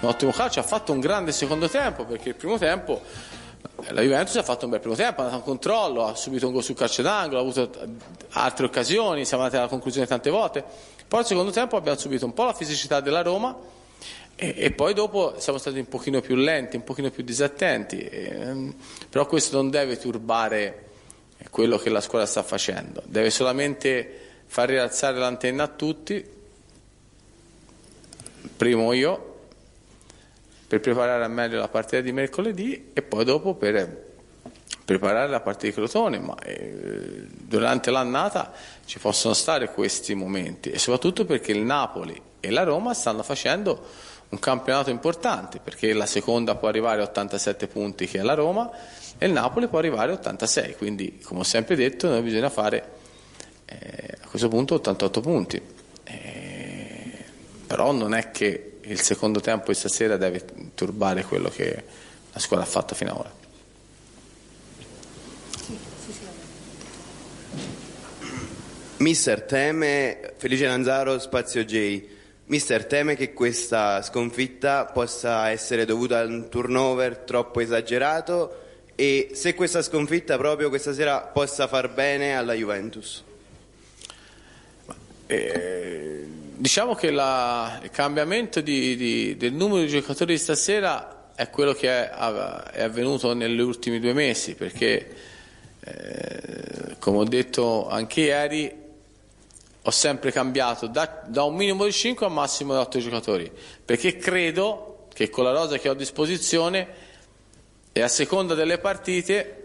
Un 0.00 0.08
ottimo 0.08 0.32
calcio, 0.32 0.58
ha 0.58 0.64
fatto 0.64 0.92
un 0.92 0.98
grande 0.98 1.30
secondo 1.30 1.68
tempo, 1.68 2.04
perché 2.04 2.30
il 2.30 2.34
primo 2.34 2.58
tempo 2.58 3.02
la 3.88 4.00
Juventus 4.00 4.36
ha 4.36 4.42
fatto 4.42 4.64
un 4.64 4.70
bel 4.70 4.80
primo 4.80 4.94
tempo, 4.94 5.22
ha 5.22 5.24
dato 5.24 5.36
un 5.36 5.42
controllo, 5.42 6.06
ha 6.06 6.14
subito 6.14 6.46
un 6.46 6.52
gol 6.52 6.62
sul 6.62 6.76
calcio 6.76 7.02
d'angolo, 7.02 7.38
ha 7.38 7.40
avuto 7.40 7.70
altre 8.30 8.66
occasioni, 8.66 9.24
siamo 9.24 9.42
andati 9.42 9.60
alla 9.60 9.70
conclusione 9.70 10.06
tante 10.06 10.30
volte. 10.30 10.64
Poi 11.06 11.20
al 11.20 11.26
secondo 11.26 11.50
tempo 11.50 11.76
abbiamo 11.76 11.98
subito 11.98 12.24
un 12.24 12.32
po' 12.32 12.44
la 12.44 12.54
fisicità 12.54 13.00
della 13.00 13.22
Roma 13.22 13.56
e, 14.34 14.54
e 14.56 14.70
poi 14.70 14.94
dopo 14.94 15.34
siamo 15.38 15.58
stati 15.58 15.78
un 15.78 15.88
pochino 15.88 16.20
più 16.20 16.36
lenti, 16.36 16.76
un 16.76 16.84
pochino 16.84 17.10
più 17.10 17.22
disattenti, 17.22 17.98
e, 18.00 18.74
però 19.08 19.26
questo 19.26 19.56
non 19.56 19.68
deve 19.70 19.98
turbare 19.98 20.86
quello 21.50 21.76
che 21.76 21.90
la 21.90 22.00
squadra 22.00 22.26
sta 22.26 22.42
facendo, 22.42 23.02
deve 23.04 23.30
solamente 23.30 24.20
far 24.46 24.68
rialzare 24.68 25.18
l'antenna 25.18 25.64
a 25.64 25.68
tutti, 25.68 26.24
primo 28.56 28.92
io, 28.92 29.31
per 30.72 30.80
preparare 30.80 31.22
al 31.22 31.30
meglio 31.30 31.58
la 31.58 31.68
partita 31.68 32.00
di 32.00 32.12
mercoledì 32.12 32.92
e 32.94 33.02
poi 33.02 33.26
dopo 33.26 33.52
per 33.52 34.10
preparare 34.86 35.28
la 35.28 35.40
partita 35.40 35.66
di 35.66 35.72
Crotone, 35.74 36.18
ma 36.18 36.34
eh, 36.38 37.26
durante 37.28 37.90
l'annata 37.90 38.54
ci 38.86 38.98
possono 38.98 39.34
stare 39.34 39.70
questi 39.70 40.14
momenti 40.14 40.70
e 40.70 40.78
soprattutto 40.78 41.26
perché 41.26 41.52
il 41.52 41.60
Napoli 41.60 42.18
e 42.40 42.50
la 42.50 42.62
Roma 42.62 42.94
stanno 42.94 43.22
facendo 43.22 43.86
un 44.30 44.38
campionato 44.38 44.88
importante, 44.88 45.60
perché 45.62 45.92
la 45.92 46.06
seconda 46.06 46.54
può 46.54 46.68
arrivare 46.68 47.02
a 47.02 47.04
87 47.04 47.66
punti 47.66 48.06
che 48.06 48.20
è 48.20 48.22
la 48.22 48.32
Roma 48.32 48.70
e 49.18 49.26
il 49.26 49.32
Napoli 49.32 49.68
può 49.68 49.76
arrivare 49.76 50.12
a 50.12 50.14
86, 50.14 50.76
quindi 50.76 51.18
come 51.22 51.40
ho 51.40 51.44
sempre 51.44 51.76
detto 51.76 52.08
noi 52.08 52.22
bisogna 52.22 52.48
fare 52.48 52.92
eh, 53.66 54.16
a 54.22 54.26
questo 54.26 54.48
punto 54.48 54.76
88 54.76 55.20
punti, 55.20 55.60
eh, 56.04 57.24
però 57.66 57.92
non 57.92 58.14
è 58.14 58.30
che 58.30 58.71
il 58.82 59.00
secondo 59.00 59.40
tempo 59.40 59.70
di 59.70 59.74
stasera 59.74 60.16
deve 60.16 60.44
turbare 60.74 61.24
quello 61.24 61.48
che 61.48 61.84
la 62.32 62.38
squadra 62.38 62.66
ha 62.66 62.68
fatto 62.68 62.94
fino 62.94 63.10
ad 63.10 63.16
ora. 63.18 63.40
Mister 68.98 69.42
teme, 69.42 70.34
Felice 70.36 70.66
Lanzaro, 70.66 71.18
Spazio 71.18 71.64
J. 71.64 72.02
Mister 72.46 72.86
teme 72.86 73.16
che 73.16 73.32
questa 73.32 74.00
sconfitta 74.02 74.84
possa 74.86 75.50
essere 75.50 75.84
dovuta 75.84 76.20
a 76.20 76.24
un 76.24 76.48
turnover 76.48 77.18
troppo 77.18 77.60
esagerato 77.60 78.60
e 78.94 79.30
se 79.32 79.54
questa 79.54 79.82
sconfitta 79.82 80.36
proprio 80.36 80.68
questa 80.68 80.92
sera 80.92 81.20
possa 81.20 81.66
far 81.66 81.88
bene 81.90 82.36
alla 82.36 82.52
Juventus. 82.52 83.24
Eh, 85.26 86.26
Diciamo 86.54 86.94
che 86.94 87.10
la, 87.10 87.80
il 87.82 87.90
cambiamento 87.90 88.60
di, 88.60 88.94
di, 88.94 89.36
del 89.36 89.52
numero 89.52 89.80
di 89.80 89.88
giocatori 89.88 90.34
di 90.34 90.38
stasera 90.38 91.30
è 91.34 91.48
quello 91.50 91.72
che 91.72 91.88
è, 91.88 92.10
è 92.10 92.82
avvenuto 92.82 93.34
negli 93.34 93.58
ultimi 93.58 93.98
due 93.98 94.12
mesi, 94.12 94.54
perché 94.54 95.14
eh, 95.80 96.96
come 96.98 97.18
ho 97.18 97.24
detto 97.24 97.88
anche 97.88 98.20
ieri, 98.20 98.80
ho 99.84 99.90
sempre 99.90 100.30
cambiato 100.30 100.86
da, 100.86 101.22
da, 101.26 101.42
un 101.42 101.56
minimo 101.56 101.84
di 101.84 101.92
5 101.92 102.26
a 102.26 102.28
un 102.28 102.34
massimo 102.34 102.74
di 102.74 102.80
8 102.80 102.98
giocatori, 103.00 103.50
perché 103.84 104.16
credo 104.16 105.06
che 105.12 105.30
con 105.30 105.44
la 105.44 105.52
rosa 105.52 105.78
che 105.78 105.88
ho 105.88 105.92
a 105.92 105.96
disposizione 105.96 106.88
e 107.92 108.00
a 108.02 108.08
seconda 108.08 108.54
delle 108.54 108.78
partite 108.78 109.56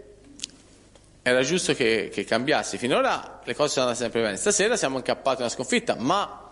era 1.22 1.42
giusto 1.42 1.74
che, 1.74 2.10
che 2.12 2.24
cambiassi. 2.24 2.78
Finora 2.78 3.40
le 3.44 3.54
cose 3.54 3.74
sono 3.74 3.86
andate 3.86 4.02
sempre 4.02 4.22
bene. 4.22 4.36
Stasera 4.36 4.76
siamo 4.76 4.96
incappati 4.96 5.36
in 5.36 5.42
una 5.42 5.50
sconfitta, 5.50 5.94
ma 5.96 6.47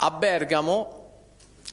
a 0.00 0.10
Bergamo, 0.10 1.06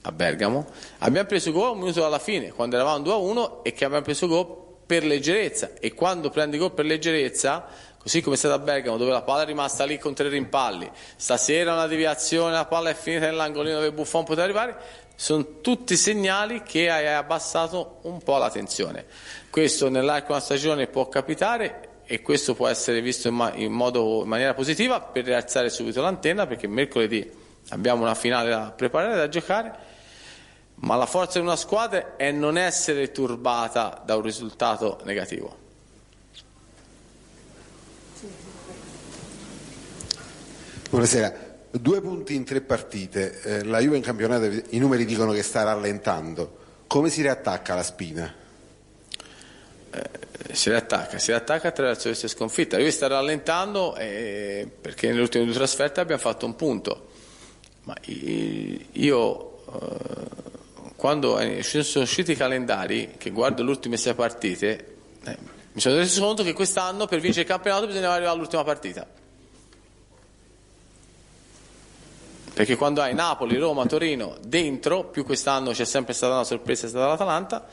a 0.02 0.12
Bergamo 0.12 0.66
abbiamo 1.00 1.28
preso 1.28 1.52
gol 1.52 1.72
un 1.72 1.80
minuto 1.80 2.06
alla 2.06 2.20
fine, 2.20 2.52
quando 2.52 2.76
eravamo 2.76 3.04
2-1 3.04 3.62
e 3.64 3.74
che 3.74 3.86
abbiamo 3.86 4.04
preso 4.04 4.28
gol 4.28 4.64
per 4.86 5.04
leggerezza 5.04 5.74
e 5.80 5.94
quando 5.94 6.30
prendi 6.30 6.58
gol 6.58 6.72
per 6.72 6.86
leggerezza, 6.86 7.66
così 7.98 8.22
come 8.22 8.36
è 8.36 8.38
stato 8.38 8.56
a 8.56 8.60
Bergamo 8.60 8.98
dove 8.98 9.12
la 9.12 9.22
palla 9.22 9.44
è 9.44 9.46
rimasta 9.46 9.84
lì 9.86 9.98
con 9.98 10.14
tre 10.14 10.30
rimpalli, 10.30 10.90
stasera 11.16 11.74
una 11.74 11.88
deviazione, 11.88 12.54
la 12.54 12.66
palla 12.66 12.90
è 12.90 12.96
finita 12.96 13.26
nell'angolino 13.26 13.76
dove 13.76 13.92
Buffon 13.92 14.24
poteva 14.24 14.44
arrivare, 14.44 14.78
sono 15.16 15.62
tutti 15.62 15.96
segnali 15.96 16.64
che 16.64 16.90
hai 16.90 17.08
abbassato 17.08 18.00
un 18.04 18.22
po' 18.22 18.38
la 18.38 18.50
tensione. 18.50 19.06
Questo 19.50 19.90
nell'arco 19.90 20.28
di 20.28 20.32
una 20.34 20.42
stagione 20.42 20.88
può 20.88 21.08
capitare 21.10 21.90
e 22.06 22.22
questo 22.22 22.54
può 22.54 22.68
essere 22.68 23.02
visto 23.02 23.28
in, 23.28 23.36
ma- 23.36 23.54
in, 23.54 23.72
modo, 23.72 24.22
in 24.24 24.28
maniera 24.28 24.54
positiva 24.54 25.00
per 25.00 25.26
rialzare 25.26 25.70
subito 25.70 26.02
l'antenna 26.02 26.46
perché 26.46 26.68
mercoledì 26.68 27.44
abbiamo 27.70 28.04
una 28.04 28.16
finale 28.16 28.50
da 28.50 28.74
preparare, 28.76 29.16
da 29.16 29.30
giocare, 29.30 29.94
ma 30.76 30.96
la 30.96 31.06
forza 31.06 31.40
di 31.40 31.46
una 31.46 31.56
squadra 31.56 32.16
è 32.16 32.32
non 32.32 32.58
essere 32.58 33.12
turbata 33.12 34.02
da 34.06 34.16
un 34.16 34.22
risultato 34.22 35.00
negativo. 35.06 35.64
Buonasera, 40.90 41.34
due 41.72 42.00
punti 42.02 42.36
in 42.36 42.46
tre 42.46 42.62
partite, 42.62 43.42
eh, 43.42 43.64
la 43.64 43.80
Juve 43.80 43.98
in 43.98 44.04
campionato 44.04 44.46
i 44.46 44.78
numeri 44.78 45.04
dicono 45.04 45.32
che 45.32 45.44
sta 45.44 45.64
rallentando, 45.64 46.58
come 46.88 47.10
si 47.10 47.22
riattacca 47.22 47.76
la 47.76 47.84
spina? 47.84 48.34
Eh, 49.92 50.54
si 50.54 50.70
riattacca, 50.70 51.18
si 51.18 51.32
riattacca 51.32 51.68
attraverso 51.68 52.08
queste 52.08 52.28
sconfitte, 52.28 52.76
la 52.76 52.82
Juve 52.82 52.92
sta 52.92 53.08
rallentando 53.08 53.96
eh, 53.98 54.70
perché 54.80 55.08
nelle 55.08 55.22
ultime 55.22 55.46
due 55.46 55.54
trasferte 55.54 56.00
abbiamo 56.00 56.22
fatto 56.22 56.46
un 56.46 56.56
punto 56.56 57.14
ma 57.86 57.96
io 58.04 59.58
eh, 59.68 60.94
quando 60.96 61.40
sono 61.62 62.04
usciti 62.04 62.32
i 62.32 62.36
calendari, 62.36 63.14
che 63.18 63.30
guardo 63.30 63.64
le 63.64 63.70
ultime 63.70 63.98
sei 63.98 64.16
partite, 64.16 64.96
eh, 65.24 65.38
mi 65.72 65.80
sono 65.82 65.96
reso 65.96 66.22
conto 66.22 66.44
che 66.44 66.54
quest'anno 66.54 67.06
per 67.06 67.20
vincere 67.20 67.44
il 67.44 67.48
campionato 67.48 67.86
bisognava 67.86 68.16
arrivare 68.16 68.36
all'ultima 68.36 68.64
partita. 68.64 69.06
Perché 72.54 72.76
quando 72.76 73.02
hai 73.02 73.14
Napoli, 73.14 73.58
Roma, 73.58 73.86
Torino 73.86 74.38
dentro, 74.42 75.04
più 75.04 75.26
quest'anno 75.26 75.72
c'è 75.72 75.86
sempre 75.86 76.14
stata 76.14 76.34
una 76.34 76.46
sorpresa, 76.46 76.86
è 76.86 76.90
stata 76.90 77.08
l'Atalanta, 77.08 77.68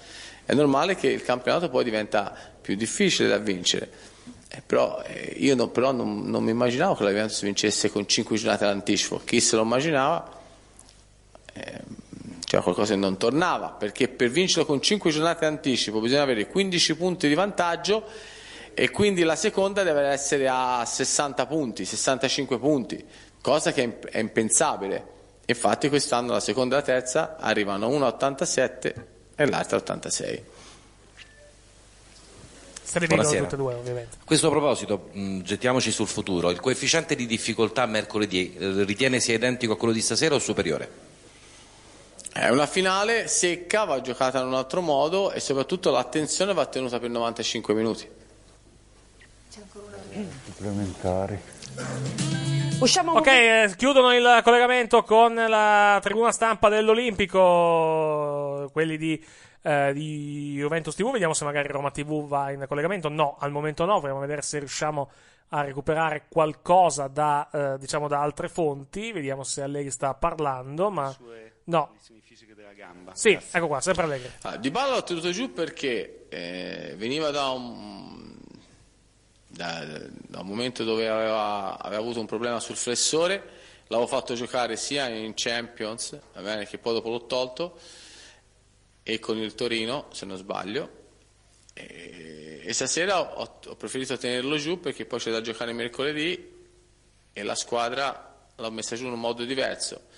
è 0.44 0.54
normale 0.54 0.96
che 0.96 1.06
il 1.06 1.22
campionato 1.22 1.70
poi 1.70 1.84
diventa 1.84 2.36
più 2.60 2.74
difficile 2.74 3.28
da 3.28 3.38
vincere. 3.38 4.10
Eh, 4.54 4.60
però 4.60 5.02
eh, 5.06 5.34
io 5.38 5.54
no, 5.54 5.68
però 5.68 5.92
non, 5.92 6.24
non, 6.26 6.44
mi 6.44 6.50
immaginavo 6.50 6.94
che 6.94 7.04
la 7.04 7.08
Juventus 7.08 7.40
vincesse 7.40 7.90
con 7.90 8.06
5 8.06 8.36
giornate 8.36 8.66
d'anticipo. 8.66 9.22
Chi 9.24 9.40
se 9.40 9.56
lo 9.56 9.62
immaginava 9.62 10.30
eh, 11.54 11.80
c'era 12.44 12.60
qualcosa 12.60 12.92
che 12.92 13.00
non 13.00 13.16
tornava, 13.16 13.68
perché 13.70 14.08
per 14.08 14.28
vincerlo 14.28 14.66
con 14.66 14.82
5 14.82 15.10
giornate 15.10 15.46
d'anticipo 15.46 16.00
bisogna 16.00 16.20
avere 16.20 16.48
15 16.48 16.96
punti 16.96 17.28
di 17.28 17.34
vantaggio 17.34 18.04
e 18.74 18.90
quindi 18.90 19.22
la 19.22 19.36
seconda 19.36 19.82
deve 19.82 20.02
essere 20.02 20.46
a 20.48 20.84
60 20.84 21.46
punti, 21.46 21.86
65 21.86 22.58
punti, 22.58 23.02
cosa 23.40 23.72
che 23.72 24.00
è 24.10 24.18
impensabile. 24.18 25.20
Infatti 25.46 25.88
quest'anno 25.88 26.32
la 26.32 26.40
seconda 26.40 26.76
e 26.76 26.78
la 26.80 26.84
terza 26.84 27.36
arrivano 27.38 27.88
una 27.88 28.04
a 28.04 28.08
87 28.08 29.06
e 29.34 29.46
l'altra 29.46 29.78
a 29.78 29.80
86 29.80 30.44
vedono 32.92 33.22
tutte 33.22 33.54
e 33.54 33.56
due 33.56 33.74
ovviamente. 33.74 34.16
A 34.20 34.24
questo 34.24 34.50
proposito, 34.50 35.08
mh, 35.12 35.40
gettiamoci 35.40 35.90
sul 35.90 36.06
futuro, 36.06 36.50
il 36.50 36.60
coefficiente 36.60 37.14
di 37.14 37.26
difficoltà 37.26 37.86
mercoledì 37.86 38.54
eh, 38.54 38.84
ritiene 38.84 39.20
sia 39.20 39.34
identico 39.34 39.74
a 39.74 39.76
quello 39.76 39.92
di 39.92 40.00
stasera 40.00 40.34
o 40.34 40.38
superiore? 40.38 41.10
È 42.32 42.48
una 42.48 42.66
finale 42.66 43.28
secca, 43.28 43.84
va 43.84 44.00
giocata 44.00 44.40
in 44.40 44.46
un 44.46 44.54
altro 44.54 44.80
modo 44.80 45.32
e 45.32 45.40
soprattutto 45.40 45.90
l'attenzione 45.90 46.54
va 46.54 46.64
tenuta 46.64 46.98
per 46.98 47.10
95 47.10 47.74
minuti. 47.74 48.08
Supplementari. 50.46 51.38
Usciamo 52.80 53.12
Ok, 53.12 53.26
eh, 53.26 53.74
chiudono 53.76 54.14
il 54.14 54.40
collegamento 54.42 55.02
con 55.04 55.34
la 55.34 56.00
tribuna 56.02 56.32
stampa 56.32 56.68
dell'Olimpico, 56.68 58.70
quelli 58.72 58.96
di, 58.96 59.24
eh, 59.62 59.92
di 59.92 60.54
Juventus 60.56 60.94
TV. 60.94 61.10
Vediamo 61.10 61.34
se 61.34 61.44
magari 61.44 61.68
Roma 61.68 61.90
TV 61.90 62.26
va 62.26 62.50
in 62.50 62.64
collegamento. 62.68 63.08
No, 63.08 63.36
al 63.38 63.50
momento 63.50 63.84
no. 63.84 64.00
Vogliamo 64.00 64.20
vedere 64.20 64.42
se 64.42 64.58
riusciamo 64.58 65.10
a 65.48 65.62
recuperare 65.62 66.26
qualcosa 66.28 67.08
da, 67.08 67.48
eh, 67.52 67.78
diciamo, 67.78 68.08
da 68.08 68.20
altre 68.20 68.48
fonti. 68.48 69.12
Vediamo 69.12 69.42
se 69.44 69.62
Allegri 69.62 69.90
sta 69.90 70.14
parlando. 70.14 70.90
Ma 70.90 71.14
no. 71.64 71.94
gamba. 72.82 73.14
Sì, 73.14 73.38
ecco 73.50 73.66
qua, 73.66 73.80
sempre 73.80 74.04
Allegri. 74.04 74.30
Ah, 74.42 74.56
di 74.56 74.70
Balla 74.70 74.96
l'ho 74.96 75.02
tenuto 75.02 75.30
giù 75.30 75.52
perché 75.52 76.26
eh, 76.28 76.94
veniva 76.96 77.30
da 77.30 77.50
un, 77.50 78.34
da, 79.46 79.84
da 80.10 80.40
un 80.40 80.46
momento 80.46 80.84
dove 80.84 81.08
aveva, 81.08 81.78
aveva 81.78 82.00
avuto 82.00 82.20
un 82.20 82.26
problema 82.26 82.58
sul 82.58 82.76
flessore, 82.76 83.42
l'avevo 83.86 84.08
fatto 84.08 84.34
giocare 84.34 84.76
sia 84.76 85.08
in 85.08 85.32
Champions, 85.34 86.18
va 86.34 86.40
bene, 86.40 86.66
che 86.66 86.78
poi 86.78 86.94
dopo 86.94 87.08
l'ho 87.08 87.26
tolto, 87.26 87.78
e 89.02 89.18
con 89.18 89.38
il 89.38 89.54
Torino, 89.54 90.08
se 90.12 90.26
non 90.26 90.36
sbaglio. 90.36 91.00
E, 91.74 92.62
e 92.64 92.72
stasera 92.72 93.38
ho, 93.38 93.60
ho 93.66 93.76
preferito 93.76 94.16
tenerlo 94.16 94.56
giù 94.56 94.78
perché 94.78 95.06
poi 95.06 95.18
c'è 95.18 95.30
da 95.30 95.40
giocare 95.40 95.72
mercoledì 95.72 96.50
e 97.32 97.42
la 97.42 97.54
squadra 97.54 98.46
l'ho 98.54 98.70
messa 98.70 98.96
giù 98.96 99.06
in 99.06 99.12
un 99.12 99.20
modo 99.20 99.44
diverso. 99.44 100.10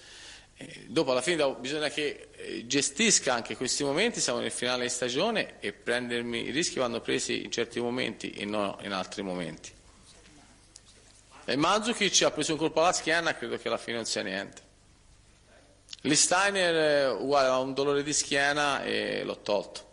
Eh, 0.57 0.85
dopo 0.87 1.11
alla 1.11 1.23
fine 1.23 1.57
bisogna 1.59 1.89
che 1.89 2.29
eh, 2.33 2.67
gestisca 2.67 3.35
anche 3.35 3.57
questi 3.57 3.83
momenti, 3.83 4.21
siamo 4.21 4.41
nel 4.41 4.53
finale 4.53 4.85
di 4.85 4.91
stagione 4.91 5.59
e 5.61 5.75
i 5.85 6.51
rischi 6.51 6.79
vanno 6.79 7.01
presi 7.01 7.45
in 7.45 7.51
certi 7.51 7.81
momenti 7.81 8.31
e 8.31 8.45
non 8.45 8.77
in 8.83 8.93
altri 8.93 9.23
momenti. 9.23 9.73
E 11.47 11.57
Mandzukic 11.57 12.23
ha 12.23 12.31
preso 12.31 12.53
un 12.53 12.59
colpo 12.59 12.81
alla 12.81 12.93
schiena, 12.93 13.35
credo 13.35 13.59
che 13.59 13.69
alla 13.69 13.77
fine 13.77 13.97
non 13.97 14.07
sia 14.07 14.23
niente. 14.23 14.64
Listeiner 16.05 16.75
eh, 16.75 17.09
uguale 17.09 17.49
ha 17.49 17.59
un 17.59 17.73
dolore 17.73 18.03
di 18.03 18.13
schiena 18.13 18.83
e 18.83 19.23
l'ho 19.25 19.41
tolto. 19.41 19.93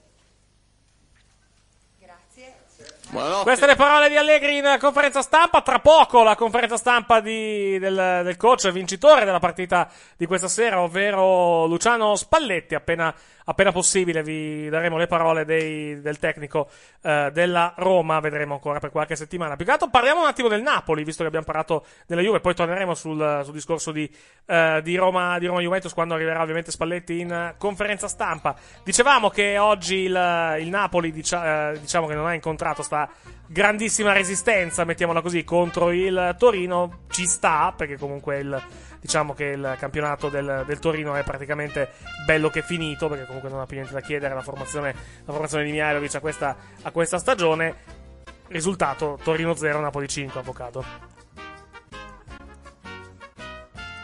Buonanotte. 3.11 3.43
Queste 3.43 3.65
le 3.65 3.75
parole 3.75 4.07
di 4.07 4.15
Allegri 4.15 4.57
in 4.57 4.77
conferenza 4.79 5.21
stampa. 5.21 5.61
Tra 5.61 5.79
poco 5.79 6.23
la 6.23 6.35
conferenza 6.37 6.77
stampa 6.77 7.19
di- 7.19 7.77
del, 7.77 8.21
del 8.23 8.37
coach 8.37 8.71
vincitore 8.71 9.25
della 9.25 9.39
partita 9.39 9.89
di 10.15 10.25
questa 10.25 10.47
sera, 10.47 10.81
ovvero 10.81 11.65
Luciano 11.65 12.15
Spalletti. 12.15 12.73
Appena, 12.73 13.13
appena 13.45 13.71
possibile 13.71 14.23
vi 14.23 14.69
daremo 14.69 14.97
le 14.97 15.07
parole 15.07 15.45
dei- 15.45 15.99
del 16.01 16.19
tecnico 16.19 16.69
eh, 17.01 17.29
della 17.33 17.73
Roma. 17.77 18.19
Vedremo 18.19 18.53
ancora 18.55 18.79
per 18.79 18.91
qualche 18.91 19.15
settimana. 19.15 19.55
Più 19.55 19.65
che 19.65 19.71
altro 19.71 19.89
parliamo 19.89 20.21
un 20.21 20.27
attimo 20.27 20.47
del 20.47 20.61
Napoli, 20.61 21.03
visto 21.03 21.21
che 21.21 21.27
abbiamo 21.27 21.45
parlato 21.45 21.85
della 22.05 22.21
Juve. 22.21 22.39
Poi 22.39 22.53
torneremo 22.53 22.93
sul, 22.93 23.41
sul 23.43 23.53
discorso 23.53 23.91
di, 23.91 24.09
eh, 24.45 24.81
di 24.83 24.95
Roma, 24.95 25.39
di 25.39 25.45
Roma 25.45 25.61
Juventus 25.61 25.93
quando 25.93 26.13
arriverà 26.13 26.41
ovviamente 26.41 26.71
Spalletti 26.71 27.19
in 27.19 27.31
eh, 27.31 27.55
conferenza 27.57 28.07
stampa. 28.07 28.55
Dicevamo 28.83 29.29
che 29.29 29.57
oggi 29.57 29.97
il, 29.97 30.57
il 30.59 30.69
Napoli 30.69 31.11
dicia- 31.11 31.71
eh, 31.71 31.79
diciamo 31.79 32.07
che 32.07 32.15
non 32.15 32.27
ha 32.27 32.33
incontrato 32.33 32.83
sta 32.83 33.09
grandissima 33.47 34.13
resistenza, 34.13 34.85
mettiamola 34.85 35.21
così, 35.21 35.43
contro 35.43 35.91
il 35.91 36.35
Torino. 36.37 36.99
Ci 37.09 37.25
sta, 37.25 37.73
perché 37.75 37.97
comunque 37.97 38.39
il, 38.39 38.63
diciamo 39.01 39.33
che 39.33 39.45
il 39.45 39.75
campionato 39.79 40.29
del, 40.29 40.63
del 40.65 40.79
Torino 40.79 41.15
è 41.15 41.23
praticamente 41.23 41.89
bello 42.25 42.49
che 42.49 42.61
finito, 42.61 43.09
perché 43.09 43.25
comunque 43.25 43.49
non 43.49 43.59
ha 43.59 43.65
più 43.65 43.75
niente 43.75 43.93
da 43.93 44.01
chiedere 44.01 44.33
la 44.33 44.41
formazione, 44.41 44.95
la 45.25 45.31
formazione 45.31 45.63
di 45.65 45.71
Mihailovic 45.71 46.15
a 46.15 46.19
questa, 46.19 46.55
a 46.83 46.91
questa 46.91 47.17
stagione. 47.17 47.99
Risultato 48.47 49.17
Torino 49.23 49.55
0, 49.55 49.79
Napoli 49.79 50.07
5, 50.07 50.39
avvocato. 50.39 50.85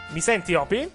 Mi 0.09 0.22
senti, 0.22 0.53
Opi? 0.56 0.92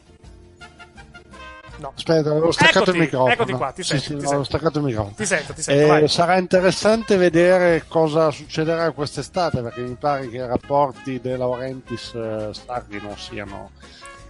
No. 1.82 1.92
Aspetta, 1.96 2.30
avevo 2.30 2.50
staccato 2.52 2.78
Eccoti, 2.82 2.96
il 2.96 3.02
microfono. 3.02 3.32
eccoti 3.32 3.52
qua, 3.52 3.72
ti 3.72 3.82
Sì, 3.82 3.88
sento, 3.88 4.02
sì, 4.04 4.08
ti 4.08 4.12
no, 4.14 4.18
sento. 4.20 4.28
avevo 4.34 4.44
staccato 4.44 4.78
il 4.78 4.84
microfono. 4.84 5.14
Ti 5.16 5.26
sento, 5.26 5.52
ti 5.52 5.62
sento, 5.62 5.94
Eh, 5.96 6.08
sarà 6.08 6.38
interessante 6.38 7.16
vedere 7.16 7.84
cosa 7.88 8.30
succederà 8.30 8.90
quest'estate, 8.92 9.60
perché 9.62 9.80
mi 9.80 9.96
pare 9.98 10.28
che 10.28 10.36
i 10.36 10.46
rapporti 10.46 11.20
De 11.20 11.36
Laurentiis 11.36 12.14
eh, 12.14 12.50
Sarri 12.52 13.00
non 13.02 13.16
siano 13.16 13.70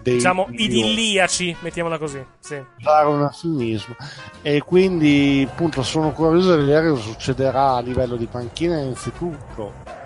dei 0.00 0.14
Diciamo 0.14 0.48
idilliaci, 0.50 1.54
mettiamola 1.60 1.98
così. 1.98 2.24
Sì. 2.40 2.60
usare 2.78 3.06
un 3.06 3.20
eufemismo 3.20 3.94
e 4.42 4.60
quindi 4.62 5.46
appunto 5.48 5.82
sono 5.84 6.10
curioso 6.10 6.56
di 6.56 6.64
vedere 6.64 6.88
cosa 6.88 7.02
succederà 7.02 7.74
a 7.74 7.80
livello 7.80 8.16
di 8.16 8.26
panchina 8.26 8.78
innanzitutto 8.78 10.00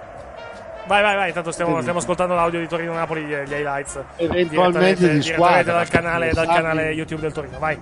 Vai, 0.87 1.03
vai, 1.03 1.17
vai, 1.17 1.33
tanto 1.33 1.51
stiamo, 1.51 1.81
stiamo 1.81 1.99
ascoltando 1.99 2.35
l'audio 2.35 2.61
di 2.61 2.69
Torino 2.69 2.93
Napoli, 2.93 3.23
gli, 3.25 3.35
gli 3.35 3.53
highlights. 3.53 3.99
Eventualmente 4.17 5.11
di 5.11 5.23
squadra, 5.23 5.73
dal 5.73 5.89
canale, 5.89 6.33
dal 6.33 6.47
canale 6.47 6.91
YouTube 6.93 7.23
del 7.23 7.33
Torino. 7.33 7.59
Vai. 7.59 7.79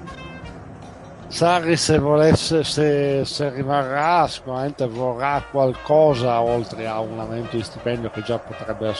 Sarri 1.26 1.76
se 1.76 1.98
volesse 1.98 2.62
se, 2.62 3.24
se 3.24 3.50
rimarrà 3.50 4.28
sicuramente 4.28 4.86
vorrà 4.86 5.42
qualcosa 5.50 6.40
oltre 6.40 6.86
a 6.86 7.00
un 7.00 7.18
aumento 7.18 7.56
di 7.56 7.62
stipendio 7.64 8.10
che 8.10 8.22
già 8.22 8.38
potrebbe 8.38 8.94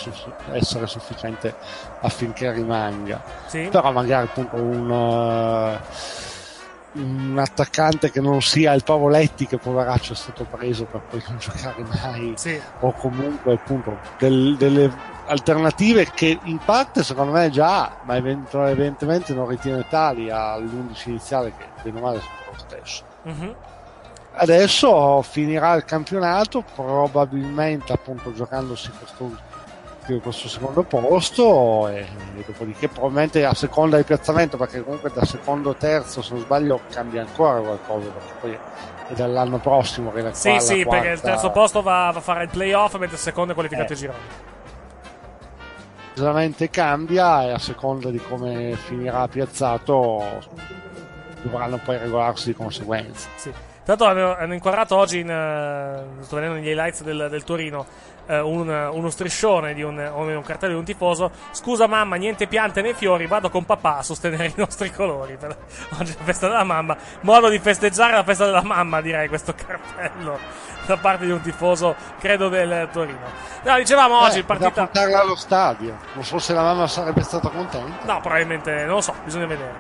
essere 0.53 0.87
sufficiente 0.87 1.55
affinché 2.01 2.51
rimanga 2.51 3.23
Sì. 3.47 3.69
però 3.71 3.93
magari 3.93 4.27
appunto 4.27 4.57
un, 4.57 4.91
eh, 4.91 5.79
un 6.95 7.37
attaccante 7.39 8.11
che 8.11 8.21
non 8.21 8.41
sia 8.43 8.73
il 8.73 8.85
Pavoletti 8.85 9.47
che 9.47 9.59
poveraccio 9.59 10.13
è 10.13 10.17
stato 10.17 10.45
preso 10.45 10.85
per 10.85 11.01
poi 11.03 11.23
non 11.29 11.39
giocare 11.41 11.85
mai. 11.85 12.35
O 12.81 12.93
comunque 12.93 13.55
appunto 13.55 13.99
del- 14.19 14.57
delle 14.57 14.91
alternative 15.27 16.11
che 16.13 16.39
in 16.45 16.59
parte 16.59 17.03
secondo 17.03 17.33
me 17.33 17.49
già 17.51 17.83
ha, 17.85 17.97
ma 18.05 18.17
evidentemente 18.17 19.33
non 19.35 19.49
ritiene 19.49 19.87
tali 19.89 20.31
all'11 20.31 21.09
iniziale 21.09 21.53
che 21.57 21.65
bene 21.83 21.99
o 21.99 22.03
male 22.03 22.21
sono 22.21 22.33
lo 22.51 22.59
stesso. 22.59 23.05
Mhm. 23.23 23.55
adesso 24.37 25.23
finirà 25.23 25.75
il 25.75 25.85
campionato 25.85 26.63
probabilmente 26.75 27.93
appunto 27.93 28.33
giocandosi 28.35 28.91
questo, 28.99 29.31
questo 30.21 30.49
secondo 30.49 30.83
posto 30.83 31.89
e, 31.89 32.07
dopodiché 32.47 32.89
probabilmente 32.89 33.45
a 33.45 33.55
seconda 33.55 33.97
del 33.97 34.05
piazzamento 34.05 34.57
perché 34.59 34.83
comunque 34.83 35.11
da 35.13 35.25
secondo 35.25 35.71
o 35.71 35.75
terzo 35.75 36.21
se 36.23 36.35
non 36.35 36.43
sbaglio 36.43 36.81
cambia 36.91 37.23
ancora 37.23 37.59
qualcosa 37.61 38.09
perché 38.11 38.33
poi 38.41 38.59
è 39.09 39.15
dall'anno 39.15 39.59
prossimo 39.59 40.13
che 40.13 40.21
la 40.23 40.33
Sì, 40.35 40.59
sì, 40.61 40.85
perché 40.85 41.09
il 41.09 41.21
quarta- 41.21 41.21
terzo 41.31 41.51
posto 41.51 41.81
va, 41.83 42.11
va 42.13 42.19
a 42.19 42.23
fare 42.23 42.45
il 42.45 42.51
playoff, 42.51 42.93
mentre 42.97 43.17
il 43.17 43.23
secondo 43.23 43.53
è 43.53 43.55
qualificato 43.55 43.91
Eh. 43.91 43.95
ai 43.95 43.99
gironi. 44.01 44.19
decisamente 46.15 46.71
cambia 46.71 47.43
e 47.45 47.51
a 47.53 47.59
seconda 47.59 48.11
di 48.11 48.19
come 48.19 48.77
finirà 48.77 49.27
piazzato 49.29 50.23
dovranno 51.43 51.79
poi 51.79 51.99
regolarsi 51.99 52.47
di 52.49 52.55
conseguenza 52.55 53.29
Sì. 53.37 53.53
Tanto 53.85 54.05
hanno, 54.07 54.35
hanno 54.37 54.55
inquadrato 54.55 54.97
oggi, 54.97 55.21
in, 55.21 55.31
eh, 55.31 56.23
sto 56.25 56.37
vedendo 56.37 56.57
negli 56.59 56.69
highlights 56.69 57.03
del, 57.03 57.27
del 57.31 57.45
Torino, 57.45 57.85
eh, 58.27 58.41
un- 58.41 58.69
uno 58.93 59.11
striscione 59.11 59.75
di 59.75 59.83
un, 59.83 59.99
un 59.99 60.43
cartello 60.43 60.73
di 60.73 60.79
un 60.79 60.85
tifoso. 60.85 61.31
Scusa 61.51 61.87
mamma, 61.87 62.17
niente 62.17 62.47
piante 62.47 62.81
né 62.81 62.95
fiori, 62.95 63.27
vado 63.27 63.51
con 63.51 63.65
papà 63.67 63.99
a 63.99 64.03
sostenere 64.03 64.47
i 64.49 64.55
nostri 64.57 64.91
colori. 64.91 65.37
Per- 65.37 65.57
oggi 65.99 66.13
è 66.13 66.17
la 66.19 66.25
festa 66.25 66.49
della 66.49 66.65
mamma. 66.65 66.97
Modo 67.21 67.49
di 67.51 67.59
festeggiare 67.59 68.13
la 68.15 68.25
festa 68.25 68.47
della 68.47 68.63
mamma, 68.63 69.03
direi, 69.03 69.29
questo 69.29 69.55
cartello 69.55 70.39
da 70.87 70.97
parte 70.99 71.25
di 71.27 71.31
un 71.33 71.41
tifoso, 71.43 71.95
credo, 72.19 72.49
del 72.49 72.89
Torino. 72.93 73.19
No, 73.65 73.77
dicevamo 73.77 74.19
oggi, 74.21 74.39
Eh, 74.41 74.45
partita... 74.45 74.69
da 74.71 74.75
portarla 74.87 75.21
allo 75.21 75.35
stadio 75.37 75.97
non 76.13 76.23
so 76.25 76.39
se 76.39 76.53
la 76.53 76.61
mamma 76.63 76.87
sarebbe 76.87 77.23
stata 77.23 77.49
contenta 77.49 78.05
No, 78.05 78.21
probabilmente 78.21 78.85
non 78.85 78.97
lo 78.97 79.01
so, 79.01 79.15
bisogna 79.25 79.47
vedere. 79.47 79.73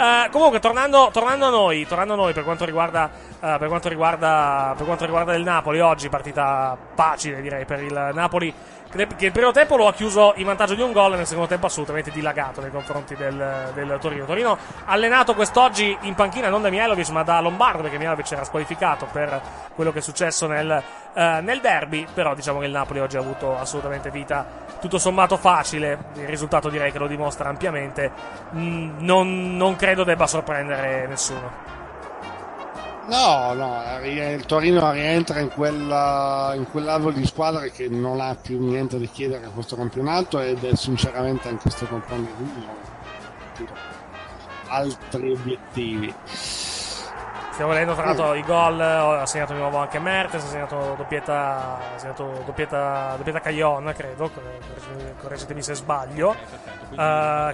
Eh, 0.00 0.30
comunque, 0.30 0.60
tornando, 0.60 1.10
tornando 1.12 1.44
a 1.44 1.50
noi, 1.50 1.86
tornando 1.86 2.14
a 2.14 2.16
noi 2.16 2.32
per 2.32 2.42
quanto 2.42 2.64
riguarda, 2.64 3.10
eh, 3.38 3.56
per 3.58 3.68
quanto 3.68 3.90
riguarda, 3.90 4.72
per 4.74 4.86
quanto 4.86 5.04
riguarda 5.04 5.34
il 5.34 5.42
Napoli, 5.42 5.78
oggi 5.78 6.08
partita 6.08 6.74
facile 6.94 7.42
direi 7.42 7.66
per 7.66 7.82
il 7.82 8.10
Napoli. 8.14 8.50
Che 8.90 9.24
il 9.24 9.30
primo 9.30 9.52
tempo 9.52 9.76
lo 9.76 9.86
ha 9.86 9.92
chiuso 9.92 10.32
in 10.34 10.46
vantaggio 10.46 10.74
di 10.74 10.82
un 10.82 10.90
gol, 10.90 11.12
e 11.12 11.16
nel 11.18 11.26
secondo 11.26 11.48
tempo 11.48 11.66
assolutamente 11.66 12.10
dilagato 12.10 12.60
nei 12.60 12.72
confronti 12.72 13.14
del, 13.14 13.70
del 13.72 13.98
Torino. 14.00 14.24
Torino 14.24 14.58
allenato 14.86 15.34
quest'oggi 15.34 15.96
in 16.00 16.16
panchina 16.16 16.48
non 16.48 16.60
da 16.60 16.70
Mihailovic 16.70 17.08
ma 17.10 17.22
da 17.22 17.40
Lombardo, 17.40 17.82
perché 17.82 17.98
Mihailovic 17.98 18.32
era 18.32 18.42
squalificato 18.42 19.06
per 19.12 19.40
quello 19.76 19.92
che 19.92 20.00
è 20.00 20.02
successo 20.02 20.48
nel, 20.48 20.82
eh, 21.14 21.40
nel 21.40 21.60
derby. 21.60 22.04
Però 22.12 22.34
diciamo 22.34 22.58
che 22.58 22.66
il 22.66 22.72
Napoli 22.72 22.98
oggi 22.98 23.16
ha 23.16 23.20
avuto 23.20 23.56
assolutamente 23.56 24.10
vita 24.10 24.44
tutto 24.80 24.98
sommato 24.98 25.36
facile. 25.36 25.96
Il 26.14 26.26
risultato 26.26 26.68
direi 26.68 26.90
che 26.90 26.98
lo 26.98 27.06
dimostra 27.06 27.48
ampiamente. 27.48 28.10
Mm, 28.56 29.04
non, 29.04 29.56
non 29.56 29.76
credo 29.76 30.02
debba 30.02 30.26
sorprendere 30.26 31.06
nessuno. 31.06 31.79
No, 33.06 33.54
no, 33.54 33.98
ri- 34.00 34.18
il 34.18 34.44
Torino 34.46 34.92
rientra 34.92 35.40
in, 35.40 35.48
quella, 35.48 36.52
in 36.54 36.68
quell'alveo 36.70 37.10
di 37.10 37.26
squadre 37.26 37.70
che 37.72 37.88
non 37.88 38.20
ha 38.20 38.34
più 38.36 38.60
niente 38.64 38.98
da 38.98 39.06
chiedere 39.06 39.46
a 39.46 39.50
questo 39.50 39.74
campionato 39.74 40.38
ed 40.38 40.62
è 40.62 40.74
sinceramente 40.76 41.48
anche 41.48 41.70
stato 41.70 41.94
un 41.94 42.02
po' 42.02 42.16
di 42.16 43.66
altri 44.68 45.32
obiettivi. 45.32 46.14
Stiamo 47.60 47.76
vedendo 47.76 47.94
tra 47.94 48.06
l'altro 48.06 48.32
i 48.32 48.42
gol, 48.42 48.80
ha 48.80 49.26
segnato 49.26 49.52
di 49.52 49.58
nuovo 49.58 49.76
anche 49.76 49.98
Mertens, 49.98 50.44
ha 50.44 50.46
segnato 50.46 50.94
doppietta, 50.96 51.76
ha 51.94 51.98
segnato 51.98 52.42
doppietta, 52.46 53.12
doppietta 53.18 53.40
Caglion, 53.40 53.92
credo, 53.94 54.30
correggetemi 55.20 55.60
se 55.60 55.74
sbaglio. 55.74 56.30
Uh, 56.30 56.96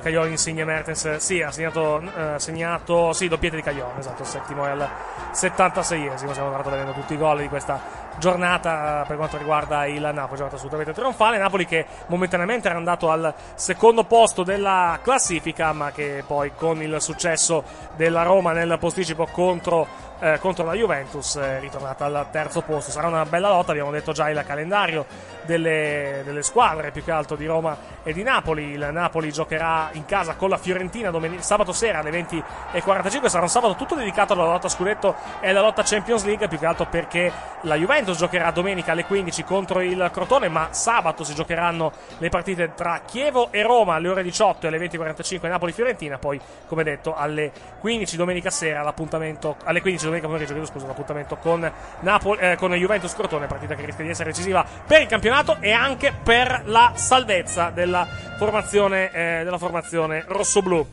Caglion 0.00 0.30
insigne 0.30 0.64
Mertens, 0.64 1.16
sì, 1.16 1.42
ha 1.42 1.50
segnato, 1.50 2.00
uh, 2.04 2.38
segnato 2.38 3.12
sì, 3.14 3.26
doppietta 3.26 3.56
di 3.56 3.62
Caglion, 3.62 3.98
esatto, 3.98 4.22
il 4.22 4.28
settimo 4.28 4.64
e 4.64 4.70
al 4.70 4.88
76esimo, 5.32 6.30
stiamo 6.30 6.52
tra 6.52 6.70
vedendo 6.70 6.92
tutti 6.92 7.14
i 7.14 7.18
gol 7.18 7.38
di 7.38 7.48
questa 7.48 8.05
giornata 8.18 9.04
per 9.06 9.16
quanto 9.16 9.36
riguarda 9.36 9.86
il 9.86 10.00
Napoli, 10.00 10.36
giornata 10.36 10.56
assolutamente 10.56 10.92
trionfale, 10.92 11.38
Napoli 11.38 11.66
che 11.66 11.86
momentaneamente 12.06 12.68
era 12.68 12.78
andato 12.78 13.10
al 13.10 13.32
secondo 13.54 14.04
posto 14.04 14.42
della 14.42 14.98
classifica, 15.02 15.72
ma 15.72 15.90
che 15.90 16.24
poi 16.26 16.52
con 16.54 16.82
il 16.82 16.96
successo 17.00 17.64
della 17.96 18.22
Roma 18.22 18.52
nel 18.52 18.76
posticipo 18.78 19.26
contro 19.30 20.06
eh, 20.18 20.38
contro 20.38 20.64
la 20.64 20.72
Juventus 20.72 21.36
è 21.36 21.60
ritornata 21.60 22.06
al 22.06 22.26
terzo 22.30 22.62
posto. 22.62 22.90
Sarà 22.90 23.06
una 23.06 23.24
bella 23.24 23.48
lotta, 23.48 23.72
abbiamo 23.72 23.90
detto 23.90 24.12
già 24.12 24.28
il 24.30 24.42
calendario 24.46 25.04
delle, 25.42 26.22
delle, 26.24 26.42
squadre, 26.42 26.90
più 26.90 27.04
che 27.04 27.10
altro 27.10 27.36
di 27.36 27.46
Roma 27.46 27.76
e 28.02 28.12
di 28.12 28.22
Napoli. 28.22 28.70
Il 28.70 28.88
Napoli 28.92 29.30
giocherà 29.30 29.90
in 29.92 30.06
casa 30.06 30.34
con 30.34 30.48
la 30.48 30.56
Fiorentina 30.56 31.10
domen- 31.10 31.42
sabato 31.42 31.72
sera 31.72 31.98
alle 31.98 32.10
20.45. 32.10 33.26
Sarà 33.26 33.42
un 33.42 33.50
sabato 33.50 33.74
tutto 33.74 33.94
dedicato 33.94 34.32
alla 34.32 34.44
lotta 34.44 34.68
scudetto 34.68 35.14
e 35.40 35.50
alla 35.50 35.60
lotta 35.60 35.82
Champions 35.82 36.24
League, 36.24 36.48
più 36.48 36.58
che 36.58 36.66
altro 36.66 36.86
perché 36.86 37.30
la 37.62 37.74
Juventus 37.74 38.05
giocherà 38.12 38.50
domenica 38.50 38.92
alle 38.92 39.04
15 39.04 39.44
contro 39.44 39.80
il 39.80 40.10
Crotone, 40.12 40.48
ma 40.48 40.68
sabato 40.70 41.24
si 41.24 41.34
giocheranno 41.34 41.92
le 42.18 42.28
partite 42.28 42.72
tra 42.74 43.02
Chievo 43.04 43.50
e 43.50 43.62
Roma 43.62 43.94
alle 43.94 44.08
ore 44.08 44.22
18 44.22 44.66
e 44.66 44.68
alle 44.68 44.78
20.45 44.78 45.48
Napoli-Fiorentina. 45.48 46.18
Poi, 46.18 46.40
come 46.66 46.82
detto, 46.82 47.14
alle 47.14 47.52
15 47.80 48.16
domenica 48.16 48.50
sera 48.50 48.82
l'appuntamento 48.82 49.56
alle 49.64 49.80
15 49.80 50.04
domenica 50.04 50.26
pomeriggio, 50.28 50.52
chiedo 50.52 50.68
scusa, 50.68 50.86
l'appuntamento 50.86 51.36
con, 51.36 51.70
Napoli, 52.00 52.40
eh, 52.40 52.56
con 52.56 52.72
Juventus 52.72 53.14
Crotone, 53.14 53.46
partita 53.46 53.74
che 53.74 53.84
rischia 53.84 54.04
di 54.04 54.10
essere 54.10 54.30
decisiva 54.30 54.64
per 54.86 55.00
il 55.02 55.06
campionato 55.06 55.56
e 55.60 55.72
anche 55.72 56.12
per 56.22 56.62
la 56.66 56.92
salvezza 56.94 57.70
della 57.70 58.06
formazione, 58.36 59.10
eh, 59.12 59.44
della 59.44 59.58
formazione 59.58 60.24
rossoblù. 60.26 60.86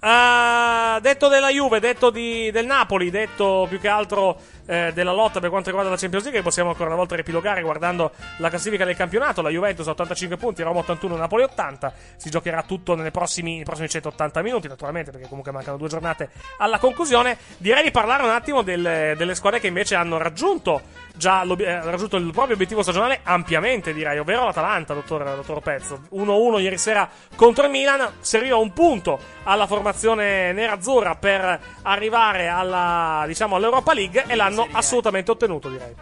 Uh, 0.00 0.98
detto 1.00 1.28
della 1.28 1.50
Juve, 1.50 1.78
detto 1.78 2.08
di, 2.08 2.50
del 2.50 2.64
Napoli, 2.64 3.10
detto 3.10 3.66
più 3.68 3.78
che 3.78 3.88
altro 3.88 4.40
eh, 4.70 4.92
della 4.94 5.12
lotta 5.12 5.40
per 5.40 5.50
quanto 5.50 5.68
riguarda 5.68 5.90
la 5.90 5.98
Champions 5.98 6.24
League, 6.24 6.42
possiamo 6.42 6.70
ancora 6.70 6.86
una 6.86 6.96
volta 6.96 7.16
ripilogare 7.16 7.60
guardando 7.60 8.12
la 8.36 8.48
classifica 8.48 8.84
del 8.84 8.94
campionato. 8.94 9.42
La 9.42 9.50
Juventus 9.50 9.88
ha 9.88 9.90
85 9.90 10.36
punti, 10.36 10.62
Roma 10.62 10.78
81, 10.78 11.16
Napoli 11.16 11.42
80. 11.42 11.92
Si 12.14 12.30
giocherà 12.30 12.62
tutto 12.62 12.94
nei 12.94 13.10
prossimi, 13.10 13.56
nei 13.56 13.64
prossimi 13.64 13.88
180 13.88 14.42
minuti, 14.42 14.68
naturalmente, 14.68 15.10
perché 15.10 15.26
comunque 15.26 15.50
mancano 15.50 15.76
due 15.76 15.88
giornate 15.88 16.30
alla 16.58 16.78
conclusione. 16.78 17.36
Direi 17.56 17.82
di 17.82 17.90
parlare 17.90 18.22
un 18.22 18.30
attimo 18.30 18.62
delle, 18.62 19.14
delle 19.16 19.34
squadre 19.34 19.58
che 19.58 19.66
invece 19.66 19.96
hanno 19.96 20.18
raggiunto 20.18 20.82
già 21.16 21.42
eh, 21.42 21.80
raggiunto 21.82 22.16
il 22.16 22.30
proprio 22.32 22.54
obiettivo 22.54 22.82
stagionale 22.82 23.20
ampiamente, 23.24 23.92
direi, 23.92 24.18
ovvero 24.18 24.44
l'Atalanta, 24.44 24.94
dottor, 24.94 25.22
dottor 25.36 25.60
Pezzo. 25.60 26.02
1-1 26.14 26.60
ieri 26.60 26.78
sera 26.78 27.08
contro 27.36 27.64
il 27.64 27.70
Milan, 27.70 28.08
serviva 28.20 28.56
un 28.56 28.72
punto 28.72 29.18
alla 29.42 29.66
formazione 29.66 30.52
nerazzurra 30.52 31.16
per 31.16 31.60
arrivare 31.82 32.48
alla, 32.48 33.24
diciamo, 33.26 33.56
all'Europa 33.56 33.92
League 33.92 34.24
e 34.26 34.34
l'hanno 34.34 34.59
assolutamente 34.70 35.30
ottenuto, 35.30 35.68
direi. 35.68 35.94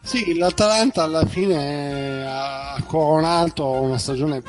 Sì, 0.00 0.36
l'Atalanta 0.36 1.02
alla 1.02 1.26
fine 1.26 2.24
ha 2.26 2.82
coronato 2.86 3.66
una 3.66 3.98
stagione 3.98 4.42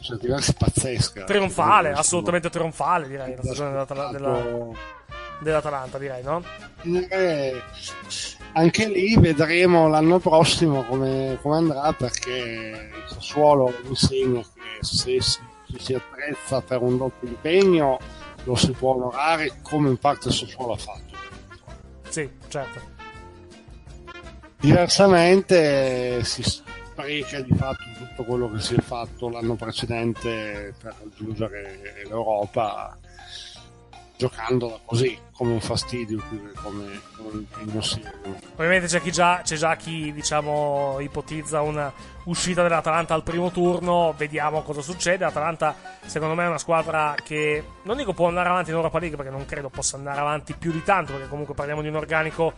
cioè, 0.00 0.16
diversi 0.18 0.54
pazzesca. 0.54 1.24
Trionfale, 1.24 1.90
assolutamente 1.90 2.50
trionfale, 2.50 3.08
direi, 3.08 3.34
la 3.34 3.42
stagione 3.42 3.70
dell'Atalanta, 3.70 4.12
della, 4.16 4.68
dell'Atalanta 5.40 5.98
direi, 5.98 6.22
no? 6.22 6.42
Eh, 6.82 7.62
anche 8.52 8.88
lì 8.88 9.16
vedremo 9.16 9.88
l'anno 9.88 10.18
prossimo 10.18 10.84
come, 10.84 11.38
come 11.42 11.56
andrà 11.56 11.92
perché 11.92 12.90
il 12.94 13.12
Sassuolo 13.12 13.74
insegna 13.88 14.40
che 14.40 14.84
se 14.84 15.20
si, 15.20 15.40
si 15.78 15.94
attrezza 15.94 16.60
per 16.60 16.80
un 16.80 16.96
doppio 16.96 17.28
impegno 17.28 17.98
lo 18.44 18.54
si 18.54 18.70
può 18.70 18.94
onorare 18.94 19.58
come 19.62 19.90
in 19.90 19.98
parte 19.98 20.28
il 20.28 20.34
Sassuolo 20.34 20.72
ha 20.72 20.78
fatto. 20.78 21.09
Sì, 22.10 22.28
certo. 22.48 22.80
Diversamente 24.60 26.22
si 26.24 26.42
spreca 26.42 27.40
di 27.40 27.54
fatto 27.54 27.84
tutto 27.96 28.24
quello 28.24 28.50
che 28.50 28.60
si 28.60 28.74
è 28.74 28.80
fatto 28.80 29.30
l'anno 29.30 29.54
precedente 29.54 30.74
per 30.78 30.94
raggiungere 31.00 32.02
l'Europa 32.04 32.98
giocandola 34.20 34.78
così 34.84 35.18
come 35.32 35.52
un 35.52 35.60
fastidio 35.60 36.22
come, 36.62 37.00
come 37.16 37.46
un 37.72 37.82
serio 37.82 38.10
ovviamente 38.56 38.86
c'è, 38.86 39.00
chi 39.00 39.10
già, 39.10 39.40
c'è 39.42 39.56
già 39.56 39.76
chi 39.76 40.12
diciamo 40.12 40.98
ipotizza 41.00 41.62
una 41.62 41.90
uscita 42.24 42.62
dell'Atalanta 42.62 43.14
al 43.14 43.22
primo 43.22 43.50
turno 43.50 44.14
vediamo 44.14 44.62
cosa 44.62 44.82
succede. 44.82 45.24
l'Atalanta 45.24 45.74
secondo 46.04 46.34
me 46.34 46.44
è 46.44 46.48
una 46.48 46.58
squadra 46.58 47.14
che 47.24 47.64
non 47.84 47.96
dico 47.96 48.12
può 48.12 48.28
andare 48.28 48.50
avanti 48.50 48.68
in 48.68 48.76
Europa 48.76 48.98
League 48.98 49.16
perché 49.16 49.32
non 49.32 49.46
credo 49.46 49.70
possa 49.70 49.96
andare 49.96 50.20
avanti 50.20 50.52
più 50.52 50.70
di 50.70 50.82
tanto 50.82 51.12
perché 51.12 51.28
comunque 51.28 51.54
parliamo 51.54 51.80
di 51.80 51.88
un 51.88 51.96
organico 51.96 52.52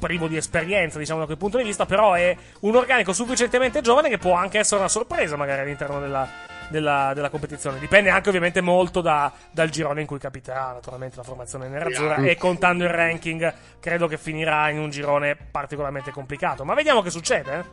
privo 0.00 0.26
di 0.26 0.36
esperienza, 0.36 0.98
diciamo 0.98 1.20
da 1.20 1.26
quel 1.26 1.38
punto 1.38 1.56
di 1.56 1.62
vista, 1.62 1.86
però 1.86 2.14
è 2.14 2.36
un 2.60 2.74
organico 2.74 3.12
sufficientemente 3.12 3.80
giovane 3.80 4.08
che 4.08 4.18
può 4.18 4.32
anche 4.32 4.58
essere 4.58 4.80
una 4.80 4.88
sorpresa 4.88 5.36
magari 5.36 5.62
all'interno 5.62 6.00
della, 6.00 6.28
della, 6.74 7.12
della 7.14 7.30
competizione. 7.30 7.78
Dipende 7.78 8.10
anche 8.10 8.28
ovviamente 8.28 8.60
molto 8.60 9.00
da, 9.00 9.32
dal 9.52 9.70
girone 9.70 10.00
in 10.00 10.06
cui 10.06 10.18
capiterà 10.18 10.72
naturalmente 10.72 11.16
la 11.16 11.22
formazione 11.22 11.68
nerazzurra 11.68 12.16
e 12.16 12.36
contando 12.36 12.82
il 12.82 12.90
ranking 12.90 13.54
credo 13.78 14.08
che 14.08 14.18
finirà 14.18 14.68
in 14.70 14.78
un 14.78 14.90
girone 14.90 15.36
particolarmente 15.36 16.10
complicato. 16.10 16.64
Ma 16.64 16.74
vediamo 16.74 17.00
che 17.00 17.10
succede. 17.10 17.58
Eh? 17.58 17.64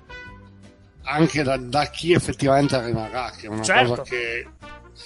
Anche 1.03 1.41
da, 1.41 1.57
da, 1.57 1.85
chi 1.85 2.13
effettivamente 2.13 2.79
rimarrà, 2.79 3.31
che 3.31 3.47
è 3.47 3.49
una 3.49 3.63
certo. 3.63 3.89
cosa 3.89 4.01
che... 4.03 4.47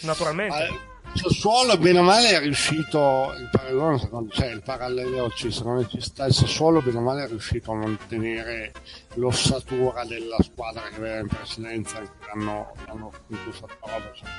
Naturalmente. 0.02 0.64
Eh, 0.66 0.95
Sassuolo 1.16 1.78
bene 1.78 2.00
o 2.00 2.04
male 2.04 2.30
è 2.30 2.40
riuscito 2.40 3.34
il 3.40 3.50
paragone 3.50 3.98
secondo 4.00 4.32
cioè 4.34 4.48
il 4.48 4.62
parallelo 4.62 5.30
ci, 5.32 5.50
secondo 5.52 5.88
ci 5.88 6.02
sta 6.02 6.26
il 6.26 6.34
Sassuolo 6.34 6.82
bene 6.82 6.98
o 6.98 7.02
male 7.02 7.24
è 7.24 7.28
riuscito 7.28 7.72
a 7.72 7.76
mantenere 7.76 8.74
l'ossatura 9.16 10.04
della 10.06 10.38
squadra 10.42 10.82
che 10.90 10.96
aveva 10.98 11.20
in 11.20 11.28
precedenza 11.28 12.00
che 12.00 12.10
l'hanno, 12.28 12.74
l'hanno 12.86 13.12
fatto 13.52 13.78
roba 13.82 14.12
cioè, 14.14 14.30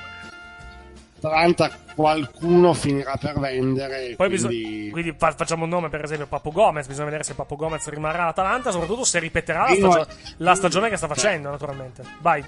Atalanta 1.17 1.71
qualcuno 1.95 2.73
finirà 2.73 3.17
per 3.17 3.39
vendere. 3.39 4.13
Poi 4.15 4.29
quindi... 4.29 4.35
Bisog- 4.35 4.91
quindi 4.91 5.15
fa- 5.17 5.31
facciamo 5.31 5.63
un 5.63 5.69
nome, 5.69 5.89
per 5.89 6.03
esempio, 6.03 6.27
Papo 6.27 6.51
Gomez. 6.51 6.85
Bisogna 6.85 7.05
vedere 7.05 7.23
se 7.23 7.33
Papo 7.33 7.55
Gomez 7.55 7.87
rimarrà 7.89 8.21
all'Atalanta, 8.21 8.69
soprattutto 8.69 9.03
se 9.03 9.17
ripeterà 9.17 9.67
la, 9.67 9.73
stagio- 9.73 10.07
la 10.37 10.53
stagione 10.53 10.89
che 10.89 10.97
sta 10.97 11.07
facendo, 11.07 11.49
naturalmente. 11.49 12.03
Vai 12.21 12.45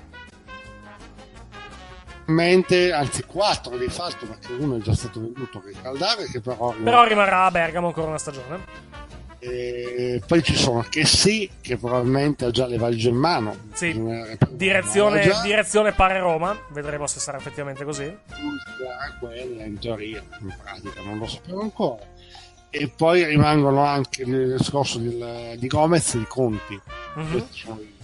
mente, 2.29 2.91
anzi 2.91 3.23
quattro 3.23 3.77
di 3.77 3.87
fatto 3.87 4.25
perché 4.25 4.53
uno 4.53 4.77
è 4.77 4.79
già 4.79 4.93
stato 4.93 5.19
venduto 5.19 5.59
che 5.59 5.73
Caldare 5.81 6.25
che 6.25 6.41
però, 6.41 6.73
però 6.83 7.03
rimarrà 7.05 7.45
a 7.45 7.51
Bergamo 7.51 7.87
ancora 7.87 8.07
una 8.07 8.17
stagione. 8.17 8.87
E 9.41 10.21
poi 10.27 10.43
ci 10.43 10.55
sono 10.55 10.85
che 10.89 11.05
sì 11.05 11.49
che 11.61 11.77
probabilmente 11.77 12.43
ha 12.43 12.51
già 12.51 12.67
le 12.67 12.77
valge 12.77 13.07
in 13.07 13.15
mano. 13.15 13.55
Sì. 13.71 13.97
direzione, 14.49 15.29
direzione 15.43 15.93
pare 15.93 16.19
Roma. 16.19 16.57
Vedremo 16.71 17.07
se 17.07 17.19
sarà 17.19 17.37
effettivamente 17.37 17.85
così. 17.85 18.13
Quella 19.19 19.63
in 19.63 19.79
teoria 19.79 20.21
in 20.41 20.53
pratica 20.61 21.01
non 21.03 21.19
lo 21.19 21.27
sappiamo 21.27 21.61
ancora. 21.61 22.03
E 22.69 22.91
poi 22.93 23.25
rimangono 23.25 23.83
anche 23.83 24.23
il 24.23 24.57
discorso 24.57 24.99
di, 24.99 25.57
di 25.57 25.67
Gomez 25.67 26.15
e 26.15 26.19
di 26.19 26.25
Conti 26.27 26.79
mm-hmm. 27.17 27.31
questi 27.31 27.59
sono 27.59 27.79
i 27.79 27.98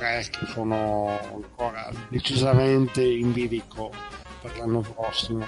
tre 0.00 0.24
che 0.30 0.46
sono 0.46 1.18
ancora 1.30 1.90
decisamente 2.08 3.02
in 3.02 3.32
bilico 3.32 3.92
per 4.40 4.56
l'anno 4.56 4.80
prossimo. 4.80 5.46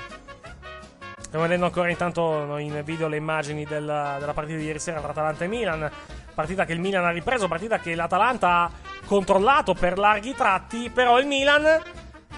Stiamo 1.18 1.44
vedendo 1.44 1.64
ancora 1.64 1.89
intanto 1.89 2.58
in 2.58 2.82
video 2.84 3.08
le 3.08 3.16
immagini 3.16 3.64
della, 3.64 4.16
della 4.20 4.34
partita 4.34 4.58
di 4.58 4.66
ieri 4.66 4.78
sera 4.78 5.00
tra 5.00 5.10
Atalanta 5.10 5.44
e 5.44 5.48
Milan. 5.48 5.90
Partita 6.34 6.66
che 6.66 6.74
il 6.74 6.81
Milan 6.81 7.06
ha 7.06 7.10
ripreso, 7.10 7.48
partita 7.48 7.78
che 7.78 7.94
l'Atalanta 7.94 8.48
ha 8.48 8.70
controllato 9.06 9.72
per 9.72 9.97
larghi 9.97 10.34
tratti, 10.34 10.90
però 10.90 11.18
il 11.18 11.26
Milan 11.26 11.82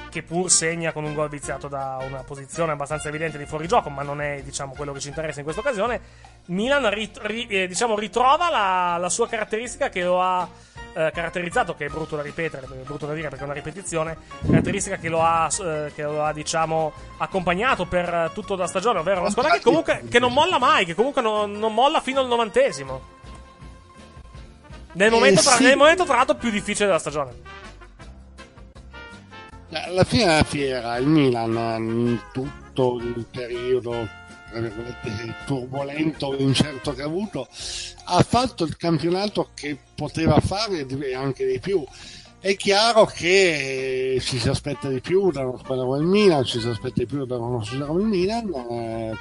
che 0.09 0.23
pur 0.23 0.49
segna 0.49 0.93
con 0.93 1.03
un 1.03 1.13
gol 1.13 1.29
viziato 1.29 1.67
da 1.67 1.99
una 2.09 2.23
posizione 2.23 2.71
abbastanza 2.71 3.09
evidente 3.09 3.37
di 3.37 3.47
fuorigioco, 3.47 3.91
ma 3.91 4.05
non 4.05 4.21
è 4.21 4.43
diciamo, 4.45 4.73
quello 4.77 4.93
che 4.93 5.01
ci 5.01 5.09
interessa 5.09 5.39
in 5.39 5.45
questa 5.45 5.61
occasione. 5.61 6.01
Milan 6.47 6.89
rit- 6.91 7.19
ri- 7.23 7.49
eh, 7.49 7.67
diciamo, 7.67 7.99
ritrova 7.99 8.49
la, 8.49 8.97
la, 8.97 9.09
sua 9.09 9.27
caratteristica 9.27 9.89
che 9.89 10.05
lo 10.05 10.23
ha 10.23 10.49
eh, 10.95 11.11
caratterizzato, 11.13 11.75
che 11.75 11.87
è 11.87 11.89
brutto 11.89 12.17
da 12.17 12.23
ripetere, 12.23 12.67
è 12.67 12.85
brutto 12.85 13.07
da 13.07 13.15
dire 13.15 13.29
perché 13.29 13.43
è 13.43 13.47
una 13.47 13.55
ripetizione, 13.55 14.17
caratteristica 14.47 14.97
che 14.97 15.09
lo 15.09 15.23
ha, 15.23 15.49
eh, 15.61 15.93
che 15.95 16.03
lo 16.03 16.25
ha 16.25 16.33
diciamo, 16.33 16.93
accompagnato 17.19 17.87
per 17.87 18.31
tutta 18.33 18.55
la 18.55 18.67
stagione, 18.67 19.01
ovvero 19.01 19.21
una 19.21 19.31
squadra 19.31 19.53
che 19.53 19.61
comunque 19.61 20.05
che 20.09 20.19
non 20.19 20.33
molla 20.33 20.59
mai, 20.59 20.85
che 20.85 20.95
comunque 20.95 21.21
non, 21.21 21.53
non 21.53 21.75
molla 21.75 22.01
fino 22.01 22.21
al 22.21 22.27
novantesimo. 22.27 23.13
Nel 24.93 25.11
momento, 25.11 25.43
tra, 25.43 25.59
nel 25.59 25.77
momento 25.77 26.05
tra 26.05 26.17
l'altro 26.17 26.37
più 26.37 26.51
difficile 26.51 26.87
della 26.87 27.01
stagione. 27.01 27.33
Alla 29.73 30.05
fine 30.05 30.27
della 30.27 30.45
fiera 30.45 30.97
il 30.99 31.07
Milan 31.09 31.53
in 31.53 32.21
tutto 32.33 32.99
il 33.01 33.27
periodo 33.29 34.09
tra 34.55 34.61
virgolette, 34.61 35.35
turbolento 35.47 36.37
incerto 36.39 36.93
che 36.95 37.03
ha 37.03 37.07
avuto 37.07 37.49
ha 38.05 38.23
fatto 38.23 38.65
il 38.65 38.77
campionato 38.77 39.51
che 39.55 39.77
poteva 39.95 40.39
fare 40.41 40.87
e 40.87 41.15
anche 41.15 41.47
di 41.47 41.59
più. 41.59 41.85
È 42.39 42.55
chiaro 42.57 43.07
che 43.07 44.19
ci 44.21 44.39
si 44.39 44.49
aspetta 44.49 44.89
di 44.89 45.01
più 45.01 45.31
da 45.31 45.41
uno 45.47 45.59
squadra 45.59 45.85
come 45.85 45.99
il 45.99 46.05
Milan 46.05 46.45
ci 46.45 46.61
si 46.61 46.69
aspetta 46.69 46.95
di 46.97 47.07
più 47.07 47.25
da 47.25 47.39
uno 47.39 47.65
squadra 47.65 47.87
come 47.87 48.03
il 48.03 48.07
Milan 48.07 48.53
eh, 48.71 49.17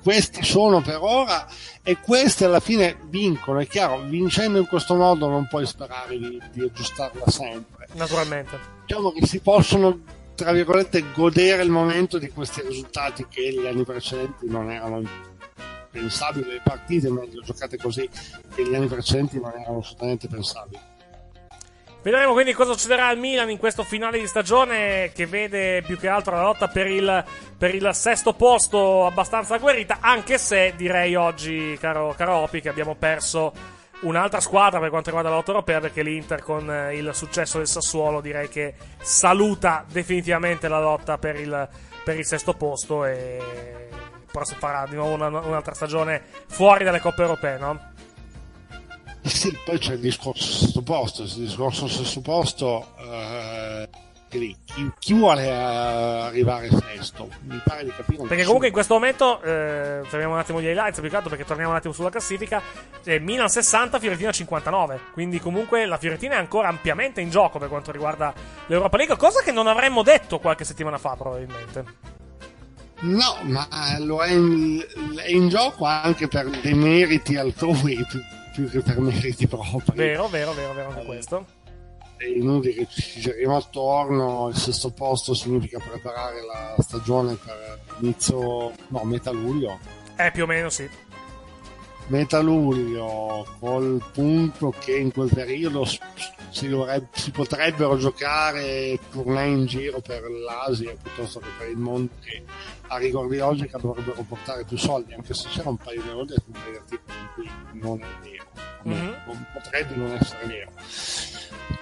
questi 0.00 0.44
sono 0.44 0.80
per 0.80 0.98
ora 1.00 1.46
e 1.82 1.98
questi 1.98 2.44
alla 2.44 2.60
fine 2.60 2.98
vincono 3.08 3.58
è 3.58 3.66
chiaro 3.66 4.02
vincendo 4.02 4.58
in 4.58 4.68
questo 4.68 4.94
modo 4.94 5.28
non 5.28 5.48
puoi 5.48 5.66
sperare 5.66 6.16
di, 6.16 6.40
di 6.52 6.60
aggiustarla 6.60 7.28
sempre. 7.28 7.88
Naturalmente. 7.94 8.56
Diciamo 8.86 9.10
che 9.10 9.26
si 9.26 9.40
possono 9.40 9.98
tra 10.42 10.52
virgolette 10.52 11.04
godere 11.14 11.62
il 11.62 11.70
momento 11.70 12.18
di 12.18 12.28
questi 12.28 12.62
risultati 12.62 13.26
che 13.28 13.52
gli 13.52 13.64
anni 13.64 13.84
precedenti 13.84 14.48
non 14.48 14.70
erano 14.72 15.02
pensabili 15.88 16.50
le 16.50 16.60
partite 16.64 17.10
meglio 17.10 17.42
giocate 17.42 17.76
così 17.76 18.08
che 18.54 18.66
gli 18.66 18.74
anni 18.74 18.88
precedenti 18.88 19.38
non 19.38 19.52
erano 19.52 19.78
assolutamente 19.78 20.26
pensabili. 20.26 20.80
Vedremo 22.02 22.32
quindi 22.32 22.52
cosa 22.52 22.72
succederà 22.72 23.06
al 23.06 23.18
Milan 23.18 23.50
in 23.50 23.58
questo 23.58 23.84
finale 23.84 24.18
di 24.18 24.26
stagione 24.26 25.12
che 25.14 25.26
vede 25.26 25.82
più 25.82 25.96
che 25.96 26.08
altro 26.08 26.34
la 26.34 26.42
lotta 26.42 26.66
per 26.66 26.88
il, 26.88 27.24
per 27.56 27.72
il 27.72 27.88
sesto 27.92 28.32
posto 28.32 29.06
abbastanza 29.06 29.54
agguerrita, 29.54 29.98
anche 30.00 30.36
se 30.38 30.74
direi 30.76 31.14
oggi, 31.14 31.78
caro, 31.78 32.12
caro 32.16 32.38
Opi, 32.38 32.60
che 32.60 32.68
abbiamo 32.68 32.96
perso 32.96 33.52
un'altra 34.02 34.40
squadra 34.40 34.78
per 34.78 34.90
quanto 34.90 35.08
riguarda 35.08 35.30
la 35.30 35.36
lotta 35.36 35.50
europea 35.52 35.80
perché 35.80 36.02
l'Inter 36.02 36.42
con 36.42 36.70
eh, 36.70 36.96
il 36.96 37.10
successo 37.12 37.58
del 37.58 37.66
Sassuolo 37.66 38.20
direi 38.20 38.48
che 38.48 38.74
saluta 39.00 39.84
definitivamente 39.90 40.68
la 40.68 40.80
lotta 40.80 41.18
per 41.18 41.36
il, 41.36 41.68
per 42.04 42.18
il 42.18 42.24
sesto 42.24 42.54
posto 42.54 43.04
e 43.04 43.88
forse 44.26 44.54
farà 44.54 44.86
di 44.88 44.96
nuovo 44.96 45.14
una, 45.14 45.26
un'altra 45.26 45.74
stagione 45.74 46.22
fuori 46.46 46.84
dalle 46.84 47.00
coppe 47.00 47.22
europee, 47.22 47.58
no? 47.58 47.90
Sì, 49.22 49.56
poi 49.64 49.78
c'è 49.78 49.92
il 49.92 50.00
discorso 50.00 50.44
sesto 50.44 50.82
posto, 50.82 51.22
il 51.22 51.32
discorso 51.34 51.86
sesto 51.86 52.20
posto, 52.22 52.88
eh, 52.98 53.88
chi, 54.38 54.92
chi, 54.98 55.12
vuole 55.12 55.44
eh, 55.44 55.50
arrivare 55.50 56.68
sesto? 56.70 57.28
Mi 57.42 57.60
pare 57.62 57.84
di 57.84 57.92
capire. 57.94 58.26
Perché 58.26 58.44
comunque 58.44 58.68
in 58.68 58.72
questo 58.72 58.94
momento, 58.94 59.40
eh, 59.42 60.00
fermiamo 60.04 60.34
un 60.34 60.38
attimo 60.38 60.60
gli 60.60 60.66
highlights, 60.66 61.00
più 61.00 61.10
che 61.10 61.16
altro 61.16 61.30
perché 61.30 61.44
torniamo 61.44 61.70
un 61.70 61.76
attimo 61.76 61.92
sulla 61.92 62.10
classifica, 62.10 62.62
eh, 63.04 63.18
Milan 63.18 63.48
60, 63.48 63.98
Fiorentina 63.98 64.32
59, 64.32 65.00
quindi 65.12 65.38
comunque 65.40 65.84
la 65.86 65.98
Fiorentina 65.98 66.36
è 66.36 66.38
ancora 66.38 66.68
ampiamente 66.68 67.20
in 67.20 67.30
gioco 67.30 67.58
per 67.58 67.68
quanto 67.68 67.92
riguarda 67.92 68.32
l'Europa 68.66 68.96
League, 68.96 69.16
cosa 69.16 69.42
che 69.42 69.52
non 69.52 69.66
avremmo 69.66 70.02
detto 70.02 70.38
qualche 70.38 70.64
settimana 70.64 70.98
fa 70.98 71.14
probabilmente. 71.16 71.84
No, 73.00 73.38
ma 73.42 73.66
lo 73.98 74.22
è 74.22 74.30
in, 74.30 74.84
è 75.16 75.30
in 75.30 75.48
gioco 75.48 75.84
anche 75.86 76.28
per 76.28 76.48
dei 76.60 76.74
meriti 76.74 77.36
altrui 77.36 77.98
più 78.52 78.70
che 78.70 78.80
per 78.80 79.00
meriti 79.00 79.48
propri. 79.48 79.96
Vero, 79.96 80.28
vero, 80.28 80.52
vero, 80.52 80.72
vero 80.72 80.88
anche 80.90 81.04
questo. 81.04 81.60
Inutile 82.26 82.74
che 82.74 82.86
ci 82.88 83.20
giriamo 83.20 83.56
attorno, 83.56 84.48
il 84.48 84.56
sesto 84.56 84.90
posto 84.90 85.34
significa 85.34 85.78
preparare 85.78 86.44
la 86.44 86.76
stagione 86.82 87.34
per 87.34 87.80
inizio, 88.00 88.72
no, 88.88 89.04
metà 89.04 89.30
luglio. 89.30 89.78
Eh, 90.16 90.30
più 90.30 90.44
o 90.44 90.46
meno 90.46 90.70
sì. 90.70 90.88
Metà 92.08 92.40
luglio, 92.40 93.46
col 93.58 94.02
punto 94.12 94.74
che 94.78 94.96
in 94.96 95.12
quel 95.12 95.30
periodo 95.32 95.84
si, 96.52 96.68
dovrebbe, 96.68 97.08
si 97.12 97.30
potrebbero 97.30 97.96
giocare 97.96 98.98
tournée 99.10 99.48
in 99.48 99.66
giro 99.66 100.00
per 100.00 100.22
l'Asia 100.22 100.94
piuttosto 101.00 101.40
che 101.40 101.48
per 101.58 101.68
il 101.70 101.78
mondo 101.78 102.12
che 102.20 102.42
a 102.88 102.98
rigor 102.98 103.28
di 103.28 103.38
logica 103.38 103.78
dovrebbero 103.78 104.22
portare 104.22 104.64
più 104.64 104.76
soldi, 104.76 105.14
anche 105.14 105.32
se 105.32 105.48
c'era 105.48 105.70
un 105.70 105.78
paio 105.78 106.02
di 106.02 106.08
volte 106.10 106.34
un 106.46 106.52
paio 106.52 106.70
di 106.70 106.76
articoli 106.76 107.18
in 107.18 107.28
cui 107.34 107.50
non 107.80 108.00
è 108.02 108.28
vero, 108.28 108.46
mm-hmm. 108.86 109.14
non, 109.26 109.46
potrebbe 109.52 109.94
non 109.94 110.12
essere 110.12 110.46
vero. 110.46 110.70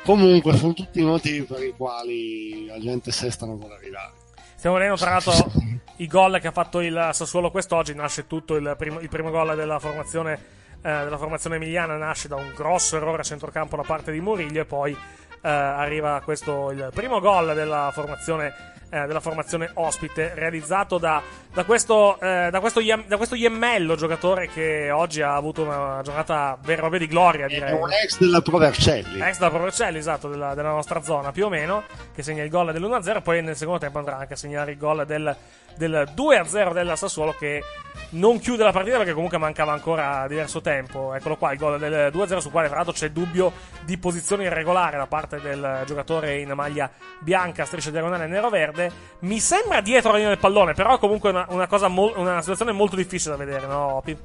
Comunque 0.05 0.57
sono 0.57 0.73
tutti 0.73 1.01
i 1.01 1.05
motivi 1.05 1.43
per 1.43 1.63
i 1.63 1.75
quali 1.77 2.67
la 2.67 2.79
gente 2.79 3.13
sesta 3.13 3.47
non 3.47 3.59
vuole 3.59 3.75
arrivare. 3.75 4.13
Stiamo 4.57 4.77
vedendo 4.77 4.99
tra 4.99 5.11
l'altro 5.11 5.53
i 5.97 6.07
gol 6.07 6.39
che 6.41 6.49
ha 6.49 6.53
fatto 6.53 6.81
il 6.81 7.11
Sassuolo 7.13 7.51
quest'oggi, 7.51 7.95
nasce 7.95 8.27
tutto 8.27 8.57
il 8.57 8.75
primo, 8.77 9.01
il 9.01 9.09
primo 9.09 9.31
gol 9.31 9.55
della 9.55 9.79
formazione, 9.79 10.35
eh, 10.83 11.05
della 11.05 11.19
formazione 11.19 11.57
emiliana, 11.57 11.97
nasce 11.97 12.29
da 12.29 12.37
un 12.37 12.53
grosso 12.55 12.97
errore 12.97 13.21
a 13.21 13.25
centrocampo 13.25 13.77
da 13.77 13.83
parte 13.83 14.13
di 14.13 14.21
Muriglio 14.21 14.63
e 14.63 14.65
poi 14.65 14.93
eh, 14.93 15.49
arriva 15.49 16.21
questo 16.23 16.71
il 16.71 16.91
primo 16.93 17.21
gol 17.21 17.55
della 17.55 17.91
formazione 17.93 18.53
eh, 18.91 19.07
della 19.07 19.21
formazione 19.21 19.71
ospite, 19.75 20.33
realizzato 20.35 20.99
da, 20.99 21.23
da, 21.53 21.65
questo, 21.65 22.19
eh, 22.21 22.49
da, 22.51 22.61
questo, 22.61 22.81
da 23.07 23.17
questo 23.17 23.35
Iemmello, 23.35 23.95
giocatore 23.95 24.49
che 24.49 24.91
oggi 24.91 25.23
ha 25.23 25.35
avuto 25.35 25.63
una 25.63 26.01
giornata 26.03 26.59
vera 26.61 26.77
e 26.77 26.81
propria 26.81 27.01
di 27.01 27.07
gloria. 27.07 27.47
Direi. 27.47 27.71
È 27.71 27.81
un 27.81 27.91
ex 27.93 28.19
della 28.19 28.43
Provercelli. 28.43 29.21
Ex 29.21 29.39
della 29.39 29.51
Provercelli, 29.51 29.99
esatto, 29.99 30.29
della, 30.29 30.55
della 30.55 30.71
nostra 30.71 31.03
zona 31.03 31.33
più 31.33 31.47
o 31.47 31.49
meno, 31.49 31.85
che 32.15 32.23
segna 32.23 32.43
il 32.43 32.51
gol 32.51 32.73
dell'1-0, 32.73 33.23
poi 33.23 33.43
nel 33.43 33.57
secondo 33.57 33.81
tempo 33.81 33.99
andrà 33.99 34.19
anche 34.19 34.35
a 34.35 34.37
segnare 34.37 34.73
il 34.73 34.79
gol 34.79 35.07
del, 35.07 35.37
del 35.77 36.13
2-0 36.15 36.73
della 36.73 36.97
Sassuolo 36.97 37.35
che 37.39 37.63
non 38.11 38.39
chiude 38.39 38.65
la 38.65 38.73
partita 38.73 38.97
perché 38.97 39.13
comunque 39.13 39.39
mancava 39.39 39.73
ancora 39.73 40.27
diverso 40.29 40.61
tempo. 40.61 41.15
Eccolo 41.15 41.37
qua, 41.37 41.53
il 41.53 41.59
gol 41.59 41.79
del 41.79 42.11
2-0 42.13 42.39
sul 42.39 42.51
quale 42.51 42.67
tra 42.69 42.77
l'altro 42.77 42.95
c'è 42.95 43.11
dubbio 43.11 43.53
di 43.85 43.99
posizione 43.99 44.45
irregolare 44.45 44.97
da 44.97 45.07
parte 45.07 45.41
del 45.41 45.83
giocatore 45.87 46.41
in 46.41 46.51
maglia 46.53 46.91
bianca, 47.21 47.65
striscia 47.65 47.91
diagonale 47.91 48.27
nero-verde. 48.27 48.91
Mi 49.21 49.39
sembra 49.41 49.81
dietro 49.81 50.11
la 50.11 50.17
linea 50.17 50.33
del 50.33 50.41
pallone, 50.41 50.75
però 50.75 50.99
comunque 50.99 51.31
una, 51.31 51.47
una, 51.51 51.67
cosa 51.67 51.89
mo- 51.89 52.13
una 52.17 52.41
situazione 52.41 52.73
molto 52.73 52.97
difficile 52.97 53.37
da 53.37 53.45
vedere, 53.45 53.67
no, 53.67 53.95
Opi? 53.95 54.17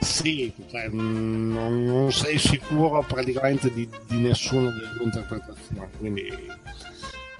Sì, 0.00 0.52
cioè, 0.68 0.88
non, 0.88 1.84
non, 1.84 2.12
sei 2.12 2.36
sicuro 2.36 3.04
praticamente 3.06 3.72
di, 3.72 3.88
di 4.08 4.16
nessuna 4.18 4.70
delle 4.70 4.92
due 4.96 5.04
interpretazioni, 5.04 5.88
quindi 5.96 6.50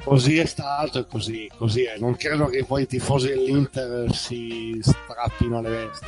così 0.05 0.39
è 0.39 0.47
stato 0.47 0.99
e 0.99 1.07
così, 1.07 1.51
così 1.57 1.85
è. 1.85 1.99
Non 1.99 2.17
credo 2.17 2.47
che 2.47 2.65
poi 2.65 2.83
i 2.83 2.87
tifosi 2.87 3.29
dell'Inter 3.29 4.15
si 4.15 4.79
strappino 4.81 5.61
le 5.61 5.71
vesti. 5.71 6.07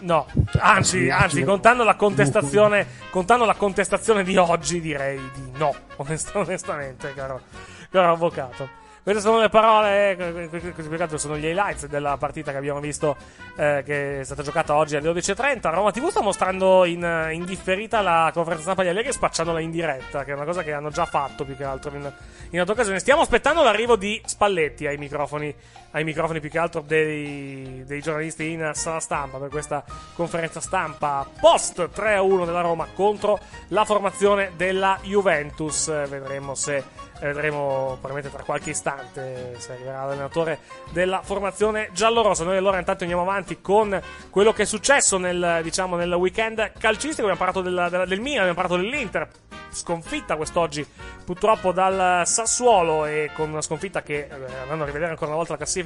No, 0.00 0.26
anzi, 0.58 1.10
anzi 1.10 1.42
contando, 1.42 1.84
la 1.84 1.94
contestazione, 1.94 2.86
contando 3.10 3.44
la 3.44 3.54
contestazione 3.54 4.24
di 4.24 4.36
oggi, 4.36 4.80
direi 4.80 5.18
di 5.34 5.58
no, 5.58 5.74
onestamente, 6.32 7.12
caro, 7.14 7.42
caro 7.90 8.12
avvocato. 8.12 8.79
Queste 9.02 9.22
sono 9.22 9.40
le 9.40 9.48
parole, 9.48 10.14
eh, 10.14 11.16
sono 11.16 11.38
gli 11.38 11.46
highlights 11.46 11.86
della 11.86 12.18
partita 12.18 12.50
che 12.50 12.58
abbiamo 12.58 12.80
visto 12.80 13.16
eh, 13.56 13.82
che 13.82 14.20
è 14.20 14.24
stata 14.24 14.42
giocata 14.42 14.74
oggi 14.74 14.94
alle 14.94 15.10
12.30. 15.10 15.72
Roma 15.72 15.90
TV 15.90 16.08
sta 16.10 16.20
mostrando 16.20 16.84
in, 16.84 17.28
in 17.32 17.46
differita 17.46 18.02
la 18.02 18.30
conferenza 18.34 18.64
stampa 18.64 18.82
di 18.82 18.90
Allegri 18.90 19.10
spacciandola 19.12 19.60
in 19.60 19.70
diretta, 19.70 20.22
che 20.24 20.32
è 20.32 20.34
una 20.34 20.44
cosa 20.44 20.62
che 20.62 20.74
hanno 20.74 20.90
già 20.90 21.06
fatto 21.06 21.46
più 21.46 21.56
che 21.56 21.64
altro 21.64 21.96
in, 21.96 22.12
in 22.50 22.58
altre 22.58 22.74
occasioni. 22.74 23.00
Stiamo 23.00 23.22
aspettando 23.22 23.62
l'arrivo 23.62 23.96
di 23.96 24.20
Spalletti 24.22 24.86
ai 24.86 24.98
microfoni, 24.98 25.54
ai 25.92 26.04
microfoni 26.04 26.40
più 26.40 26.50
che 26.50 26.58
altro 26.58 26.80
dei, 26.80 27.84
dei 27.84 28.00
giornalisti 28.00 28.50
in 28.50 28.70
sala 28.74 29.00
stampa 29.00 29.38
per 29.38 29.48
questa 29.48 29.84
conferenza 30.14 30.60
stampa 30.60 31.26
post 31.40 31.90
3-1 31.94 32.44
della 32.44 32.60
Roma 32.60 32.86
contro 32.94 33.38
la 33.68 33.84
formazione 33.84 34.52
della 34.56 34.98
Juventus. 35.02 35.86
Vedremo 36.08 36.54
se 36.54 37.08
vedremo 37.20 37.98
probabilmente 38.00 38.30
tra 38.30 38.42
qualche 38.44 38.70
istante 38.70 39.54
se 39.58 39.72
arriverà 39.72 40.04
l'allenatore 40.04 40.58
della 40.90 41.20
formazione 41.22 41.90
giallorossa. 41.92 42.44
Noi 42.44 42.56
allora 42.56 42.78
intanto 42.78 43.02
andiamo 43.02 43.22
avanti 43.22 43.60
con 43.60 44.00
quello 44.30 44.52
che 44.52 44.62
è 44.62 44.66
successo 44.66 45.18
nel, 45.18 45.60
diciamo, 45.62 45.96
nel 45.96 46.12
weekend 46.12 46.72
calcistico. 46.78 47.28
Abbiamo 47.28 47.44
parlato 47.44 47.60
del, 47.60 47.88
del, 47.90 48.08
del 48.08 48.20
Milan, 48.20 48.40
abbiamo 48.40 48.60
parlato 48.60 48.80
dell'Inter. 48.80 49.28
Sconfitta 49.72 50.34
quest'oggi 50.34 50.84
purtroppo 51.24 51.70
dal 51.70 52.26
Sassuolo 52.26 53.04
e 53.04 53.30
con 53.32 53.50
una 53.50 53.60
sconfitta 53.60 54.02
che, 54.02 54.26
eh, 54.28 54.56
andando 54.62 54.82
a 54.82 54.86
rivedere 54.86 55.10
ancora 55.10 55.28
una 55.28 55.36
volta 55.36 55.52
la 55.52 55.58
classifica, 55.58 55.79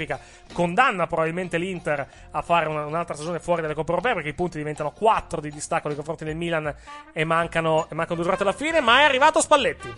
condanna 0.53 1.07
probabilmente 1.07 1.59
l'Inter 1.59 2.07
a 2.31 2.43
fare 2.43 2.69
una, 2.69 2.85
un'altra 2.85 3.15
stagione 3.15 3.41
fuori 3.41 3.63
dalle 3.63 3.75
Coppe 3.75 3.91
Europee 3.91 4.15
perché 4.15 4.29
i 4.31 4.35
punti 4.35 4.59
diventano 4.59 4.91
4 4.93 5.41
di 5.41 5.51
distacco 5.51 5.89
nei 5.89 5.97
confronti 5.97 6.25
del 6.25 6.37
Milan 6.37 6.75
e 7.13 7.25
mancano, 7.25 7.87
e 7.91 7.95
mancano 7.95 8.17
due 8.17 8.25
giornate 8.25 8.43
alla 8.43 8.53
fine, 8.53 8.81
ma 8.81 9.01
è 9.01 9.03
arrivato 9.03 9.41
Spalletti. 9.41 9.93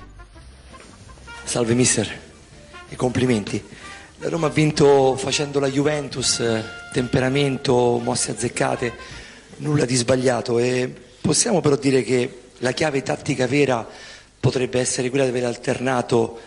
Salve 1.45 1.75
mister 1.75 2.21
e 2.89 2.97
complimenti. 2.97 3.65
La 4.19 4.29
Roma 4.31 4.47
ha 4.47 4.51
vinto 4.51 5.17
facendo 5.17 5.61
la 5.61 5.69
Juventus, 5.69 6.43
temperamento, 6.93 8.01
mosse 8.03 8.31
azzeccate, 8.31 8.93
nulla 9.59 9.85
di 9.85 9.95
sbagliato 9.95 10.59
e 10.59 10.93
possiamo 11.21 11.61
però 11.61 11.77
dire 11.77 12.03
che 12.03 12.43
la 12.59 12.73
chiave 12.73 13.03
tattica 13.03 13.47
vera 13.47 13.87
potrebbe 14.41 14.81
essere 14.81 15.11
quella 15.11 15.25
di 15.25 15.31
aver 15.31 15.45
alternato 15.45 16.39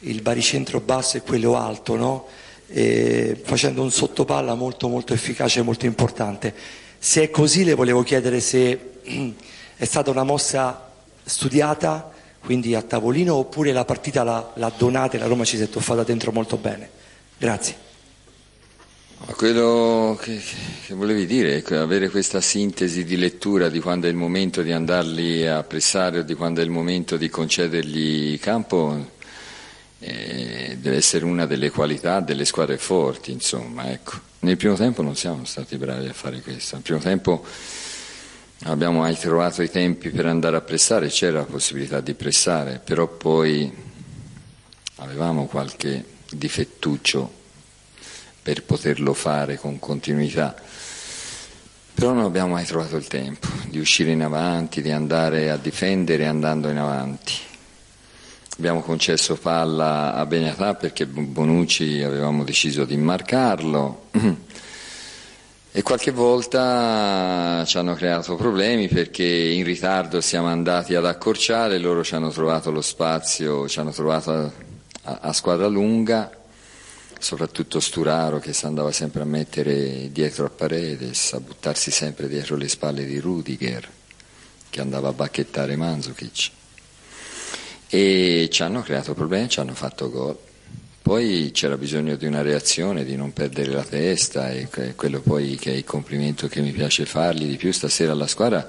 il 0.00 0.22
baricentro 0.22 0.80
basso 0.80 1.16
e 1.16 1.22
quello 1.22 1.56
alto, 1.56 1.96
no? 1.96 2.26
E 2.68 3.40
facendo 3.42 3.82
un 3.82 3.90
sottopalla 3.90 4.54
molto 4.54 4.88
molto 4.88 5.14
efficace 5.14 5.60
e 5.60 5.62
molto 5.62 5.86
importante. 5.86 6.54
Se 6.98 7.22
è 7.22 7.30
così 7.30 7.64
le 7.64 7.74
volevo 7.74 8.02
chiedere 8.02 8.40
se 8.40 9.00
è 9.76 9.84
stata 9.84 10.10
una 10.10 10.24
mossa 10.24 10.90
studiata 11.24 12.12
quindi 12.40 12.74
a 12.74 12.82
tavolino 12.82 13.34
oppure 13.34 13.72
la 13.72 13.84
partita 13.84 14.22
la, 14.22 14.52
la 14.54 14.72
donate, 14.76 15.18
la 15.18 15.26
Roma 15.26 15.44
ci 15.44 15.56
si 15.56 15.64
è 15.64 15.68
tuffata 15.68 16.02
dentro 16.02 16.32
molto 16.32 16.56
bene? 16.56 16.88
Grazie. 17.36 17.86
Quello 19.36 20.16
che, 20.20 20.40
che, 20.86 20.94
volevi 20.94 21.26
dire 21.26 21.62
avere 21.76 22.08
questa 22.08 22.40
sintesi 22.40 23.04
di 23.04 23.16
lettura 23.16 23.68
di 23.68 23.80
quando 23.80 24.06
è 24.06 24.10
il 24.10 24.16
momento 24.16 24.62
di 24.62 24.72
andarli 24.72 25.46
a 25.46 25.62
pressare 25.64 26.20
o 26.20 26.22
di 26.22 26.34
quando 26.34 26.60
è 26.60 26.64
il 26.64 26.70
momento 26.70 27.16
di 27.16 27.28
concedergli 27.28 28.38
campo 28.38 29.16
eh, 30.00 30.76
deve 30.80 30.96
essere 30.96 31.24
una 31.24 31.46
delle 31.46 31.70
qualità 31.70 32.20
delle 32.20 32.44
squadre 32.44 32.78
forti, 32.78 33.32
insomma, 33.32 33.90
ecco. 33.90 34.26
Nel 34.40 34.56
primo 34.56 34.74
tempo 34.74 35.02
non 35.02 35.16
siamo 35.16 35.44
stati 35.44 35.76
bravi 35.76 36.08
a 36.08 36.12
fare 36.12 36.40
questo, 36.40 36.76
nel 36.76 36.84
primo 36.84 37.00
tempo 37.00 37.44
abbiamo 38.64 39.00
mai 39.00 39.16
trovato 39.16 39.62
i 39.62 39.70
tempi 39.70 40.10
per 40.10 40.26
andare 40.26 40.56
a 40.56 40.60
pressare, 40.60 41.08
c'era 41.08 41.38
la 41.38 41.44
possibilità 41.44 42.00
di 42.00 42.14
pressare, 42.14 42.80
però 42.82 43.06
poi 43.06 43.72
avevamo 44.96 45.46
qualche 45.46 46.04
difettuccio 46.30 47.36
per 48.42 48.62
poterlo 48.62 49.14
fare 49.14 49.58
con 49.58 49.78
continuità. 49.78 50.54
Però 51.94 52.12
non 52.12 52.24
abbiamo 52.24 52.52
mai 52.52 52.64
trovato 52.64 52.96
il 52.96 53.08
tempo 53.08 53.48
di 53.66 53.78
uscire 53.78 54.12
in 54.12 54.22
avanti, 54.22 54.82
di 54.82 54.92
andare 54.92 55.50
a 55.50 55.56
difendere 55.56 56.26
andando 56.26 56.68
in 56.68 56.78
avanti. 56.78 57.34
Abbiamo 58.58 58.80
concesso 58.80 59.36
palla 59.36 60.14
a 60.14 60.26
Beniatà 60.26 60.74
perché 60.74 61.06
Bonucci 61.06 62.02
avevamo 62.02 62.42
deciso 62.42 62.84
di 62.84 62.96
marcarlo 62.96 64.06
e 65.70 65.82
qualche 65.82 66.10
volta 66.10 67.62
ci 67.64 67.78
hanno 67.78 67.94
creato 67.94 68.34
problemi 68.34 68.88
perché 68.88 69.24
in 69.24 69.62
ritardo 69.62 70.20
siamo 70.20 70.48
andati 70.48 70.96
ad 70.96 71.06
accorciare, 71.06 71.78
loro 71.78 72.02
ci 72.02 72.16
hanno 72.16 72.30
trovato 72.30 72.72
lo 72.72 72.80
spazio, 72.80 73.68
ci 73.68 73.78
hanno 73.78 73.92
trovato 73.92 74.32
a, 74.32 74.50
a, 75.02 75.18
a 75.20 75.32
squadra 75.32 75.68
lunga 75.68 76.28
soprattutto 77.16 77.78
Sturaro 77.78 78.40
che 78.40 78.52
si 78.52 78.66
andava 78.66 78.90
sempre 78.90 79.22
a 79.22 79.24
mettere 79.24 80.10
dietro 80.10 80.46
a 80.46 80.50
Paredes, 80.50 81.32
a 81.32 81.38
buttarsi 81.38 81.92
sempre 81.92 82.26
dietro 82.26 82.56
le 82.56 82.66
spalle 82.66 83.04
di 83.04 83.20
Rudiger, 83.20 83.88
che 84.68 84.80
andava 84.80 85.10
a 85.10 85.12
bacchettare 85.12 85.76
Manzukic. 85.76 86.57
E 87.88 88.48
ci 88.50 88.62
hanno 88.62 88.82
creato 88.82 89.14
problemi, 89.14 89.48
ci 89.48 89.60
hanno 89.60 89.74
fatto 89.74 90.10
gol. 90.10 90.36
Poi 91.00 91.50
c'era 91.54 91.76
bisogno 91.78 92.16
di 92.16 92.26
una 92.26 92.42
reazione, 92.42 93.04
di 93.04 93.16
non 93.16 93.32
perdere 93.32 93.72
la 93.72 93.84
testa 93.84 94.50
e 94.50 94.68
quello 94.94 95.20
poi 95.20 95.56
che 95.56 95.72
è 95.72 95.74
il 95.74 95.84
complimento 95.84 96.48
che 96.48 96.60
mi 96.60 96.70
piace 96.70 97.06
fargli 97.06 97.46
di 97.46 97.56
più 97.56 97.72
stasera 97.72 98.12
alla 98.12 98.26
squadra 98.26 98.68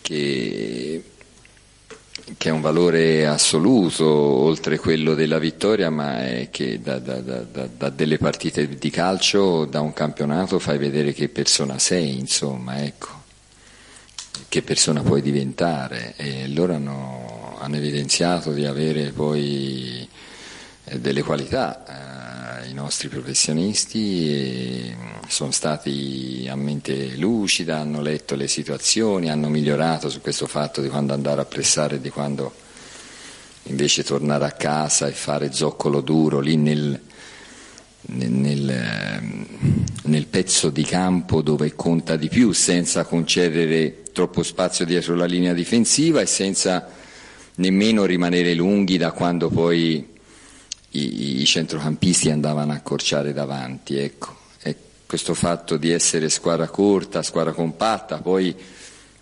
che 0.00 1.02
che 2.38 2.48
è 2.48 2.52
un 2.52 2.60
valore 2.60 3.26
assoluto 3.26 4.04
oltre 4.04 4.78
quello 4.78 5.14
della 5.14 5.38
vittoria, 5.38 5.90
ma 5.90 6.26
è 6.26 6.48
che 6.50 6.80
da, 6.80 6.98
da, 6.98 7.20
da, 7.20 7.44
da, 7.66 7.88
delle 7.90 8.18
partite 8.18 8.68
di 8.68 8.90
calcio, 8.90 9.64
da 9.64 9.80
un 9.80 9.92
campionato, 9.92 10.58
fai 10.58 10.76
vedere 10.76 11.12
che 11.12 11.28
persona 11.28 11.78
sei, 11.78 12.18
insomma, 12.18 12.82
ecco, 12.82 13.22
che 14.48 14.62
persona 14.62 15.02
puoi 15.02 15.22
diventare. 15.22 16.14
E 16.16 16.48
loro 16.48 16.74
hanno, 16.74 17.35
hanno 17.66 17.76
evidenziato 17.78 18.52
di 18.52 18.64
avere 18.64 19.10
poi 19.10 20.08
eh, 20.84 21.00
delle 21.00 21.24
qualità, 21.24 22.62
eh, 22.62 22.68
i 22.68 22.72
nostri 22.72 23.08
professionisti 23.08 24.94
sono 25.26 25.50
stati 25.50 26.46
a 26.48 26.54
mente 26.54 27.16
lucida, 27.16 27.78
hanno 27.78 28.00
letto 28.00 28.36
le 28.36 28.46
situazioni, 28.46 29.30
hanno 29.30 29.48
migliorato 29.48 30.08
su 30.08 30.20
questo 30.20 30.46
fatto 30.46 30.80
di 30.80 30.88
quando 30.88 31.12
andare 31.12 31.40
a 31.40 31.44
pressare 31.44 31.96
e 31.96 32.00
di 32.00 32.08
quando 32.08 32.54
invece 33.64 34.04
tornare 34.04 34.44
a 34.44 34.52
casa 34.52 35.08
e 35.08 35.12
fare 35.12 35.52
zoccolo 35.52 36.00
duro 36.02 36.38
lì 36.38 36.54
nel, 36.54 37.00
nel, 38.02 38.30
nel, 38.30 38.70
ehm, 38.70 39.46
nel 40.04 40.26
pezzo 40.28 40.70
di 40.70 40.84
campo 40.84 41.42
dove 41.42 41.74
conta 41.74 42.14
di 42.14 42.28
più, 42.28 42.52
senza 42.52 43.02
concedere 43.02 44.04
troppo 44.12 44.44
spazio 44.44 44.84
dietro 44.84 45.16
la 45.16 45.24
linea 45.24 45.52
difensiva 45.52 46.20
e 46.20 46.26
senza 46.26 47.02
nemmeno 47.56 48.04
rimanere 48.04 48.54
lunghi 48.54 48.96
da 48.96 49.12
quando 49.12 49.48
poi 49.48 50.14
i, 50.90 51.40
i 51.40 51.44
centrocampisti 51.44 52.30
andavano 52.30 52.72
a 52.72 52.76
accorciare 52.76 53.32
davanti. 53.32 53.96
Ecco. 53.96 54.44
Questo 55.06 55.34
fatto 55.34 55.76
di 55.76 55.92
essere 55.92 56.28
squadra 56.28 56.66
corta, 56.66 57.22
squadra 57.22 57.52
compatta, 57.52 58.18
poi 58.18 58.52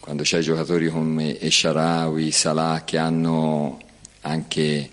quando 0.00 0.22
c'hai 0.24 0.40
giocatori 0.40 0.88
come 0.88 1.38
Esharawi, 1.38 2.30
Salah 2.30 2.84
che 2.86 2.96
hanno 2.96 3.78
anche 4.22 4.90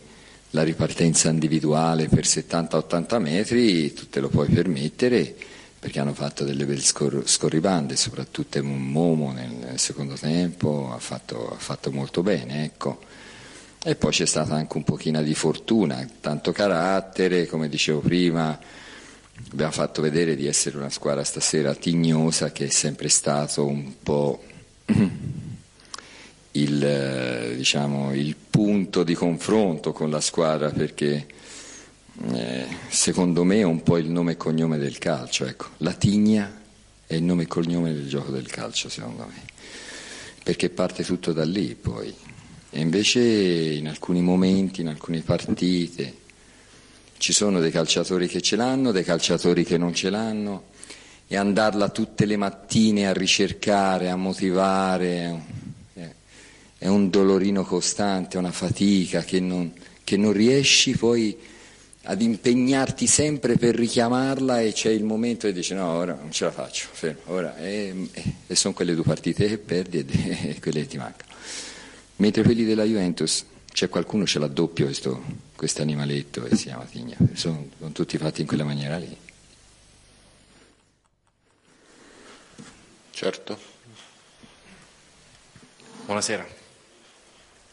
la 0.50 0.64
ripartenza 0.64 1.30
individuale 1.30 2.10
per 2.10 2.26
70-80 2.26 3.20
metri, 3.20 3.94
tu 3.94 4.10
te 4.10 4.20
lo 4.20 4.28
puoi 4.28 4.50
permettere 4.50 5.34
perché 5.80 6.02
hanno 6.02 6.14
fatto 6.14 6.44
delle 6.44 6.66
belle 6.66 6.82
scor- 6.82 7.26
scorribande, 7.26 7.96
soprattutto 7.96 8.62
Momo 8.62 9.32
nel 9.32 9.80
secondo 9.80 10.16
tempo 10.16 10.92
ha 10.94 11.00
fatto, 11.00 11.54
ha 11.54 11.58
fatto 11.58 11.90
molto 11.92 12.22
bene. 12.22 12.66
Ecco. 12.66 13.00
E 13.84 13.96
poi 13.96 14.12
c'è 14.12 14.28
stata 14.28 14.54
anche 14.54 14.78
un 14.78 14.84
pochino 14.84 15.24
di 15.24 15.34
fortuna, 15.34 16.08
tanto 16.20 16.52
carattere, 16.52 17.48
come 17.48 17.68
dicevo 17.68 18.00
prima, 18.00 18.60
abbiamo 19.52 19.72
fatto 19.72 20.04
vedere 20.04 20.36
di 20.36 20.46
essere 20.46 20.78
una 20.78 20.92
squadra 20.92 21.24
stasera 21.24 21.74
tignosa 21.74 22.52
che 22.52 22.66
è 22.66 22.70
sempre 22.70 23.10
stato 23.10 23.66
un 23.66 23.94
po' 24.04 24.44
il, 26.52 27.54
diciamo, 27.56 28.14
il 28.14 28.36
punto 28.36 29.02
di 29.04 29.16
confronto 29.16 29.94
con 29.94 30.12
la 30.12 30.22
squadra 30.22 30.70
perché 30.70 31.26
eh, 32.34 32.68
secondo 32.88 33.44
me 33.44 33.58
è 33.58 33.64
un 33.64 33.82
po' 33.82 33.98
il 33.98 34.12
nome 34.12 34.34
e 34.34 34.38
cognome 34.38 34.78
del 34.78 35.00
calcio, 35.00 35.46
ecco. 35.46 35.70
la 35.78 35.94
tigna 35.94 36.62
è 37.08 37.16
il 37.16 37.24
nome 37.24 37.44
e 37.44 37.48
cognome 37.48 37.94
del 37.94 38.08
gioco 38.08 38.30
del 38.30 38.46
calcio 38.46 38.90
secondo 38.90 39.26
me, 39.26 39.42
perché 40.44 40.70
parte 40.70 41.04
tutto 41.04 41.34
da 41.34 41.46
lì 41.46 41.74
poi. 41.74 42.30
E 42.72 42.80
invece 42.80 43.20
in 43.20 43.88
alcuni 43.88 44.22
momenti, 44.22 44.82
in 44.82 44.88
alcune 44.88 45.22
partite, 45.22 46.16
ci 47.18 47.34
sono 47.34 47.60
dei 47.60 47.72
calciatori 47.72 48.28
che 48.28 48.42
ce 48.42 48.56
l'hanno, 48.56 48.92
dei 48.92 49.04
calciatori 49.04 49.64
che 49.64 49.78
non 49.78 49.94
ce 49.94 50.10
l'hanno, 50.10 50.70
e 51.28 51.36
andarla 51.38 51.90
tutte 51.90 52.26
le 52.26 52.38
mattine 52.38 53.08
a 53.08 53.14
ricercare, 53.14 54.10
a 54.10 54.16
motivare, 54.16 55.60
è 56.82 56.88
un 56.88 57.12
dolorino 57.12 57.64
costante, 57.64 58.40
una 58.40 58.52
fatica 58.52 59.22
che 59.22 59.40
non, 59.40 59.72
che 60.04 60.18
non 60.18 60.34
riesci 60.34 60.98
poi 60.98 61.38
ad 62.06 62.20
impegnarti 62.20 63.06
sempre 63.06 63.56
per 63.56 63.76
richiamarla 63.76 64.62
e 64.62 64.74
c'è 64.74 64.90
il 64.90 65.04
momento 65.04 65.46
e 65.46 65.54
dici 65.54 65.76
no, 65.76 65.88
ora 65.88 66.18
non 66.20 66.32
ce 66.32 66.46
la 66.46 66.52
faccio, 66.52 66.88
fermo, 66.92 67.22
ora, 67.26 67.56
e, 67.60 68.10
e 68.48 68.56
sono 68.56 68.74
quelle 68.74 68.96
due 68.96 69.04
partite 69.04 69.48
che 69.48 69.58
perdi 69.60 70.00
e, 70.00 70.06
e 70.58 70.60
quelle 70.60 70.82
che 70.82 70.88
ti 70.88 70.98
mancano. 70.98 71.31
Mentre 72.22 72.44
quelli 72.44 72.66
della 72.66 72.84
Juventus, 72.84 73.44
c'è 73.74 73.90
qualcuno 73.90 74.28
ce 74.28 74.38
l'ha 74.38 74.46
doppio 74.46 74.86
questo 75.56 75.82
animaletto 75.82 76.46
e 76.46 76.56
si 76.56 76.66
chiama 76.66 76.86
Tigna, 76.86 77.18
sono, 77.34 77.68
sono 77.80 77.92
tutti 77.94 78.16
fatti 78.20 78.42
in 78.42 78.48
quella 78.48 78.64
maniera 78.64 78.96
lì. 78.98 79.18
Certo. 83.10 83.58
Buonasera. 86.06 86.48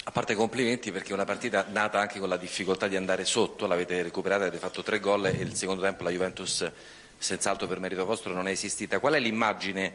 A 0.05 0.11
parte 0.13 0.35
complimenti 0.35 0.93
perché 0.93 1.13
una 1.13 1.27
partita 1.27 1.67
nata 1.71 2.01
anche 2.01 2.19
con 2.19 2.31
la 2.31 2.39
difficoltà 2.39 2.89
di 2.89 2.97
andare 2.97 3.27
sotto, 3.27 3.67
l'avete 3.67 4.03
recuperata, 4.03 4.45
avete 4.45 4.57
fatto 4.57 4.83
tre 4.83 4.99
gol 4.99 5.27
e 5.27 5.43
il 5.43 5.55
secondo 5.57 5.83
tempo 5.83 6.05
la 6.05 6.11
Juventus 6.11 6.67
senz'altro 7.19 7.67
per 7.67 7.81
merito 7.81 8.07
vostro 8.07 8.33
non 8.33 8.49
è 8.49 8.53
esistita. 8.53 8.99
Qual 8.99 9.13
è 9.13 9.21
l'immagine 9.21 9.93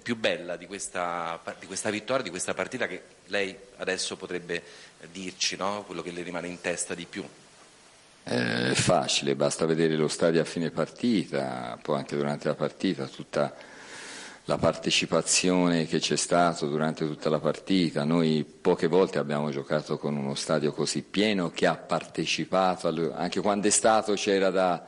più 0.00 0.16
bella 0.16 0.56
di 0.56 0.66
questa, 0.66 1.40
di 1.58 1.66
questa, 1.66 1.90
vittoria, 1.90 2.22
di 2.22 2.30
questa 2.30 2.54
partita 2.54 2.86
che 2.86 3.02
lei 3.26 3.56
adesso 3.76 4.16
potrebbe 4.16 4.62
dirci, 5.10 5.56
no? 5.56 5.84
quello 5.84 6.02
che 6.02 6.10
le 6.10 6.22
rimane 6.22 6.48
in 6.48 6.60
testa 6.60 6.94
di 6.94 7.06
più? 7.06 7.24
È 8.22 8.72
facile, 8.72 9.34
basta 9.34 9.66
vedere 9.66 9.96
lo 9.96 10.08
stadio 10.08 10.40
a 10.40 10.44
fine 10.44 10.70
partita, 10.70 11.78
poi 11.80 11.98
anche 11.98 12.16
durante 12.16 12.48
la 12.48 12.54
partita, 12.54 13.06
tutta 13.06 13.54
la 14.46 14.58
partecipazione 14.58 15.86
che 15.86 15.98
c'è 15.98 16.16
stata 16.16 16.66
durante 16.66 17.06
tutta 17.06 17.28
la 17.28 17.38
partita. 17.38 18.04
Noi 18.04 18.44
poche 18.44 18.86
volte 18.86 19.18
abbiamo 19.18 19.50
giocato 19.50 19.98
con 19.98 20.16
uno 20.16 20.34
stadio 20.34 20.72
così 20.72 21.02
pieno 21.02 21.50
che 21.50 21.66
ha 21.66 21.76
partecipato, 21.76 23.12
anche 23.14 23.40
quando 23.40 23.66
è 23.68 23.70
stato 23.70 24.14
c'era 24.14 24.50
da, 24.50 24.82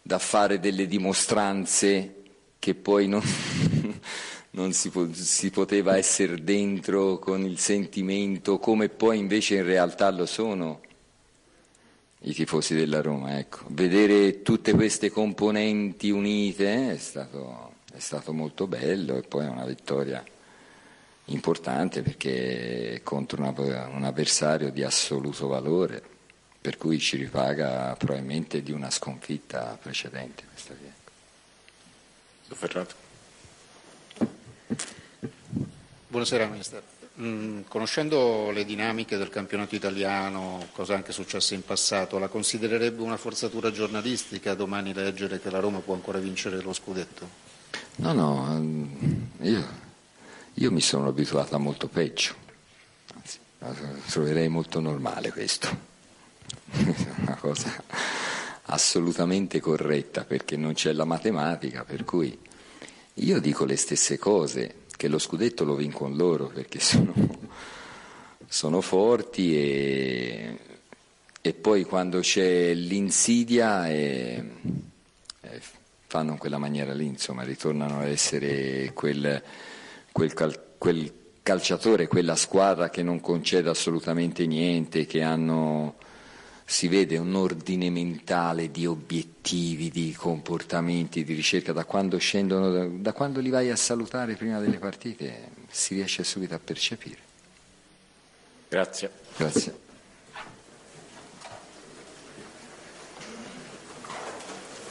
da 0.00 0.18
fare 0.18 0.60
delle 0.60 0.86
dimostranze 0.86 2.21
che 2.62 2.76
poi 2.76 3.08
non, 3.08 3.20
non 4.50 4.72
si, 4.72 4.90
po- 4.90 5.12
si, 5.12 5.50
poteva 5.50 5.96
essere 5.96 6.44
dentro 6.44 7.18
con 7.18 7.44
il 7.44 7.58
sentimento 7.58 8.60
come 8.60 8.88
poi 8.88 9.18
invece 9.18 9.56
in 9.56 9.64
realtà 9.64 10.08
lo 10.12 10.26
sono 10.26 10.80
i 12.20 12.32
tifosi 12.32 12.76
della 12.76 13.00
Roma. 13.00 13.36
Ecco. 13.36 13.64
Vedere 13.66 14.42
tutte 14.42 14.74
queste 14.74 15.10
componenti 15.10 16.10
unite 16.10 16.92
è 16.92 16.98
stato, 16.98 17.72
è 17.92 17.98
stato 17.98 18.32
molto 18.32 18.68
bello 18.68 19.16
e 19.16 19.22
poi 19.22 19.46
è 19.46 19.48
una 19.48 19.64
vittoria 19.64 20.24
importante 21.26 22.02
perché 22.02 22.94
è 22.94 23.02
contro 23.02 23.42
una- 23.42 23.88
un 23.88 24.04
avversario 24.04 24.70
di 24.70 24.84
assoluto 24.84 25.48
valore, 25.48 26.00
per 26.60 26.76
cui 26.76 27.00
ci 27.00 27.16
ripaga 27.16 27.96
probabilmente 27.98 28.62
di 28.62 28.70
una 28.70 28.90
sconfitta 28.92 29.76
precedente. 29.82 30.44
Buonasera 36.08 36.46
Mister. 36.46 36.82
Mm, 37.20 37.62
conoscendo 37.68 38.50
le 38.50 38.64
dinamiche 38.64 39.18
del 39.18 39.28
campionato 39.28 39.74
italiano, 39.74 40.68
cosa 40.72 40.94
anche 40.94 41.12
successe 41.12 41.54
in 41.54 41.62
passato, 41.62 42.18
la 42.18 42.28
considererebbe 42.28 43.02
una 43.02 43.18
forzatura 43.18 43.70
giornalistica 43.70 44.54
domani 44.54 44.94
leggere 44.94 45.38
che 45.38 45.50
la 45.50 45.60
Roma 45.60 45.80
può 45.80 45.94
ancora 45.94 46.18
vincere 46.18 46.62
lo 46.62 46.72
scudetto? 46.72 47.28
No, 47.96 48.12
no, 48.14 48.46
ehm, 48.50 49.28
io, 49.40 49.66
io 50.54 50.70
mi 50.70 50.80
sono 50.80 51.08
abituato 51.08 51.54
a 51.54 51.58
molto 51.58 51.88
peggio, 51.88 52.34
anzi, 53.14 53.38
troverei 54.06 54.48
molto 54.48 54.80
normale 54.80 55.30
questo, 55.32 55.68
una 57.20 57.36
cosa 57.36 57.84
assolutamente 58.66 59.60
corretta 59.60 60.24
perché 60.24 60.56
non 60.56 60.74
c'è 60.74 60.92
la 60.92 61.04
matematica, 61.04 61.84
per 61.84 62.04
cui 62.04 62.38
io 63.14 63.40
dico 63.40 63.64
le 63.64 63.76
stesse 63.76 64.18
cose, 64.18 64.82
che 64.96 65.08
lo 65.08 65.18
scudetto 65.18 65.64
lo 65.64 65.74
vincono 65.74 66.14
loro 66.14 66.46
perché 66.46 66.78
sono, 66.80 67.14
sono 68.46 68.80
forti 68.80 69.56
e, 69.56 70.58
e 71.40 71.52
poi 71.54 71.84
quando 71.84 72.20
c'è 72.20 72.72
l'insidia 72.74 73.88
eh, 73.88 74.44
eh, 75.40 75.60
fanno 76.06 76.32
in 76.32 76.38
quella 76.38 76.58
maniera 76.58 76.92
lì, 76.92 77.06
insomma, 77.06 77.42
ritornano 77.42 78.00
ad 78.00 78.08
essere 78.08 78.92
quel, 78.92 79.42
quel 80.12 80.34
cal- 80.34 80.60
quel 80.78 81.12
calciatore, 81.42 82.06
quella 82.06 82.36
squadra 82.36 82.90
che 82.90 83.02
non 83.02 83.20
concede 83.20 83.68
assolutamente 83.68 84.46
niente, 84.46 85.06
che 85.06 85.22
hanno, 85.22 85.94
si 86.64 86.88
vede 86.88 87.18
un 87.18 87.34
ordine 87.34 87.90
mentale 87.90 88.70
di 88.70 88.86
obiettivi, 88.86 89.90
di 89.90 90.14
comportamenti, 90.16 91.24
di 91.24 91.34
ricerca, 91.34 91.72
da 91.72 91.84
quando 91.84 92.18
scendono, 92.18 92.70
da, 92.70 92.86
da 92.86 93.12
quando 93.12 93.40
li 93.40 93.50
vai 93.50 93.70
a 93.70 93.76
salutare 93.76 94.34
prima 94.34 94.58
delle 94.58 94.78
partite, 94.78 95.50
si 95.70 95.94
riesce 95.94 96.24
subito 96.24 96.54
a 96.54 96.60
percepire. 96.62 97.18
Grazie. 98.68 99.10
Grazie. 99.36 99.90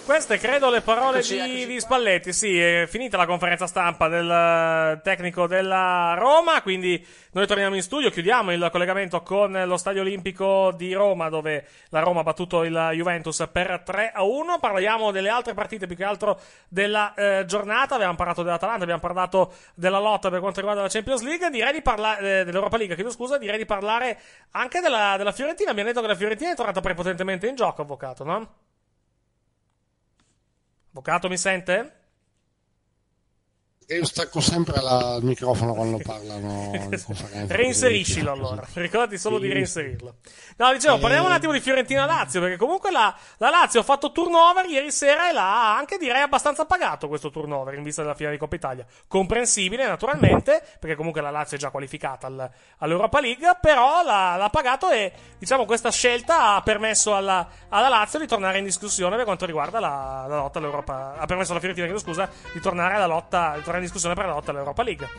Queste 0.03 0.39
credo 0.39 0.71
le 0.71 0.81
parole 0.81 1.19
Eccoci, 1.19 1.35
di, 1.35 1.39
eccoci 1.39 1.65
di 1.67 1.79
Spalletti. 1.79 2.33
Sì, 2.33 2.59
è 2.59 2.85
finita 2.87 3.17
la 3.17 3.27
conferenza 3.27 3.67
stampa 3.67 4.07
del 4.07 4.29
eh, 4.29 4.99
tecnico 5.03 5.45
della 5.45 6.15
Roma. 6.17 6.61
Quindi 6.63 7.05
noi 7.33 7.45
torniamo 7.45 7.75
in 7.75 7.83
studio. 7.83 8.09
Chiudiamo 8.09 8.51
il 8.51 8.67
collegamento 8.71 9.21
con 9.21 9.51
lo 9.65 9.77
Stadio 9.77 10.01
Olimpico 10.01 10.73
di 10.75 10.93
Roma, 10.93 11.29
dove 11.29 11.65
la 11.89 11.99
Roma 11.99 12.21
ha 12.21 12.23
battuto 12.23 12.63
il 12.63 12.89
Juventus 12.93 13.47
per 13.51 13.83
3 13.85 14.11
a 14.11 14.23
1. 14.23 14.59
Parliamo 14.59 15.11
delle 15.11 15.29
altre 15.29 15.53
partite, 15.53 15.85
più 15.85 15.95
che 15.95 16.03
altro 16.03 16.39
della 16.67 17.13
eh, 17.13 17.45
giornata. 17.45 17.93
Abbiamo 17.93 18.15
parlato 18.15 18.41
dell'Atalanta, 18.41 18.81
abbiamo 18.81 19.01
parlato 19.01 19.53
della 19.75 19.99
lotta 19.99 20.29
per 20.31 20.39
quanto 20.39 20.59
riguarda 20.59 20.81
la 20.81 20.89
Champions 20.89 21.21
League. 21.21 21.49
Direi 21.51 21.73
di 21.73 21.81
parlare 21.83 22.41
eh, 22.41 22.43
dell'Europa 22.43 22.75
League, 22.77 22.95
chiedo 22.95 23.11
scusa. 23.11 23.37
Direi 23.37 23.59
di 23.59 23.65
parlare 23.65 24.19
anche 24.51 24.79
della, 24.81 25.13
della 25.15 25.31
Fiorentina. 25.31 25.69
Abbiamo 25.69 25.89
detto 25.89 26.01
che 26.01 26.07
la 26.07 26.15
Fiorentina 26.15 26.51
è 26.51 26.55
tornata 26.55 26.81
prepotentemente 26.81 27.47
in 27.47 27.55
gioco, 27.55 27.83
avvocato, 27.83 28.23
no? 28.23 28.49
Avvocato, 30.91 31.29
mi 31.29 31.37
sente? 31.37 32.00
Io 33.91 34.05
stacco 34.05 34.39
sempre 34.39 34.81
la- 34.81 35.15
il 35.19 35.25
microfono 35.25 35.73
quando 35.73 35.97
parlano 36.03 36.71
in 36.73 37.01
conferenza. 37.05 37.55
Reinseriscilo 37.55 38.31
allora. 38.31 38.63
Ricordati 38.73 39.17
solo 39.17 39.37
di 39.37 39.47
Sì. 39.47 39.53
reinserirlo. 39.53 40.15
No, 40.57 40.71
dicevo, 40.73 40.97
parliamo 40.99 41.25
un 41.25 41.31
Eh. 41.33 41.35
attimo 41.35 41.51
di 41.53 41.59
Fiorentina-Lazio, 41.59 42.39
perché 42.39 42.55
comunque 42.57 42.91
la, 42.91 43.13
la 43.37 43.49
Lazio 43.49 43.79
ha 43.79 43.83
fatto 43.83 44.11
turnover 44.11 44.65
ieri 44.65 44.91
sera 44.91 45.29
e 45.29 45.33
l'ha 45.33 45.75
anche 45.75 45.97
direi 45.97 46.21
abbastanza 46.21 46.65
pagato 46.65 47.07
questo 47.07 47.29
turnover 47.31 47.73
in 47.73 47.83
vista 47.83 48.01
della 48.01 48.13
finale 48.15 48.35
di 48.35 48.39
Coppa 48.41 48.55
Italia. 48.55 48.85
Comprensibile, 49.07 49.85
naturalmente, 49.87 50.63
perché 50.79 50.95
comunque 50.95 51.21
la 51.21 51.29
Lazio 51.31 51.57
è 51.57 51.59
già 51.59 51.69
qualificata 51.69 52.27
al- 52.27 52.49
all'Europa 52.77 53.19
League, 53.19 53.57
però 53.59 54.03
l'ha, 54.03 54.35
l'ha 54.37 54.49
pagato 54.49 54.89
e 54.89 55.11
diciamo 55.37 55.65
questa 55.65 55.91
scelta 55.91 56.55
ha 56.55 56.61
permesso 56.61 57.13
alla, 57.15 57.47
alla 57.69 57.89
Lazio 57.89 58.19
di 58.19 58.27
tornare 58.27 58.57
in 58.59 58.63
discussione 58.63 59.15
per 59.15 59.25
quanto 59.25 59.45
riguarda 59.45 59.79
la, 59.79 60.25
la 60.27 60.37
lotta 60.37 60.59
all'Europa. 60.59 61.15
Ha 61.17 61.25
permesso 61.25 61.51
alla 61.51 61.59
Fiorentina, 61.59 61.87
chiedo 61.87 62.01
scusa, 62.01 62.29
di 62.53 62.59
tornare 62.61 62.95
alla 62.95 63.05
lotta, 63.07 63.53
di 63.55 63.61
tornare 63.63 63.79
in 63.81 63.87
discussione 63.87 64.15
per 64.15 64.25
la 64.25 64.33
lotta 64.33 64.51
all'Europa 64.51 64.83
League. 64.83 65.09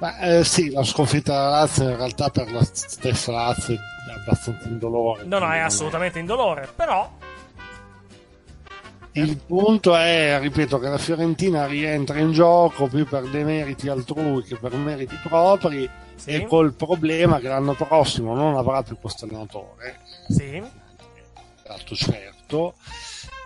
Ma 0.00 0.18
eh, 0.18 0.44
sì, 0.44 0.70
la 0.70 0.82
sconfitta 0.82 1.32
della 1.32 1.50
Lazio 1.50 1.88
in 1.88 1.96
realtà 1.96 2.28
per 2.28 2.50
la 2.50 2.62
stessa 2.64 3.32
Lazio 3.32 3.74
è 3.74 4.12
abbastanza 4.12 4.66
indolore. 4.68 5.24
No, 5.24 5.38
no, 5.38 5.50
è 5.50 5.58
assolutamente 5.58 6.18
indolore, 6.18 6.68
però 6.74 7.10
Il 9.12 9.36
punto 9.38 9.94
è, 9.94 10.38
ripeto, 10.40 10.80
che 10.80 10.88
la 10.88 10.98
Fiorentina 10.98 11.66
rientra 11.66 12.18
in 12.18 12.32
gioco 12.32 12.88
più 12.88 13.06
per 13.06 13.28
demeriti 13.28 13.88
altrui 13.88 14.42
che 14.42 14.56
per 14.56 14.74
meriti 14.74 15.16
propri 15.22 15.88
e 16.24 16.46
col 16.46 16.72
problema 16.74 17.38
che 17.38 17.46
l'anno 17.46 17.74
prossimo 17.74 18.34
non 18.34 18.56
avrà 18.56 18.82
più 18.82 18.96
questo 18.98 19.24
allenatore, 19.26 20.00
Sì. 20.28 20.60
dato 21.64 21.94
certo, 21.94 22.74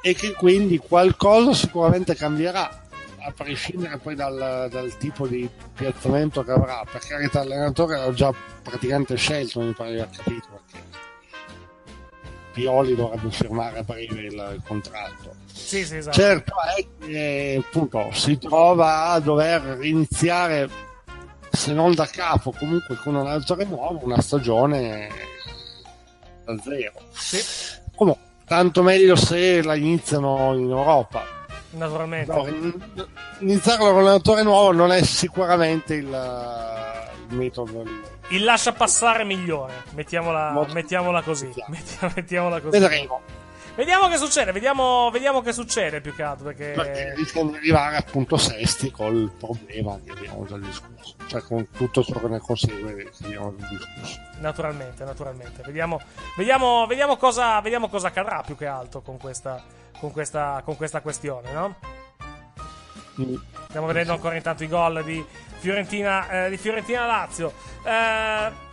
e 0.00 0.14
che 0.14 0.32
quindi 0.32 0.78
qualcosa 0.78 1.52
sicuramente 1.52 2.14
cambierà 2.14 2.86
a 3.28 3.32
prescindere 3.32 3.98
poi 3.98 4.14
dal, 4.14 4.68
dal 4.70 4.96
tipo 4.96 5.26
di 5.26 5.48
piazzamento 5.74 6.42
che 6.42 6.52
avrà, 6.52 6.82
per 6.90 7.02
carità 7.06 7.44
l'allenatore 7.44 7.98
era 7.98 8.12
già 8.12 8.32
praticamente 8.62 9.16
scelto, 9.16 9.60
mi 9.60 9.72
pare 9.72 9.92
di 9.92 9.98
aver 10.00 10.16
capito, 10.16 10.46
perché 10.50 10.86
Pioli 12.52 12.94
dovrebbe 12.96 13.30
firmare 13.30 13.78
a 13.78 13.82
breve 13.82 14.20
il, 14.20 14.62
contratto. 14.66 15.34
Sì, 15.52 15.84
sì, 15.84 15.96
esatto. 15.96 16.16
Certo 16.16 16.54
è 16.76 16.86
che 17.04 17.62
appunto 17.62 18.10
si 18.12 18.38
trova 18.38 19.08
a 19.08 19.20
dover 19.20 19.78
iniziare, 19.82 20.68
se 21.50 21.72
non 21.72 21.94
da 21.94 22.06
capo, 22.06 22.52
comunque 22.52 22.96
con 22.96 23.14
un 23.14 23.26
allenatore 23.26 23.64
nuovo, 23.66 24.04
una 24.04 24.20
stagione 24.22 25.08
da 26.44 26.56
zero. 26.62 26.94
Comunque, 27.94 28.22
tanto 28.46 28.82
meglio 28.82 29.16
se 29.16 29.62
la 29.62 29.74
iniziano 29.74 30.54
in 30.54 30.70
Europa. 30.70 31.37
Naturalmente. 31.70 32.32
No, 32.32 32.46
in- 32.46 32.80
iniziarlo 33.40 33.84
con 33.84 33.94
un 33.94 34.00
allenatore 34.00 34.42
nuovo 34.42 34.72
non 34.72 34.90
è 34.92 35.02
sicuramente 35.02 35.94
il, 35.94 36.06
il 37.28 37.36
metodo. 37.36 37.84
Il 38.28 38.44
lascia 38.44 38.72
passare 38.72 39.24
migliore. 39.24 39.84
Mettiamola, 39.94 40.66
mettiamola 40.72 41.22
così. 41.22 41.52
Mettiamo- 41.68 42.12
mettiamola 42.16 42.60
così. 42.60 42.78
Vedremo. 42.78 43.20
Vediamo 43.78 44.08
che 44.08 44.16
succede, 44.16 44.50
vediamo, 44.50 45.08
vediamo 45.12 45.40
che 45.40 45.52
succede 45.52 46.00
più 46.00 46.12
che 46.12 46.24
altro. 46.24 46.46
Perché, 46.46 46.72
Perché 46.74 47.14
rischiano 47.14 47.50
di 47.50 47.58
arrivare 47.58 47.96
appunto 47.96 48.36
sesti 48.36 48.90
col 48.90 49.30
problema 49.38 49.96
che 50.04 50.10
abbiamo 50.10 50.44
già 50.46 50.58
discusso, 50.58 51.14
cioè 51.28 51.40
con 51.42 51.68
tutto 51.70 52.02
ciò 52.02 52.18
che 52.18 52.26
ne 52.26 52.40
consegue 52.40 52.94
che 52.96 53.10
abbiamo 53.22 53.54
già 53.56 53.68
discusso. 53.68 54.18
Naturalmente, 54.40 55.04
naturalmente. 55.04 55.62
Vediamo, 55.64 56.00
vediamo, 56.36 56.86
vediamo, 56.88 57.16
cosa, 57.16 57.60
vediamo 57.60 57.88
cosa 57.88 58.08
accadrà 58.08 58.42
più 58.44 58.56
che 58.56 58.66
altro 58.66 59.00
con 59.00 59.16
questa, 59.16 59.62
con 60.00 60.12
questa, 60.12 60.62
con 60.64 60.76
questa 60.76 61.00
questione, 61.00 61.52
no? 61.52 61.74
Stiamo 63.68 63.86
vedendo 63.86 64.12
ancora 64.12 64.36
intanto 64.36 64.62
i 64.64 64.68
gol 64.68 65.02
di 65.04 65.24
Fiorentina, 65.58 66.46
eh, 66.46 66.50
di 66.50 66.56
Fiorentina 66.56 67.04
Lazio. 67.04 67.52
Eh, 67.82 68.66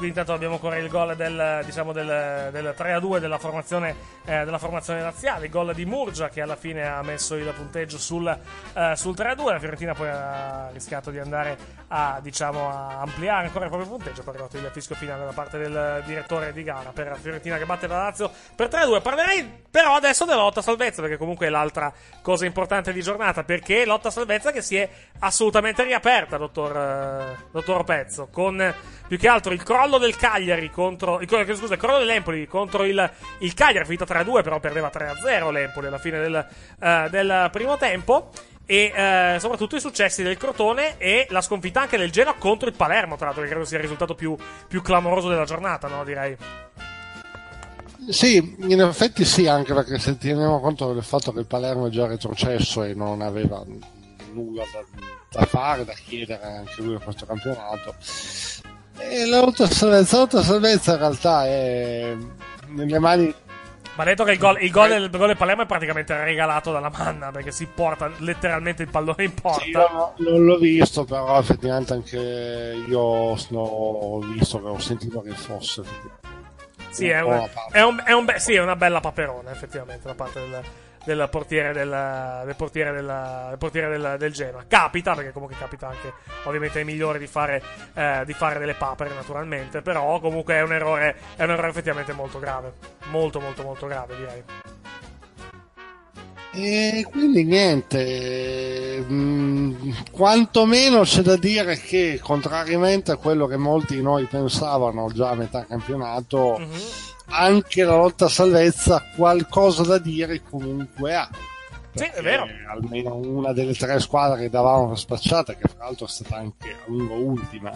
qui 0.00 0.08
intanto 0.08 0.32
abbiamo 0.32 0.54
ancora 0.54 0.78
il 0.78 0.88
gol 0.88 1.14
del, 1.14 1.60
diciamo 1.62 1.92
del, 1.92 2.48
del 2.50 2.74
3-2 2.74 3.18
della 3.18 3.36
formazione, 3.36 3.94
eh, 4.24 4.46
della 4.46 4.56
formazione 4.56 5.02
laziale, 5.02 5.44
il 5.44 5.50
gol 5.50 5.74
di 5.74 5.84
Murgia 5.84 6.30
che 6.30 6.40
alla 6.40 6.56
fine 6.56 6.86
ha 6.86 7.02
messo 7.02 7.34
il 7.34 7.52
punteggio 7.54 7.98
sul, 7.98 8.26
eh, 8.26 8.96
sul 8.96 9.14
3-2, 9.14 9.44
la 9.50 9.58
Fiorentina 9.58 9.92
poi 9.92 10.08
ha 10.08 10.70
rischiato 10.72 11.10
di 11.10 11.18
andare 11.18 11.58
a, 11.88 12.18
diciamo, 12.22 12.70
a 12.70 13.00
ampliare 13.00 13.48
ancora 13.48 13.66
il 13.66 13.70
proprio 13.70 13.90
punteggio, 13.90 14.22
è 14.24 14.28
arrivato 14.30 14.56
il 14.56 14.70
fischio 14.72 14.94
finale 14.94 15.26
da 15.26 15.32
parte 15.32 15.58
del 15.58 16.02
direttore 16.06 16.54
di 16.54 16.62
gara 16.62 16.92
per 16.94 17.18
Fiorentina 17.20 17.58
che 17.58 17.66
batte 17.66 17.86
la 17.86 17.98
Lazio 17.98 18.30
per 18.56 18.68
3-2. 18.68 19.02
Parlerei 19.02 19.64
però 19.70 19.96
adesso 19.96 20.24
della 20.24 20.40
lotta 20.40 20.62
salvezza 20.62 21.02
perché 21.02 21.18
comunque 21.18 21.46
è 21.46 21.50
l'altra 21.50 21.92
cosa 22.22 22.46
importante 22.46 22.94
di 22.94 23.02
giornata, 23.02 23.44
perché 23.44 23.84
lotta 23.84 24.10
salvezza 24.10 24.50
che 24.50 24.62
si 24.62 24.76
è 24.76 24.88
assolutamente 25.18 25.82
riaperta, 25.84 26.38
dottor, 26.38 26.76
eh, 26.76 27.36
dottor 27.50 27.84
Pezzo, 27.84 28.28
con 28.32 28.74
più 29.10 29.18
che 29.18 29.26
altro 29.26 29.52
il 29.52 29.62
crollo 29.64 29.89
del 29.98 30.16
Cagliari 30.16 30.70
contro. 30.70 31.20
Il, 31.20 31.26
crollo- 31.26 31.54
scusa, 31.54 31.74
il 31.74 31.80
crollo 31.80 31.98
dell'Empoli 31.98 32.46
contro 32.46 32.84
il, 32.84 33.10
il 33.40 33.54
Cagliari, 33.54 33.84
finita 33.84 34.04
3-2, 34.04 34.42
però 34.42 34.60
perdeva 34.60 34.90
3-0 34.92 35.50
l'Empoli 35.50 35.86
alla 35.86 35.98
fine 35.98 36.20
del, 36.20 36.46
eh, 36.80 37.08
del 37.10 37.48
primo 37.52 37.76
tempo. 37.76 38.30
E 38.66 38.92
eh, 38.94 39.36
soprattutto 39.40 39.74
i 39.74 39.80
successi 39.80 40.22
del 40.22 40.36
Crotone 40.36 40.96
e 40.98 41.26
la 41.30 41.40
sconfitta 41.40 41.80
anche 41.80 41.98
del 41.98 42.12
Genoa 42.12 42.34
contro 42.34 42.68
il 42.68 42.74
Palermo, 42.74 43.16
tra 43.16 43.26
l'altro, 43.26 43.42
che 43.42 43.48
credo 43.48 43.64
sia 43.64 43.78
il 43.78 43.82
risultato 43.82 44.14
più, 44.14 44.36
più 44.68 44.80
clamoroso 44.80 45.28
della 45.28 45.44
giornata, 45.44 45.88
no? 45.88 46.04
Direi. 46.04 46.36
Sì, 48.08 48.56
in 48.58 48.80
effetti 48.80 49.24
sì, 49.24 49.46
anche 49.46 49.74
perché 49.74 49.98
se 49.98 50.16
teniamo 50.16 50.60
conto 50.60 50.92
del 50.92 51.02
fatto 51.02 51.32
che 51.32 51.40
il 51.40 51.46
Palermo 51.46 51.86
è 51.86 51.90
già 51.90 52.06
retrocesso 52.06 52.82
e 52.82 52.94
non 52.94 53.20
aveva 53.22 53.64
nulla 54.32 54.64
da, 54.72 54.84
da 55.30 55.46
fare, 55.46 55.84
da 55.84 55.92
chiedere 55.92 56.42
anche 56.42 56.80
lui 56.82 56.94
a 56.94 56.98
questo 56.98 57.26
campionato. 57.26 57.94
E 59.00 59.26
la 59.26 59.40
lotta 59.40 59.66
salvezza, 59.68 60.16
la 60.16 60.22
lotta 60.22 60.42
salvezza 60.42 60.92
in 60.92 60.98
realtà 60.98 61.46
è 61.46 62.16
nelle 62.68 62.98
mani 62.98 63.34
Ma 63.96 64.04
detto 64.04 64.24
che 64.24 64.32
il 64.32 64.38
gol, 64.38 64.62
il 64.62 64.70
gol 64.70 64.88
del, 64.88 65.02
il 65.04 65.10
gol 65.10 65.26
del 65.28 65.36
Palermo 65.36 65.62
è 65.62 65.66
praticamente 65.66 66.16
regalato 66.24 66.70
dalla 66.72 66.90
manna 66.96 67.30
perché 67.30 67.50
si 67.50 67.66
porta 67.66 68.10
letteralmente 68.18 68.82
il 68.82 68.88
pallone 68.90 69.24
in 69.24 69.34
porta. 69.34 69.62
Sì, 70.16 70.22
io 70.22 70.30
non 70.30 70.44
l'ho 70.44 70.56
visto, 70.58 71.04
però 71.04 71.38
effettivamente 71.38 71.92
anche 71.92 72.16
io 72.86 73.36
sono- 73.36 73.60
ho 73.60 74.18
visto 74.20 74.60
che 74.62 74.68
ho 74.68 74.78
sentito 74.78 75.20
che 75.22 75.32
fosse. 75.32 75.82
Sì, 76.90 77.08
è, 77.08 77.20
un 77.20 77.32
un- 77.32 77.38
po' 77.38 77.44
a 77.44 77.48
parte. 77.48 77.78
è 77.78 77.82
un- 77.82 78.02
è 78.04 78.12
un 78.12 78.24
be- 78.24 78.38
sì, 78.38 78.54
è 78.54 78.60
una 78.62 78.76
bella 78.76 79.00
paperona, 79.00 79.50
effettivamente, 79.50 80.06
da 80.06 80.14
parte 80.14 80.40
del, 80.40 80.60
del 81.14 81.28
portiere, 81.30 81.72
del, 81.72 82.42
del 82.46 82.56
portiere, 82.56 82.92
della- 82.92 83.46
del, 83.48 83.58
portiere 83.58 83.88
del, 83.98 84.16
del 84.18 84.32
Genoa. 84.32 84.64
Capita, 84.68 85.14
perché 85.14 85.32
comunque 85.32 85.56
capita 85.58 85.88
anche, 85.88 86.12
ovviamente, 86.44 86.78
ai 86.78 86.84
migliori 86.84 87.18
di 87.18 87.26
fare, 87.26 87.62
eh, 87.94 88.22
di 88.24 88.32
fare 88.32 88.58
delle 88.58 88.74
papere, 88.74 89.12
naturalmente. 89.14 89.82
Però, 89.82 90.20
comunque, 90.20 90.54
è 90.54 90.62
un 90.62 90.72
errore, 90.72 91.16
è 91.36 91.42
un 91.44 91.50
errore 91.50 91.68
effettivamente 91.68 92.12
molto 92.12 92.38
grave. 92.38 92.72
Molto, 93.10 93.40
molto, 93.40 93.62
molto 93.62 93.86
grave, 93.86 94.16
direi. 94.16 94.42
E 96.52 97.06
quindi 97.08 97.44
niente, 97.44 98.98
mh, 99.06 100.10
quantomeno 100.10 101.02
c'è 101.02 101.22
da 101.22 101.36
dire 101.36 101.76
che 101.76 102.18
contrariamente 102.20 103.12
a 103.12 103.16
quello 103.16 103.46
che 103.46 103.56
molti 103.56 103.94
di 103.94 104.02
noi 104.02 104.24
pensavano 104.24 105.08
già 105.12 105.30
a 105.30 105.34
metà 105.36 105.64
campionato, 105.64 106.56
Mhm. 106.58 106.78
Anche 107.30 107.84
la 107.84 107.96
lotta 107.96 108.26
a 108.26 108.28
salvezza 108.28 109.02
qualcosa 109.16 109.82
da 109.84 109.98
dire 109.98 110.42
comunque 110.42 111.14
ha. 111.14 111.28
Sì, 111.94 112.04
è 112.04 112.22
vero. 112.22 112.46
Almeno 112.68 113.16
una 113.16 113.52
delle 113.52 113.74
tre 113.74 113.98
squadre 113.98 114.42
che 114.42 114.50
davamo 114.50 114.88
per 114.88 114.98
spacciata, 114.98 115.54
che 115.54 115.66
fra 115.68 115.84
l'altro 115.86 116.06
è 116.06 116.08
stata 116.08 116.36
anche 116.36 116.70
a 116.70 116.76
lungo 116.86 117.14
ultima 117.14 117.72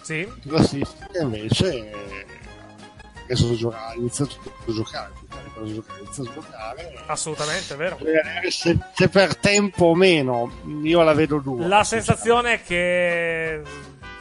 Sì. 0.00 0.20
in 0.20 0.48
classifica, 0.50 1.20
invece 1.20 1.90
eh, 1.90 2.26
adesso 3.24 3.54
gioca- 3.56 3.88
ha 3.88 3.94
iniziato 3.94 4.36
a 4.66 4.72
giocare, 4.72 5.12
che 5.28 5.36
altro 5.36 5.62
a 5.62 5.66
giocare, 5.66 6.02
giocare. 6.14 6.94
Assolutamente, 7.06 7.74
è 7.74 7.76
vero. 7.76 7.96
Vedere 8.00 8.50
se, 8.50 8.78
se 8.94 9.08
per 9.10 9.36
tempo 9.36 9.84
o 9.86 9.94
meno, 9.94 10.50
io 10.82 11.02
la 11.02 11.12
vedo 11.12 11.38
dura. 11.38 11.66
La 11.66 11.84
sensazione 11.84 12.54
è 12.54 12.62
che 12.62 13.62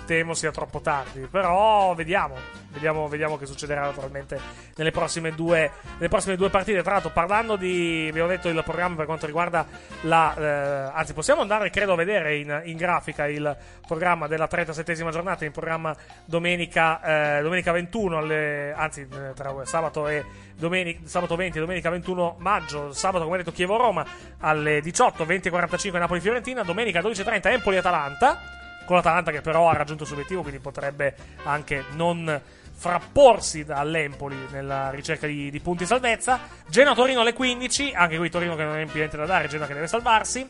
temo 0.06 0.34
sia 0.34 0.52
troppo 0.52 0.82
tardi, 0.82 1.22
però 1.32 1.94
vediamo. 1.96 2.36
Vediamo, 2.78 3.08
vediamo 3.08 3.38
che 3.38 3.48
succederà 3.48 3.82
naturalmente 3.82 4.40
nelle 4.76 4.92
prossime, 4.92 5.32
due, 5.32 5.72
nelle 5.96 6.10
prossime 6.10 6.36
due 6.36 6.50
partite. 6.50 6.84
Tra 6.84 6.94
l'altro, 6.94 7.10
parlando 7.10 7.56
di. 7.56 8.06
Abbiamo 8.08 8.30
detto 8.30 8.50
il 8.50 8.62
programma 8.64 8.96
per 8.96 9.06
quanto 9.06 9.26
riguarda 9.26 9.66
la. 10.02 10.36
eh, 10.38 10.92
anzi, 10.94 11.14
possiamo 11.14 11.42
andare, 11.42 11.72
credo, 11.72 11.94
a 11.94 11.96
vedere 11.96 12.38
in, 12.38 12.62
in 12.66 12.78
grafica 12.78 13.28
il 13.28 13.58
programma 13.88 14.28
della 14.28 14.48
37esima 14.50 15.10
giornata. 15.10 15.44
In 15.44 15.52
programma 15.52 15.96
domenica, 16.26 17.38
eh, 17.38 17.42
domenica 17.42 17.72
21, 17.72 18.18
alle, 18.18 18.74
anzi, 18.76 19.02
eh, 19.02 19.34
tra 19.34 19.54
sabato 19.66 20.08
e 20.08 20.24
domenica, 20.56 21.02
sabato 21.06 21.36
20 21.36 21.58
e 21.58 21.62
domenica 21.62 21.90
21 21.90 22.36
maggio. 22.38 22.94
Sabato, 22.94 23.26
come 23.26 23.38
detto, 23.38 23.52
Chievo-Roma 23.52 24.06
alle 24.40 24.82
18, 24.82 25.26
20 25.26 25.48
e 25.48 25.50
45 25.50 26.00
Napoli-Fiorentina. 26.00 26.62
Domenica 26.62 27.02
12.30 27.02 27.52
Empoli-Atalanta 27.54 28.56
con 28.88 28.96
l'Atalanta 28.96 29.32
che 29.32 29.42
però 29.42 29.70
ha 29.70 29.74
raggiunto 29.74 30.04
il 30.04 30.08
suo 30.08 30.16
obiettivo, 30.16 30.42
quindi 30.42 30.62
potrebbe 30.62 31.14
anche 31.44 31.84
non 31.92 32.42
frapporsi 32.78 33.64
dall'Empoli 33.64 34.38
nella 34.52 34.92
ricerca 34.92 35.26
di, 35.26 35.50
di 35.50 35.60
punti 35.60 35.86
salvezza. 35.86 36.40
Genoa-Torino 36.70 37.22
alle 37.22 37.34
15, 37.34 37.92
anche 37.96 38.18
qui 38.18 38.30
Torino 38.30 38.56
che 38.56 38.64
non 38.64 38.78
è 38.78 38.86
più 38.86 38.98
niente 39.00 39.18
da 39.18 39.26
dare, 39.26 39.48
Genoa 39.48 39.66
che 39.66 39.74
deve 39.74 39.88
salvarsi. 39.88 40.48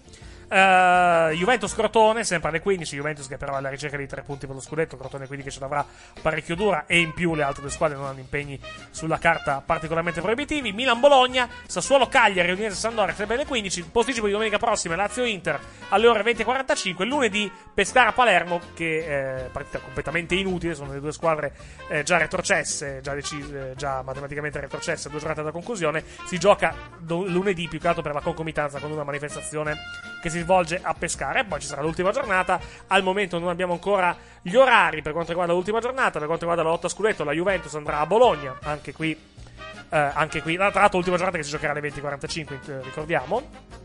Eh, 0.50 1.34
Juventus-Crotone, 1.36 2.24
sempre 2.24 2.50
alle 2.50 2.62
15, 2.62 2.96
Juventus 2.96 3.28
che 3.28 3.38
però 3.38 3.54
è 3.54 3.58
alla 3.58 3.70
ricerca 3.70 3.98
di 3.98 4.08
tre 4.08 4.22
punti 4.22 4.46
per 4.46 4.56
lo 4.56 4.62
scudetto, 4.62 4.96
Crotone 4.96 5.28
quindi 5.28 5.44
che 5.44 5.52
ce 5.52 5.60
l'avrà 5.60 5.86
parecchio 6.22 6.56
dura 6.56 6.86
e 6.86 7.00
in 7.00 7.14
più 7.14 7.36
le 7.36 7.44
altre 7.44 7.62
due 7.62 7.72
squadre 7.72 7.98
non 7.98 8.06
hanno 8.06 8.20
impegni 8.20 8.60
sulla 8.90 9.18
carta 9.18 9.62
particolarmente 9.66 10.22
proibitivi. 10.22 10.72
Milan-Bologna, 10.72 11.50
Sassuolo-Cagliari, 11.66 12.52
Udinese-Sandoria, 12.52 13.14
sempre 13.14 13.36
alle 13.36 13.46
15, 13.46 13.84
posticipo 13.92 14.28
di 14.28 14.32
domenica 14.32 14.58
prossima, 14.58 14.96
Lazio-Inter 14.96 15.60
alle 15.90 16.08
ore 16.08 16.24
20.45, 16.24 17.06
lunedì 17.06 17.52
Pescara-Palermo 17.74 18.62
che 18.74 19.44
eh, 19.44 19.50
partita 19.50 19.80
completamente 19.80 20.36
inutile, 20.36 20.76
sono 20.76 20.94
le 20.94 21.00
due 21.00 21.12
squadre 21.12 21.54
eh, 21.90 22.04
già 22.04 22.18
retrocesse, 22.18 23.00
già, 23.02 23.14
decise, 23.14 23.74
già 23.76 24.02
matematicamente 24.02 24.60
retrocesse, 24.60 25.10
due 25.10 25.20
giornate 25.20 25.44
da 25.44 25.52
conclusione, 25.52 26.04
si 26.26 26.38
gioca 26.40 26.74
do- 26.98 27.26
lunedì 27.26 27.68
più 27.68 27.80
che 27.80 27.88
altro 27.88 28.02
per 28.02 28.14
la 28.14 28.22
concomitanza 28.22 28.80
con 28.80 28.92
una 28.92 29.04
manifestazione 29.04 29.76
che 30.22 30.30
si 30.30 30.37
svolge 30.40 30.80
a 30.82 30.94
Pescara 30.94 31.40
e 31.40 31.46
poi 31.46 31.60
ci 31.60 31.68
sarà 31.68 31.82
l'ultima 31.82 32.12
giornata, 32.12 32.60
al 32.88 33.04
momento 33.04 33.40
non 33.40 33.50
abbiamo 33.50 33.74
ancora 33.74 34.16
gli 34.42 34.56
orari 34.56 35.02
per 35.02 35.12
quanto 35.12 35.30
riguarda 35.32 35.54
l'ultima 35.54 35.80
giornata, 35.80 36.20
per 36.20 36.28
quanto 36.28 36.46
riguarda 36.46 36.64
la 36.64 36.70
lotta 36.70 36.88
scudetto 36.88 37.24
la 37.24 37.34
Juventus 37.34 37.74
andrà 37.76 38.00
a 38.00 38.06
Bologna, 38.06 38.58
anche 38.64 38.94
qui, 38.94 39.12
eh, 39.12 39.98
anche 39.98 40.42
qui. 40.42 40.56
Tra 40.56 40.66
l'altro 40.66 40.98
l'ultima 40.98 41.18
giornata 41.18 41.38
che 41.38 41.44
si 41.44 41.50
giocherà 41.52 41.74
alle 41.74 41.82
20.45 41.82 42.70
eh, 42.70 42.82
ricordiamo. 42.84 43.76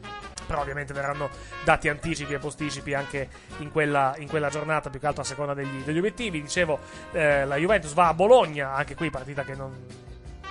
Però 0.44 0.60
ovviamente 0.60 0.92
verranno 0.92 1.30
dati 1.64 1.88
anticipi 1.88 2.34
e 2.34 2.38
posticipi 2.38 2.92
anche 2.92 3.28
in 3.58 3.70
quella, 3.70 4.14
in 4.18 4.28
quella 4.28 4.50
giornata, 4.50 4.90
più 4.90 5.00
che 5.00 5.06
altro 5.06 5.22
a 5.22 5.24
seconda 5.24 5.54
degli, 5.54 5.82
degli 5.82 5.96
obiettivi. 5.96 6.42
Dicevo, 6.42 6.78
eh, 7.12 7.46
la 7.46 7.56
Juventus 7.56 7.94
va 7.94 8.08
a 8.08 8.14
Bologna, 8.14 8.74
anche 8.74 8.94
qui 8.94 9.08
partita 9.08 9.44
che 9.44 9.54
non, 9.54 9.86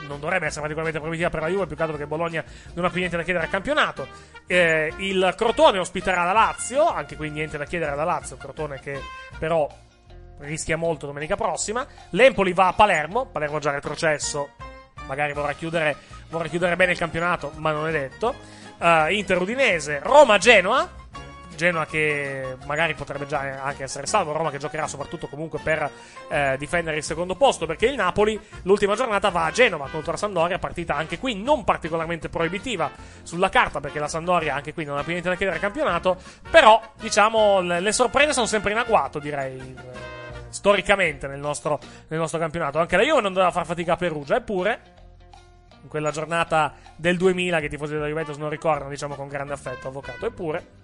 non 0.07 0.19
dovrebbe 0.19 0.45
essere 0.45 0.61
particolarmente 0.61 0.99
proibitiva 0.99 1.29
per 1.29 1.41
la 1.41 1.47
Juve, 1.47 1.67
più 1.67 1.75
che 1.75 1.81
altro 1.81 1.97
perché 1.97 2.09
Bologna 2.09 2.43
non 2.73 2.85
ha 2.85 2.89
più 2.89 2.99
niente 2.99 3.17
da 3.17 3.23
chiedere 3.23 3.45
al 3.45 3.51
campionato. 3.51 4.07
Eh, 4.47 4.93
il 4.97 5.33
Crotone 5.37 5.79
ospiterà 5.79 6.23
la 6.23 6.33
Lazio, 6.33 6.87
anche 6.87 7.15
qui 7.15 7.29
niente 7.29 7.57
da 7.57 7.65
chiedere 7.65 7.91
alla 7.91 8.03
Lazio, 8.03 8.37
Crotone 8.37 8.79
che 8.79 8.99
però 9.37 9.69
rischia 10.39 10.77
molto 10.77 11.05
domenica 11.05 11.35
prossima. 11.35 11.85
L'Empoli 12.11 12.53
va 12.53 12.67
a 12.67 12.73
Palermo, 12.73 13.27
Palermo 13.27 13.59
già 13.59 13.71
retrocesso, 13.71 14.51
magari 15.07 15.33
vorrà 15.33 15.53
chiudere, 15.53 15.95
vorrà 16.29 16.47
chiudere 16.47 16.75
bene 16.75 16.93
il 16.93 16.97
campionato, 16.97 17.51
ma 17.55 17.71
non 17.71 17.87
è 17.87 17.91
detto. 17.91 18.35
Uh, 18.77 19.11
Inter 19.11 19.39
Udinese, 19.39 19.99
Roma 20.01 20.37
Genoa. 20.37 20.99
Genoa 21.61 21.85
che 21.85 22.57
magari 22.65 22.95
potrebbe 22.95 23.27
già 23.27 23.61
anche 23.61 23.83
essere 23.83 24.07
salvo, 24.07 24.31
Roma 24.31 24.49
che 24.49 24.57
giocherà 24.57 24.87
soprattutto 24.87 25.27
comunque 25.27 25.59
per 25.61 25.87
eh, 26.27 26.55
difendere 26.57 26.97
il 26.97 27.03
secondo 27.03 27.35
posto 27.35 27.67
perché 27.67 27.85
il 27.85 27.93
Napoli 27.93 28.39
l'ultima 28.63 28.95
giornata 28.95 29.29
va 29.29 29.45
a 29.45 29.51
Genova 29.51 29.87
contro 29.87 30.11
la 30.11 30.17
Sandoria, 30.17 30.57
partita 30.57 30.95
anche 30.95 31.19
qui 31.19 31.35
non 31.35 31.63
particolarmente 31.63 32.29
proibitiva 32.29 32.89
sulla 33.21 33.49
carta 33.49 33.79
perché 33.79 33.99
la 33.99 34.07
Sandoria 34.07 34.55
anche 34.55 34.73
qui 34.73 34.85
non 34.85 34.97
ha 34.97 35.03
più 35.03 35.11
niente 35.11 35.29
da 35.29 35.35
chiedere 35.35 35.57
al 35.57 35.61
campionato, 35.61 36.17
però 36.49 36.81
diciamo 36.99 37.61
le, 37.61 37.79
le 37.79 37.91
sorprese 37.91 38.33
sono 38.33 38.47
sempre 38.47 38.71
in 38.71 38.79
agguato 38.79 39.19
direi 39.19 39.59
eh, 39.59 40.49
storicamente 40.49 41.27
nel 41.27 41.39
nostro, 41.39 41.79
nel 42.07 42.17
nostro 42.17 42.39
campionato, 42.39 42.79
anche 42.79 42.97
la 42.97 43.03
Juve 43.03 43.21
non 43.21 43.33
doveva 43.33 43.51
far 43.51 43.67
fatica 43.67 43.93
a 43.93 43.97
Perugia, 43.97 44.37
eppure 44.37 44.79
in 45.83 45.89
quella 45.89 46.09
giornata 46.09 46.73
del 46.95 47.17
2000 47.17 47.59
che 47.59 47.65
i 47.67 47.69
tifosi 47.69 47.93
della 47.93 48.07
Juventus 48.07 48.37
non 48.37 48.49
ricordano, 48.49 48.89
diciamo 48.89 49.13
con 49.13 49.27
grande 49.27 49.53
affetto, 49.53 49.89
avvocato. 49.89 50.25
Eppure, 50.25 50.80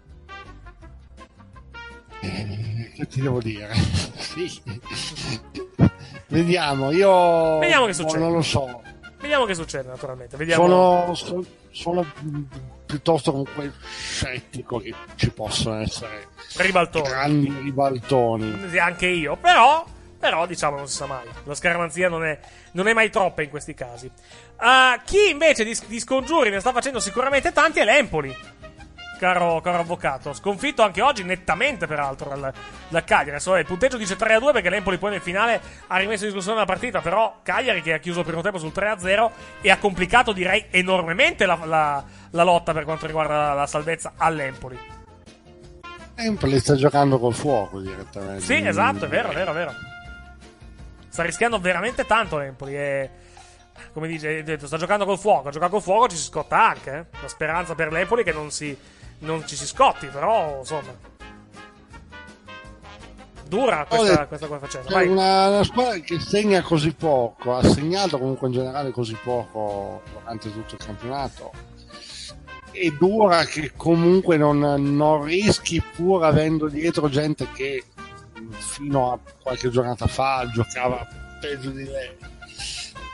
Eh, 2.21 2.91
che 2.95 3.07
ti 3.07 3.21
devo 3.21 3.39
dire? 3.39 3.73
sì. 4.17 4.61
Vediamo, 6.27 6.91
io 6.91 7.59
Vediamo 7.59 7.85
che 7.85 7.93
succede. 7.93 8.19
non 8.19 8.33
lo 8.33 8.41
so. 8.41 8.81
vediamo 9.19 9.45
che 9.45 9.53
succede, 9.53 9.87
naturalmente. 9.87 10.35
Vediamo. 10.35 11.13
Sono, 11.13 11.45
sono, 11.71 12.05
piuttosto 12.85 13.31
comunque 13.31 13.71
scettico 13.81 14.79
che 14.79 14.93
ci 15.15 15.29
possano 15.31 15.81
essere 15.81 16.27
Ribaltoni. 16.55 17.07
grandi 17.07 17.53
ribaltoni. 17.61 18.77
Anche 18.79 19.07
io, 19.07 19.35
però. 19.35 19.85
Però, 20.19 20.47
diciamo, 20.47 20.77
non 20.77 20.87
si 20.87 20.95
sa 20.95 21.05
mai. 21.05 21.25
La 21.43 21.53
scaramanzia 21.53 22.09
non 22.09 22.25
è, 22.25 22.39
non 22.71 22.87
è 22.87 22.93
mai 22.93 23.11
troppa 23.11 23.43
in 23.43 23.51
questi 23.51 23.75
casi. 23.75 24.07
Uh, 24.59 24.99
chi 25.05 25.29
invece 25.29 25.63
di, 25.63 25.77
di 25.85 25.99
scongiuri 25.99 26.49
ne 26.49 26.59
sta 26.59 26.71
facendo 26.71 26.99
sicuramente 26.99 27.51
tanti 27.51 27.79
è 27.79 27.83
l'Empoli. 27.83 28.35
Caro, 29.17 29.61
caro 29.61 29.79
avvocato, 29.79 30.31
sconfitto 30.33 30.83
anche 30.83 31.01
oggi 31.01 31.23
nettamente, 31.23 31.87
peraltro, 31.87 32.29
dal, 32.29 32.53
dal 32.87 33.03
Cagliari. 33.03 33.31
Adesso 33.31 33.55
il 33.55 33.65
punteggio 33.65 33.97
dice 33.97 34.15
3 34.15 34.35
a 34.35 34.39
2 34.39 34.51
perché 34.51 34.69
l'Empoli 34.69 34.99
poi 34.99 35.11
nel 35.11 35.21
finale 35.21 35.59
ha 35.87 35.97
rimesso 35.97 36.23
in 36.25 36.29
discussione 36.29 36.59
la 36.59 36.65
partita. 36.65 37.01
Però 37.01 37.39
Cagliari 37.41 37.81
che 37.81 37.93
ha 37.93 37.97
chiuso 37.97 38.19
il 38.19 38.25
primo 38.25 38.41
tempo 38.41 38.59
sul 38.59 38.71
3 38.71 38.89
a 38.89 38.99
0 38.99 39.31
e 39.61 39.71
ha 39.71 39.77
complicato, 39.79 40.33
direi, 40.33 40.65
enormemente 40.69 41.47
la, 41.47 41.57
la, 41.63 42.03
la 42.29 42.43
lotta 42.43 42.73
per 42.73 42.83
quanto 42.83 43.07
riguarda 43.07 43.37
la, 43.37 43.53
la 43.53 43.65
salvezza 43.67 44.13
all'Empoli. 44.17 44.77
Empoli 46.15 46.59
sta 46.59 46.75
giocando 46.75 47.17
col 47.17 47.33
fuoco 47.33 47.79
direttamente. 47.79 48.41
Sì, 48.41 48.55
esatto, 48.65 49.05
è 49.05 49.07
vero, 49.07 49.29
è 49.29 49.33
vero, 49.33 49.51
è 49.51 49.53
vero. 49.55 49.71
Sta 51.09 51.23
rischiando 51.23 51.59
veramente 51.59 52.05
tanto 52.05 52.37
l'Empoli 52.37 52.75
e 52.75 53.09
come 53.93 54.07
dice, 54.07 54.43
detto, 54.43 54.67
sta 54.67 54.77
giocando 54.77 55.05
col 55.05 55.17
fuoco. 55.17 55.47
A 55.47 55.51
giocare 55.51 55.71
col 55.71 55.81
fuoco 55.81 56.07
ci 56.09 56.17
si 56.17 56.23
scotta 56.23 56.67
anche. 56.69 56.91
eh. 57.11 57.19
La 57.21 57.27
speranza 57.27 57.73
per 57.75 57.91
l'Empoli 57.91 58.23
che 58.23 58.31
non, 58.31 58.51
si, 58.51 58.77
non 59.19 59.45
ci 59.47 59.55
si 59.55 59.65
scotti, 59.65 60.07
però 60.07 60.59
insomma. 60.59 61.15
Dura 63.47 63.85
questa, 63.87 64.07
detto, 64.09 64.27
questa 64.27 64.47
qua 64.47 64.59
facendo. 64.59 64.87
C'è 64.87 64.93
Vai. 64.93 65.07
una, 65.07 65.47
una 65.47 65.63
squadra 65.63 65.97
che 65.99 66.19
segna 66.19 66.61
così 66.61 66.91
poco, 66.93 67.55
ha 67.55 67.63
segnato 67.63 68.17
comunque 68.19 68.47
in 68.47 68.53
generale 68.53 68.91
così 68.91 69.17
poco 69.23 70.01
durante 70.11 70.51
tutto 70.51 70.75
il 70.75 70.83
campionato. 70.83 71.51
è 72.71 72.89
dura 72.91 73.45
che 73.45 73.71
comunque 73.75 74.35
non, 74.37 74.59
non 74.59 75.23
rischi 75.23 75.81
pur 75.81 76.25
avendo 76.25 76.67
dietro 76.67 77.07
gente 77.09 77.47
che 77.53 77.83
fino 78.51 79.13
a 79.13 79.19
qualche 79.41 79.69
giornata 79.69 80.07
fa 80.07 80.47
giocava 80.53 81.07
peggio 81.41 81.69
di 81.71 81.85
lei 81.85 82.15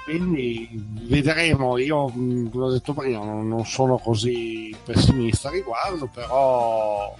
quindi 0.04 0.70
vedremo 0.74 1.78
io 1.78 2.12
l'ho 2.52 2.72
detto 2.72 2.94
prima 2.94 3.24
non, 3.24 3.66
sono 3.66 3.98
così 3.98 4.76
pessimista 4.84 5.48
a 5.48 5.52
riguardo 5.52 6.08
però 6.08 7.16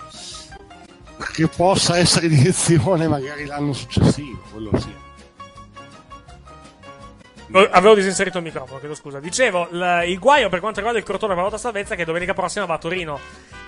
che 1.34 1.48
possa 1.48 1.98
essere 1.98 2.28
in 2.28 2.36
direzione 2.36 3.08
magari 3.08 3.46
l'anno 3.46 3.74
successivo 3.74 4.42
quello 4.52 4.78
sì 4.80 5.04
Avevo 7.56 7.94
disinserito 7.94 8.40
il 8.40 8.44
microfono, 8.46 8.80
chiedo 8.80 8.96
scusa. 8.96 9.20
Dicevo, 9.20 9.68
l- 9.70 10.04
il 10.08 10.18
guaio 10.18 10.50
per 10.50 10.60
quanto 10.60 10.78
riguarda 10.78 11.00
il 11.00 11.06
Crotone 11.06 11.36
per 11.36 11.52
la 11.52 11.58
salvezza 11.60 11.94
è 11.94 11.98
che 11.98 12.04
domenica 12.04 12.34
prossima 12.34 12.66
va 12.66 12.74
a 12.74 12.80
Torino. 12.80 13.20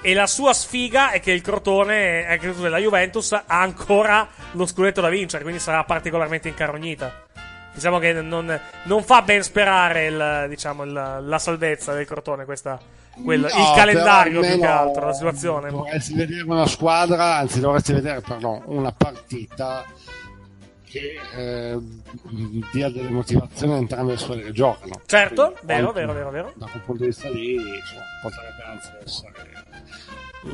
E 0.01 0.15
la 0.15 0.25
sua 0.25 0.53
sfiga 0.53 1.11
è 1.11 1.19
che 1.19 1.31
il 1.31 1.41
Crotone, 1.41 2.25
è 2.25 2.39
che 2.39 2.51
la 2.67 2.79
Juventus 2.79 3.33
ha 3.33 3.43
ancora 3.45 4.27
lo 4.53 4.65
scudetto 4.65 5.01
da 5.01 5.09
vincere, 5.09 5.43
quindi 5.43 5.61
sarà 5.61 5.83
particolarmente 5.83 6.47
incarognita. 6.47 7.24
Diciamo 7.75 7.99
che 7.99 8.13
non, 8.13 8.59
non 8.83 9.03
fa 9.03 9.21
ben 9.21 9.43
sperare 9.43 10.05
il, 10.07 10.45
diciamo, 10.49 10.83
il- 10.83 11.21
la 11.23 11.39
salvezza 11.39 11.93
del 11.93 12.05
Crotone, 12.05 12.45
questa, 12.45 12.79
quel- 13.23 13.41
No, 13.41 13.47
il 13.47 13.73
calendario 13.75 14.39
più 14.41 14.57
che 14.59 14.65
altro, 14.65 15.05
la 15.07 15.13
situazione. 15.13 15.69
dovresti 15.69 16.13
vedere 16.15 16.43
una 16.43 16.65
squadra 16.67 17.35
anzi 17.35 17.59
dovresti 17.59 17.91
vedere 17.93 18.21
pardon, 18.21 18.61
una 18.65 18.91
partita 18.93 19.83
che 20.85 21.19
eh, 21.35 21.77
dia 22.71 22.89
delle 22.89 23.09
motivazioni 23.09 23.73
a 23.73 23.77
entrambe 23.77 24.13
le 24.13 24.17
squadre 24.17 24.43
che 24.45 24.51
giocano 24.53 25.01
Certo, 25.05 25.47
Quindi, 25.47 25.65
vero, 25.65 25.91
vero, 25.91 26.13
vero, 26.13 26.29
vero. 26.31 26.53
da 26.55 26.67
quel 26.71 26.81
punto 26.83 27.01
di 27.01 27.07
vista 27.09 27.29
lì 27.29 27.55
insomma, 27.55 28.03
potrebbe 28.21 28.63
anzi 28.65 28.89
essere 29.03 29.33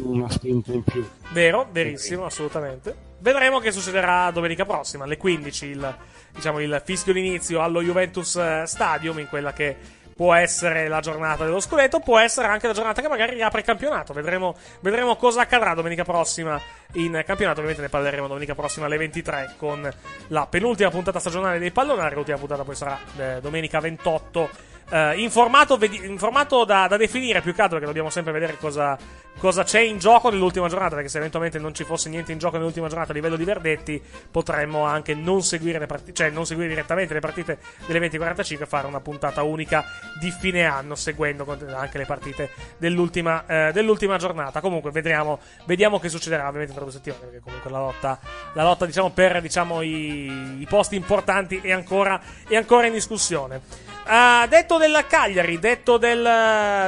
una 0.03 0.29
spinta 0.29 0.71
in 0.71 0.83
più 0.83 1.07
Vero, 1.33 1.67
verissimo, 1.71 2.25
assolutamente. 2.25 3.09
Vedremo 3.19 3.59
che 3.59 3.71
succederà 3.71 4.31
domenica 4.31 4.65
prossima, 4.65 5.03
alle 5.03 5.17
15, 5.17 5.65
il, 5.67 5.95
diciamo, 6.33 6.59
il 6.59 6.81
fischio 6.83 7.13
d'inizio 7.13 7.61
allo 7.61 7.81
Juventus 7.81 8.35
eh, 8.35 8.63
Stadium, 8.65 9.19
in 9.19 9.27
quella 9.27 9.53
che 9.53 9.99
può 10.21 10.33
essere 10.35 10.87
la 10.87 10.99
giornata 10.99 11.43
dello 11.43 11.59
scudetto, 11.59 11.99
può 11.99 12.19
essere 12.19 12.47
anche 12.47 12.67
la 12.67 12.73
giornata 12.73 13.01
che 13.01 13.07
magari 13.07 13.33
riapre 13.33 13.61
il 13.61 13.65
campionato. 13.65 14.13
Vedremo, 14.13 14.55
vedremo 14.81 15.15
cosa 15.15 15.41
accadrà 15.41 15.73
domenica 15.73 16.03
prossima 16.03 16.61
in 16.93 17.23
campionato. 17.25 17.61
Ovviamente 17.61 17.81
ne 17.81 17.89
parleremo 17.89 18.27
domenica 18.27 18.53
prossima 18.53 18.85
alle 18.85 18.97
23 18.97 19.55
con 19.57 19.91
la 20.27 20.45
penultima 20.45 20.91
puntata 20.91 21.19
stagionale 21.19 21.57
dei 21.57 21.71
pallonari. 21.71 22.13
L'ultima 22.13 22.37
puntata 22.37 22.63
poi 22.63 22.75
sarà 22.75 22.99
eh, 23.17 23.39
domenica 23.41 23.79
28. 23.79 24.49
Eh, 24.91 25.21
in 25.21 25.31
formato, 25.31 25.79
in 25.81 26.17
formato 26.17 26.65
da, 26.65 26.87
da 26.87 26.97
definire 26.97 27.39
più 27.39 27.53
che 27.53 27.61
altro 27.61 27.77
perché 27.77 27.85
dobbiamo 27.85 28.09
sempre 28.09 28.33
vedere 28.33 28.57
cosa, 28.57 28.97
cosa 29.37 29.63
c'è 29.63 29.79
in 29.79 29.99
gioco 29.99 30.29
nell'ultima 30.29 30.67
giornata 30.67 30.95
perché 30.95 31.09
se 31.09 31.17
eventualmente 31.17 31.59
non 31.59 31.73
ci 31.73 31.85
fosse 31.85 32.09
niente 32.09 32.33
in 32.33 32.37
gioco 32.37 32.57
nell'ultima 32.57 32.89
giornata 32.89 33.11
a 33.11 33.15
livello 33.15 33.37
di 33.37 33.45
verdetti 33.45 34.01
potremmo 34.29 34.83
anche 34.83 35.13
non 35.13 35.43
seguire 35.43 35.79
le 35.79 35.85
partite 35.85 36.13
cioè 36.13 36.29
non 36.29 36.45
seguire 36.45 36.67
direttamente 36.67 37.13
le 37.13 37.21
partite 37.21 37.59
delle 37.87 38.05
20.45 38.05 38.61
e 38.61 38.65
fare 38.65 38.87
una 38.87 38.99
puntata 38.99 39.43
unica 39.43 39.85
di 40.19 40.29
fine 40.29 40.65
anno 40.65 40.95
seguendo 40.95 41.45
anche 41.73 41.97
le 41.97 42.05
partite 42.05 42.49
dell'ultima, 42.77 43.45
eh, 43.45 43.71
dell'ultima 43.71 44.17
giornata. 44.17 44.59
Comunque 44.59 44.91
vedremo, 44.91 45.39
vediamo 45.65 45.99
che 45.99 46.09
succederà 46.09 46.47
ovviamente 46.47 46.73
tra 46.73 46.83
due 46.83 46.91
settimane 46.91 47.25
perché 47.25 47.39
comunque 47.39 47.71
la 47.71 47.79
lotta, 47.79 48.19
la 48.53 48.63
lotta 48.63 48.85
diciamo 48.85 49.11
per 49.11 49.41
diciamo, 49.41 49.81
i, 49.81 50.59
i 50.59 50.67
posti 50.67 50.95
importanti 50.95 51.59
è 51.63 51.71
ancora, 51.71 52.19
è 52.47 52.55
ancora 52.55 52.87
in 52.87 52.93
discussione 52.93 53.89
Ah, 54.05 54.47
detto 54.49 54.77
del 54.77 55.05
Cagliari, 55.07 55.59
detto 55.59 55.97
del 55.97 56.21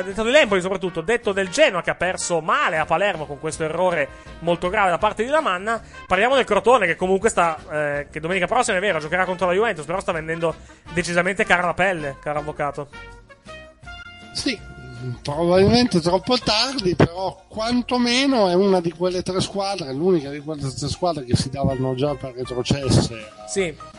detto 0.04 0.24
dell'Empoli 0.24 0.62
soprattutto, 0.62 1.02
detto 1.02 1.32
del 1.32 1.50
Genoa 1.50 1.82
che 1.82 1.92
ha 1.92 1.96
perso 1.96 2.42
male 2.42 2.78
a 2.78 2.86
Palermo 2.86 3.26
con 3.26 3.40
questo 3.40 3.64
errore 3.64 4.10
molto 4.40 4.70
grave 4.70 4.90
da 4.90 4.98
parte 4.98 5.24
di 5.24 5.30
Lamanna, 5.30 5.82
parliamo 6.08 6.36
del 6.36 6.44
Crotone 6.44 6.88
che 6.88 6.96
comunque 6.96 7.30
sta 7.30 7.58
eh, 7.72 8.08
che 8.12 8.20
domenica 8.20 8.48
prossima 8.48 8.78
è 8.78 8.80
vero, 8.80 9.00
giocherà 9.00 9.26
contro 9.26 9.46
la 9.48 9.54
Juventus, 9.54 9.86
però 9.86 10.00
sta 10.00 10.12
vendendo 10.12 10.56
decisamente 10.92 11.46
cara 11.46 11.66
la 11.66 11.74
pelle, 11.74 12.18
caro 12.20 12.40
avvocato. 12.40 12.88
Sì, 14.34 14.60
probabilmente 15.22 16.02
troppo 16.02 16.38
tardi, 16.40 16.96
però 16.96 17.44
quantomeno 17.48 18.50
è 18.50 18.56
una 18.56 18.82
di 18.82 18.92
quelle 18.92 19.22
tre 19.22 19.40
squadre, 19.40 19.94
l'unica 19.94 20.30
di 20.32 20.40
quelle 20.40 20.74
tre 20.74 20.88
squadre 20.90 21.24
che 21.24 21.36
si 21.36 21.50
davano 21.52 21.94
già 21.94 22.16
per 22.16 22.34
retrocesse. 22.34 23.32
Sì. 23.48 23.93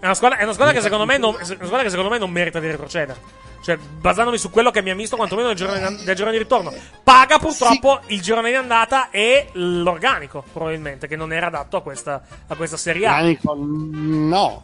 È 0.00 0.04
una 0.04 0.14
squadra, 0.14 0.38
è 0.38 0.44
una 0.44 0.52
squadra 0.52 0.74
che 0.74 0.80
secondo 0.80 1.04
me 1.04 1.18
non, 1.18 1.36
squadra 1.42 1.82
che 1.82 1.90
secondo 1.90 2.10
me 2.10 2.18
non 2.18 2.30
merita 2.30 2.60
di 2.60 2.68
retrocedere. 2.68 3.46
Cioè, 3.60 3.76
basandomi 3.76 4.38
su 4.38 4.50
quello 4.50 4.70
che 4.70 4.80
mi 4.82 4.90
ha 4.90 4.94
visto 4.94 5.16
quantomeno 5.16 5.48
del 5.48 5.56
girone, 5.56 5.80
del 6.04 6.14
girone 6.14 6.32
di 6.32 6.38
ritorno. 6.38 6.72
Paga 7.02 7.38
purtroppo 7.38 8.00
il 8.06 8.20
girone 8.20 8.50
di 8.50 8.54
andata 8.54 9.10
e 9.10 9.48
l'organico, 9.52 10.44
probabilmente, 10.52 11.08
che 11.08 11.16
non 11.16 11.32
era 11.32 11.48
adatto 11.48 11.76
a 11.78 11.82
questa, 11.82 12.22
a 12.46 12.54
questa 12.54 12.76
Serie 12.76 13.06
A. 13.06 13.14
Organico, 13.14 13.56
no, 13.58 14.62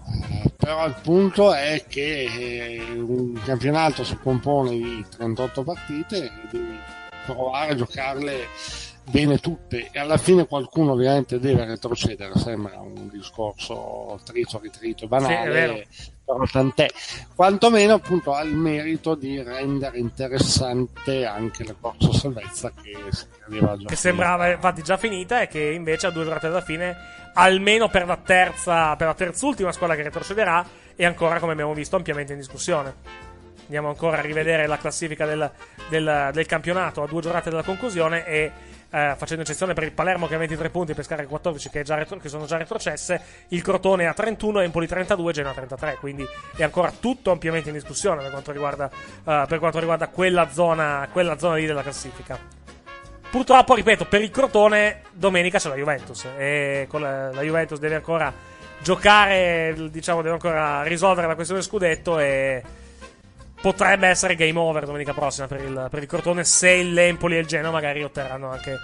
però 0.56 0.86
il 0.86 0.94
punto 1.02 1.52
è 1.52 1.84
che 1.88 2.24
eh, 2.24 2.82
un 2.94 3.38
campionato 3.44 4.04
si 4.04 4.16
compone 4.22 4.70
di 4.70 5.04
38 5.16 5.64
partite 5.64 6.16
e 6.24 6.30
devi 6.50 6.78
provare 7.26 7.72
a 7.72 7.74
giocarle 7.74 8.46
bene 9.10 9.38
tutte. 9.38 9.90
E 9.90 9.98
alla 9.98 10.16
fine 10.16 10.46
qualcuno 10.46 10.92
ovviamente 10.92 11.38
deve 11.38 11.64
retrocedere 11.64 12.38
sembra 12.38 12.78
un 12.80 13.08
discorso 13.10 14.20
trito 14.24 14.58
ritrito 14.58 15.00
Sì, 15.00 15.06
banale 15.06 15.86
però 16.24 16.44
tant'è. 16.50 16.88
Quantomeno 17.34 17.94
appunto 17.94 18.32
ha 18.32 18.42
il 18.42 18.54
merito 18.54 19.14
di 19.14 19.42
rendere 19.42 19.98
interessante 19.98 21.26
anche 21.26 21.64
la 21.64 21.74
corsa 21.78 22.12
salvezza 22.12 22.72
che 22.82 22.96
si 23.10 23.26
credeva 23.38 23.76
già 23.76 23.88
Che 23.88 23.96
sembrava 23.96 24.50
infatti 24.50 24.82
già 24.82 24.96
finita 24.96 25.42
e 25.42 25.48
che 25.48 25.60
invece 25.60 26.06
a 26.06 26.10
due 26.10 26.24
giornate 26.24 26.48
dalla 26.48 26.62
fine, 26.62 26.96
almeno 27.34 27.88
per 27.88 28.06
la 28.06 28.16
terza, 28.16 28.96
per 28.96 29.08
la 29.08 29.14
terzultima 29.14 29.72
squadra 29.72 29.96
che 29.96 30.02
retrocederà, 30.02 30.64
è 30.96 31.04
ancora, 31.04 31.38
come 31.38 31.52
abbiamo 31.52 31.74
visto, 31.74 31.96
ampiamente 31.96 32.32
in 32.32 32.38
discussione. 32.38 33.23
Andiamo 33.64 33.88
ancora 33.88 34.18
a 34.18 34.20
rivedere 34.20 34.66
la 34.66 34.76
classifica 34.76 35.24
del, 35.26 35.50
del- 35.88 36.30
del 36.32 36.46
campionato 36.46 37.02
a 37.02 37.06
due 37.06 37.22
giornate 37.22 37.50
dalla 37.50 37.62
conclusione 37.62 38.26
e 38.26 38.52
eh, 38.90 39.14
facendo 39.16 39.42
eccezione 39.42 39.72
per 39.72 39.84
il 39.84 39.92
Palermo 39.92 40.28
che 40.28 40.34
ha 40.34 40.38
23 40.38 40.68
punti, 40.70 40.94
Pescara 40.94 41.26
14 41.26 41.70
che, 41.70 41.82
retro- 41.84 42.18
che 42.18 42.28
sono 42.28 42.44
già 42.44 42.56
retrocesse, 42.58 43.20
il 43.48 43.62
Crotone 43.62 44.06
ha 44.06 44.12
31, 44.12 44.60
Empoli 44.60 44.86
32, 44.86 45.32
Genoa 45.32 45.52
33, 45.52 45.96
quindi 45.98 46.24
è 46.56 46.62
ancora 46.62 46.92
tutto 47.00 47.30
ampiamente 47.32 47.70
in 47.70 47.74
discussione 47.74 48.20
per 48.22 48.30
quanto 48.30 48.52
riguarda, 48.52 48.88
eh, 48.88 49.44
per 49.48 49.58
quanto 49.58 49.78
riguarda 49.80 50.08
quella, 50.08 50.48
zona, 50.50 51.08
quella 51.10 51.38
zona 51.38 51.56
lì 51.56 51.66
della 51.66 51.82
classifica. 51.82 52.38
Purtroppo, 53.30 53.74
ripeto, 53.74 54.04
per 54.04 54.20
il 54.22 54.30
Crotone 54.30 55.00
domenica 55.10 55.58
c'è 55.58 55.68
la 55.70 55.74
Juventus 55.74 56.28
e 56.36 56.86
con 56.88 57.00
la, 57.00 57.32
la 57.32 57.42
Juventus 57.42 57.80
deve 57.80 57.96
ancora 57.96 58.32
giocare, 58.80 59.74
diciamo, 59.90 60.20
deve 60.22 60.34
ancora 60.34 60.82
risolvere 60.84 61.26
la 61.26 61.34
questione 61.34 61.62
scudetto 61.62 62.20
e 62.20 62.62
potrebbe 63.64 64.08
essere 64.08 64.34
game 64.34 64.58
over 64.58 64.84
domenica 64.84 65.14
prossima 65.14 65.46
per 65.46 65.62
il, 65.62 65.86
per 65.88 66.02
il 66.02 66.06
Crotone 66.06 66.44
se 66.44 66.82
l'Empoli 66.82 67.36
e 67.36 67.38
il 67.38 67.46
Genoa 67.46 67.70
magari 67.70 68.02
otterranno 68.02 68.50
anche 68.50 68.76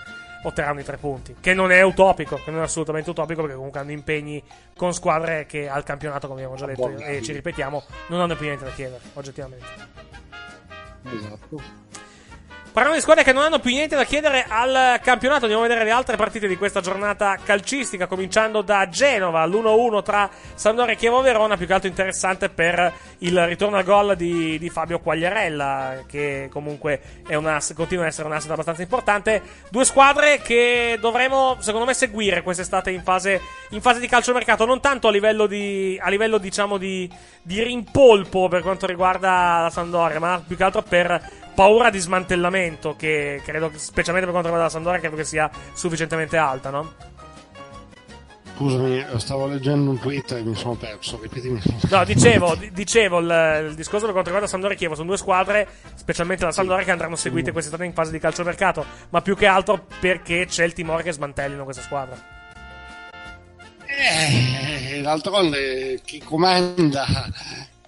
otterranno 0.42 0.80
i 0.80 0.84
tre 0.84 0.96
punti, 0.96 1.36
che 1.38 1.52
non 1.52 1.70
è 1.70 1.82
utopico, 1.82 2.36
che 2.42 2.50
non 2.50 2.60
è 2.60 2.62
assolutamente 2.62 3.10
utopico 3.10 3.42
perché 3.42 3.56
comunque 3.56 3.78
hanno 3.78 3.90
impegni 3.90 4.42
con 4.74 4.94
squadre 4.94 5.44
che 5.44 5.68
al 5.68 5.82
campionato, 5.82 6.28
come 6.28 6.40
abbiamo 6.40 6.56
già 6.56 6.64
detto 6.64 6.96
e 6.96 7.20
ci 7.20 7.32
ripetiamo, 7.32 7.82
non 8.06 8.20
hanno 8.22 8.34
più 8.36 8.46
niente 8.46 8.64
da 8.64 8.70
chiedere, 8.70 9.02
oggettivamente. 9.12 9.66
esatto 11.14 11.62
Parliamo 12.72 12.94
di 12.94 13.02
squadre 13.02 13.24
che 13.24 13.32
non 13.32 13.42
hanno 13.42 13.58
più 13.58 13.72
niente 13.72 13.96
da 13.96 14.04
chiedere 14.04 14.46
al 14.48 15.00
campionato. 15.02 15.42
Andiamo 15.42 15.64
a 15.64 15.66
vedere 15.66 15.84
le 15.84 15.90
altre 15.90 16.16
partite 16.16 16.46
di 16.46 16.56
questa 16.56 16.80
giornata 16.80 17.36
calcistica, 17.42 18.06
cominciando 18.06 18.62
da 18.62 18.88
Genova, 18.88 19.44
l'1-1 19.44 20.02
tra 20.04 20.30
Sampdoria 20.54 20.92
e 20.92 20.96
Chievo 20.96 21.20
Verona, 21.20 21.56
più 21.56 21.66
che 21.66 21.72
altro 21.72 21.88
interessante 21.88 22.48
per 22.48 22.92
il 23.18 23.44
ritorno 23.46 23.76
al 23.76 23.82
gol 23.82 24.14
di, 24.14 24.56
di 24.56 24.70
Fabio 24.70 25.00
Quagliarella, 25.00 26.04
che 26.06 26.48
comunque 26.48 27.00
è 27.26 27.34
un 27.34 27.46
ass- 27.46 27.74
continua 27.74 28.04
ad 28.04 28.10
essere 28.10 28.28
un 28.28 28.34
asset 28.34 28.52
abbastanza 28.52 28.82
importante. 28.82 29.42
Due 29.68 29.84
squadre 29.84 30.40
che 30.40 30.96
dovremo, 31.00 31.56
secondo 31.58 31.86
me, 31.86 31.92
seguire 31.92 32.42
quest'estate 32.42 32.92
in 32.92 33.02
fase, 33.02 33.40
in 33.70 33.80
fase 33.80 33.98
di 33.98 34.06
calciomercato, 34.06 34.64
non 34.64 34.80
tanto 34.80 35.08
a 35.08 35.10
livello 35.10 35.48
di, 35.48 35.98
a 36.00 36.08
livello, 36.08 36.38
diciamo, 36.38 36.78
di, 36.78 37.10
di 37.42 37.60
rimpolpo 37.64 38.46
per 38.46 38.62
quanto 38.62 38.86
riguarda 38.86 39.62
la 39.62 39.70
Sampdoria, 39.70 40.20
ma 40.20 40.40
più 40.46 40.56
che 40.56 40.62
altro 40.62 40.82
per 40.82 41.39
paura 41.54 41.90
di 41.90 41.98
smantellamento 41.98 42.94
che 42.96 43.40
credo 43.44 43.70
specialmente 43.74 44.30
per 44.30 44.40
quanto 44.40 44.48
riguarda 44.48 44.64
la 44.64 44.70
Sampdoria 44.70 45.00
credo 45.00 45.16
che 45.16 45.24
sia 45.24 45.50
sufficientemente 45.72 46.36
alta, 46.36 46.70
no? 46.70 46.92
scusami 48.60 49.02
stavo 49.16 49.46
leggendo 49.46 49.90
un 49.90 49.98
tweet 49.98 50.32
e 50.32 50.42
mi 50.42 50.54
sono 50.54 50.74
perso 50.74 51.18
ripetimi 51.22 51.58
No, 51.88 52.04
dicevo, 52.04 52.54
di- 52.56 52.70
dicevo 52.72 53.18
il, 53.20 53.68
il 53.70 53.74
discorso 53.74 54.04
per 54.04 54.12
quanto 54.12 54.28
riguarda 54.28 54.46
Sampdoria 54.46 54.76
e 54.76 54.78
Chievo 54.78 54.94
sono 54.94 55.06
due 55.06 55.16
squadre, 55.16 55.66
specialmente 55.94 56.44
la 56.44 56.52
Sampdoria 56.52 56.84
che 56.84 56.90
andranno 56.90 57.16
seguite 57.16 57.52
quest'estate 57.52 57.86
in 57.86 57.94
fase 57.94 58.10
di 58.10 58.18
calciomercato, 58.18 58.84
ma 59.08 59.22
più 59.22 59.34
che 59.34 59.46
altro 59.46 59.86
perché 59.98 60.44
c'è 60.46 60.64
il 60.64 60.74
timore 60.74 61.02
che 61.02 61.12
smantellino 61.12 61.64
questa 61.64 61.82
squadra. 61.82 62.38
Eh, 63.86 65.00
d'altronde 65.00 66.00
chi 66.04 66.18
comanda 66.18 67.06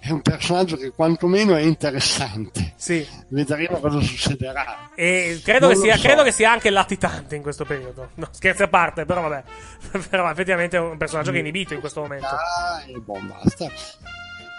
è 0.03 0.11
un 0.11 0.21
personaggio 0.21 0.75
che 0.75 0.91
quantomeno 0.91 1.55
è 1.55 1.61
interessante. 1.61 2.73
Sì. 2.75 3.07
Vedremo 3.29 3.79
cosa 3.79 4.01
succederà. 4.01 4.89
E 4.95 5.39
credo, 5.41 5.69
che 5.69 5.75
sia, 5.75 5.95
so. 5.95 6.01
credo 6.01 6.23
che 6.23 6.33
sia 6.33 6.51
anche 6.51 6.69
latitante 6.69 7.37
in 7.37 7.41
questo 7.41 7.63
periodo. 7.63 8.09
No, 8.15 8.27
scherzi 8.31 8.63
a 8.63 8.67
parte, 8.67 9.05
però 9.05 9.21
vabbè. 9.21 9.43
però 10.09 10.29
effettivamente 10.29 10.75
è 10.75 10.81
un 10.81 10.97
personaggio 10.97 11.31
che 11.31 11.37
è 11.37 11.39
inibito 11.39 11.73
in 11.73 11.79
questo 11.79 12.01
momento. 12.01 12.27
Ah, 12.27 12.83
e 12.85 12.99
boh, 12.99 13.17
basta. 13.21 13.71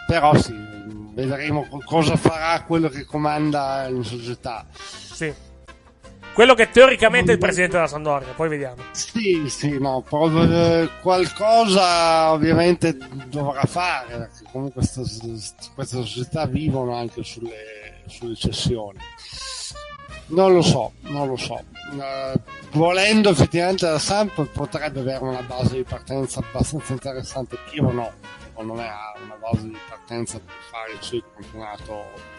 Però 0.07 0.35
sì, 0.35 0.55
vedremo 1.13 1.67
co- 1.69 1.83
cosa 1.85 2.17
farà 2.17 2.63
quello 2.63 2.89
che 2.89 3.05
comanda 3.05 3.87
in 3.89 4.03
società. 4.03 4.65
Sì. 4.73 5.31
Quello 6.35 6.55
che 6.55 6.69
teoricamente 6.71 7.31
è 7.31 7.35
il 7.35 7.41
presidente 7.41 7.77
della 7.77 7.87
Sandoria, 7.87 8.33
poi 8.35 8.49
vediamo. 8.49 8.83
Sì, 8.91 9.49
sì, 9.49 9.79
no, 9.79 10.05
eh, 10.11 10.89
qualcosa 11.01 12.33
ovviamente 12.33 12.99
dovrà 13.27 13.63
fare, 13.67 14.17
perché 14.17 14.45
comunque 14.51 14.83
queste 14.83 15.97
società 16.03 16.47
vivono 16.47 16.97
anche 16.97 17.23
sulle, 17.23 18.03
sulle 18.07 18.35
cessioni. 18.35 18.99
Non 20.27 20.53
lo 20.53 20.63
so, 20.63 20.95
non 21.03 21.29
lo 21.29 21.37
so. 21.37 21.63
Eh, 22.01 22.41
volendo 22.73 23.31
effettivamente 23.31 23.89
la 23.89 24.01
Samp 24.01 24.45
potrebbe 24.47 25.01
avere 25.01 25.23
una 25.23 25.43
base 25.43 25.77
di 25.77 25.85
partenza 25.85 26.41
abbastanza 26.41 26.95
interessante. 26.95 27.59
Chievo 27.71 27.93
no, 27.93 28.11
secondo 28.43 28.73
me 28.73 28.89
ha 28.89 29.15
una 29.23 29.37
base 29.37 29.69
di 29.69 29.79
partenza 29.89 30.41
per 30.41 30.55
fare 30.69 30.93
il 30.95 30.99
suo 31.01 31.23
campionato. 31.33 32.34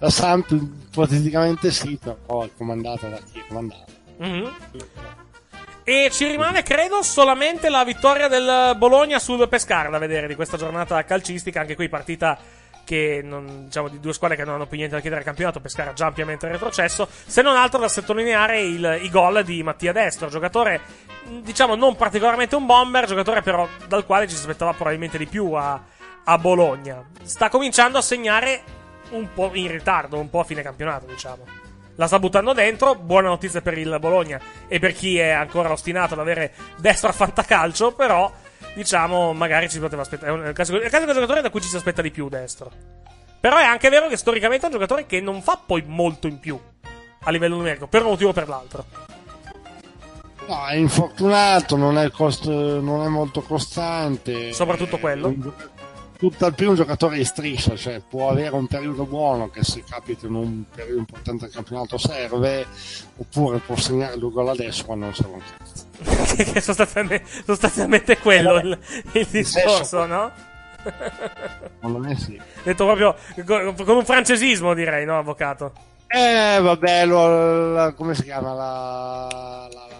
La 0.00 0.10
Samp 0.10 0.50
ipoteticamente 0.50 1.70
sì, 1.70 1.98
però 2.00 2.42
è 2.44 2.50
comandata 2.56 3.08
da 3.08 3.18
chi 3.18 3.40
è 3.40 3.44
comandata. 3.48 3.84
Mhm. 4.18 4.54
E 5.82 6.10
ci 6.12 6.26
rimane, 6.26 6.62
credo, 6.62 7.02
solamente 7.02 7.68
la 7.70 7.82
vittoria 7.82 8.28
del 8.28 8.74
Bologna 8.76 9.18
sul 9.18 9.48
Pescara 9.48 9.88
da 9.88 9.98
vedere 9.98 10.26
di 10.26 10.34
questa 10.34 10.56
giornata 10.58 11.02
calcistica. 11.04 11.60
Anche 11.60 11.74
qui 11.74 11.88
partita 11.88 12.38
che 12.84 13.20
non, 13.24 13.64
diciamo 13.64 13.88
di 13.88 13.98
due 13.98 14.12
squadre 14.12 14.36
che 14.36 14.44
non 14.44 14.54
hanno 14.54 14.66
più 14.66 14.76
niente 14.76 14.94
da 14.94 15.00
chiedere 15.00 15.22
al 15.22 15.26
campionato. 15.26 15.60
Pescara 15.60 15.94
già 15.94 16.06
ampiamente 16.06 16.46
retrocesso. 16.46 17.08
Se 17.26 17.40
non 17.42 17.56
altro 17.56 17.80
da 17.80 17.88
sottolineare 17.88 18.60
il- 18.60 18.98
i 19.02 19.10
gol 19.10 19.42
di 19.44 19.62
Mattia 19.62 19.92
Destro, 19.92 20.28
giocatore 20.28 20.80
diciamo 21.42 21.74
non 21.74 21.96
particolarmente 21.96 22.54
un 22.54 22.66
bomber, 22.66 23.06
giocatore 23.06 23.40
però 23.42 23.66
dal 23.86 24.04
quale 24.04 24.26
ci 24.28 24.34
si 24.34 24.40
aspettava 24.42 24.72
probabilmente 24.74 25.16
di 25.18 25.26
più 25.26 25.52
a, 25.54 25.82
a 26.24 26.38
Bologna. 26.38 27.02
Sta 27.22 27.48
cominciando 27.48 27.96
a 27.98 28.02
segnare 28.02 28.62
un 29.10 29.28
po' 29.32 29.50
in 29.54 29.70
ritardo, 29.70 30.18
un 30.18 30.30
po' 30.30 30.40
a 30.40 30.44
fine 30.44 30.62
campionato, 30.62 31.06
diciamo. 31.06 31.44
La 31.96 32.06
sta 32.06 32.18
buttando 32.18 32.52
dentro, 32.52 32.94
buona 32.94 33.28
notizia 33.28 33.60
per 33.60 33.76
il 33.76 33.96
Bologna 33.98 34.40
e 34.68 34.78
per 34.78 34.92
chi 34.92 35.18
è 35.18 35.30
ancora 35.30 35.72
ostinato 35.72 36.14
ad 36.14 36.20
avere 36.20 36.52
destro 36.76 37.08
a 37.08 37.12
fantacalcio, 37.12 37.92
però 37.94 38.30
diciamo 38.74 39.32
magari 39.32 39.68
ci 39.68 39.80
poteva 39.80 40.02
aspettare. 40.02 40.30
È 40.30 40.34
un- 40.34 40.42
è 40.44 40.48
il 40.48 40.54
classico, 40.54 40.80
è 40.80 40.88
classico 40.88 41.12
giocatore 41.12 41.40
da 41.42 41.50
cui 41.50 41.60
ci 41.60 41.68
si 41.68 41.76
aspetta 41.76 42.00
di 42.00 42.12
più 42.12 42.28
destro. 42.28 42.70
Però 43.40 43.56
è 43.56 43.64
anche 43.64 43.88
vero 43.88 44.06
che 44.08 44.16
storicamente 44.16 44.64
è 44.64 44.68
un 44.68 44.74
giocatore 44.74 45.06
che 45.06 45.20
non 45.20 45.42
fa 45.42 45.60
poi 45.64 45.82
molto 45.86 46.28
in 46.28 46.38
più 46.38 46.58
a 47.24 47.30
livello 47.30 47.56
numerico, 47.56 47.88
per 47.88 48.02
un 48.02 48.10
motivo 48.10 48.30
o 48.30 48.32
per 48.32 48.48
l'altro. 48.48 48.84
No, 50.46 50.66
è 50.66 50.76
infortunato, 50.76 51.76
non 51.76 51.98
è, 51.98 52.10
cost- 52.10 52.46
non 52.46 53.04
è 53.04 53.08
molto 53.08 53.42
costante. 53.42 54.52
Soprattutto 54.52 54.98
quello. 54.98 55.34
Tutt'al 56.18 56.52
più 56.52 56.70
un 56.70 56.74
giocatore 56.74 57.16
di 57.16 57.24
striscia, 57.24 57.76
cioè 57.76 58.00
può 58.00 58.28
avere 58.28 58.52
un 58.56 58.66
periodo 58.66 59.04
buono 59.04 59.50
che 59.50 59.62
se 59.62 59.84
capita 59.88 60.26
in 60.26 60.34
un 60.34 60.64
periodo 60.74 60.98
importante 60.98 61.44
del 61.44 61.54
campionato 61.54 61.96
serve, 61.96 62.66
oppure 63.18 63.58
può 63.58 63.76
segnare 63.76 64.18
due 64.18 64.32
gol 64.32 64.48
adesso 64.48 64.84
quando 64.84 65.04
non 65.04 65.14
serve 65.14 65.34
un 65.34 65.42
cazzo. 65.56 65.86
che 66.34 66.52
è 66.54 66.60
sostanzialmente, 66.60 67.24
sostanzialmente 67.44 68.18
quello 68.18 68.56
il, 68.58 68.78
il 69.12 69.26
discorso, 69.30 70.06
no? 70.06 70.32
Secondo 71.74 71.98
me 71.98 72.16
sì. 72.16 72.40
Detto 72.64 72.84
proprio 72.84 73.14
con, 73.44 73.96
un 73.96 74.04
francesismo, 74.04 74.74
direi, 74.74 75.04
no, 75.04 75.18
avvocato? 75.18 75.72
Eh, 76.08 76.58
vabbè, 76.60 77.06
lo- 77.06 77.72
la- 77.74 77.92
come 77.92 78.14
si 78.14 78.24
chiama? 78.24 78.54
La, 78.54 79.68
la, 79.72 79.86
la 79.88 79.97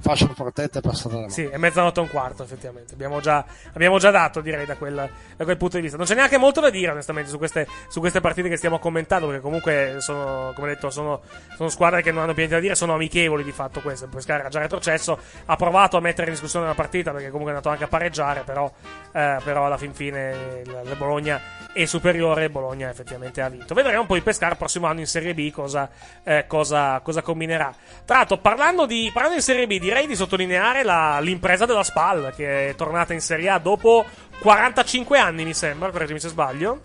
fascia 0.00 0.26
protetta 0.26 0.78
è 0.78 0.82
passata 0.82 1.08
da 1.10 1.20
mano. 1.20 1.30
Sì, 1.30 1.44
è 1.44 1.56
mezzanotte 1.56 2.00
e 2.00 2.02
un 2.02 2.08
quarto, 2.08 2.42
effettivamente. 2.42 2.94
Abbiamo 2.94 3.20
già, 3.20 3.44
abbiamo 3.72 3.98
già 3.98 4.10
dato, 4.10 4.40
direi, 4.40 4.66
da 4.66 4.76
quel, 4.76 5.10
da 5.36 5.44
quel 5.44 5.56
punto 5.56 5.76
di 5.76 5.82
vista. 5.82 5.96
Non 5.96 6.06
c'è 6.06 6.14
neanche 6.14 6.38
molto 6.38 6.60
da 6.60 6.70
dire, 6.70 6.92
onestamente, 6.92 7.30
su 7.30 7.38
queste, 7.38 7.66
su 7.88 8.00
queste 8.00 8.20
partite 8.20 8.48
che 8.48 8.56
stiamo 8.56 8.78
commentando, 8.78 9.26
perché 9.26 9.42
comunque 9.42 9.96
sono, 9.98 10.52
come 10.54 10.68
detto, 10.68 10.90
sono, 10.90 11.20
sono 11.56 11.68
squadre 11.68 12.02
che 12.02 12.10
non 12.10 12.22
hanno 12.22 12.32
più 12.32 12.38
niente 12.38 12.54
da 12.54 12.60
dire, 12.60 12.74
sono 12.74 12.94
amichevoli 12.94 13.44
di 13.44 13.52
fatto 13.52 13.80
queste. 13.80 14.06
Pescara 14.06 14.40
era 14.40 14.48
già 14.48 14.60
retrocesso, 14.60 15.18
ha 15.46 15.56
provato 15.56 15.96
a 15.96 16.00
mettere 16.00 16.26
in 16.26 16.32
discussione 16.32 16.66
la 16.66 16.74
partita, 16.74 17.12
perché 17.12 17.28
comunque 17.28 17.52
è 17.52 17.56
andato 17.56 17.72
anche 17.72 17.84
a 17.84 17.88
pareggiare, 17.88 18.42
però, 18.44 18.70
eh, 19.12 19.38
però 19.42 19.66
alla 19.66 19.78
fin 19.78 19.94
fine 19.94 20.62
il, 20.64 20.94
Bologna 20.96 21.40
è 21.72 21.84
superiore 21.84 22.44
e 22.44 22.50
Bologna 22.50 22.90
effettivamente 22.90 23.40
ha 23.40 23.48
vinto. 23.48 23.74
Vedremo 23.74 24.06
poi 24.06 24.20
Pescara 24.20 24.52
il 24.52 24.58
prossimo 24.58 24.86
anno 24.86 25.00
in 25.00 25.06
Serie 25.06 25.34
B 25.34 25.50
cosa, 25.50 25.88
eh, 26.22 26.44
cosa, 26.46 27.00
cosa 27.00 27.22
combinerà. 27.22 27.74
Tra 28.04 28.18
l'altro, 28.18 28.38
parlando 28.38 28.86
di, 28.86 29.10
parlando 29.12 29.38
di 29.38 29.42
Serie 29.42 29.66
B, 29.66 29.78
direi 29.90 30.06
di 30.06 30.14
sottolineare 30.14 30.84
la- 30.84 31.18
l'impresa 31.18 31.66
della 31.66 31.82
SPAL, 31.82 32.32
che 32.36 32.68
è 32.68 32.74
tornata 32.76 33.12
in 33.12 33.20
Serie 33.20 33.48
A 33.48 33.58
dopo 33.58 34.06
45 34.38 35.18
anni, 35.18 35.44
mi 35.44 35.52
sembra, 35.52 35.90
correggimi 35.90 36.20
se 36.20 36.28
sbaglio. 36.28 36.80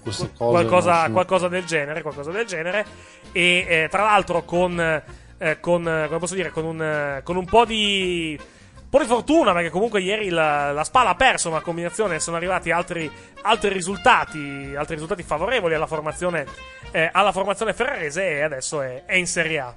Queste 0.00 0.30
cose. 0.32 0.50
Qualcosa, 0.52 1.10
qualcosa 1.10 1.48
del 1.48 1.64
genere, 1.64 2.02
qualcosa 2.02 2.30
del 2.30 2.46
genere. 2.46 2.86
E 3.32 3.66
eh, 3.68 3.88
tra 3.90 4.04
l'altro 4.04 4.44
con, 4.44 4.78
eh, 4.78 5.60
con, 5.60 5.88
eh, 5.88 6.06
come 6.06 6.18
posso 6.20 6.36
dire, 6.36 6.50
con 6.50 6.64
un, 6.64 6.80
eh, 6.80 7.20
con 7.24 7.34
un 7.34 7.44
po' 7.46 7.64
di 7.64 8.38
un 8.38 8.88
po' 8.88 8.98
di 9.00 9.06
fortuna, 9.06 9.52
perché 9.52 9.68
comunque 9.70 10.00
ieri 10.00 10.28
la, 10.28 10.70
la 10.70 10.84
Spal 10.84 11.08
ha 11.08 11.16
perso 11.16 11.48
una 11.48 11.60
combinazione 11.60 12.14
e 12.14 12.20
sono 12.20 12.36
arrivati 12.36 12.70
altri, 12.70 13.10
altri 13.42 13.72
risultati, 13.72 14.72
altri 14.76 14.94
risultati 14.94 15.24
favorevoli 15.24 15.74
alla 15.74 15.88
formazione, 15.88 16.46
eh, 16.92 17.10
alla 17.12 17.32
formazione 17.32 17.74
ferrarese 17.74 18.24
e 18.24 18.42
adesso 18.42 18.80
è, 18.80 19.02
è 19.04 19.16
in 19.16 19.26
Serie 19.26 19.58
A. 19.58 19.74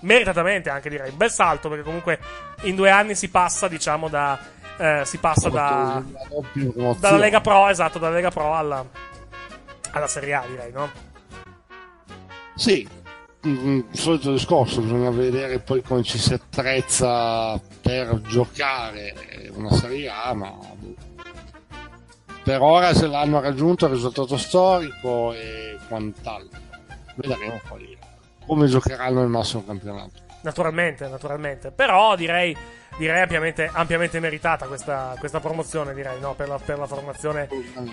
Meritatamente 0.00 0.70
anche 0.70 0.88
direi, 0.88 1.10
bel 1.10 1.30
salto 1.30 1.68
perché 1.68 1.84
comunque 1.84 2.18
in 2.62 2.76
due 2.76 2.90
anni 2.90 3.14
si 3.14 3.28
passa 3.28 3.66
diciamo 3.68 4.08
da... 4.08 4.38
eh, 4.78 5.02
si 5.04 5.18
passa 5.18 5.48
da, 5.48 6.02
dalla 6.98 7.16
Lega 7.16 7.40
Pro, 7.40 7.68
esatto, 7.68 7.98
dalla 7.98 8.14
Lega 8.14 8.30
Pro 8.30 8.54
alla, 8.54 8.84
alla 9.90 10.06
Serie 10.06 10.34
A 10.34 10.44
direi, 10.48 10.70
no? 10.70 10.90
Sì, 12.54 12.88
mm, 13.46 13.80
solito 13.90 14.32
discorso, 14.32 14.80
bisogna 14.80 15.10
vedere 15.10 15.58
poi 15.58 15.82
come 15.82 16.02
ci 16.04 16.18
si 16.18 16.32
attrezza 16.32 17.60
per 17.82 18.20
giocare 18.22 19.50
una 19.54 19.72
Serie 19.72 20.08
A, 20.08 20.32
ma 20.34 20.54
per 22.44 22.62
ora 22.62 22.94
se 22.94 23.06
l'hanno 23.08 23.40
raggiunto 23.40 23.86
il 23.86 23.92
risultato 23.92 24.36
storico 24.36 25.32
e 25.34 25.76
quant'altro. 25.88 26.60
Vedremo 27.16 27.60
poi 27.68 27.97
come 28.48 28.66
giocheranno 28.66 29.22
il 29.22 29.28
massimo 29.28 29.62
campionato. 29.64 30.26
Naturalmente, 30.40 31.06
naturalmente. 31.08 31.70
Però 31.70 32.16
direi, 32.16 32.56
direi 32.96 33.22
ampiamente, 33.22 33.70
ampiamente 33.72 34.18
meritata 34.20 34.66
questa, 34.66 35.14
questa 35.18 35.40
promozione, 35.40 35.94
direi, 35.94 36.18
no? 36.20 36.34
Per 36.34 36.48
la, 36.48 36.58
per 36.58 36.78
la 36.78 36.86
formazione, 36.86 37.48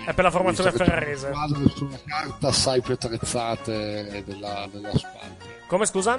eh, 0.06 0.14
per 0.14 0.24
la 0.24 0.30
formazione 0.30 0.72
ferrarese. 0.72 1.32
sulla 1.74 1.98
carta 2.04 2.48
assai 2.48 2.80
più 2.80 2.94
attrezzate 2.94 4.24
della, 4.24 4.66
della 4.70 4.96
Spal. 4.96 5.36
Come 5.66 5.86
scusa? 5.86 6.18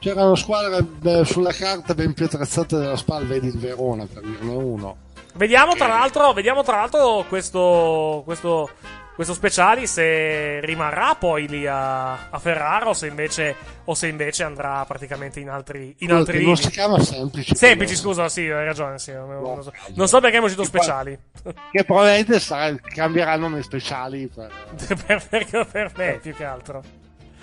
C'erano 0.00 0.34
squadre 0.36 0.86
eh, 1.02 1.24
sulla 1.24 1.52
carta 1.52 1.94
ben 1.94 2.14
più 2.14 2.26
attrezzate 2.26 2.76
della 2.76 2.96
Spal, 2.96 3.26
vedi 3.26 3.48
il 3.48 3.58
Verona 3.58 4.06
per 4.06 4.22
dirne 4.22 4.54
uno. 4.54 4.96
Vediamo 5.34 5.74
tra 5.74 5.86
l'altro, 5.86 6.32
vediamo 6.32 6.62
tra 6.64 6.76
l'altro 6.76 7.24
questo, 7.28 8.22
questo, 8.24 8.70
questo 9.18 9.34
speciali 9.34 9.88
se 9.88 10.60
rimarrà 10.60 11.16
poi 11.16 11.48
lì 11.48 11.66
a, 11.66 12.30
a 12.30 12.38
Ferrara 12.38 12.90
o 12.90 12.92
se 12.92 13.08
invece, 13.08 13.56
o 13.82 13.92
se 13.92 14.06
invece 14.06 14.44
andrà 14.44 14.84
praticamente 14.84 15.40
in 15.40 15.48
altri, 15.48 15.88
in 15.98 16.06
Quello 16.06 16.18
altri 16.20 16.44
non 16.44 16.56
si 16.56 16.70
chiama 16.70 17.00
semplici. 17.00 17.56
Semplici, 17.56 17.96
scusa, 17.96 18.28
sì, 18.28 18.42
hai 18.42 18.64
ragione, 18.64 19.00
sì, 19.00 19.10
non, 19.10 19.28
non 19.28 19.60
so. 19.64 19.72
Non 19.94 20.06
so 20.06 20.20
perché 20.20 20.36
abbiamo 20.36 20.48
citato 20.48 20.68
speciali. 20.68 21.18
Che 21.72 21.84
probabilmente 21.84 22.38
sarà- 22.38 22.76
cambieranno 22.76 23.48
nei 23.48 23.64
speciali 23.64 24.28
per... 24.28 24.52
per, 25.04 25.26
per- 25.28 25.66
per 25.66 25.92
me, 25.96 26.18
più 26.22 26.32
che 26.32 26.44
altro. 26.44 26.84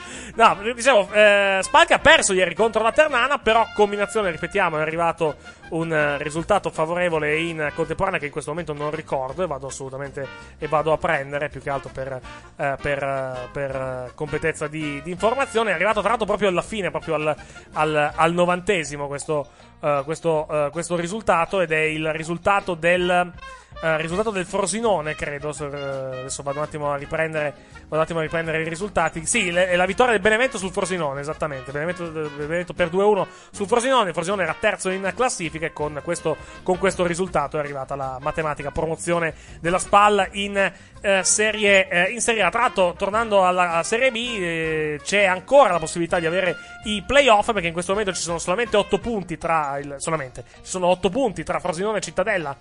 No, 0.35 0.58
diciamo, 0.74 1.09
eh, 1.14 1.59
Spalk 1.61 1.92
ha 1.92 2.00
perso 2.00 2.34
ieri 2.34 2.53
contro 2.53 2.84
la 2.84 2.92
Ternana, 2.92 3.38
però 3.38 3.66
combinazione, 3.74 4.32
ripetiamo, 4.32 4.77
è 4.77 4.82
arrivato 4.82 5.35
un 5.69 5.92
eh, 5.92 6.17
risultato 6.17 6.69
favorevole 6.69 7.40
in 7.40 7.72
contemporanea 7.74 8.19
che 8.19 8.25
in 8.25 8.32
questo 8.32 8.51
momento 8.51 8.74
non 8.74 8.92
ricordo 8.92 9.43
e 9.43 9.48
vado 9.48 9.67
assolutamente 9.67 10.27
e 10.58 10.67
vado 10.67 10.92
a 10.92 10.98
prendere 10.98 11.50
più 11.50 11.61
che 11.61 11.69
altro 11.69 11.90
per, 11.93 12.19
eh, 12.58 12.75
per, 12.82 13.03
eh, 13.03 13.48
per, 13.51 13.75
eh, 13.75 14.11
competenza 14.14 14.67
di, 14.67 15.01
di 15.01 15.11
informazione. 15.11 15.72
È 15.72 15.74
arrivato 15.74 16.01
tra 16.01 16.09
l'altro 16.09 16.27
proprio 16.27 16.50
alla 16.50 16.61
fine, 16.61 16.92
proprio 16.92 17.16
al, 17.16 17.35
al, 17.74 18.11
al 18.16 18.34
novantesimo 18.34 19.08
questo, 19.08 19.48
eh, 19.82 20.01
questo, 20.03 20.69
questo 20.72 20.95
risultato 20.95 21.61
ed 21.61 21.72
è 21.72 21.82
il 21.82 22.11
risultato 22.14 22.74
del... 22.75 23.32
eh, 23.81 23.97
risultato 23.97 24.31
del 24.31 24.45
Frosinone, 24.45 25.15
credo. 25.15 25.49
eh, 25.49 26.19
adesso 26.19 26.43
vado 26.43 26.59
un 26.59 26.63
attimo 26.63 26.91
a 26.91 26.95
riprendere. 26.95 27.53
Vado 27.83 27.95
un 27.95 27.99
attimo 27.99 28.19
a 28.19 28.21
riprendere 28.21 28.61
i 28.61 28.67
risultati. 28.67 29.25
Sì, 29.25 29.51
le- 29.51 29.75
la 29.75 29.85
vittoria 29.85 30.13
del 30.13 30.21
Benevento 30.21 30.57
sul 30.57 30.71
Frosinone, 30.71 31.19
esattamente. 31.19 31.71
Benevento, 31.71 32.09
Benevento 32.09 32.73
per 32.73 32.89
2-1 32.89 33.27
sul 33.51 33.67
Frosinone. 33.67 34.09
Il 34.09 34.13
Frosinone 34.13 34.43
era 34.43 34.55
terzo 34.59 34.89
in 34.89 35.11
classifica. 35.15 35.65
e 35.65 35.73
con 35.73 35.99
questo, 36.03 36.37
con 36.63 36.77
questo 36.77 37.05
risultato 37.05 37.57
è 37.57 37.59
arrivata 37.59 37.95
la 37.95 38.17
matematica 38.21 38.71
promozione 38.71 39.33
della 39.59 39.79
SPAL 39.79 40.29
in, 40.31 40.71
eh, 41.01 41.23
serie, 41.23 41.87
eh, 41.87 42.11
in 42.11 42.21
Serie 42.21 42.43
A. 42.43 42.49
Tra 42.49 42.61
l'altro, 42.61 42.93
tornando 42.93 43.45
alla, 43.45 43.83
Serie 43.83 44.11
B, 44.11 44.15
eh, 44.15 44.99
c'è 45.03 45.25
ancora 45.25 45.73
la 45.73 45.79
possibilità 45.79 46.19
di 46.19 46.25
avere 46.25 46.55
i 46.85 47.03
playoff 47.05 47.51
perché 47.51 47.67
in 47.67 47.73
questo 47.73 47.91
momento 47.91 48.13
ci 48.13 48.21
sono 48.21 48.39
solamente 48.39 48.77
8 48.77 48.97
punti 48.99 49.37
tra 49.37 49.77
il, 49.79 49.95
solamente, 49.97 50.43
ci 50.57 50.69
sono 50.69 50.87
8 50.87 51.09
punti 51.09 51.43
tra 51.43 51.59
Frosinone 51.59 51.97
e 51.97 52.01
Cittadella 52.01 52.57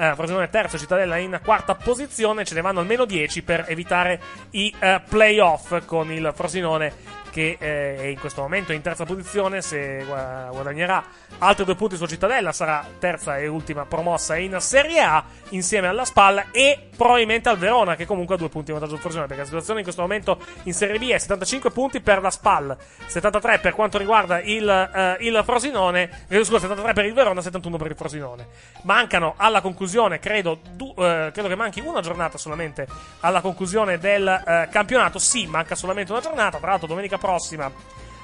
eh, 0.00 0.14
Frosinone 0.14 0.48
terzo, 0.48 0.78
Cittadella 0.78 1.18
in 1.18 1.38
quarta 1.44 1.74
posizione, 1.74 2.44
ce 2.44 2.54
ne 2.54 2.62
vanno 2.62 2.80
almeno 2.80 3.04
10 3.04 3.42
per 3.42 3.66
evitare 3.68 4.20
i 4.52 4.74
eh, 4.78 5.02
playoff 5.06 5.84
con 5.84 6.10
il 6.10 6.32
Frosinone 6.34 7.19
che 7.30 7.56
eh, 7.58 7.96
è 7.96 8.06
in 8.06 8.18
questo 8.18 8.42
momento 8.42 8.72
in 8.72 8.82
terza 8.82 9.04
posizione, 9.04 9.62
se 9.62 10.04
guadagnerà 10.04 11.02
altri 11.38 11.64
due 11.64 11.74
punti 11.74 11.96
su 11.96 12.06
Cittadella 12.06 12.52
sarà 12.52 12.84
terza 12.98 13.38
e 13.38 13.46
ultima 13.46 13.86
promossa 13.86 14.36
in 14.36 14.56
Serie 14.60 15.00
A 15.00 15.24
insieme 15.50 15.86
alla 15.86 16.04
Spal 16.04 16.46
e 16.50 16.88
probabilmente 16.96 17.48
al 17.48 17.56
Verona 17.56 17.96
che 17.96 18.04
comunque 18.04 18.34
ha 18.34 18.38
due 18.38 18.48
punti 18.48 18.70
in 18.70 18.78
vantaggio 18.78 18.94
sul 18.94 19.02
Frosinone 19.02 19.26
perché 19.26 19.42
la 19.42 19.48
situazione 19.48 19.78
in 19.78 19.84
questo 19.84 20.02
momento 20.02 20.38
in 20.64 20.74
Serie 20.74 20.98
B 20.98 21.08
è 21.08 21.18
75 21.18 21.70
punti 21.70 22.00
per 22.00 22.20
la 22.20 22.30
Spal 22.30 22.76
73 23.06 23.58
per 23.60 23.74
quanto 23.74 23.98
riguarda 23.98 24.40
il, 24.40 24.68
eh, 24.68 25.16
il 25.20 25.40
Frosinone 25.44 26.24
eh, 26.28 26.44
scusa 26.44 26.60
73 26.60 26.92
per 26.92 27.04
il 27.06 27.14
Verona 27.14 27.40
71 27.40 27.76
per 27.76 27.90
il 27.90 27.96
Frosinone. 27.96 28.46
Mancano 28.82 29.34
alla 29.36 29.60
conclusione 29.60 30.18
credo, 30.18 30.58
du, 30.72 30.94
eh, 30.98 31.30
credo 31.32 31.48
che 31.48 31.54
manchi 31.54 31.80
una 31.80 32.00
giornata 32.00 32.38
solamente 32.38 32.86
alla 33.20 33.40
conclusione 33.40 33.98
del 33.98 34.26
eh, 34.26 34.68
campionato. 34.70 35.18
Sì 35.18 35.46
manca 35.46 35.74
solamente 35.74 36.12
una 36.12 36.20
giornata 36.20 36.58
tra 36.58 36.70
l'altro 36.70 36.86
domenica 36.86 37.18
prossima 37.20 37.70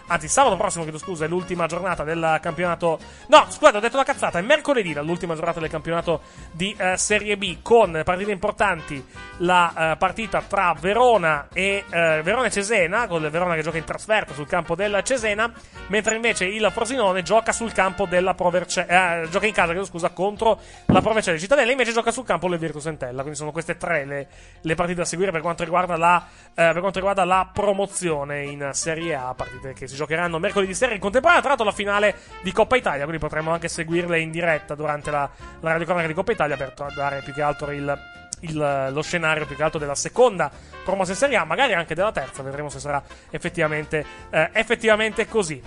Anzi, 0.09 0.29
sabato 0.29 0.57
prossimo, 0.57 0.85
chiedo 0.85 0.99
scusa, 0.99 1.25
è 1.25 1.29
l'ultima 1.29 1.67
giornata 1.67 2.05
del 2.05 2.39
campionato. 2.41 2.99
No, 3.27 3.47
scusate, 3.49 3.79
ho 3.79 3.81
detto 3.81 3.97
una 3.97 4.05
cazzata. 4.05 4.39
È 4.39 4.43
mercoledì 4.43 4.95
l'ultima 4.95 5.35
giornata 5.35 5.59
del 5.59 5.69
campionato 5.69 6.21
di 6.53 6.75
eh, 6.79 6.97
Serie 6.97 7.37
B 7.37 7.59
con 7.61 8.03
partite 8.05 8.31
importanti. 8.31 9.05
La 9.39 9.93
eh, 9.93 9.97
partita 9.97 10.43
tra 10.43 10.75
Verona 10.79 11.49
e 11.53 11.85
eh, 11.91 12.21
Verona 12.23 12.47
e 12.47 12.51
Cesena, 12.51 13.09
con 13.09 13.25
il 13.25 13.31
Verona 13.31 13.57
che 13.57 13.63
gioca 13.63 13.79
in 13.79 13.85
trasferta 13.85 14.33
sul 14.33 14.47
campo 14.47 14.77
del 14.77 15.01
Cesena, 15.03 15.53
mentre 15.89 16.15
invece 16.15 16.45
il 16.45 16.69
Frosinone 16.73 17.23
gioca 17.23 17.51
sul 17.51 17.73
campo 17.73 18.07
della 18.07 18.35
Proverce- 18.35 18.87
eh, 18.89 19.27
gioca 19.29 19.47
in 19.47 19.53
casa, 19.53 19.73
chiedo 19.73 19.87
scusa, 19.87 20.11
contro 20.11 20.61
la 20.87 21.01
Provercelli 21.01 21.41
Cittadella, 21.41 21.73
invece 21.73 21.93
gioca 21.93 22.13
sul 22.13 22.25
campo 22.25 22.49
del 22.49 22.61
Virtus 22.61 22.87
Entella. 22.87 23.23
Quindi 23.23 23.39
sono 23.39 23.51
queste 23.51 23.77
tre 23.77 24.05
le, 24.05 24.29
le 24.61 24.75
partite 24.77 25.01
da 25.01 25.05
seguire 25.05 25.33
per 25.33 25.41
quanto 25.41 25.65
riguarda 25.65 25.97
la, 25.97 26.25
eh, 26.51 26.53
per 26.55 26.79
quanto 26.79 26.99
riguarda 26.99 27.25
la 27.25 27.51
promozione 27.53 28.45
in 28.45 28.71
Serie 28.73 29.15
A, 29.17 29.35
partite 29.35 29.73
che 29.73 29.89
si 29.89 29.96
giocheranno 29.97 30.39
mercoledì 30.39 30.75
sera 30.75 30.95
in 30.95 31.01
contemporanea. 31.01 31.41
Tra 31.41 31.51
l'altro, 31.51 31.67
la 31.67 31.75
finale 31.75 32.15
di 32.43 32.53
Coppa 32.53 32.77
Italia, 32.77 33.03
quindi 33.03 33.19
potremo 33.19 33.51
anche 33.51 33.69
seguirle 33.69 34.21
in 34.21 34.31
diretta 34.31 34.75
durante 34.75 35.11
la, 35.11 35.29
la 35.61 35.71
radiocronaca 35.73 36.07
di 36.07 36.15
Coppa 36.15 36.33
Italia 36.33 36.57
per 36.57 36.75
dare 36.95 37.23
più 37.23 37.33
che 37.33 37.43
altro 37.43 37.73
il, 37.73 37.99
il, 38.41 38.91
lo 38.93 39.03
scenario 39.03 39.47
più 39.47 39.57
che 39.57 39.63
altro 39.63 39.79
della 39.79 39.95
seconda 39.95 40.51
promossa 40.85 41.11
in 41.11 41.17
Serie 41.17 41.37
A, 41.37 41.45
magari 41.45 41.75
anche 41.75 41.95
della 41.95 42.13
terza. 42.13 42.43
Vedremo 42.43 42.69
se 42.69 42.79
sarà 42.79 43.03
effettivamente, 43.31 44.05
eh, 44.31 44.51
effettivamente 44.53 45.27
così. 45.27 45.61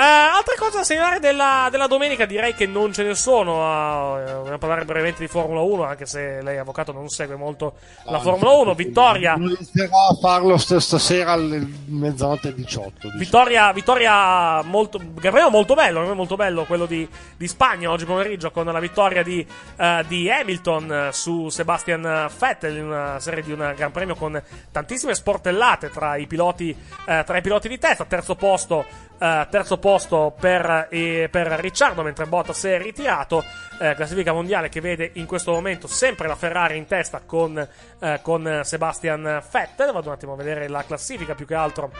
Uh, 0.00 0.02
altre 0.02 0.54
cose 0.56 0.78
da 0.78 0.82
segnalare 0.82 1.20
della, 1.20 1.68
della, 1.70 1.86
domenica 1.86 2.24
direi 2.24 2.54
che 2.54 2.64
non 2.64 2.90
ce 2.90 3.02
ne 3.02 3.14
sono. 3.14 3.56
Uh, 3.56 4.38
vogliamo 4.38 4.56
parlare 4.56 4.86
brevemente 4.86 5.20
di 5.20 5.28
Formula 5.28 5.60
1, 5.60 5.84
anche 5.84 6.06
se 6.06 6.40
lei, 6.40 6.56
avvocato, 6.56 6.90
non 6.90 7.10
segue 7.10 7.36
molto 7.36 7.74
la 8.04 8.16
ah, 8.16 8.20
Formula 8.20 8.50
1. 8.52 8.74
Vittoria. 8.74 9.34
Inizierò 9.36 10.08
a 10.08 10.14
farlo 10.18 10.56
stasera 10.56 11.32
alle 11.32 11.68
mezzanotte 11.84 12.48
e 12.48 12.54
18. 12.54 12.92
Diciamo. 12.94 13.18
Vittoria, 13.18 13.72
vittoria 13.74 14.62
molto. 14.62 14.98
Gran 14.98 15.50
molto 15.50 15.74
bello. 15.74 16.14
Molto 16.14 16.36
bello 16.36 16.64
quello 16.64 16.86
di, 16.86 17.06
di, 17.36 17.46
Spagna 17.46 17.90
oggi 17.90 18.06
pomeriggio 18.06 18.50
con 18.50 18.64
la 18.64 18.80
vittoria 18.80 19.22
di, 19.22 19.46
uh, 19.76 20.02
di 20.06 20.30
Hamilton 20.30 21.10
su 21.12 21.50
Sebastian 21.50 22.30
Vettel 22.38 22.78
in 22.78 22.86
una 22.86 23.20
serie 23.20 23.42
di 23.42 23.52
un 23.52 23.74
Gran 23.76 23.92
Premio 23.92 24.14
con 24.14 24.42
tantissime 24.72 25.14
sportellate 25.14 25.90
tra 25.90 26.16
i 26.16 26.26
piloti, 26.26 26.74
tra 27.04 27.36
i 27.36 27.42
piloti 27.42 27.68
di 27.68 27.78
testa. 27.78 28.06
Terzo 28.06 28.34
posto 28.34 29.08
terzo 29.20 29.76
posto 29.76 29.89
per, 30.38 30.88
eh, 30.90 31.28
per, 31.30 31.46
Ricciardo 31.46 32.02
mentre 32.02 32.26
Bottas 32.26 32.64
è 32.64 32.78
ritirato. 32.78 33.44
Eh, 33.80 33.94
classifica 33.94 34.32
mondiale 34.32 34.68
che 34.68 34.80
vede 34.80 35.10
in 35.14 35.26
questo 35.26 35.52
momento 35.52 35.86
sempre 35.86 36.28
la 36.28 36.36
Ferrari 36.36 36.76
in 36.76 36.86
testa 36.86 37.22
con, 37.24 37.58
eh, 37.98 38.20
con 38.22 38.60
Sebastian 38.62 39.42
Vettel. 39.50 39.92
Vado 39.92 40.08
un 40.08 40.14
attimo 40.14 40.34
a 40.34 40.36
vedere 40.36 40.68
la 40.68 40.84
classifica 40.84 41.34
più 41.34 41.46
che 41.46 41.54
altro 41.54 41.90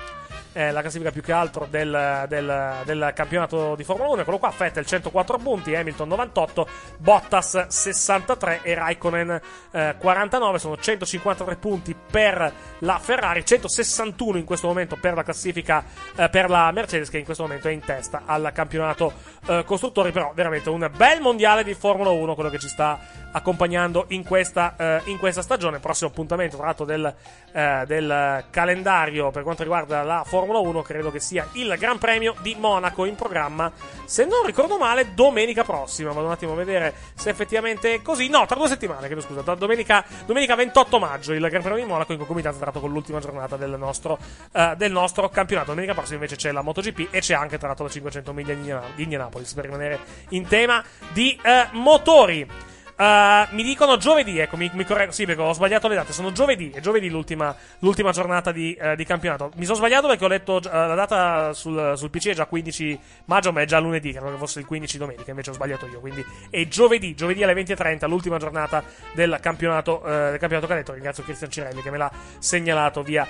eh, 0.52 0.72
la 0.72 0.80
classifica 0.80 1.10
più 1.10 1.22
che 1.22 1.32
altro 1.32 1.66
del, 1.70 2.24
del, 2.28 2.74
del, 2.84 3.12
campionato 3.14 3.74
di 3.74 3.84
Formula 3.84 4.08
1. 4.10 4.22
Eccolo 4.22 4.38
qua, 4.38 4.52
Vettel 4.56 4.86
104 4.86 5.38
punti, 5.38 5.74
Hamilton 5.74 6.08
98, 6.08 6.68
Bottas 6.98 7.66
63 7.68 8.60
e 8.62 8.74
Raikkonen 8.74 9.40
eh, 9.70 9.94
49. 9.98 10.58
Sono 10.58 10.76
153 10.76 11.56
punti 11.56 11.94
per 11.94 12.52
la 12.80 12.98
Ferrari, 12.98 13.44
161 13.44 14.38
in 14.38 14.44
questo 14.44 14.66
momento 14.66 14.96
per 14.96 15.14
la 15.14 15.22
classifica 15.22 15.84
eh, 16.16 16.28
per 16.28 16.50
la 16.50 16.70
Mercedes 16.72 17.10
che 17.10 17.18
in 17.18 17.24
questo 17.24 17.44
momento 17.44 17.68
è 17.68 17.72
in 17.72 17.84
testa 17.84 18.22
al 18.26 18.50
campionato 18.52 19.12
eh, 19.46 19.64
costruttori. 19.64 20.10
Però 20.12 20.32
veramente 20.34 20.70
un 20.70 20.90
bel 20.96 21.20
mondiale 21.20 21.64
di 21.64 21.74
Formula 21.74 22.10
1 22.10 22.34
quello 22.34 22.50
che 22.50 22.58
ci 22.58 22.68
sta 22.68 22.98
accompagnando 23.32 24.06
in 24.08 24.24
questa, 24.24 24.74
eh, 24.76 25.00
in 25.06 25.18
questa 25.18 25.42
stagione. 25.42 25.78
Prossimo 25.78 26.10
appuntamento, 26.10 26.56
tra 26.56 26.66
l'altro, 26.66 26.84
del, 26.84 27.14
eh, 27.52 27.84
del 27.86 28.44
calendario 28.50 29.30
per 29.30 29.42
quanto 29.42 29.62
riguarda 29.62 30.02
la 30.02 30.22
Formula 30.24 30.48
Formula 30.50 30.58
1 30.60 30.82
credo 30.82 31.10
che 31.10 31.20
sia 31.20 31.46
il 31.52 31.74
Gran 31.78 31.98
Premio 31.98 32.34
di 32.40 32.56
Monaco 32.58 33.04
in 33.04 33.14
programma, 33.14 33.70
se 34.04 34.24
non 34.24 34.44
ricordo 34.44 34.78
male, 34.78 35.14
domenica 35.14 35.62
prossima. 35.64 36.12
Vado 36.12 36.26
un 36.26 36.32
attimo 36.32 36.52
a 36.52 36.56
vedere 36.56 36.94
se 37.14 37.30
effettivamente 37.30 37.94
è 37.94 38.02
così. 38.02 38.28
No, 38.28 38.46
tra 38.46 38.56
due 38.56 38.68
settimane, 38.68 39.06
chiedo 39.06 39.20
scusa, 39.20 39.42
domenica, 39.54 40.04
domenica 40.26 40.54
28 40.54 40.98
maggio 40.98 41.32
il 41.32 41.46
Gran 41.48 41.62
Premio 41.62 41.82
di 41.82 41.88
Monaco 41.88 42.12
in 42.12 42.18
concomitanza 42.18 42.56
tra 42.56 42.66
l'altro 42.66 42.82
con 42.82 42.92
l'ultima 42.92 43.20
giornata 43.20 43.56
del 43.56 43.76
nostro, 43.78 44.18
uh, 44.52 44.74
del 44.74 44.90
nostro 44.90 45.28
campionato. 45.28 45.68
Domenica 45.70 45.94
prossima 45.94 46.16
invece 46.16 46.36
c'è 46.36 46.52
la 46.52 46.62
MotoGP 46.62 47.08
e 47.10 47.20
c'è 47.20 47.34
anche 47.34 47.58
tra 47.58 47.68
l'altro 47.68 47.84
la 47.84 47.92
500 47.92 48.32
miglia 48.32 48.54
di 48.54 49.02
Indianapolis 49.02 49.52
per 49.52 49.64
rimanere 49.64 49.98
in 50.30 50.46
tema 50.48 50.82
di 51.12 51.38
uh, 51.42 51.76
motori. 51.76 52.69
Uh, 53.00 53.46
mi 53.54 53.62
dicono 53.62 53.96
giovedì, 53.96 54.38
ecco, 54.40 54.58
mi, 54.58 54.70
mi 54.74 54.84
correggo, 54.84 55.10
sì, 55.10 55.24
perché 55.24 55.40
ho 55.40 55.54
sbagliato 55.54 55.88
le 55.88 55.94
date. 55.94 56.12
Sono 56.12 56.32
giovedì, 56.32 56.70
è 56.70 56.80
giovedì 56.80 57.08
l'ultima, 57.08 57.56
l'ultima 57.78 58.12
giornata 58.12 58.52
di, 58.52 58.76
uh, 58.78 58.94
di, 58.94 59.06
campionato. 59.06 59.52
Mi 59.54 59.64
sono 59.64 59.78
sbagliato 59.78 60.06
perché 60.06 60.22
ho 60.26 60.28
letto 60.28 60.56
uh, 60.56 60.60
la 60.70 60.94
data 60.94 61.54
sul, 61.54 61.94
sul, 61.96 62.10
PC 62.10 62.28
è 62.28 62.34
già 62.34 62.44
15 62.44 63.00
maggio, 63.24 63.52
ma 63.52 63.62
è 63.62 63.64
già 63.64 63.78
lunedì, 63.78 64.12
credo 64.12 64.32
che 64.32 64.36
fosse 64.36 64.58
il 64.58 64.66
15 64.66 64.98
domenica, 64.98 65.30
invece 65.30 65.48
ho 65.48 65.52
sbagliato 65.54 65.86
io. 65.86 65.98
Quindi 65.98 66.22
è 66.50 66.68
giovedì, 66.68 67.14
giovedì 67.14 67.42
alle 67.42 67.54
20.30, 67.54 68.06
l'ultima 68.06 68.36
giornata 68.36 68.84
del 69.14 69.38
campionato, 69.40 70.02
del 70.04 70.38
campionato 70.38 70.66
cadetto. 70.66 70.92
Ringrazio 70.92 71.24
Cristian 71.24 71.50
Cirelli 71.50 71.80
che 71.80 71.90
me 71.90 71.96
l'ha 71.96 72.12
segnalato 72.38 73.02
via, 73.02 73.26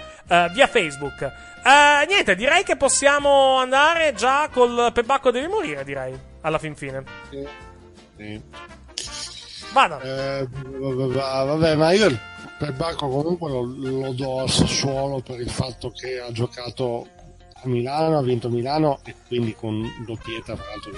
via 0.51 0.67
Facebook. 0.67 1.31
niente, 2.09 2.35
direi 2.35 2.65
che 2.65 2.77
possiamo 2.77 3.59
andare 3.59 4.15
già 4.15 4.49
col 4.49 4.91
Pebacco 4.93 5.31
deve 5.31 5.47
morire, 5.47 5.85
direi, 5.85 6.19
alla 6.41 6.59
fin 6.59 6.75
fine. 6.75 7.05
Sì. 7.31 7.49
sì. 8.17 8.80
Vada. 9.73 10.01
Eh, 10.01 10.49
vabbè, 10.49 11.75
ma 11.77 11.93
io 11.93 12.19
per 12.59 12.73
Bacco 12.75 13.09
comunque 13.09 13.51
lo, 13.51 13.63
lo, 13.65 14.13
do 14.13 14.41
al 14.41 14.51
Sassuolo 14.51 15.21
per 15.21 15.41
il 15.41 15.51
fatto 15.51 15.91
che 15.91 16.21
ha 16.21 16.31
giocato 16.33 17.07
a 17.55 17.69
Milano, 17.69 18.19
ha 18.19 18.23
vinto 18.23 18.49
Milano 18.49 19.01
e 19.05 19.15
quindi 19.27 19.55
con 19.55 19.91
doppietta, 20.05 20.55
tra 20.55 20.65
l'altro, 20.67 20.93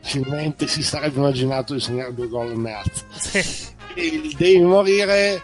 facilmente 0.00 0.66
si 0.66 0.82
sarebbe 0.82 1.18
immaginato 1.18 1.74
di 1.74 1.80
segnare 1.80 2.14
due 2.14 2.28
gol 2.28 2.52
e 2.52 2.56
mezzo. 2.56 3.04
Sì. 3.10 3.72
Il 3.96 4.34
devi 4.36 4.60
morire. 4.60 5.42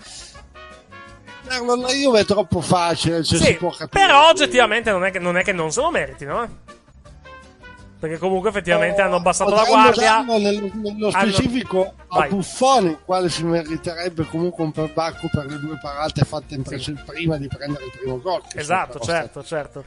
La 1.45 1.59
Juve 1.93 2.21
è 2.21 2.25
troppo 2.25 2.61
facile, 2.61 3.25
cioè 3.25 3.39
sì, 3.39 3.59
però 3.91 4.29
oggettivamente 4.29 4.91
non 4.93 5.05
è, 5.05 5.11
che, 5.11 5.19
non 5.19 5.37
è 5.37 5.43
che 5.43 5.53
non 5.53 5.73
se 5.73 5.81
lo 5.81 5.91
meriti, 5.91 6.25
no? 6.25 6.49
Perché 8.01 8.17
comunque 8.17 8.49
effettivamente 8.49 9.03
oh, 9.03 9.05
hanno 9.05 9.17
abbassato 9.17 9.55
la 9.55 9.65
guardia. 9.65 10.23
Nello, 10.23 10.71
nello 10.73 11.11
specifico 11.11 11.93
hanno... 12.09 12.25
a 12.25 12.29
Buffone, 12.29 12.89
il 12.89 12.99
quale 13.05 13.29
si 13.29 13.45
meriterebbe 13.45 14.25
comunque 14.25 14.65
un 14.65 14.73
perbacco 14.73 15.29
per 15.31 15.45
le 15.45 15.59
due 15.59 15.79
parate 15.79 16.25
fatte 16.25 16.55
in 16.55 16.65
sì. 16.65 16.99
prima 17.05 17.37
di 17.37 17.47
prendere 17.47 17.85
il 17.85 17.93
primo 17.95 18.19
gol. 18.19 18.41
Esatto, 18.55 18.99
certo, 19.01 19.45
certo. 19.45 19.85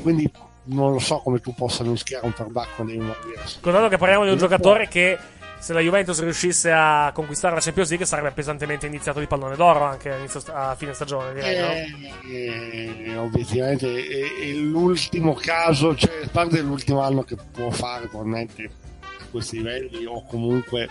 Quindi 0.00 0.30
non 0.70 0.92
lo 0.92 0.98
so 0.98 1.18
come 1.18 1.38
tu 1.40 1.52
possa 1.54 1.84
mischiare 1.84 2.24
un 2.24 2.32
perbacco 2.32 2.82
nei 2.82 2.96
morire. 2.96 3.42
Contato 3.60 3.88
che 3.88 3.98
parliamo 3.98 4.24
di 4.24 4.30
un 4.30 4.38
giocatore 4.38 4.88
che 4.88 5.18
se 5.58 5.72
la 5.72 5.80
Juventus 5.80 6.20
riuscisse 6.20 6.70
a 6.72 7.10
conquistare 7.12 7.54
la 7.54 7.60
Champions 7.60 7.88
League 7.88 8.06
sarebbe 8.06 8.30
pesantemente 8.30 8.86
iniziato 8.86 9.18
di 9.18 9.26
pallone 9.26 9.56
d'oro 9.56 9.84
anche 9.84 10.10
a, 10.52 10.74
fine 10.76 10.94
stagione 10.94 11.34
direi 11.34 11.56
eh, 11.56 11.60
no? 11.60 13.12
eh, 13.12 13.16
obiettivamente 13.16 14.06
è, 14.06 14.44
è, 14.44 14.52
l'ultimo 14.52 15.34
caso 15.34 15.94
cioè 15.96 16.24
a 16.24 16.28
parte 16.30 16.60
l'ultimo 16.60 17.00
anno 17.00 17.22
che 17.22 17.36
può 17.36 17.70
fare 17.70 18.06
probabilmente 18.06 18.64
a 18.64 19.24
questi 19.30 19.56
livelli 19.58 20.04
o 20.06 20.24
comunque 20.24 20.88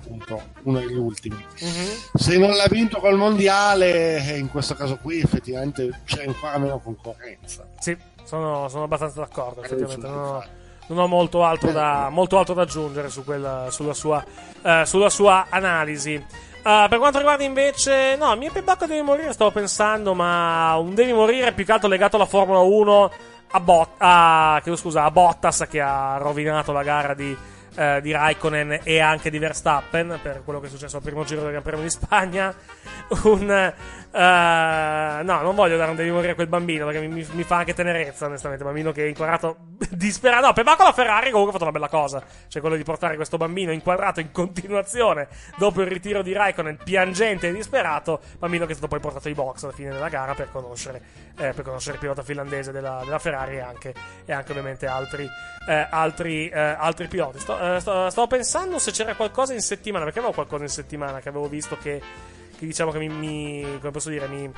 appunto 0.00 0.42
uno 0.62 0.78
degli 0.78 0.96
ultimi 0.96 1.36
mm-hmm. 1.36 1.88
se 2.14 2.38
non 2.38 2.54
l'ha 2.54 2.68
vinto 2.68 2.98
col 2.98 3.16
mondiale 3.16 4.24
eh, 4.24 4.38
in 4.38 4.48
questo 4.48 4.74
caso 4.74 4.96
qui 4.96 5.20
effettivamente 5.20 6.02
c'è 6.04 6.24
ancora 6.24 6.58
meno 6.58 6.78
concorrenza 6.78 7.66
sì 7.78 7.96
sono, 8.24 8.68
sono 8.68 8.84
abbastanza 8.84 9.20
d'accordo 9.20 9.62
effettivamente 9.62 10.60
non 10.88 10.98
ho 10.98 11.06
molto 11.06 11.44
altro 11.44 11.70
da, 11.72 12.08
molto 12.10 12.38
altro 12.38 12.54
da 12.54 12.62
aggiungere 12.62 13.08
su 13.08 13.24
quella, 13.24 13.68
sulla, 13.70 13.94
sua, 13.94 14.24
eh, 14.62 14.82
sulla 14.84 15.10
sua 15.10 15.46
analisi. 15.48 16.14
Uh, 16.62 16.88
per 16.88 16.98
quanto 16.98 17.18
riguarda 17.18 17.42
invece, 17.42 18.14
no, 18.16 18.36
mio 18.36 18.52
Pebacco 18.52 18.86
devi 18.86 19.02
morire, 19.02 19.32
stavo 19.32 19.50
pensando, 19.50 20.14
ma 20.14 20.76
un 20.76 20.94
devi 20.94 21.12
morire 21.12 21.52
più 21.52 21.64
che 21.64 21.72
altro 21.72 21.88
legato 21.88 22.14
alla 22.14 22.24
Formula 22.24 22.60
1 22.60 23.10
a, 23.52 23.60
Bot- 23.60 23.94
a, 23.98 24.60
chiedo 24.62 24.78
scusa, 24.78 25.02
a 25.02 25.10
Bottas 25.10 25.66
che 25.68 25.80
ha 25.80 26.18
rovinato 26.18 26.70
la 26.70 26.84
gara 26.84 27.14
di, 27.14 27.36
eh, 27.74 28.00
di 28.00 28.12
Raikkonen 28.12 28.80
e 28.84 29.00
anche 29.00 29.30
di 29.30 29.38
Verstappen 29.38 30.20
per 30.22 30.42
quello 30.44 30.60
che 30.60 30.66
è 30.66 30.70
successo 30.70 30.98
al 30.98 31.02
primo 31.02 31.24
giro 31.24 31.42
del 31.42 31.50
Gran 31.50 31.62
Premio 31.62 31.82
di 31.82 31.90
Spagna. 31.90 32.54
Un, 33.24 33.72
Uh, 34.14 35.24
no, 35.24 35.40
non 35.40 35.54
voglio 35.54 35.78
dare 35.78 35.88
un 35.88 35.96
devi 35.96 36.10
morire 36.10 36.32
a 36.32 36.34
quel 36.34 36.46
bambino 36.46 36.84
perché 36.84 37.00
mi, 37.06 37.26
mi, 37.32 37.42
fa 37.44 37.56
anche 37.56 37.72
tenerezza, 37.72 38.26
onestamente. 38.26 38.62
Bambino 38.62 38.92
che 38.92 39.04
è 39.04 39.08
inquadrato 39.08 39.56
disperato. 39.90 40.46
No, 40.46 40.52
per 40.52 40.64
Baco 40.64 40.82
la 40.82 40.92
Ferrari 40.92 41.30
comunque 41.30 41.48
ha 41.48 41.58
fatto 41.58 41.70
una 41.70 41.72
bella 41.72 41.88
cosa. 41.88 42.22
Cioè, 42.46 42.60
quello 42.60 42.76
di 42.76 42.82
portare 42.82 43.16
questo 43.16 43.38
bambino 43.38 43.72
inquadrato 43.72 44.20
in 44.20 44.30
continuazione 44.30 45.28
dopo 45.56 45.80
il 45.80 45.86
ritiro 45.86 46.20
di 46.20 46.34
Raikkonen, 46.34 46.76
piangente 46.84 47.48
e 47.48 47.52
disperato. 47.54 48.20
Bambino 48.38 48.66
che 48.66 48.72
è 48.72 48.74
stato 48.74 48.88
poi 48.88 49.00
portato 49.00 49.28
ai 49.28 49.34
box 49.34 49.62
alla 49.62 49.72
fine 49.72 49.90
della 49.90 50.10
gara 50.10 50.34
per 50.34 50.50
conoscere, 50.52 51.00
eh, 51.38 51.54
per 51.54 51.64
conoscere 51.64 51.94
il 51.94 52.00
pilota 52.00 52.22
finlandese 52.22 52.70
della, 52.70 53.00
della 53.04 53.18
Ferrari 53.18 53.56
e 53.56 53.60
anche, 53.60 53.94
e 54.26 54.32
anche, 54.34 54.50
ovviamente 54.50 54.86
altri, 54.86 55.26
eh, 55.66 55.86
altri, 55.88 56.50
eh, 56.50 56.60
altri 56.60 57.08
piloti. 57.08 57.38
Sto, 57.38 57.58
eh, 57.58 57.80
sto, 57.80 58.10
stavo 58.10 58.26
pensando 58.26 58.78
se 58.78 58.90
c'era 58.90 59.14
qualcosa 59.14 59.54
in 59.54 59.62
settimana, 59.62 60.04
perché 60.04 60.18
avevo 60.18 60.34
qualcosa 60.34 60.64
in 60.64 60.70
settimana 60.70 61.20
che 61.20 61.30
avevo 61.30 61.48
visto 61.48 61.78
che 61.78 62.30
che 62.62 62.68
diciamo 62.68 62.92
che 62.92 62.98
mi, 62.98 63.08
mi 63.08 63.78
come 63.78 63.90
posso 63.90 64.08
dire, 64.08 64.28
mi, 64.28 64.50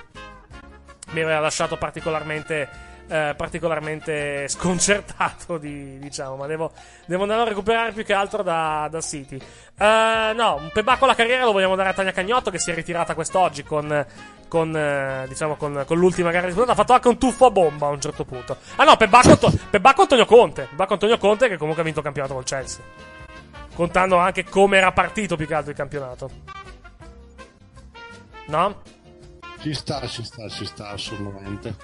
mi 1.10 1.20
aveva 1.22 1.40
lasciato 1.40 1.78
particolarmente 1.78 2.92
eh, 3.06 3.34
particolarmente 3.36 4.48
sconcertato, 4.48 5.58
di, 5.58 5.98
diciamo, 5.98 6.36
ma 6.36 6.46
devo, 6.46 6.72
devo 7.06 7.22
andare 7.22 7.42
a 7.42 7.44
recuperare 7.44 7.92
più 7.92 8.02
che 8.04 8.14
altro 8.14 8.42
da, 8.42 8.88
da 8.90 9.00
City. 9.00 9.36
Uh, 9.36 10.34
no, 10.34 10.56
un 10.56 10.70
pebacco 10.72 11.04
alla 11.04 11.14
carriera 11.14 11.44
lo 11.44 11.52
vogliamo 11.52 11.76
dare 11.76 11.90
a 11.90 11.92
Tania 11.92 12.12
Cagnotto 12.12 12.50
che 12.50 12.58
si 12.58 12.70
è 12.70 12.74
ritirata 12.74 13.14
quest'oggi 13.14 13.62
con, 13.62 14.06
con, 14.48 14.74
eh, 14.74 15.26
diciamo, 15.28 15.56
con, 15.56 15.84
con 15.86 15.98
l'ultima 15.98 16.30
gara 16.30 16.46
disputata. 16.46 16.72
Ha 16.72 16.76
fatto 16.76 16.94
anche 16.94 17.08
un 17.08 17.18
tuffo 17.18 17.46
a 17.46 17.50
bomba 17.50 17.88
a 17.88 17.90
un 17.90 18.00
certo 18.00 18.24
punto. 18.24 18.56
Ah 18.76 18.84
no, 18.84 18.96
pebacco, 18.96 19.36
to- 19.36 19.52
pebacco 19.68 20.02
Antonio 20.02 20.24
Conte. 20.24 20.66
Pebacco 20.70 20.94
Antonio 20.94 21.18
Conte 21.18 21.48
che 21.48 21.58
comunque 21.58 21.82
ha 21.82 21.84
vinto 21.84 22.00
il 22.00 22.04
campionato 22.06 22.34
col 22.34 22.44
Chelsea. 22.44 22.82
Contando 23.74 24.16
anche 24.16 24.44
come 24.44 24.78
era 24.78 24.92
partito 24.92 25.36
più 25.36 25.46
che 25.46 25.54
altro 25.54 25.72
il 25.72 25.76
campionato. 25.76 26.63
No? 28.46 28.82
Ci 29.60 29.72
sta, 29.72 30.06
ci 30.06 30.22
sta, 30.24 30.48
ci 30.48 30.66
sta 30.66 30.90
assolutamente. 30.90 31.74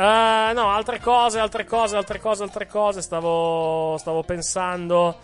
Uh, 0.00 0.54
no, 0.54 0.70
altre 0.70 0.98
cose, 0.98 1.38
altre 1.38 1.64
cose, 1.64 1.96
altre 1.96 2.20
cose, 2.20 2.42
altre 2.42 2.66
cose. 2.66 3.02
Stavo, 3.02 3.96
stavo 3.98 4.22
pensando. 4.22 5.18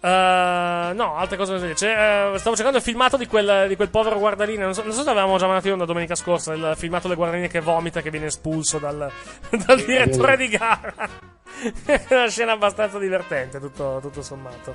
Uh, 0.00 0.94
no, 0.94 1.14
altre 1.16 1.36
cose. 1.36 1.74
Cioè, 1.74 2.30
uh, 2.32 2.36
stavo 2.36 2.54
cercando 2.54 2.78
il 2.78 2.84
filmato 2.84 3.16
di 3.16 3.26
quel, 3.26 3.66
di 3.66 3.74
quel 3.74 3.88
povero 3.88 4.18
guardaline. 4.18 4.62
Non 4.62 4.74
so, 4.74 4.82
non 4.82 4.92
so 4.92 5.02
se 5.02 5.10
avevamo 5.10 5.38
già 5.38 5.46
mandato 5.46 5.72
onda 5.72 5.86
domenica 5.86 6.14
scorsa. 6.14 6.52
Il 6.52 6.74
filmato 6.76 7.08
del 7.08 7.16
guardaline 7.16 7.48
che 7.48 7.60
vomita, 7.60 8.00
che 8.00 8.10
viene 8.10 8.26
espulso 8.26 8.78
dal, 8.78 9.10
dal 9.66 9.84
direttore 9.84 10.36
di 10.36 10.48
gara. 10.48 10.94
È 11.84 12.06
una 12.10 12.28
scena 12.28 12.52
abbastanza 12.52 12.98
divertente, 12.98 13.58
tutto, 13.58 13.98
tutto 14.00 14.22
sommato. 14.22 14.74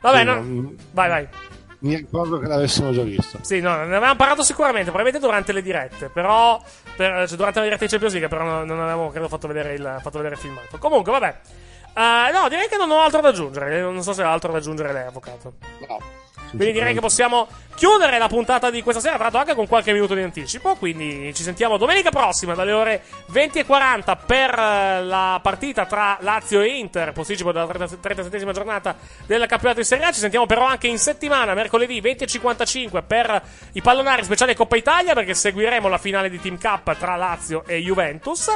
Vabbè, 0.00 0.24
no. 0.24 0.74
Vai, 0.90 1.08
vai. 1.08 1.28
Mi 1.84 1.96
ricordo 1.96 2.38
che 2.38 2.46
l'avessimo 2.46 2.92
già 2.92 3.02
visto. 3.02 3.38
Sì, 3.42 3.60
no, 3.60 3.76
ne 3.76 3.96
avevamo 3.96 4.16
parlato 4.16 4.42
sicuramente, 4.42 4.90
probabilmente 4.90 5.24
durante 5.24 5.52
le 5.52 5.60
dirette, 5.60 6.08
però. 6.08 6.58
Per, 6.96 7.28
cioè, 7.28 7.36
durante 7.36 7.58
la 7.58 7.64
diretta 7.64 7.84
di 7.84 7.90
Champions 7.90 8.14
League, 8.14 8.28
però 8.28 8.42
non, 8.42 8.66
non 8.66 8.80
avevamo, 8.80 9.10
credo, 9.10 9.28
fatto 9.28 9.46
vedere, 9.46 9.74
il, 9.74 9.98
fatto 10.00 10.16
vedere 10.16 10.36
il 10.36 10.40
filmato. 10.40 10.78
Comunque, 10.78 11.12
vabbè. 11.12 11.36
Uh, 11.94 12.32
no, 12.32 12.48
direi 12.48 12.68
che 12.68 12.78
non 12.78 12.90
ho 12.90 13.00
altro 13.00 13.20
da 13.20 13.28
aggiungere. 13.28 13.82
Non 13.82 14.02
so 14.02 14.14
se 14.14 14.22
ha 14.22 14.32
altro 14.32 14.50
da 14.50 14.58
aggiungere 14.58 14.94
lei, 14.94 15.06
avvocato. 15.06 15.56
No. 15.86 16.23
Quindi 16.56 16.72
direi 16.72 16.94
che 16.94 17.00
possiamo 17.00 17.48
chiudere 17.74 18.18
la 18.18 18.28
puntata 18.28 18.70
di 18.70 18.82
questa 18.82 19.00
sera, 19.00 19.14
tra 19.14 19.24
l'altro 19.24 19.40
anche 19.40 19.54
con 19.54 19.66
qualche 19.66 19.92
minuto 19.92 20.14
di 20.14 20.22
anticipo. 20.22 20.74
Quindi 20.76 21.32
ci 21.34 21.42
sentiamo 21.42 21.76
domenica 21.76 22.10
prossima 22.10 22.54
dalle 22.54 22.72
ore 22.72 23.02
20.40 23.32 24.16
per 24.26 24.50
eh, 24.50 25.04
la 25.04 25.38
partita 25.42 25.86
tra 25.86 26.16
Lazio 26.20 26.60
e 26.60 26.78
Inter, 26.78 27.12
posticipo 27.12 27.52
della 27.52 27.66
37esima 27.66 28.52
giornata 28.52 28.96
del 29.26 29.46
campionato 29.46 29.80
di 29.80 29.86
Serie 29.86 30.06
A. 30.06 30.12
Ci 30.12 30.20
sentiamo 30.20 30.46
però 30.46 30.64
anche 30.64 30.86
in 30.86 30.98
settimana, 30.98 31.54
mercoledì 31.54 32.00
20.55 32.00 33.02
per 33.06 33.42
i 33.72 33.82
pallonari 33.82 34.24
speciali 34.24 34.54
Coppa 34.54 34.76
Italia, 34.76 35.14
perché 35.14 35.34
seguiremo 35.34 35.88
la 35.88 35.98
finale 35.98 36.30
di 36.30 36.40
Team 36.40 36.58
Cup 36.58 36.96
tra 36.96 37.16
Lazio 37.16 37.64
e 37.66 37.80
Juventus. 37.80 38.48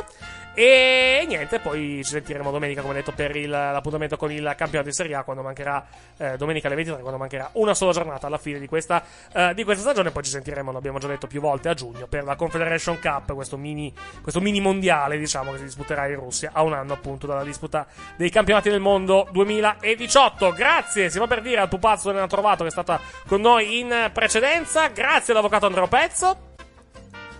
E 0.61 1.25
niente, 1.29 1.61
poi 1.61 2.03
ci 2.03 2.11
sentiremo 2.11 2.51
domenica, 2.51 2.83
come 2.83 2.95
detto, 2.95 3.13
per 3.13 3.37
il, 3.37 3.49
l'appuntamento 3.49 4.17
con 4.17 4.33
il 4.33 4.43
campionato 4.57 4.89
di 4.89 4.93
Serie 4.93 5.15
A 5.15 5.23
quando 5.23 5.45
mancherà 5.45 5.87
eh, 6.17 6.37
domenica 6.37 6.67
alle 6.67 6.75
23, 6.75 7.01
quando 7.01 7.17
mancherà 7.17 7.51
una 7.53 7.75
sola 7.75 7.93
giornata 7.93 8.27
alla 8.27 8.39
fine 8.39 8.59
di 8.59 8.67
questa, 8.67 9.05
eh, 9.33 9.55
di 9.55 9.63
questa 9.63 9.85
stagione. 9.85 10.11
Poi 10.11 10.25
ci 10.25 10.31
sentiremo, 10.31 10.73
l'abbiamo 10.73 10.99
già 10.99 11.07
detto 11.07 11.29
più 11.29 11.41
volte, 11.41 11.69
a 11.69 11.75
giugno 11.75 12.09
per 12.09 12.25
la 12.25 12.35
Confederation 12.35 12.99
Cup, 12.99 13.35
questo 13.35 13.57
mini, 13.57 13.95
questo 14.21 14.41
mini 14.41 14.59
mondiale, 14.59 15.17
diciamo, 15.17 15.53
che 15.53 15.59
si 15.59 15.65
disputerà 15.65 16.09
in 16.09 16.17
Russia 16.17 16.51
a 16.53 16.63
un 16.63 16.73
anno 16.73 16.93
appunto 16.93 17.29
dalla 17.29 17.45
disputa 17.45 17.87
dei 18.17 18.29
campionati 18.29 18.69
del 18.69 18.81
mondo 18.81 19.29
2018. 19.31 20.51
Grazie, 20.55 21.09
si 21.09 21.21
va 21.21 21.29
per 21.29 21.41
dire 21.41 21.61
al 21.61 21.69
pupazzo 21.69 22.11
che 22.11 22.17
ne 22.17 22.23
ha 22.23 22.27
trovato, 22.27 22.65
che 22.65 22.71
è 22.71 22.73
stata 22.73 23.01
con 23.29 23.41
noi 23.41 23.79
in 23.79 24.11
precedenza. 24.13 24.89
Grazie 24.89 25.33
all'avvocato 25.33 25.67
Andrea 25.67 25.87
Pezzo. 25.87 26.48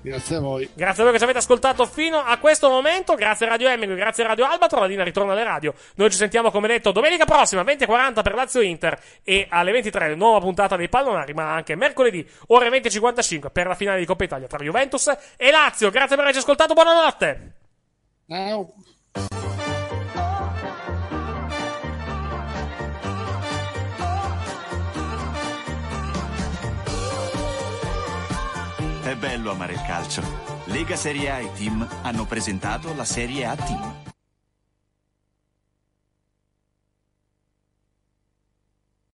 Grazie 0.01 0.37
a 0.37 0.41
voi. 0.41 0.69
Grazie 0.75 1.01
a 1.01 1.05
voi 1.05 1.13
che 1.13 1.19
ci 1.19 1.25
avete 1.25 1.39
ascoltato 1.39 1.87
fino 1.87 2.19
a 2.19 2.37
questo 2.39 2.69
momento. 2.69 3.15
Grazie 3.15 3.49
Radio 3.49 3.69
Emigo, 3.69 3.95
grazie 3.95 4.25
Radio 4.25 4.47
Albatro. 4.47 4.81
La 4.81 4.87
linea 4.87 5.05
ritorna 5.05 5.33
alle 5.33 5.45
radio. 5.45 5.75
Noi 5.97 6.11
ci 6.11 6.17
sentiamo, 6.17 6.51
come 6.51 6.69
detto, 6.69 6.93
domenica 6.93 7.25
prossima, 7.25 7.63
20.40 7.63 8.23
per 8.23 8.35
Lazio 8.35 8.61
Inter 8.61 8.99
e 9.23 9.47
alle 9.49 9.73
23 9.73 10.15
nuova 10.15 10.41
puntata 10.41 10.77
dei 10.77 10.89
pallonari, 10.89 11.35
ma 11.35 11.53
anche 11.53 11.75
mercoledì, 11.75 12.27
ore 12.49 12.69
20.55 12.69 13.51
per 13.51 13.67
la 13.67 13.75
finale 13.75 13.99
di 13.99 14.07
Coppa 14.07 14.25
Italia 14.25 14.47
tra 14.47 14.59
Juventus 14.59 15.09
e 15.37 15.51
Lazio. 15.51 15.91
Grazie 15.91 16.17
per 16.17 16.25
averci 16.25 16.41
ascoltato. 16.41 16.75
Buonanotte. 16.75 17.53
Ciao. 18.29 18.73
È 29.09 29.17
bello 29.17 29.51
amare 29.51 29.73
il 29.73 29.81
calcio. 29.87 30.23
Lega 30.67 30.95
Serie 30.95 31.31
A 31.31 31.39
e 31.39 31.51
Team 31.55 31.89
hanno 32.03 32.27
presentato 32.27 32.95
la 32.95 33.07
Serie 33.07 33.47
A 33.47 33.57
Team. 33.57 34.18